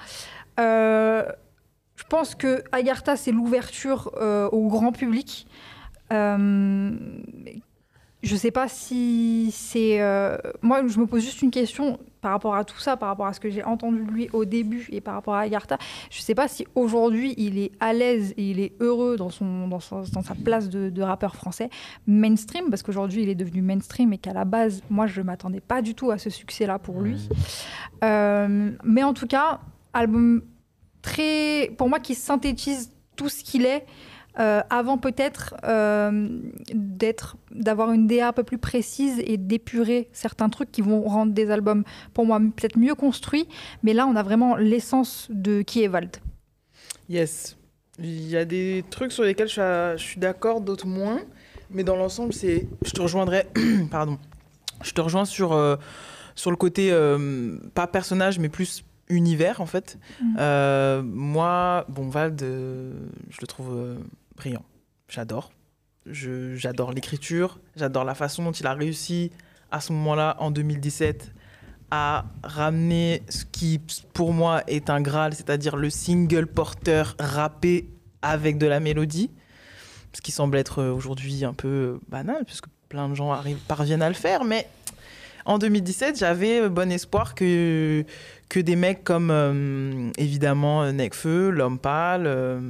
Euh, 0.59 1.25
je 2.01 2.05
pense 2.09 2.35
que 2.35 2.65
Agartha, 2.73 3.15
c'est 3.15 3.31
l'ouverture 3.31 4.11
euh, 4.17 4.49
au 4.53 4.69
grand 4.69 4.91
public. 4.91 5.47
Euh, 6.15 6.93
je 8.23 8.33
ne 8.33 8.39
sais 8.39 8.51
pas 8.51 8.69
si 8.69 9.51
c'est. 9.53 10.01
Euh, 10.01 10.39
moi, 10.63 10.87
je 10.87 10.99
me 10.99 11.05
pose 11.05 11.23
juste 11.23 11.43
une 11.43 11.51
question 11.51 11.99
par 12.23 12.33
rapport 12.33 12.55
à 12.55 12.65
tout 12.65 12.79
ça, 12.79 12.97
par 12.97 13.11
rapport 13.11 13.27
à 13.27 13.35
ce 13.35 13.41
que 13.41 13.51
j'ai 13.51 13.63
entendu 13.63 14.03
de 14.03 14.11
lui 14.11 14.31
au 14.33 14.47
début 14.47 14.89
et 14.93 15.03
par 15.03 15.13
rapport 15.13 15.35
à 15.35 15.41
Agartha. 15.41 15.77
Je 16.11 16.19
ne 16.21 16.23
sais 16.23 16.35
pas 16.35 16.49
si 16.49 16.67
aujourd'hui 16.75 17.35
il 17.37 17.59
est 17.59 17.73
à 17.81 17.93
l'aise 17.93 18.33
et 18.39 18.51
il 18.51 18.61
est 18.61 18.73
heureux 18.81 19.17
dans, 19.17 19.31
son, 19.31 19.69
dans, 19.69 19.81
sa, 19.81 20.01
dans 20.11 20.23
sa 20.23 20.35
place 20.35 20.71
de, 20.71 20.89
de, 20.89 21.03
rappeur 21.03 21.37
français 21.37 21.69
mainstream, 22.07 22.71
parce 22.71 22.83
qu'aujourd'hui 22.83 23.25
il 23.25 23.29
est 23.29 23.35
devenu 23.35 23.61
mainstream 23.61 24.15
et 24.15 24.19
qu'à 24.19 24.33
la 24.33 24.47
base, 24.47 24.83
moi, 24.89 25.07
je 25.07 25.21
ne 25.21 25.27
m'attendais 25.27 25.61
pas 25.61 25.83
du 25.83 25.95
tout 25.95 26.11
à 26.11 26.17
ce 26.17 26.31
succès-là 26.31 26.79
pour 26.79 27.03
lui. 27.03 27.29
mais 28.03 29.03
en 29.03 29.13
tout 29.13 29.27
cas, 29.27 29.61
album 29.93 30.43
très, 31.03 31.73
pour 31.77 31.89
moi, 31.89 32.01
qui 32.01 32.15
synthétise 32.15 32.91
tout 33.17 33.29
ce 33.29 33.43
qu'il 33.43 33.67
est. 33.67 33.85
Euh, 34.39 34.63
avant 34.71 34.97
peut-être 34.97 35.57
euh, 35.65 36.29
d'avoir 37.51 37.91
une 37.91 38.07
DA 38.07 38.29
un 38.29 38.33
peu 38.33 38.45
plus 38.45 38.59
précise 38.59 39.21
et 39.25 39.37
d'épurer 39.37 40.09
certains 40.13 40.49
trucs 40.49 40.71
qui 40.71 40.83
vont 40.83 41.03
rendre 41.03 41.33
des 41.33 41.51
albums, 41.51 41.83
pour 42.15 42.27
moi, 42.27 42.39
peut-être 42.39 42.79
mieux 42.79 42.95
construits. 42.95 43.49
Mais 43.83 43.93
là, 43.93 44.07
on 44.07 44.15
a 44.15 44.23
vraiment 44.23 44.57
l'essence 44.57 45.27
de 45.31 45.63
qui 45.63 45.83
est 45.83 45.89
Vald. 45.89 46.17
Yes. 47.09 47.57
Il 47.99 48.29
y 48.29 48.37
a 48.37 48.45
des 48.45 48.85
trucs 48.89 49.13
sur 49.13 49.25
lesquels 49.25 49.49
je 49.49 49.95
suis, 49.99 50.21
d'accord, 50.21 50.61
d'autres 50.61 50.87
moins. 50.87 51.21
Mais 51.71 51.83
dans 51.83 51.97
l'ensemble, 51.97 52.33
c'est, 52.33 52.69
je 52.85 52.93
te 52.93 53.03
rejoindrai, 53.03 53.47
pardon, 53.91 54.19
je 54.83 54.93
te 54.93 55.01
rejoins 55.01 55.25
sur, 55.25 55.53
euh, 55.53 55.77
sur 56.37 56.51
le 56.51 56.57
côté, 56.57 56.91
pas 57.75 57.87
personnage, 57.89 58.39
mais 58.39 58.49
plus 58.49 58.85
univers 59.11 59.61
en 59.61 59.67
fait. 59.67 59.99
Mm. 60.21 60.37
Euh, 60.39 61.03
moi, 61.03 61.85
bon, 61.89 62.09
Vald, 62.09 62.43
euh, 62.43 62.95
je 63.29 63.39
le 63.41 63.47
trouve 63.47 63.77
euh, 63.77 63.97
brillant. 64.37 64.65
J'adore. 65.09 65.51
J'adore 66.07 66.93
l'écriture, 66.93 67.61
j'adore 67.77 68.05
la 68.05 68.15
façon 68.15 68.43
dont 68.43 68.53
il 68.53 68.67
a 68.67 68.73
réussi 68.73 69.31
à 69.71 69.81
ce 69.81 69.93
moment-là, 69.93 70.35
en 70.41 70.51
2017, 70.51 71.31
à 71.91 72.25
ramener 72.43 73.23
ce 73.29 73.45
qui, 73.45 73.81
pour 74.15 74.33
moi, 74.33 74.63
est 74.67 74.91
un 74.91 75.01
Graal, 75.03 75.35
c'est-à-dire 75.35 75.77
le 75.77 75.91
single 75.91 76.47
porteur 76.47 77.15
rappé 77.21 77.91
avec 78.23 78.59
de 78.59 78.67
la 78.67 78.81
mélodie. 78.81 79.31
Ce 80.15 80.21
qui 80.21 80.33
semble 80.33 80.57
être 80.57 80.83
aujourd'hui 80.83 81.45
un 81.45 81.53
peu 81.53 82.01
banal, 82.09 82.45
puisque 82.45 82.67
plein 82.89 83.09
de 83.09 83.15
gens 83.15 83.31
arrivent, 83.31 83.59
parviennent 83.69 84.03
à 84.03 84.09
le 84.09 84.15
faire, 84.15 84.43
mais 84.43 84.67
en 85.45 85.59
2017, 85.59 86.19
j'avais 86.19 86.69
bon 86.69 86.91
espoir 86.91 87.35
que, 87.35 88.05
que 88.51 88.59
des 88.59 88.75
mecs 88.75 89.05
comme 89.05 89.31
euh, 89.31 90.11
évidemment 90.19 90.83
euh, 90.83 90.91
Nekfeu, 90.91 91.51
L'Homme 91.51 91.79
Pâle, 91.79 92.25
euh, 92.27 92.61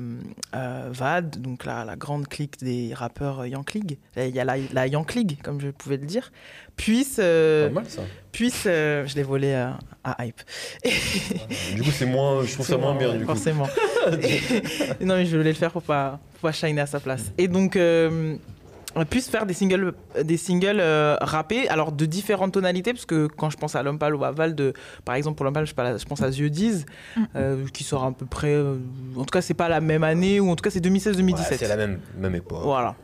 donc 1.38 1.64
la, 1.64 1.84
la, 1.86 1.96
grande 1.96 2.28
clique 2.28 2.62
des 2.62 2.92
rappeurs 2.92 3.46
Yank 3.46 3.72
League, 3.72 3.98
il 4.16 4.28
y 4.28 4.38
a 4.38 4.44
la, 4.44 4.56
la 4.72 4.86
Yank 4.86 5.14
League, 5.14 5.38
comme 5.42 5.58
je 5.58 5.68
pouvais 5.68 5.96
le 5.96 6.04
dire, 6.04 6.32
puissent. 6.76 7.16
Pas 7.16 7.70
mal 7.70 7.86
ça. 7.88 8.02
Puisse, 8.30 8.64
je 8.64 9.14
l'ai 9.16 9.22
volé 9.24 9.54
à, 9.54 9.78
à 10.04 10.24
Hype. 10.24 10.40
du 11.74 11.82
coup, 11.82 11.90
c'est 11.90 12.06
moins, 12.06 12.44
je 12.44 12.52
trouve 12.52 12.66
ça 12.66 12.76
moins, 12.76 12.94
bien. 12.94 13.14
Du 13.16 13.24
forcément. 13.24 13.66
non, 15.00 15.16
mais 15.16 15.26
je 15.26 15.36
voulais 15.36 15.50
le 15.50 15.56
faire 15.56 15.72
pour 15.72 15.82
pas, 15.82 16.20
pour 16.34 16.42
pas 16.42 16.52
shiner 16.52 16.82
à 16.82 16.86
sa 16.86 17.00
place. 17.00 17.32
Et 17.38 17.48
donc 17.48 17.76
puisse 19.08 19.28
faire 19.28 19.46
des 19.46 19.54
singles, 19.54 19.92
des 20.22 20.36
singles 20.36 20.80
euh, 20.80 21.16
rappés, 21.20 21.68
alors 21.68 21.92
de 21.92 22.06
différentes 22.06 22.52
tonalités, 22.52 22.92
parce 22.92 23.06
que 23.06 23.26
quand 23.26 23.50
je 23.50 23.56
pense 23.56 23.76
à 23.76 23.82
L'Homme 23.82 23.98
ou 24.14 24.24
à 24.24 24.32
Val, 24.32 24.56
par 25.04 25.14
exemple 25.14 25.36
pour 25.36 25.44
L'Homme 25.44 25.64
je, 25.64 25.70
je, 25.70 26.04
pense 26.04 26.22
à 26.22 26.28
Yeux 26.28 26.50
10, 26.50 26.86
mm. 27.16 27.22
euh, 27.36 27.66
qui 27.72 27.84
sort 27.84 28.04
à 28.04 28.12
peu 28.12 28.26
près. 28.26 28.52
Euh, 28.52 28.76
en 29.16 29.24
tout 29.24 29.32
cas, 29.32 29.42
c'est 29.42 29.54
pas 29.54 29.68
la 29.68 29.80
même 29.80 30.04
année, 30.04 30.40
ou 30.40 30.50
en 30.50 30.56
tout 30.56 30.62
cas, 30.62 30.70
c'est 30.70 30.84
2016-2017. 30.84 31.56
c'est 31.56 31.68
la 31.68 31.76
même, 31.76 32.00
même 32.18 32.34
époque. 32.34 32.62
Voilà. 32.62 32.96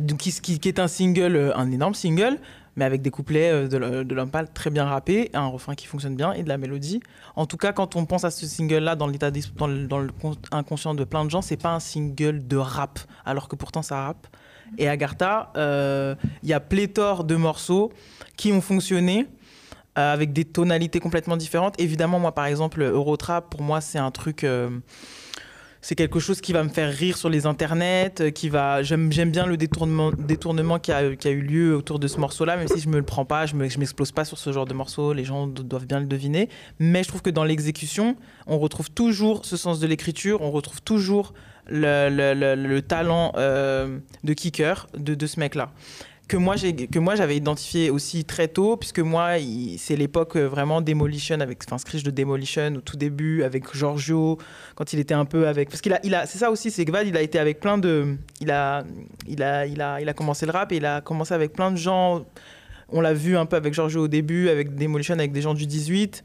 donc, 0.00 0.18
qui, 0.18 0.32
qui, 0.32 0.68
est 0.68 0.78
un 0.80 0.88
single, 0.88 1.52
un 1.54 1.70
énorme 1.70 1.94
single, 1.94 2.38
mais 2.74 2.84
avec 2.84 3.00
des 3.00 3.10
couplets 3.10 3.68
de, 3.68 4.02
de 4.02 4.14
L'Homme 4.14 4.30
très 4.52 4.70
bien 4.70 4.86
rappés, 4.86 5.30
un 5.34 5.46
refrain 5.46 5.74
qui 5.74 5.86
fonctionne 5.86 6.16
bien 6.16 6.32
et 6.32 6.42
de 6.42 6.48
la 6.48 6.58
mélodie. 6.58 7.00
En 7.36 7.46
tout 7.46 7.56
cas, 7.56 7.72
quand 7.72 7.94
on 7.94 8.06
pense 8.06 8.24
à 8.24 8.30
ce 8.32 8.44
single-là 8.44 8.96
dans 8.96 9.06
l'état 9.06 9.30
dans, 9.30 9.68
le, 9.68 9.86
dans 9.86 9.98
le 9.98 10.10
inconscient 10.50 10.94
de 10.94 11.04
plein 11.04 11.24
de 11.24 11.30
gens, 11.30 11.42
c'est 11.42 11.56
pas 11.56 11.74
un 11.74 11.80
single 11.80 12.46
de 12.46 12.56
rap, 12.56 12.98
alors 13.24 13.48
que 13.48 13.54
pourtant 13.54 13.82
ça 13.82 14.02
rappe. 14.02 14.26
Et 14.78 14.88
Agartha, 14.88 15.52
euh, 15.56 16.14
il 16.42 16.48
y 16.48 16.52
a 16.52 16.60
pléthore 16.60 17.24
de 17.24 17.36
morceaux 17.36 17.92
qui 18.36 18.52
ont 18.52 18.60
fonctionné 18.60 19.26
euh, 19.98 20.12
avec 20.12 20.32
des 20.32 20.44
tonalités 20.44 21.00
complètement 21.00 21.36
différentes. 21.36 21.80
Évidemment, 21.80 22.18
moi, 22.18 22.32
par 22.32 22.46
exemple, 22.46 22.82
Eurotrap, 22.82 23.50
pour 23.50 23.62
moi, 23.62 23.80
c'est 23.80 23.98
un 23.98 24.10
truc 24.10 24.44
euh, 24.44 24.70
c'est 25.86 25.94
quelque 25.94 26.18
chose 26.18 26.40
qui 26.40 26.52
va 26.52 26.64
me 26.64 26.68
faire 26.68 26.92
rire 26.92 27.16
sur 27.16 27.28
les 27.28 27.46
internets, 27.46 28.32
qui 28.34 28.48
va. 28.48 28.82
J'aime, 28.82 29.08
bien 29.08 29.46
le 29.46 29.56
détournement, 29.56 30.10
détournement 30.10 30.80
qui 30.80 30.90
a, 30.90 31.04
eu 31.04 31.40
lieu 31.40 31.76
autour 31.76 32.00
de 32.00 32.08
ce 32.08 32.18
morceau-là, 32.18 32.56
même 32.56 32.66
si 32.66 32.80
je 32.80 32.88
me 32.88 32.96
le 32.96 33.04
prends 33.04 33.24
pas, 33.24 33.46
je 33.46 33.54
me, 33.54 33.68
m'explose 33.78 34.10
pas 34.10 34.24
sur 34.24 34.36
ce 34.36 34.52
genre 34.52 34.64
de 34.64 34.74
morceau. 34.74 35.12
Les 35.12 35.24
gens 35.24 35.46
doivent 35.46 35.86
bien 35.86 36.00
le 36.00 36.06
deviner. 36.06 36.48
Mais 36.80 37.04
je 37.04 37.08
trouve 37.08 37.22
que 37.22 37.30
dans 37.30 37.44
l'exécution, 37.44 38.16
on 38.48 38.58
retrouve 38.58 38.90
toujours 38.90 39.44
ce 39.44 39.56
sens 39.56 39.78
de 39.78 39.86
l'écriture, 39.86 40.40
on 40.40 40.50
retrouve 40.50 40.82
toujours 40.82 41.34
le, 41.68 42.08
le, 42.10 42.54
le, 42.54 42.82
talent 42.82 43.32
euh, 43.36 43.98
de 44.24 44.32
kicker 44.32 44.88
de, 44.96 45.14
de 45.14 45.26
ce 45.26 45.40
mec-là. 45.40 45.70
Que 46.28 46.36
moi 46.36 46.56
j'ai 46.56 46.74
que 46.74 46.98
moi 46.98 47.14
j'avais 47.14 47.36
identifié 47.36 47.88
aussi 47.88 48.24
très 48.24 48.48
tôt 48.48 48.76
puisque 48.76 48.98
moi 48.98 49.34
c'est 49.78 49.94
l'époque 49.94 50.34
euh, 50.34 50.48
vraiment 50.48 50.80
Demolition 50.80 51.38
avec 51.40 51.60
enfin 51.64 51.78
Screech 51.78 52.02
de 52.02 52.10
Demolition 52.10 52.74
au 52.74 52.80
tout 52.80 52.96
début 52.96 53.44
avec 53.44 53.72
Giorgio 53.76 54.36
quand 54.74 54.92
il 54.92 54.98
était 54.98 55.14
un 55.14 55.24
peu 55.24 55.46
avec 55.46 55.70
parce 55.70 55.80
qu'il 55.80 55.92
a 55.92 56.00
il 56.02 56.16
a 56.16 56.26
c'est 56.26 56.38
ça 56.38 56.50
aussi 56.50 56.72
c'est 56.72 56.84
que 56.84 56.90
Val 56.90 57.06
il 57.06 57.16
a 57.16 57.22
été 57.22 57.38
avec 57.38 57.60
plein 57.60 57.78
de 57.78 58.16
il 58.40 58.50
a 58.50 58.82
il 59.28 59.40
a 59.40 59.66
il 59.66 59.80
a 59.80 60.00
il 60.00 60.08
a 60.08 60.14
commencé 60.14 60.46
le 60.46 60.50
rap 60.50 60.72
et 60.72 60.78
il 60.78 60.86
a 60.86 61.00
commencé 61.00 61.32
avec 61.32 61.52
plein 61.52 61.70
de 61.70 61.76
gens. 61.76 62.24
On 62.88 63.00
l'a 63.00 63.14
vu 63.14 63.36
un 63.36 63.46
peu 63.46 63.56
avec 63.56 63.74
Giorgio 63.74 64.02
au 64.02 64.08
début 64.08 64.48
avec 64.48 64.74
Demolition 64.74 65.14
avec 65.14 65.30
des 65.30 65.42
gens 65.42 65.54
du 65.54 65.66
18 65.66 66.24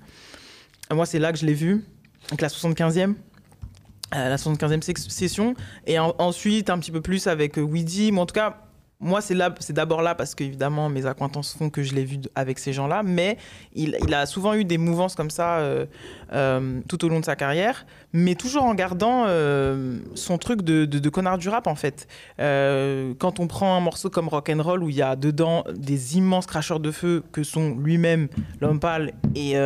moi 0.94 1.06
c'est 1.06 1.20
là 1.20 1.32
que 1.32 1.38
je 1.38 1.46
l'ai 1.46 1.54
vu 1.54 1.84
avec 2.30 2.42
la 2.42 2.48
75e 2.48 3.14
euh, 4.16 4.30
la 4.30 4.36
75e 4.36 4.82
session 5.10 5.56
et 5.88 6.00
ensuite 6.00 6.70
un 6.70 6.80
petit 6.80 6.92
peu 6.92 7.02
plus 7.02 7.28
avec 7.28 7.58
euh, 7.58 7.62
Weedy 7.62 8.12
mais 8.12 8.20
en 8.20 8.26
tout 8.26 8.34
cas 8.34 8.58
moi, 9.02 9.20
c'est 9.20 9.74
d'abord 9.74 10.04
là 10.04 10.14
parce 10.14 10.36
qu'évidemment 10.36 10.88
mes 10.88 11.08
acquaintances 11.08 11.56
font 11.58 11.72
que 11.72 11.82
je 11.82 11.96
l'ai 11.96 12.06
vu 12.06 12.20
avec 12.36 12.60
ces 12.60 12.72
gens-là, 12.72 13.02
mais 13.04 13.38
il, 13.74 13.96
a 14.14 14.28
souvent 14.28 14.54
eu 14.54 14.64
des 14.64 14.78
mouvances 14.78 15.16
comme 15.16 15.32
ça 15.32 15.58
euh, 15.58 15.88
euh, 16.34 16.82
tout 16.88 17.04
au 17.04 17.10
long 17.10 17.20
de 17.20 17.26
sa 17.26 17.36
carrière, 17.36 17.88
mais 18.14 18.36
toujours 18.36 18.64
en 18.64 18.76
gardant 18.76 19.26
son 20.14 20.38
truc 20.38 20.62
de, 20.62 21.10
connard 21.10 21.40
du 21.40 21.50
rap 21.50 21.66
en 21.66 21.76
fait. 21.76 22.08
quand 22.38 23.40
on 23.40 23.48
prend 23.48 23.76
un 23.76 23.80
morceau 23.80 24.12
comme 24.12 24.28
Rock 24.28 24.50
and 24.50 24.62
Roll 24.62 24.84
où 24.84 24.90
il 24.90 24.96
y 24.96 25.02
a 25.02 25.16
dedans 25.16 25.64
des 25.74 26.18
immenses 26.18 26.46
cracheurs 26.46 26.80
de 26.80 26.92
feu 26.92 27.24
que 27.32 27.44
sont 27.44 27.76
lui-même 27.76 28.28
L'Homme 28.60 28.80
Pâle 28.80 29.14
et 29.36 29.58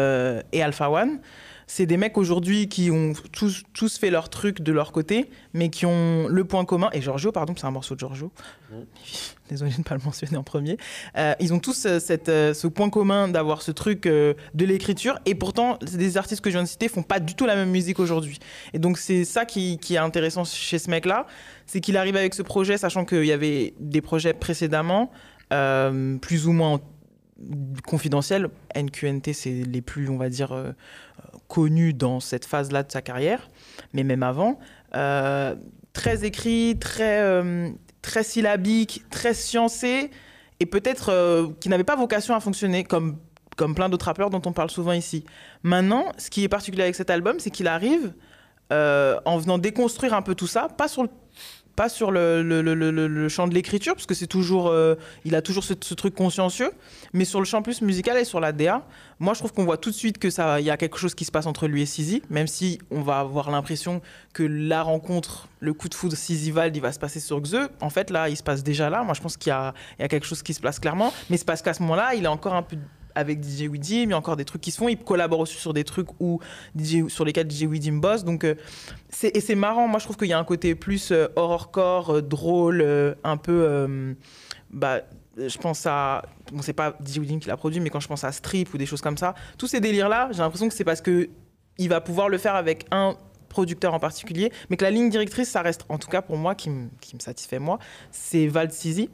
Alpha 0.61 0.89
One. 0.89 1.19
C'est 1.67 1.85
des 1.85 1.97
mecs 1.97 2.17
aujourd'hui 2.17 2.67
qui 2.67 2.91
ont 2.91 3.13
tous, 3.31 3.63
tous 3.73 3.97
fait 3.97 4.09
leur 4.09 4.29
truc 4.29 4.61
de 4.61 4.71
leur 4.71 4.91
côté, 4.91 5.29
mais 5.53 5.69
qui 5.69 5.85
ont 5.85 6.27
le 6.27 6.45
point 6.45 6.65
commun. 6.65 6.89
Et 6.93 7.01
Giorgio, 7.01 7.31
pardon, 7.31 7.53
c'est 7.57 7.65
un 7.65 7.71
morceau 7.71 7.95
de 7.95 7.99
Giorgio. 7.99 8.31
Désolé 9.49 9.71
de 9.71 9.77
ne 9.77 9.83
pas 9.83 9.95
le 9.95 10.01
mentionner 10.03 10.37
en 10.37 10.43
premier. 10.43 10.77
Euh, 11.17 11.33
ils 11.39 11.53
ont 11.53 11.59
tous 11.59 11.85
euh, 11.85 11.99
cette, 11.99 12.29
euh, 12.29 12.53
ce 12.53 12.67
point 12.67 12.89
commun 12.89 13.27
d'avoir 13.27 13.61
ce 13.61 13.71
truc 13.71 14.03
de 14.03 14.35
l'écriture. 14.55 15.19
Et 15.25 15.35
pourtant, 15.35 15.77
des 15.81 16.17
artistes 16.17 16.41
que 16.41 16.49
je 16.49 16.55
viens 16.55 16.63
de 16.63 16.67
citer 16.67 16.87
font 16.87 17.03
pas 17.03 17.19
du 17.19 17.35
tout 17.35 17.45
la 17.45 17.55
même 17.55 17.69
musique 17.69 17.99
aujourd'hui. 17.99 18.39
Et 18.73 18.79
donc, 18.79 18.97
c'est 18.97 19.25
ça 19.25 19.45
qui, 19.45 19.77
qui 19.77 19.95
est 19.95 19.99
intéressant 19.99 20.43
chez 20.43 20.79
ce 20.79 20.89
mec-là. 20.89 21.27
C'est 21.65 21.79
qu'il 21.79 21.97
arrive 21.97 22.15
avec 22.15 22.33
ce 22.33 22.41
projet, 22.41 22.77
sachant 22.77 23.05
qu'il 23.05 23.25
y 23.25 23.31
avait 23.31 23.73
des 23.79 24.01
projets 24.01 24.33
précédemment, 24.33 25.11
euh, 25.53 26.17
plus 26.17 26.47
ou 26.47 26.53
moins 26.53 26.79
confidentiels. 27.85 28.49
NQNT, 28.75 29.33
c'est 29.33 29.51
les 29.51 29.81
plus, 29.81 30.09
on 30.09 30.17
va 30.17 30.29
dire, 30.29 30.53
euh, 30.53 30.71
connus 31.47 31.93
dans 31.93 32.19
cette 32.19 32.45
phase-là 32.45 32.83
de 32.83 32.91
sa 32.91 33.01
carrière, 33.01 33.49
mais 33.93 34.03
même 34.03 34.23
avant. 34.23 34.59
Euh, 34.95 35.55
très 35.93 36.25
écrit, 36.25 36.77
très, 36.79 37.21
euh, 37.21 37.69
très 38.01 38.23
syllabique, 38.23 39.03
très 39.09 39.33
sciencé, 39.33 40.11
et 40.59 40.65
peut-être 40.65 41.53
qui 41.59 41.67
n'avait 41.67 41.83
pas 41.83 41.97
vocation 41.97 42.33
à 42.33 42.39
fonctionner 42.39 42.85
comme, 42.85 43.17
comme 43.57 43.75
plein 43.75 43.89
d'autres 43.89 44.05
rappeurs 44.05 44.29
dont 44.29 44.41
on 44.45 44.53
parle 44.53 44.69
souvent 44.69 44.93
ici. 44.93 45.25
Maintenant, 45.63 46.05
ce 46.17 46.29
qui 46.29 46.45
est 46.45 46.49
particulier 46.49 46.83
avec 46.83 46.95
cet 46.95 47.09
album, 47.09 47.39
c'est 47.39 47.51
qu'il 47.51 47.67
arrive 47.67 48.13
en 48.71 49.37
venant 49.37 49.57
déconstruire 49.57 50.13
un 50.13 50.21
peu 50.21 50.33
tout 50.33 50.47
ça, 50.47 50.69
pas 50.69 50.87
sur 50.87 51.03
le 51.03 51.09
pas 51.75 51.89
sur 51.89 52.11
le, 52.11 52.41
le, 52.41 52.61
le, 52.61 52.73
le- 52.91 53.29
champ 53.29 53.47
de 53.47 53.53
l'écriture, 53.53 53.93
parce 53.95 54.05
que 54.05 54.13
c'est 54.13 54.27
toujours, 54.27 54.67
euh, 54.67 54.95
il 55.25 55.35
a 55.35 55.41
toujours 55.41 55.63
ce, 55.63 55.73
truc 55.73 56.15
consciencieux, 56.15 56.71
mais 57.13 57.25
sur 57.25 57.39
le 57.39 57.45
champ 57.45 57.61
plus 57.61 57.81
musical 57.81 58.17
et 58.17 58.23
sur 58.23 58.39
la 58.39 58.51
DA, 58.51 58.85
moi 59.19 59.33
je 59.33 59.39
trouve 59.39 59.53
qu'on 59.53 59.65
voit 59.65 59.77
tout 59.77 59.89
de 59.89 59.95
suite 59.95 60.17
que 60.17 60.29
ça, 60.29 60.59
il 60.59 60.65
y 60.65 60.69
a 60.69 60.77
quelque 60.77 60.97
chose 60.97 61.15
qui 61.15 61.25
se 61.25 61.31
passe 61.31 61.45
entre 61.45 61.67
lui 61.67 61.81
et 61.81 61.85
Sizi, 61.85 62.21
même 62.29 62.47
si 62.47 62.79
on 62.91 63.01
va 63.01 63.19
avoir 63.19 63.51
l'impression 63.51 64.01
que 64.33 64.43
la 64.43 64.83
rencontre, 64.83 65.47
le 65.59 65.73
coup 65.73 65.89
de 65.89 65.95
foudre 65.95 66.15
Sizi 66.15 66.51
Vald, 66.51 66.75
il 66.75 66.81
va 66.81 66.91
se 66.91 66.99
passer 66.99 67.19
sur 67.19 67.41
Xe. 67.41 67.55
En 67.81 67.89
fait 67.89 68.09
là, 68.09 68.29
il 68.29 68.37
se 68.37 68.43
passe 68.43 68.63
déjà 68.63 68.89
là. 68.89 69.03
Moi 69.03 69.13
je 69.13 69.21
pense 69.21 69.37
qu'il 69.37 69.51
y 69.51 70.01
y 70.01 70.03
a 70.03 70.07
quelque 70.07 70.25
chose 70.25 70.43
qui 70.43 70.53
se 70.53 70.59
place 70.61 70.79
clairement, 70.79 71.11
mais 71.29 71.37
c'est 71.37 71.45
parce 71.45 71.61
qu'à 71.61 71.73
ce 71.73 71.81
moment-là, 71.81 72.15
il 72.15 72.23
est 72.23 72.27
encore 72.27 72.53
un 72.53 72.61
peu 72.63 72.77
avec 73.15 73.43
DJ 73.43 73.67
Widim, 73.67 74.03
il 74.03 74.09
y 74.09 74.13
a 74.13 74.17
encore 74.17 74.35
des 74.35 74.45
trucs 74.45 74.61
qui 74.61 74.71
se 74.71 74.77
font. 74.77 74.89
Il 74.89 74.97
collabore 74.97 75.39
aussi 75.39 75.57
sur 75.57 75.73
des 75.73 75.83
trucs 75.83 76.09
où 76.19 76.39
DJ, 76.77 77.07
sur 77.07 77.25
lesquels 77.25 77.49
DJ 77.49 77.63
Widim 77.63 77.97
bosse. 77.97 78.23
Donc, 78.23 78.43
euh, 78.43 78.55
c'est, 79.09 79.35
et 79.35 79.41
c'est 79.41 79.55
marrant. 79.55 79.87
Moi, 79.87 79.99
je 79.99 80.05
trouve 80.05 80.17
qu'il 80.17 80.27
y 80.27 80.33
a 80.33 80.39
un 80.39 80.43
côté 80.43 80.75
plus 80.75 81.11
euh, 81.11 81.27
horrorcore, 81.35 82.17
euh, 82.17 82.21
drôle, 82.21 82.85
un 83.23 83.37
peu. 83.37 84.15
bah, 84.69 85.01
je 85.37 85.57
pense 85.57 85.85
à. 85.85 86.23
Bon, 86.53 86.61
c'est 86.61 86.73
pas 86.73 86.97
DJ 87.05 87.17
Widim 87.19 87.39
qui 87.39 87.47
l'a 87.47 87.57
produit, 87.57 87.79
mais 87.79 87.89
quand 87.89 87.99
je 87.99 88.07
pense 88.07 88.23
à 88.23 88.31
Strip 88.31 88.73
ou 88.73 88.77
des 88.77 88.85
choses 88.85 89.01
comme 89.01 89.17
ça, 89.17 89.33
tous 89.57 89.67
ces 89.67 89.79
délires-là, 89.79 90.29
j'ai 90.31 90.39
l'impression 90.39 90.67
que 90.67 90.73
c'est 90.73 90.83
parce 90.83 91.01
que 91.01 91.29
il 91.77 91.89
va 91.89 91.99
pouvoir 91.99 92.29
le 92.29 92.37
faire 92.37 92.55
avec 92.55 92.85
un 92.91 93.17
producteur 93.55 93.93
en 93.93 93.99
particulier, 93.99 94.51
mais 94.69 94.75
que 94.75 94.83
la 94.83 94.91
ligne 94.91 95.09
directrice, 95.09 95.49
ça 95.49 95.61
reste, 95.61 95.85
en 95.87 95.97
tout 95.97 96.09
cas 96.09 96.21
pour 96.21 96.37
moi, 96.37 96.55
qui 96.55 96.69
me, 96.69 96.89
satisfait 97.19 97.57
moi, 97.57 97.79
c'est 98.11 98.47
Val 98.47 98.71
Sizi. 98.71 99.09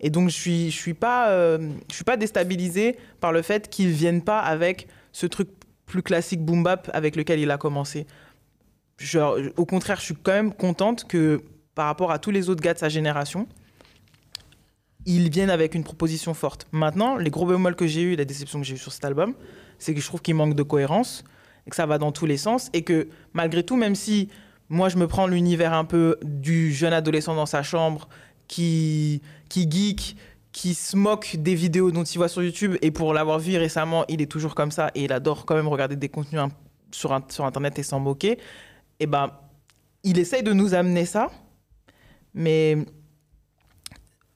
Et 0.00 0.10
donc 0.10 0.28
je 0.28 0.34
suis, 0.34 0.70
suis 0.70 0.94
pas, 0.94 1.30
euh, 1.30 1.58
suis 1.90 2.04
pas 2.04 2.16
déstabilisé 2.16 2.96
par 3.20 3.32
le 3.32 3.42
fait 3.42 3.68
qu'il 3.68 3.90
vienne 3.90 4.22
pas 4.22 4.40
avec 4.40 4.88
ce 5.12 5.26
truc 5.26 5.48
plus 5.86 6.02
classique 6.02 6.44
boom 6.44 6.62
bap 6.62 6.90
avec 6.94 7.16
lequel 7.16 7.40
il 7.40 7.50
a 7.50 7.58
commencé. 7.58 8.06
Au 9.56 9.66
contraire, 9.66 9.98
je 9.98 10.04
suis 10.04 10.14
quand 10.14 10.32
même 10.32 10.52
contente 10.52 11.06
que 11.06 11.42
par 11.74 11.86
rapport 11.86 12.10
à 12.12 12.18
tous 12.18 12.30
les 12.30 12.48
autres 12.48 12.62
gars 12.62 12.74
de 12.74 12.78
sa 12.78 12.88
génération, 12.88 13.46
ils 15.06 15.30
viennent 15.30 15.50
avec 15.50 15.74
une 15.74 15.84
proposition 15.84 16.34
forte. 16.34 16.66
Maintenant, 16.72 17.16
les 17.16 17.30
gros 17.30 17.46
bémols 17.46 17.76
que 17.76 17.86
j'ai 17.86 18.02
eu, 18.02 18.16
la 18.16 18.24
déception 18.24 18.60
que 18.60 18.66
j'ai 18.66 18.74
eue 18.74 18.78
sur 18.78 18.92
cet 18.92 19.04
album, 19.04 19.34
c'est 19.78 19.94
que 19.94 20.00
je 20.00 20.06
trouve 20.06 20.20
qu'il 20.20 20.34
manque 20.34 20.54
de 20.54 20.62
cohérence 20.62 21.24
et 21.66 21.70
que 21.70 21.76
ça 21.76 21.86
va 21.86 21.98
dans 21.98 22.12
tous 22.12 22.26
les 22.26 22.36
sens 22.36 22.68
et 22.72 22.82
que 22.82 23.08
malgré 23.32 23.62
tout, 23.62 23.76
même 23.76 23.94
si 23.94 24.28
moi 24.68 24.88
je 24.88 24.96
me 24.98 25.08
prends 25.08 25.26
l'univers 25.26 25.72
un 25.72 25.84
peu 25.84 26.18
du 26.22 26.72
jeune 26.72 26.92
adolescent 26.92 27.34
dans 27.34 27.46
sa 27.46 27.62
chambre 27.62 28.08
qui, 28.46 29.22
qui 29.50 29.70
geek, 29.70 30.16
qui 30.52 30.72
se 30.72 30.96
moque 30.96 31.36
des 31.38 31.54
vidéos 31.54 31.90
dont 31.90 32.04
il 32.04 32.16
voit 32.16 32.28
sur 32.28 32.42
YouTube. 32.42 32.76
Et 32.80 32.90
pour 32.90 33.12
l'avoir 33.12 33.38
vu 33.38 33.56
récemment, 33.58 34.06
il 34.08 34.22
est 34.22 34.30
toujours 34.30 34.54
comme 34.54 34.70
ça 34.70 34.90
et 34.94 35.04
il 35.04 35.12
adore 35.12 35.44
quand 35.44 35.54
même 35.54 35.68
regarder 35.68 35.96
des 35.96 36.08
contenus 36.08 36.40
sur, 36.90 37.12
Internet 37.12 37.78
et 37.78 37.82
s'en 37.82 38.00
moquer, 38.00 38.38
et 38.98 39.06
ben 39.06 39.30
il 40.02 40.18
essaye 40.18 40.42
de 40.42 40.52
nous 40.52 40.74
amener 40.74 41.04
ça, 41.04 41.30
mais 42.34 42.78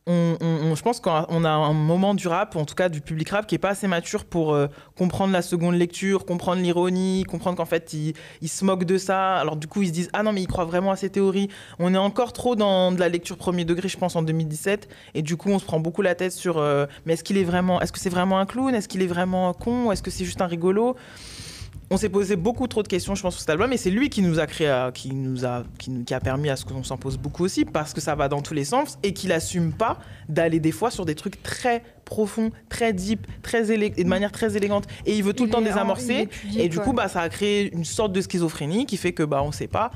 je 0.07 0.83
pense 0.83 1.01
qu'on 1.01 1.11
a, 1.11 1.27
on 1.29 1.45
a 1.45 1.49
un 1.49 1.73
moment 1.73 2.15
du 2.15 2.29
rap, 2.29 2.57
en 2.57 2.65
tout 2.65 2.75
cas 2.75 2.89
du 2.89 3.01
public 3.01 3.31
rap, 3.31 3.47
qui 3.47 3.55
est 3.55 3.59
pas 3.59 3.71
assez 3.71 3.87
mature 3.87 4.25
pour 4.25 4.55
euh, 4.55 4.67
comprendre 4.97 5.33
la 5.33 5.43
seconde 5.43 5.77
lecture, 5.77 6.27
comprendre 6.27 6.61
l'ironie, 6.63 7.25
comprendre 7.25 7.57
qu'en 7.57 7.65
fait 7.65 7.93
ils 7.93 8.15
il 8.43 8.49
se 8.49 8.65
moquent 8.65 8.85
de 8.85 8.99
ça. 8.99 9.37
Alors 9.37 9.57
du 9.57 9.67
coup 9.67 9.83
ils 9.83 9.89
se 9.89 9.93
disent 9.93 10.11
ah 10.13 10.23
non 10.23 10.33
mais 10.33 10.43
ils 10.43 10.47
croient 10.47 10.65
vraiment 10.65 10.91
à 10.91 10.97
ces 10.97 11.11
théories. 11.11 11.49
On 11.79 11.95
est 11.95 11.99
encore 11.99 12.33
trop 12.33 12.57
dans 12.57 12.93
de 12.93 13.01
la 13.01 13.09
lecture 13.09 13.37
premier 13.37 13.65
degré, 13.65 13.89
je 13.89 13.97
pense 13.97 14.17
en 14.17 14.23
2017, 14.23 14.89
et 15.15 15.23
du 15.23 15.37
coup 15.37 15.51
on 15.51 15.59
se 15.59 15.65
prend 15.65 15.81
beaucoup 15.81 16.03
la 16.03 16.15
tête 16.15 16.33
sur 16.33 16.59
euh, 16.59 16.87
mais 17.07 17.15
est-ce 17.15 17.25
qu'il 17.25 17.39
est 17.39 17.45
vraiment, 17.45 17.81
est-ce 17.81 17.93
que 17.93 18.01
c'est 18.01 18.11
vraiment 18.11 18.39
un 18.39 18.47
clown, 18.47 18.75
est-ce 18.75 18.89
qu'il 18.89 19.03
est 19.03 19.07
vraiment 19.07 19.53
con, 19.55 19.91
est-ce 19.93 20.03
que 20.03 20.11
c'est 20.11 20.25
juste 20.25 20.43
un 20.43 20.47
rigolo? 20.47 20.97
On 21.90 21.97
s'est 21.97 22.09
posé 22.09 22.35
beaucoup 22.36 22.66
trop 22.66 22.82
de 22.82 22.89
questions, 22.89 23.15
je 23.15 23.23
pense, 23.23 23.35
sur 23.35 23.40
cet 23.40 23.51
album, 23.51 23.73
et 23.73 23.77
c'est 23.77 23.90
lui 23.90 24.09
qui 24.09 24.23
nous 24.23 24.39
a 24.40 24.47
créé, 24.47 24.69
euh, 24.69 24.90
qui 24.90 25.12
nous 25.15 25.44
a, 25.44 25.65
qui, 25.78 25.90
nous- 25.90 26.05
qui 26.05 26.15
a 26.15 26.20
permis 26.20 26.48
à 26.48 26.56
ce 26.56 26.65
qu'on 26.65 26.82
s'en 26.82 26.97
pose 26.97 27.19
beaucoup 27.19 27.44
aussi, 27.44 27.65
parce 27.65 27.93
que 27.93 28.01
ça 28.01 28.15
va 28.15 28.28
dans 28.28 28.40
tous 28.43 28.55
les 28.55 28.65
sens, 28.65 28.98
et 29.02 29.12
qu'il 29.12 29.32
assume 29.32 29.73
pas 29.73 29.98
d'aller 30.28 30.61
des 30.61 30.73
fois 30.73 30.90
sur 30.90 31.05
des 31.05 31.15
trucs 31.15 31.43
très 31.43 31.82
profonds, 32.05 32.51
très 32.69 32.93
deep, 32.93 33.27
très 33.43 33.70
et 33.70 33.90
de 33.90 34.09
manière 34.09 34.32
très 34.32 34.56
élégante, 34.56 34.86
et 35.06 35.15
il 35.16 35.23
veut 35.23 35.35
tout 35.35 35.44
Il 35.44 35.47
le 35.47 35.52
temps 35.52 35.59
en- 35.59 35.62
désamorcer, 35.62 36.28
et 36.56 36.69
du 36.69 36.78
coup, 36.81 36.93
bah, 36.93 37.09
ça 37.09 37.20
a 37.20 37.28
créé 37.28 37.73
une 37.74 37.85
sorte 37.85 38.12
de 38.12 38.20
schizophrénie 38.20 38.86
qui 38.86 38.97
fait 38.97 39.12
que, 39.12 39.23
bah, 39.23 39.43
on 39.44 39.52
sait 39.52 39.69
pas, 39.69 39.90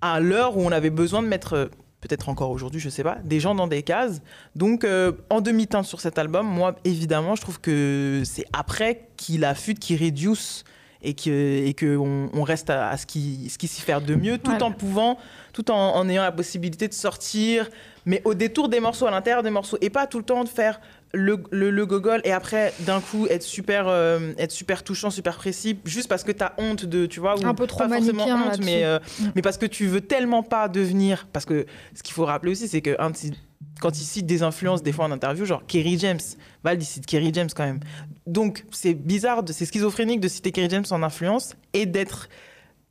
à 0.00 0.20
l'heure 0.20 0.56
où 0.56 0.62
on 0.62 0.72
avait 0.72 0.90
besoin 0.90 1.22
de 1.22 1.28
mettre 1.28 1.52
euh, 1.54 1.66
peut-être 2.00 2.28
encore 2.28 2.50
aujourd'hui, 2.50 2.80
je 2.80 2.90
sais 2.90 3.02
pas, 3.02 3.16
des 3.24 3.40
gens 3.40 3.54
dans 3.54 3.66
des 3.66 3.82
cases. 3.82 4.20
Donc, 4.54 4.84
euh, 4.84 5.12
en 5.30 5.40
demi-teinte 5.40 5.86
sur 5.86 6.00
cet 6.00 6.18
album, 6.18 6.46
moi, 6.46 6.76
évidemment, 6.84 7.34
je 7.34 7.40
trouve 7.40 7.60
que 7.60 8.20
c'est 8.26 8.44
après 8.52 9.08
qu'il 9.16 9.44
affûte, 9.46 9.78
qu'il 9.78 9.96
réduce 9.96 10.64
et 11.04 11.14
que 11.14 11.66
et 11.66 11.74
que 11.74 11.96
on, 11.96 12.30
on 12.32 12.42
reste 12.42 12.70
à, 12.70 12.88
à 12.88 12.96
ce 12.96 13.06
qui 13.06 13.48
ce 13.50 13.58
qui 13.58 13.68
s'y 13.68 13.80
fait 13.80 14.00
de 14.04 14.14
mieux, 14.14 14.38
tout 14.38 14.62
en 14.62 14.72
pouvant, 14.72 15.18
tout 15.52 15.70
en, 15.70 15.94
en 15.94 16.08
ayant 16.08 16.22
la 16.22 16.32
possibilité 16.32 16.88
de 16.88 16.94
sortir, 16.94 17.68
mais 18.06 18.22
au 18.24 18.34
détour 18.34 18.68
des 18.68 18.80
morceaux, 18.80 19.06
à 19.06 19.10
l'intérieur 19.10 19.42
des 19.42 19.50
morceaux, 19.50 19.78
et 19.80 19.90
pas 19.90 20.06
tout 20.06 20.18
le 20.18 20.24
temps 20.24 20.42
de 20.42 20.48
faire 20.48 20.80
le, 21.14 21.42
le, 21.50 21.70
le 21.70 21.86
gogol 21.86 22.20
et 22.24 22.32
après 22.32 22.74
d'un 22.80 23.00
coup 23.00 23.26
être 23.28 23.42
super 23.42 23.86
euh, 23.88 24.32
être 24.38 24.50
super 24.50 24.82
touchant, 24.82 25.10
super 25.10 25.36
précis, 25.36 25.78
juste 25.84 26.08
parce 26.08 26.24
que 26.24 26.32
tu 26.32 26.42
as 26.42 26.54
honte 26.58 26.84
de, 26.84 27.06
tu 27.06 27.20
vois, 27.20 27.38
ou 27.38 27.46
Un 27.46 27.54
peu 27.54 27.66
trop 27.66 27.78
pas 27.78 27.88
forcément 27.88 28.26
honte, 28.26 28.58
mais 28.64 28.84
euh, 28.84 28.98
mais 29.34 29.42
parce 29.42 29.56
que 29.56 29.66
tu 29.66 29.86
veux 29.86 30.00
tellement 30.00 30.42
pas 30.42 30.68
devenir. 30.68 31.26
Parce 31.32 31.44
que 31.44 31.66
ce 31.94 32.02
qu'il 32.02 32.14
faut 32.14 32.24
rappeler 32.24 32.52
aussi, 32.52 32.68
c'est 32.68 32.82
que 32.82 32.96
un 33.00 33.12
quand 33.80 33.98
il 33.98 34.04
cite 34.04 34.26
des 34.26 34.42
influences, 34.42 34.82
des 34.82 34.92
fois 34.92 35.06
en 35.06 35.10
interview, 35.10 35.44
genre 35.44 35.64
Kerry 35.66 35.98
James, 35.98 36.20
Val, 36.62 36.78
il 36.80 36.84
cite 36.84 37.06
Kerry 37.06 37.30
James 37.32 37.48
quand 37.54 37.64
même. 37.64 37.80
Donc 38.26 38.64
c'est 38.70 38.94
bizarre, 38.94 39.42
c'est 39.46 39.66
schizophrénique 39.66 40.20
de 40.20 40.28
citer 40.28 40.52
Kerry 40.52 40.70
James 40.70 40.84
en 40.90 41.02
influence 41.02 41.54
et 41.72 41.86
d'être 41.86 42.28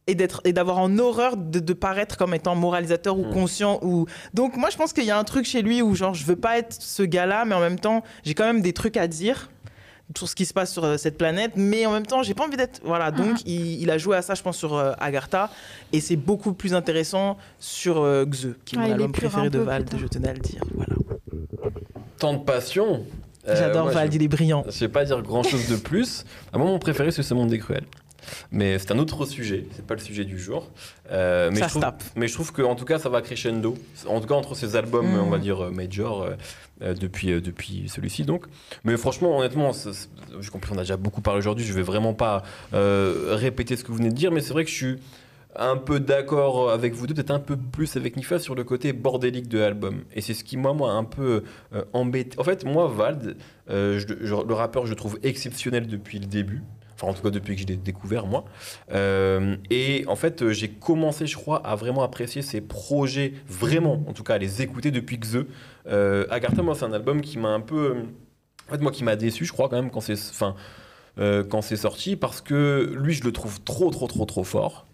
et 0.08 0.16
d'être 0.16 0.42
et 0.44 0.54
d'avoir 0.54 0.80
en 0.80 0.98
horreur 1.00 1.38
de, 1.38 1.60
de 1.60 1.74
paraître 1.74 2.18
comme 2.18 2.34
étant 2.34 2.56
moralisateur 2.56 3.18
ou 3.18 3.26
Mm. 3.26 3.34
conscient 3.34 3.80
ou 3.84 4.06
donc 4.34 4.58
moi 4.58 4.70
je 4.70 4.78
pense 4.78 4.92
qu'il 4.94 5.06
y 5.06 5.12
a 5.12 5.18
un 5.18 5.24
truc 5.24 5.46
chez 5.46 5.62
lui 5.62 5.82
où 5.82 5.96
genre 5.96 6.14
je 6.14 6.26
veux 6.26 6.36
pas 6.36 6.58
être 6.58 6.76
ce 6.80 7.04
gars-là 7.04 7.46
mais 7.46 7.56
en 7.56 7.62
même 7.62 7.80
temps 7.80 8.04
j'ai 8.24 8.34
quand 8.34 8.44
même 8.46 8.62
des 8.62 8.74
trucs 8.74 8.98
à 8.98 9.08
dire 9.08 9.50
sur 10.18 10.28
ce 10.28 10.36
qui 10.36 10.46
se 10.46 10.54
passe 10.54 10.74
sur 10.74 10.84
euh, 10.84 10.98
cette 10.98 11.18
planète 11.18 11.54
mais 11.56 11.86
en 11.86 11.92
même 11.94 12.06
temps 12.06 12.22
j'ai 12.22 12.34
pas 12.34 12.44
envie 12.46 12.58
d'être 12.58 12.82
voilà 12.84 13.12
donc 13.12 13.38
il, 13.46 13.82
il 13.82 13.90
a 13.90 13.98
joué 13.98 14.18
à 14.18 14.22
ça 14.22 14.36
je 14.36 14.42
pense 14.42 14.58
sur 14.58 14.76
euh, 14.76 14.92
Agartha 15.00 15.50
et 15.94 16.02
c'est 16.02 16.18
beaucoup 16.18 16.52
plus 16.54 16.74
intéressant 16.74 17.38
sur 17.58 18.02
euh, 18.02 18.26
Xe 18.26 18.48
qui 18.66 18.76
est 18.76 18.80
Ah, 18.80 18.82
mon 18.82 18.88
il 18.88 18.92
album 18.94 19.12
préféré 19.14 19.50
de 19.50 19.60
putain. 19.60 19.98
je 19.98 20.08
tenais 20.08 20.28
à 20.30 20.34
le 20.34 20.40
dire 20.40 20.62
voilà 20.76 20.94
Tant 22.20 22.34
de 22.34 22.40
passion. 22.44 23.06
Euh, 23.48 23.56
j'adore 23.58 23.92
je- 23.92 24.16
il 24.16 24.24
est 24.24 24.28
brillant 24.30 24.64
Je 24.70 24.80
vais 24.82 24.88
pas 24.88 25.04
dire 25.04 25.22
grand 25.22 25.44
chose 25.44 25.68
de 25.68 25.76
plus. 25.76 26.24
À 26.54 26.58
moi, 26.58 26.68
mon 26.68 26.80
préféré, 26.80 27.12
c'est 27.12 27.24
Ce 27.24 27.34
Monde 27.34 27.50
des 27.50 27.60
Cruels. 27.60 27.84
Mais 28.52 28.78
c'est 28.80 28.92
un 28.92 29.00
autre 29.00 29.26
sujet, 29.26 29.66
c'est 29.76 29.86
pas 29.86 29.94
le 29.96 30.00
sujet 30.00 30.26
du 30.26 30.38
jour. 30.40 30.70
Euh, 31.12 31.50
mais, 31.52 31.58
Ça 31.60 31.64
je 31.64 31.68
se 31.68 31.70
trouve, 31.74 31.82
tape. 31.84 32.04
mais 32.16 32.28
je 32.28 32.34
trouve 32.34 32.52
qu'en 32.54 32.76
tout 32.76 32.86
cas, 32.86 33.00
ça 33.00 33.10
va 33.10 33.22
crescendo. 33.22 33.76
En 34.08 34.20
tout 34.22 34.28
cas, 34.28 34.36
entre 34.36 34.56
ces 34.56 34.76
albums, 34.76 35.06
Mm. 35.16 35.20
on 35.20 35.30
va 35.30 35.38
dire, 35.38 35.66
euh, 35.66 35.72
major, 35.72 36.24
euh, 36.82 36.94
depuis, 36.94 37.32
euh, 37.32 37.42
depuis 37.42 37.86
celui-ci, 37.88 38.24
donc. 38.24 38.46
Mais 38.84 38.98
franchement, 38.98 39.38
honnêtement, 39.38 39.72
j'ai 40.40 40.50
compris, 40.50 40.72
on 40.74 40.78
a 40.78 40.82
déjà 40.82 40.98
beaucoup 40.98 41.22
parlé 41.22 41.40
aujourd'hui, 41.40 41.66
je 41.66 41.74
vais 41.74 41.82
vraiment 41.84 42.14
pas 42.14 42.44
répéter 42.72 43.76
ce 43.76 43.84
que 43.84 43.90
vous 43.92 43.98
venez 43.98 44.10
de 44.10 44.16
dire, 44.16 44.32
mais 44.32 44.42
c'est 44.42 44.54
vrai 44.54 44.64
que 44.66 44.70
je 44.70 44.76
suis 44.76 44.96
un 45.56 45.78
peu 45.78 46.00
d'accord 46.00 46.72
avec 46.72 46.94
vous 46.96 47.06
deux, 47.06 47.14
peut-être 47.14 47.30
un 47.30 47.40
peu 47.40 47.56
plus 47.56 47.96
avec 47.96 48.18
Nifa 48.18 48.40
sur 48.40 48.56
le 48.56 48.64
côté 48.64 48.92
bordélique 48.92 49.48
de 49.48 49.60
l'album. 49.60 50.02
Et 50.16 50.22
c'est 50.22 50.34
ce 50.34 50.44
qui, 50.44 50.58
moi, 50.58 50.74
moi, 50.74 50.92
un 50.94 51.04
peu 51.04 51.44
euh, 51.76 51.84
embêté. 51.94 52.40
En 52.40 52.44
fait, 52.44 52.66
moi, 52.66 52.88
Vald, 52.88 53.38
euh, 53.70 54.00
je- 54.00 54.26
je- 54.26 54.34
le 54.48 54.54
rappeur, 54.56 54.86
je 54.86 54.90
le 54.90 54.96
trouve 54.96 55.20
exceptionnel 55.22 55.86
depuis 55.86 56.18
le 56.18 56.26
début. 56.26 56.64
En 57.04 57.14
tout 57.14 57.22
cas, 57.22 57.30
depuis 57.30 57.56
que 57.56 57.62
je 57.62 57.68
l'ai 57.68 57.76
découvert, 57.76 58.26
moi. 58.26 58.46
Euh, 58.92 59.56
et 59.70 60.06
en 60.08 60.16
fait, 60.16 60.42
euh, 60.42 60.52
j'ai 60.54 60.70
commencé, 60.70 61.28
je 61.28 61.36
crois, 61.36 61.58
à 61.66 61.76
vraiment 61.76 62.04
apprécier 62.04 62.42
ses 62.42 62.62
projets, 62.62 63.34
vraiment, 63.48 64.04
en 64.08 64.14
tout 64.14 64.24
cas, 64.24 64.36
à 64.36 64.38
les 64.38 64.62
écouter 64.62 64.92
depuis 64.92 65.18
Xe. 65.20 65.38
Euh, 65.88 66.26
Agartha, 66.30 66.62
moi, 66.62 66.76
c'est 66.76 66.86
un 66.86 66.94
album 66.94 67.22
qui 67.22 67.38
m'a 67.38 67.50
un 67.50 67.60
peu. 67.60 67.96
euh, 67.98 68.04
En 68.70 68.72
fait, 68.72 68.82
moi, 68.82 68.92
qui 68.92 69.04
m'a 69.04 69.16
déçu, 69.16 69.46
je 69.46 69.52
crois, 69.54 69.70
quand 69.70 69.76
même, 69.76 69.92
quand 69.92 70.02
c'est. 70.02 70.14
Enfin. 70.14 70.56
sorti 71.76 72.16
parce 72.16 72.42
que 72.42 72.94
lui, 72.98 73.14
je 73.14 73.24
le 73.24 73.32
trouve 73.32 73.62
trop, 73.64 73.90
trop, 73.92 74.08
trop, 74.08 74.26
trop 74.26 74.44
fort. 74.44 74.86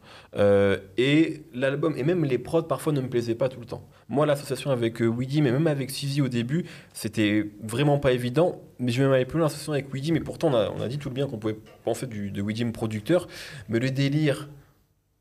Et 0.98 1.44
l'album, 1.54 1.96
et 1.98 2.04
même 2.04 2.26
les 2.26 2.38
prods 2.38 2.64
parfois 2.64 2.94
ne 2.94 3.02
me 3.02 3.10
plaisaient 3.10 3.36
pas 3.36 3.50
tout 3.50 3.60
le 3.60 3.66
temps. 3.66 3.88
Moi, 4.10 4.26
l'association 4.26 4.72
avec 4.72 5.02
euh, 5.02 5.06
Weedy, 5.08 5.42
mais 5.42 5.52
même 5.52 5.68
avec 5.68 5.92
Suzy 5.92 6.22
au 6.22 6.28
début, 6.28 6.66
c'était 6.94 7.46
vraiment 7.64 8.00
pas 8.00 8.12
évident. 8.12 8.62
Mais 8.80 8.92
je 8.92 9.04
m'avais 9.04 9.26
plus 9.26 9.40
l'association 9.40 9.74
avec 9.74 9.94
Weedy, 9.94 10.12
mais 10.12 10.20
pourtant 10.20 10.50
on 10.50 10.56
a, 10.56 10.70
on 10.76 10.82
a 10.82 10.88
dit 10.88 10.98
tout 10.98 11.10
le 11.10 11.16
bien 11.16 11.28
qu'on 11.28 11.38
pouvait 11.38 11.58
penser 11.84 12.08
du, 12.08 12.32
de 12.32 12.42
Weedy 12.42 12.66
producteur. 12.66 13.28
Mais 13.70 13.78
le 13.80 13.92
délire, 13.92 14.50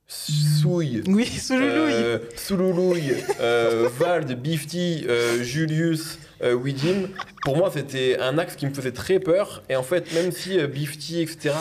Souille, 0.07 1.03
Oui, 1.07 1.27
sous 1.27 1.53
le 1.59 1.67
louille. 1.69 1.93
euh, 1.93 2.19
Souloulouille, 2.35 3.13
euh, 3.41 3.91
Vald, 3.99 4.41
Bifty, 4.41 5.05
euh, 5.07 5.43
Julius, 5.43 6.19
euh, 6.43 6.55
Widim, 6.55 7.09
pour 7.49 7.57
moi 7.57 7.71
c'était 7.75 8.19
un 8.21 8.37
axe 8.37 8.57
qui 8.57 8.67
me 8.67 8.75
faisait 8.75 8.93
très 8.93 9.21
peur. 9.21 9.63
Et 9.71 9.77
en 9.77 9.83
fait, 9.83 10.13
même 10.13 10.33
si 10.33 10.59
euh, 10.59 10.67
Bifty, 10.67 11.23
etc., 11.23 11.55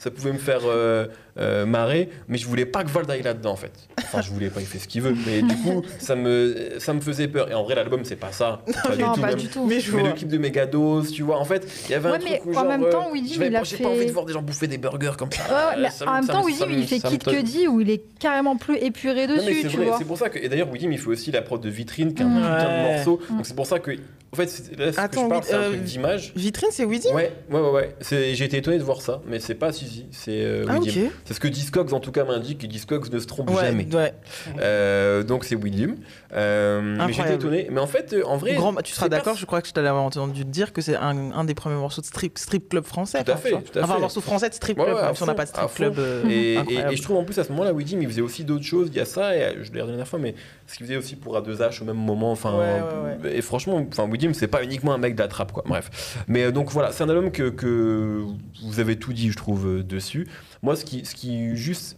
ça, 0.00 0.10
pouvait 0.10 0.32
me 0.32 0.38
faire 0.38 0.62
euh, 0.64 1.06
euh, 1.38 1.66
marrer, 1.66 2.08
mais 2.26 2.36
je 2.36 2.46
voulais 2.48 2.66
pas 2.66 2.82
que 2.82 2.88
Vald 2.90 3.08
aille 3.08 3.22
là-dedans 3.22 3.52
en 3.52 3.56
fait. 3.56 3.70
Enfin, 4.02 4.22
je 4.22 4.30
voulais 4.32 4.50
pas, 4.50 4.58
il 4.60 4.66
fait 4.66 4.80
ce 4.80 4.88
qu'il 4.88 5.02
veut. 5.02 5.14
Mais 5.26 5.42
du 5.42 5.54
coup, 5.58 5.82
ça 6.00 6.16
me, 6.16 6.70
ça 6.80 6.92
me 6.94 7.00
faisait 7.00 7.28
peur. 7.28 7.48
Et 7.48 7.54
en 7.54 7.62
vrai, 7.62 7.76
l'album 7.76 8.00
c'est 8.04 8.16
pas 8.16 8.32
ça. 8.32 8.62
Pas 8.82 8.96
du 8.96 9.02
Non, 9.04 9.12
tout, 9.12 9.20
pas 9.20 9.34
du 9.34 9.46
tout. 9.46 9.66
Mais 9.66 9.78
je 9.78 9.94
Mais 9.94 10.02
le 10.02 10.12
clip 10.14 10.28
de 10.28 10.38
Megados, 10.38 11.02
tu 11.12 11.22
vois, 11.22 11.38
en 11.38 11.44
fait, 11.44 11.64
il 11.88 11.92
y 11.92 11.94
avait 11.94 12.08
un 12.08 12.12
Ouais, 12.14 12.18
truc 12.18 12.30
mais 12.32 12.42
où 12.44 12.50
en 12.50 12.54
genre, 12.54 12.64
même 12.64 12.82
euh, 12.82 12.90
temps, 12.90 13.06
je 13.14 13.38
vais 13.38 13.46
il 13.46 13.54
a 13.54 13.60
pas- 13.60 13.64
J'ai 13.64 13.76
fait- 13.76 13.84
pas 13.84 13.90
envie 13.90 14.06
de 14.06 14.10
voir 14.12 14.24
des 14.26 14.32
gens 14.32 14.42
bouffer 14.42 14.66
des 14.66 14.78
burgers 14.78 15.12
comme 15.16 15.30
ça. 15.30 15.42
Mais 15.78 15.84
Euh, 15.86 16.06
en 16.08 16.14
même 16.14 16.26
temps, 16.26 16.44
me- 16.44 16.50
il 16.72 16.86
fait 16.88 16.98
Kid. 16.98 17.22
Cudi 17.22 17.68
où 17.68 17.80
il 17.80 17.88
est 17.90 18.02
carrément 18.18 18.56
plus 18.56 18.78
épuré 18.78 19.28
Non, 19.28 19.34
mais 19.36 19.42
dessus, 19.46 19.62
c'est 19.62 19.68
tu 19.68 19.76
vrai, 19.76 19.86
vois. 19.86 19.98
c'est 19.98 20.04
pour 20.04 20.18
ça 20.18 20.28
que. 20.28 20.40
Et 20.40 20.48
d'ailleurs, 20.48 20.68
Widim, 20.72 20.90
il 20.90 20.98
fait 20.98 21.06
aussi 21.08 21.30
la 21.30 21.42
prod 21.42 21.60
de 21.60 21.68
vitrine, 21.70 22.14
qui 22.14 22.22
est 22.22 22.26
un 22.26 22.28
Mm. 22.28 22.34
putain 22.42 22.64
de 22.64 22.68
Ouais. 22.88 22.94
morceau. 22.96 23.20
Mm. 23.30 23.36
Donc 23.36 23.46
c'est 23.46 23.54
pour 23.56 23.66
ça 23.68 23.78
que. 23.78 23.92
En 24.32 24.36
fait, 24.36 24.46
c'est- 24.46 24.76
là, 24.78 24.92
ce 24.92 24.96
que 24.96 25.00
Attends, 25.02 25.24
je 25.24 25.28
parle, 25.28 25.40
oui, 25.40 25.46
c'est 25.48 25.54
un 25.54 25.60
euh, 25.60 25.68
truc 25.70 25.82
d'image. 25.82 26.32
Vitrine, 26.36 26.68
c'est 26.70 26.84
Weedy 26.84 27.08
Ouais, 27.08 27.32
ouais, 27.50 27.60
ouais. 27.60 27.70
ouais. 27.72 27.96
C'est- 28.00 28.34
J'ai 28.36 28.44
été 28.44 28.58
étonné 28.58 28.78
de 28.78 28.82
voir 28.84 29.00
ça, 29.00 29.20
mais 29.26 29.40
c'est 29.40 29.56
pas 29.56 29.72
Suzy, 29.72 30.06
c'est 30.12 30.44
euh, 30.44 30.66
Ah, 30.68 30.78
ok. 30.78 30.88
C'est 31.24 31.34
ce 31.34 31.40
que 31.40 31.48
Discogs, 31.48 31.92
en 31.92 31.98
tout 31.98 32.12
cas, 32.12 32.22
m'indique, 32.24 32.62
et 32.62 32.68
Discogs 32.68 33.12
ne 33.12 33.18
se 33.18 33.26
trompe 33.26 33.50
Ouais, 33.50 33.56
jamais. 33.66 33.88
ouais. 33.92 34.14
Euh, 34.60 35.22
donc 35.24 35.44
c'est 35.44 35.56
Widim. 35.56 35.96
Euh, 36.32 36.80
mais 36.80 36.94
j'étais 36.98 37.02
Incroyable. 37.22 37.42
étonné. 37.42 37.66
Mais 37.72 37.80
en 37.80 37.86
fait, 37.88 38.12
euh, 38.12 38.22
en 38.24 38.36
vrai. 38.36 38.54
Grand- 38.54 38.74
tu 38.82 38.92
seras 38.92 39.06
c'est 39.06 39.10
pas- 39.10 39.16
d'accord, 39.16 39.36
je 39.36 39.46
crois 39.46 39.60
que 39.62 39.68
je 39.68 39.72
t'avais 39.72 39.88
entendu 39.88 40.44
te 40.44 40.48
dire 40.50 40.72
que 40.72 40.80
c'est 40.80 40.94
un, 40.96 41.32
un 41.32 41.44
des 41.44 41.54
premiers 41.54 41.74
morceaux 41.76 42.00
de 42.00 42.06
strip, 42.06 42.38
strip 42.38 42.68
club 42.68 42.84
français. 42.84 43.24
Tout 43.24 43.32
à 43.32 43.34
enfin, 43.34 43.42
fait, 43.42 43.48
tu 43.48 43.54
vois. 43.54 43.62
tout 43.62 43.78
à 43.78 43.82
Enfin, 43.82 43.92
fait. 43.94 43.98
un 43.98 44.00
morceau 44.00 44.20
français 44.20 44.48
de 44.48 44.54
strip 44.54 44.78
Ouais, 44.78 44.84
club, 44.84 44.96
ouais, 44.96 45.02
même 45.02 45.14
si 45.16 45.22
on 45.22 45.26
n'a 45.26 45.32
fond, 45.32 45.36
pas 45.36 45.44
de 45.44 45.50
à 45.50 45.52
strip 45.52 45.68
fond. 45.70 45.74
club. 45.76 45.94
euh, 45.98 46.22
Et, 46.30 46.52
et- 46.52 46.56
incroyable. 46.58 46.92
et 46.92 46.96
je 46.96 47.02
trouve 47.02 47.16
en 47.16 47.24
plus 47.24 47.38
à 47.38 47.42
ce 47.44 47.48
moment-là, 47.50 47.72
Widim, 47.72 47.98
il 48.00 48.06
faisait 48.08 48.20
aussi 48.22 48.44
d'autres 48.44 48.64
choses. 48.64 48.88
Il 48.92 48.96
y 48.96 49.00
a 49.00 49.04
ça, 49.04 49.36
et 49.36 49.42
euh, 49.42 49.52
je 49.56 49.64
l'ai 49.64 49.70
dit 49.70 49.78
la 49.78 49.86
dernière 49.86 50.06
fois, 50.06 50.18
mais 50.20 50.34
ce 50.68 50.76
qu'il 50.76 50.86
faisait 50.86 50.96
aussi 50.96 51.16
pour 51.16 51.36
A2H 51.36 51.82
au 51.82 51.84
même 51.84 51.96
moment. 51.96 52.30
Enfin, 52.30 52.56
Ouais, 52.56 53.24
ouais, 53.24 53.36
Et 53.36 53.42
franchement, 53.42 53.84
enfin, 53.90 54.06
C'est 54.34 54.48
pas 54.48 54.62
uniquement 54.62 54.92
un 54.92 54.98
mec 54.98 55.14
de 55.14 55.20
la 55.20 55.28
trappe, 55.28 55.52
quoi. 55.52 55.64
Bref. 55.66 56.24
Mais 56.28 56.44
euh, 56.44 56.52
donc 56.52 56.70
voilà, 56.70 56.92
c'est 56.92 57.04
un 57.04 57.08
album 57.08 57.30
que, 57.30 58.24
vous 58.62 58.80
avez 58.80 58.96
tout 58.96 59.12
dit, 59.12 59.30
je 59.30 59.36
trouve, 59.36 59.66
euh, 59.66 59.82
dessus. 59.82 60.28
Moi, 60.62 60.76
ce 60.76 60.84
qui, 60.84 61.04
ce 61.04 61.14
qui 61.14 61.56
juste. 61.56 61.96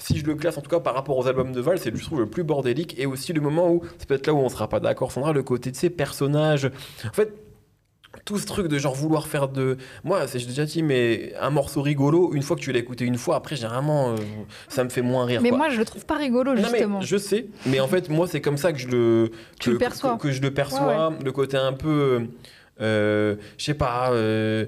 Si 0.00 0.16
je 0.16 0.24
le 0.24 0.36
classe 0.36 0.56
en 0.56 0.60
tout 0.60 0.70
cas 0.70 0.78
par 0.78 0.94
rapport 0.94 1.18
aux 1.18 1.26
albums 1.26 1.50
de 1.50 1.60
Val, 1.60 1.76
c'est 1.80 1.92
je 1.92 2.04
trouve 2.04 2.20
le 2.20 2.30
plus 2.30 2.44
bordélique 2.44 2.94
et 3.00 3.06
aussi 3.06 3.32
le 3.32 3.40
moment 3.40 3.68
où 3.68 3.82
c'est 3.98 4.06
peut-être 4.06 4.28
là 4.28 4.32
où 4.32 4.38
on 4.38 4.48
sera 4.48 4.68
pas 4.68 4.78
d'accord, 4.78 5.10
Sandra, 5.10 5.32
le 5.32 5.42
côté 5.42 5.72
de 5.72 5.76
ces 5.76 5.90
personnages. 5.90 6.70
En 7.04 7.12
fait, 7.12 7.32
tout 8.24 8.38
ce 8.38 8.46
truc 8.46 8.68
de 8.68 8.78
genre 8.78 8.94
vouloir 8.94 9.26
faire 9.26 9.48
de. 9.48 9.76
Moi, 10.04 10.26
c'est 10.26 10.38
j'ai 10.38 10.46
déjà 10.46 10.64
dit, 10.64 10.82
mais 10.82 11.32
un 11.40 11.50
morceau 11.50 11.82
rigolo, 11.82 12.32
une 12.34 12.42
fois 12.42 12.56
que 12.56 12.60
tu 12.62 12.72
l'as 12.72 12.78
écouté 12.78 13.04
une 13.04 13.18
fois, 13.18 13.36
après, 13.36 13.56
généralement, 13.56 14.10
euh, 14.12 14.16
ça 14.68 14.82
me 14.84 14.88
fait 14.88 15.02
moins 15.02 15.24
rire. 15.24 15.40
Mais 15.42 15.50
quoi. 15.50 15.58
moi, 15.58 15.68
je 15.70 15.78
le 15.78 15.84
trouve 15.84 16.04
pas 16.06 16.16
rigolo, 16.16 16.54
Non, 16.54 16.62
mais 16.62 16.68
justement. 16.78 17.00
je 17.00 17.16
sais, 17.16 17.46
mais 17.66 17.80
en 17.80 17.88
fait, 17.88 18.08
moi, 18.08 18.26
c'est 18.26 18.40
comme 18.40 18.56
ça 18.56 18.72
que 18.72 18.78
je 18.78 18.88
le, 18.88 19.30
Tu 19.60 19.68
que, 19.68 19.72
le 19.72 19.78
perçois. 19.78 20.16
que, 20.16 20.22
que 20.22 20.32
je 20.32 20.40
le 20.42 20.52
perçois, 20.52 21.12
le 21.22 21.32
côté 21.32 21.56
un 21.56 21.72
peu, 21.72 22.22
euh, 22.80 23.36
je 23.58 23.64
sais 23.64 23.74
pas, 23.74 24.10
euh, 24.12 24.66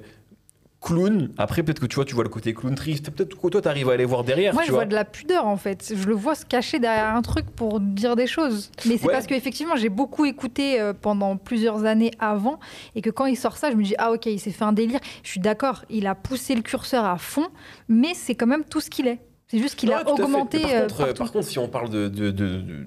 clown. 0.81 1.31
Après, 1.37 1.63
peut-être 1.63 1.81
que 1.81 1.87
tu 1.87 1.97
vois, 1.97 2.05
tu 2.05 2.15
vois 2.15 2.25
le 2.25 2.31
côté 2.31 2.55
clown 2.55 2.75
triste. 2.75 3.11
Peut-être 3.11 3.39
que 3.39 3.49
toi, 3.49 3.61
t'arrives 3.61 3.91
à 3.91 3.93
aller 3.93 4.05
voir 4.05 4.25
derrière. 4.25 4.55
Moi, 4.55 4.63
tu 4.63 4.69
je 4.69 4.73
vois 4.73 4.87
de 4.87 4.95
la 4.95 5.05
pudeur 5.05 5.47
en 5.47 5.57
fait. 5.57 5.93
Je 5.95 6.07
le 6.07 6.15
vois 6.15 6.35
se 6.35 6.45
cacher 6.47 6.79
derrière 6.79 7.15
un 7.15 7.23
truc 7.23 7.47
pour 7.51 7.81
dire 7.81 8.17
des 8.17 8.27
choses. 8.27 8.71
Mais 8.87 8.97
c'est 8.97 9.07
Ouais. 9.07 9.13
parce 9.13 9.27
qu'effectivement, 9.27 9.77
j'ai 9.77 9.89
beaucoup 9.91 10.25
écouté 10.25 10.81
euh, 10.81 10.93
pendant 10.93 11.37
plusieurs 11.37 11.85
années 11.85 12.13
avant 12.19 12.59
et 12.95 13.03
que 13.03 13.11
quand 13.11 13.27
il 13.27 13.37
sort 13.37 13.57
ça, 13.57 13.71
je 13.71 13.77
me 13.77 13.83
dis 13.83 13.95
ah 13.99 14.13
ok, 14.13 14.27
il 14.27 14.41
s'est 14.41 14.51
fait 14.53 14.65
un 14.65 14.73
délire. 14.73 15.01
Je 15.23 15.29
suis 15.29 15.41
d'accord, 15.41 15.85
il 15.91 16.07
a 16.07 16.15
poussé 16.15 16.55
le 16.55 16.63
curseur 16.63 17.05
à 17.05 17.19
fond, 17.19 17.49
mais 17.89 18.15
c'est 18.15 18.35
quand 18.35 18.47
même 18.47 18.65
tout 18.65 18.81
ce 18.81 18.89
qu'il 18.91 19.07
est. 19.07 19.19
C'est 19.49 19.59
juste 19.59 19.75
qu'il 19.75 19.89
Ouais, 19.91 19.97
a 19.97 20.09
augmenté. 20.09 20.61
Par, 20.61 20.71
euh, 20.71 20.81
contre, 20.83 21.01
euh, 21.01 21.13
par 21.13 21.33
contre, 21.33 21.45
si 21.47 21.59
on 21.59 21.69
parle 21.69 21.91
de. 21.91 22.09
de- 22.09 22.31
de- 22.31 22.61
de- 22.61 22.87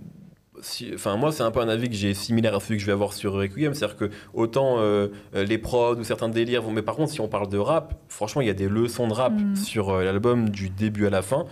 si- 0.63 0.91
Enfin, 0.95 1.15
moi, 1.17 1.31
c'est 1.31 1.43
un 1.43 1.51
peu 1.51 1.59
un 1.59 1.69
avis 1.69 1.89
que 1.89 1.95
j'ai 1.95 2.13
similaire 2.13 2.55
à 2.55 2.59
celui 2.59 2.77
que 2.77 2.81
je 2.81 2.85
vais 2.87 2.91
avoir 2.93 3.13
sur 3.13 3.33
Requiem. 3.33 3.73
C'est-à-dire 3.73 3.97
que 3.97 4.09
autant 4.33 4.77
euh, 4.79 5.09
euh, 5.35 5.43
les 5.43 5.57
prods 5.57 5.95
ou 5.97 6.03
certains 6.03 6.29
délires 6.29 6.61
vont. 6.63 6.71
Mais 6.71 6.81
par 6.81 6.95
contre, 6.95 7.11
si 7.11 7.21
on 7.21 7.27
parle 7.27 7.49
de 7.49 7.57
rap, 7.57 7.93
franchement, 8.07 8.41
il 8.41 8.47
y 8.47 8.51
a 8.51 8.55
des 8.55 8.67
leçons 8.69 9.07
de 9.07 9.13
rap 9.13 9.33
Mm. 9.33 9.55
sur 9.55 9.89
euh, 9.89 10.03
l'album 10.03 10.49
du 10.49 10.69
début 10.69 11.05
à 11.05 11.09
la 11.09 11.21
fin. 11.21 11.45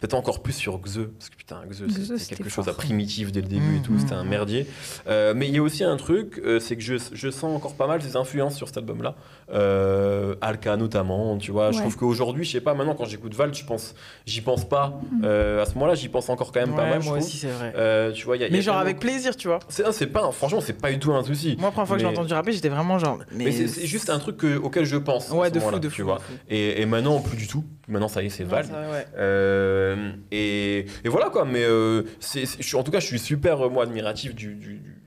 Peut-être 0.00 0.14
encore 0.14 0.42
plus 0.42 0.52
sur 0.52 0.78
Xe. 0.82 0.98
Parce 1.18 1.30
que 1.30 1.36
putain, 1.36 1.62
Xe, 1.70 2.16
c'était 2.18 2.34
quelque 2.36 2.50
chose 2.50 2.68
à 2.68 2.74
primitif 2.74 3.32
dès 3.32 3.40
le 3.40 3.46
début 3.48 3.76
et 3.76 3.80
tout. 3.80 3.92
Mm, 3.92 3.98
C'était 4.00 4.12
un 4.14 4.24
mm. 4.24 4.28
merdier. 4.28 4.66
Euh, 5.06 5.32
mais 5.34 5.48
il 5.48 5.54
y 5.54 5.58
a 5.58 5.62
aussi 5.62 5.82
un 5.84 5.96
truc, 5.96 6.42
c'est 6.60 6.76
que 6.76 6.82
je, 6.82 6.96
je 7.12 7.30
sens 7.30 7.56
encore 7.56 7.74
pas 7.74 7.86
mal 7.86 8.02
des 8.02 8.16
influences 8.16 8.56
sur 8.56 8.66
cet 8.68 8.76
album-là. 8.78 9.14
Euh, 9.52 10.34
Alka 10.40 10.76
notamment, 10.76 11.36
tu 11.38 11.50
vois. 11.52 11.70
Je 11.72 11.78
trouve 11.78 11.96
qu'aujourd'hui, 11.96 12.44
je 12.44 12.52
sais 12.52 12.60
pas, 12.60 12.74
maintenant 12.74 12.94
quand 12.94 13.04
j'écoute 13.04 13.34
Val, 13.34 13.52
j'y 13.54 14.40
pense 14.40 14.68
pas. 14.68 14.98
Mm. 15.12 15.22
Euh, 15.24 15.62
à 15.62 15.66
ce 15.66 15.74
moment-là, 15.74 15.94
j'y 15.94 16.08
pense 16.08 16.28
encore 16.28 16.50
quand 16.52 16.60
même 16.60 16.74
pas 16.74 16.88
mal. 16.88 17.02
moi 17.02 17.18
aussi, 17.18 17.36
c'est 17.36 17.48
vrai. 17.48 17.72
Euh, 17.76 18.12
tu 18.12 18.24
vois, 18.24 18.36
il 18.36 18.40
y 18.40 18.44
a- 18.44 18.46
il 18.48 18.50
y 18.52 18.54
a 18.54 18.56
Mais 18.58 18.62
genre 18.62 18.76
avec 18.78 18.98
plaisir, 18.98 19.36
tu 19.36 19.48
vois. 19.48 19.58
C'est, 19.68 19.90
c'est 19.92 20.06
pas, 20.06 20.30
franchement, 20.32 20.60
c'est 20.60 20.72
pas 20.80 20.90
du 20.90 20.98
tout 20.98 21.12
un 21.12 21.22
souci. 21.22 21.56
Moi, 21.58 21.66
la 21.68 21.72
première 21.72 21.86
fois 21.88 21.96
que 21.96 22.02
j'ai 22.02 22.08
entendu 22.08 22.32
rapper, 22.32 22.52
j'étais 22.52 22.68
vraiment 22.68 22.98
genre. 22.98 23.18
Mais, 23.32 23.52
c'est, 23.52 23.68
c'est 23.68 23.86
juste 23.86 24.10
un 24.10 24.18
truc 24.18 24.36
que- 24.38 24.56
auquel 24.56 24.84
je 24.84 24.96
pense. 24.96 25.30
à 25.30 25.34
Ouais, 25.34 25.48
ce 25.48 25.52
de 25.54 25.60
fou, 25.60 25.78
de 25.78 25.88
tu 25.88 26.00
fou. 26.00 26.04
vois. 26.04 26.16
de 26.16 26.20
fou. 26.22 26.32
Et, 26.48 26.80
et 26.80 26.86
maintenant, 26.86 27.20
plus 27.20 27.36
du 27.36 27.46
tout. 27.46 27.64
Maintenant, 27.88 28.08
ça 28.08 28.22
y 28.22 28.26
est, 28.26 28.30
c'est 28.30 28.44
Val. 28.44 28.64
c'est 28.64 28.72
vrai, 28.72 28.90
ouais. 28.90 29.06
Euh, 29.18 30.12
et, 30.32 30.86
et 31.04 31.08
voilà 31.08 31.28
quoi, 31.30 31.44
mais 31.44 31.62
euh, 31.64 32.02
c'est, 32.20 32.44
en 32.74 32.82
tout 32.82 32.90
cas, 32.90 33.00
je 33.00 33.06
suis 33.06 33.18
super 33.18 33.70
moi 33.70 33.82
admiratif 33.84 34.34
du, 34.34 34.54
du, 34.54 34.74
du 34.78 35.02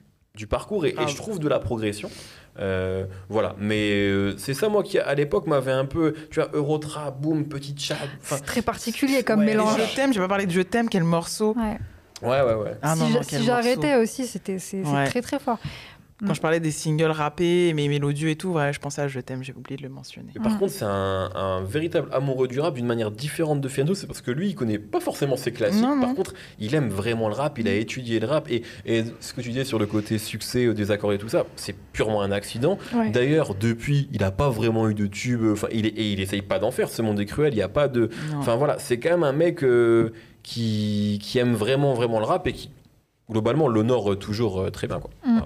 parcours 0.46 0.86
et, 0.86 0.90
et 0.90 0.96
Ah. 0.98 1.08
je 1.08 1.16
trouve 1.16 1.40
de 1.40 1.48
la 1.48 1.58
progression. 1.58 2.12
Euh, 2.60 3.06
voilà, 3.30 3.56
mais 3.60 3.92
euh, 3.92 4.36
c'est 4.38 4.54
ça 4.54 4.68
moi 4.68 4.84
qui 4.84 5.00
à 5.00 5.14
l'époque 5.16 5.48
m'avait 5.48 5.72
un 5.72 5.86
peu, 5.86 6.14
tu 6.32 6.40
vois, 6.40 6.50
Eurotrap, 6.54 7.20
boom, 7.20 7.48
petite 7.48 7.80
chat. 7.80 7.96
C'est 8.22 8.44
très 8.44 8.62
particulier 8.62 9.24
comme 9.24 9.40
Ouais, 9.40 9.46
Et 9.46 9.50
mélange. 9.50 9.80
Je 9.90 9.96
t'aime, 9.96 10.12
j'ai 10.14 10.20
pas 10.20 10.28
parlé 10.28 10.46
de 10.46 10.52
Je 10.52 10.62
t'aime, 10.62 10.90
quel 10.90 11.04
morceau. 11.04 11.56
Ouais. 11.56 11.78
ouais, 12.28 12.42
ouais, 12.42 12.54
ouais. 12.56 12.78
Ah 12.82 12.96
si 13.24 13.44
j'arrêtais 13.46 13.96
aussi, 13.96 14.26
c'était 14.28 14.60
c'est 14.60 14.84
c'est 14.84 14.90
Ouais. 14.92 15.08
très 15.08 15.22
très 15.22 15.40
fort. 15.40 15.60
Quand 16.26 16.34
je 16.34 16.42
parlais 16.42 16.60
des 16.60 16.72
singles 16.72 17.12
rappés, 17.12 17.74
mais 17.76 17.88
mélodieux 17.88 18.30
et 18.30 18.36
tout, 18.36 18.50
ouais, 18.50 18.74
je 18.74 18.80
pensais 18.80 19.02
à 19.04 19.08
Je 19.08 19.20
t'aime, 19.20 19.44
j'ai 19.44 19.54
oublié 19.54 19.78
de 19.78 19.84
le 19.84 19.90
mentionner. 19.90 20.32
Et 20.36 20.40
par 20.40 20.54
Mm. 20.54 20.58
contre, 20.58 20.72
c'est 20.72 20.84
un, 20.86 21.30
un 21.36 21.62
véritable 21.64 22.10
amoureux 22.12 22.48
du 22.48 22.60
rap 22.60 22.74
d'une 22.74 22.88
manière 22.88 23.12
différente 23.12 23.62
de 23.62 23.68
Fianso, 23.68 23.94
c'est 23.94 24.08
parce 24.08 24.22
que 24.22 24.32
lui, 24.32 24.48
il 24.50 24.56
connaît 24.56 24.80
pas 24.80 25.00
forcément 25.00 25.38
ses 25.38 25.52
classiques. 25.52 25.82
Non, 25.84 26.00
Par 26.00 26.10
non. 26.10 26.16
contre, 26.16 26.34
il 26.60 26.74
aime 26.74 26.90
vraiment 26.90 27.28
le 27.30 27.36
rap, 27.36 27.60
il 27.60 27.68
a 27.68 27.74
étudié 27.76 28.20
le 28.20 28.26
rap. 28.26 28.50
Et, 28.50 28.64
et 28.88 29.04
ce 29.20 29.32
que 29.34 29.42
tu 29.42 29.50
disais 29.50 29.64
sur 29.64 29.78
le 29.78 29.86
côté 29.86 30.18
succès, 30.18 30.66
euh, 30.66 30.74
des 30.74 30.90
accords 30.90 31.14
et 31.14 31.20
tout 31.20 31.30
ça, 31.30 31.46
c'est 31.56 31.76
purement 31.94 32.24
un 32.24 32.32
accident. 32.32 32.80
Ouais. 32.96 33.12
D'ailleurs, 33.12 33.54
depuis, 33.54 34.10
il 34.12 34.24
a 34.24 34.32
pas 34.32 34.50
vraiment 34.50 34.90
eu 34.90 34.96
de 34.96 35.06
tube. 35.06 35.44
Enfin, 35.52 35.68
il 35.72 35.86
est, 35.86 35.90
et 35.90 36.12
il 36.14 36.20
essaye 36.20 36.42
pas 36.42 36.58
d'en 36.58 36.72
faire. 36.72 36.90
Ce 36.90 37.04
monde 37.04 37.20
est 37.20 37.26
cruel. 37.26 37.54
Il 37.54 37.58
y 37.58 37.62
a 37.62 37.70
pas 37.70 37.88
de. 37.88 38.10
Enfin 38.38 38.56
voilà, 38.56 38.80
c'est 38.80 38.98
quand 39.00 39.12
même 39.12 39.24
un 39.24 39.34
mec 39.34 39.64
euh, 39.64 40.12
qui, 40.42 41.20
qui 41.22 41.38
aime 41.38 41.54
vraiment 41.54 41.94
vraiment 41.94 42.18
le 42.20 42.26
rap 42.26 42.48
et 42.48 42.54
qui 42.54 42.72
globalement 43.30 43.68
l'honore 43.68 44.14
euh, 44.14 44.16
toujours 44.16 44.62
euh, 44.62 44.70
très 44.72 44.88
bien 44.88 45.00
quoi. 45.00 45.12
Mm. 45.26 45.42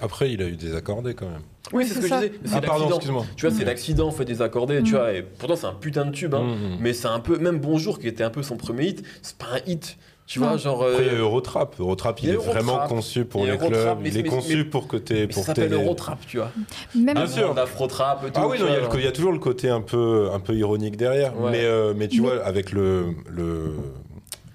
Après, 0.00 0.32
il 0.32 0.42
a 0.42 0.46
eu 0.46 0.56
des 0.56 0.74
accordés 0.74 1.14
quand 1.14 1.26
même. 1.28 1.42
Oui, 1.72 1.84
c'est 1.86 1.90
ce 1.90 1.94
c'est 1.96 2.00
que 2.02 2.08
ça. 2.08 2.20
je 2.22 2.26
disais. 2.28 2.40
C'est 2.44 2.54
Ah, 2.56 2.60
pardon, 2.60 2.88
excuse-moi. 2.88 3.24
Tu 3.36 3.46
vois, 3.46 3.56
c'est 3.56 3.64
l'accident 3.64 4.10
fait 4.10 4.24
des 4.24 4.42
accordés, 4.42 4.82
tu 4.82 4.92
Mm. 4.94 4.96
vois. 4.96 5.12
Et 5.12 5.22
pourtant, 5.22 5.54
c'est 5.56 5.66
un 5.66 5.74
putain 5.74 6.06
de 6.06 6.10
tube. 6.10 6.34
Hein. 6.34 6.42
Mhm. 6.44 6.76
Mais 6.80 6.92
c'est 6.92 7.08
un 7.08 7.20
peu, 7.20 7.38
même 7.38 7.58
Bonjour 7.60 7.98
qui 7.98 8.08
était 8.08 8.24
un 8.24 8.30
peu 8.30 8.42
son 8.42 8.56
premier 8.56 8.86
hit, 8.88 9.04
c'est 9.22 9.36
pas 9.36 9.46
un 9.54 9.70
hit. 9.70 9.96
Tu 10.26 10.40
Non. 10.40 10.48
vois, 10.48 10.56
genre. 10.56 10.82
Après, 10.84 11.02
il 11.02 11.06
y 11.06 11.10
a 11.10 11.12
euh, 11.14 11.18
Eurotrap. 11.20 11.78
Eurotrap, 11.78 12.22
il 12.22 12.30
est 12.30 12.36
vraiment 12.36 12.78
conçu 12.88 13.24
pour 13.24 13.44
les 13.44 13.58
clubs. 13.58 13.98
mais- 14.00 14.08
Il 14.08 14.16
est 14.16 14.22
conçu 14.24 14.56
mais- 14.58 14.64
pour 14.64 14.88
que 14.88 14.96
t'es 14.96 15.26
mais 15.26 15.32
ça 15.32 15.42
s'appelle 15.42 15.72
Eurotrap, 15.72 16.18
tu 16.26 16.38
vois. 16.38 16.50
Même 16.94 17.14
Bien 17.16 17.26
sûr. 17.26 17.54
Ah 17.56 18.48
oui, 18.48 18.58
non, 18.58 18.66
il 18.66 18.72
y, 18.72 18.76
a 18.76 18.80
vois, 18.80 18.94
le- 18.94 19.00
il 19.00 19.04
y 19.04 19.08
a 19.08 19.12
toujours 19.12 19.32
le 19.32 19.38
côté 19.38 19.68
un 19.68 19.80
peu, 19.82 20.30
un 20.32 20.40
peu 20.40 20.54
ironique 20.54 20.96
derrière. 20.96 21.38
Ouais. 21.38 21.50
Mais, 21.50 21.64
euh, 21.64 21.92
mais 21.94 22.08
tu 22.08 22.22
Mais- 22.22 22.28
vois, 22.28 22.44
avec 22.44 22.72
le, 22.72 23.08
le, 23.28 23.74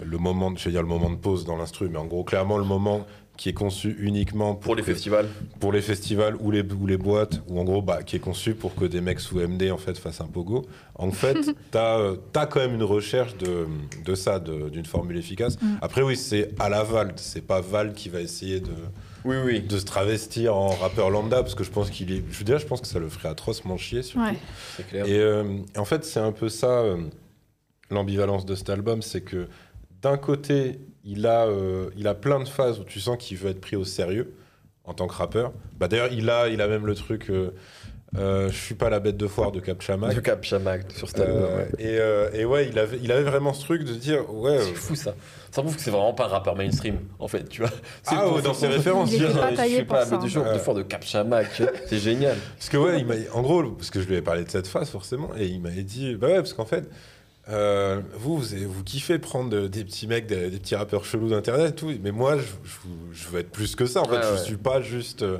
le 0.04 0.18
moment, 0.18 0.52
de- 0.52 0.58
je 0.58 0.66
vais 0.66 0.72
dire 0.72 0.82
le 0.82 0.88
moment 0.88 1.10
de 1.10 1.16
pause 1.18 1.46
dans 1.46 1.58
l'instru, 1.58 1.90
mais 1.92 1.98
en 2.00 2.06
gros, 2.06 2.24
clairement, 2.24 2.58
le 2.58 2.64
moment 2.64 3.06
qui 3.38 3.50
est 3.50 3.54
conçu 3.54 3.96
uniquement 4.00 4.56
pour, 4.56 4.64
Pour 4.64 4.76
les 4.76 4.82
que- 4.82 4.92
festivals. 4.94 5.28
pour 5.60 5.72
les 5.72 5.82
festivals 5.82 6.36
ou 6.40 6.50
les, 6.50 6.64
ou 6.64 6.88
les 6.88 6.98
boîtes, 6.98 7.42
ou 7.48 7.60
en 7.60 7.64
gros, 7.64 7.82
bah, 7.84 8.02
qui 8.04 8.16
est 8.16 8.20
conçu 8.20 8.56
pour 8.56 8.74
que 8.74 8.86
des 8.86 9.00
mecs 9.00 9.20
sous 9.20 9.40
MD 9.40 9.70
en 9.72 9.78
fait 9.78 9.98
fassent 9.98 10.22
un 10.22 10.28
pogo. 10.28 10.66
En 10.96 11.12
fait, 11.12 11.38
t'as 11.72 12.00
euh, 12.00 12.16
t'as 12.34 12.48
quand 12.48 12.60
même 12.60 12.74
une 12.74 12.84
recherche 12.84 13.38
de, 13.38 13.68
de 14.04 14.16
ça, 14.16 14.40
de- 14.40 14.70
d'une 14.70 14.86
formule 14.86 15.18
efficace. 15.18 15.62
Mm. 15.62 15.68
Après, 15.82 16.02
oui, 16.02 16.18
c'est 16.18 16.50
à 16.60 16.68
la 16.70 16.84
Val, 16.84 17.14
c'est 17.18 17.46
pas 17.46 17.62
Val 17.62 17.94
qui 17.94 18.10
va 18.10 18.22
essayer 18.22 18.60
de, 18.60 18.72
Oui, 19.24 19.36
oui. 19.46 19.62
de 19.62 19.78
se 19.78 19.86
travestir 19.86 20.56
en 20.56 20.70
rappeur 20.70 21.12
lambda, 21.12 21.44
parce 21.44 21.54
que 21.54 21.64
je 21.64 21.70
pense 21.70 21.92
qu'il 21.92 22.12
est. 22.12 22.24
Je 22.32 22.40
veux 22.40 22.44
dire, 22.46 22.58
je 22.58 22.66
pense 22.66 22.82
que 22.82 22.88
ça 22.88 22.98
le 22.98 23.08
ferait 23.08 23.30
atrocement 23.30 23.78
chier. 23.78 24.02
Surtout. 24.02 24.26
Ouais. 24.26 24.38
Clair. 24.90 25.06
Et 25.06 25.20
euh, 25.20 25.44
en 25.78 25.86
fait, 25.86 26.04
c'est 26.06 26.20
un 26.20 26.32
peu 26.32 26.50
ça 26.50 26.80
euh, 26.82 26.98
l'ambivalence 27.92 28.46
de 28.46 28.56
cet 28.56 28.70
album, 28.70 29.02
c'est 29.02 29.22
que 29.22 29.48
d'un 30.02 30.18
côté, 30.18 30.80
il 31.08 31.26
a, 31.26 31.46
euh, 31.48 31.90
il 31.98 32.08
a 32.08 32.14
plein 32.14 32.40
de 32.40 32.48
phases 32.48 32.80
où 32.80 32.84
tu 32.84 33.00
sens 33.00 33.18
qu'il 33.18 33.38
veut 33.38 33.50
être 33.50 33.62
pris 33.62 33.76
au 33.76 33.86
sérieux 33.86 34.34
en 34.84 34.94
tant 34.94 35.08
que 35.08 35.14
rappeur. 35.16 35.54
Bah, 35.80 35.88
D'ailleurs, 35.88 36.10
il 36.12 36.30
a, 36.30 36.48
il 36.50 36.62
a 36.62 36.68
même 36.68 36.86
le 36.86 36.96
truc. 36.96 37.30
euh, 37.30 37.52
Euh, 38.18 38.50
je 38.50 38.56
suis 38.56 38.74
pas 38.74 38.90
la 38.90 39.02
bête 39.02 39.18
de 39.18 39.28
foire 39.28 39.52
de 39.52 39.60
Cap 39.60 39.82
Chamac. 39.82 40.16
De 40.16 40.22
Cap 40.22 40.42
Chamac 40.42 40.90
sur 40.94 41.10
cet 41.10 41.20
album. 41.20 41.44
Euh, 41.44 41.58
ouais. 41.58 41.68
et, 41.78 41.98
euh, 42.00 42.30
et 42.34 42.46
ouais, 42.46 42.70
il 42.70 42.80
avait, 42.80 42.98
il 43.04 43.12
avait 43.12 43.24
vraiment 43.30 43.52
ce 43.54 43.66
truc 43.66 43.84
de 43.84 43.94
dire 43.94 44.34
ouais. 44.34 44.60
C'est 44.62 44.76
fou 44.76 44.96
ça. 44.96 45.14
Ça 45.52 45.62
prouve 45.62 45.76
que 45.76 45.82
c'est 45.82 45.92
vraiment 45.92 46.14
pas 46.14 46.24
un 46.24 46.30
rappeur 46.30 46.56
mainstream, 46.56 47.00
en 47.20 47.28
fait, 47.28 47.50
tu 47.50 47.62
vois. 47.62 47.70
C'est 48.04 48.16
Ah, 48.16 48.22
pour- 48.22 48.38
ouais, 48.38 48.42
dans 48.42 48.54
ses 48.54 48.68
références, 48.68 49.12
Il 49.12 49.20
pas 49.24 49.28
je 49.68 49.74
suis 49.74 49.84
pas 49.84 50.00
la 50.00 50.06
bête 50.06 50.20
de 50.22 50.26
hein. 50.26 50.28
jour 50.30 50.44
de 50.46 50.58
fort 50.58 50.74
de 50.74 50.84
Cap 50.84 51.04
Chamac, 51.04 51.48
c'est 51.88 51.98
génial. 51.98 52.38
Parce 52.58 52.70
que 52.70 52.78
ouais, 52.78 53.02
il 53.02 53.28
en 53.34 53.42
gros, 53.42 53.62
parce 53.72 53.90
que 53.90 54.00
je 54.02 54.08
lui 54.08 54.16
ai 54.16 54.22
parlé 54.22 54.46
de 54.46 54.50
cette 54.50 54.68
phase 54.68 54.90
forcément, 54.90 55.32
et 55.38 55.46
il 55.46 55.60
m'avait 55.60 55.84
dit, 55.84 56.16
bah 56.16 56.28
ouais, 56.28 56.36
parce 56.38 56.54
qu'en 56.54 56.66
fait, 56.66 56.90
euh, 57.50 58.02
vous, 58.16 58.38
vous, 58.38 58.72
vous 58.74 58.84
kiffez 58.84 59.20
prendre 59.20 59.50
de- 59.50 59.68
des 59.68 59.84
petits 59.86 60.08
mecs, 60.08 60.28
des, 60.28 60.50
des 60.50 60.60
petits 60.60 60.76
rappeurs 60.76 61.06
chelous 61.06 61.30
d'internet, 61.30 61.72
et 61.72 61.76
tout, 61.76 61.92
mais 62.04 62.12
moi, 62.12 62.38
je, 62.38 62.44
je- 62.44 63.14
je 63.24 63.28
veux 63.30 63.40
être 63.40 63.52
plus 63.52 63.76
que 63.76 63.86
ça. 63.86 64.02
En 64.02 64.06
fait, 64.06 64.18
Ouais, 64.18 64.22
je 64.24 64.32
ouais. 64.34 64.44
suis 64.44 64.58
pas 64.58 64.82
juste 64.82 65.22
euh, 65.24 65.38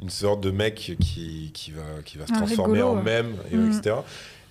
une 0.00 0.10
sorte 0.10 0.40
de 0.42 0.50
mec 0.50 0.96
qui, 1.00 1.50
qui 1.54 1.70
va, 1.70 1.82
qui 2.04 2.18
va 2.18 2.26
se 2.26 2.32
transformer 2.32 2.80
rigolo, 2.82 2.98
en 2.98 3.02
mème, 3.02 3.34
et, 3.50 3.56
Mm. 3.56 3.72
etc. 3.72 3.96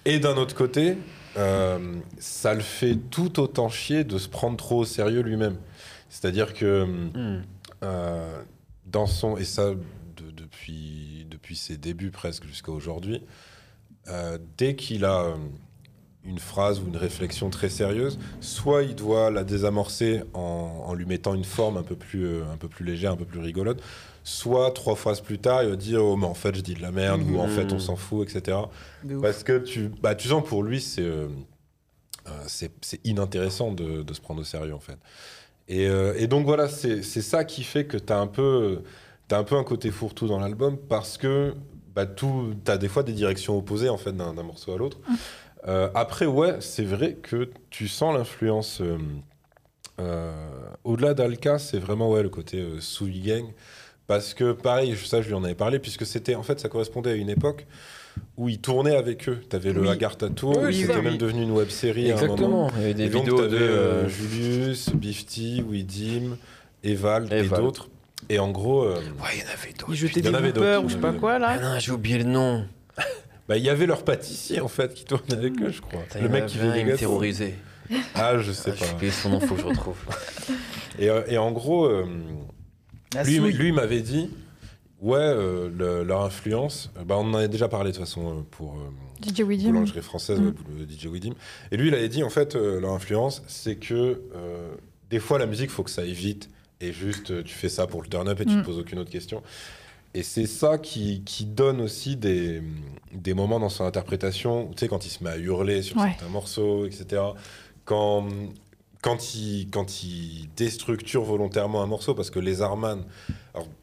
Et 0.06 0.20
d'un 0.20 0.36
autre 0.38 0.56
côté, 0.56 0.98
euh, 1.38 1.78
ça 2.18 2.54
le 2.54 2.62
fait 2.62 2.96
tout 3.12 3.40
autant 3.40 3.70
chier 3.70 4.04
de 4.04 4.18
se 4.18 4.28
prendre 4.30 4.58
trop 4.58 4.80
au 4.80 4.86
sérieux 4.86 5.22
lui-même. 5.22 5.58
C'est-à-dire 6.10 6.54
que 6.54 6.88
euh, 7.84 8.42
dans 8.86 9.06
son 9.08 9.36
et 9.38 9.44
ça 9.44 9.72
de- 9.72 10.32
depuis 10.32 11.28
depuis 11.30 11.56
ses 11.56 11.76
débuts 11.78 12.12
presque 12.12 12.46
jusqu'à 12.46 12.72
aujourd'hui 12.72 13.22
euh, 14.08 14.38
dès 14.58 14.76
qu'il 14.76 15.04
a 15.04 15.24
euh, 15.26 15.36
une 16.28 16.40
phrase 16.40 16.80
ou 16.80 16.88
une 16.88 16.98
réflexion 16.98 17.50
très 17.50 17.70
sérieuse. 17.70 18.18
Soit 18.42 18.84
il 18.84 18.96
doit 18.96 19.32
la 19.32 19.44
désamorcer 19.44 20.22
en, 20.34 20.86
en 20.88 20.94
lui 20.94 21.06
mettant 21.06 21.34
une 21.34 21.44
forme 21.44 21.78
un 21.78 21.84
peu 21.84 21.96
plus 21.96 22.26
euh, 22.26 22.44
un 22.54 22.58
peu 22.58 22.68
plus 22.68 22.86
légère 22.86 23.12
un 23.12 23.18
peu 23.18 23.26
plus 23.26 23.40
rigolote. 23.40 23.82
Soit 24.24 24.72
trois 24.72 24.96
phrases 24.96 25.22
plus 25.22 25.38
tard 25.38 25.64
il 25.64 25.70
va 25.70 25.76
dire 25.76 26.04
oh 26.04 26.16
mais 26.16 26.26
en 26.26 26.34
fait 26.34 26.56
je 26.56 26.62
dis 26.62 26.74
de 26.74 26.82
la 26.82 26.92
merde 26.92 27.22
ou 27.30 27.38
en 27.38 27.48
fait 27.48 27.72
on 27.74 27.80
s'en 27.80 27.96
fout 27.96 28.28
etc 28.28 28.58
parce 29.22 29.44
que 29.44 29.60
tu, 29.60 29.90
bah, 30.02 30.16
tu 30.16 30.28
sens 30.30 30.44
pour 30.44 30.64
lui, 30.64 30.82
c'est 30.82 31.02
euh, 31.02 31.28
euh, 32.28 32.68
inintéressant 33.04 33.72
de, 33.72 34.04
de 34.04 34.14
se 34.14 34.22
prendre 34.22 34.42
au 34.42 34.44
sérieux, 34.44 34.74
en 34.74 34.80
fait. 34.80 34.98
Et, 35.68 35.88
euh, 35.88 36.14
et 36.18 36.28
donc 36.28 36.46
voilà, 36.46 36.68
c'est 36.70 37.02
ça 37.04 37.44
qui 37.44 37.64
fait 37.64 37.86
que 37.86 37.98
tu 37.98 38.14
as 38.14 38.20
un 38.20 38.28
peu, 38.28 38.82
un 39.32 39.44
peu 39.44 39.56
un 39.56 39.64
côté 39.64 39.92
fourre-tout 39.92 40.28
dans 40.28 40.40
l'album 40.40 40.78
parce 40.78 41.18
que 41.18 41.56
bah, 41.96 42.06
tu 42.06 42.26
as 42.68 42.78
des 42.78 42.88
fois 42.88 43.04
des 43.04 43.14
directions 43.14 43.58
opposées 43.58 43.90
en 43.90 43.98
fait 43.98 44.12
d'un 44.12 44.34
d'un 44.34 44.44
morceau 44.44 44.74
à 44.74 44.78
l'autre. 44.78 45.00
Euh, 45.68 45.90
après, 45.96 46.26
ouais, 46.26 46.56
c'est 46.60 46.84
vrai 46.84 47.14
que 47.22 47.50
tu 47.70 47.88
sens 47.88 48.16
l'influence. 48.16 48.82
euh, 48.82 48.98
euh, 50.00 50.32
Au-delà 50.84 51.14
d'Alka, 51.14 51.58
c'est 51.60 51.80
vraiment 51.80 52.12
ouais, 52.12 52.24
le 52.24 52.30
côté 52.30 52.60
euh, 52.60 52.80
Soul 52.80 53.12
Gang. 53.24 53.46
Parce 54.08 54.36
que 54.36 54.52
pareil, 54.52 54.96
ça 54.96 55.22
je 55.24 55.28
lui 55.30 55.34
en 55.34 55.44
avais 55.44 55.56
parlé, 55.56 55.80
puisque 55.80 56.06
c'était 56.06 56.36
en 56.36 56.44
fait 56.44 56.60
ça 56.60 56.70
correspondait 56.70 57.10
à 57.12 57.16
une 57.16 57.30
époque 57.30 57.66
où 58.38 58.48
ils 58.50 58.60
tournaient 58.62 58.96
avec 58.96 59.28
eux. 59.28 59.40
T'avais 59.50 59.74
le 59.74 59.82
Oui. 59.82 59.90
Agartha 59.90 60.30
Tour, 60.30 60.58
Oui, 60.62 60.76
c'était 60.76 60.98
oui. 60.98 61.02
même 61.02 61.18
devenu 61.18 61.42
une 61.42 61.52
web 61.52 61.70
série 61.70 62.12
à 62.12 62.18
un 62.20 62.28
moment. 62.28 62.68
Exactement. 62.68 62.72
Il 62.76 62.82
y 62.82 62.84
avait 62.84 62.94
des 62.94 63.04
Et 63.06 63.10
donc, 63.10 63.24
vidéos 63.24 63.42
de. 63.42 63.48
t'avais, 63.48 63.62
euh, 63.64 64.04
euh, 64.04 64.08
Julius, 64.08 64.90
Bifty, 64.92 65.64
Widim, 65.68 66.38
Evald 66.84 67.34
et 67.34 67.38
Evald. 67.38 67.64
d'autres. 67.64 67.90
Et 68.30 68.38
en 68.38 68.52
gros, 68.52 68.84
euh, 68.84 68.96
Ouais, 68.96 69.30
il 69.34 69.40
y 69.40 69.44
en 69.44 69.48
avait 69.48 69.74
d'autres. 69.74 69.92
Ils 69.92 69.96
jetaient 69.96 70.20
Il 70.20 70.26
y 70.28 70.30
en 70.30 70.32
des 70.34 70.38
ou 70.38 70.44
je 70.44 70.54
sais 70.54 70.60
il 70.60 70.92
y 70.94 70.98
en 70.98 71.02
pas 71.02 71.08
avait 71.10 71.18
quoi 71.18 71.34
Ah 71.34 71.40
là. 71.40 71.60
non, 71.60 71.80
j'ai 71.80 71.92
oublié 71.92 72.20
le 72.20 72.26
nom. 72.26 72.66
Bah, 73.48 73.58
il 73.58 73.64
y 73.64 73.70
avait 73.70 73.86
leur 73.86 74.04
pâtissier 74.04 74.60
en 74.62 74.68
fait 74.68 74.94
qui 74.94 75.06
tournait 75.06 75.34
avec 75.34 75.54
eux, 75.62 75.72
je 75.72 75.82
crois. 75.82 76.02
Putain, 76.04 76.22
le 76.22 76.30
mec 76.30 76.46
qui 76.48 76.58
faisait 76.58 76.84
des 76.84 76.96
terrorisait. 76.96 77.56
Ah, 78.16 78.38
je 78.40 78.52
sais 78.52 78.74
Ah, 78.82 78.86
pas. 79.00 79.12
son 79.12 79.30
nom, 79.30 79.40
faut 79.40 79.56
que 79.56 79.62
je 79.62 79.66
retrouve. 79.68 79.98
Et, 81.00 81.10
euh, 81.10 81.24
et 81.28 81.38
en 81.38 81.52
gros, 81.52 81.86
euh, 81.86 82.06
lui, 83.26 83.40
lui 83.52 83.72
m'avait 83.74 84.00
dit, 84.02 84.30
ouais, 85.02 85.18
euh, 85.20 85.70
le- 85.70 86.04
leur 86.04 86.22
influence, 86.22 86.90
bah, 87.06 87.16
on 87.18 87.30
en 87.32 87.34
avait 87.34 87.50
déjà 87.50 87.68
parlé 87.68 87.92
de 87.92 87.98
toute 87.98 88.06
façon 88.06 88.46
pour 88.52 88.76
euh, 88.76 88.90
DJ 89.22 89.42
Widim. 89.42 89.72
boulangerie 89.72 90.02
française, 90.02 90.40
Mm. 90.40 90.46
ouais, 90.48 90.52
pour 90.54 90.66
le 90.78 90.86
DJ 90.86 91.06
Widim. 91.08 91.34
Et 91.72 91.78
lui, 91.78 91.90
il 91.90 91.94
avait 91.94 92.08
dit, 92.10 92.24
en 92.24 92.30
fait, 92.30 92.56
euh, 92.56 92.80
leur 92.80 92.92
influence, 92.94 93.44
c'est 93.48 93.76
que 93.76 94.22
euh, 94.36 94.74
des 95.10 95.20
fois, 95.20 95.38
la 95.38 95.46
musique, 95.48 95.70
faut 95.70 95.84
que 95.84 95.92
ça 95.92 96.02
aille 96.02 96.14
vite. 96.14 96.50
Et 96.82 96.92
juste, 96.94 97.32
euh, 97.32 97.44
tu 97.44 97.54
fais 97.54 97.70
ça 97.70 97.88
pour 97.88 98.02
le 98.02 98.08
turn-up 98.08 98.40
et 98.42 98.46
tu 98.46 98.54
Mm. 98.56 98.62
te 98.62 98.66
poses 98.66 98.80
aucune 98.80 99.00
autre 99.00 99.12
question. 99.12 99.44
Et 100.18 100.24
c'est 100.24 100.48
ça 100.48 100.78
qui, 100.78 101.24
qui 101.26 101.44
donne 101.46 101.82
aussi 101.82 102.16
des, 102.16 102.62
des 103.12 103.34
moments 103.34 103.60
dans 103.60 103.68
son 103.70 103.84
interprétation, 103.84 104.70
tu 104.72 104.78
sais, 104.80 104.88
quand 104.88 105.06
il 105.06 105.10
se 105.10 105.22
met 105.24 105.30
à 105.30 105.38
hurler 105.38 105.82
sur 105.82 105.98
Ouais. 105.98 106.12
certains 106.18 106.30
morceaux, 106.30 106.86
etc. 106.86 107.22
Quand, 107.84 108.26
quand, 109.02 109.36
il, 109.36 109.68
quand 109.70 110.04
il 110.04 110.48
déstructure 110.56 111.24
volontairement 111.26 111.84
un 111.84 111.86
morceau, 111.88 112.16
parce 112.16 112.30
que 112.30 112.40
les 112.40 112.62
Arman, 112.62 113.04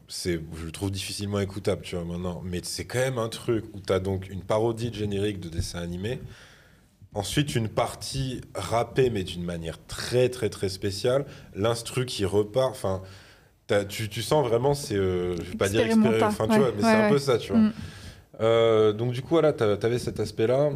je 0.09 0.39
le 0.65 0.71
trouve 0.71 0.89
difficilement 0.89 1.39
écoutable, 1.39 1.83
tu 1.83 1.95
vois, 1.95 2.03
maintenant, 2.03 2.41
mais 2.43 2.61
c'est 2.63 2.85
quand 2.85 2.99
même 2.99 3.19
un 3.19 3.29
truc 3.29 3.65
où 3.75 3.79
tu 3.79 3.93
as 3.93 3.99
donc 3.99 4.27
une 4.29 4.41
parodie 4.41 4.89
de 4.89 4.95
générique 4.95 5.39
de 5.39 5.49
dessin 5.49 5.81
animé, 5.81 6.19
ensuite 7.13 7.53
une 7.55 7.69
partie 7.69 8.41
rappée, 8.55 9.11
mais 9.11 9.23
d'une 9.23 9.43
manière 9.43 9.77
très, 9.85 10.29
très, 10.29 10.49
très 10.49 10.69
spéciale, 10.69 11.25
l'instru 11.53 12.07
qui 12.07 12.25
repart, 12.25 12.71
enfin, 12.71 13.03
tu, 13.85 14.09
tu 14.09 14.21
sens 14.21 14.47
vraiment, 14.47 14.73
c'est, 14.73 14.95
euh, 14.95 15.35
je 15.37 15.51
vais 15.51 15.57
pas 15.57 15.69
dire 15.69 15.81
Expérimental, 15.81 16.49
tu 16.49 16.59
vois, 16.59 16.71
mais 16.75 16.83
ouais, 16.83 16.89
c'est 16.91 17.01
un 17.05 17.09
peu 17.09 17.17
ça, 17.17 17.37
tu 17.37 17.51
vois. 17.51 17.61
Mm. 17.61 17.73
Euh, 18.41 18.93
donc 18.93 19.11
du 19.11 19.21
coup, 19.21 19.29
voilà, 19.29 19.53
tu 19.53 19.63
avais 19.63 19.99
cet 19.99 20.19
aspect-là. 20.19 20.71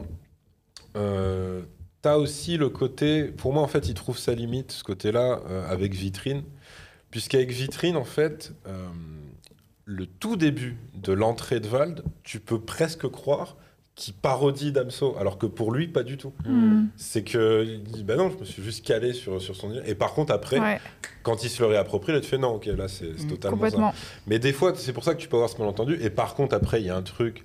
Euh, 0.96 1.62
tu 2.02 2.10
as 2.10 2.18
aussi 2.18 2.58
le 2.58 2.70
côté, 2.70 3.24
pour 3.26 3.54
moi, 3.54 3.64
en 3.64 3.68
fait, 3.68 3.88
il 3.88 3.94
trouve 3.94 4.18
sa 4.18 4.34
limite, 4.34 4.72
ce 4.72 4.84
côté-là, 4.84 5.42
euh, 5.50 5.70
avec 5.70 5.94
Vitrine. 5.94 6.44
Puisqu'avec 7.12 7.52
Vitrine, 7.52 7.96
en 7.96 8.04
fait, 8.04 8.54
euh, 8.68 8.88
le 9.86 10.06
tout 10.06 10.36
début 10.36 10.78
de 10.94 11.14
l'entrée 11.14 11.60
de 11.60 11.68
Vald, 11.68 12.04
tu 12.24 12.40
peux 12.40 12.60
presque 12.60 13.08
croire 13.08 13.56
qu'il 13.98 14.14
parodie 14.14 14.72
Damso, 14.72 15.18
alors 15.20 15.40
que 15.40 15.48
pour 15.48 15.72
lui, 15.72 15.88
pas 15.88 16.04
du 16.04 16.18
tout. 16.18 16.32
Mm. 16.46 16.86
C'est 16.96 17.24
que 17.24 17.66
il 17.66 17.82
dit, 17.84 18.04
bah 18.04 18.16
non, 18.16 18.30
je 18.30 18.38
me 18.38 18.46
suis 18.46 18.64
juste 18.64 18.86
calé 18.86 19.12
sur, 19.12 19.42
sur 19.42 19.56
son... 19.56 19.74
Et 19.86 19.96
par 19.96 20.14
contre, 20.14 20.32
après, 20.32 20.60
Ouais, 20.60 20.80
quand 21.24 21.44
il 21.44 21.50
se 21.50 21.62
le 21.64 21.68
réapproprie, 21.68 22.14
là, 22.14 22.22
tu 22.22 22.28
fais 22.28 22.38
non, 22.38 22.54
ok, 22.56 22.68
là, 22.68 22.88
c'est 22.88 23.18
c'est 23.18 23.26
Mm, 23.26 23.30
totalement 23.30 23.70
ça. 23.70 23.94
Mais 24.28 24.38
des 24.38 24.54
fois, 24.54 24.74
c'est 24.76 24.94
pour 24.94 25.04
ça 25.04 25.16
que 25.16 25.20
tu 25.20 25.28
peux 25.28 25.36
avoir 25.36 25.50
ce 25.50 25.58
malentendu. 25.58 25.98
Et 26.00 26.12
par 26.12 26.36
contre, 26.36 26.56
après, 26.56 26.80
il 26.80 26.86
y 26.86 26.92
a 26.92 26.96
un 26.96 27.02
truc 27.02 27.42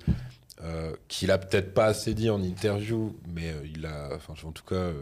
euh, 0.63 0.93
qu'il 1.07 1.31
a 1.31 1.39
peut-être 1.39 1.73
pas 1.73 1.85
assez 1.85 2.13
dit 2.13 2.29
en 2.29 2.41
interview, 2.43 3.15
mais 3.33 3.49
euh, 3.49 3.67
il 3.75 3.87
a, 3.87 4.11
enfin, 4.15 4.35
en 4.47 4.51
tout 4.51 4.63
cas, 4.63 4.75
euh, 4.75 4.93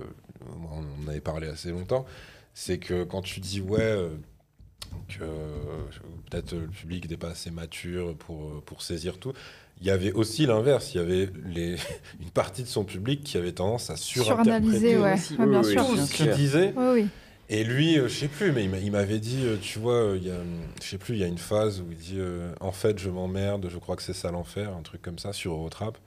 on 0.71 1.05
en 1.05 1.09
avait 1.09 1.19
parlé 1.19 1.49
assez 1.49 1.71
longtemps. 1.71 2.05
C'est 2.53 2.77
que 2.77 3.03
quand 3.03 3.21
tu 3.21 3.41
dis 3.41 3.59
ouais, 3.59 4.09
que 5.09 5.25
peut-être 6.29 6.53
le 6.53 6.67
public 6.67 7.09
n'est 7.09 7.17
pas 7.17 7.29
assez 7.29 7.51
mature 7.51 8.15
pour, 8.15 8.61
pour 8.63 8.81
saisir 8.81 9.19
tout. 9.19 9.33
Il 9.81 9.87
y 9.87 9.91
avait 9.91 10.11
aussi 10.13 10.45
l'inverse. 10.45 10.93
Il 10.93 10.97
y 10.97 11.01
avait 11.01 11.29
les, 11.45 11.75
une 12.21 12.29
partie 12.33 12.63
de 12.63 12.67
son 12.67 12.83
public 12.83 13.23
qui 13.23 13.37
avait 13.37 13.51
tendance 13.51 13.89
à 13.89 13.95
Suranalyser, 13.95 14.79
surinterpréter 14.79 14.97
ouais. 14.97 15.13
aussi. 15.13 15.33
Ouais, 15.35 15.47
bien 15.47 15.61
Oui, 15.61 15.65
oui, 15.67 15.71
sûr. 15.73 15.85
oui. 15.89 15.97
tout 15.97 16.05
ce 16.05 16.13
qu'il 16.13 16.31
disait. 16.31 16.73
Oui, 16.77 16.85
oui. 16.93 17.07
Et 17.49 17.63
lui, 17.65 17.97
euh, 17.97 18.07
je 18.07 18.13
sais 18.13 18.27
plus, 18.29 18.53
mais 18.53 18.63
il 18.63 18.69
m'a- 18.69 18.77
il 18.77 18.91
m'avait 18.91 19.19
dit, 19.19 19.41
euh, 19.43 19.57
tu 19.61 19.77
vois, 19.79 19.95
euh, 19.95 20.17
il 20.21 20.25
y 20.25 20.31
a, 20.31 20.37
je 20.81 20.87
sais 20.87 20.97
plus, 20.97 21.15
il 21.15 21.19
y 21.19 21.23
a 21.23 21.27
une 21.27 21.37
phase 21.37 21.81
où 21.81 21.91
il 21.91 21.97
dit, 21.97 22.15
euh, 22.17 22.53
en 22.61 22.71
fait, 22.71 22.97
je 22.97 23.09
m'emmerde, 23.09 23.67
je 23.69 23.77
crois 23.77 23.97
que 23.97 24.03
c'est 24.03 24.13
ça 24.13 24.31
l'enfer, 24.31 24.71
un 24.73 24.81
truc 24.83 25.01
comme 25.01 25.19
ça 25.19 25.33
sur 25.33 25.51
Eurotrap. 25.53 25.97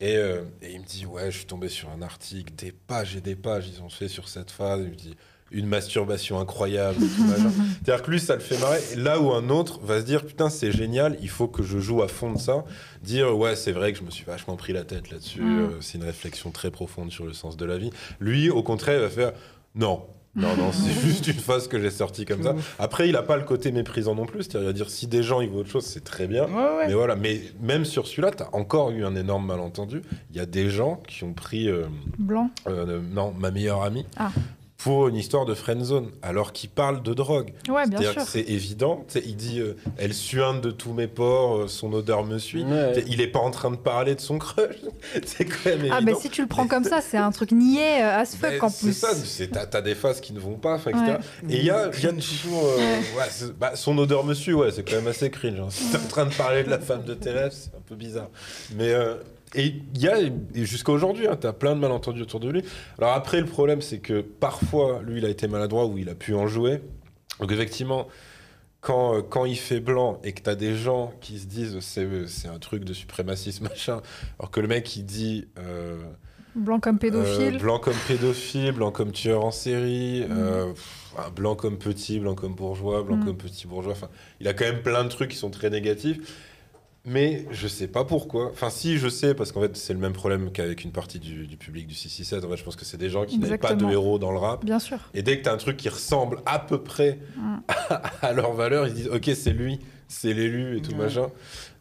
Et, 0.00 0.16
euh, 0.16 0.42
et 0.62 0.72
il 0.72 0.80
me 0.80 0.84
dit, 0.84 1.06
ouais, 1.06 1.30
je 1.30 1.36
suis 1.36 1.46
tombé 1.46 1.68
sur 1.68 1.90
un 1.90 2.02
article, 2.02 2.52
des 2.56 2.72
pages 2.72 3.14
et 3.14 3.20
des 3.20 3.36
pages, 3.36 3.68
ils 3.68 3.82
ont 3.82 3.88
fait 3.88 4.08
sur 4.08 4.28
cette 4.28 4.50
phase. 4.50 4.80
Il 4.82 4.90
me 4.90 4.96
dit, 4.96 5.14
une 5.54 5.66
masturbation 5.66 6.38
incroyable. 6.40 6.98
C'est-à-dire 7.84 8.02
que 8.04 8.10
lui, 8.10 8.20
ça 8.20 8.34
le 8.34 8.40
fait 8.40 8.58
marrer. 8.58 8.80
Là 8.96 9.20
où 9.20 9.32
un 9.32 9.48
autre 9.48 9.80
va 9.82 10.00
se 10.00 10.04
dire, 10.04 10.26
putain, 10.26 10.50
c'est 10.50 10.72
génial, 10.72 11.16
il 11.22 11.28
faut 11.30 11.48
que 11.48 11.62
je 11.62 11.78
joue 11.78 12.02
à 12.02 12.08
fond 12.08 12.32
de 12.32 12.38
ça. 12.38 12.64
Dire, 13.02 13.36
ouais, 13.36 13.56
c'est 13.56 13.72
vrai 13.72 13.92
que 13.92 13.98
je 13.98 14.04
me 14.04 14.10
suis 14.10 14.24
vachement 14.24 14.56
pris 14.56 14.72
la 14.72 14.84
tête 14.84 15.10
là-dessus. 15.10 15.40
Mm. 15.40 15.58
euh, 15.60 15.68
c'est 15.80 15.98
une 15.98 16.04
réflexion 16.04 16.50
très 16.50 16.70
profonde 16.70 17.10
sur 17.10 17.24
le 17.24 17.32
sens 17.32 17.56
de 17.56 17.64
la 17.64 17.78
vie. 17.78 17.90
Lui, 18.20 18.50
au 18.50 18.62
contraire, 18.62 18.96
il 18.98 19.02
va 19.02 19.10
faire, 19.10 19.32
non. 19.74 20.02
Non, 20.36 20.56
non, 20.56 20.72
c'est 20.72 20.90
juste 21.06 21.28
une 21.28 21.34
phase 21.34 21.68
que 21.68 21.80
j'ai 21.80 21.90
sortie 21.90 22.24
comme 22.24 22.42
ça. 22.42 22.56
Après, 22.80 23.08
il 23.08 23.14
a 23.14 23.22
pas 23.22 23.36
le 23.36 23.44
côté 23.44 23.70
méprisant 23.70 24.16
non 24.16 24.26
plus. 24.26 24.42
C'est-à-dire, 24.42 24.74
dire, 24.74 24.90
si 24.90 25.06
des 25.06 25.22
gens, 25.22 25.40
ils 25.40 25.48
voient 25.48 25.60
autre 25.60 25.70
chose, 25.70 25.84
c'est 25.86 26.02
très 26.02 26.26
bien. 26.26 26.46
Ouais, 26.46 26.76
ouais. 26.78 26.86
Mais 26.88 26.94
voilà, 26.94 27.14
mais 27.14 27.40
même 27.60 27.84
sur 27.84 28.08
celui-là, 28.08 28.32
tu 28.32 28.42
as 28.42 28.52
encore 28.52 28.90
eu 28.90 29.04
un 29.04 29.14
énorme 29.14 29.46
malentendu. 29.46 30.02
Il 30.30 30.36
y 30.36 30.40
a 30.40 30.46
des 30.46 30.70
gens 30.70 31.00
qui 31.06 31.22
ont 31.22 31.34
pris, 31.34 31.68
euh, 31.68 31.84
Blanc. 32.18 32.50
euh, 32.66 33.00
non, 33.12 33.32
ma 33.38 33.52
meilleure 33.52 33.84
amie, 33.84 34.06
Ah. 34.16 34.32
Pour 34.84 35.08
une 35.08 35.16
histoire 35.16 35.46
de 35.46 35.54
friendzone, 35.54 36.10
alors 36.22 36.52
qu'il 36.52 36.68
parle 36.70 37.02
de 37.02 37.14
drogue. 37.14 37.52
Ouais, 37.68 37.86
bien 37.88 37.98
C'est-à-dire 37.98 38.12
sûr. 38.12 38.24
que 38.24 38.28
c'est 38.30 38.48
évident. 38.52 39.04
Il 39.24 39.34
dit, 39.36 39.58
euh, 39.60 39.76
elle 39.96 40.12
suinte 40.14 40.60
de 40.60 40.70
tous 40.70 40.92
mes 40.92 41.06
pores, 41.06 41.56
euh, 41.62 41.68
son 41.68 41.92
odeur 41.94 42.22
me 42.24 42.36
suit. 42.38 42.64
Ouais. 42.64 43.02
Il 43.06 43.20
est 43.22 43.26
pas 43.28 43.38
en 43.40 43.50
train 43.50 43.70
de 43.70 43.76
parler 43.76 44.14
de 44.14 44.20
son 44.20 44.38
crush. 44.38 44.76
c'est 45.24 45.46
quand 45.46 45.64
même 45.66 45.80
évident. 45.80 45.94
Ah, 45.98 46.00
mais 46.02 46.14
si 46.14 46.28
tu 46.28 46.42
le 46.42 46.48
prends 46.48 46.66
comme 46.68 46.84
ça, 46.84 47.00
c'est 47.00 47.16
un 47.16 47.30
truc 47.32 47.50
niais 47.52 48.02
euh, 48.02 48.18
as 48.20 48.36
fuck 48.36 48.62
en 48.62 48.68
C'est 48.68 48.86
plus. 48.86 48.92
ça, 48.92 49.14
c'est- 49.14 49.48
t'as 49.48 49.66
t'as 49.66 49.80
des 49.80 49.94
phases 49.94 50.20
qui 50.20 50.32
ne 50.34 50.38
vont 50.38 50.56
pas, 50.56 50.76
etc. 50.76 50.94
Ouais. 50.94 51.18
Et 51.54 51.58
il 51.58 51.64
y 51.64 51.70
a, 51.70 51.90
il 51.96 52.04
y 52.04 52.06
a 52.06 52.12
toujours. 52.12 52.64
euh, 52.66 52.98
ouais, 53.18 53.24
c'est- 53.30 53.52
bah, 53.58 53.72
son 53.76 53.96
odeur 53.98 54.22
me 54.24 54.34
suit, 54.34 54.52
ouais, 54.52 54.70
c'est 54.70 54.82
quand 54.88 54.96
même 54.96 55.06
assez 55.08 55.30
cringe. 55.30 55.58
hein. 55.60 55.68
Si 55.70 55.90
t'es 55.90 55.96
en 55.96 56.06
train 56.08 56.26
de 56.26 56.34
parler 56.34 56.62
de 56.62 56.68
la 56.70 56.78
femme 56.78 57.04
de 57.04 57.16
rêves, 57.24 57.52
c'est 57.54 57.74
un 57.74 57.80
peu 57.88 57.94
bizarre. 57.94 58.28
Mais. 58.76 58.92
Et 59.54 59.74
il 59.94 60.00
y 60.02 60.08
a, 60.08 60.16
jusqu'à 60.54 60.92
aujourd'hui, 60.92 61.26
hein, 61.26 61.36
t'as 61.40 61.52
plein 61.52 61.74
de 61.74 61.80
malentendus 61.80 62.22
autour 62.22 62.40
de 62.40 62.50
lui. 62.50 62.62
Alors 62.98 63.12
après, 63.12 63.40
le 63.40 63.46
problème, 63.46 63.80
c'est 63.82 63.98
que 63.98 64.20
parfois, 64.20 65.02
lui, 65.02 65.18
il 65.18 65.24
a 65.24 65.28
été 65.28 65.46
maladroit 65.48 65.86
ou 65.86 65.98
il 65.98 66.08
a 66.08 66.14
pu 66.14 66.34
en 66.34 66.46
jouer. 66.46 66.80
Donc 67.40 67.50
effectivement, 67.52 68.06
quand, 68.80 69.16
euh, 69.16 69.22
quand 69.22 69.44
il 69.44 69.56
fait 69.56 69.80
blanc 69.80 70.20
et 70.24 70.32
que 70.32 70.42
t'as 70.42 70.54
des 70.54 70.76
gens 70.76 71.12
qui 71.20 71.38
se 71.38 71.46
disent 71.46 71.78
c'est 71.80 72.48
un 72.48 72.58
truc 72.58 72.84
de 72.84 72.92
suprémacisme 72.92 73.64
machin, 73.68 74.00
alors 74.38 74.50
que 74.50 74.60
le 74.60 74.68
mec 74.68 74.94
il 74.96 75.04
dit 75.04 75.46
euh, 75.58 75.96
Blanc 76.54 76.78
comme 76.78 76.98
pédophile. 76.98 77.56
euh, 77.56 77.58
blanc 77.58 77.78
comme 77.80 77.96
pédophile, 78.06 78.70
blanc 78.72 78.92
comme 78.92 79.10
tueur 79.10 79.44
en 79.44 79.50
série, 79.50 80.24
euh, 80.30 80.70
pff, 80.72 81.12
ah, 81.18 81.30
blanc 81.34 81.56
comme 81.56 81.78
petit, 81.78 82.20
blanc 82.20 82.36
comme 82.36 82.54
bourgeois, 82.54 83.02
blanc 83.02 83.16
Mm. 83.16 83.24
comme 83.24 83.36
petit 83.36 83.66
bourgeois. 83.66 83.92
Enfin, 83.92 84.08
il 84.40 84.46
a 84.46 84.54
quand 84.54 84.64
même 84.64 84.82
plein 84.82 85.02
de 85.02 85.08
trucs 85.08 85.30
qui 85.32 85.36
sont 85.36 85.50
très 85.50 85.68
négatifs. 85.70 86.18
Mais 87.06 87.46
je 87.50 87.68
sais 87.68 87.86
pas 87.86 88.04
pourquoi. 88.04 88.46
Enfin, 88.50 88.70
si, 88.70 88.96
je 88.96 89.08
sais, 89.08 89.34
parce 89.34 89.52
qu'en 89.52 89.60
fait, 89.60 89.76
c'est 89.76 89.92
le 89.92 89.98
même 89.98 90.14
problème 90.14 90.50
qu'avec 90.50 90.84
une 90.84 90.92
partie 90.92 91.18
du, 91.18 91.46
du 91.46 91.56
public 91.58 91.86
du 91.86 91.94
667. 91.94 92.44
En 92.44 92.50
fait, 92.50 92.56
je 92.56 92.64
pense 92.64 92.76
que 92.76 92.84
c'est 92.86 92.96
des 92.96 93.10
gens 93.10 93.26
qui 93.26 93.38
n'avaient 93.38 93.58
pas 93.58 93.74
de 93.74 93.84
héros 93.90 94.18
dans 94.18 94.32
le 94.32 94.38
rap. 94.38 94.64
Bien 94.64 94.78
sûr. 94.78 94.98
Et 95.12 95.22
dès 95.22 95.36
que 95.38 95.42
tu 95.42 95.48
as 95.50 95.52
un 95.52 95.58
truc 95.58 95.76
qui 95.76 95.90
ressemble 95.90 96.38
à 96.46 96.58
peu 96.58 96.82
près 96.82 97.18
Mm. 97.36 97.56
à 98.22 98.32
leur 98.32 98.52
valeur, 98.54 98.86
ils 98.86 98.90
se 98.90 98.94
disent 98.94 99.08
Ok, 99.08 99.30
c'est 99.34 99.52
lui, 99.52 99.80
c'est 100.08 100.32
l'élu 100.32 100.78
et 100.78 100.80
tout 100.82 100.94
machin. 100.96 101.26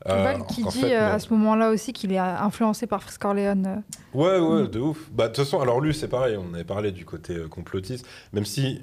Euh, 0.09 0.23
Val 0.23 0.45
qui 0.47 0.63
dit 0.65 0.81
fait, 0.81 0.97
euh, 0.97 1.13
à 1.13 1.19
ce 1.19 1.31
moment-là 1.33 1.69
aussi 1.69 1.93
qu'il 1.93 2.11
est 2.11 2.17
influencé 2.17 2.85
par 2.87 3.01
Frisk 3.01 3.21
Corleone. 3.21 3.65
euh. 3.65 4.17
Ouais, 4.17 4.39
ouais, 4.39 4.63
Mm. 4.63 4.67
de 4.67 4.79
ouf. 4.79 5.09
Bah, 5.13 5.29
de 5.29 5.33
toute 5.33 5.45
façon, 5.45 5.61
alors 5.61 5.79
lui, 5.79 5.93
c'est 5.93 6.09
pareil, 6.09 6.35
on 6.37 6.53
avait 6.53 6.65
parlé 6.65 6.91
du 6.91 7.05
côté 7.05 7.33
euh, 7.37 7.47
complotiste, 7.47 8.05
même 8.33 8.43
si 8.43 8.81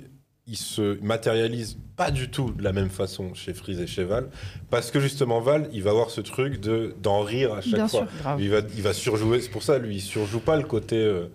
il 0.50 0.56
se 0.56 0.98
matérialise 1.02 1.78
pas 1.96 2.10
du 2.10 2.28
tout 2.28 2.50
de 2.50 2.62
la 2.64 2.72
même 2.72 2.90
façon 2.90 3.32
chez 3.34 3.54
Freeze 3.54 3.80
et 3.80 3.86
chez 3.86 4.04
Val, 4.04 4.28
parce 4.68 4.90
que 4.90 4.98
justement, 5.00 5.40
Val, 5.40 5.68
il 5.72 5.82
va 5.82 5.90
avoir 5.90 6.10
ce 6.10 6.20
truc 6.20 6.60
de 6.60 6.94
d'en 7.02 7.20
rire 7.22 7.54
à 7.54 7.60
chaque 7.60 7.74
Bien 7.74 7.88
fois. 7.88 8.00
sûr. 8.00 8.08
Grave. 8.22 8.40
Il 8.42 8.50
va, 8.50 8.58
il 8.76 8.82
va 8.82 8.92
surjouer, 8.92 9.40
c'est 9.40 9.50
pour 9.50 9.62
ça, 9.62 9.78
lui, 9.78 9.96
il 9.96 10.00
surjoue 10.00 10.40
pas 10.40 10.56
le 10.56 10.64
côté 10.64 10.96
euh, 10.96 11.26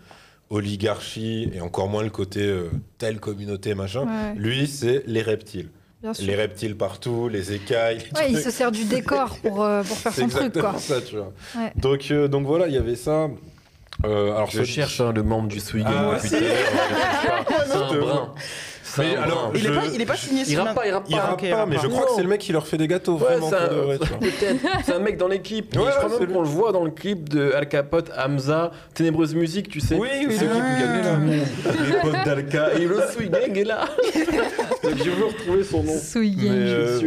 oligarchie 0.50 1.50
et 1.54 1.62
encore 1.62 1.88
moins 1.90 2.04
le 2.04 2.10
côté 2.10 2.42
euh, 2.42 2.70
telle 2.98 3.20
communauté, 3.20 3.74
machin. 3.76 4.02
Ouais, 4.06 4.36
Lui, 4.36 4.68
c'est 4.68 5.04
les 5.08 5.22
reptiles. 5.22 5.70
Les 6.20 6.36
reptiles 6.36 6.76
partout, 6.78 7.30
les 7.30 7.54
écailles. 7.54 7.98
les 8.14 8.20
Ouais, 8.20 8.32
il 8.32 8.38
se 8.38 8.52
sert 8.52 8.72
du 8.72 8.84
décor 8.86 9.40
pour, 9.42 9.64
euh, 9.64 9.82
pour 9.82 9.98
faire 9.98 10.14
son 10.14 10.28
truc, 10.28 10.54
quoi. 10.54 10.76
ça, 10.78 11.02
tu 11.02 11.16
vois. 11.16 11.34
Ouais. 11.56 11.72
Donc, 11.78 12.12
euh, 12.12 12.28
donc 12.28 12.46
voilà, 12.46 12.68
il 12.68 12.74
y 12.76 12.78
avait 12.78 12.96
ça. 12.96 13.28
Euh, 14.04 14.36
alors 14.36 14.52
Je 14.52 14.64
cherche 14.64 15.02
hein, 15.02 15.12
le 15.16 15.24
membre 15.24 15.48
du 15.48 15.60
Swing 15.60 15.84
Ah. 15.88 16.18
C'est 16.20 16.38
un 17.74 17.98
brin. 18.00 18.34
Mais 18.97 19.15
alors. 19.15 19.51
Il, 19.53 19.59
est 19.65 19.69
Je- 19.69 19.73
pas, 19.73 19.81
il 19.93 20.01
est 20.01 20.05
pas 20.05 20.15
signé 20.15 20.41
Il 20.41 20.53
sur 20.53 20.63
rappe 20.63 20.76
pas, 20.76 20.88
il 20.88 20.91
rappe 20.91 21.05
Il 21.09 21.15
pas. 21.15 21.22
rappe 21.23 21.41
pas, 21.49 21.65
mais 21.65 21.76
je 21.81 21.88
crois 21.88 22.01
Non. 22.01 22.05
que 22.07 22.11
c'est 22.15 22.23
le 22.23 22.30
mec 22.30 22.41
qui 22.41 22.51
leur 22.53 22.65
fait 22.67 22.77
des 22.77 22.88
gâteaux, 22.88 23.13
Ouais, 23.17 23.38
vraiment. 23.38 23.49
c'est 24.85 24.93
un, 24.93 24.99
mec 24.99 25.17
dans 25.17 25.27
l'équipe. 25.27 25.76
Ouais, 25.76 25.84
je 25.91 26.05
crois 26.05 26.19
même 26.19 26.31
qu'on 26.31 26.41
le 26.41 26.47
voit 26.47 26.72
dans 26.72 26.84
le 26.84 26.91
clip 26.91 27.30
de 27.30 27.51
Al 27.53 27.67
Capote, 27.67 28.11
Hamza, 28.17 28.72
Ténébreuse 28.93 29.35
Musique, 29.35 29.69
tu 29.69 29.80
sais. 29.80 29.95
Oui, 29.95 30.07
oui, 30.27 30.35
Ceux 30.38 30.45
oui, 30.45 30.51
qui 30.53 30.81
gagnent 30.81 30.95
oui, 30.95 31.01
tout 31.01 31.19
le 31.22 31.31
oui. 31.31 31.38
monde. 31.38 31.88
Les 31.88 32.11
potes 32.11 32.26
d'Alka. 32.26 32.73
Et 32.80 32.85
le 32.85 32.99
Swing 33.11 33.30
Gang 33.31 33.57
est 33.57 33.63
là. 33.63 33.85
Donc 34.84 34.93
je 35.03 35.09
veux 35.09 35.26
retrouver 35.26 35.63
son 35.63 35.84
nom. 35.84 35.97
Souillé. 35.97 36.49
Mais, 36.49 36.99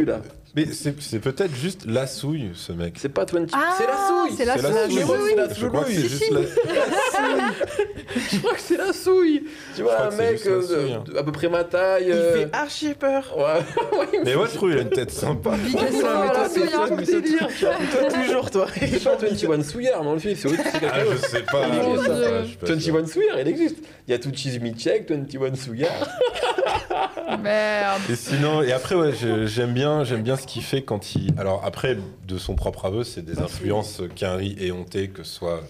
Mais 0.55 0.65
c'est 0.71 0.99
c'est 1.01 1.19
peut-être 1.19 1.53
juste 1.55 1.85
la 1.85 2.07
souille, 2.07 2.49
ce 2.55 2.71
mec. 2.71 2.95
C'est 2.97 3.09
pas 3.09 3.23
20. 3.25 3.47
Ah, 3.53 3.75
c'est 3.77 3.85
la 3.85 3.93
souille. 4.07 4.35
c'est 4.35 4.45
la 4.45 4.55
C'est 4.57 4.61
la 4.63 4.87
souille. 4.87 4.93
souille. 4.93 4.99
Je 4.99 5.05
crois 5.05 5.17
que 5.17 5.29
c'est 5.29 5.35
la 5.35 5.53
Je 5.53 5.67
crois 5.67 5.83
que 5.83 5.91
c'est 5.91 5.99
souille. 5.99 6.09
juste 6.09 6.31
la... 6.31 6.39
Je 8.31 8.37
crois 8.39 8.53
que 8.53 8.59
c'est 8.59 8.77
la 8.77 8.93
souille. 8.93 9.43
Tu 9.75 9.83
vois, 9.83 10.01
un 10.07 10.11
mec 10.15 10.41
euh, 10.47 10.61
souille, 10.61 10.93
hein. 10.93 11.03
de- 11.05 11.17
à 11.17 11.23
peu 11.23 11.31
près 11.31 11.49
ma 11.49 11.63
taille. 11.63 12.05
Il 12.07 12.11
euh, 12.13 12.33
fait 12.47 12.55
archi 12.55 12.93
peur. 12.95 13.31
Ouais. 13.37 14.09
Mais 14.25 14.35
ouais, 14.35 14.47
je 14.51 14.55
trouve 14.55 14.71
il 14.71 14.79
a 14.79 14.81
une 14.81 14.89
tête 14.89 15.11
sympa. 15.11 15.51
Big 15.51 15.75
Ouais, 15.75 15.81
up, 15.81 15.87
mais 15.87 16.49
souille, 16.49 16.63
c'est 16.65 16.71
toi, 16.71 16.87
hein. 16.89 16.95
délire. 17.21 17.47
Toi, 17.59 18.21
toujours, 18.23 18.51
toi. 18.51 18.65
C'est 18.79 19.03
pas 19.03 19.15
21 19.15 19.63
Souillard 19.63 20.03
dans 20.03 20.13
le 20.13 20.19
film, 20.19 20.35
c'est 20.35 20.47
autre- 20.47 20.59
Ah, 20.81 20.97
je 21.11 21.27
sais 21.27 21.43
pas. 21.43 21.67
Mon 21.67 21.95
je 21.95 22.01
sais 22.01 22.05
Dieu. 22.05 22.13
pas, 22.23 22.41
je 22.41 22.47
suis 22.47 22.57
pas 22.57 22.65
sûr. 22.67 22.75
21 22.95 23.05
Souillard, 23.07 23.39
il 23.39 23.47
existe. 23.47 23.77
Il 24.07 24.11
y 24.11 24.13
a 24.15 24.19
tout 24.19 24.31
Cheese 24.33 24.59
Me 24.59 24.71
Check, 24.71 25.09
21 25.09 25.55
Souillard. 25.55 26.07
Merde. 27.41 28.01
Et 28.09 28.15
sinon, 28.15 28.61
et 28.63 28.71
après, 28.71 28.95
ouais, 28.95 29.11
j'aime 29.45 29.73
bien, 29.73 30.03
j'aime 30.03 30.23
bien 30.23 30.35
ce 30.39 30.47
qu'il 30.47 30.63
fait 30.63 30.81
quand 30.83 31.15
il. 31.15 31.33
Alors 31.37 31.63
après, 31.63 31.97
de 32.27 32.37
son 32.37 32.55
propre 32.55 32.85
aveu, 32.85 33.03
c'est 33.03 33.21
des 33.21 33.39
influences 33.39 34.01
qu'un 34.15 34.35
riz 34.35 34.55
éhonté, 34.59 35.09
que 35.09 35.23
ce 35.23 35.33
soit. 35.33 35.61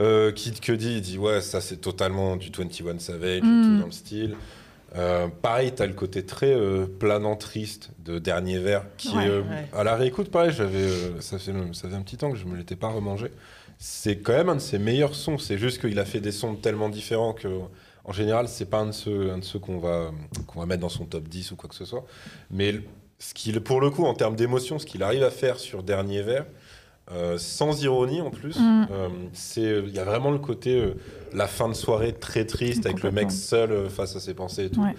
Euh, 0.00 0.32
Kid 0.32 0.58
Cudi, 0.60 0.96
il 0.96 1.00
dit 1.02 1.18
ouais, 1.18 1.40
ça 1.40 1.60
c'est 1.60 1.76
totalement 1.76 2.36
du 2.36 2.50
21 2.50 2.98
Savage, 2.98 3.42
Mm. 3.42 3.62
tout 3.62 3.78
dans 3.80 3.86
le 3.86 3.92
style. 3.92 4.34
Euh, 4.96 5.28
pareil, 5.28 5.72
t'as 5.74 5.86
le 5.86 5.92
côté 5.94 6.24
très 6.26 6.52
euh, 6.52 6.86
planant 6.86 7.36
triste 7.36 7.90
de 8.04 8.18
Dernier 8.18 8.58
Verre, 8.58 8.84
qui 8.98 9.08
Ouais. 9.16 9.26
euh, 9.28 9.40
Ouais. 9.42 9.68
à 9.72 9.84
la 9.84 9.94
réécoute, 9.96 10.30
pareil, 10.30 10.50
j'avais, 10.54 10.76
euh, 10.82 11.20
ça, 11.20 11.38
fait, 11.38 11.52
ça 11.72 11.88
fait 11.88 11.94
un 11.94 12.02
petit 12.02 12.16
temps 12.18 12.30
que 12.30 12.36
je 12.36 12.44
me 12.44 12.56
l'étais 12.56 12.76
pas 12.76 12.88
remangé. 12.88 13.28
C'est 13.78 14.18
quand 14.18 14.32
même 14.34 14.48
un 14.50 14.56
de 14.56 14.60
ses 14.60 14.78
meilleurs 14.78 15.14
sons. 15.14 15.38
C'est 15.38 15.56
juste 15.58 15.80
qu'il 15.80 15.98
a 15.98 16.04
fait 16.04 16.20
des 16.20 16.32
sons 16.32 16.54
tellement 16.56 16.88
différents 16.90 17.32
que, 17.32 17.48
en 18.04 18.12
général, 18.12 18.48
c'est 18.48 18.66
pas 18.68 18.80
un 18.80 18.86
de 18.86 18.92
ceux, 18.92 19.30
un 19.32 19.38
de 19.38 19.44
ceux 19.44 19.58
qu'on 19.58 19.78
va, 19.78 20.10
qu'on 20.46 20.60
va 20.60 20.66
mettre 20.66 20.82
dans 20.82 20.88
son 20.90 21.04
top 21.06 21.26
10 21.28 21.52
ou 21.52 21.56
quoi 21.56 21.68
que 21.68 21.74
ce 21.74 21.84
soit. 21.86 22.04
Mais 22.50 22.74
ce 23.24 23.34
qu'il, 23.34 23.60
pour 23.60 23.80
le 23.80 23.88
coup, 23.90 24.04
en 24.04 24.14
termes 24.14 24.34
d'émotion, 24.36 24.78
ce 24.80 24.86
qu'il 24.86 25.02
arrive 25.04 25.22
à 25.22 25.30
faire 25.30 25.58
sur 25.60 25.82
Dernier 25.84 26.22
Verre, 26.22 26.46
euh, 27.12 27.36
sans 27.38 27.82
ironie 27.82 28.20
en 28.20 28.30
plus, 28.30 28.56
Mm. 28.58 28.86
euh, 28.90 29.08
c'est, 29.32 29.82
il 29.86 29.94
y 29.94 29.98
a 29.98 30.04
vraiment 30.04 30.30
le 30.30 30.38
côté, 30.38 30.76
euh, 30.80 30.94
la 31.34 31.46
fin 31.46 31.68
de 31.68 31.74
soirée 31.74 32.12
très 32.12 32.44
triste 32.46 32.86
avec 32.86 33.02
le 33.02 33.10
mec 33.10 33.30
seul 33.30 33.70
euh, 33.72 33.88
face 33.88 34.16
à 34.16 34.20
ses 34.20 34.34
pensées 34.34 34.64
et 34.66 34.70
tout. 34.70 34.80
Ouais. 34.80 34.94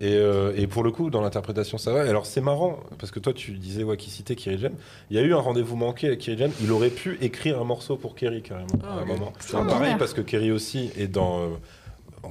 Et, 0.00 0.14
euh, 0.16 0.52
et 0.56 0.66
pour 0.66 0.84
le 0.84 0.90
coup, 0.90 1.10
dans 1.10 1.20
l'interprétation, 1.22 1.76
ça 1.78 1.92
va. 1.92 2.04
Et 2.06 2.08
alors, 2.08 2.24
c'est 2.26 2.40
marrant, 2.42 2.78
parce 2.98 3.10
que 3.10 3.18
toi, 3.20 3.32
tu 3.32 3.52
disais 3.52 3.84
ouais, 3.84 3.96
qui 3.96 4.10
citait 4.10 4.36
Kerry 4.36 4.58
James. 4.58 4.74
Il 5.10 5.16
y 5.16 5.18
a 5.18 5.22
eu 5.22 5.32
un 5.34 5.38
rendez-vous 5.38 5.76
manqué 5.76 6.06
avec 6.08 6.20
Kerry 6.20 6.38
James. 6.38 6.52
Il 6.62 6.70
aurait 6.72 6.90
pu 6.90 7.18
écrire 7.20 7.60
un 7.60 7.64
morceau 7.64 7.96
pour 7.96 8.14
Kerry, 8.14 8.42
carrément, 8.42 8.68
Ah, 8.84 8.92
à 8.92 8.98
un 8.98 9.02
ok. 9.02 9.08
moment. 9.08 9.32
Extraordinaire. 9.36 9.78
Pareil, 9.78 9.94
parce 9.98 10.12
que 10.14 10.20
Kerry 10.22 10.50
aussi 10.52 10.90
est 10.96 11.08
dans. 11.08 11.48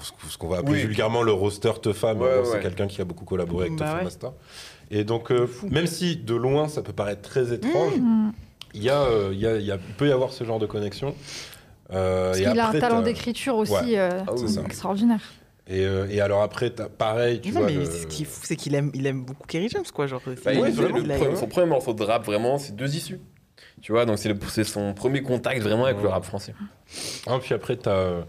Ce 0.01 0.37
qu'on 0.37 0.47
va 0.47 0.57
appeler 0.57 0.73
Oui. 0.73 0.81
vulgairement 0.81 1.23
le 1.23 1.31
roster 1.31 1.71
Tefa, 1.81 2.13
mais 2.13 2.21
Ouais, 2.21 2.29
c'est 2.43 2.51
ouais. 2.53 2.59
quelqu'un 2.61 2.87
qui 2.87 3.01
a 3.01 3.05
beaucoup 3.05 3.25
collaboré 3.25 3.67
avec 3.67 3.77
Bah 3.77 3.85
Tefa 3.85 3.97
ouais. 3.97 4.03
Masta. 4.03 4.33
Et 4.91 5.03
donc, 5.03 5.31
euh, 5.31 5.47
même 5.69 5.87
si 5.87 6.15
de 6.15 6.35
loin 6.35 6.67
ça 6.67 6.81
peut 6.81 6.93
paraître 6.93 7.21
très 7.21 7.53
étrange, 7.53 7.93
Mm. 7.99 8.31
il 8.73 8.83
y 8.83 8.89
a, 8.89 9.01
euh, 9.01 9.29
il 9.33 9.39
y 9.39 9.47
a- 9.47 9.57
il 9.57 9.65
y 9.65 9.71
a- 9.71 9.75
il 9.75 9.93
peut 9.95 10.07
y 10.07 10.11
avoir 10.11 10.31
ce 10.33 10.43
genre 10.43 10.59
de 10.59 10.65
connexion. 10.65 11.15
Euh, 11.93 12.27
Parce 12.29 12.39
et 12.39 12.43
qu'il 12.45 12.59
a 12.59 12.69
un 12.69 12.79
talent 12.79 13.01
d'écriture 13.01 13.55
aussi 13.57 13.71
Ouais. 13.73 13.97
euh, 13.99 14.09
Ah 14.27 14.31
extraordinaire. 14.65 15.21
Et, 15.67 15.83
euh, 15.85 16.07
et 16.09 16.19
alors 16.21 16.41
après, 16.43 16.69
t'as- 16.69 16.89
pareil, 16.89 17.41
tu 17.41 17.51
non, 17.51 17.61
vois. 17.61 17.69
mais 17.69 17.75
le- 17.75 17.85
ce 17.85 18.05
qui 18.07 18.23
est 18.23 18.25
fou, 18.25 18.41
c'est 18.43 18.55
qu'il 18.55 18.75
aime, 18.75 18.91
il 18.93 19.05
aime 19.07 19.23
beaucoup 19.25 19.47
Kerry 19.47 19.69
James, 19.69 19.83
quoi. 19.93 20.05
Genre, 20.07 20.21
Bah, 20.25 20.31
Ouais, 20.45 20.69
il- 20.69 20.75
vraiment, 20.75 20.97
le 20.97 21.03
il 21.03 21.11
a- 21.11 21.15
premier- 21.17 21.35
son 21.35 21.47
premier 21.47 21.67
morceau 21.67 21.93
de 21.93 22.03
rap, 22.03 22.23
vraiment, 22.25 22.57
c'est 22.59 22.75
deux 22.75 22.95
issues. 22.95 23.19
Tu 23.81 23.91
vois, 23.91 24.05
donc 24.05 24.17
c'est 24.19 24.63
son 24.63 24.93
premier 24.93 25.21
contact 25.21 25.61
vraiment 25.61 25.85
avec 25.85 26.01
le 26.01 26.07
rap 26.07 26.23
français. 26.23 26.53
Ah, 27.27 27.37
puis 27.41 27.53
après, 27.53 27.75
t'as. 27.77 28.21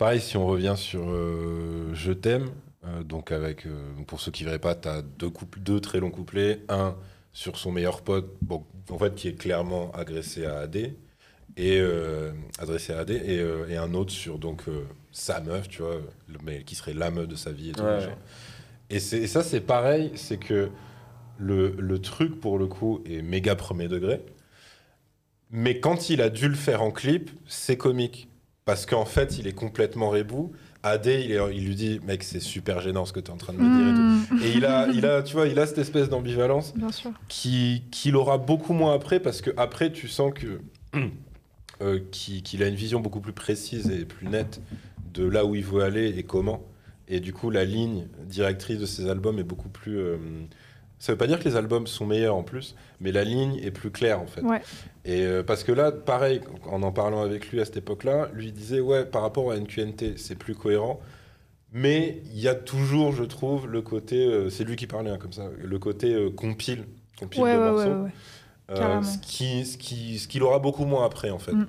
Pareil, 0.00 0.20
si 0.20 0.36
on 0.36 0.46
revient 0.46 0.74
sur 0.76 1.04
euh, 1.10 1.90
Je 1.94 2.12
t'aime, 2.12 2.50
euh, 2.86 3.02
donc 3.04 3.32
avec. 3.32 3.66
euh, 3.66 3.92
pour 4.06 4.20
ceux 4.20 4.30
qui 4.32 4.44
ne 4.44 4.48
verraient 4.50 4.58
pas, 4.58 4.74
deux, 5.02 5.30
couples, 5.30 5.60
deux 5.60 5.80
très 5.80 6.00
longs 6.00 6.10
couplets. 6.10 6.60
Un 6.68 6.96
sur 7.32 7.56
son 7.58 7.70
meilleur 7.72 8.02
pote, 8.02 8.36
bon, 8.42 8.64
en 8.90 8.98
fait, 8.98 9.14
qui 9.14 9.28
est 9.28 9.34
clairement 9.34 9.92
agressé 9.92 10.46
à 10.46 10.60
AD. 10.60 10.94
Et 11.56 11.80
adressé 12.58 12.92
à 12.92 13.00
AD. 13.00 13.10
Et, 13.10 13.44
et 13.68 13.76
un 13.76 13.94
autre 13.94 14.12
sur 14.12 14.38
donc 14.38 14.62
sa 15.12 15.40
meuf, 15.40 15.68
tu 15.68 15.82
vois, 15.82 16.00
le- 16.28 16.38
mais 16.44 16.64
qui 16.64 16.74
serait 16.74 16.94
la 16.94 17.10
meuf 17.10 17.28
de 17.28 17.36
sa 17.36 17.52
vie 17.52 17.70
et 17.70 17.72
tout. 17.74 17.82
Ouais. 17.82 18.08
Et, 18.88 18.98
ça, 19.00 19.42
c'est 19.44 19.60
pareil, 19.60 20.12
c'est 20.16 20.38
que 20.38 20.70
le, 21.38 21.76
le 21.78 22.00
truc, 22.00 22.40
pour 22.40 22.58
le 22.58 22.66
coup, 22.66 23.02
est 23.06 23.22
méga 23.22 23.54
premier 23.56 23.88
degré. 23.88 24.22
Mais 25.50 25.80
quand 25.80 26.10
il 26.10 26.22
a 26.22 26.30
dû 26.30 26.48
le 26.48 26.54
faire 26.56 26.82
en 26.82 26.90
clip, 26.90 27.30
c'est 27.46 27.76
comique. 27.76 28.29
Parce 28.70 28.86
qu'en 28.86 29.04
fait, 29.04 29.36
il 29.36 29.48
est 29.48 29.52
complètement 29.52 30.10
rebou. 30.10 30.52
AD, 30.84 31.06
il, 31.06 31.32
est- 31.32 31.56
il 31.56 31.66
lui 31.66 31.74
dit, 31.74 32.00
mec, 32.06 32.22
c'est 32.22 32.38
super 32.38 32.80
gênant 32.80 33.04
ce 33.04 33.12
que 33.12 33.18
tu 33.18 33.26
es 33.26 33.34
en 33.34 33.36
train 33.36 33.52
de 33.52 33.58
me 33.58 33.64
dire 33.64 33.88
et 33.88 33.94
tout. 34.28 34.34
Mm. 34.36 34.46
Et 34.46 34.56
il 34.56 34.64
a, 34.64 34.86
il 34.94 35.04
a, 35.06 35.22
tu 35.24 35.34
vois, 35.34 35.48
il 35.48 35.58
a 35.58 35.66
cette 35.66 35.78
espèce 35.78 36.08
d'ambivalence 36.08 36.72
sûr. 36.92 37.10
qui 37.26 37.82
qu'il 37.90 38.14
aura 38.14 38.38
beaucoup 38.38 38.72
moins 38.72 38.94
après 38.94 39.18
parce 39.18 39.42
que 39.42 39.50
après 39.56 39.90
tu 39.90 40.06
sens 40.06 40.32
que 40.32 40.60
euh, 41.82 41.98
qu'il 42.12 42.44
qu'il 42.44 42.62
a 42.62 42.68
une 42.68 42.76
vision 42.76 43.00
beaucoup 43.00 43.18
plus 43.20 43.32
précise 43.32 43.90
et 43.90 44.04
plus 44.04 44.28
nette 44.28 44.60
de 45.12 45.24
là 45.26 45.44
où 45.44 45.56
il 45.56 45.64
veut 45.64 45.82
aller 45.82 46.16
et 46.16 46.22
comment 46.22 46.62
et 47.08 47.18
du 47.18 47.32
coup 47.32 47.50
la 47.50 47.64
ligne 47.64 48.06
directrice 48.26 48.78
de 48.78 48.86
ses 48.86 49.10
albums 49.10 49.40
est 49.40 49.44
beaucoup 49.44 49.68
plus 49.68 49.98
euh, 49.98 50.16
ça 51.00 51.12
veut 51.12 51.18
pas 51.18 51.26
dire 51.26 51.40
que 51.40 51.44
les 51.48 51.56
albums 51.56 51.88
sont 51.88 52.06
meilleurs 52.06 52.36
en 52.36 52.44
plus 52.44 52.76
mais 53.00 53.10
la 53.10 53.24
ligne 53.24 53.56
est 53.62 53.72
plus 53.72 53.90
claire 53.90 54.20
en 54.20 54.26
fait 54.26 54.42
Ouais. 54.42 54.62
et 55.04 55.22
euh, 55.24 55.42
parce 55.42 55.64
que 55.64 55.72
là 55.72 55.90
pareil 55.90 56.40
en 56.70 56.82
en 56.84 56.92
parlant 56.92 57.22
avec 57.22 57.50
lui 57.50 57.60
à 57.60 57.64
cette 57.64 57.78
époque-là 57.78 58.28
lui 58.32 58.46
il 58.46 58.52
disait 58.52 58.80
ouais 58.80 59.04
par 59.04 59.22
rapport 59.22 59.50
à 59.50 59.56
NQNT 59.58 60.16
c'est 60.16 60.36
plus 60.36 60.54
cohérent 60.54 61.00
mais 61.72 62.20
il 62.32 62.40
y 62.40 62.48
a 62.48 62.56
toujours, 62.56 63.12
je 63.12 63.22
trouve, 63.22 63.68
le 63.68 63.80
côté, 63.80 64.26
euh, 64.26 64.50
c'est 64.50 64.64
lui 64.64 64.74
qui 64.74 64.88
parlait 64.88 65.10
hein, 65.10 65.18
comme 65.18 65.32
ça, 65.32 65.44
le 65.56 65.78
côté 65.78 66.12
euh, 66.12 66.28
compile, 66.28 66.84
compile 67.16 67.42
Ouais, 67.42 67.54
de 67.54 67.60
ouais, 67.60 67.86
morceaux, 67.88 68.08
ce 69.12 69.18
qui, 69.18 69.64
ce 69.64 69.78
qui, 69.78 70.18
ce 70.18 70.26
qu'il 70.26 70.42
aura 70.42 70.58
beaucoup 70.58 70.84
moins 70.84 71.06
après 71.06 71.30
en 71.30 71.38
fait. 71.38 71.52
Mm. 71.52 71.68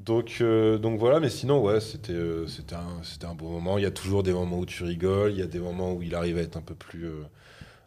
Donc, 0.00 0.38
euh, 0.40 0.76
donc 0.78 0.98
voilà, 0.98 1.20
mais 1.20 1.30
sinon 1.30 1.62
ouais, 1.62 1.80
c'était, 1.80 2.12
euh, 2.12 2.46
c'était 2.46 2.74
un, 2.74 3.02
c'était 3.02 3.26
un 3.26 3.34
beau 3.34 3.48
moment. 3.48 3.78
Il 3.78 3.84
y 3.84 3.86
a 3.86 3.90
toujours 3.90 4.22
des 4.22 4.32
moments 4.32 4.58
où 4.58 4.66
tu 4.66 4.82
rigoles, 4.84 5.32
il 5.32 5.38
y 5.38 5.42
a 5.42 5.46
des 5.46 5.58
moments 5.60 5.92
où 5.92 6.02
il 6.02 6.14
arrive 6.14 6.38
à 6.38 6.40
être 6.42 6.56
un 6.56 6.62
peu 6.62 6.74
plus, 6.74 7.04
euh, 7.06 7.22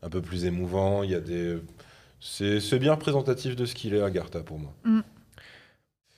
un 0.04 0.10
peu 0.10 0.22
plus 0.22 0.46
émouvant. 0.46 1.04
Il 1.04 1.12
y 1.12 1.16
a 1.16 1.20
des, 1.20 1.58
c'est, 2.20 2.80
bien 2.80 2.94
représentatif 2.94 3.56
de 3.56 3.66
ce 3.66 3.76
qu'il 3.76 3.94
est 3.94 4.02
Agartha 4.02 4.42
pour 4.42 4.60
moi. 4.60 4.74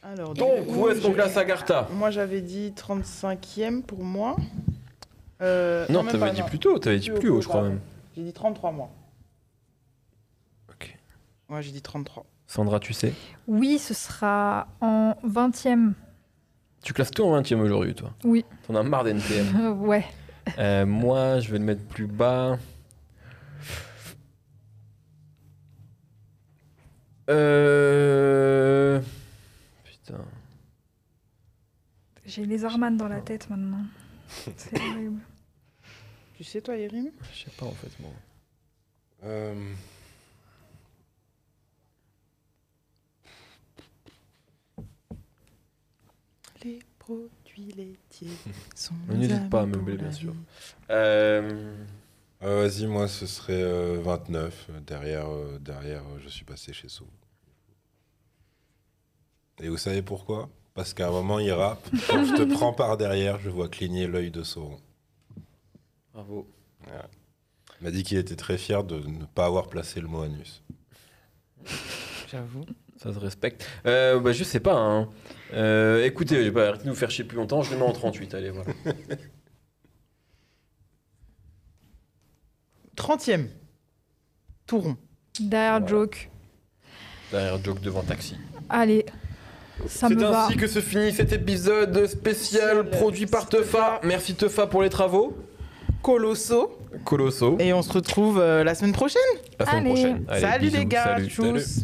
Alors, 0.01 0.34
Donc, 0.34 0.65
où 0.69 0.88
est-ce 0.89 1.01
qu'on 1.01 1.14
classe 1.14 1.38
Agartha? 1.38 1.88
Moi, 1.93 2.10
j'avais 2.11 2.41
dit 2.41 2.73
35e 2.76 3.81
pour 3.81 4.03
moi. 4.03 4.38
Euh, 5.41 5.85
Non, 5.89 6.03
même 6.03 6.11
t'avais 6.11 6.31
dit 6.31 6.41
non. 6.41 6.47
plus 6.47 6.60
tôt, 6.60 6.80
t'avais 6.80 6.99
dit 6.99 7.10
Plus 7.10 7.19
plus 7.19 7.30
haut, 7.30 7.38
haut, 7.38 7.41
je 7.41 7.47
crois 7.47 7.64
même. 7.64 7.80
J'ai 8.15 8.23
dit 8.23 8.34
33 8.34 8.72
mois. 8.72 8.91
Moi, 11.49 11.61
j'ai 11.61 11.72
dit 11.72 11.81
33. 11.81 12.26
Sandra, 12.45 12.80
tu 12.80 12.93
sais? 12.93 13.11
Oui, 13.47 13.80
ce 13.80 13.95
sera 13.95 14.68
en 14.81 15.15
20e. 15.27 15.93
Tu 16.84 16.93
classes 16.93 17.10
tout 17.10 17.23
en 17.23 17.31
20 17.31 17.51
e 17.51 17.56
aujourd'hui, 17.56 17.95
toi? 17.95 18.11
Oui. 18.23 18.45
T'en 18.68 18.76
as 18.76 18.84
marre 18.84 19.03
d'NTM. 19.03 19.47
Euh, 19.60 19.72
ouais. 19.73 20.06
Euh, 20.60 20.85
moi, 20.85 21.39
je 21.39 21.51
vais 21.51 21.57
le 21.57 21.65
mettre 21.65 21.84
plus 21.85 22.06
bas. 22.06 22.60
Euh... 27.30 29.01
Putain. 29.84 30.26
J'ai 32.26 32.45
les 32.45 32.65
Arman 32.65 32.95
dans 32.97 33.07
la 33.07 33.22
tête 33.22 33.49
maintenant. 33.49 33.85
C'est 34.57 34.80
horrible. 34.80 35.19
Tu 36.35 36.43
sais, 36.43 36.61
toi, 36.61 36.76
Yerim 36.77 37.11
Je 37.34 37.43
sais 37.45 37.51
pas 37.57 37.65
en 37.65 37.72
fait, 37.72 37.91
moi. 37.99 38.11
Euh, 39.26 39.73
Les 46.64 46.80
produits 46.97 47.72
laitiers 47.76 48.38
sont. 48.76 48.93
N'hésite 49.10 49.49
pas 49.49 49.61
à 49.61 49.65
meubler, 49.65 49.97
bien 49.97 50.11
sûr. 50.11 50.35
Euh... 50.89 51.73
euh, 52.43 52.61
Vas-y, 52.68 52.88
moi, 52.88 53.07
ce 53.07 53.26
serait 53.26 53.61
euh, 53.64 54.01
29. 54.01 54.69
Derrière, 54.85 55.30
euh, 55.30 55.57
derrière 55.60 56.01
euh, 56.01 56.19
je 56.22 56.30
suis 56.30 56.45
passé 56.45 56.73
chez 56.73 56.89
So. 56.89 57.06
Et 59.61 59.69
vous 59.69 59.77
savez 59.77 60.02
pourquoi? 60.02 60.49
Parce 60.73 60.94
qu'à 60.94 61.07
un 61.07 61.11
moment, 61.11 61.40
il 61.40 61.52
rappe. 61.52 61.88
Quand 62.10 62.23
je 62.23 62.36
te 62.36 62.53
prends 62.53 62.73
par 62.73 62.98
derrière, 62.98 63.40
je 63.40 63.49
vois 63.49 63.68
cligner 63.68 64.07
l'œil 64.07 64.31
de 64.31 64.44
Sauron. 64.44 64.80
Bravo. 66.14 66.48
Il 66.88 67.84
m'a 67.86 67.91
dit 67.91 68.03
qu'il 68.03 68.18
était 68.18 68.36
très 68.36 68.57
fier 68.57 68.84
de 68.84 68.99
ne 68.99 69.26
pas 69.26 69.45
avoir 69.45 69.68
placé 69.68 69.99
le 70.02 70.07
mot 70.07 70.22
anus. 70.22 70.64
J'avoue. 72.31 72.65
Ça 72.98 73.14
se 73.14 73.19
respecte. 73.19 73.65
Euh, 73.86 74.19
bah, 74.19 74.31
je 74.34 74.44
sais 74.44 74.60
pas. 74.60 74.76
Hein. 74.77 75.10
Euh, 75.53 76.03
écoutez, 76.06 76.36
je 76.36 76.41
vais 76.41 76.52
pas 76.52 76.68
arrêter 76.69 76.84
de 76.84 76.90
nous 76.90 76.95
faire 76.95 77.10
chier 77.11 77.23
plus 77.23 77.38
longtemps. 77.38 77.61
Je 77.61 77.72
le 77.72 77.77
mets 77.77 77.86
en 77.86 77.94
38. 77.94 78.34
Allez, 78.34 78.49
voilà. 78.49 78.72
30e. 82.95 83.48
Tout 84.65 84.80
rond. 84.80 84.98
Derrière 85.40 85.80
Voilà. 85.80 85.88
Joke. 85.88 86.30
Derrière 87.31 87.64
Joke 87.64 87.81
devant 87.81 88.03
Taxi. 88.03 88.36
Allez, 88.69 89.06
C'est 89.88 90.10
me 90.10 90.22
va. 90.23 90.45
ainsi 90.45 90.57
que 90.57 90.68
se 90.68 90.80
finit 90.80 91.11
cet 91.14 91.31
épisode 91.34 92.06
spécial 92.07 92.89
produit 92.89 93.26
par 93.26 93.47
Tefa. 93.47 93.99
Merci 94.03 94.35
Tefa 94.35 94.68
pour 94.68 94.81
les 94.81 94.89
travaux. 94.89 95.38
Colosso. 96.01 96.77
Colosso. 97.03 97.56
Et 97.60 97.73
on 97.73 97.81
se 97.81 97.91
retrouve 97.91 98.39
euh, 98.39 98.64
la 98.64 98.73
semaine 98.76 98.93
prochaine. 98.93 99.22
La 99.60 99.65
semaine 99.65 99.85
Allez. 99.85 99.93
prochaine. 99.93 100.26
Allez, 100.30 100.41
Salut 100.41 100.65
bisous, 100.65 100.77
les 100.77 100.85
gars. 100.85 101.03
salut. 101.03 101.27
Tchuss. 101.30 101.84